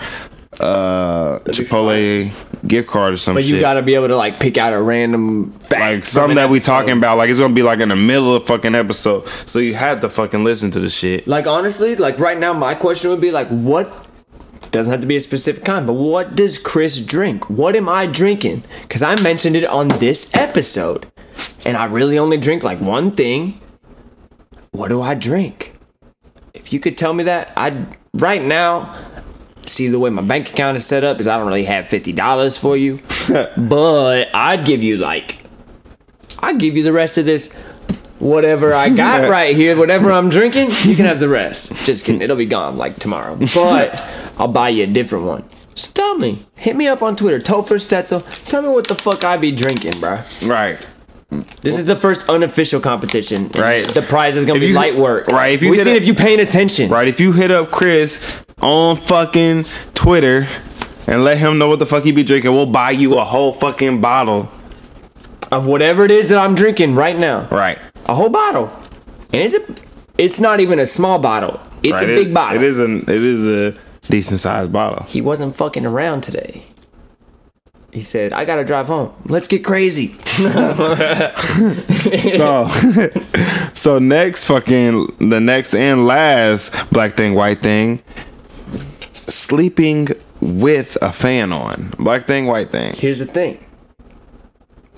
uh 0.59 1.39
Chipotle 1.45 2.33
gift 2.67 2.89
card 2.89 3.15
or 3.15 3.17
some 3.17 3.35
But 3.35 3.45
shit. 3.45 3.55
you 3.55 3.61
gotta 3.61 3.83
be 3.83 3.95
able 3.95 4.09
to 4.09 4.17
like 4.17 4.41
pick 4.41 4.59
out 4.59 4.73
a 4.73 4.83
random 4.83 5.53
fact 5.53 5.81
like 5.81 6.05
something 6.05 6.35
that 6.37 6.51
we 6.51 6.59
talking 6.59 6.91
about. 6.91 7.19
Like 7.19 7.31
it's 7.31 7.39
gonna 7.39 7.55
be 7.55 7.63
like 7.63 7.79
in 7.79 7.89
the 7.91 7.97
middle 7.97 8.35
of 8.35 8.47
fucking 8.47 8.75
episode, 8.75 9.29
so 9.29 9.59
you 9.61 9.75
had 9.75 10.01
to 10.01 10.09
fucking 10.09 10.43
listen 10.43 10.71
to 10.73 10.81
the 10.81 10.91
shit. 10.91 11.29
Like 11.29 11.47
honestly, 11.47 11.95
like 11.95 12.19
right 12.19 12.39
now, 12.39 12.53
my 12.53 12.75
question 12.75 13.11
would 13.11 13.21
be 13.21 13.31
like, 13.31 13.49
what? 13.49 14.09
Doesn't 14.73 14.91
have 14.93 15.01
to 15.01 15.07
be 15.07 15.17
a 15.17 15.21
specific 15.21 15.65
kind, 15.65 15.85
but 15.87 15.95
what 15.95 16.37
does 16.37 16.57
Chris 16.59 17.01
drink? 17.01 17.49
What 17.51 17.75
am 17.75 17.89
I 17.89 18.07
drinking? 18.07 18.63
Because 18.83 19.03
I 19.03 19.21
mentioned 19.21 19.57
it 19.57 19.65
on 19.65 19.89
this 19.89 20.31
episode, 20.35 21.07
and 21.65 21.77
I 21.77 21.87
really 21.87 22.19
only 22.19 22.37
drink 22.37 22.63
like 22.63 22.81
one 22.81 23.11
thing. 23.13 23.61
What 24.73 24.89
do 24.89 25.01
I 25.03 25.15
drink? 25.15 25.77
If 26.55 26.73
you 26.73 26.79
could 26.81 26.97
tell 26.97 27.13
me 27.15 27.25
that, 27.25 27.53
I'd 27.57 27.97
right 28.15 28.43
now. 28.43 28.95
See 29.71 29.87
the 29.89 29.99
way 30.01 30.11
my 30.11 30.23
bank 30.23 30.51
account 30.51 30.77
is 30.77 30.85
set 30.85 31.05
up 31.05 31.21
is 31.21 31.29
I 31.29 31.37
don't 31.39 31.47
really 31.47 31.65
have 31.65 31.89
fifty 31.89 32.13
dollars 32.13 32.59
for 32.59 32.77
you, 32.77 32.99
but 33.57 34.29
I'd 34.35 34.65
give 34.67 34.83
you 34.83 34.97
like, 34.97 35.39
I'd 36.41 36.59
give 36.59 36.77
you 36.77 36.83
the 36.83 36.93
rest 36.93 37.19
of 37.19 37.25
this 37.25 37.55
whatever 38.19 38.75
I 38.75 38.89
got 38.91 39.31
right 39.31 39.55
here, 39.55 39.79
whatever 39.79 40.11
I'm 40.13 40.29
drinking, 40.29 40.71
you 40.83 40.97
can 40.97 41.07
have 41.07 41.21
the 41.21 41.29
rest. 41.29 41.73
Just 41.87 42.05
kidding, 42.05 42.21
it'll 42.21 42.37
be 42.37 42.47
gone 42.47 42.77
like 42.77 42.97
tomorrow. 42.97 43.37
But 43.55 44.05
I'll 44.39 44.49
buy 44.49 44.71
you 44.71 44.85
a 44.85 44.87
different 44.89 45.25
one. 45.27 45.45
Just 45.75 45.95
tell 45.95 46.19
me. 46.19 46.45
Hit 46.57 46.75
me 46.77 46.89
up 46.89 47.01
on 47.01 47.15
Twitter, 47.15 47.39
Topher 47.39 47.77
Stetzel. 47.79 48.23
Tell 48.47 48.61
me 48.63 48.69
what 48.69 48.89
the 48.89 48.95
fuck 48.97 49.23
I 49.25 49.37
be 49.37 49.53
drinking, 49.53 49.99
bro. 50.01 50.19
Right. 50.45 50.85
This 51.63 51.79
is 51.79 51.85
the 51.87 51.95
first 51.95 52.29
unofficial 52.29 52.81
competition. 52.81 53.49
Right. 53.57 53.87
The 53.87 54.03
prize 54.03 54.37
is 54.37 54.45
gonna 54.45 54.57
If 54.57 54.63
be 54.63 54.67
you- 54.69 54.75
light 54.75 54.97
work. 54.97 55.29
right, 55.29 55.55
if 55.55 55.63
you 55.63 55.71
we 55.71 55.77
hit 55.77 55.85
see 55.85 55.93
a- 55.93 55.95
if 55.95 56.05
you 56.05 56.13
paying 56.15 56.41
attention. 56.41 56.91
Right. 56.91 57.07
If 57.07 57.21
you 57.21 57.33
hit 57.33 57.53
up 57.53 57.71
Chris 57.71 58.45
on 58.63 58.97
fucking 58.97 59.65
Twitter 59.95 60.47
and 61.07 61.25
let 61.25 61.39
him 61.39 61.59
know 61.59 61.69
what 61.69 61.79
the 61.79 61.87
fuck 61.87 62.05
he 62.05 62.13
be 62.13 62.23
drinking, 62.23 62.51
we'll 62.53 62.67
buy 62.67 62.91
you 62.91 63.19
a 63.19 63.25
whole 63.25 63.53
fucking 63.53 64.01
bottle. 64.01 64.49
Of 65.51 65.67
whatever 65.67 66.05
it 66.05 66.11
is 66.13 66.29
that 66.29 66.39
I'm 66.39 66.55
drinking 66.55 66.95
right 66.95 67.17
now. 67.19 67.49
Right. 67.51 67.79
A 68.07 68.15
whole 68.15 68.29
bottle. 68.29 68.71
And 69.33 69.43
it's 69.43 69.55
a 69.55 69.61
it's 70.19 70.39
not 70.39 70.61
even 70.61 70.79
a 70.79 70.87
small 70.87 71.19
bottle. 71.19 71.59
It's 71.83 71.93
right. 71.95 72.09
a 72.09 72.13
It- 72.13 72.25
big 72.27 72.35
bottle. 72.35 72.57
It 72.57 72.65
is 72.65 72.79
an 72.79 73.01
it 73.03 73.09
is 73.23 73.47
a 73.49 73.75
decent 74.09 74.41
sized 74.41 74.73
bottle. 74.73 75.05
he 75.07 75.21
wasn't 75.21 75.57
fucking 75.57 75.87
around 75.87 76.21
today. 76.23 76.65
He 77.93 78.03
said, 78.03 78.33
I 78.33 78.45
gotta 78.45 78.63
drive 78.65 78.87
home. 78.87 79.13
Let's 79.27 79.49
get 79.49 79.65
crazy. 79.65 80.15
So 82.37 82.69
so 83.75 83.99
next 83.99 84.45
fucking 84.47 85.29
the 85.29 85.41
next 85.41 85.75
and 85.75 86.07
last 86.07 86.75
black 86.91 87.17
thing, 87.17 87.35
white 87.35 87.61
thing. 87.61 88.01
Sleeping 89.31 90.09
with 90.41 90.99
a 91.01 91.13
fan 91.13 91.53
on. 91.53 91.93
Black 91.99 92.27
thing, 92.27 92.47
white 92.47 92.71
thing. 92.71 92.95
Here's 92.95 93.19
the 93.21 93.27
thing. 93.27 93.59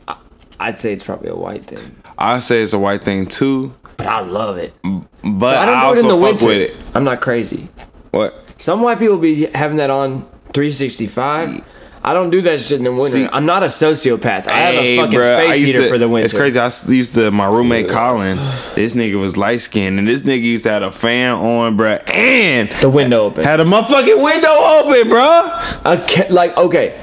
I- 0.08 0.16
I'd 0.60 0.78
say 0.78 0.92
it's 0.92 1.04
probably 1.04 1.28
a 1.28 1.36
white 1.36 1.66
thing. 1.66 1.96
I 2.18 2.38
say 2.38 2.62
it's 2.62 2.72
a 2.72 2.78
white 2.78 3.02
thing 3.04 3.26
too, 3.26 3.74
But 3.96 4.06
I 4.06 4.20
love 4.20 4.56
it. 4.58 4.74
but 5.22 5.56
I 5.58 5.62
I, 5.62 5.66
don't 5.66 5.66
do 5.66 5.72
it 5.72 5.84
also 5.84 6.00
in 6.00 6.08
the 6.08 6.14
fuck 6.14 6.30
winter. 6.40 6.46
with 6.46 6.56
it. 6.70 6.76
I'm 6.94 7.04
not 7.04 7.20
crazy. 7.20 7.68
What? 8.10 8.54
Some 8.60 8.80
white 8.82 8.98
people 8.98 9.18
be 9.18 9.46
having 9.46 9.76
that 9.78 9.90
on 9.90 10.22
365. 10.54 11.64
I 12.04 12.14
don't 12.14 12.30
do 12.30 12.40
that 12.42 12.60
shit 12.60 12.78
in 12.78 12.84
the 12.84 12.92
winter. 12.92 13.10
See- 13.10 13.28
I'm 13.32 13.46
not 13.46 13.62
a 13.62 13.66
sociopath. 13.66 14.48
I 14.48 14.52
have 14.58 14.74
a 14.74 14.96
fucking 14.96 15.20
I 15.20 15.22
space 15.52 15.66
heater 15.66 15.82
to- 15.82 15.88
for 15.88 15.98
the 15.98 16.08
winter. 16.08 16.24
It's 16.24 16.34
crazy. 16.34 16.58
I 16.58 16.70
used 16.92 17.14
to 17.14 17.30
my 17.30 17.46
roommate 17.46 17.88
Colin. 17.88 18.38
This 18.74 18.94
nigga 18.94 19.20
was 19.20 19.36
light 19.36 19.60
skinned, 19.60 19.98
and 20.00 20.08
this 20.08 20.22
nigga 20.22 20.42
used 20.42 20.64
to 20.64 20.70
have 20.70 20.82
a 20.82 20.90
fan 20.90 21.34
on, 21.34 21.76
bruh, 21.78 22.02
and 22.12 22.68
The 22.80 22.90
window 22.90 23.20
open. 23.26 23.44
had 23.44 23.60
a 23.60 23.64
motherfucking 23.64 24.20
window 24.22 24.48
open, 24.50 25.10
bruh. 25.12 25.80
a 25.84 26.04
ca- 26.08 26.26
like 26.32 26.56
okay 26.56 26.98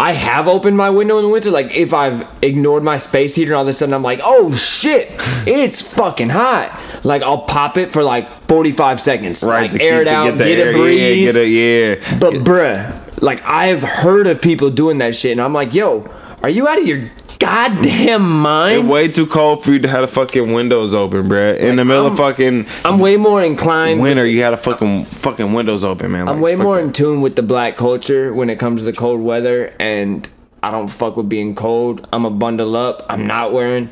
i 0.00 0.12
have 0.12 0.46
opened 0.46 0.76
my 0.76 0.88
window 0.90 1.18
in 1.18 1.24
the 1.24 1.28
winter 1.28 1.50
like 1.50 1.74
if 1.74 1.92
i've 1.92 2.24
ignored 2.40 2.84
my 2.84 2.96
space 2.96 3.34
heater 3.34 3.50
and 3.50 3.56
all 3.56 3.62
of 3.62 3.68
a 3.68 3.72
sudden 3.72 3.92
i'm 3.92 4.02
like 4.02 4.20
oh 4.22 4.52
shit 4.52 5.10
it's 5.44 5.82
fucking 5.82 6.28
hot 6.28 6.78
like 7.02 7.20
i'll 7.22 7.40
pop 7.42 7.76
it 7.76 7.90
for 7.90 8.04
like 8.04 8.28
45 8.46 9.00
seconds 9.00 9.42
like 9.42 9.72
air 9.80 9.98
keep- 9.98 10.02
it 10.02 10.06
out 10.08 10.38
the 10.38 10.44
get, 10.44 10.58
air- 10.60 10.70
a 10.70 10.72
breeze 10.74 11.18
Yeah, 11.26 11.32
get 11.32 11.36
a 11.42 11.48
yeah. 11.48 12.18
but 12.20 12.34
bruh 12.44 13.07
like 13.20 13.44
i've 13.44 13.82
heard 13.82 14.26
of 14.26 14.40
people 14.40 14.70
doing 14.70 14.98
that 14.98 15.14
shit 15.14 15.32
and 15.32 15.40
i'm 15.40 15.52
like 15.52 15.74
yo 15.74 16.04
are 16.42 16.48
you 16.48 16.68
out 16.68 16.78
of 16.78 16.86
your 16.86 17.10
goddamn 17.40 18.22
mind? 18.42 18.80
It's 18.82 18.88
way 18.88 19.08
too 19.08 19.26
cold 19.26 19.64
for 19.64 19.72
you 19.72 19.78
to 19.80 19.88
have 19.88 20.02
the 20.02 20.08
fucking 20.08 20.52
windows 20.52 20.94
open, 20.94 21.28
bruh. 21.28 21.56
In 21.58 21.76
the 21.76 21.84
middle 21.84 22.06
of 22.06 22.20
I'm- 22.20 22.32
fucking 22.32 22.66
i'm 22.84 22.98
way 22.98 23.16
more 23.16 23.42
inclined 23.42 24.00
winter, 24.00 24.24
you 24.26 24.42
had 24.42 24.52
a 24.52 24.56
fucking 24.56 25.04
fucking 25.04 25.52
windows 25.52 25.84
open, 25.84 26.12
man. 26.12 26.28
I'm 26.28 26.40
way 26.40 26.54
more 26.56 26.78
in 26.78 26.92
tune 26.92 27.20
with 27.20 27.36
the 27.36 27.42
black 27.42 27.76
culture 27.76 28.32
when 28.32 28.50
it 28.50 28.58
comes 28.58 28.82
to 28.82 28.84
the 28.86 28.92
cold 28.92 29.20
weather, 29.20 29.74
and 29.80 30.28
I 30.62 30.70
don't 30.70 30.88
fuck 30.88 31.16
with 31.16 31.28
being 31.28 31.54
cold. 31.54 32.06
I'm 32.12 32.24
a 32.24 32.30
bundle 32.30 32.76
up. 32.76 33.04
I'm 33.08 33.26
not 33.26 33.52
wearing. 33.52 33.90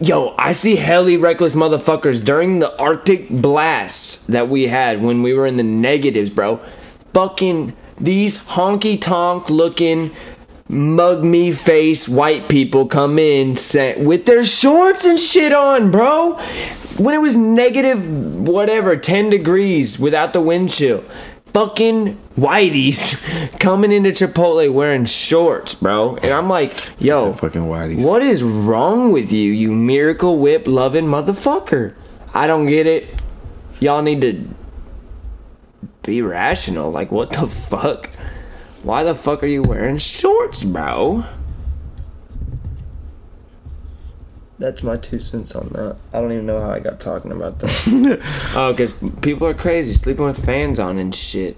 Yo, 0.00 0.34
I 0.38 0.52
see 0.52 0.76
helly 0.76 1.16
reckless 1.16 1.54
motherfuckers 1.54 2.24
during 2.24 2.58
the 2.58 2.76
Arctic 2.80 3.28
blasts 3.28 4.24
that 4.26 4.48
we 4.48 4.68
had 4.68 5.02
when 5.02 5.22
we 5.22 5.34
were 5.34 5.46
in 5.46 5.56
the 5.56 5.62
negatives, 5.62 6.30
bro. 6.30 6.58
Fucking 7.12 7.74
these 7.98 8.46
honky 8.48 9.00
tonk 9.00 9.50
looking 9.50 10.12
mug 10.68 11.24
me 11.24 11.50
face 11.50 12.08
white 12.08 12.48
people 12.48 12.86
come 12.86 13.18
in 13.18 13.50
with 14.04 14.24
their 14.26 14.44
shorts 14.44 15.04
and 15.04 15.18
shit 15.18 15.52
on, 15.52 15.90
bro. 15.90 16.34
When 16.96 17.14
it 17.14 17.18
was 17.18 17.36
negative, 17.36 18.38
whatever, 18.38 18.96
10 18.96 19.30
degrees 19.30 19.98
without 19.98 20.32
the 20.32 20.40
wind 20.40 20.70
chill. 20.70 21.02
fucking 21.52 22.16
whiteys 22.36 23.58
coming 23.58 23.90
into 23.90 24.10
Chipotle 24.10 24.72
wearing 24.72 25.04
shorts, 25.06 25.74
bro. 25.74 26.16
And 26.16 26.32
I'm 26.32 26.48
like, 26.48 26.72
yo, 27.00 27.32
Fucking 27.32 27.62
whiteys. 27.62 28.06
what 28.06 28.22
is 28.22 28.42
wrong 28.44 29.10
with 29.10 29.32
you, 29.32 29.50
you 29.50 29.72
miracle 29.72 30.38
whip 30.38 30.68
loving 30.68 31.06
motherfucker? 31.06 31.94
I 32.32 32.46
don't 32.46 32.66
get 32.66 32.86
it. 32.86 33.08
Y'all 33.80 34.02
need 34.02 34.20
to 34.20 34.44
be 36.10 36.22
rational. 36.22 36.90
Like, 36.90 37.12
what 37.12 37.30
the 37.30 37.46
fuck? 37.46 38.10
Why 38.82 39.04
the 39.04 39.14
fuck 39.14 39.44
are 39.44 39.46
you 39.46 39.62
wearing 39.62 39.98
shorts, 39.98 40.64
bro? 40.64 41.24
That's 44.58 44.82
my 44.82 44.96
two 44.96 45.20
cents 45.20 45.54
on 45.54 45.68
that. 45.68 45.96
I 46.12 46.20
don't 46.20 46.32
even 46.32 46.46
know 46.46 46.58
how 46.60 46.70
I 46.70 46.80
got 46.80 46.98
talking 47.00 47.30
about 47.30 47.60
that. 47.60 48.20
oh, 48.56 48.72
because 48.72 48.92
people 49.22 49.46
are 49.46 49.54
crazy 49.54 49.92
sleeping 49.92 50.24
with 50.26 50.44
fans 50.44 50.80
on 50.80 50.98
and 50.98 51.14
shit. 51.14 51.56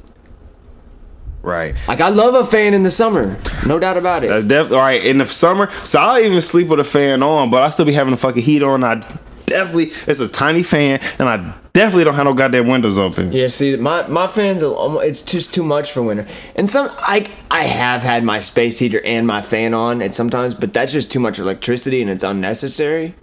Right. 1.41 1.74
Like, 1.89 2.01
I 2.01 2.11
love 2.11 2.35
a 2.35 2.49
fan 2.49 2.74
in 2.74 2.85
the 2.85 2.91
summer. 2.91 3.37
No 3.66 3.79
doubt 3.79 3.97
about 3.97 4.23
it. 4.23 4.29
That's 4.29 4.45
definitely 4.45 4.77
all 4.77 4.85
right. 4.85 5.05
In 5.05 5.19
the 5.19 5.27
summer, 5.27 5.70
so 5.73 5.99
I'll 5.99 6.23
even 6.23 6.41
sleep 6.41 6.69
with 6.69 6.79
a 6.79 6.85
fan 6.85 7.23
on, 7.23 7.51
but 7.51 7.62
I 7.62 7.70
still 7.70 7.87
be 7.87 7.93
having 7.93 8.12
the 8.12 8.19
fucking 8.19 8.43
heat 8.43 8.62
on. 8.62 8.85
I 8.85 9.01
definitely 9.47 9.93
it's 10.06 10.20
a 10.20 10.28
tiny 10.28 10.62
fan, 10.62 11.01
and 11.19 11.28
I 11.28 11.55
definitely 11.73 12.05
don't 12.05 12.14
have 12.14 12.24
no 12.24 12.35
goddamn 12.35 12.69
windows 12.69 12.98
open. 12.98 13.32
Yeah, 13.32 13.48
see, 13.48 13.77
my 13.77 14.06
my 14.06 14.28
fans, 14.28 14.62
are 14.62 14.74
almo- 14.74 15.01
it's 15.01 15.23
just 15.23 15.55
too 15.55 15.64
much 15.64 15.93
for 15.93 16.02
winter. 16.02 16.27
And 16.55 16.69
some, 16.69 16.90
I 16.98 17.31
I 17.51 17.62
have 17.62 18.02
had 18.02 18.24
my 18.24 18.40
space 18.40 18.78
heater 18.78 19.01
and 19.05 19.27
my 19.27 19.43
fan 19.43 19.74
on 19.74 20.02
at 20.02 20.14
sometimes, 20.14 20.55
but 20.55 20.73
that's 20.73 20.93
just 20.93 21.10
too 21.10 21.20
much 21.20 21.39
electricity 21.39 22.01
and 22.01 22.10
it's 22.10 22.24
unnecessary. 22.24 23.14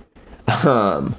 Um, 0.65 1.15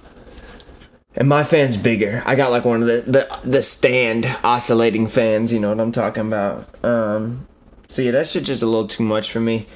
and 1.14 1.28
my 1.28 1.44
fan's 1.44 1.77
bigger. 1.77 2.22
I 2.27 2.35
got 2.35 2.51
like 2.51 2.64
one 2.64 2.82
of 2.82 2.89
the 2.89 3.02
the, 3.02 3.39
the 3.48 3.62
stand 3.62 4.27
oscillating 4.43 5.06
fans. 5.06 5.52
You 5.52 5.60
know 5.60 5.70
what 5.70 5.81
I'm 5.81 5.93
talking 5.93 6.27
about. 6.27 6.85
Um, 6.85 7.47
so 7.89 8.02
yeah, 8.02 8.12
that 8.12 8.28
shit 8.28 8.44
just 8.44 8.62
a 8.62 8.66
little 8.66 8.86
too 8.86 9.05
much 9.05 9.31
for 9.32 9.40
me. 9.40 9.66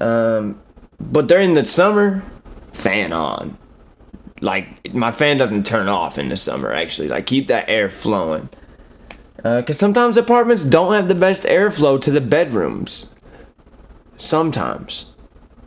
Um, 0.00 0.60
but 1.00 1.26
during 1.26 1.54
the 1.54 1.64
summer, 1.64 2.22
fan 2.72 3.12
on 3.12 3.58
like 4.40 4.94
my 4.94 5.12
fan 5.12 5.36
doesn't 5.36 5.66
turn 5.66 5.88
off 5.88 6.18
in 6.18 6.28
the 6.28 6.36
summer 6.36 6.72
actually. 6.72 7.08
Like 7.08 7.26
keep 7.26 7.48
that 7.48 7.68
air 7.68 7.88
flowing. 7.88 8.48
Uh, 9.44 9.60
because 9.60 9.78
sometimes 9.78 10.16
apartments 10.16 10.62
don't 10.64 10.92
have 10.92 11.08
the 11.08 11.14
best 11.14 11.44
airflow 11.44 12.00
to 12.00 12.10
the 12.10 12.20
bedrooms. 12.20 13.10
Sometimes. 14.16 15.06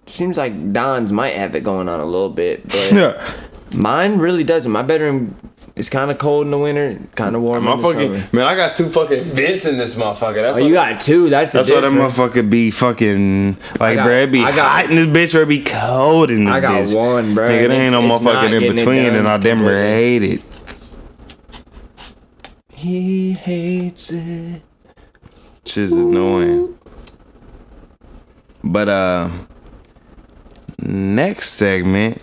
Seems 0.06 0.38
like 0.38 0.74
don's 0.74 1.12
might 1.12 1.36
have 1.36 1.56
it 1.56 1.64
going 1.64 1.88
on 1.88 2.00
a 2.00 2.06
little 2.06 2.30
bit 2.30 2.68
but 2.68 3.20
mine 3.74 4.18
really 4.18 4.44
doesn't. 4.44 4.72
My 4.72 4.84
bedroom 4.84 5.36
is 5.76 5.90
kind 5.90 6.12
of 6.12 6.20
cold 6.20 6.46
in 6.46 6.52
the 6.52 6.58
winter 6.58 7.00
kind 7.16 7.36
of 7.36 7.42
warm 7.42 7.64
My 7.64 7.74
in 7.74 7.78
the 7.80 7.84
fucking 7.84 8.14
summer. 8.14 8.30
man, 8.32 8.46
I 8.46 8.56
got 8.56 8.76
two 8.76 8.86
fucking 8.86 9.24
vents 9.26 9.66
in 9.66 9.78
this 9.78 9.96
motherfucker. 9.96 10.36
That's 10.36 10.58
oh 10.60 10.62
what, 10.62 10.68
you 10.68 10.74
got 10.76 11.02
two 11.02 11.30
that's 11.30 11.52
the 11.52 11.60
that's 11.60 11.72
why 11.72 11.82
that 11.82 11.90
difference. 11.90 12.18
motherfucker 12.18 12.50
be 12.50 12.70
fucking 12.72 13.58
like, 13.80 13.96
got- 13.98 14.08
bruh, 14.08 14.24
it 14.24 14.32
be 14.32 14.44
I 14.44 14.56
got- 14.56 14.82
hot 14.84 14.90
in 14.92 14.96
this 14.96 15.08
bitch 15.08 15.38
or 15.38 15.42
it 15.44 15.48
be 15.48 15.64
cold 15.64 16.30
in 16.30 16.46
this 16.46 16.54
I 16.54 16.60
got 16.60 16.84
bitch. 16.84 16.96
one, 16.96 17.34
bro. 17.34 17.48
Nigga, 17.50 17.68
there 17.70 17.82
ain't 17.82 17.92
no 17.92 18.04
it's- 18.06 18.22
it's 18.22 18.24
motherfucking 18.30 18.62
in 18.70 18.76
between, 18.76 19.16
and 19.16 19.28
I 19.28 19.38
damn 19.38 19.60
near 19.64 19.82
hate 19.84 20.24
it. 20.24 20.42
he 22.74 23.32
hates 23.34 24.12
it 24.12 24.62
Shit's 25.66 25.94
annoying. 25.94 26.78
But 28.64 28.90
uh 28.90 29.30
next 30.78 31.52
segment 31.52 32.22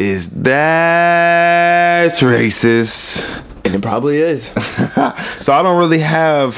is 0.00 0.30
that's 0.42 2.20
racist. 2.20 3.22
and 3.64 3.74
it 3.74 3.82
probably 3.82 4.18
is. 4.18 4.50
So 5.40 5.52
I 5.52 5.62
don't 5.62 5.78
really 5.78 6.00
have 6.00 6.54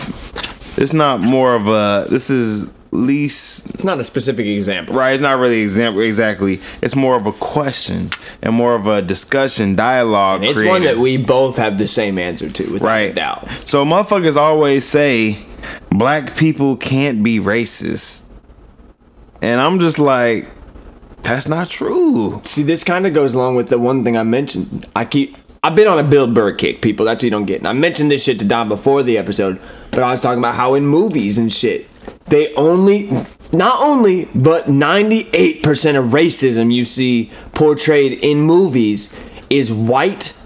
it's 0.77 0.93
not 0.93 1.21
more 1.21 1.55
of 1.55 1.69
a 1.69 2.07
this 2.09 2.31
is 2.31 2.73
least 2.93 3.71
it's 3.75 3.85
not 3.85 3.99
a 3.99 4.05
specific 4.05 4.47
example. 4.47 4.95
Right 4.95 5.15
it's 5.15 5.23
not 5.23 5.39
really 5.39 5.61
example 5.61 6.03
exactly. 6.03 6.61
It's 6.83 6.95
more 6.95 7.17
of 7.17 7.27
a 7.27 7.33
question 7.33 8.11
and 8.43 8.55
more 8.55 8.75
of 8.75 8.87
a 8.87 9.03
discussion 9.03 9.75
dialogue 9.75 10.45
it's 10.45 10.63
one 10.63 10.83
that 10.83 10.99
we 10.99 11.17
both 11.17 11.57
have 11.57 11.79
the 11.79 11.87
same 11.87 12.19
answer 12.19 12.49
to 12.51 12.73
without 12.73 12.87
a 12.87 12.89
right. 12.89 13.15
doubt. 13.15 13.49
So 13.51 13.85
motherfuckers 13.85 14.37
always 14.37 14.85
say 14.85 15.39
black 15.91 16.37
people 16.37 16.77
can't 16.77 17.23
be 17.25 17.41
racist. 17.41 18.29
And 19.41 19.61
i'm 19.61 19.81
just 19.81 19.99
like 19.99 20.47
that's 21.23 21.49
not 21.49 21.71
true 21.71 22.13
See, 22.45 22.63
this 22.63 22.85
kind 22.85 23.07
of 23.07 23.15
goes 23.15 23.35
along 23.35 23.55
with 23.55 23.69
the 23.69 23.79
one 23.79 24.05
thing 24.05 24.17
I 24.17 24.23
mentioned. 24.23 24.87
I 24.95 25.05
keep. 25.05 25.37
I've 25.63 25.77
been 25.77 25.87
on 25.87 25.99
a 25.99 26.03
Bill 26.03 26.27
Burr 26.27 26.53
kick, 26.53 26.83
people. 26.83 27.07
That's 27.07 27.19
what 27.19 27.23
you 27.25 27.31
don't 27.31 27.47
get. 27.47 27.59
And 27.59 27.69
I 27.69 27.73
mentioned 27.73 28.11
this 28.11 28.25
shit 28.25 28.39
to 28.41 28.45
Don 28.45 28.69
before 28.69 29.03
the 29.03 29.17
episode, 29.17 29.61
but 29.91 30.03
I 30.03 30.11
was 30.11 30.21
talking 30.21 30.41
about 30.41 30.57
how 30.57 30.75
in 30.75 30.85
movies 30.85 31.39
and 31.39 31.53
shit, 31.53 31.89
they 32.27 32.53
only, 32.55 33.09
not 33.53 33.81
only, 33.81 34.27
but 34.35 34.67
98% 34.67 35.63
of 35.99 36.11
racism 36.11 36.75
you 36.75 36.85
see 36.85 37.31
portrayed 37.53 38.19
in 38.25 38.41
movies 38.41 39.15
is 39.51 39.73
white 39.73 40.37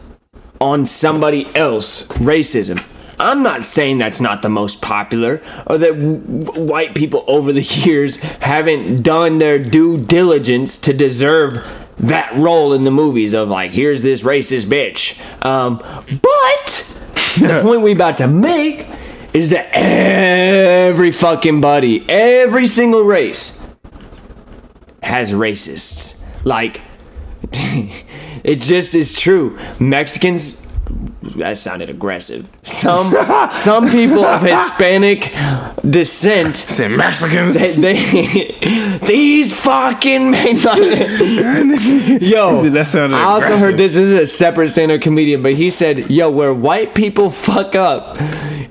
on 0.60 0.84
somebody 0.84 1.46
else 1.56 2.06
racism. 2.08 2.84
I'm 3.18 3.42
not 3.42 3.64
saying 3.64 3.98
that's 3.98 4.20
not 4.20 4.42
the 4.42 4.48
most 4.48 4.82
popular 4.82 5.42
or 5.66 5.78
that 5.78 5.98
w- 5.98 6.44
white 6.62 6.94
people 6.94 7.24
over 7.26 7.52
the 7.52 7.62
years 7.62 8.16
haven't 8.16 9.02
done 9.02 9.38
their 9.38 9.58
due 9.58 9.98
diligence 9.98 10.76
to 10.82 10.92
deserve 10.92 11.66
that 11.98 12.34
role 12.36 12.74
in 12.74 12.84
the 12.84 12.90
movies 12.90 13.32
of 13.32 13.48
like 13.48 13.72
here's 13.72 14.02
this 14.02 14.22
racist 14.22 14.66
bitch. 14.66 15.18
Um, 15.44 15.78
but 15.78 16.96
the 17.38 17.60
point 17.62 17.80
we 17.80 17.92
about 17.92 18.18
to 18.18 18.28
make 18.28 18.86
is 19.32 19.50
that 19.50 19.68
every 19.72 21.12
fucking 21.12 21.60
buddy, 21.60 22.08
every 22.08 22.66
single 22.66 23.02
race 23.02 23.62
has 25.02 25.32
racists. 25.32 26.22
Like 26.44 26.82
it 27.52 28.60
just 28.60 28.94
is 28.94 29.18
true. 29.18 29.58
Mexicans 29.80 30.65
that 31.34 31.58
sounded 31.58 31.90
aggressive. 31.90 32.48
Some 32.62 33.12
some 33.50 33.88
people 33.90 34.24
of 34.24 34.42
Hispanic 34.42 35.32
descent 35.88 36.56
say 36.56 36.88
mexicans 36.88 37.54
they, 37.58 37.72
they 37.72 38.98
these 39.06 39.52
fucking 39.52 40.30
men 40.30 40.56
yo 42.20 42.56
That 42.70 42.86
sounded 42.86 43.16
I 43.16 43.22
also 43.24 43.46
aggressive. 43.46 43.66
heard 43.66 43.76
this, 43.76 43.94
this 43.94 44.02
is 44.08 44.12
a 44.12 44.26
separate 44.26 44.68
stand-up 44.68 45.00
comedian 45.00 45.42
but 45.42 45.52
he 45.54 45.70
said 45.70 46.10
yo 46.10 46.30
where 46.30 46.52
white 46.52 46.94
people 46.94 47.30
fuck 47.30 47.74
up 47.74 48.16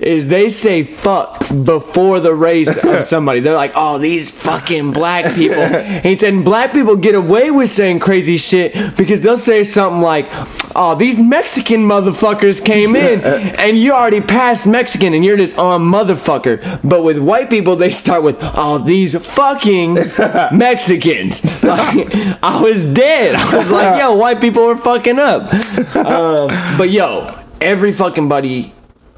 is 0.00 0.28
they 0.28 0.48
say 0.48 0.82
fuck 0.82 1.38
before 1.64 2.20
the 2.20 2.34
race 2.34 2.84
of 2.84 3.04
somebody. 3.12 3.40
They're 3.40 3.54
like 3.54 3.72
oh 3.74 3.98
these 3.98 4.30
fucking 4.30 4.92
black 4.92 5.34
people. 5.34 5.66
He 6.00 6.14
said 6.16 6.44
black 6.44 6.72
people 6.72 6.96
get 6.96 7.14
away 7.14 7.50
with 7.50 7.70
saying 7.70 8.00
crazy 8.00 8.36
shit 8.36 8.96
because 8.96 9.20
they'll 9.20 9.36
say 9.36 9.64
something 9.64 10.00
like 10.00 10.28
oh 10.74 10.94
these 10.94 11.20
Mexican 11.20 11.82
motherfuckers 11.82 12.64
came 12.64 12.96
in 12.96 13.20
and 13.22 13.78
you 13.78 13.92
already 13.92 14.20
passed 14.20 14.66
Mexican 14.66 15.14
and 15.14 15.24
you're 15.24 15.36
just 15.36 15.58
on 15.58 15.82
motherfucker. 15.82 16.80
But 16.88 17.02
with 17.02 17.18
white 17.18 17.50
people 17.50 17.76
they 17.76 17.90
start 17.90 18.22
with 18.22 18.38
oh 18.40 18.78
these 18.78 19.16
fucking 19.26 19.94
Mexicans. 20.52 21.44
Like, 21.62 22.14
I 22.42 22.60
was 22.62 22.82
dead. 22.84 23.34
I 23.34 23.56
was 23.56 23.70
like 23.70 24.00
yo 24.00 24.16
white 24.16 24.40
people 24.40 24.64
are 24.64 24.76
fucking 24.76 25.18
up. 25.18 25.52
Um, 25.96 26.48
but 26.78 26.90
yo 26.90 27.38
every 27.60 27.92
fucking 27.92 28.28
buddy 28.28 28.72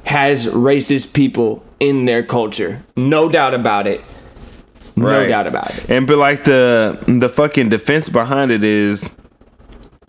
has 0.05 0.47
racist 0.47 1.13
people 1.13 1.63
in 1.81 2.05
their 2.07 2.23
culture. 2.23 2.83
No 2.97 3.29
doubt 3.29 3.55
about 3.55 3.87
it. 3.87 4.01
No 4.97 5.07
Right. 5.07 5.29
doubt 5.29 5.47
about 5.47 5.71
it. 5.77 5.89
And 5.91 6.07
but 6.07 6.17
like 6.19 6.45
the 6.45 6.99
the 7.07 7.29
fucking 7.29 7.69
defense 7.69 8.09
behind 8.09 8.51
it 8.51 8.65
is 8.65 9.09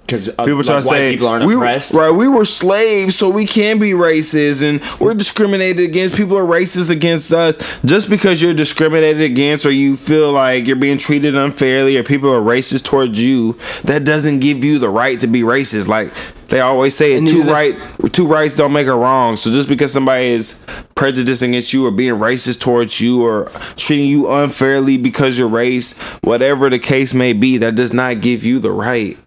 because 0.10 0.30
uh, 0.30 0.44
People 0.44 0.64
try 0.64 0.76
like, 0.76 0.84
to 0.84 0.90
say 0.90 1.12
people 1.12 1.28
aren't 1.28 1.46
we, 1.46 1.56
oppressed 1.56 1.94
right? 1.94 2.10
We 2.10 2.28
were 2.28 2.46
slaves, 2.46 3.16
so 3.16 3.30
we 3.30 3.46
can 3.46 3.78
be 3.78 3.92
racist, 3.92 4.64
and 4.64 4.82
we're 5.00 5.14
discriminated 5.14 5.86
against. 5.86 6.16
People 6.16 6.38
are 6.38 6.44
racist 6.44 6.90
against 6.90 7.32
us 7.32 7.80
just 7.86 8.10
because 8.10 8.42
you're 8.42 8.54
discriminated 8.54 9.22
against, 9.22 9.66
or 9.66 9.72
you 9.72 9.96
feel 9.96 10.32
like 10.32 10.66
you're 10.66 10.76
being 10.76 10.98
treated 10.98 11.36
unfairly, 11.36 11.98
or 11.98 12.04
people 12.04 12.34
are 12.34 12.42
racist 12.42 12.84
towards 12.86 13.20
you. 13.20 13.54
That 13.84 14.04
doesn't 14.04 14.40
give 14.40 14.64
you 14.64 14.80
the 14.80 14.90
right 14.90 15.20
to 15.20 15.28
be 15.28 15.42
racist. 15.42 15.88
Like 15.88 16.12
they 16.48 16.62
always 16.62 16.96
say, 16.96 17.20
two 17.20 17.44
the- 17.44 18.10
two 18.12 18.28
rights 18.28 18.56
don't 18.56 18.74
make 18.74 18.88
a 18.88 18.96
wrong. 18.96 19.38
So 19.38 19.52
just 19.52 19.70
because 19.70 19.94
somebody 19.94 20.28
is 20.28 20.64
prejudiced 20.96 21.44
against 21.44 21.72
you, 21.72 21.86
or 21.86 21.92
being 21.92 22.16
racist 22.16 22.60
towards 22.60 23.00
you, 23.00 23.24
or 23.24 23.46
treating 23.76 24.08
you 24.08 24.32
unfairly 24.32 24.98
because 24.98 25.38
you're 25.38 25.48
race, 25.48 25.94
whatever 26.24 26.70
the 26.70 26.80
case 26.80 27.14
may 27.14 27.34
be, 27.34 27.58
that 27.58 27.76
does 27.76 27.94
not 27.94 28.22
give 28.22 28.44
you 28.44 28.60
the 28.60 28.72
right 28.72 29.18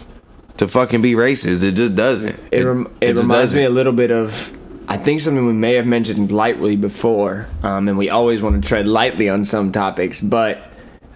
to 0.63 0.69
fucking 0.69 1.03
be 1.03 1.13
racist. 1.13 1.65
It 1.65 1.73
just 1.73 1.95
doesn't. 1.95 2.39
it, 2.53 2.65
rem- 2.65 2.95
it, 3.01 3.13
just 3.13 3.23
reminds 3.23 3.55
me 3.55 3.65
a 3.65 3.71
little 3.71 3.93
bit 3.93 4.11
of 4.11 4.57
I 4.89 4.97
think 4.97 5.21
something 5.21 5.47
we 5.47 5.53
may 5.53 5.75
have 5.75 5.87
mentioned 5.87 6.31
lightly 6.31 6.77
before, 6.77 7.49
um, 7.63 7.89
and 7.89 7.99
we 7.99 8.11
always 8.11 8.43
want 8.43 8.63
to 8.63 8.69
tread 8.69 8.87
lightly 8.87 9.29
on 9.29 9.45
some 9.45 9.73
topics, 9.73 10.21
but 10.21 10.71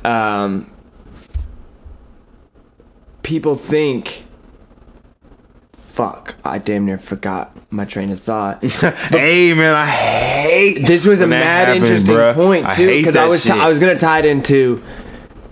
um, 0.05 0.73
people 3.23 3.55
think, 3.55 4.25
fuck, 5.73 6.37
I 6.45 6.59
damn 6.59 6.87
near 6.87 6.99
forgot 6.99 7.57
my 7.71 7.85
train 7.85 8.11
of 8.11 8.19
thought. 8.19 8.65
hey 9.11 9.53
man, 9.55 9.75
I 9.75 9.87
hate 9.87 10.87
this 10.87 11.05
was 11.05 11.21
a 11.21 11.27
mad 11.27 11.69
happens, 11.69 11.89
interesting 11.89 12.17
bruh. 12.17 12.35
point 12.35 12.71
too 12.73 12.87
because 12.87 13.17
I 13.17 13.25
that 13.25 13.29
was 13.29 13.43
t-. 13.43 13.51
I 13.51 13.69
was 13.69 13.79
gonna 13.79 13.99
tie 13.99 14.21
it 14.21 14.25
into 14.25 14.83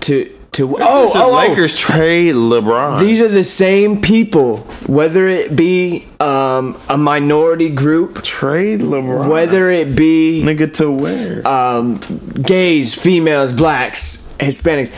to 0.00 0.33
to 0.54 0.68
oh 0.74 0.76
oh, 0.80 1.12
oh, 1.14 1.32
oh. 1.32 1.36
Lakers 1.48 1.76
trade 1.78 2.34
LeBron. 2.34 2.98
These 2.98 3.20
are 3.20 3.28
the 3.28 3.44
same 3.44 4.00
people, 4.00 4.58
whether 4.86 5.26
it 5.28 5.54
be 5.54 6.06
um, 6.20 6.76
a 6.88 6.96
minority 6.96 7.70
group, 7.70 8.22
trade 8.22 8.80
LeBron. 8.80 9.28
whether 9.28 9.68
it 9.70 9.94
be 9.96 10.42
nigga 10.44 10.72
to 10.74 10.90
where? 10.90 11.46
um, 11.46 12.00
gays, 12.42 12.94
females, 12.94 13.52
blacks, 13.52 14.34
Hispanics. 14.38 14.92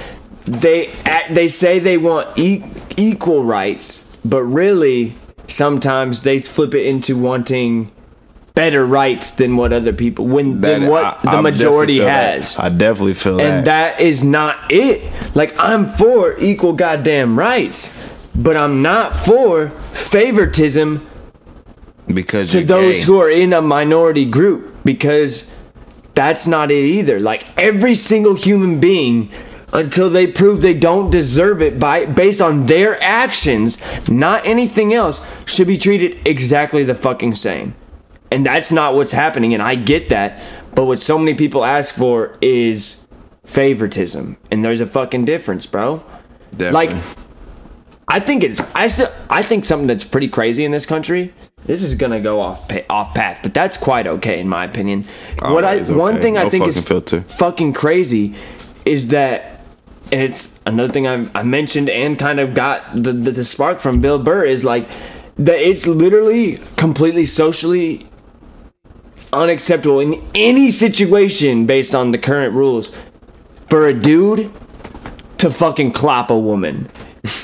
They 0.44 0.90
they 1.30 1.48
say 1.48 1.78
they 1.78 1.98
want 1.98 2.38
e- 2.38 2.64
equal 2.96 3.44
rights, 3.44 4.16
but 4.24 4.42
really 4.42 5.14
sometimes 5.48 6.22
they 6.22 6.38
flip 6.38 6.74
it 6.74 6.86
into 6.86 7.16
wanting 7.18 7.90
better 8.56 8.84
rights 8.86 9.30
than 9.32 9.54
what 9.56 9.72
other 9.72 9.92
people 9.92 10.26
when 10.26 10.60
That- 10.62 10.80
than 10.80 10.88
what 10.88 11.04
I- 11.04 11.16
the 11.22 11.30
I 11.38 11.40
majority 11.42 11.98
feel 11.98 12.06
that. 12.06 12.34
has. 12.36 12.56
I 12.58 12.70
definitely 12.70 13.12
feel 13.14 13.38
And 13.40 13.64
that 13.66 14.00
is 14.00 14.24
not 14.24 14.56
it. 14.70 15.02
Like 15.34 15.54
I'm 15.58 15.84
for 15.86 16.34
equal 16.40 16.72
goddamn 16.72 17.38
rights, 17.38 17.90
but 18.34 18.56
I'm 18.56 18.80
not 18.82 19.14
for 19.14 19.68
favoritism 19.92 21.02
because 22.12 22.50
to 22.52 22.64
those 22.64 22.96
gay. 22.96 23.02
who 23.02 23.20
are 23.20 23.30
in 23.30 23.52
a 23.52 23.60
minority 23.60 24.24
group 24.24 24.74
because 24.84 25.50
that's 26.14 26.46
not 26.46 26.70
it 26.70 26.82
either. 26.98 27.20
Like 27.20 27.44
every 27.58 27.94
single 27.94 28.34
human 28.34 28.80
being 28.80 29.28
until 29.74 30.08
they 30.08 30.26
prove 30.26 30.62
they 30.62 30.72
don't 30.72 31.10
deserve 31.10 31.60
it 31.60 31.78
by 31.78 32.06
based 32.06 32.40
on 32.40 32.64
their 32.66 32.96
actions, 33.02 33.76
not 34.08 34.46
anything 34.46 34.94
else, 34.94 35.20
should 35.44 35.66
be 35.66 35.76
treated 35.76 36.16
exactly 36.24 36.84
the 36.84 36.94
fucking 36.94 37.34
same. 37.34 37.74
And 38.30 38.44
that's 38.44 38.72
not 38.72 38.94
what's 38.94 39.12
happening 39.12 39.54
and 39.54 39.62
I 39.62 39.76
get 39.76 40.08
that, 40.08 40.42
but 40.74 40.84
what 40.86 40.98
so 40.98 41.16
many 41.18 41.34
people 41.34 41.64
ask 41.64 41.94
for 41.94 42.36
is 42.40 43.06
favoritism. 43.44 44.36
And 44.50 44.64
there's 44.64 44.80
a 44.80 44.86
fucking 44.86 45.24
difference, 45.24 45.64
bro. 45.66 46.04
Definitely. 46.56 46.96
Like 46.96 47.04
I 48.08 48.20
think 48.20 48.42
it's 48.44 48.60
I 48.74 48.86
still 48.88 49.12
I 49.30 49.42
think 49.42 49.64
something 49.64 49.86
that's 49.86 50.04
pretty 50.04 50.28
crazy 50.28 50.64
in 50.64 50.72
this 50.72 50.86
country. 50.86 51.32
This 51.64 51.82
is 51.82 51.94
gonna 51.94 52.20
go 52.20 52.40
off 52.40 52.68
pa- 52.68 52.82
off 52.90 53.14
path, 53.14 53.40
but 53.42 53.52
that's 53.54 53.76
quite 53.76 54.06
okay 54.06 54.38
in 54.40 54.48
my 54.48 54.64
opinion. 54.64 55.04
Oh, 55.42 55.54
what 55.54 55.64
I 55.64 55.74
Always 55.74 55.90
one 55.90 56.14
okay. 56.14 56.22
thing 56.22 56.38
I 56.38 56.44
No 56.44 56.50
think 56.50 56.66
is 56.66 56.74
fucking 56.76 56.86
filter. 56.88 57.20
fucking 57.22 57.72
crazy 57.72 58.34
is 58.84 59.08
that, 59.08 59.60
and 60.12 60.20
it's 60.22 60.60
another 60.66 60.92
thing 60.92 61.06
I, 61.08 61.28
I 61.34 61.42
mentioned 61.42 61.88
and 61.90 62.16
kind 62.16 62.38
of 62.38 62.54
got 62.54 62.92
the, 62.94 63.12
the 63.12 63.32
the 63.32 63.44
spark 63.44 63.80
from 63.80 64.00
Bill 64.00 64.18
Burr 64.20 64.44
is 64.44 64.62
like 64.62 64.88
that 65.36 65.58
it's 65.58 65.86
literally 65.88 66.58
completely 66.76 67.24
socially 67.26 68.06
unacceptable 69.36 70.00
in 70.00 70.22
any 70.34 70.70
situation 70.70 71.66
based 71.66 71.94
on 71.94 72.10
the 72.10 72.18
current 72.18 72.54
rules 72.54 72.92
for 73.68 73.86
a 73.86 73.94
dude 73.94 74.50
to 75.38 75.50
fucking 75.50 75.92
clap 75.92 76.30
a 76.30 76.38
woman. 76.38 76.88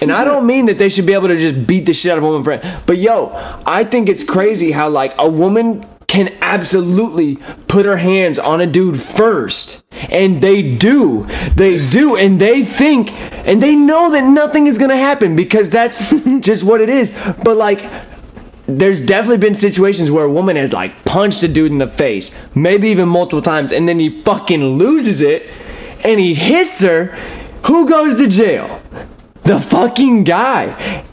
And 0.01 0.13
I 0.13 0.25
don't 0.25 0.47
mean 0.47 0.67
that 0.67 0.79
they 0.79 0.89
should 0.89 1.07
be 1.07 1.13
able 1.13 1.29
to 1.29 1.37
just 1.37 1.67
beat 1.67 1.87
the 1.87 1.93
shit 1.93 2.13
out 2.13 2.19
of 2.19 2.25
a 2.25 2.27
woman 2.27 2.45
friend. 2.45 2.83
But 2.87 2.99
yo, 2.99 3.33
I 3.67 3.85
think 3.85 4.09
it's 4.09 4.25
crazy 4.25 4.73
how 4.73 4.89
like 4.89 5.15
a 5.19 5.29
woman 5.29 5.87
can 6.07 6.37
absolutely 6.43 7.37
put 7.69 7.87
her 7.87 7.97
hands 7.97 8.39
on 8.39 8.61
a 8.61 8.67
dude 8.67 9.01
first. 9.01 9.85
And 10.11 10.43
they 10.43 10.77
do. 10.77 11.25
They 11.55 11.79
do. 11.79 12.17
And 12.17 12.41
they 12.41 12.63
think 12.63 13.13
and 13.47 13.63
they 13.63 13.75
know 13.75 14.11
that 14.13 14.25
nothing 14.25 14.67
is 14.67 14.79
gonna 14.79 14.97
happen 14.97 15.35
because 15.35 15.71
that's 15.71 16.11
just 16.41 16.65
what 16.65 16.81
it 16.81 16.91
is. 16.91 17.11
But 17.43 17.57
like 17.57 17.81
there's 18.67 19.01
definitely 19.01 19.39
been 19.39 19.55
situations 19.55 20.11
where 20.11 20.25
a 20.25 20.31
woman 20.31 20.57
has 20.57 20.73
like 20.73 21.05
punched 21.05 21.43
a 21.43 21.49
dude 21.49 21.73
in 21.73 21.79
the 21.79 21.89
face, 21.89 22.35
maybe 22.55 22.89
even 22.89 23.09
multiple 23.09 23.43
times, 23.43 23.73
and 23.73 23.89
then 23.89 23.99
he 23.99 24.23
fucking 24.23 24.65
loses 24.65 25.21
it 25.21 25.51
and 26.05 26.21
he 26.21 26.35
hits 26.35 26.81
her. 26.81 27.07
Who 27.67 27.89
goes 27.89 28.17
to 28.17 28.29
jail? 28.29 28.81
The 29.43 29.59
fucking 29.59 30.25
guy. 30.25 31.05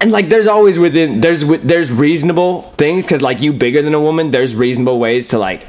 And 0.00 0.10
like 0.10 0.28
there's 0.28 0.46
always 0.46 0.78
within 0.78 1.20
there's 1.20 1.46
there's 1.60 1.90
reasonable 1.90 2.62
things 2.76 3.06
cuz 3.06 3.22
like 3.22 3.40
you 3.40 3.52
bigger 3.52 3.80
than 3.80 3.94
a 3.94 4.00
woman, 4.00 4.30
there's 4.30 4.54
reasonable 4.54 4.98
ways 4.98 5.26
to 5.26 5.38
like 5.38 5.66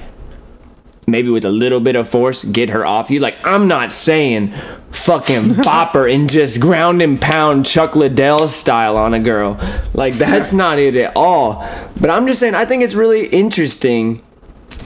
maybe 1.08 1.30
with 1.30 1.45
a 1.45 1.52
little 1.52 1.80
bit 1.80 1.95
of 1.95 2.08
force 2.10 2.44
get 2.44 2.69
her 2.72 2.85
off 2.85 3.10
you. 3.10 3.19
Like 3.19 3.38
I'm 3.44 3.68
not 3.68 3.92
saying 3.92 4.53
fucking 4.95 5.43
bopper 5.64 6.14
and 6.14 6.30
just 6.30 6.59
ground 6.59 7.01
and 7.01 7.19
pound 7.22 7.65
Chuck 7.65 7.95
Liddell 7.95 8.48
style 8.48 8.98
on 8.98 9.14
a 9.14 9.19
girl. 9.19 9.59
Like 9.93 10.15
that's 10.15 10.53
not 10.53 10.80
it 10.80 10.95
at 10.95 11.15
all. 11.15 11.67
But 11.99 12.09
I'm 12.09 12.27
just 12.27 12.40
saying 12.40 12.56
I 12.56 12.65
think 12.65 12.83
it's 12.83 12.95
really 12.95 13.27
interesting 13.27 14.24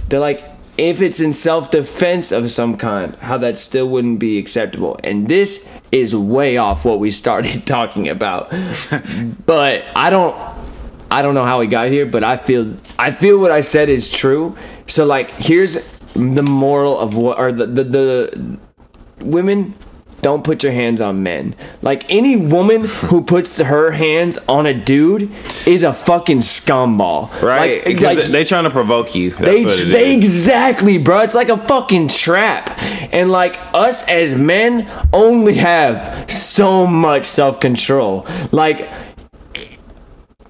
that 0.10 0.20
like 0.20 0.44
if 0.78 1.02
it's 1.02 1.20
in 1.20 1.34
self-defense 1.34 2.32
of 2.32 2.50
some 2.50 2.78
kind, 2.78 3.14
how 3.18 3.38
that 3.38 3.58
still 3.58 3.90
wouldn't 3.90 4.18
be 4.18 4.38
acceptable. 4.38 4.98
And 5.04 5.28
this 5.28 5.78
is 5.92 6.16
way 6.16 6.56
off 6.56 6.86
what 6.86 7.00
we 7.00 7.12
started 7.12 7.66
talking 7.68 8.08
about. 8.08 8.50
but 9.46 9.86
I 9.96 10.10
don't 10.10 10.36
I 11.12 11.22
don't 11.22 11.34
know 11.34 11.46
how 11.46 11.60
we 11.60 11.68
got 11.68 11.90
here, 11.90 12.06
but 12.06 12.24
I 12.24 12.38
feel 12.38 12.76
I 12.98 13.12
feel 13.12 13.40
what 13.40 13.52
I 13.52 13.62
said 13.62 13.90
is 13.90 14.10
true. 14.10 14.58
So 14.88 15.06
like 15.06 15.32
here's 15.32 15.76
the 16.14 16.44
moral 16.44 17.00
of 17.00 17.16
what 17.16 17.40
or 17.40 17.52
the 17.52 17.66
the, 17.66 17.84
the 17.84 18.60
women 19.20 19.76
don't 20.22 20.44
put 20.44 20.64
your 20.64 20.72
hands 20.72 21.02
on 21.02 21.24
men. 21.24 21.56
Like 21.82 22.10
any 22.10 22.36
woman 22.36 22.84
who 22.86 23.24
puts 23.24 23.58
her 23.60 23.92
hands 23.92 24.38
on 24.48 24.66
a 24.66 24.74
dude 24.74 25.32
is 25.66 25.84
a 25.84 25.94
fucking 25.94 26.40
scumball. 26.40 27.30
right? 27.42 27.86
Like, 27.86 28.02
like, 28.02 28.18
they 28.28 28.44
trying 28.44 28.66
to 28.66 28.70
provoke 28.70 29.16
you. 29.16 29.32
That's 29.32 29.84
they, 29.84 29.92
they 29.92 30.16
exactly, 30.18 30.98
bro. 30.98 31.22
It's 31.22 31.36
like 31.36 31.50
a 31.50 31.58
fucking 31.58 32.10
trap. 32.10 32.78
And 33.14 33.32
like 33.32 33.60
us 33.74 34.08
as 34.08 34.36
men 34.36 34.90
only 35.14 35.56
have 35.56 36.30
so 36.30 36.86
much 36.86 37.26
self 37.26 37.60
control. 37.60 38.26
Like 38.52 38.90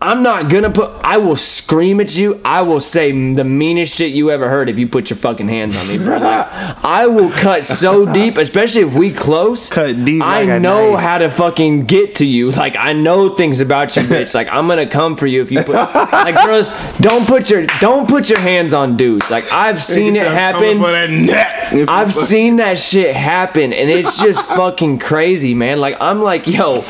I'm 0.01 0.23
not 0.23 0.49
gonna 0.49 0.69
put. 0.69 0.91
I 1.03 1.17
will 1.17 1.35
scream 1.35 1.99
at 1.99 2.15
you. 2.15 2.39
I 2.45 2.61
will 2.61 2.79
say 2.79 3.11
the 3.11 3.43
meanest 3.43 3.93
shit 3.93 4.11
you 4.11 4.31
ever 4.31 4.47
heard 4.47 4.69
if 4.69 4.79
you 4.79 4.87
put 4.87 5.09
your 5.09 5.17
fucking 5.17 5.49
hands 5.49 5.77
on 5.77 5.87
me, 5.89 5.97
bro. 5.97 6.19
Like, 6.19 6.47
I 6.85 7.05
will 7.07 7.29
cut 7.29 7.65
so 7.65 8.05
deep, 8.05 8.37
especially 8.37 8.81
if 8.83 8.93
we 8.93 9.11
close. 9.11 9.69
Cut 9.69 10.05
deep 10.05 10.23
I 10.23 10.43
like 10.43 10.61
know 10.61 10.95
how 10.95 11.17
to 11.17 11.29
fucking 11.29 11.83
get 11.83 12.15
to 12.15 12.25
you. 12.25 12.51
Like 12.51 12.77
I 12.77 12.93
know 12.93 13.27
things 13.27 13.59
about 13.59 13.97
you, 13.97 14.03
bitch. 14.03 14.33
Like 14.33 14.47
I'm 14.49 14.69
gonna 14.69 14.87
come 14.87 15.17
for 15.17 15.27
you 15.27 15.41
if 15.41 15.51
you 15.51 15.63
put. 15.63 15.75
like 15.75 16.35
girls, 16.45 16.71
don't 16.99 17.27
put 17.27 17.49
your 17.49 17.65
don't 17.81 18.07
put 18.07 18.29
your 18.29 18.39
hands 18.39 18.73
on 18.73 18.95
dudes. 18.95 19.29
Like 19.29 19.51
I've 19.51 19.81
seen 19.81 20.15
it 20.15 20.27
happen. 20.27 20.77
for 20.77 20.91
that 20.91 21.09
neck. 21.09 21.89
I've 21.89 22.13
seen 22.13 22.55
that 22.55 22.77
shit 22.77 23.13
happen, 23.13 23.73
and 23.73 23.89
it's 23.89 24.17
just 24.21 24.45
fucking 24.47 24.99
crazy, 24.99 25.53
man. 25.53 25.81
Like 25.81 25.97
I'm 25.99 26.21
like, 26.21 26.47
yo, 26.47 26.85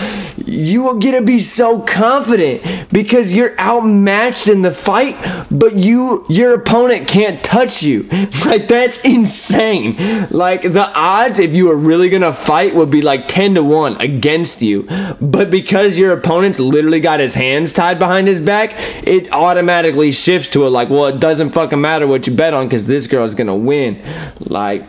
you 0.46 0.88
are 0.90 0.96
gonna 1.00 1.24
be 1.24 1.40
so 1.40 1.80
confident 1.80 2.62
because 3.00 3.32
you're 3.32 3.58
outmatched 3.58 4.50
in 4.50 4.62
the 4.62 4.72
fight, 4.72 5.16
but 5.50 5.74
you 5.74 6.26
your 6.28 6.54
opponent 6.54 7.08
can't 7.08 7.42
touch 7.42 7.82
you. 7.82 8.08
Like 8.50 8.68
that's 8.68 9.06
insane. 9.06 9.96
Like 10.32 10.62
the 10.64 10.90
odds 10.96 11.40
if 11.40 11.54
you 11.54 11.68
were 11.68 11.76
really 11.76 12.10
gonna 12.10 12.34
fight 12.34 12.74
would 12.74 12.90
be 12.90 13.02
like 13.02 13.28
ten 13.28 13.54
to 13.56 13.64
one 13.64 14.00
against 14.02 14.62
you, 14.62 14.88
but 15.22 15.52
because 15.52 15.98
your 15.98 16.14
opponent's 16.14 16.60
literally 16.60 17.00
got 17.00 17.20
his 17.20 17.36
hands 17.36 17.74
tied 17.74 18.00
behind 18.00 18.28
his 18.28 18.42
back, 18.42 18.74
it 19.06 19.32
automatically 19.32 20.12
shifts 20.12 20.50
to 20.50 20.66
it 20.66 20.70
like, 20.70 20.90
well, 20.90 21.08
it 21.08 21.20
doesn't 21.20 21.52
fucking 21.52 21.80
matter 21.80 22.08
what 22.08 22.26
you 22.26 22.36
bet 22.36 22.56
on 22.56 22.66
because 22.66 22.88
this 22.88 23.06
girl's 23.06 23.36
gonna 23.36 23.56
win. 23.56 24.02
Like, 24.40 24.84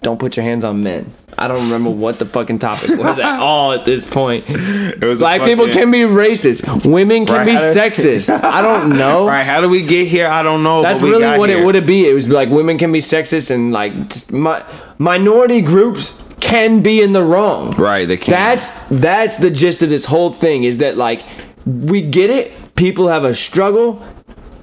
don't 0.00 0.20
put 0.20 0.36
your 0.36 0.44
hands 0.44 0.64
on 0.64 0.82
men. 0.82 1.12
I 1.38 1.48
don't 1.48 1.62
remember 1.64 1.90
what 1.90 2.18
the 2.18 2.26
fucking 2.26 2.58
topic 2.58 2.90
was 2.98 3.18
at 3.18 3.40
all 3.40 3.72
at 3.72 3.84
this 3.84 4.08
point. 4.08 4.44
It 4.48 5.02
was 5.04 5.20
Black 5.20 5.42
people 5.42 5.66
can 5.68 5.90
be 5.90 6.00
racist. 6.00 6.84
Women 6.90 7.24
can 7.26 7.36
Right, 7.36 7.46
be 7.46 7.52
sexist. 7.54 8.28
I 8.30 8.60
don't 8.62 8.90
know. 8.98 9.26
Right, 9.26 9.42
how 9.44 9.60
do 9.60 9.68
we 9.68 9.84
get 9.84 10.06
here? 10.08 10.28
I 10.28 10.42
don't 10.42 10.62
know. 10.62 10.82
That's 10.82 11.02
really 11.02 11.38
what 11.38 11.50
it 11.50 11.64
would 11.64 11.86
be. 11.86 12.06
It 12.08 12.12
was 12.14 12.28
like 12.28 12.48
women 12.50 12.78
can 12.78 12.92
be 12.92 12.98
sexist 13.00 13.50
and 13.50 13.72
like 13.72 14.08
just 14.10 14.32
mi- 14.32 14.60
minority 14.98 15.60
groups 15.62 16.22
can 16.40 16.82
be 16.82 17.00
in 17.02 17.12
the 17.12 17.22
wrong. 17.22 17.70
Right, 17.72 18.06
they 18.06 18.16
can. 18.18 18.32
That's 18.32 18.86
that's 18.88 19.38
the 19.38 19.50
gist 19.50 19.82
of 19.82 19.88
this 19.88 20.04
whole 20.04 20.30
thing 20.30 20.64
is 20.64 20.78
that 20.78 20.96
like 20.96 21.22
we 21.64 22.02
get 22.02 22.30
it. 22.30 22.74
People 22.74 23.08
have 23.08 23.24
a 23.24 23.34
struggle. 23.34 24.02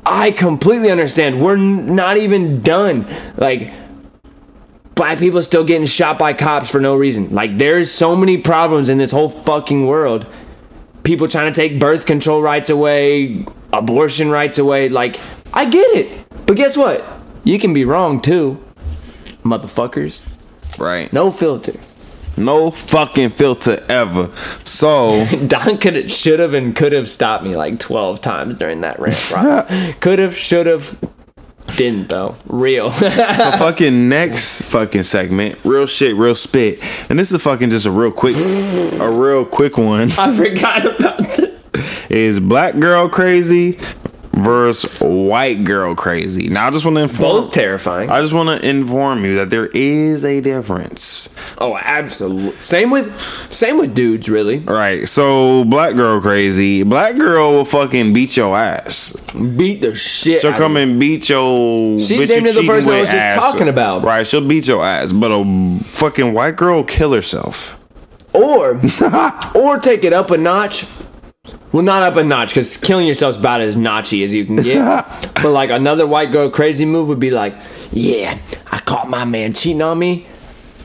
I 0.05 0.31
completely 0.31 0.91
understand. 0.91 1.41
We're 1.41 1.55
not 1.55 2.17
even 2.17 2.61
done. 2.61 3.07
Like 3.37 3.71
black 4.99 5.17
people 5.17 5.41
still 5.41 5.63
getting 5.63 5.87
shot 5.87 6.19
by 6.19 6.33
cops 6.33 6.69
for 6.69 6.81
no 6.81 6.93
reason. 6.93 7.33
Like 7.33 7.57
there's 7.57 7.89
so 7.89 8.17
many 8.17 8.37
problems 8.37 8.89
in 8.89 8.97
this 8.97 9.11
whole 9.11 9.29
fucking 9.29 9.87
world. 9.87 10.27
People 11.03 11.29
trying 11.29 11.51
to 11.53 11.55
take 11.55 11.79
birth 11.79 12.05
control 12.05 12.41
rights 12.41 12.69
away, 12.69 13.45
abortion 13.71 14.29
rights 14.29 14.57
away. 14.57 14.89
Like 14.89 15.17
I 15.53 15.63
get 15.69 15.87
it. 15.95 16.25
But 16.45 16.57
guess 16.57 16.75
what? 16.75 17.01
You 17.45 17.57
can 17.59 17.73
be 17.73 17.85
wrong 17.85 18.19
too. 18.19 18.61
Motherfuckers. 19.41 20.19
right. 20.77 21.11
No 21.13 21.31
filter. 21.31 21.79
No 22.35 22.69
fucking 22.69 23.29
filter 23.29 23.81
ever. 23.87 24.29
So 24.65 25.25
Don 25.47 25.77
could 25.77 26.11
should 26.11 26.41
have 26.41 26.53
and 26.53 26.75
could 26.75 26.91
have 26.91 27.07
stopped 27.07 27.45
me 27.45 27.55
like 27.55 27.79
twelve 27.79 28.19
times 28.19 28.59
during 28.59 28.81
that 28.81 28.99
rant. 28.99 29.15
Could 30.01 30.19
have, 30.19 30.35
should 30.35 30.67
have, 30.67 30.99
didn't 31.75 32.09
though. 32.09 32.35
Real. 32.47 32.89
the 32.89 33.55
fucking 33.57 34.09
next 34.09 34.61
fucking 34.63 35.03
segment, 35.03 35.57
real 35.63 35.85
shit, 35.85 36.15
real 36.15 36.35
spit, 36.35 36.79
and 37.09 37.17
this 37.17 37.31
is 37.31 37.41
fucking 37.41 37.69
just 37.69 37.85
a 37.85 37.91
real 37.91 38.11
quick, 38.11 38.35
a 38.35 39.09
real 39.09 39.45
quick 39.45 39.77
one. 39.77 40.11
I 40.17 40.35
forgot 40.35 40.85
about 40.85 41.19
that. 41.37 41.49
Is 42.09 42.39
black 42.39 42.79
girl 42.79 43.07
crazy 43.07 43.73
versus 44.41 44.99
white 44.99 45.63
girl 45.63 45.95
crazy? 45.95 46.47
Now 46.49 46.67
I 46.67 46.71
just 46.71 46.85
want 46.85 46.97
to 46.97 47.03
inform. 47.03 47.21
Both 47.43 47.51
terrifying. 47.53 48.09
I 48.09 48.21
just 48.21 48.33
want 48.33 48.61
to 48.61 48.67
inform 48.67 49.25
you 49.25 49.35
that 49.35 49.49
there 49.49 49.67
is 49.67 50.23
a 50.25 50.41
difference. 50.41 51.29
Oh, 51.57 51.77
absolutely. 51.81 52.59
Same 52.61 52.89
with, 52.89 53.19
same 53.51 53.77
with 53.77 53.93
dudes. 53.93 54.29
Really, 54.29 54.59
Right. 54.59 55.07
So 55.07 55.63
black 55.65 55.95
girl 55.95 56.21
crazy. 56.21 56.83
Black 56.83 57.15
girl 57.15 57.51
will 57.53 57.65
fucking 57.65 58.13
beat 58.13 58.37
your 58.37 58.55
ass. 58.57 59.13
beat 59.33 59.81
the 59.81 59.95
shit. 59.95 60.41
She'll 60.41 60.53
come 60.53 60.77
and 60.77 60.99
beat 60.99 61.29
your. 61.29 61.99
She's 61.99 62.29
you 62.29 62.51
the 62.51 62.63
person 62.65 62.91
I 62.91 62.99
was 63.01 63.09
just 63.09 63.39
talking 63.39 63.67
about. 63.67 64.03
Right. 64.03 64.25
She'll 64.25 64.47
beat 64.47 64.67
your 64.67 64.83
ass, 64.83 65.11
but 65.13 65.31
a 65.31 65.79
fucking 65.85 66.33
white 66.33 66.55
girl 66.55 66.77
will 66.77 66.83
kill 66.83 67.13
herself. 67.13 67.79
or 68.33 68.79
or 69.55 69.79
take 69.79 70.03
it 70.03 70.13
up 70.13 70.31
a 70.31 70.37
notch. 70.37 70.85
Well, 71.71 71.83
not 71.83 72.01
up 72.01 72.15
a 72.15 72.23
notch 72.23 72.49
because 72.49 72.77
killing 72.77 73.05
yourself's 73.05 73.37
about 73.37 73.61
as 73.61 73.75
notchy 73.75 74.23
as 74.23 74.33
you 74.33 74.43
can 74.45 74.55
get. 74.55 75.05
but 75.35 75.51
like 75.51 75.69
another 75.69 76.07
white 76.07 76.31
girl 76.31 76.49
crazy 76.49 76.85
move 76.85 77.07
would 77.09 77.19
be 77.19 77.31
like, 77.31 77.55
yeah, 77.91 78.37
I 78.71 78.79
caught 78.79 79.07
my 79.09 79.23
man 79.25 79.53
cheating 79.53 79.81
on 79.81 79.99
me. 79.99 80.25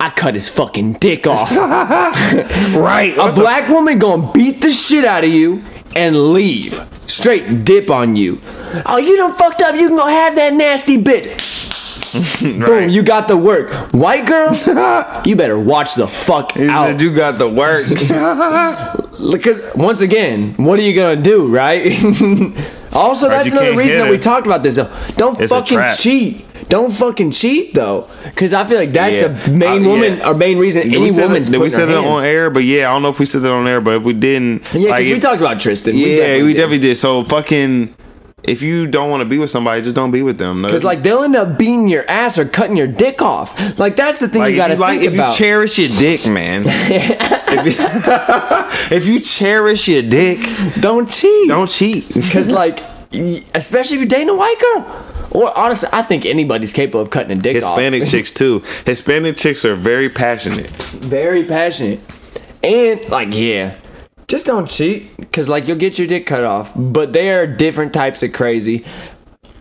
I 0.00 0.10
cut 0.10 0.34
his 0.34 0.48
fucking 0.48 0.94
dick 0.94 1.26
off. 1.26 1.50
Right. 2.74 3.16
a 3.16 3.32
black 3.32 3.68
woman 3.68 3.98
gonna 3.98 4.30
beat 4.32 4.60
the 4.60 4.72
shit 4.72 5.04
out 5.04 5.24
of 5.24 5.30
you 5.30 5.64
and 5.96 6.32
leave. 6.32 6.74
Straight 7.06 7.64
dip 7.64 7.90
on 7.90 8.16
you. 8.16 8.40
Oh, 8.86 8.96
you 8.98 9.16
done 9.16 9.34
fucked 9.34 9.62
up. 9.62 9.74
You 9.76 9.88
can 9.88 9.96
go 9.96 10.06
have 10.06 10.34
that 10.36 10.52
nasty 10.52 10.98
bitch. 10.98 11.40
Boom, 12.40 12.88
you 12.88 13.02
got 13.02 13.28
the 13.28 13.36
work. 13.36 13.70
White 13.92 14.26
girl, 14.26 14.52
you 15.24 15.36
better 15.36 15.58
watch 15.58 15.94
the 15.94 16.06
fuck 16.06 16.52
He 16.52 16.68
out. 16.68 16.88
said 16.88 17.00
you 17.00 17.14
got 17.14 17.38
the 17.38 17.48
work. 17.48 17.86
Because 19.32 19.62
once 19.74 20.00
again, 20.02 20.54
what 20.56 20.78
are 20.78 20.82
you 20.82 20.92
gonna 20.94 21.20
do, 21.20 21.48
right? 21.48 21.86
also, 22.92 23.28
Right, 23.28 23.36
that's 23.44 23.52
another 23.52 23.74
reason 23.76 23.98
that 23.98 24.10
we 24.10 24.18
talked 24.18 24.46
about 24.46 24.62
this 24.62 24.74
though. 24.74 24.90
Don't 25.16 25.40
It's 25.40 25.52
fucking 25.52 25.78
cheat. 25.96 26.44
Don't 26.68 26.92
fucking 26.92 27.30
cheat 27.30 27.74
though, 27.74 28.08
because 28.24 28.52
I 28.52 28.64
feel 28.64 28.76
like 28.78 28.92
that's 28.92 29.22
Yeah. 29.22 29.50
a 29.54 29.56
main 29.56 29.84
Uh, 29.84 29.88
woman 29.88 30.18
yeah. 30.18 30.28
or 30.28 30.34
main 30.34 30.58
reason 30.58 30.82
any 30.82 30.98
we 30.98 31.10
woman's 31.12 31.46
that, 31.46 31.52
did 31.52 31.60
we 31.60 31.70
say 31.70 31.86
that 31.86 31.96
on 31.96 32.24
air? 32.24 32.50
But 32.50 32.64
yeah, 32.64 32.90
I 32.90 32.92
don't 32.94 33.02
know 33.02 33.10
if 33.10 33.18
we 33.20 33.24
said 33.26 33.42
that 33.42 33.50
on 33.52 33.66
air, 33.68 33.80
but 33.80 33.96
if 33.96 34.02
we 34.02 34.12
didn't, 34.12 34.62
Yeah, 34.74 34.80
because 34.80 34.90
like, 34.90 35.04
we 35.06 35.20
talked 35.20 35.40
about 35.40 35.60
Tristan. 35.60 35.94
yeah, 35.96 36.42
we 36.42 36.52
definitely 36.52 36.78
did. 36.80 36.88
did. 36.88 36.96
So 36.98 37.22
fucking, 37.24 37.94
if 38.44 38.62
you 38.62 38.86
don't 38.86 39.10
want 39.10 39.22
to 39.22 39.24
be 39.28 39.38
with 39.38 39.50
somebody, 39.50 39.82
just 39.82 39.96
don't 39.96 40.10
be 40.10 40.22
with 40.22 40.38
them. 40.38 40.62
Because 40.62 40.84
like 40.84 41.02
they'll 41.02 41.22
end 41.22 41.36
up 41.36 41.58
beating 41.58 41.88
your 41.88 42.08
ass 42.08 42.38
or 42.38 42.44
cutting 42.44 42.76
your 42.76 42.86
dick 42.86 43.22
off. 43.22 43.78
Like 43.78 43.96
that's 43.96 44.18
the 44.20 44.28
thing 44.28 44.42
Like, 44.42 44.52
you 44.52 44.56
gotta 44.56 44.74
if 44.74 44.78
you, 44.78 44.84
like, 44.84 45.00
think 45.00 45.08
if 45.08 45.14
about. 45.14 45.30
you 45.30 45.36
cherish 45.36 45.78
your 45.78 45.88
dick, 45.88 46.26
man. 46.26 46.64
if, 46.66 47.66
you, 47.66 48.96
if 48.96 49.06
you 49.06 49.20
cherish 49.20 49.88
your 49.88 50.02
dick, 50.02 50.40
don't 50.80 51.08
cheat. 51.08 51.48
don't 51.48 51.68
cheat. 51.68 52.08
Because 52.14 52.50
like, 52.50 52.80
especially 53.12 53.96
if 53.96 54.00
you're 54.02 54.08
dating 54.08 54.30
a 54.30 54.36
white 54.36 54.60
girl. 54.60 55.10
Or 55.30 55.56
honestly, 55.58 55.88
I 55.92 56.02
think 56.02 56.26
anybody's 56.26 56.72
capable 56.72 57.00
of 57.00 57.10
cutting 57.10 57.36
a 57.36 57.40
dick 57.40 57.56
Hispanic 57.56 58.04
off. 58.04 58.10
chicks 58.12 58.30
too. 58.30 58.60
Hispanic 58.86 59.36
chicks 59.36 59.64
are 59.64 59.74
very 59.74 60.08
passionate. 60.08 60.70
very 60.70 61.44
passionate 61.44 61.98
and 62.64 63.08
like 63.10 63.28
yeah 63.32 63.76
just 64.28 64.46
don't 64.46 64.68
cheat 64.68 65.16
because 65.16 65.48
like 65.48 65.68
you'll 65.68 65.76
get 65.78 65.98
your 65.98 66.06
dick 66.06 66.26
cut 66.26 66.44
off 66.44 66.72
but 66.76 67.12
they 67.12 67.30
are 67.30 67.46
different 67.46 67.92
types 67.92 68.22
of 68.22 68.32
crazy. 68.32 68.84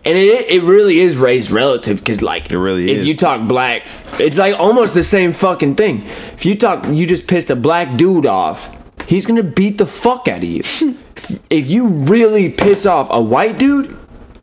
And 0.06 0.18
it, 0.18 0.50
it 0.50 0.62
really 0.62 0.98
is 0.98 1.16
raised 1.16 1.50
relative 1.50 1.98
because 1.98 2.20
like 2.20 2.50
It 2.50 2.58
really 2.58 2.90
if 2.90 2.98
is. 2.98 3.06
you 3.06 3.16
talk 3.16 3.46
black 3.48 3.86
it's 4.18 4.36
like 4.36 4.58
almost 4.58 4.94
the 4.94 5.02
same 5.02 5.32
fucking 5.32 5.76
thing. 5.76 6.02
If 6.04 6.44
you 6.44 6.54
talk 6.56 6.86
you 6.88 7.06
just 7.06 7.26
pissed 7.26 7.50
a 7.50 7.56
black 7.56 7.96
dude 7.96 8.26
off 8.26 8.70
he's 9.08 9.26
gonna 9.26 9.42
beat 9.42 9.78
the 9.78 9.86
fuck 9.86 10.28
out 10.28 10.38
of 10.38 10.44
you 10.44 10.60
if 11.50 11.66
you 11.66 11.88
really 11.88 12.50
piss 12.50 12.86
off 12.86 13.08
a 13.10 13.20
white 13.20 13.58
dude 13.58 13.96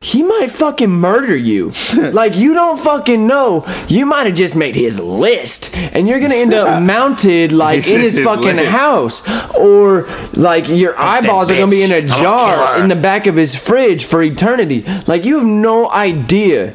he 0.03 0.23
might 0.23 0.49
fucking 0.49 0.89
murder 0.89 1.35
you. 1.35 1.71
like 2.11 2.35
you 2.35 2.55
don't 2.55 2.79
fucking 2.79 3.27
know. 3.27 3.65
You 3.87 4.07
might 4.07 4.25
have 4.25 4.35
just 4.35 4.55
made 4.55 4.73
his 4.73 4.99
list, 4.99 5.75
and 5.77 6.07
you're 6.07 6.19
gonna 6.19 6.35
end 6.35 6.55
up 6.55 6.81
mounted 6.83 7.51
like 7.51 7.87
in 7.87 8.01
his 8.01 8.15
his 8.15 8.25
fucking 8.25 8.55
list. 8.55 8.69
house, 8.71 9.55
or 9.55 10.07
like 10.33 10.67
your 10.67 10.99
eyeballs 10.99 11.51
are 11.51 11.55
gonna 11.55 11.69
be 11.69 11.83
in 11.83 11.91
a 11.91 12.01
jar 12.01 12.81
in 12.81 12.89
the 12.89 12.95
back 12.95 13.27
of 13.27 13.35
his 13.35 13.55
fridge 13.55 14.03
for 14.03 14.23
eternity. 14.23 14.83
Like 15.05 15.23
you 15.23 15.37
have 15.37 15.47
no 15.47 15.89
idea 15.91 16.71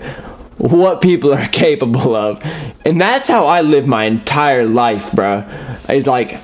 what 0.59 1.01
people 1.03 1.35
are 1.35 1.49
capable 1.49 2.15
of, 2.15 2.41
and 2.87 3.01
that's 3.01 3.27
how 3.27 3.47
I 3.47 3.61
live 3.61 3.89
my 3.89 4.05
entire 4.05 4.65
life, 4.65 5.11
bro. 5.11 5.45
It's 5.89 6.07
like 6.07 6.39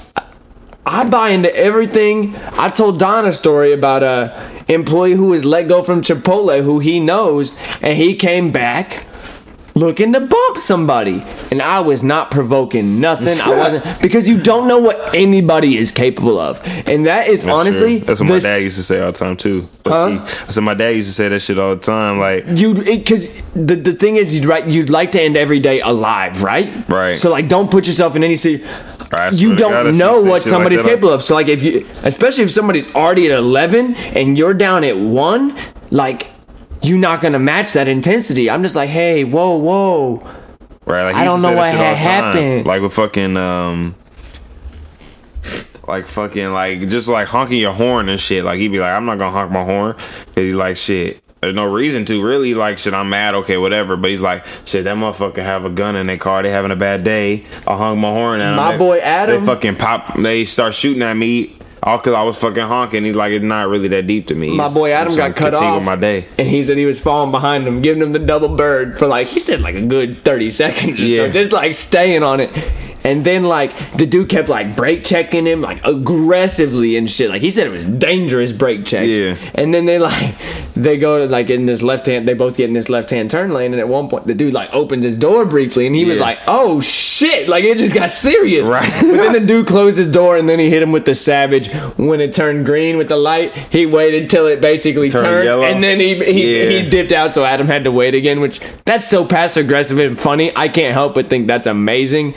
I 0.84 1.08
buy 1.08 1.30
into 1.30 1.54
everything. 1.54 2.34
I 2.58 2.68
told 2.68 2.98
Don 2.98 3.24
a 3.24 3.30
story 3.32 3.72
about 3.72 4.02
a 4.02 4.50
employee 4.73 5.12
who 5.12 5.26
was 5.26 5.44
let 5.44 5.68
go 5.68 5.83
from 5.83 6.02
Chipotle 6.02 6.62
who 6.62 6.78
he 6.78 7.01
knows, 7.01 7.57
and 7.81 7.97
he 7.97 8.15
came 8.17 8.51
back 8.52 9.07
looking 9.75 10.12
to 10.12 10.20
bump 10.20 10.59
somebody. 10.59 11.25
And 11.51 11.62
I 11.62 11.81
was 11.81 12.02
not 12.02 12.31
provoking 12.31 13.01
nothing. 13.01 13.41
I 13.41 13.49
wasn't 13.49 14.01
because 14.02 14.28
you 14.28 14.39
don't 14.42 14.68
know 14.68 14.78
what 14.78 15.15
anybody 15.15 15.76
is 15.78 15.91
capable 15.91 16.39
of. 16.39 16.60
And 16.86 17.07
that 17.07 17.28
is 17.28 17.42
That's 17.42 17.59
honestly 17.59 17.99
true. 17.99 18.07
that's 18.07 18.20
what 18.20 18.28
my 18.28 18.39
dad 18.39 18.62
used 18.62 18.76
to 18.76 18.83
say 18.83 19.01
all 19.01 19.12
the 19.12 19.18
time 19.18 19.36
too. 19.36 19.67
Huh? 19.86 20.09
He- 20.10 20.18
I 20.18 20.25
said 20.26 20.62
my 20.62 20.75
dad 20.75 20.91
used 20.91 21.09
to 21.09 21.15
say 21.15 21.28
that 21.28 21.41
shit 21.41 21.59
all 21.59 21.75
the 21.75 21.81
time. 21.81 22.18
Like 22.18 22.44
you 22.49 22.75
because 22.75 23.34
the, 23.55 23.75
the 23.76 23.94
thing 23.94 24.17
is 24.17 24.34
you'd 24.34 24.44
right 24.44 24.67
you'd 24.67 24.91
like 24.91 25.12
to 25.12 25.20
end 25.23 25.36
every 25.36 25.59
day 25.60 25.81
alive 25.81 26.42
right 26.42 26.89
Right. 26.89 27.18
so 27.18 27.31
like 27.31 27.49
don't 27.49 27.70
put 27.70 27.86
yourself 27.86 28.15
in 28.17 28.25
any 28.25 28.36
si- 28.36 28.62
I 28.65 28.68
swear 28.68 28.91
you 29.32 29.50
to 29.50 29.57
God, 29.57 29.73
I 29.73 29.82
don't 29.84 29.99
know 29.99 30.15
what 30.23 30.23
shit 30.23 30.31
like 30.31 30.42
somebody's 30.42 30.82
capable 30.82 31.10
of 31.10 31.23
so 31.23 31.34
like 31.34 31.49
if 31.49 31.62
you 31.62 31.86
especially 32.05 32.44
if 32.44 32.50
somebody's 32.50 32.94
already 32.94 33.31
at 33.31 33.39
11 33.39 33.94
and 33.94 34.39
you're 34.39 34.55
down 34.55 34.84
at 34.84 34.99
1 34.99 35.58
like 35.91 36.31
you're 36.82 36.99
not 36.99 37.20
gonna 37.20 37.39
match 37.39 37.73
that 37.74 37.89
intensity 37.89 38.50
i'm 38.50 38.62
just 38.62 38.74
like 38.74 38.91
hey 38.91 39.24
whoa 39.24 39.57
whoa 39.57 40.26
Right, 40.84 41.05
like 41.05 41.15
I 41.15 41.24
don't 41.24 41.42
know 41.42 41.55
what 41.55 41.73
had 41.73 41.97
happened. 41.97 42.66
Like 42.66 42.82
with 42.82 42.92
fucking 42.92 43.36
um, 43.36 43.94
like 45.86 46.07
fucking 46.07 46.50
like 46.50 46.81
just 46.89 47.07
like 47.08 47.28
honking 47.28 47.60
your 47.60 47.73
horn 47.73 48.08
and 48.08 48.18
shit. 48.18 48.44
Like 48.44 48.58
he'd 48.58 48.68
be 48.68 48.81
like, 48.81 48.92
I'm 48.92 49.05
not 49.05 49.18
gonna 49.18 49.31
honk 49.31 49.52
my 49.52 49.65
horn 49.65 49.94
because 49.97 50.44
he's 50.44 50.55
like 50.57 50.76
shit. 50.76 51.22
There's 51.42 51.56
no 51.56 51.64
reason 51.66 52.04
to 52.04 52.24
really 52.24 52.54
like 52.54 52.78
shit. 52.78 52.94
I'm 52.94 53.10
mad, 53.10 53.34
okay, 53.34 53.56
whatever. 53.56 53.96
But 53.96 54.10
he's 54.10 54.22
like, 54.22 54.46
shit, 54.64 54.84
that 54.84 54.96
motherfucker 54.96 55.42
have 55.42 55.64
a 55.64 55.70
gun 55.70 55.96
in 55.96 56.06
their 56.06 56.16
car. 56.16 56.40
They 56.42 56.50
having 56.50 56.70
a 56.70 56.76
bad 56.76 57.02
day. 57.02 57.44
I 57.66 57.76
hung 57.76 57.98
my 57.98 58.10
horn 58.12 58.40
at. 58.40 58.54
My 58.54 58.72
They- 58.72 58.78
boy 58.78 58.98
Adam- 59.00 59.40
They 59.40 59.46
fucking 59.46 59.74
pop. 59.76 60.16
They 60.16 60.44
start 60.44 60.72
shooting 60.72 61.02
at 61.02 61.16
me. 61.16 61.56
All 61.82 61.96
because 61.98 62.14
I 62.14 62.22
was 62.22 62.38
fucking 62.38 62.62
honking. 62.62 63.04
He's 63.04 63.16
like, 63.16 63.32
it's 63.32 63.44
not 63.44 63.66
really 63.68 63.88
that 63.88 64.06
deep 64.06 64.28
to 64.28 64.36
me. 64.36 64.54
my 64.56 64.68
boy 64.68 64.92
adam 64.92 65.16
got 65.16 65.34
cut 65.34 65.52
off 65.52 65.82
my 65.82 65.96
day. 65.96 66.26
and 66.38 66.46
he 66.46 66.62
said 66.62 66.78
he 66.78 66.86
was 66.86 67.00
falling 67.00 67.32
behind 67.32 67.66
him 67.66 67.82
giving 67.82 68.00
him 68.00 68.12
the 68.12 68.20
double 68.20 68.50
bird 68.50 68.96
for 68.96 69.08
like 69.08 69.26
he 69.26 69.40
said 69.40 69.60
like 69.62 69.74
a 69.74 69.82
good 69.82 70.22
30 70.22 70.48
seconds 70.48 71.00
or 71.00 71.04
Yeah. 71.04 71.26
so 71.26 71.32
just 71.32 71.50
like 71.50 71.74
staying 71.74 72.22
on 72.22 72.38
it 72.38 72.50
and 73.05 73.24
then 73.24 73.44
like 73.44 73.76
the 73.92 74.06
dude 74.06 74.28
kept 74.28 74.48
like 74.48 74.76
brake 74.76 75.05
checking 75.05 75.47
him 75.47 75.60
like 75.60 75.84
aggressively 75.84 76.97
and 76.97 77.08
shit 77.10 77.28
like 77.31 77.42
he 77.42 77.50
said 77.50 77.66
it 77.66 77.70
was 77.70 77.86
dangerous 77.86 78.52
brake 78.52 78.84
checks 78.84 79.08
Yeah. 79.08 79.36
and 79.55 79.72
then 79.74 79.84
they 79.86 79.98
like 79.98 80.34
they 80.74 80.97
go 80.98 81.18
to 81.18 81.26
like 81.31 81.50
in 81.50 81.66
this 81.66 81.82
left 81.82 82.06
hand 82.06 82.26
they 82.28 82.34
both 82.34 82.56
get 82.56 82.66
in 82.68 82.72
this 82.74 82.89
left 82.89 83.10
hand 83.10 83.31
turn 83.31 83.52
lane 83.52 83.72
and 83.72 83.81
at 83.81 83.89
one 83.89 84.08
point 84.08 84.26
the 84.26 84.34
dude 84.34 84.55
like 84.55 84.72
opened 84.72 85.02
his 85.05 85.18
door 85.18 85.44
briefly 85.44 85.86
and 85.86 85.94
he 85.97 86.05
was 86.05 86.18
like 86.18 86.39
oh 86.47 86.81
shit 86.81 87.48
like 87.48 87.64
it 87.64 87.78
just 87.78 87.94
got 87.94 88.10
serious 88.10 88.68
Right. 88.68 88.89
but 89.00 89.12
then 89.16 89.32
the 89.32 89.40
dude 89.40 89.66
closed 89.66 89.98
his 89.98 90.08
door 90.08 90.36
and 90.36 90.48
then 90.48 90.58
he 90.58 90.70
hit 90.70 90.82
him 90.82 90.92
with 90.92 91.05
the 91.05 91.14
savage 91.14 91.70
when 91.97 92.20
it 92.20 92.32
turned 92.32 92.64
green 92.64 92.97
with 92.97 93.08
the 93.08 93.16
light 93.16 93.55
he 93.70 93.86
waited 93.86 94.31
till 94.31 94.47
it 94.47 94.60
basically 94.60 95.10
Turned 95.10 95.24
turned 95.24 95.44
yellow? 95.44 95.64
and 95.64 95.82
then 95.82 96.00
he 96.00 96.14
he, 96.24 96.62
Yeah. 96.62 96.82
he 96.82 96.90
dipped 96.90 97.12
out 97.12 97.32
so 97.32 97.44
adam 97.44 97.66
had 97.66 97.84
to 97.84 97.92
wait 97.92 98.14
again 98.14 98.40
which 98.40 98.60
that's 98.84 99.08
so 99.08 99.24
passive 99.24 99.66
aggressive 99.66 99.98
and 99.98 100.18
funny 100.18 100.52
i 100.56 100.68
can't 100.68 100.92
help 100.94 101.14
but 101.14 101.28
think 101.28 101.47
that's 101.47 101.66
amazing 101.66 102.34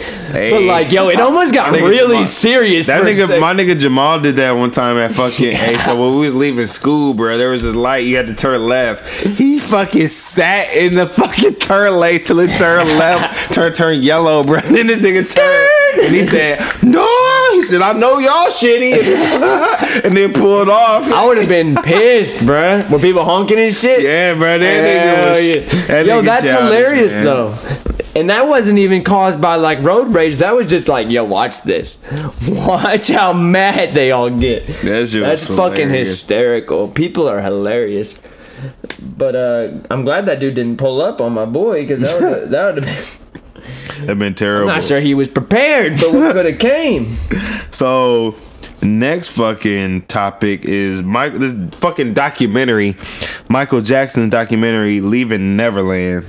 but 0.59 0.64
like 0.64 0.92
yo 0.92 1.09
it 1.09 1.19
almost 1.19 1.53
got 1.53 1.74
nigga 1.74 1.88
really 1.90 2.16
Jamal- 2.17 2.24
serious 2.25 2.88
That 2.88 3.03
nigga, 3.03 3.40
my 3.40 3.53
nigga 3.53 3.77
Jamal 3.80 4.19
did 4.19 4.35
that 4.38 4.51
one 4.51 4.72
time 4.72 4.98
at 4.98 5.11
fucking. 5.14 5.56
Hey, 5.66 5.77
so 5.77 5.95
when 6.00 6.19
we 6.19 6.25
was 6.25 6.35
leaving 6.35 6.66
school, 6.66 7.14
bro, 7.14 7.38
there 7.38 7.50
was 7.50 7.64
this 7.64 7.75
light. 7.75 8.06
You 8.06 8.17
had 8.17 8.27
to 8.27 8.35
turn 8.35 8.66
left. 8.66 9.08
He 9.25 9.58
fucking 9.59 10.08
sat 10.08 10.74
in 10.75 10.95
the 10.95 11.08
fucking 11.08 11.56
turn 11.56 11.95
lane 11.95 12.22
till 12.22 12.40
it 12.40 12.51
turned 12.58 12.90
left, 12.98 13.51
turn 13.53 13.72
turn 13.74 14.01
yellow, 14.01 14.43
bro. 14.43 14.59
then 14.61 14.88
this 14.88 15.00
nigga 15.00 15.24
turned 15.34 16.06
and 16.06 16.14
he 16.16 16.24
said, 16.24 16.59
"No," 16.84 17.06
he 17.53 17.61
said, 17.64 17.82
"I 17.82 17.93
know 17.93 18.19
y'all 18.19 18.48
shitty," 18.48 20.03
and 20.06 20.16
then 20.16 20.34
pulled 20.34 20.69
off. 20.69 21.09
I 21.11 21.25
would 21.25 21.38
have 21.38 21.50
been 21.50 21.75
pissed, 21.75 22.45
bro. 22.45 22.82
Were 22.92 23.00
people 23.00 23.24
honking 23.24 23.59
and 23.59 23.74
shit? 23.74 24.01
Yeah, 24.03 24.34
bro, 24.34 24.59
that 24.59 24.61
Hell 24.61 25.25
nigga 25.25 25.30
was. 25.30 25.74
yeah. 25.75 25.85
that 25.88 26.06
Yo, 26.06 26.22
nigga 26.22 26.25
that's 26.25 26.43
childish, 26.45 26.64
hilarious 26.77 27.14
man. 27.16 27.24
though. 27.25 27.58
And 28.16 28.30
that 28.30 28.48
wasn't 28.48 28.80
even 28.80 29.03
caused 29.03 29.42
by 29.42 29.56
like 29.56 29.80
road 29.82 30.08
rage. 30.16 30.38
That 30.38 30.56
was 30.56 30.68
just 30.68 30.88
like, 30.88 31.11
yo, 31.11 31.26
watch 31.26 31.64
this. 31.64 32.02
Watch 32.48 33.10
how 33.10 33.34
mad 33.34 33.94
they 33.94 34.11
all 34.11 34.30
get. 34.30 34.66
That's 34.84 35.14
was 35.14 35.44
fucking 35.44 35.90
hysterical. 35.90 36.88
People 36.88 37.27
are 37.27 37.42
hilarious. 37.42 38.19
But 39.02 39.35
uh 39.35 39.72
I'm 39.92 40.06
glad 40.06 40.27
that 40.27 40.40
dude 40.40 40.56
didn't 40.56 40.77
pull 40.77 41.02
up 41.02 41.19
on 41.19 41.34
my 41.34 41.45
boy 41.45 41.84
because 41.84 42.00
that 42.00 42.22
would 42.22 42.50
that 42.52 42.76
would 42.76 42.85
have 42.85 43.19
been. 43.19 43.26
That'd 44.02 44.19
been 44.19 44.35
terrible. 44.35 44.69
I'm 44.69 44.76
not 44.76 44.84
sure 44.84 45.00
he 45.00 45.14
was 45.14 45.27
prepared, 45.27 46.00
but 46.00 46.11
we 46.11 46.19
could 46.19 46.45
have 46.45 46.60
came. 46.60 47.16
So 47.72 48.35
next 48.82 49.30
fucking 49.30 50.03
topic 50.03 50.64
is 50.66 51.03
Mike 51.03 51.34
this 51.34 51.53
fucking 51.76 52.14
documentary, 52.14 52.95
Michael 53.50 53.82
Jackson 53.82 54.30
documentary 54.30 55.02
Leaving 55.02 55.58
Neverland. 55.58 56.26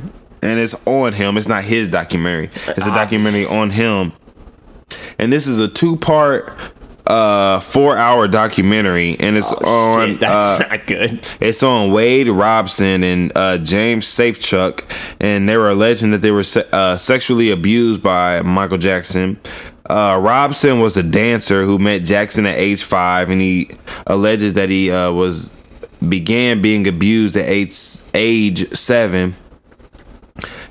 And 0.47 0.61
it's 0.61 0.75
on 0.87 1.13
him. 1.13 1.37
It's 1.37 1.49
not 1.49 1.65
his 1.65 1.89
documentary. 1.89 2.47
It's 2.69 2.87
a 2.87 2.91
documentary 2.91 3.47
on 3.47 3.71
him. 3.71 4.13
And 5.19 5.33
this 5.33 5.47
is 5.47 5.59
a 5.59 5.69
two 5.69 5.97
part 5.97 6.53
uh 7.07 7.61
four 7.61 7.97
hour 7.97 8.27
documentary 8.27 9.17
and 9.21 9.37
it's 9.37 9.53
on 9.53 9.59
Oh, 9.65 10.07
Shit, 10.07 10.19
that's 10.21 10.61
uh, 10.61 10.69
not 10.69 10.87
good. 10.89 11.29
it's 11.41 11.63
on 11.63 11.93
Wade 11.93 12.27
Robson 12.29 13.05
and 13.05 13.31
uh, 13.37 13.59
James 13.59 14.07
Safechuck, 14.07 14.83
and 15.21 15.49
they 15.49 15.57
were 15.57 15.71
alleging 15.71 16.11
that 16.11 16.19
they 16.19 16.33
were 16.33 16.43
se- 16.43 16.67
uh, 16.73 16.97
sexually 16.97 17.51
abused 17.53 18.03
by 18.03 18.43
Michael 18.43 18.79
Jackson. 18.79 19.39
Uh, 19.89 20.19
Robson 20.21 20.81
was 20.81 20.97
a 20.97 21.03
dancer 21.05 21.63
who 21.63 21.79
met 21.79 22.03
Jackson 22.03 22.45
at 22.45 22.57
age 22.57 22.83
five, 22.83 23.31
and 23.31 23.41
he 23.41 23.71
alleges 24.09 24.55
that 24.55 24.69
he 24.69 24.91
uh, 24.91 25.13
was 25.13 25.55
began 26.09 26.61
being 26.61 26.89
abused 26.89 27.37
at 27.37 27.49
age 27.49 27.73
age 28.15 28.69
seven. 28.73 29.37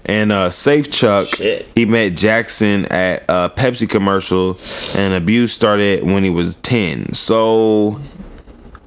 And 0.07 0.31
uh, 0.31 0.49
Safechuck, 0.49 1.35
Shit. 1.35 1.67
he 1.73 1.85
met 1.85 2.15
Jackson 2.15 2.85
at 2.93 3.23
a 3.27 3.49
Pepsi 3.49 3.89
commercial, 3.89 4.59
and 4.95 5.13
abuse 5.15 5.51
started 5.51 6.03
when 6.03 6.23
he 6.23 6.29
was 6.29 6.55
ten. 6.55 7.11
So 7.13 7.99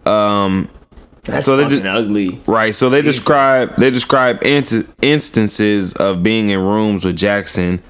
That's 0.04 1.44
So 1.46 1.56
they 1.56 1.68
just- 1.68 1.84
ugly. 1.84 2.40
Right. 2.46 2.74
So 2.74 2.88
they 2.88 3.02
describe 3.02 3.74
they 3.76 3.90
describe 3.90 4.44
instances 4.44 5.92
of 5.94 6.22
being 6.22 6.50
in 6.50 6.60
rooms 6.60 7.04
with 7.04 7.16
Jackson, 7.16 7.82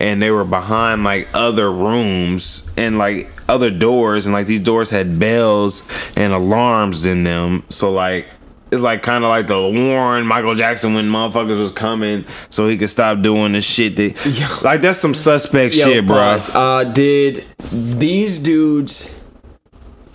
and 0.00 0.22
they 0.22 0.30
were 0.30 0.44
behind 0.44 1.04
like 1.04 1.28
other 1.34 1.70
rooms 1.72 2.68
and 2.76 2.98
like 2.98 3.28
other 3.48 3.70
doors, 3.70 4.26
and 4.26 4.32
like 4.32 4.46
these 4.46 4.60
doors 4.60 4.90
had 4.90 5.18
bells 5.18 5.82
and 6.16 6.32
alarms 6.32 7.04
in 7.04 7.24
them. 7.24 7.64
So 7.68 7.90
like. 7.92 8.26
It's 8.72 8.82
like 8.82 9.02
kind 9.02 9.22
of 9.22 9.28
like 9.28 9.46
the 9.46 9.60
warn 9.60 10.26
Michael 10.26 10.56
Jackson 10.56 10.94
when 10.94 11.08
motherfuckers 11.08 11.60
was 11.60 11.70
coming, 11.70 12.24
so 12.50 12.68
he 12.68 12.76
could 12.76 12.90
stop 12.90 13.22
doing 13.22 13.52
the 13.52 13.60
shit. 13.60 13.94
That, 13.96 14.26
yo, 14.26 14.68
like 14.68 14.80
that's 14.80 14.98
some 14.98 15.14
suspect 15.14 15.74
Yo, 15.74 15.84
shit, 15.84 16.06
bro. 16.06 16.16
Uh, 16.16 16.82
did 16.82 17.44
these 17.70 18.40
dudes 18.40 19.22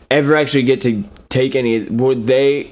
ever 0.10 0.36
actually 0.36 0.64
get 0.64 0.82
to 0.82 1.04
take 1.30 1.56
any? 1.56 1.86
Were 1.86 2.14
they 2.14 2.72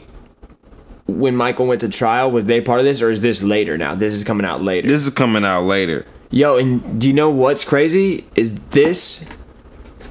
when 1.08 1.38
Michael 1.38 1.66
went 1.66 1.80
to 1.82 1.90
trial? 1.90 2.30
Was 2.30 2.44
they 2.44 2.60
part 2.60 2.80
of 2.80 2.86
this, 2.86 3.02
or 3.02 3.10
is 3.10 3.22
this 3.22 3.42
later? 3.42 3.78
Now 3.78 3.96
this 3.96 4.12
is 4.12 4.26
coming 4.26 4.46
out 4.46 4.62
later. 4.62 4.88
This 4.88 5.08
is 5.08 5.14
coming 5.14 5.46
out 5.46 5.64
later. 5.64 6.06
Yo, 6.30 6.58
and 6.58 7.00
do 7.00 7.08
you 7.08 7.14
know 7.14 7.30
what's 7.30 7.64
crazy? 7.64 8.26
Is 8.36 8.60
this 8.72 9.28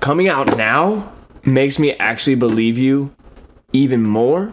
coming 0.00 0.28
out 0.28 0.56
now 0.56 1.12
makes 1.44 1.78
me 1.78 1.92
actually 1.98 2.36
believe 2.36 2.78
you 2.78 3.14
even 3.74 4.02
more? 4.02 4.50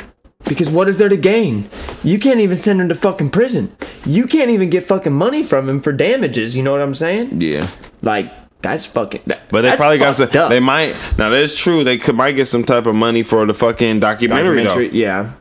Because 0.47 0.69
what 0.69 0.87
is 0.87 0.97
there 0.97 1.09
to 1.09 1.17
gain? 1.17 1.67
You 2.03 2.19
can't 2.19 2.39
even 2.39 2.55
send 2.55 2.79
him 2.79 2.89
to 2.89 2.95
fucking 2.95 3.31
prison. 3.31 3.75
You 4.05 4.27
can't 4.27 4.51
even 4.51 4.69
get 4.69 4.83
fucking 4.83 5.13
money 5.13 5.41
from 5.43 5.67
him 5.67 5.79
for 5.81 5.91
damages. 5.91 6.55
You 6.55 6.63
know 6.63 6.71
what 6.71 6.81
I'm 6.81 6.93
saying? 6.93 7.41
Yeah. 7.41 7.67
Like 8.01 8.31
that's 8.61 8.85
fucking. 8.85 9.21
That, 9.25 9.41
But 9.49 9.61
they 9.61 9.75
probably 9.75 9.97
got 9.97 10.15
some. 10.15 10.29
up. 10.35 10.49
They 10.49 10.59
might. 10.59 10.95
Now 11.17 11.29
that's 11.29 11.57
true. 11.57 11.83
They 11.83 11.97
could 11.97 12.15
might 12.15 12.33
get 12.33 12.45
some 12.45 12.63
type 12.63 12.85
of 12.85 12.95
money 12.95 13.23
for 13.23 13.45
the 13.45 13.53
fucking 13.53 13.99
documentary, 13.99 14.63
documentary, 14.63 14.87
though. 14.89 14.95
yeah. 14.97 15.31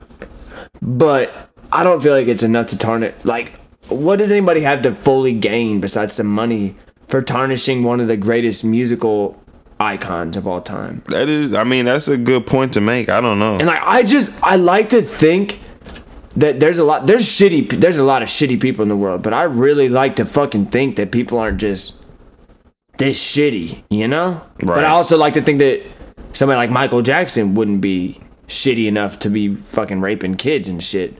But 0.83 1.33
I 1.73 1.84
don't 1.84 2.02
feel 2.02 2.12
like 2.12 2.26
it's 2.28 2.42
enough 2.42 2.68
to 2.68 2.78
tarnish. 2.78 3.15
Like, 3.24 3.52
what 3.89 4.16
does 4.16 4.31
anybody 4.31 4.60
have 4.62 4.83
to 4.83 4.92
fully 4.92 5.33
gain 5.33 5.81
besides 5.81 6.15
some 6.15 6.26
money 6.26 6.76
for 7.08 7.23
tarnishing 7.23 7.84
one 7.84 8.00
of 8.00 8.08
the 8.08 8.16
greatest 8.16 8.65
musical 8.65 9.41
icons 9.81 10.36
of 10.36 10.47
all 10.47 10.61
time? 10.61 11.03
That 11.09 11.28
is. 11.28 11.55
I 11.55 11.65
mean, 11.65 11.85
that's 11.85 12.09
a 12.09 12.17
good 12.17 12.47
point 12.47 12.75
to 12.75 12.81
make. 12.81 13.09
I 13.09 13.20
don't 13.20 13.39
know. 13.39 13.57
And 13.57 13.67
like, 13.67 13.83
I 13.83 14.03
just 14.03 14.43
I 14.43 14.57
like 14.57 14.91
to 14.91 15.03
think 15.03 15.61
that 16.36 16.61
there's 16.61 16.78
a 16.78 16.85
lot 16.85 17.07
there's 17.07 17.25
shitty 17.25 17.70
there's 17.81 17.99
a 17.99 18.05
lot 18.05 18.23
of 18.23 18.28
shitty 18.28 18.61
people 18.61 18.83
in 18.83 18.89
the 18.89 18.97
world, 18.97 19.23
but 19.23 19.33
I 19.33 19.44
really 19.44 19.89
like 19.89 20.17
to 20.17 20.25
fucking 20.25 20.67
think 20.67 20.97
that 20.97 21.12
people 21.12 21.39
aren't 21.39 21.61
just 21.61 21.94
this 22.99 23.20
shitty, 23.23 23.83
you 23.91 24.09
know? 24.09 24.41
But 24.59 24.85
I 24.85 24.91
also 24.91 25.17
like 25.17 25.35
to 25.35 25.43
think 25.43 25.59
that 25.59 25.83
somebody 26.33 26.57
like 26.57 26.70
Michael 26.70 27.03
Jackson 27.03 27.55
wouldn't 27.55 27.81
be 27.81 28.20
shitty 28.47 28.86
enough 28.86 29.19
to 29.20 29.31
be 29.31 29.55
fucking 29.55 30.01
raping 30.01 30.36
kids 30.36 30.69
and 30.69 30.83
shit. 30.83 31.19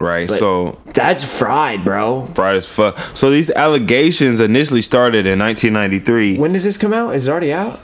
Right. 0.00 0.28
But 0.28 0.38
So 0.38 0.80
that's 0.86 1.24
fried, 1.24 1.84
bro. 1.84 2.26
fried 2.26 2.56
as 2.56 2.74
fuck. 2.74 2.98
So 3.14 3.30
these 3.30 3.50
allegations 3.50 4.40
initially 4.40 4.82
started 4.82 5.26
in 5.26 5.38
1993. 5.38 6.38
When 6.38 6.52
does 6.52 6.64
this 6.64 6.76
come 6.76 6.92
out? 6.92 7.14
Is 7.14 7.28
it 7.28 7.30
already 7.30 7.52
out? 7.52 7.80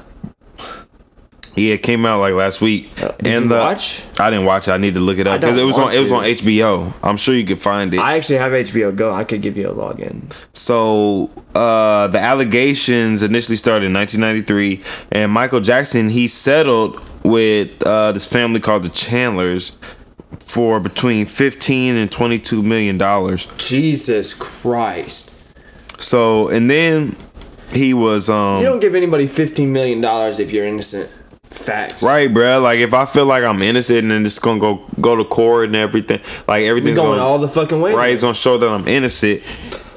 Yeah, 1.57 1.75
it 1.75 1.85
came 1.85 2.05
out 2.05 2.19
like 2.19 2.35
last 2.35 2.61
week. 2.61 2.91
Uh, 3.01 3.13
did 3.19 3.43
you 3.43 3.49
the, 3.49 3.55
watch? 3.55 4.03
I 4.19 4.29
didn't 4.29 4.45
watch 4.45 4.67
it. 4.67 4.73
I 4.73 4.77
need 4.77 4.95
to 4.95 5.01
look 5.01 5.19
it 5.19 5.27
up 5.29 5.41
because 5.41 5.57
it 5.57 5.63
was 5.63 5.79
on. 5.79 5.93
It 5.93 6.01
was 6.01 6.11
on 6.11 6.25
HBO. 6.25 6.93
I'm 7.03 7.17
sure 7.17 7.35
you 7.35 7.45
could 7.45 7.61
find 7.61 7.95
it. 7.95 8.01
I 8.01 8.17
actually 8.17 8.39
have 8.39 8.53
HBO 8.53 8.95
Go. 8.95 9.13
I 9.13 9.23
could 9.23 9.41
give 9.41 9.57
you 9.57 9.69
a 9.69 9.75
login. 9.75 10.33
So 10.53 11.31
uh, 11.55 12.09
the 12.09 12.19
allegations 12.19 13.23
initially 13.23 13.57
started 13.57 13.87
in 13.87 13.93
1993, 13.93 14.83
and 15.13 15.31
Michael 15.31 15.61
Jackson 15.61 16.09
he 16.09 16.27
settled 16.27 17.01
with 17.25 17.83
uh, 17.87 18.11
this 18.13 18.27
family 18.27 18.59
called 18.59 18.83
the 18.83 18.89
Chandlers 18.89 19.79
for 20.47 20.81
between 20.81 21.27
15 21.27 21.97
and 21.97 22.11
22 22.11 22.63
million 22.63 22.99
dollars. 22.99 23.47
Jesus 23.59 24.35
Christ. 24.35 25.33
So 25.99 26.49
and 26.49 26.69
then 26.71 27.17
he 27.73 27.95
was 27.95 28.29
um 28.31 28.61
You 28.61 28.67
don't 28.67 28.81
give 28.81 28.95
anybody 28.95 29.27
$15 29.27 29.69
million 29.69 30.03
if 30.41 30.53
you're 30.53 30.67
innocent. 30.67 31.11
Facts. 31.45 32.03
right, 32.03 32.29
bruh. 32.33 32.61
Like 32.61 32.81
if 32.81 32.93
I 32.93 33.05
feel 33.05 33.27
like 33.27 33.45
I'm 33.45 33.63
innocent 33.63 33.99
and 34.01 34.11
then 34.11 34.27
it's 34.27 34.39
gonna 34.41 34.59
go 34.61 34.83
go 35.01 35.15
to 35.17 35.25
court 35.25 35.67
and 35.67 35.77
everything, 35.77 36.21
like 36.49 36.65
everything's 36.65 36.97
going 36.97 37.19
gonna, 37.19 37.23
all 37.23 37.39
the 37.39 37.49
fucking 37.49 37.81
way. 37.81 37.95
right, 37.95 38.13
it's 38.13 38.23
gonna 38.23 38.35
show 38.35 38.59
that 38.59 38.69
I'm 38.69 38.87
innocent. 38.89 39.41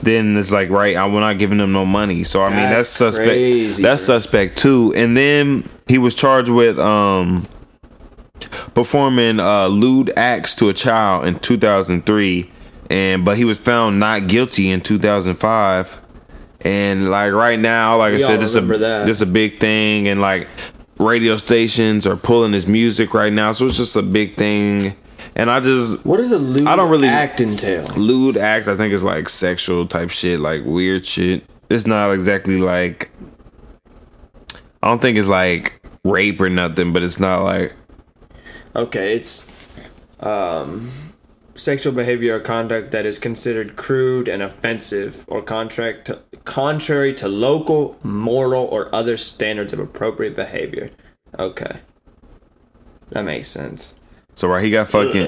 Then 0.04 0.38
it's 0.38 0.52
like 0.52 0.70
right, 0.70 0.96
I'm 0.96 1.12
not 1.14 1.40
giving 1.40 1.58
them 1.58 1.72
no 1.74 1.84
money. 1.84 2.24
So 2.24 2.44
I 2.44 2.50
mean 2.50 2.58
that's 2.70 2.90
That's 2.96 3.16
suspect. 3.16 3.28
crazy, 3.30 3.82
that's 3.82 4.06
bro. 4.06 4.20
suspect 4.20 4.58
too. 4.60 4.94
And 4.96 5.18
then 5.18 5.68
he 5.88 5.98
was 5.98 6.14
charged 6.14 6.50
with 6.52 6.78
um 6.78 7.48
performing 8.74 9.40
uh 9.40 9.68
lewd 9.68 10.12
acts 10.18 10.56
to 10.56 10.70
a 10.70 10.74
child 10.74 11.26
in 11.26 11.40
2003, 11.40 12.52
and 12.90 13.26
but 13.26 13.38
he 13.38 13.46
was 13.46 13.60
found 13.60 14.00
not 14.00 14.28
guilty 14.28 14.70
in 14.70 14.82
2005. 14.82 16.02
And 16.62 17.10
like 17.10 17.34
right 17.34 17.60
now, 17.60 17.98
like 17.98 18.12
We 18.14 18.24
I 18.24 18.28
said, 18.28 18.40
this 18.40 18.50
is 18.50 18.56
a 18.56 18.62
that. 18.62 19.06
this 19.06 19.18
is 19.18 19.22
a 19.22 19.26
big 19.28 19.60
thing, 19.60 20.08
and 20.08 20.20
like 20.22 20.48
radio 20.98 21.38
stations 21.38 22.08
are 22.08 22.16
pulling 22.18 22.54
his 22.54 22.68
music 22.68 23.14
right 23.14 23.32
now, 23.32 23.52
so 23.52 23.68
it's 23.68 23.78
just 23.78 23.96
a 23.96 24.02
big 24.02 24.36
thing. 24.36 24.96
And 25.36 25.52
I 25.52 25.60
just 25.60 26.04
What 26.04 26.18
does 26.18 26.32
a 26.32 26.40
lewd 26.40 26.68
I 26.68 26.76
don't 26.76 26.90
really- 26.90 27.08
act 27.08 27.40
entail? 27.42 27.86
lewd 27.96 28.38
act. 28.38 28.68
I 28.68 28.76
think 28.76 28.92
is 28.92 29.04
like 29.04 29.30
sexual 29.30 29.86
type 29.86 30.10
shit, 30.10 30.40
like 30.40 30.64
weird 30.66 31.06
shit. 31.06 31.44
It's 31.70 31.86
not 31.86 32.12
exactly 32.12 32.58
like 32.60 33.12
I 34.82 34.88
don't 34.90 35.02
think 35.02 35.18
it's 35.18 35.28
like 35.28 35.80
rape 36.04 36.40
or 36.42 36.50
nothing, 36.50 36.92
but 36.94 37.04
it's 37.04 37.20
not 37.20 37.44
like 37.44 37.74
Okay, 38.78 39.16
it's 39.16 39.52
um, 40.20 40.92
sexual 41.56 41.94
behavior 41.94 42.36
or 42.36 42.40
conduct 42.40 42.92
that 42.92 43.08
is 43.08 43.18
considered 43.18 43.76
crude 43.76 44.28
and 44.28 44.44
offensive 44.44 45.26
or 45.28 45.42
contract 45.42 46.06
to, 46.06 46.20
contrary 46.46 47.14
to 47.16 47.28
local, 47.28 47.98
moral, 48.04 48.66
or 48.66 48.94
other 48.94 49.18
standards 49.18 49.74
of 49.74 49.80
appropriate 49.80 50.36
behavior. 50.36 50.92
Okay. 51.40 51.78
That 53.10 53.24
makes 53.24 53.48
sense. 53.48 53.96
so. 54.34 54.48
Right, 54.48 54.64
he 54.64 54.70
got 54.70 54.90
fucking, 54.90 55.28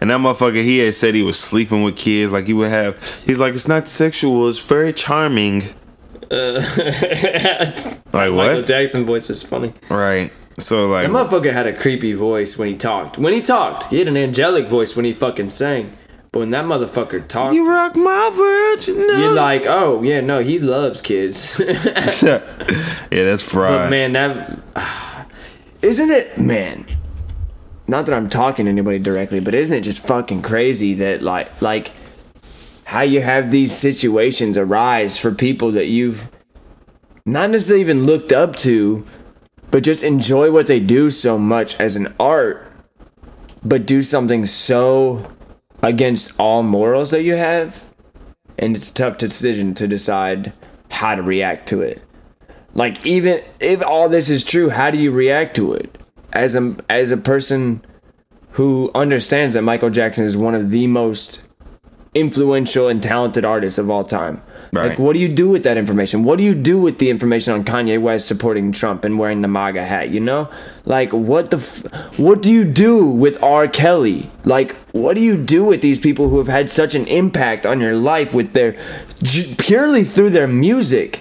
and 0.00 0.10
that 0.10 0.20
motherfucker 0.20 0.62
he 0.62 0.78
had 0.78 0.94
said 0.94 1.14
he 1.14 1.22
was 1.22 1.38
sleeping 1.38 1.82
with 1.82 1.96
kids. 1.96 2.32
Like 2.32 2.46
he 2.46 2.52
would 2.52 2.70
have. 2.70 3.02
He's 3.24 3.40
like, 3.40 3.54
it's 3.54 3.66
not 3.66 3.88
sexual. 3.88 4.48
It's 4.48 4.60
very 4.60 4.92
charming. 4.92 5.62
like 6.30 8.12
Michael 8.12 8.34
what? 8.34 8.66
Jackson 8.66 9.04
voice 9.04 9.28
was 9.28 9.42
funny. 9.42 9.72
Right. 9.88 10.32
So 10.58 10.86
like, 10.86 11.10
That 11.10 11.12
motherfucker 11.12 11.52
had 11.52 11.66
a 11.66 11.72
creepy 11.72 12.12
voice 12.12 12.56
when 12.56 12.68
he 12.68 12.76
talked. 12.76 13.18
When 13.18 13.32
he 13.32 13.42
talked, 13.42 13.84
he 13.84 13.98
had 13.98 14.08
an 14.08 14.16
angelic 14.16 14.68
voice 14.68 14.94
when 14.94 15.04
he 15.04 15.12
fucking 15.12 15.50
sang. 15.50 15.96
But 16.32 16.40
when 16.40 16.50
that 16.50 16.64
motherfucker 16.64 17.28
talked, 17.28 17.54
you 17.54 17.68
rock 17.68 17.94
my 17.94 18.30
know. 18.88 19.18
you're 19.18 19.34
like, 19.34 19.66
oh 19.66 20.02
yeah, 20.02 20.20
no, 20.20 20.40
he 20.40 20.58
loves 20.58 21.00
kids. 21.00 21.60
yeah, 21.60 22.40
that's 23.10 23.42
fried. 23.42 23.70
But 23.70 23.90
man, 23.90 24.12
that 24.14 24.58
isn't 25.82 26.10
it, 26.10 26.38
man. 26.38 26.86
Not 27.86 28.06
that 28.06 28.14
I'm 28.14 28.28
talking 28.28 28.64
to 28.64 28.70
anybody 28.70 28.98
directly, 28.98 29.38
but 29.40 29.54
isn't 29.54 29.72
it 29.72 29.82
just 29.82 30.00
fucking 30.00 30.42
crazy 30.42 30.94
that 30.94 31.22
like 31.22 31.62
like 31.62 31.92
how 32.86 33.02
you 33.02 33.20
have 33.20 33.50
these 33.50 33.70
situations 33.70 34.58
arise 34.58 35.18
for 35.18 35.32
people 35.32 35.70
that 35.72 35.86
you've 35.86 36.28
not 37.24 37.50
necessarily 37.50 37.80
even 37.80 38.04
looked 38.04 38.32
up 38.32 38.56
to, 38.56 39.06
but 39.74 39.82
just 39.82 40.04
enjoy 40.04 40.52
what 40.52 40.68
they 40.68 40.78
do 40.78 41.10
so 41.10 41.36
much 41.36 41.80
as 41.80 41.96
an 41.96 42.14
art, 42.20 42.64
but 43.64 43.84
do 43.84 44.02
something 44.02 44.46
so 44.46 45.28
against 45.82 46.32
all 46.38 46.62
morals 46.62 47.10
that 47.10 47.24
you 47.24 47.34
have, 47.34 47.92
and 48.56 48.76
it's 48.76 48.92
a 48.92 48.94
tough 48.94 49.18
decision 49.18 49.74
to 49.74 49.88
decide 49.88 50.52
how 50.90 51.16
to 51.16 51.22
react 51.22 51.66
to 51.66 51.82
it. 51.82 52.00
Like 52.72 53.04
even 53.04 53.42
if 53.58 53.82
all 53.82 54.08
this 54.08 54.30
is 54.30 54.44
true, 54.44 54.70
how 54.70 54.92
do 54.92 54.98
you 54.98 55.10
react 55.10 55.56
to 55.56 55.72
it 55.74 55.90
as 56.32 56.54
a 56.54 56.76
as 56.88 57.10
a 57.10 57.16
person 57.16 57.84
who 58.50 58.92
understands 58.94 59.54
that 59.54 59.62
Michael 59.62 59.90
Jackson 59.90 60.24
is 60.24 60.36
one 60.36 60.54
of 60.54 60.70
the 60.70 60.86
most 60.86 61.42
influential 62.14 62.86
and 62.86 63.02
talented 63.02 63.44
artists 63.44 63.80
of 63.80 63.90
all 63.90 64.04
time? 64.04 64.40
Like, 64.74 64.98
what 64.98 65.12
do 65.14 65.18
you 65.20 65.28
do 65.28 65.48
with 65.48 65.62
that 65.64 65.76
information? 65.76 66.24
What 66.24 66.38
do 66.38 66.44
you 66.44 66.54
do 66.54 66.78
with 66.80 66.98
the 66.98 67.10
information 67.10 67.52
on 67.54 67.64
Kanye 67.64 68.00
West 68.00 68.26
supporting 68.26 68.72
Trump 68.72 69.04
and 69.04 69.18
wearing 69.18 69.42
the 69.42 69.48
MAGA 69.48 69.84
hat? 69.84 70.10
You 70.10 70.20
know, 70.20 70.48
like 70.84 71.12
what 71.12 71.50
the, 71.50 71.58
f- 71.58 72.18
what 72.18 72.42
do 72.42 72.50
you 72.52 72.64
do 72.64 73.06
with 73.06 73.42
R. 73.42 73.68
Kelly? 73.68 74.28
Like, 74.44 74.74
what 74.92 75.14
do 75.14 75.20
you 75.20 75.36
do 75.36 75.64
with 75.64 75.80
these 75.82 75.98
people 75.98 76.28
who 76.28 76.38
have 76.38 76.48
had 76.48 76.68
such 76.70 76.94
an 76.94 77.06
impact 77.06 77.64
on 77.66 77.80
your 77.80 77.96
life 77.96 78.34
with 78.34 78.52
their, 78.52 78.76
j- 79.22 79.54
purely 79.58 80.04
through 80.04 80.30
their 80.30 80.48
music? 80.48 81.20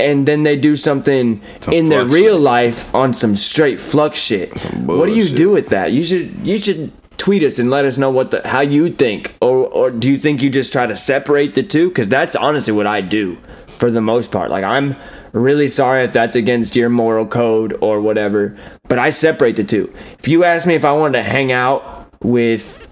and 0.00 0.26
then 0.26 0.42
they 0.42 0.56
do 0.56 0.74
something 0.74 1.40
Some 1.60 1.72
in 1.72 1.84
their 1.88 2.04
real 2.04 2.34
shit. 2.34 2.40
life 2.42 2.94
on 2.94 3.14
some 3.14 3.36
straight 3.36 3.78
flux 3.78 4.18
shit. 4.18 4.50
What 4.84 5.06
do 5.06 5.14
you 5.14 5.28
do 5.28 5.50
with 5.50 5.68
that? 5.68 5.92
You 5.92 6.02
should 6.02 6.34
you 6.40 6.58
should 6.58 6.90
tweet 7.24 7.42
us 7.42 7.58
and 7.58 7.70
let 7.70 7.86
us 7.86 7.96
know 7.96 8.10
what 8.10 8.30
the 8.30 8.46
how 8.46 8.60
you 8.60 8.90
think, 8.90 9.34
or 9.40 9.66
or 9.68 9.90
do 9.90 10.12
you 10.12 10.18
think 10.18 10.42
you 10.42 10.50
just 10.50 10.70
try 10.70 10.86
to 10.86 10.94
separate 10.94 11.54
the 11.54 11.62
two? 11.62 11.88
Because 11.88 12.06
that's 12.06 12.36
honestly 12.36 12.74
what 12.74 12.86
I 12.86 13.00
do 13.00 13.38
for 13.78 13.90
the 13.90 14.02
most 14.02 14.30
part. 14.30 14.50
Like 14.50 14.62
I'm 14.62 14.94
really 15.32 15.66
sorry 15.66 16.04
if 16.04 16.12
that's 16.12 16.36
against 16.36 16.76
your 16.76 16.90
moral 16.90 17.26
code 17.26 17.78
or 17.80 18.02
whatever, 18.02 18.58
but 18.88 18.98
I 18.98 19.08
separate 19.08 19.56
the 19.56 19.64
two. 19.64 19.90
If 20.18 20.28
you 20.28 20.44
ask 20.44 20.66
me 20.66 20.74
if 20.74 20.84
I 20.84 20.92
wanted 20.92 21.14
to 21.14 21.22
hang 21.22 21.50
out 21.50 22.12
with 22.22 22.82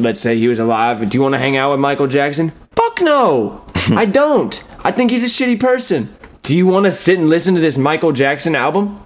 let's 0.00 0.20
say 0.20 0.36
he 0.36 0.48
was 0.48 0.58
alive. 0.58 1.08
Do 1.08 1.16
you 1.16 1.22
want 1.22 1.34
to 1.34 1.38
hang 1.38 1.56
out 1.56 1.70
with 1.70 1.78
Michael 1.78 2.08
Jackson? 2.08 2.50
Fuck 2.50 3.00
no. 3.02 3.64
I 3.90 4.04
don't. 4.04 4.64
I 4.82 4.90
think 4.90 5.12
he's 5.12 5.22
a 5.22 5.28
shitty 5.28 5.60
person. 5.60 6.14
Do 6.42 6.56
you 6.56 6.66
want 6.66 6.86
to 6.86 6.90
sit 6.90 7.20
and 7.20 7.30
listen 7.30 7.54
to 7.54 7.60
this 7.60 7.78
Michael 7.78 8.10
Jackson 8.10 8.56
album? 8.56 8.98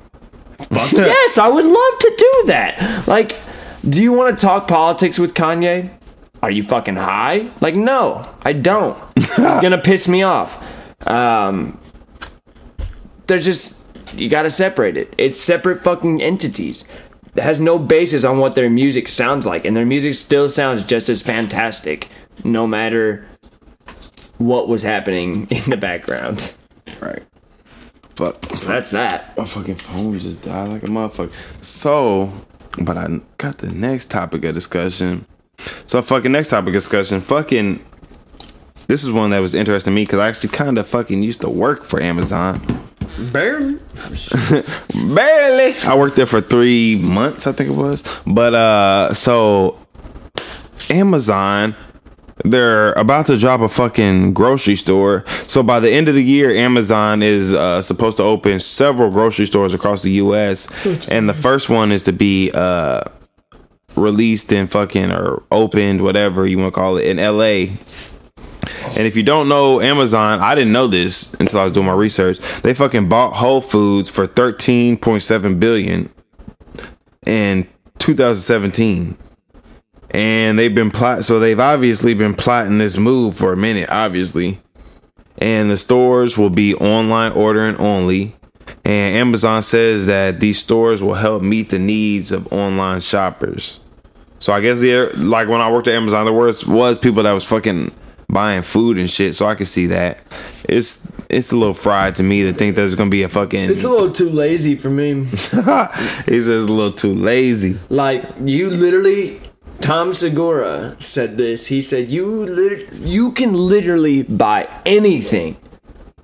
Fuck 0.58 0.92
yes, 0.92 1.36
I 1.36 1.48
would 1.48 1.66
love 1.66 1.98
to 2.00 2.14
do 2.16 2.42
that. 2.46 3.04
Like, 3.06 3.38
do 3.88 4.02
you 4.02 4.12
want 4.12 4.36
to 4.36 4.40
talk 4.44 4.68
politics 4.68 5.18
with 5.18 5.34
Kanye? 5.34 5.90
Are 6.42 6.50
you 6.50 6.62
fucking 6.62 6.96
high? 6.96 7.50
Like, 7.60 7.76
no, 7.76 8.22
I 8.42 8.52
don't. 8.52 8.96
it's 9.16 9.36
gonna 9.38 9.80
piss 9.80 10.08
me 10.08 10.22
off. 10.22 10.56
Um, 11.06 11.78
there's 13.26 13.44
just 13.44 13.80
you 14.14 14.28
gotta 14.28 14.50
separate 14.50 14.96
it. 14.96 15.14
It's 15.18 15.38
separate 15.38 15.80
fucking 15.80 16.22
entities. 16.22 16.84
It 17.36 17.42
has 17.42 17.60
no 17.60 17.78
basis 17.78 18.24
on 18.24 18.38
what 18.38 18.54
their 18.54 18.68
music 18.70 19.06
sounds 19.06 19.46
like, 19.46 19.64
and 19.64 19.76
their 19.76 19.86
music 19.86 20.14
still 20.14 20.48
sounds 20.48 20.82
just 20.84 21.08
as 21.08 21.22
fantastic, 21.22 22.08
no 22.42 22.66
matter 22.66 23.26
what 24.38 24.66
was 24.68 24.82
happening 24.82 25.46
in 25.50 25.70
the 25.70 25.76
background. 25.76 26.54
Right. 27.00 27.22
Fuck. 28.16 28.44
So 28.56 28.66
that's 28.66 28.90
that. 28.90 29.36
My 29.36 29.44
fucking 29.44 29.76
phone 29.76 30.18
just 30.18 30.42
died 30.42 30.68
like 30.68 30.82
a 30.82 30.86
motherfucker. 30.86 31.32
So, 31.64 32.32
but 32.80 32.96
I 32.96 33.20
got 33.38 33.58
the 33.58 33.72
next 33.72 34.10
topic 34.10 34.44
of 34.44 34.54
discussion. 34.54 35.26
So, 35.86 36.00
fucking 36.02 36.32
next 36.32 36.48
topic 36.48 36.68
of 36.68 36.74
discussion. 36.74 37.20
Fucking, 37.20 37.84
this 38.88 39.04
is 39.04 39.12
one 39.12 39.30
that 39.30 39.40
was 39.40 39.54
interesting 39.54 39.92
to 39.92 39.94
me 39.94 40.04
because 40.04 40.18
I 40.18 40.28
actually 40.28 40.50
kind 40.50 40.78
of 40.78 40.86
fucking 40.86 41.22
used 41.22 41.42
to 41.42 41.50
work 41.50 41.84
for 41.84 42.00
Amazon. 42.00 42.60
Barely. 43.32 43.74
Barely. 45.14 45.74
I 45.86 45.94
worked 45.96 46.16
there 46.16 46.26
for 46.26 46.40
three 46.40 46.98
months, 47.02 47.46
I 47.46 47.52
think 47.52 47.70
it 47.70 47.76
was. 47.76 48.02
But 48.26 48.54
uh, 48.54 49.14
so 49.14 49.78
Amazon, 50.88 51.76
they're 52.44 52.92
about 52.92 53.26
to 53.26 53.36
drop 53.38 53.60
a 53.60 53.68
fucking 53.68 54.34
grocery 54.34 54.76
store. 54.76 55.24
So 55.44 55.62
by 55.62 55.80
the 55.80 55.90
end 55.90 56.08
of 56.08 56.14
the 56.14 56.24
year, 56.24 56.50
Amazon 56.50 57.22
is 57.22 57.52
uh, 57.52 57.82
supposed 57.82 58.16
to 58.18 58.22
open 58.22 58.60
several 58.60 59.10
grocery 59.10 59.46
stores 59.46 59.74
across 59.74 60.02
the 60.02 60.12
U.S. 60.12 60.68
And 61.08 61.28
the 61.28 61.34
first 61.34 61.68
one 61.68 61.92
is 61.92 62.04
to 62.04 62.12
be 62.12 62.50
uh, 62.52 63.02
released 63.96 64.52
in 64.52 64.66
fucking 64.66 65.10
or 65.10 65.42
opened, 65.50 66.02
whatever 66.02 66.46
you 66.46 66.58
want 66.58 66.74
to 66.74 66.80
call 66.80 66.96
it, 66.96 67.06
in 67.06 67.18
L.A. 67.18 67.76
And 68.96 69.06
if 69.06 69.16
you 69.16 69.22
don't 69.22 69.48
know 69.48 69.80
Amazon, 69.80 70.40
I 70.40 70.54
didn't 70.54 70.72
know 70.72 70.86
this 70.86 71.32
until 71.34 71.60
I 71.60 71.64
was 71.64 71.72
doing 71.72 71.86
my 71.86 71.92
research. 71.92 72.38
They 72.62 72.74
fucking 72.74 73.08
bought 73.08 73.34
Whole 73.34 73.60
Foods 73.60 74.10
for 74.10 74.26
13.7 74.26 75.60
billion 75.60 76.10
in 77.26 77.68
2017. 77.98 79.16
And 80.12 80.58
they've 80.58 80.74
been 80.74 80.90
plot 80.90 81.24
so 81.24 81.38
they've 81.38 81.60
obviously 81.60 82.14
been 82.14 82.34
plotting 82.34 82.78
this 82.78 82.96
move 82.96 83.36
for 83.36 83.52
a 83.52 83.56
minute, 83.56 83.88
obviously. 83.90 84.60
And 85.38 85.70
the 85.70 85.76
stores 85.76 86.36
will 86.36 86.50
be 86.50 86.74
online 86.74 87.32
ordering 87.32 87.76
only. 87.78 88.34
And 88.84 89.16
Amazon 89.16 89.62
says 89.62 90.06
that 90.06 90.40
these 90.40 90.58
stores 90.58 91.02
will 91.02 91.14
help 91.14 91.42
meet 91.42 91.70
the 91.70 91.78
needs 91.78 92.32
of 92.32 92.52
online 92.52 93.00
shoppers. 93.00 93.80
So 94.38 94.52
I 94.52 94.60
guess 94.60 94.80
there, 94.80 95.10
like 95.12 95.48
when 95.48 95.60
I 95.60 95.70
worked 95.70 95.86
at 95.86 95.94
Amazon, 95.94 96.24
there 96.24 96.34
was 96.34 96.66
was 96.66 96.98
people 96.98 97.22
that 97.22 97.32
was 97.32 97.44
fucking 97.44 97.92
buying 98.28 98.62
food 98.62 98.98
and 98.98 99.10
shit. 99.10 99.34
So 99.34 99.46
I 99.46 99.54
could 99.54 99.66
see 99.66 99.86
that. 99.86 100.18
It's 100.68 101.10
it's 101.28 101.52
a 101.52 101.56
little 101.56 101.74
fried 101.74 102.14
to 102.16 102.22
me 102.22 102.42
to 102.44 102.52
think 102.52 102.74
that 102.74 102.82
there's 102.82 102.94
gonna 102.94 103.10
be 103.10 103.22
a 103.22 103.28
fucking. 103.28 103.70
It's 103.70 103.84
a 103.84 103.88
little 103.88 104.12
too 104.12 104.30
lazy 104.30 104.76
for 104.76 104.90
me. 104.90 105.24
he 105.24 106.40
says 106.40 106.64
a 106.64 106.72
little 106.72 106.92
too 106.92 107.14
lazy. 107.14 107.78
Like 107.90 108.24
you 108.40 108.70
literally, 108.70 109.40
Tom 109.80 110.12
Segura 110.12 110.94
said 110.98 111.36
this. 111.36 111.66
He 111.66 111.80
said 111.80 112.10
you 112.10 112.26
lit- 112.46 112.92
You 112.92 113.32
can 113.32 113.54
literally 113.54 114.22
buy 114.22 114.68
anything 114.84 115.56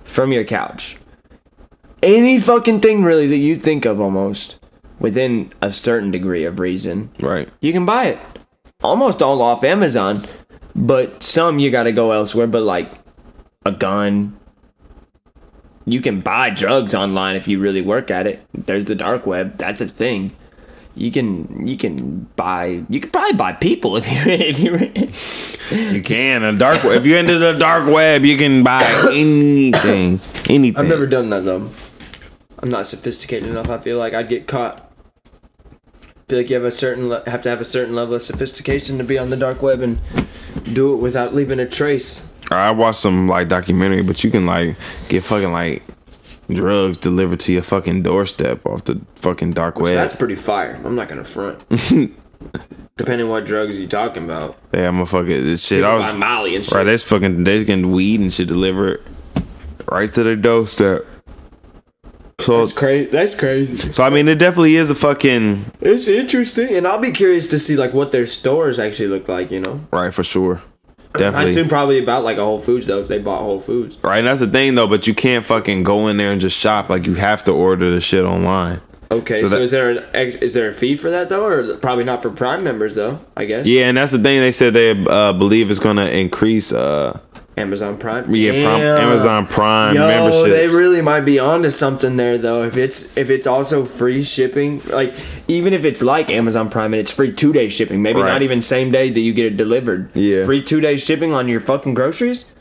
from 0.03 0.31
your 0.31 0.43
couch. 0.43 0.97
Any 2.03 2.39
fucking 2.39 2.81
thing 2.81 3.03
really 3.03 3.27
that 3.27 3.37
you 3.37 3.55
think 3.55 3.85
of 3.85 3.99
almost 3.99 4.59
within 4.99 5.51
a 5.61 5.71
certain 5.71 6.11
degree 6.11 6.43
of 6.45 6.59
reason. 6.59 7.09
Right. 7.19 7.49
You 7.59 7.73
can 7.73 7.85
buy 7.85 8.05
it. 8.05 8.19
Almost 8.83 9.21
all 9.21 9.41
off 9.41 9.63
Amazon, 9.63 10.21
but 10.75 11.23
some 11.23 11.57
you 11.59 11.71
gotta 11.71 11.91
go 11.91 12.11
elsewhere, 12.11 12.47
but 12.47 12.61
like 12.61 12.91
a 13.65 13.71
gun. 13.71 14.37
You 15.85 16.01
can 16.01 16.19
buy 16.21 16.49
drugs 16.51 16.93
online 16.93 17.35
if 17.35 17.47
you 17.47 17.59
really 17.59 17.81
work 17.81 18.11
at 18.11 18.27
it. 18.27 18.45
There's 18.53 18.85
the 18.85 18.95
dark 18.95 19.25
web. 19.25 19.57
That's 19.57 19.81
a 19.81 19.87
thing. 19.87 20.33
You 20.97 21.11
can 21.11 21.67
you 21.67 21.77
can 21.77 22.21
buy 22.35 22.83
you 22.89 22.99
could 22.99 23.13
probably 23.13 23.33
buy 23.37 23.53
people 23.53 23.97
if 23.97 24.11
you 24.11 24.17
if 24.25 25.71
you 25.71 25.95
You 25.95 26.01
can 26.01 26.43
a 26.43 26.57
dark 26.57 26.83
web. 26.83 26.97
If 26.97 27.05
you're 27.05 27.19
into 27.19 27.37
the 27.37 27.53
dark 27.53 27.87
web, 27.87 28.25
you 28.25 28.37
can 28.37 28.63
buy 28.63 28.83
anything. 29.11 30.19
Anything. 30.49 30.77
I've 30.77 30.87
never 30.87 31.05
done 31.05 31.29
that 31.29 31.45
though. 31.45 31.69
I'm 32.59 32.69
not 32.69 32.87
sophisticated 32.87 33.47
enough. 33.49 33.69
I 33.69 33.77
feel 33.77 33.99
like 33.99 34.13
I'd 34.13 34.29
get 34.29 34.47
caught. 34.47 34.91
I 35.27 36.29
feel 36.29 36.39
like 36.39 36.49
you 36.49 36.55
have 36.55 36.65
a 36.65 36.71
certain 36.71 37.09
le- 37.09 37.29
have 37.29 37.43
to 37.43 37.49
have 37.49 37.61
a 37.61 37.65
certain 37.65 37.95
level 37.95 38.15
of 38.15 38.21
sophistication 38.21 38.97
to 38.97 39.03
be 39.03 39.17
on 39.17 39.29
the 39.29 39.37
dark 39.37 39.61
web 39.61 39.81
and 39.81 39.99
do 40.73 40.93
it 40.93 40.97
without 40.97 41.35
leaving 41.35 41.59
a 41.59 41.67
trace. 41.67 42.33
I 42.49 42.71
watched 42.71 42.99
some 42.99 43.27
like 43.27 43.47
documentary, 43.47 44.01
but 44.01 44.23
you 44.23 44.31
can 44.31 44.45
like 44.45 44.75
get 45.09 45.23
fucking 45.23 45.51
like 45.51 45.83
drugs 46.49 46.97
delivered 46.97 47.39
to 47.41 47.53
your 47.53 47.63
fucking 47.63 48.03
doorstep 48.03 48.65
off 48.65 48.85
the 48.85 48.99
fucking 49.15 49.51
dark 49.51 49.77
So 49.77 49.83
web. 49.83 49.95
that's 49.95 50.15
pretty 50.15 50.35
fire. 50.35 50.79
I'm 50.85 50.95
not 50.95 51.09
gonna 51.09 51.23
front. 51.23 51.63
Depending 52.97 53.27
what 53.29 53.45
drugs 53.45 53.79
you 53.79 53.87
talking 53.87 54.23
about. 54.23 54.57
yeah, 54.73 54.89
motherfucker. 54.91 55.27
This 55.43 55.65
shit. 55.65 55.79
People 55.83 55.91
I 55.91 55.95
was 55.97 56.15
Molly 56.15 56.55
and 56.55 56.63
shit. 56.65 56.73
right. 56.73 56.83
There's 56.83 57.03
fucking. 57.03 57.43
They 57.43 57.63
getting 57.63 57.91
weed 57.91 58.19
and 58.19 58.31
shit 58.33 58.47
delivered 58.47 59.03
right 59.91 60.11
to 60.13 60.23
their 60.23 60.35
doorstep. 60.35 61.05
So, 62.39 62.59
That's 62.59 62.71
crazy. 62.71 63.09
That's 63.09 63.35
crazy. 63.35 63.91
so 63.91 64.03
I 64.03 64.09
mean, 64.11 64.27
it 64.27 64.37
definitely 64.39 64.75
is 64.77 64.89
a 64.91 64.95
fucking 64.95 65.65
It's 65.81 66.07
interesting, 66.07 66.75
and 66.75 66.87
I'll 66.87 66.99
be 66.99 67.11
curious 67.11 67.47
to 67.49 67.59
see 67.59 67.75
like 67.75 67.93
what 67.93 68.11
their 68.11 68.25
stores 68.27 68.79
actually 68.79 69.07
look 69.09 69.27
like. 69.27 69.51
You 69.51 69.59
know, 69.59 69.81
right 69.91 70.13
for 70.13 70.23
sure. 70.23 70.61
I 71.15 71.43
assume 71.43 71.67
probably 71.67 71.99
about 71.99 72.23
like 72.23 72.37
a 72.37 72.43
Whole 72.43 72.59
Foods 72.59 72.85
though, 72.85 72.99
if 73.01 73.07
they 73.07 73.17
bought 73.19 73.41
Whole 73.41 73.59
Foods. 73.59 73.97
Right, 74.03 74.19
and 74.19 74.27
that's 74.27 74.39
the 74.39 74.47
thing 74.47 74.75
though, 74.75 74.87
but 74.87 75.07
you 75.07 75.13
can't 75.13 75.45
fucking 75.45 75.83
go 75.83 76.07
in 76.07 76.17
there 76.17 76.31
and 76.31 76.39
just 76.41 76.57
shop. 76.57 76.89
Like 76.89 77.05
you 77.05 77.15
have 77.15 77.43
to 77.45 77.51
order 77.51 77.89
the 77.89 77.99
shit 78.01 78.23
online. 78.25 78.81
Okay, 79.09 79.35
So 79.35 79.47
so, 79.47 79.55
that- 79.55 79.61
is 79.61 79.71
there 79.71 79.89
an 79.91 80.03
ex- 80.13 80.35
is 80.35 80.53
there 80.53 80.67
a 80.69 80.73
fee 80.73 80.97
for 80.97 81.09
that 81.09 81.29
though, 81.29 81.45
or 81.45 81.77
probably 81.77 82.03
not 82.03 82.21
for 82.21 82.29
Prime 82.29 82.63
members 82.63 82.93
though? 82.93 83.19
I 83.37 83.45
guess. 83.45 83.65
Yeah, 83.65 83.87
and 83.87 83.97
that's 83.97 84.11
the 84.11 84.19
thing 84.19 84.41
they 84.41 84.51
said 84.51 84.73
they 84.73 84.91
uh, 84.91 85.31
believe 85.33 85.71
is 85.71 85.79
gonna 85.79 86.07
increase 86.07 86.73
uh 86.73 87.17
Amazon 87.57 87.97
Prime. 87.97 88.33
Yeah, 88.33 88.51
Prime, 88.63 88.81
Amazon 88.81 89.47
Prime 89.47 89.95
Yo, 89.95 90.07
membership. 90.07 90.51
they 90.55 90.67
really 90.67 91.01
might 91.01 91.21
be 91.21 91.39
onto 91.39 91.69
something 91.71 92.15
there 92.15 92.37
though. 92.37 92.63
If 92.63 92.77
it's 92.77 93.17
if 93.17 93.29
it's 93.29 93.47
also 93.47 93.83
free 93.85 94.23
shipping, 94.23 94.81
like 94.89 95.15
Even 95.47 95.73
if 95.73 95.83
it's 95.83 96.01
like 96.01 96.29
Amazon 96.29 96.69
Prime 96.69 96.93
and 96.93 96.99
it's 97.01 97.11
free 97.11 97.31
two 97.33 97.51
day 97.53 97.67
shipping, 97.69 98.01
maybe 98.01 98.21
Right. 98.21 98.31
not 98.31 98.41
even 98.43 98.61
same 98.61 98.91
day 98.91 99.09
that 99.09 99.19
you 99.19 99.33
get 99.33 99.45
it 99.47 99.57
delivered. 99.57 100.09
Yeah. 100.15 100.45
Free 100.45 100.61
two 100.61 100.79
day 100.81 100.97
shipping 100.97 101.33
on 101.33 101.47
your 101.47 101.59
fucking 101.59 101.93
groceries? 101.95 102.53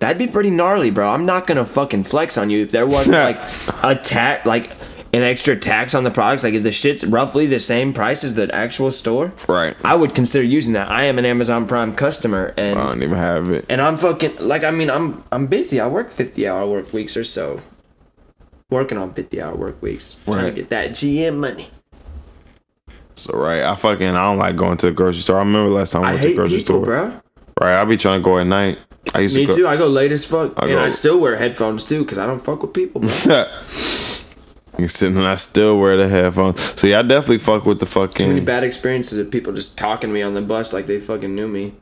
That'd 0.00 0.18
be 0.18 0.28
pretty 0.28 0.50
gnarly, 0.50 0.90
bro. 0.90 1.10
I'm 1.10 1.26
not 1.26 1.46
gonna 1.46 1.64
fucking 1.66 2.04
flex 2.04 2.38
on 2.38 2.50
you 2.50 2.62
if 2.62 2.70
there 2.70 2.86
wasn't 2.86 3.16
like 3.28 3.42
a 3.82 3.94
tax, 3.96 4.46
like 4.46 4.70
an 5.14 5.22
extra 5.22 5.56
tax 5.56 5.94
on 5.94 6.04
the 6.04 6.10
products. 6.10 6.44
Like 6.44 6.54
if 6.54 6.62
the 6.62 6.72
shit's 6.72 7.04
roughly 7.04 7.46
the 7.46 7.60
same 7.60 7.92
price 7.92 8.22
as 8.24 8.34
the 8.34 8.52
actual 8.54 8.90
store, 8.90 9.32
Right. 9.48 9.74
I 9.84 9.94
would 9.94 10.14
consider 10.14 10.44
using 10.44 10.74
that. 10.74 10.90
I 10.90 11.04
am 11.04 11.18
an 11.18 11.24
Amazon 11.24 11.66
Prime 11.66 11.94
customer, 11.94 12.52
and 12.56 12.78
I 12.78 12.88
don't 12.88 13.02
even 13.02 13.16
have 13.16 13.50
it. 13.50 13.64
and 13.68 13.80
I'm 13.80 13.96
fucking 13.96 14.36
like 14.40 14.64
I 14.64 14.70
mean 14.70 14.90
I'm 14.90 15.22
I'm 15.32 15.46
busy. 15.46 15.80
I 15.80 15.86
work 15.86 16.10
50 16.12 16.46
hour 16.46 16.66
work 16.66 16.92
weeks 16.92 17.16
or 17.16 17.24
so. 17.24 17.60
Working 18.70 18.98
on 18.98 19.14
50 19.14 19.40
hour 19.40 19.54
work 19.54 19.80
weeks, 19.80 20.20
trying 20.26 20.44
to 20.44 20.52
get 20.52 20.68
that 20.68 20.90
GM 20.90 21.38
money. 21.38 21.68
So 23.16 23.32
right, 23.36 23.62
I 23.62 23.74
fucking 23.74 24.08
I 24.08 24.24
don't 24.26 24.36
like 24.38 24.56
going 24.56 24.76
to 24.76 24.86
the 24.86 24.92
grocery 24.92 25.22
store. 25.22 25.36
I 25.36 25.40
remember 25.40 25.70
last 25.70 25.92
time 25.92 26.04
I 26.04 26.08
I 26.08 26.10
went 26.12 26.22
to 26.22 26.28
the 26.28 26.34
grocery 26.34 26.58
people, 26.58 26.64
store. 26.76 26.84
bro. 26.84 27.20
Right, 27.60 27.80
I 27.80 27.84
be 27.86 27.96
trying 27.96 28.20
to 28.20 28.24
go 28.24 28.38
at 28.38 28.46
night. 28.46 28.78
I 29.14 29.20
used 29.20 29.36
Me 29.36 29.46
to 29.46 29.52
go. 29.52 29.56
too. 29.56 29.66
I 29.66 29.76
go 29.78 29.88
late 29.88 30.12
as 30.12 30.24
fuck, 30.26 30.52
I 30.58 30.66
and 30.66 30.72
go- 30.72 30.84
I 30.84 30.88
still 30.88 31.18
wear 31.18 31.36
headphones 31.36 31.84
too 31.86 32.04
because 32.04 32.18
I 32.18 32.26
don't 32.26 32.38
fuck 32.40 32.60
with 32.62 32.74
people, 32.74 33.00
sitting 34.86 35.16
and 35.16 35.26
I 35.26 35.34
still 35.34 35.78
wear 35.78 35.96
the 35.96 36.08
headphones. 36.08 36.60
So 36.80 36.86
yeah, 36.86 37.00
I 37.00 37.02
definitely 37.02 37.38
fuck 37.38 37.64
with 37.66 37.80
the 37.80 37.86
fucking. 37.86 38.26
Too 38.26 38.28
many 38.34 38.40
bad 38.44 38.62
experiences 38.62 39.18
of 39.18 39.30
people 39.30 39.52
just 39.52 39.76
talking 39.76 40.10
to 40.10 40.14
me 40.14 40.22
on 40.22 40.34
the 40.34 40.42
bus 40.42 40.72
like 40.72 40.86
they 40.86 41.00
fucking 41.00 41.34
knew 41.34 41.48
me. 41.48 41.74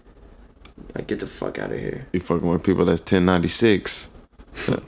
Like 0.94 1.08
get 1.08 1.18
the 1.18 1.26
fuck 1.26 1.58
out 1.58 1.72
of 1.72 1.78
here. 1.78 2.06
You 2.12 2.20
fucking 2.20 2.48
with 2.48 2.64
people 2.64 2.84
that's 2.86 3.02
ten 3.02 3.26
ninety 3.26 3.48
six. 3.48 4.12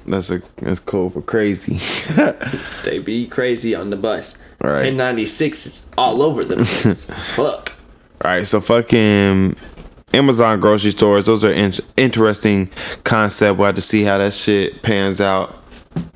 That's 0.07 0.31
a 0.31 0.41
that's 0.57 0.81
cool 0.81 1.11
for 1.11 1.21
crazy. 1.21 1.79
They 2.85 3.01
be 3.01 3.27
crazy 3.27 3.75
on 3.75 3.91
the 3.91 3.97
bus. 3.97 4.39
Right. 4.63 4.77
1096 4.77 5.67
is 5.67 5.91
all 5.99 6.23
over 6.23 6.45
the 6.45 6.57
place. 6.57 7.05
fuck. 7.37 7.73
All 8.25 8.31
right, 8.31 8.47
so 8.47 8.61
fucking 8.61 9.55
Amazon 10.15 10.61
grocery 10.61 10.91
stores. 10.93 11.27
Those 11.27 11.45
are 11.45 11.53
in- 11.53 11.75
interesting 11.97 12.71
concept. 13.05 13.59
We'll 13.59 13.67
have 13.67 13.75
to 13.75 13.83
see 13.83 14.03
how 14.05 14.19
that 14.19 14.33
shit 14.33 14.83
pans 14.83 15.21
out. 15.21 15.55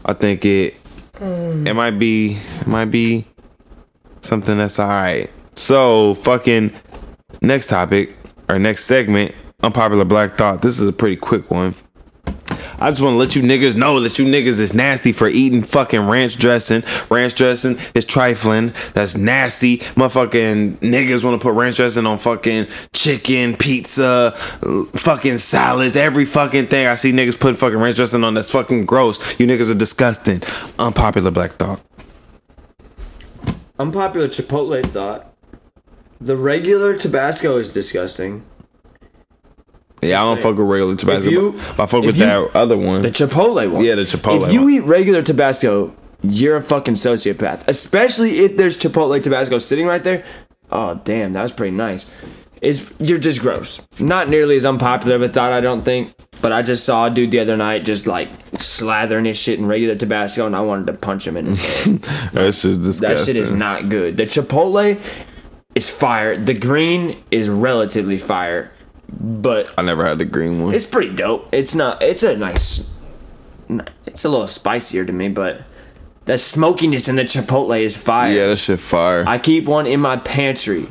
I 0.04 0.14
think 0.14 0.44
it 0.44 0.74
it 1.22 1.74
might 1.74 1.98
be 1.98 2.38
it 2.60 2.66
might 2.66 2.86
be 2.86 3.24
something 4.20 4.58
that's 4.58 4.78
all 4.78 4.88
right. 4.88 5.30
So 5.54 6.14
fucking 6.14 6.72
next 7.40 7.68
topic 7.68 8.16
or 8.48 8.58
next 8.58 8.84
segment, 8.84 9.34
unpopular 9.62 10.04
black 10.04 10.32
thought. 10.32 10.62
This 10.62 10.80
is 10.80 10.88
a 10.88 10.92
pretty 10.92 11.16
quick 11.16 11.50
one. 11.50 11.74
I 12.78 12.90
just 12.90 13.00
want 13.00 13.14
to 13.14 13.18
let 13.18 13.36
you 13.36 13.42
niggas 13.42 13.76
know 13.76 14.00
that 14.00 14.18
you 14.18 14.24
niggas 14.24 14.58
is 14.58 14.74
nasty 14.74 15.12
for 15.12 15.28
eating 15.28 15.62
fucking 15.62 16.08
ranch 16.08 16.36
dressing. 16.36 16.82
Ranch 17.10 17.34
dressing 17.34 17.78
is 17.94 18.04
trifling. 18.04 18.72
That's 18.94 19.16
nasty. 19.16 19.78
Motherfucking 19.78 20.78
niggas 20.78 21.22
want 21.24 21.40
to 21.40 21.42
put 21.42 21.54
ranch 21.54 21.76
dressing 21.76 22.06
on 22.06 22.18
fucking 22.18 22.66
chicken, 22.92 23.56
pizza, 23.56 24.32
fucking 24.32 25.38
salads, 25.38 25.94
every 25.94 26.24
fucking 26.24 26.66
thing. 26.66 26.86
I 26.88 26.96
see 26.96 27.12
niggas 27.12 27.38
put 27.38 27.56
fucking 27.56 27.78
ranch 27.78 27.96
dressing 27.96 28.24
on. 28.24 28.34
That's 28.34 28.50
fucking 28.50 28.86
gross. 28.86 29.38
You 29.38 29.46
niggas 29.46 29.70
are 29.70 29.78
disgusting. 29.78 30.42
Unpopular 30.78 31.30
black 31.30 31.52
thought. 31.52 31.80
Unpopular 33.78 34.28
Chipotle 34.28 34.84
thought. 34.84 35.32
The 36.20 36.36
regular 36.36 36.96
Tabasco 36.96 37.56
is 37.58 37.72
disgusting. 37.72 38.44
Yeah, 40.02 40.22
I 40.22 40.28
don't 40.28 40.40
fuck 40.42 40.56
with 40.58 40.66
regular 40.68 40.96
Tabasco. 40.96 41.30
you- 41.30 41.54
but 41.76 41.84
I 41.84 41.86
fuck 41.86 42.02
with 42.04 42.16
you- 42.16 42.24
that 42.26 42.50
other 42.56 42.76
one. 42.76 43.02
The 43.02 43.10
Chipotle 43.10 43.70
one. 43.70 43.84
Yeah, 43.84 43.94
the 43.94 44.02
Chipotle 44.02 44.46
If 44.48 44.52
you 44.52 44.62
one. 44.62 44.70
eat 44.72 44.80
regular 44.80 45.22
Tabasco, 45.22 45.92
you're 46.22 46.56
a 46.56 46.62
fucking 46.62 46.94
sociopath. 46.94 47.62
Especially 47.68 48.40
if 48.40 48.56
there's 48.56 48.76
Chipotle 48.76 49.22
Tabasco 49.22 49.58
sitting 49.58 49.86
right 49.86 50.02
there. 50.02 50.24
Oh 50.70 51.00
damn, 51.04 51.32
that 51.34 51.42
was 51.42 51.52
pretty 51.52 51.76
nice. 51.76 52.06
It's 52.60 52.82
you're 53.00 53.18
just 53.18 53.40
gross. 53.40 53.80
Not 53.98 54.28
nearly 54.28 54.56
as 54.56 54.64
unpopular 54.64 55.16
of 55.16 55.22
a 55.22 55.28
thought, 55.28 55.52
I 55.52 55.60
don't 55.60 55.84
think. 55.84 56.12
But 56.40 56.50
I 56.52 56.62
just 56.62 56.84
saw 56.84 57.06
a 57.06 57.10
dude 57.10 57.30
the 57.30 57.38
other 57.40 57.56
night 57.56 57.84
just 57.84 58.06
like 58.08 58.28
slathering 58.54 59.26
his 59.26 59.36
shit 59.36 59.58
in 59.60 59.66
regular 59.66 59.94
Tabasco, 59.94 60.46
and 60.46 60.56
I 60.56 60.60
wanted 60.60 60.86
to 60.88 60.92
punch 60.94 61.26
him 61.26 61.36
in 61.36 61.46
his 61.46 61.84
head. 61.84 61.98
That's 62.32 62.62
just 62.62 62.80
disgusting. 62.82 63.08
that 63.16 63.24
shit 63.26 63.36
is 63.36 63.50
not 63.52 63.88
good. 63.88 64.16
The 64.16 64.26
Chipotle 64.26 64.96
is 65.76 65.88
fire. 65.90 66.36
The 66.36 66.54
green 66.54 67.16
is 67.30 67.48
relatively 67.48 68.16
fire, 68.16 68.72
but 69.20 69.72
I 69.78 69.82
never 69.82 70.04
had 70.04 70.18
the 70.18 70.24
green 70.24 70.62
one. 70.62 70.74
it's 70.74 70.86
pretty 70.86 71.14
dope. 71.14 71.48
It's 71.52 71.74
not. 71.74 72.02
It's 72.02 72.22
a 72.22 72.36
nice. 72.36 72.98
It's 74.06 74.24
a 74.24 74.28
little 74.28 74.48
spicier 74.48 75.04
to 75.04 75.12
me, 75.12 75.28
but 75.28 75.62
the 76.26 76.36
smokiness 76.38 77.08
in 77.08 77.16
the 77.16 77.24
chipotle 77.24 77.78
is 77.80 77.96
fire. 77.96 78.32
yeah, 78.32 78.46
that 78.48 78.58
shit 78.58 78.80
fire. 78.80 79.24
I 79.26 79.38
keep 79.38 79.64
one 79.66 79.86
in 79.86 80.00
my 80.00 80.16
pantry. 80.16 80.88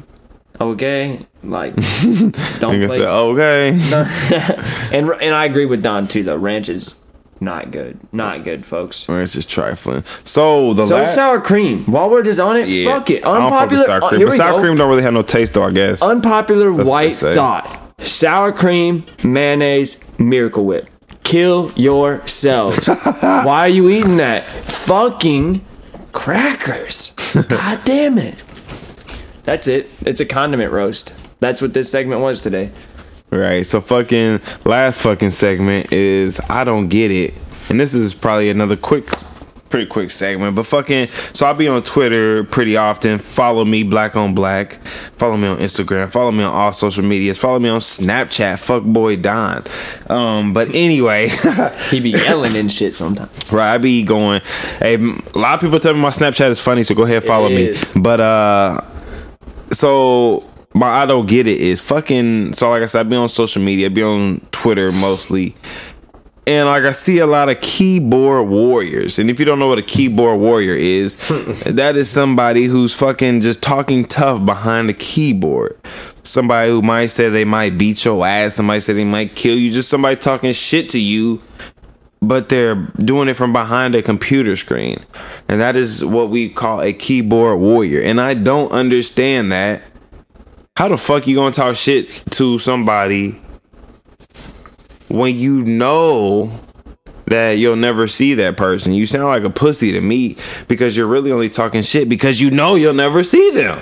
Okay, 0.59 1.25
like 1.43 1.73
don't 2.59 2.59
play. 2.59 2.87
said, 2.87 3.07
okay. 3.07 3.69
and 4.91 5.09
and 5.09 5.33
I 5.35 5.45
agree 5.45 5.65
with 5.65 5.81
Don 5.81 6.07
too. 6.07 6.21
Though 6.23 6.37
ranch 6.37 6.69
is 6.69 6.95
not 7.39 7.71
good. 7.71 7.99
Not 8.13 8.43
good, 8.43 8.63
folks. 8.63 9.09
Ranch 9.09 9.35
is 9.35 9.47
trifling. 9.47 10.03
So 10.03 10.75
the 10.75 10.85
So 10.85 10.95
last, 10.97 11.15
sour 11.15 11.41
cream. 11.41 11.85
While 11.85 12.11
we're 12.11 12.21
just 12.21 12.39
on 12.39 12.57
it, 12.57 12.67
yeah, 12.67 12.85
fuck 12.95 13.09
it. 13.09 13.25
I 13.25 13.39
don't 13.39 13.49
fuck 13.49 13.71
with 13.71 13.79
Unpopular. 13.79 13.85
sour 13.85 14.03
uh, 14.03 14.09
cream, 14.09 14.27
but 14.27 14.37
sour 14.37 14.51
go. 14.53 14.59
cream 14.61 14.75
don't 14.75 14.89
really 14.89 15.01
have 15.01 15.13
no 15.13 15.23
taste 15.23 15.55
though. 15.55 15.63
I 15.63 15.71
guess. 15.71 16.01
Unpopular 16.03 16.71
they 16.75 16.83
white 16.83 17.13
say. 17.13 17.33
thought. 17.33 17.80
Sour 18.01 18.51
cream, 18.51 19.05
mayonnaise, 19.23 20.03
Miracle 20.19 20.65
Whip. 20.65 20.89
Kill 21.23 21.71
yourselves. 21.75 22.87
Why 23.21 23.61
are 23.61 23.69
you 23.69 23.89
eating 23.89 24.17
that? 24.17 24.43
Fucking 24.43 25.61
crackers. 26.11 27.11
God 27.47 27.79
damn 27.85 28.17
it. 28.17 28.43
That's 29.43 29.67
it. 29.67 29.89
It's 30.01 30.19
a 30.19 30.25
condiment 30.25 30.71
roast. 30.71 31.15
That's 31.39 31.61
what 31.61 31.73
this 31.73 31.89
segment 31.91 32.21
was 32.21 32.41
today. 32.41 32.71
Right. 33.29 33.65
So 33.65 33.81
fucking 33.81 34.41
last 34.65 35.01
fucking 35.01 35.31
segment 35.31 35.93
is 35.93 36.39
I 36.49 36.63
don't 36.63 36.89
get 36.89 37.11
it, 37.11 37.33
and 37.69 37.79
this 37.79 37.93
is 37.93 38.13
probably 38.13 38.49
another 38.49 38.75
quick, 38.75 39.07
pretty 39.71 39.87
quick 39.87 40.11
segment. 40.11 40.55
But 40.55 40.65
fucking, 40.67 41.07
so 41.07 41.45
I'll 41.45 41.55
be 41.55 41.67
on 41.67 41.81
Twitter 41.81 42.43
pretty 42.43 42.77
often. 42.77 43.17
Follow 43.17 43.65
me, 43.65 43.83
Black 43.83 44.15
on 44.15 44.35
Black. 44.35 44.73
Follow 44.83 45.37
me 45.37 45.47
on 45.47 45.57
Instagram. 45.57 46.11
Follow 46.11 46.31
me 46.31 46.43
on 46.43 46.53
all 46.53 46.73
social 46.73 47.03
medias. 47.03 47.39
Follow 47.39 47.59
me 47.59 47.69
on 47.69 47.79
Snapchat, 47.79 48.55
Fuckboy 48.55 49.21
Don. 49.21 49.63
Um, 50.09 50.53
but 50.53 50.75
anyway. 50.75 51.29
He 51.89 51.99
be 51.99 52.11
yelling 52.11 52.55
and 52.55 52.71
shit 52.71 52.95
sometimes. 52.95 53.31
Right, 53.51 53.73
I 53.73 53.77
be 53.77 54.03
going. 54.03 54.41
Hey, 54.79 54.95
a 54.95 55.37
lot 55.37 55.55
of 55.55 55.61
people 55.61 55.79
tell 55.79 55.93
me 55.93 55.99
my 55.99 56.09
Snapchat 56.09 56.49
is 56.49 56.59
funny, 56.59 56.83
so 56.83 56.95
go 56.95 57.03
ahead 57.03 57.23
follow 57.23 57.49
me. 57.49 57.75
But 57.95 58.19
uh, 58.19 58.81
so 59.71 60.43
my 60.73 60.87
I 60.87 61.05
don't 61.05 61.27
get 61.27 61.47
it 61.47 61.59
is 61.59 61.79
fucking. 61.81 62.53
So 62.53 62.69
like 62.69 62.83
I 62.83 62.85
said, 62.85 63.05
I 63.05 63.09
be 63.09 63.15
on 63.15 63.29
social 63.29 63.61
media, 63.61 63.87
I 63.87 63.89
be 63.89 64.03
on 64.03 64.41
Twitter 64.51 64.91
mostly, 64.91 65.55
and 66.51 66.67
like 66.67 66.83
I 66.83 66.91
see 66.91 67.19
a 67.19 67.25
lot 67.25 67.47
of 67.47 67.61
keyboard 67.61 68.49
warriors. 68.49 69.19
And 69.19 69.29
if 69.29 69.39
you 69.39 69.45
don't 69.45 69.57
know 69.57 69.67
what 69.67 69.77
a 69.77 69.83
keyboard 69.83 70.39
warrior 70.39 70.73
is, 70.73 71.15
that 71.65 71.95
is 71.95 72.09
somebody 72.09 72.65
who's 72.65 72.93
fucking 72.93 73.39
just 73.39 73.63
talking 73.63 74.03
tough 74.03 74.45
behind 74.45 74.89
the 74.89 74.93
keyboard. 74.93 75.79
Somebody 76.23 76.69
who 76.69 76.81
might 76.81 77.07
say 77.07 77.29
they 77.29 77.45
might 77.45 77.77
beat 77.77 78.03
your 78.03 78.25
ass. 78.25 78.55
Somebody 78.55 78.81
say 78.81 78.93
they 78.93 79.05
might 79.05 79.33
kill 79.33 79.57
you. 79.57 79.71
Just 79.71 79.89
somebody 79.89 80.17
talking 80.17 80.51
shit 80.51 80.89
to 80.89 80.99
you 80.99 81.41
but 82.23 82.49
they're 82.49 82.75
doing 82.75 83.27
it 83.27 83.33
from 83.33 83.51
behind 83.51 83.95
a 83.95 84.01
computer 84.03 84.55
screen. 84.55 84.95
And 85.49 85.59
that 85.59 85.75
is 85.75 86.05
what 86.05 86.29
we 86.29 86.49
call 86.49 86.79
a 86.79 86.93
keyboard 86.93 87.59
warrior. 87.59 87.99
And 87.99 88.21
I 88.21 88.35
don't 88.35 88.71
understand 88.71 89.51
that. 89.51 89.81
How 90.77 90.87
the 90.87 90.97
fuck 90.97 91.25
you 91.25 91.35
gonna 91.35 91.51
talk 91.51 91.75
shit 91.75 92.07
to 92.31 92.59
somebody 92.59 93.41
when 95.11 95.35
you 95.35 95.63
know 95.63 96.51
that 97.25 97.53
you'll 97.53 97.75
never 97.75 98.07
see 98.07 98.33
that 98.35 98.57
person? 98.57 98.93
You 98.93 99.05
sound 99.05 99.27
like 99.27 99.43
a 99.43 99.49
pussy 99.49 99.91
to 99.93 100.01
me 100.01 100.37
because 100.67 100.95
you're 100.95 101.07
really 101.07 101.31
only 101.31 101.49
talking 101.49 101.81
shit 101.81 102.09
because 102.09 102.41
you 102.41 102.49
know 102.49 102.75
you'll 102.75 102.93
never 102.93 103.23
see 103.23 103.51
them. 103.51 103.79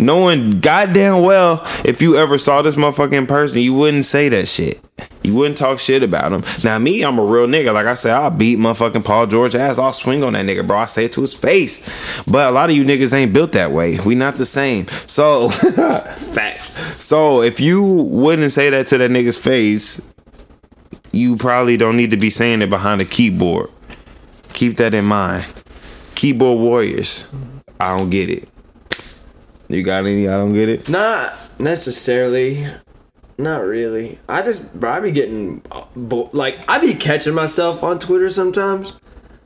Knowing 0.00 0.50
goddamn 0.60 1.22
well 1.22 1.60
if 1.84 2.00
you 2.00 2.16
ever 2.16 2.38
saw 2.38 2.62
this 2.62 2.76
motherfucking 2.76 3.26
person, 3.26 3.60
you 3.60 3.74
wouldn't 3.74 4.04
say 4.04 4.28
that 4.28 4.46
shit. 4.46 4.80
You 5.24 5.34
wouldn't 5.34 5.58
talk 5.58 5.80
shit 5.80 6.02
about 6.04 6.32
him. 6.32 6.44
Now 6.62 6.78
me, 6.78 7.02
I'm 7.02 7.18
a 7.18 7.24
real 7.24 7.46
nigga. 7.46 7.74
Like 7.74 7.86
I 7.86 7.94
said, 7.94 8.12
I'll 8.12 8.30
beat 8.30 8.58
motherfucking 8.58 9.04
Paul 9.04 9.26
George 9.26 9.56
ass. 9.56 9.78
I'll 9.78 9.92
swing 9.92 10.22
on 10.22 10.34
that 10.34 10.46
nigga, 10.46 10.66
bro. 10.66 10.78
I 10.78 10.86
say 10.86 11.06
it 11.06 11.12
to 11.12 11.20
his 11.20 11.34
face. 11.34 12.22
But 12.22 12.48
a 12.48 12.50
lot 12.52 12.70
of 12.70 12.76
you 12.76 12.84
niggas 12.84 13.12
ain't 13.12 13.32
built 13.32 13.52
that 13.52 13.72
way. 13.72 13.98
We 14.00 14.14
not 14.14 14.36
the 14.36 14.46
same. 14.46 14.86
So 15.06 15.50
Facts. 15.50 17.04
so 17.04 17.42
if 17.42 17.60
you 17.60 17.82
wouldn't 17.82 18.52
say 18.52 18.70
that 18.70 18.86
to 18.88 18.98
that 18.98 19.10
nigga's 19.10 19.38
face, 19.38 20.00
you 21.18 21.36
probably 21.36 21.76
don't 21.76 21.96
need 21.96 22.10
to 22.10 22.16
be 22.16 22.30
saying 22.30 22.62
it 22.62 22.70
behind 22.70 23.02
a 23.02 23.04
keyboard. 23.04 23.70
Keep 24.52 24.76
that 24.76 24.94
in 24.94 25.04
mind. 25.04 25.46
Keyboard 26.14 26.58
warriors. 26.58 27.28
I 27.80 27.96
don't 27.96 28.10
get 28.10 28.30
it. 28.30 28.48
You 29.68 29.82
got 29.82 30.06
any? 30.06 30.28
I 30.28 30.32
don't 30.32 30.54
get 30.54 30.68
it. 30.68 30.88
Not 30.88 31.32
necessarily. 31.60 32.66
Not 33.36 33.64
really. 33.64 34.18
I 34.28 34.42
just, 34.42 34.80
bro, 34.80 34.90
I 34.90 35.00
be 35.00 35.12
getting, 35.12 35.62
uh, 35.70 35.84
like, 36.32 36.58
I 36.68 36.78
be 36.78 36.94
catching 36.94 37.34
myself 37.34 37.84
on 37.84 37.98
Twitter 37.98 38.30
sometimes. 38.30 38.94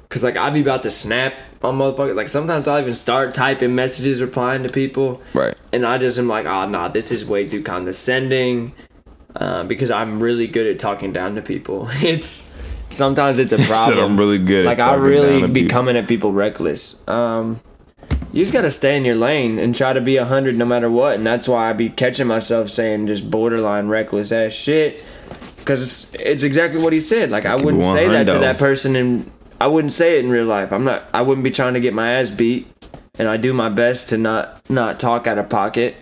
Cause 0.09 0.23
like 0.23 0.37
I 0.37 0.51
be 0.51 0.61
about 0.61 0.83
to 0.83 0.91
snap 0.91 1.33
on 1.63 1.79
motherfuckers. 1.79 2.15
Like 2.15 2.29
sometimes 2.29 2.69
I'll 2.69 2.79
even 2.79 2.93
start 2.93 3.33
typing 3.33 3.75
messages, 3.75 4.21
replying 4.21 4.63
to 4.63 4.69
people. 4.69 5.23
Right. 5.33 5.55
And 5.73 5.87
I 5.87 5.97
just 5.97 6.19
am 6.19 6.29
like, 6.29 6.45
oh 6.45 6.69
nah, 6.69 6.89
this 6.89 7.11
is 7.11 7.25
way 7.25 7.49
too 7.49 7.63
condescending. 7.63 8.75
Uh, 9.35 9.65
because 9.65 9.91
I'm 9.91 10.23
really 10.23 10.47
good 10.47 10.67
at 10.67 10.79
talking 10.79 11.13
down 11.13 11.35
to 11.37 11.43
people. 11.43 11.89
It's 12.03 12.51
sometimes 12.91 13.39
it's 13.39 13.53
a 13.53 13.59
problem. 13.59 13.99
I'm 13.99 14.19
really 14.19 14.39
good 14.39 14.67
at 14.67 14.79
Like 14.79 14.81
I 14.81 14.95
really 14.95 15.47
be 15.47 15.63
people. 15.63 15.71
coming 15.75 15.97
at 15.97 16.07
people 16.07 16.33
reckless. 16.33 17.07
Um, 17.09 17.61
you 18.33 18.43
just 18.43 18.53
gotta 18.53 18.71
stay 18.71 18.97
in 18.97 19.05
your 19.05 19.15
lane 19.15 19.59
and 19.59 19.75
try 19.75 19.93
to 19.93 20.01
be 20.01 20.17
a 20.17 20.25
hundred 20.25 20.57
no 20.57 20.65
matter 20.65 20.91
what. 20.91 21.15
And 21.15 21.27
that's 21.27 21.49
why 21.49 21.71
I 21.71 21.73
be 21.73 21.89
catching 21.89 22.27
myself 22.27 22.69
saying 22.71 23.07
just 23.07 23.31
borderline 23.31 23.89
reckless 23.89 24.33
ass 24.33 24.53
shit. 24.53 25.03
Cause 25.65 25.81
it's, 25.83 26.15
it's 26.21 26.43
exactly 26.43 26.83
what 26.83 26.93
he 26.93 27.01
said. 27.01 27.31
Like 27.31 27.47
I 27.47 27.55
wouldn't 27.57 27.85
say 27.85 28.09
that 28.09 28.25
to 28.25 28.39
that 28.41 28.59
person 28.59 28.97
and 28.97 29.31
I 29.61 29.69
wouldn't 29.69 29.93
say 29.93 30.19
it 30.19 30.25
in 30.25 30.31
real 30.31 30.45
life. 30.47 30.73
I'm 30.73 30.85
not 30.85 31.05
I 31.15 31.23
wouldn't 31.23 31.45
be 31.45 31.51
trying 31.51 31.75
to 31.75 31.81
get 31.81 31.95
my 31.95 32.13
ass 32.13 32.31
beat 32.31 32.67
and 33.19 33.29
I 33.29 33.37
do 33.37 33.53
my 33.55 33.69
best 33.69 34.09
to 34.11 34.19
not 34.19 34.69
not 34.69 34.99
talk 34.99 35.27
out 35.27 35.39
of 35.39 35.49
pocket 35.49 35.95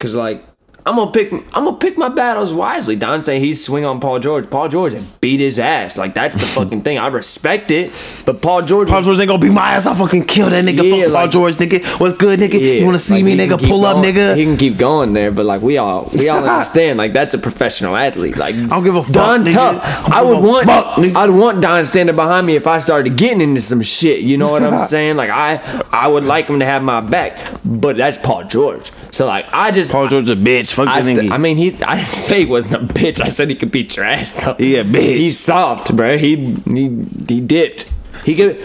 cuz 0.00 0.14
like 0.14 0.44
I'm 0.86 0.96
gonna 0.96 1.10
pick. 1.12 1.32
I'm 1.32 1.64
gonna 1.64 1.78
pick 1.78 1.96
my 1.96 2.10
battles 2.10 2.52
wisely. 2.52 2.94
Don 2.94 3.22
say 3.22 3.40
he's 3.40 3.64
swing 3.64 3.86
on 3.86 4.00
Paul 4.00 4.18
George. 4.18 4.50
Paul 4.50 4.68
George 4.68 4.92
and 4.92 5.06
beat 5.22 5.40
his 5.40 5.58
ass. 5.58 5.96
Like 5.96 6.12
that's 6.12 6.36
the 6.36 6.44
fucking 6.44 6.82
thing. 6.82 6.98
I 6.98 7.06
respect 7.08 7.70
it, 7.70 7.90
but 8.26 8.42
Paul 8.42 8.60
George. 8.60 8.88
Paul 8.88 9.00
George 9.00 9.18
ain't 9.18 9.28
gonna 9.28 9.38
beat 9.38 9.52
my 9.52 9.70
ass. 9.72 9.86
I 9.86 9.94
fucking 9.94 10.26
kill 10.26 10.50
that 10.50 10.62
nigga. 10.62 10.82
Yeah, 10.84 11.04
Fuck 11.04 11.12
Paul 11.12 11.22
like- 11.22 11.30
George, 11.30 11.54
nigga. 11.54 12.00
What's 12.00 12.14
good, 12.18 12.38
nigga? 12.38 12.54
Yeah, 12.60 12.72
you 12.80 12.84
wanna 12.84 12.98
see 12.98 13.14
like, 13.14 13.24
me, 13.24 13.34
nigga? 13.36 13.66
Pull 13.66 13.86
up, 13.86 13.96
nigga. 13.96 14.36
He 14.36 14.44
can 14.44 14.58
keep 14.58 14.76
going 14.76 15.14
there, 15.14 15.30
but 15.30 15.46
like 15.46 15.62
we 15.62 15.78
all, 15.78 16.10
we 16.18 16.28
all 16.28 16.44
understand. 16.48 16.98
Like 16.98 17.14
that's 17.14 17.32
a 17.32 17.38
professional 17.38 17.96
athlete. 17.96 18.36
Like 18.36 18.54
I 18.54 18.66
don't 18.66 18.84
give 18.84 18.94
a 18.94 19.02
fuck, 19.02 19.12
Don 19.12 19.44
nigga. 19.44 19.54
Tough. 19.54 20.10
I 20.12 20.20
would 20.20 20.44
want, 20.44 20.66
fuck. 20.66 20.98
I'd 20.98 21.30
want 21.30 21.62
Don 21.62 21.82
standing 21.86 22.14
behind 22.14 22.46
me 22.46 22.56
if 22.56 22.66
I 22.66 22.76
started 22.76 23.16
getting 23.16 23.40
into 23.40 23.62
some 23.62 23.80
shit. 23.80 24.20
You 24.20 24.36
know 24.36 24.50
what 24.50 24.62
I'm 24.62 24.86
saying? 24.86 25.16
Like 25.16 25.30
I, 25.30 25.62
I 25.90 26.08
would 26.08 26.24
like 26.24 26.44
him 26.46 26.58
to 26.58 26.66
have 26.66 26.82
my 26.82 27.00
back, 27.00 27.38
but 27.64 27.96
that's 27.96 28.18
Paul 28.18 28.44
George. 28.44 28.92
So 29.12 29.26
like 29.26 29.46
I 29.50 29.70
just. 29.70 29.90
Paul 29.90 30.08
George 30.08 30.28
a 30.28 30.36
bitch. 30.36 30.73
Fuck 30.74 30.88
I, 30.88 31.00
st- 31.02 31.30
I 31.30 31.38
mean, 31.38 31.56
he. 31.56 31.72
I 31.82 31.96
didn't 31.96 32.08
say 32.28 32.40
he 32.40 32.46
wasn't 32.46 32.74
a 32.74 32.92
bitch. 32.94 33.20
I 33.20 33.28
said 33.28 33.48
he 33.50 33.56
could 33.56 33.70
beat 33.70 33.96
your 33.96 34.04
ass. 34.04 34.32
Though. 34.34 34.54
He 34.54 34.76
a 34.76 34.84
bitch. 34.84 35.16
He's 35.16 35.38
soft, 35.38 35.94
bro. 35.94 36.18
He 36.18 36.36
he 36.66 36.88
he 37.28 37.40
dipped. 37.40 37.90
He 38.24 38.34
could. 38.34 38.58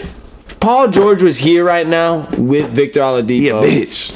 Paul 0.60 0.88
George 0.88 1.22
was 1.22 1.38
here 1.38 1.64
right 1.64 1.86
now 1.86 2.28
with 2.36 2.68
Victor 2.70 3.00
Oladipo. 3.00 3.40
Yeah, 3.40 3.52
bitch. 3.62 4.10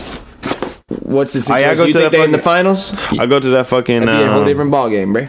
What's 1.03 1.33
the 1.33 1.53
Oh, 1.53 1.57
yeah, 1.57 1.71
I 1.71 1.75
go 1.75 1.85
you 1.85 1.93
to 1.93 1.99
think 2.01 2.11
that 2.13 2.19
they 2.19 2.25
in 2.25 2.33
the 2.33 2.39
finals? 2.39 2.95
I 3.13 3.27
go 3.27 3.39
to 3.41 3.49
that 3.51 3.67
fucking. 3.69 4.05
That'd 4.05 4.21
be 4.21 4.25
a 4.25 4.31
whole 4.33 4.43
Um, 4.43 4.49
different 4.49 4.71
ball 4.71 4.91
game, 4.91 5.13
bro. 5.13 5.27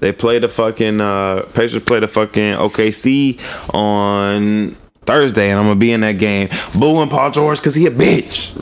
they 0.00 0.12
play 0.12 0.38
the 0.38 0.48
fucking. 0.48 1.00
Uh, 1.00 1.42
Pacers 1.54 1.82
play 1.82 2.00
the 2.00 2.06
fucking 2.08 2.54
OKC 2.54 3.38
on 3.74 4.76
Thursday, 5.06 5.50
and 5.50 5.58
I'm 5.58 5.66
gonna 5.66 5.76
be 5.76 5.90
in 5.92 6.00
that 6.02 6.18
game. 6.18 6.48
Booing 6.78 7.08
Paul 7.08 7.30
George 7.30 7.58
because 7.58 7.74
he 7.74 7.86
a 7.86 7.90
bitch. 7.90 8.54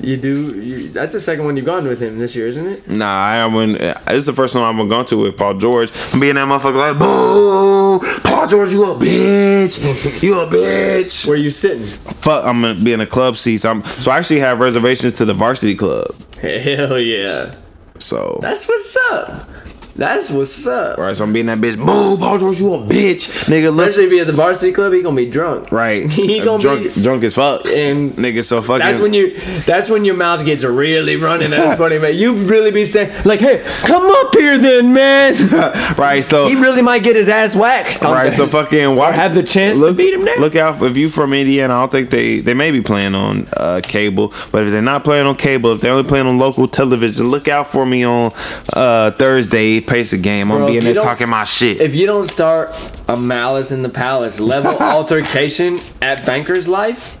You 0.00 0.16
do. 0.16 0.60
You, 0.60 0.88
that's 0.88 1.12
the 1.12 1.20
second 1.20 1.44
one 1.44 1.56
you've 1.56 1.66
gone 1.66 1.84
with 1.84 2.00
him 2.00 2.18
this 2.18 2.36
year, 2.36 2.46
isn't 2.46 2.66
it? 2.66 2.88
Nah, 2.88 3.06
I 3.06 3.46
wouldn't. 3.46 3.78
This 3.78 4.18
is 4.18 4.26
the 4.26 4.32
first 4.32 4.54
one 4.54 4.64
I'm 4.64 4.88
going 4.88 5.06
to 5.06 5.18
with 5.18 5.36
Paul 5.36 5.54
George. 5.54 5.90
I'm 6.12 6.20
being 6.20 6.34
that 6.36 6.46
motherfucker 6.46 6.76
like, 6.76 6.98
boo, 6.98 8.00
Paul 8.22 8.46
George, 8.46 8.72
you 8.72 8.84
a 8.84 8.94
bitch, 8.94 10.22
you 10.22 10.38
a 10.38 10.46
bitch. 10.46 11.26
Where 11.26 11.36
you 11.36 11.50
sitting? 11.50 11.82
Fuck, 11.82 12.44
I'm 12.44 12.62
gonna 12.62 12.74
be 12.74 12.92
in 12.92 13.00
a 13.00 13.06
club 13.06 13.36
seats. 13.36 13.64
I'm 13.64 13.82
so 13.84 14.10
I 14.10 14.18
actually 14.18 14.40
have 14.40 14.60
reservations 14.60 15.14
to 15.14 15.24
the 15.24 15.34
varsity 15.34 15.74
club. 15.74 16.14
Hell 16.40 16.98
yeah. 16.98 17.54
So 17.98 18.38
That's 18.42 18.68
what's 18.68 18.96
up. 19.12 19.48
That's 19.96 20.30
what's 20.30 20.66
up. 20.66 20.98
right, 20.98 21.16
so 21.16 21.24
I'm 21.24 21.32
being 21.32 21.46
that 21.46 21.58
bitch. 21.58 21.76
Boo, 21.76 22.16
Paul 22.18 22.38
George, 22.38 22.60
you 22.60 22.74
a 22.74 22.78
bitch, 22.78 23.44
nigga. 23.48 23.74
Look, 23.74 23.88
Especially 23.88 24.04
if 24.04 24.12
he 24.12 24.20
at 24.20 24.26
the 24.26 24.32
varsity 24.34 24.72
club, 24.72 24.92
he 24.92 25.02
gonna 25.02 25.16
be 25.16 25.28
drunk. 25.30 25.72
right, 25.72 26.08
He 26.10 26.40
gonna 26.40 26.58
drunk, 26.60 26.94
be. 26.94 27.02
drunk 27.02 27.24
as 27.24 27.34
fuck, 27.34 27.64
And 27.66 28.10
nigga. 28.12 28.44
So 28.44 28.60
fucking. 28.62 28.80
That's 28.86 29.00
when 29.00 29.14
you. 29.14 29.36
That's 29.66 29.88
when 29.88 30.04
your 30.04 30.14
mouth 30.16 30.44
gets 30.44 30.64
really 30.64 31.16
running. 31.16 31.50
That's 31.50 31.78
funny, 31.78 31.98
man. 31.98 32.14
You 32.14 32.34
really 32.34 32.70
be 32.70 32.84
saying 32.84 33.10
like, 33.24 33.40
"Hey, 33.40 33.62
come 33.84 34.04
up 34.06 34.34
here, 34.34 34.58
then, 34.58 34.92
man." 34.92 35.34
right. 35.96 36.22
So 36.22 36.48
he 36.48 36.56
really 36.56 36.82
might 36.82 37.02
get 37.02 37.16
his 37.16 37.28
ass 37.28 37.56
waxed. 37.56 38.04
on 38.04 38.12
Right, 38.12 38.30
that. 38.30 38.36
so 38.36 38.46
fucking 38.46 38.96
why 38.96 39.12
have 39.12 39.34
the 39.34 39.42
chance 39.42 39.80
to 39.80 39.92
beat 39.92 40.12
him 40.12 40.24
there. 40.24 40.38
Look 40.38 40.56
out 40.56 40.82
if 40.82 40.96
you 40.96 41.08
from 41.08 41.32
Indiana. 41.32 41.74
I 41.74 41.80
don't 41.80 41.90
think 41.92 42.10
they 42.10 42.40
they 42.40 42.54
may 42.54 42.70
be 42.70 42.82
playing 42.82 43.14
on 43.14 43.48
uh, 43.56 43.80
cable, 43.82 44.32
but 44.52 44.64
if 44.64 44.70
they're 44.72 44.82
not 44.82 45.04
playing 45.04 45.26
on 45.26 45.36
cable, 45.36 45.72
if 45.72 45.80
they're 45.80 45.92
only 45.92 46.06
playing 46.08 46.26
on 46.26 46.38
local 46.38 46.68
television, 46.68 47.28
look 47.28 47.48
out 47.48 47.66
for 47.66 47.86
me 47.86 48.04
on 48.04 48.32
uh, 48.74 49.10
Thursday 49.12 49.80
Pacer 49.86 50.16
game. 50.16 50.50
I'm 50.52 50.66
being 50.66 50.82
there 50.84 50.94
talking 50.94 51.28
my 51.28 51.44
shit. 51.44 51.80
If 51.80 51.94
you 51.94 52.06
don't 52.06 52.26
start 52.26 52.70
a 53.08 53.16
malice 53.16 53.72
in 53.72 53.82
the 53.82 53.88
palace 53.88 54.40
level 54.40 54.76
altercation 54.80 55.78
at 56.02 56.24
Bankers 56.26 56.68
Life, 56.68 57.15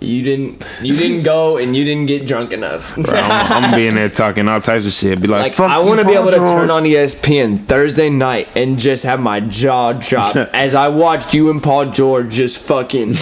you 0.00 0.22
didn't. 0.22 0.66
You 0.82 0.94
didn't 0.96 1.22
go 1.24 1.56
and 1.58 1.76
you 1.76 1.84
didn't 1.84 2.06
get 2.06 2.26
drunk 2.26 2.52
enough. 2.52 2.94
Bro, 2.96 3.18
I'm, 3.18 3.64
I'm 3.64 3.74
being 3.74 3.94
there 3.94 4.08
talking 4.08 4.48
all 4.48 4.60
types 4.60 4.86
of 4.86 4.92
shit. 4.92 5.20
Be 5.20 5.28
like, 5.28 5.42
Like 5.42 5.52
fuck 5.52 5.70
I 5.70 5.78
want 5.78 6.00
to 6.00 6.06
be 6.06 6.12
able 6.14 6.30
to 6.30 6.36
turn 6.36 6.70
on 6.70 6.84
ESPN 6.84 7.58
Thursday 7.58 8.08
night 8.10 8.48
and 8.56 8.78
just 8.78 9.02
have 9.04 9.20
my 9.20 9.40
jaw 9.40 9.92
drop 9.92 10.34
as 10.54 10.74
I 10.74 10.88
watched 10.88 11.34
you 11.34 11.50
and 11.50 11.62
Paul 11.62 11.90
George 11.90 12.32
just 12.32 12.58
fucking 12.58 13.08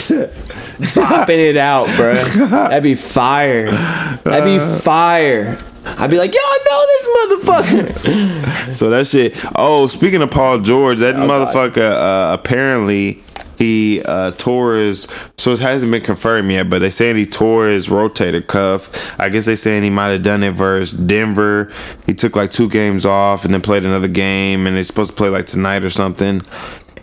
bopping 0.79 1.29
it 1.51 1.57
out, 1.57 1.87
bro. 1.97 2.15
That'd 2.15 2.83
be 2.83 2.95
fire. 2.95 3.71
That'd 3.71 4.45
be 4.45 4.59
fire. 4.81 5.59
I'd 5.85 6.11
be 6.11 6.19
like, 6.19 6.35
yo, 6.35 6.41
I 6.43 6.59
know 6.69 6.87
this 6.87 7.09
motherfucker. 7.89 8.45
So 8.75 8.91
that 8.91 9.07
shit. 9.07 9.35
Oh, 9.57 9.87
speaking 9.87 10.21
of 10.21 10.31
Paul 10.31 10.59
George, 10.61 10.99
Oh, 11.01 11.01
that 11.01 11.15
motherfucker 11.17 11.91
uh, 11.91 12.35
apparently 12.35 13.23
he 13.59 14.01
uh, 14.05 14.31
tore 14.33 14.77
his. 14.77 15.09
So 15.37 15.53
it 15.53 15.59
hasn't 15.59 15.91
been 15.91 16.03
confirmed 16.03 16.51
yet, 16.53 16.71
but 16.71 16.79
they 16.79 16.91
saying 16.91 17.17
he 17.17 17.27
tore 17.27 17.67
his 17.67 17.89
rotator 17.89 18.47
cuff. 18.47 19.19
I 19.21 19.29
guess 19.29 19.47
they 19.47 19.57
saying 19.57 19.83
he 19.83 19.91
might 19.91 20.09
have 20.09 20.23
done 20.23 20.45
it 20.45 20.53
versus 20.53 20.97
Denver. 20.97 21.73
He 22.07 22.15
took 22.15 22.37
like 22.37 22.53
two 22.53 22.71
games 22.71 23.05
off 23.05 23.45
and 23.45 23.53
then 23.53 23.61
played 23.61 23.85
another 23.85 24.09
game, 24.09 24.67
and 24.67 24.77
they're 24.77 24.85
supposed 24.85 25.11
to 25.11 25.17
play 25.17 25.29
like 25.29 25.47
tonight 25.47 25.83
or 25.83 25.91
something. 25.91 26.43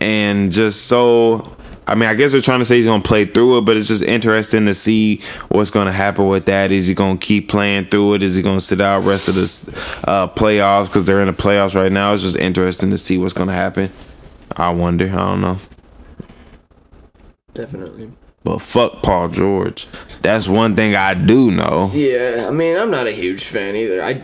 And 0.00 0.50
just 0.50 0.86
so. 0.86 1.52
I 1.88 1.94
mean, 1.94 2.08
I 2.08 2.14
guess 2.14 2.32
they're 2.32 2.40
trying 2.40 2.58
to 2.58 2.64
say 2.64 2.78
he's 2.78 2.84
gonna 2.86 3.00
play 3.00 3.26
through 3.26 3.58
it, 3.58 3.60
but 3.60 3.76
it's 3.76 3.86
just 3.86 4.02
interesting 4.02 4.66
to 4.66 4.74
see 4.74 5.20
what's 5.50 5.70
gonna 5.70 5.92
happen 5.92 6.26
with 6.26 6.46
that. 6.46 6.72
Is 6.72 6.88
he 6.88 6.94
gonna 6.94 7.16
keep 7.16 7.48
playing 7.48 7.84
through 7.84 8.14
it? 8.14 8.22
Is 8.24 8.34
he 8.34 8.42
gonna 8.42 8.60
sit 8.60 8.80
out 8.80 9.04
rest 9.04 9.28
of 9.28 9.36
this 9.36 9.68
uh, 10.02 10.26
playoffs 10.26 10.86
because 10.86 11.06
they're 11.06 11.20
in 11.20 11.28
the 11.28 11.32
playoffs 11.32 11.76
right 11.76 11.92
now? 11.92 12.12
It's 12.12 12.24
just 12.24 12.38
interesting 12.38 12.90
to 12.90 12.98
see 12.98 13.18
what's 13.18 13.34
gonna 13.34 13.52
happen. 13.52 13.92
I 14.56 14.70
wonder. 14.70 15.06
I 15.06 15.16
don't 15.16 15.40
know. 15.42 15.58
Definitely. 17.56 18.12
But 18.44 18.60
fuck 18.60 19.02
Paul 19.02 19.28
George. 19.28 19.86
That's 20.22 20.46
one 20.46 20.76
thing 20.76 20.94
I 20.94 21.14
do 21.14 21.50
know. 21.50 21.90
Yeah, 21.92 22.46
I 22.48 22.52
mean, 22.52 22.76
I'm 22.76 22.90
not 22.90 23.06
a 23.06 23.12
huge 23.12 23.44
fan 23.44 23.74
either. 23.74 24.02
I 24.02 24.22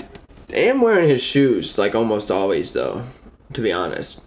am 0.52 0.80
wearing 0.80 1.08
his 1.08 1.22
shoes 1.22 1.76
like 1.76 1.94
almost 1.94 2.30
always, 2.30 2.72
though. 2.72 3.04
To 3.54 3.60
be 3.60 3.72
honest, 3.72 4.22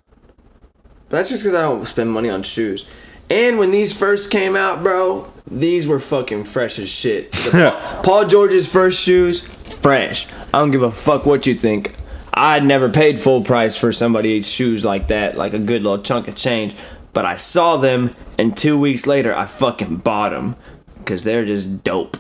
but 1.09 1.17
that's 1.17 1.29
just 1.29 1.43
because 1.43 1.55
I 1.55 1.61
don't 1.61 1.85
spend 1.85 2.11
money 2.11 2.29
on 2.29 2.43
shoes. 2.43 2.87
And 3.29 3.57
when 3.57 3.71
these 3.71 3.93
first 3.93 4.29
came 4.29 4.55
out, 4.55 4.83
bro, 4.83 5.31
these 5.49 5.87
were 5.87 5.99
fucking 5.99 6.43
fresh 6.43 6.77
as 6.77 6.89
shit. 6.89 7.31
Paul, 7.51 8.03
Paul 8.03 8.25
George's 8.27 8.67
first 8.67 9.01
shoes, 9.01 9.47
fresh. 9.47 10.27
I 10.53 10.59
don't 10.59 10.71
give 10.71 10.81
a 10.81 10.91
fuck 10.91 11.25
what 11.25 11.47
you 11.47 11.55
think. 11.55 11.95
I'd 12.33 12.65
never 12.65 12.89
paid 12.89 13.19
full 13.19 13.43
price 13.43 13.77
for 13.77 13.91
somebody's 13.91 14.47
shoes 14.47 14.83
like 14.83 15.07
that, 15.07 15.37
like 15.37 15.53
a 15.53 15.59
good 15.59 15.83
little 15.83 16.03
chunk 16.03 16.27
of 16.27 16.35
change. 16.35 16.75
But 17.13 17.25
I 17.25 17.37
saw 17.37 17.77
them, 17.77 18.13
and 18.37 18.55
two 18.55 18.79
weeks 18.79 19.05
later, 19.05 19.35
I 19.35 19.45
fucking 19.45 19.97
bought 19.97 20.29
them 20.29 20.55
because 20.97 21.23
they're 21.23 21.45
just 21.45 21.83
dope. 21.83 22.17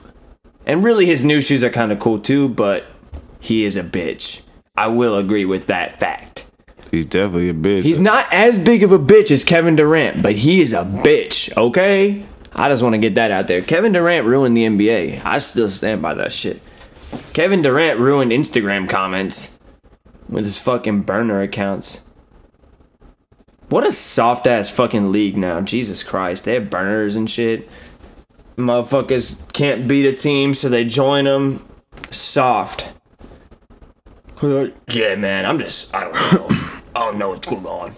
And 0.65 0.83
really, 0.83 1.05
his 1.05 1.23
new 1.23 1.41
shoes 1.41 1.63
are 1.63 1.69
kind 1.69 1.91
of 1.91 1.99
cool 1.99 2.19
too, 2.19 2.49
but 2.49 2.85
he 3.39 3.63
is 3.63 3.75
a 3.75 3.83
bitch. 3.83 4.41
I 4.75 4.87
will 4.87 5.17
agree 5.17 5.45
with 5.45 5.67
that 5.67 5.99
fact. 5.99 6.45
He's 6.91 7.05
definitely 7.05 7.49
a 7.49 7.53
bitch. 7.53 7.83
He's 7.83 7.99
not 7.99 8.25
as 8.31 8.57
big 8.57 8.83
of 8.83 8.91
a 8.91 8.99
bitch 8.99 9.31
as 9.31 9.43
Kevin 9.43 9.75
Durant, 9.75 10.23
but 10.23 10.35
he 10.35 10.61
is 10.61 10.73
a 10.73 10.83
bitch, 10.83 11.55
okay? 11.57 12.23
I 12.53 12.69
just 12.69 12.83
want 12.83 12.93
to 12.93 12.99
get 12.99 13.15
that 13.15 13.31
out 13.31 13.47
there. 13.47 13.61
Kevin 13.61 13.91
Durant 13.91 14.25
ruined 14.25 14.55
the 14.55 14.65
NBA. 14.65 15.25
I 15.25 15.39
still 15.39 15.69
stand 15.69 16.01
by 16.01 16.13
that 16.13 16.31
shit. 16.31 16.61
Kevin 17.33 17.61
Durant 17.61 17.99
ruined 17.99 18.31
Instagram 18.31 18.89
comments 18.89 19.59
with 20.29 20.45
his 20.45 20.57
fucking 20.57 21.01
burner 21.01 21.41
accounts. 21.41 22.04
What 23.75 23.85
a 23.85 23.91
soft 23.91 24.47
ass 24.47 24.69
fucking 24.69 25.11
league 25.11 25.35
now. 25.35 25.59
Jesus 25.59 26.01
Christ. 26.01 26.45
They 26.45 26.53
have 26.53 26.69
burners 26.69 27.17
and 27.17 27.29
shit. 27.29 27.67
Motherfuckers 28.55 29.51
can't 29.51 29.85
beat 29.85 30.05
a 30.05 30.13
team, 30.13 30.53
so 30.53 30.69
they 30.69 30.85
join 30.85 31.25
them. 31.25 31.61
Soft. 32.09 32.93
Yeah, 34.87 35.15
man, 35.15 35.45
I'm 35.45 35.59
just, 35.59 35.93
I 35.93 36.05
don't 36.05 36.13
know. 36.13 36.47
I 36.95 36.99
don't 36.99 37.17
know 37.17 37.29
what's 37.29 37.47
going 37.49 37.65
on. 37.65 37.95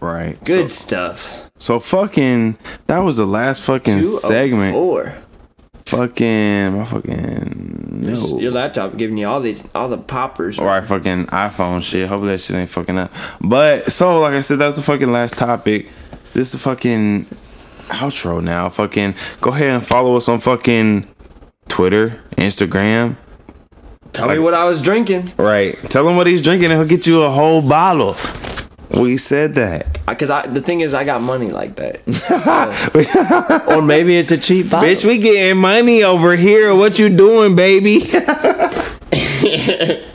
right. 0.00 0.42
Good 0.44 0.72
So, 0.72 0.82
stuff. 0.84 1.50
so 1.56 1.78
fucking. 1.78 2.58
That 2.88 2.98
was 3.00 3.16
the 3.16 3.26
last 3.26 3.62
fucking 3.62 3.98
oh 3.98 4.02
segment. 4.02 4.74
Fucking 5.92 6.72
my 6.72 6.84
fucking 6.86 7.88
no. 7.92 8.40
Your 8.40 8.50
laptop 8.52 8.96
giving 8.96 9.18
you 9.18 9.28
all 9.28 9.40
these 9.40 9.62
all 9.74 9.88
the 9.88 9.98
poppers. 9.98 10.58
Or 10.58 10.70
I 10.70 10.80
fucking 10.80 11.26
iPhone 11.26 11.82
shit. 11.82 12.08
Hopefully 12.08 12.32
that 12.32 12.38
shit 12.38 12.56
ain't 12.56 12.70
fucking 12.70 12.96
up. 12.96 13.12
But 13.42 13.92
so 13.92 14.18
like 14.20 14.32
I 14.32 14.40
said, 14.40 14.58
that's 14.58 14.76
the 14.76 14.82
fucking 14.82 15.12
last 15.12 15.36
topic. 15.36 15.90
This 16.32 16.46
is 16.46 16.52
the 16.52 16.58
fucking 16.58 17.26
outro 17.88 18.42
now. 18.42 18.70
Fucking 18.70 19.14
go 19.42 19.50
ahead 19.50 19.68
and 19.68 19.86
follow 19.86 20.16
us 20.16 20.30
on 20.30 20.40
fucking 20.40 21.04
Twitter, 21.68 22.22
Instagram. 22.36 23.16
Tell 24.14 24.28
me 24.28 24.38
what 24.38 24.54
I 24.54 24.64
was 24.64 24.80
drinking. 24.80 25.30
Right. 25.36 25.74
Tell 25.90 26.08
him 26.08 26.16
what 26.16 26.26
he's 26.26 26.40
drinking 26.40 26.70
and 26.70 26.80
he'll 26.80 26.88
get 26.88 27.06
you 27.06 27.20
a 27.22 27.30
whole 27.30 27.60
bottle. 27.60 28.14
We 29.00 29.16
said 29.16 29.54
that. 29.54 29.98
Because 30.06 30.30
I, 30.30 30.46
the 30.46 30.60
thing 30.60 30.80
is, 30.80 30.94
I 30.94 31.04
got 31.04 31.22
money 31.22 31.50
like 31.50 31.76
that. 31.76 32.00
So- 33.02 33.76
or 33.76 33.82
maybe 33.82 34.16
it's 34.16 34.30
a 34.30 34.38
cheap 34.38 34.70
bottle. 34.70 34.88
Bitch, 34.88 35.04
we 35.04 35.18
getting 35.18 35.60
money 35.60 36.02
over 36.02 36.36
here. 36.36 36.74
What 36.74 36.98
you 36.98 37.08
doing, 37.08 37.56
baby? 37.56 38.00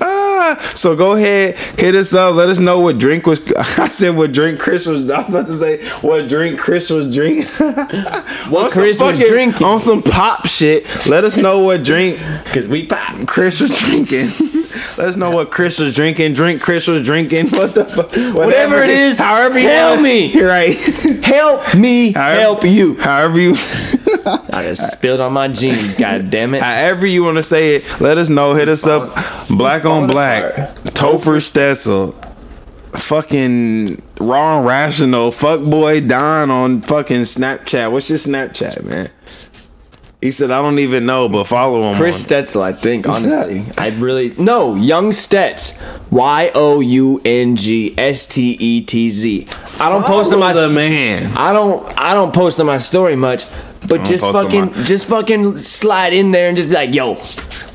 Ah, 0.00 0.72
so 0.74 0.96
go 0.96 1.12
ahead, 1.12 1.56
hit 1.78 1.94
us 1.94 2.12
up. 2.14 2.34
Let 2.34 2.48
us 2.48 2.58
know 2.58 2.80
what 2.80 2.98
drink 2.98 3.26
was. 3.26 3.40
I 3.78 3.88
said 3.88 4.16
what 4.16 4.32
drink 4.32 4.58
Chris 4.58 4.86
was. 4.86 5.10
I 5.10 5.20
was 5.20 5.28
about 5.28 5.46
to 5.46 5.54
say 5.54 5.84
what 6.06 6.28
drink 6.28 6.58
Chris 6.58 6.90
was 6.90 7.12
drinking. 7.14 7.46
what 8.50 8.72
Chris 8.72 9.00
was 9.00 9.18
drinking. 9.18 9.64
on 9.66 9.80
some 9.80 10.02
pop 10.02 10.46
shit. 10.46 10.84
Let 11.06 11.24
us 11.24 11.36
know 11.36 11.60
what 11.60 11.84
drink 11.84 12.18
Because 12.44 12.68
we 12.68 12.86
pop. 12.86 13.26
Chris 13.26 13.60
was 13.60 13.76
drinking. 13.78 14.28
Let 14.98 15.08
us 15.08 15.16
know 15.16 15.30
what 15.30 15.50
Chris 15.52 15.78
was 15.78 15.94
drinking. 15.94 16.32
Drink 16.32 16.60
Chris 16.60 16.88
was 16.88 17.04
drinking. 17.04 17.48
What 17.50 17.74
the 17.74 17.84
fuck? 17.84 18.10
Whatever 18.34 18.82
it 18.82 18.90
is, 18.90 19.18
however 19.18 19.58
you 19.58 19.68
tell 19.68 20.00
me. 20.00 20.26
You're 20.32 20.48
right. 20.48 20.74
Help 21.22 21.74
me 21.76 22.12
However- 22.12 22.40
help 22.40 22.64
you. 22.64 22.96
However 22.96 23.38
you. 23.38 23.54
I 24.26 24.62
just 24.62 24.92
spilled 24.92 25.20
on 25.20 25.32
my 25.32 25.48
jeans, 25.48 25.94
god 25.94 26.30
damn 26.30 26.54
it. 26.54 26.62
However 26.62 27.06
you 27.06 27.24
want 27.24 27.36
to 27.36 27.42
say 27.42 27.76
it, 27.76 28.00
let 28.00 28.18
us 28.18 28.28
know. 28.28 28.54
Hit 28.54 28.68
us 28.68 28.86
up. 28.86 29.14
Black 29.48 29.84
on 29.84 30.06
black. 30.06 30.54
Topher 30.94 31.40
Stetzel. 31.40 32.14
Fucking 32.98 34.02
raw 34.20 34.58
and 34.58 34.66
rational. 34.66 35.30
Fuck 35.32 35.64
boy 35.64 36.00
Don 36.00 36.50
on 36.50 36.80
fucking 36.80 37.22
Snapchat. 37.22 37.90
What's 37.90 38.08
your 38.08 38.18
Snapchat, 38.18 38.84
man? 38.84 39.10
He 40.24 40.30
said 40.30 40.50
I 40.50 40.62
don't 40.62 40.78
even 40.78 41.04
know, 41.04 41.28
but 41.28 41.44
follow 41.44 41.82
him. 41.90 41.98
Chris 41.98 42.26
Stetzel, 42.26 42.62
I 42.62 42.72
think, 42.72 43.06
honestly. 43.06 43.62
I 43.76 43.90
really. 43.90 44.32
No, 44.38 44.74
Young 44.74 45.12
Stets. 45.12 45.78
Y 46.10 46.50
O 46.54 46.80
U 46.80 47.20
N 47.26 47.56
G 47.56 47.92
S 47.98 48.26
T 48.26 48.52
E 48.52 48.80
T 48.80 49.10
Z. 49.10 49.46
I 49.78 49.90
don't 49.90 50.06
post 50.06 50.32
on 50.32 50.40
my. 50.40 50.54
Man. 50.68 51.30
I 51.36 51.52
don't. 51.52 51.86
I 52.00 52.14
don't 52.14 52.32
post 52.32 52.58
on 52.58 52.64
my 52.64 52.78
story 52.78 53.16
much, 53.16 53.44
but 53.88 54.04
just 54.04 54.24
fucking, 54.24 54.72
just 54.84 55.06
fucking 55.06 55.56
slide 55.56 56.12
in 56.12 56.30
there 56.30 56.48
and 56.48 56.56
just 56.56 56.68
be 56.68 56.74
like, 56.74 56.94
"Yo, 56.94 57.12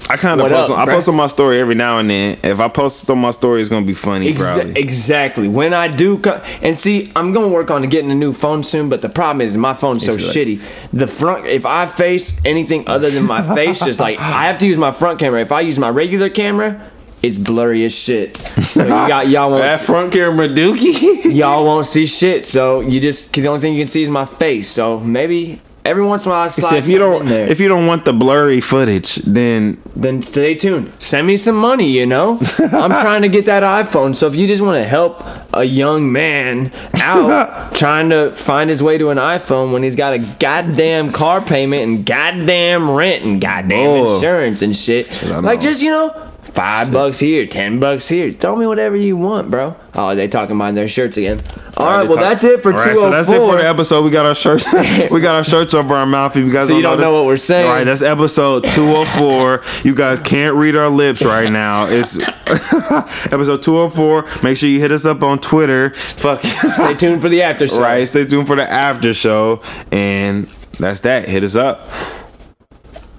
I 0.09 0.17
kind 0.17 0.41
of 0.41 0.47
post. 0.47 0.71
up, 0.71 0.77
on, 0.79 0.89
I 0.89 0.91
post 0.91 1.07
on 1.07 1.15
my 1.15 1.27
story 1.27 1.59
every 1.59 1.75
now 1.75 1.99
and 1.99 2.09
then. 2.09 2.37
If 2.43 2.59
I 2.59 2.67
post 2.67 3.07
on 3.11 3.19
my 3.19 3.29
story, 3.29 3.61
it's 3.61 3.69
gonna 3.69 3.85
be 3.85 3.93
funny. 3.93 4.33
Exa- 4.33 4.75
exactly. 4.75 5.47
When 5.47 5.71
I 5.73 5.87
do, 5.87 6.17
co- 6.17 6.41
and 6.63 6.75
see, 6.75 7.11
I'm 7.15 7.31
gonna 7.31 7.47
work 7.47 7.69
on 7.69 7.87
getting 7.89 8.09
a 8.09 8.15
new 8.15 8.33
phone 8.33 8.63
soon. 8.63 8.89
But 8.89 9.01
the 9.01 9.09
problem 9.09 9.41
is 9.41 9.55
my 9.55 9.73
phone's 9.75 10.05
so 10.05 10.13
like- 10.13 10.21
shitty. 10.21 10.61
The 10.93 11.05
front, 11.07 11.45
if 11.45 11.65
I 11.65 11.85
face 11.85 12.39
anything 12.43 12.85
other 12.87 13.11
than 13.11 13.25
my 13.27 13.41
face, 13.55 13.79
just 13.81 13.99
like 13.99 14.17
I 14.19 14.47
have 14.47 14.57
to 14.59 14.65
use 14.65 14.77
my 14.79 14.91
front 14.91 15.19
camera. 15.19 15.41
If 15.41 15.51
I 15.51 15.61
use 15.61 15.77
my 15.77 15.89
regular 15.89 16.29
camera, 16.29 16.81
it's 17.21 17.37
blurry 17.37 17.85
as 17.85 17.93
shit. 17.93 18.35
So 18.37 18.83
you 18.83 18.89
got 18.89 19.27
y'all 19.27 19.51
won't 19.51 19.61
that 19.63 19.79
front 19.81 20.11
camera 20.13 20.47
dookie. 20.47 21.35
y'all 21.35 21.65
won't 21.65 21.85
see 21.85 22.07
shit. 22.07 22.45
So 22.45 22.79
you 22.81 22.99
just 22.99 23.31
the 23.33 23.47
only 23.47 23.59
thing 23.61 23.73
you 23.73 23.81
can 23.81 23.87
see 23.87 24.01
is 24.01 24.09
my 24.09 24.25
face. 24.25 24.69
So 24.69 24.99
maybe 24.99 25.61
every 25.89 26.03
once 26.03 26.25
in 26.25 26.31
a 26.31 26.33
while 26.35 26.43
I 26.45 26.47
slide 26.47 26.69
See, 26.69 26.77
if 26.77 26.87
you 26.87 26.97
don't, 26.99 27.25
there. 27.25 27.47
if 27.51 27.59
you 27.59 27.67
don't 27.67 27.87
want 27.87 28.05
the 28.05 28.13
blurry 28.13 28.61
footage, 28.61 29.15
then 29.15 29.81
then 29.95 30.21
stay 30.21 30.55
tuned. 30.55 30.91
Send 30.99 31.27
me 31.27 31.35
some 31.37 31.55
money, 31.55 31.89
you 31.89 32.05
know? 32.05 32.37
I'm 32.59 32.91
trying 32.91 33.23
to 33.23 33.29
get 33.29 33.45
that 33.45 33.63
iPhone. 33.63 34.15
So 34.15 34.27
if 34.27 34.35
you 34.35 34.47
just 34.47 34.61
want 34.61 34.77
to 34.81 34.87
help 34.87 35.21
a 35.53 35.63
young 35.63 36.11
man 36.11 36.71
out 36.95 37.73
trying 37.83 38.09
to 38.11 38.33
find 38.35 38.69
his 38.69 38.81
way 38.81 38.97
to 38.97 39.09
an 39.09 39.17
iPhone 39.17 39.73
when 39.73 39.83
he's 39.83 39.95
got 39.97 40.13
a 40.13 40.19
goddamn 40.19 41.11
car 41.11 41.41
payment 41.41 41.83
and 41.83 42.05
goddamn 42.05 42.89
rent 42.89 43.23
and 43.25 43.41
goddamn 43.41 43.87
Oh. 43.87 44.15
insurance 44.15 44.61
and 44.61 44.75
shit. 44.75 45.05
I 45.31 45.39
Like 45.39 45.59
just, 45.61 45.81
you 45.81 45.91
know, 45.91 46.11
five 46.43 46.91
bucks 46.93 47.19
here, 47.19 47.45
ten 47.45 47.79
bucks 47.79 48.07
here. 48.07 48.31
Throw 48.31 48.55
me 48.55 48.65
whatever 48.67 48.95
you 48.95 49.17
want, 49.17 49.49
bro. 49.51 49.75
Oh, 49.95 50.15
they 50.15 50.27
talking 50.27 50.55
about 50.55 50.75
their 50.75 50.87
shirts 50.87 51.17
again. 51.17 51.39
All 51.79 51.85
right, 51.87 52.09
well 52.09 52.17
that's 52.17 52.43
it 52.43 52.61
for 52.61 52.73
All 52.73 52.77
right, 52.77 52.95
so 52.97 53.09
that's 53.09 53.29
it 53.29 53.37
for 53.39 53.55
the 53.55 53.63
oh 53.65 53.69
episode. 53.69 54.03
We 54.03 54.11
got 54.11 54.25
our 54.25 54.35
shirts. 54.35 54.65
we 55.11 55.21
got 55.21 55.35
our 55.35 55.43
shirts 55.45 55.73
over 55.73 55.95
our 55.95 56.05
mouth. 56.05 56.35
If 56.35 56.45
you 56.45 56.51
guys 56.51 56.67
So 56.67 56.75
you 56.75 56.81
don't 56.81 56.97
this- 56.97 57.05
know 57.05 57.13
what 57.13 57.25
we're 57.25 57.37
saying. 57.37 57.67
All 57.67 57.73
right, 57.73 57.83
that's 57.85 58.01
episode 58.01 58.65
two 58.65 58.85
hundred 58.87 59.05
four. 59.17 59.63
you 59.83 59.95
guys 59.95 60.19
can't 60.19 60.55
read 60.55 60.75
our 60.75 60.89
lips 60.89 61.23
right 61.23 61.49
now. 61.49 61.85
It's 61.89 62.17
episode 63.31 63.63
two 63.63 63.77
hundred 63.77 63.91
four. 63.91 64.25
Make 64.43 64.57
sure 64.57 64.67
you 64.69 64.79
hit 64.79 64.91
us 64.91 65.05
up 65.05 65.23
on 65.23 65.39
Twitter. 65.39 65.91
Fuck. 65.91 66.41
Stay 66.43 66.95
tuned 66.95 67.21
for 67.21 67.29
the 67.29 67.41
after 67.43 67.67
show. 67.67 67.81
right. 67.81 68.05
Stay 68.07 68.25
tuned 68.25 68.47
for 68.47 68.55
the 68.57 68.69
after 68.69 69.13
show, 69.13 69.61
and 69.91 70.47
that's 70.79 70.99
that. 71.01 71.29
Hit 71.29 71.43
us 71.43 71.55
up. 71.55 71.87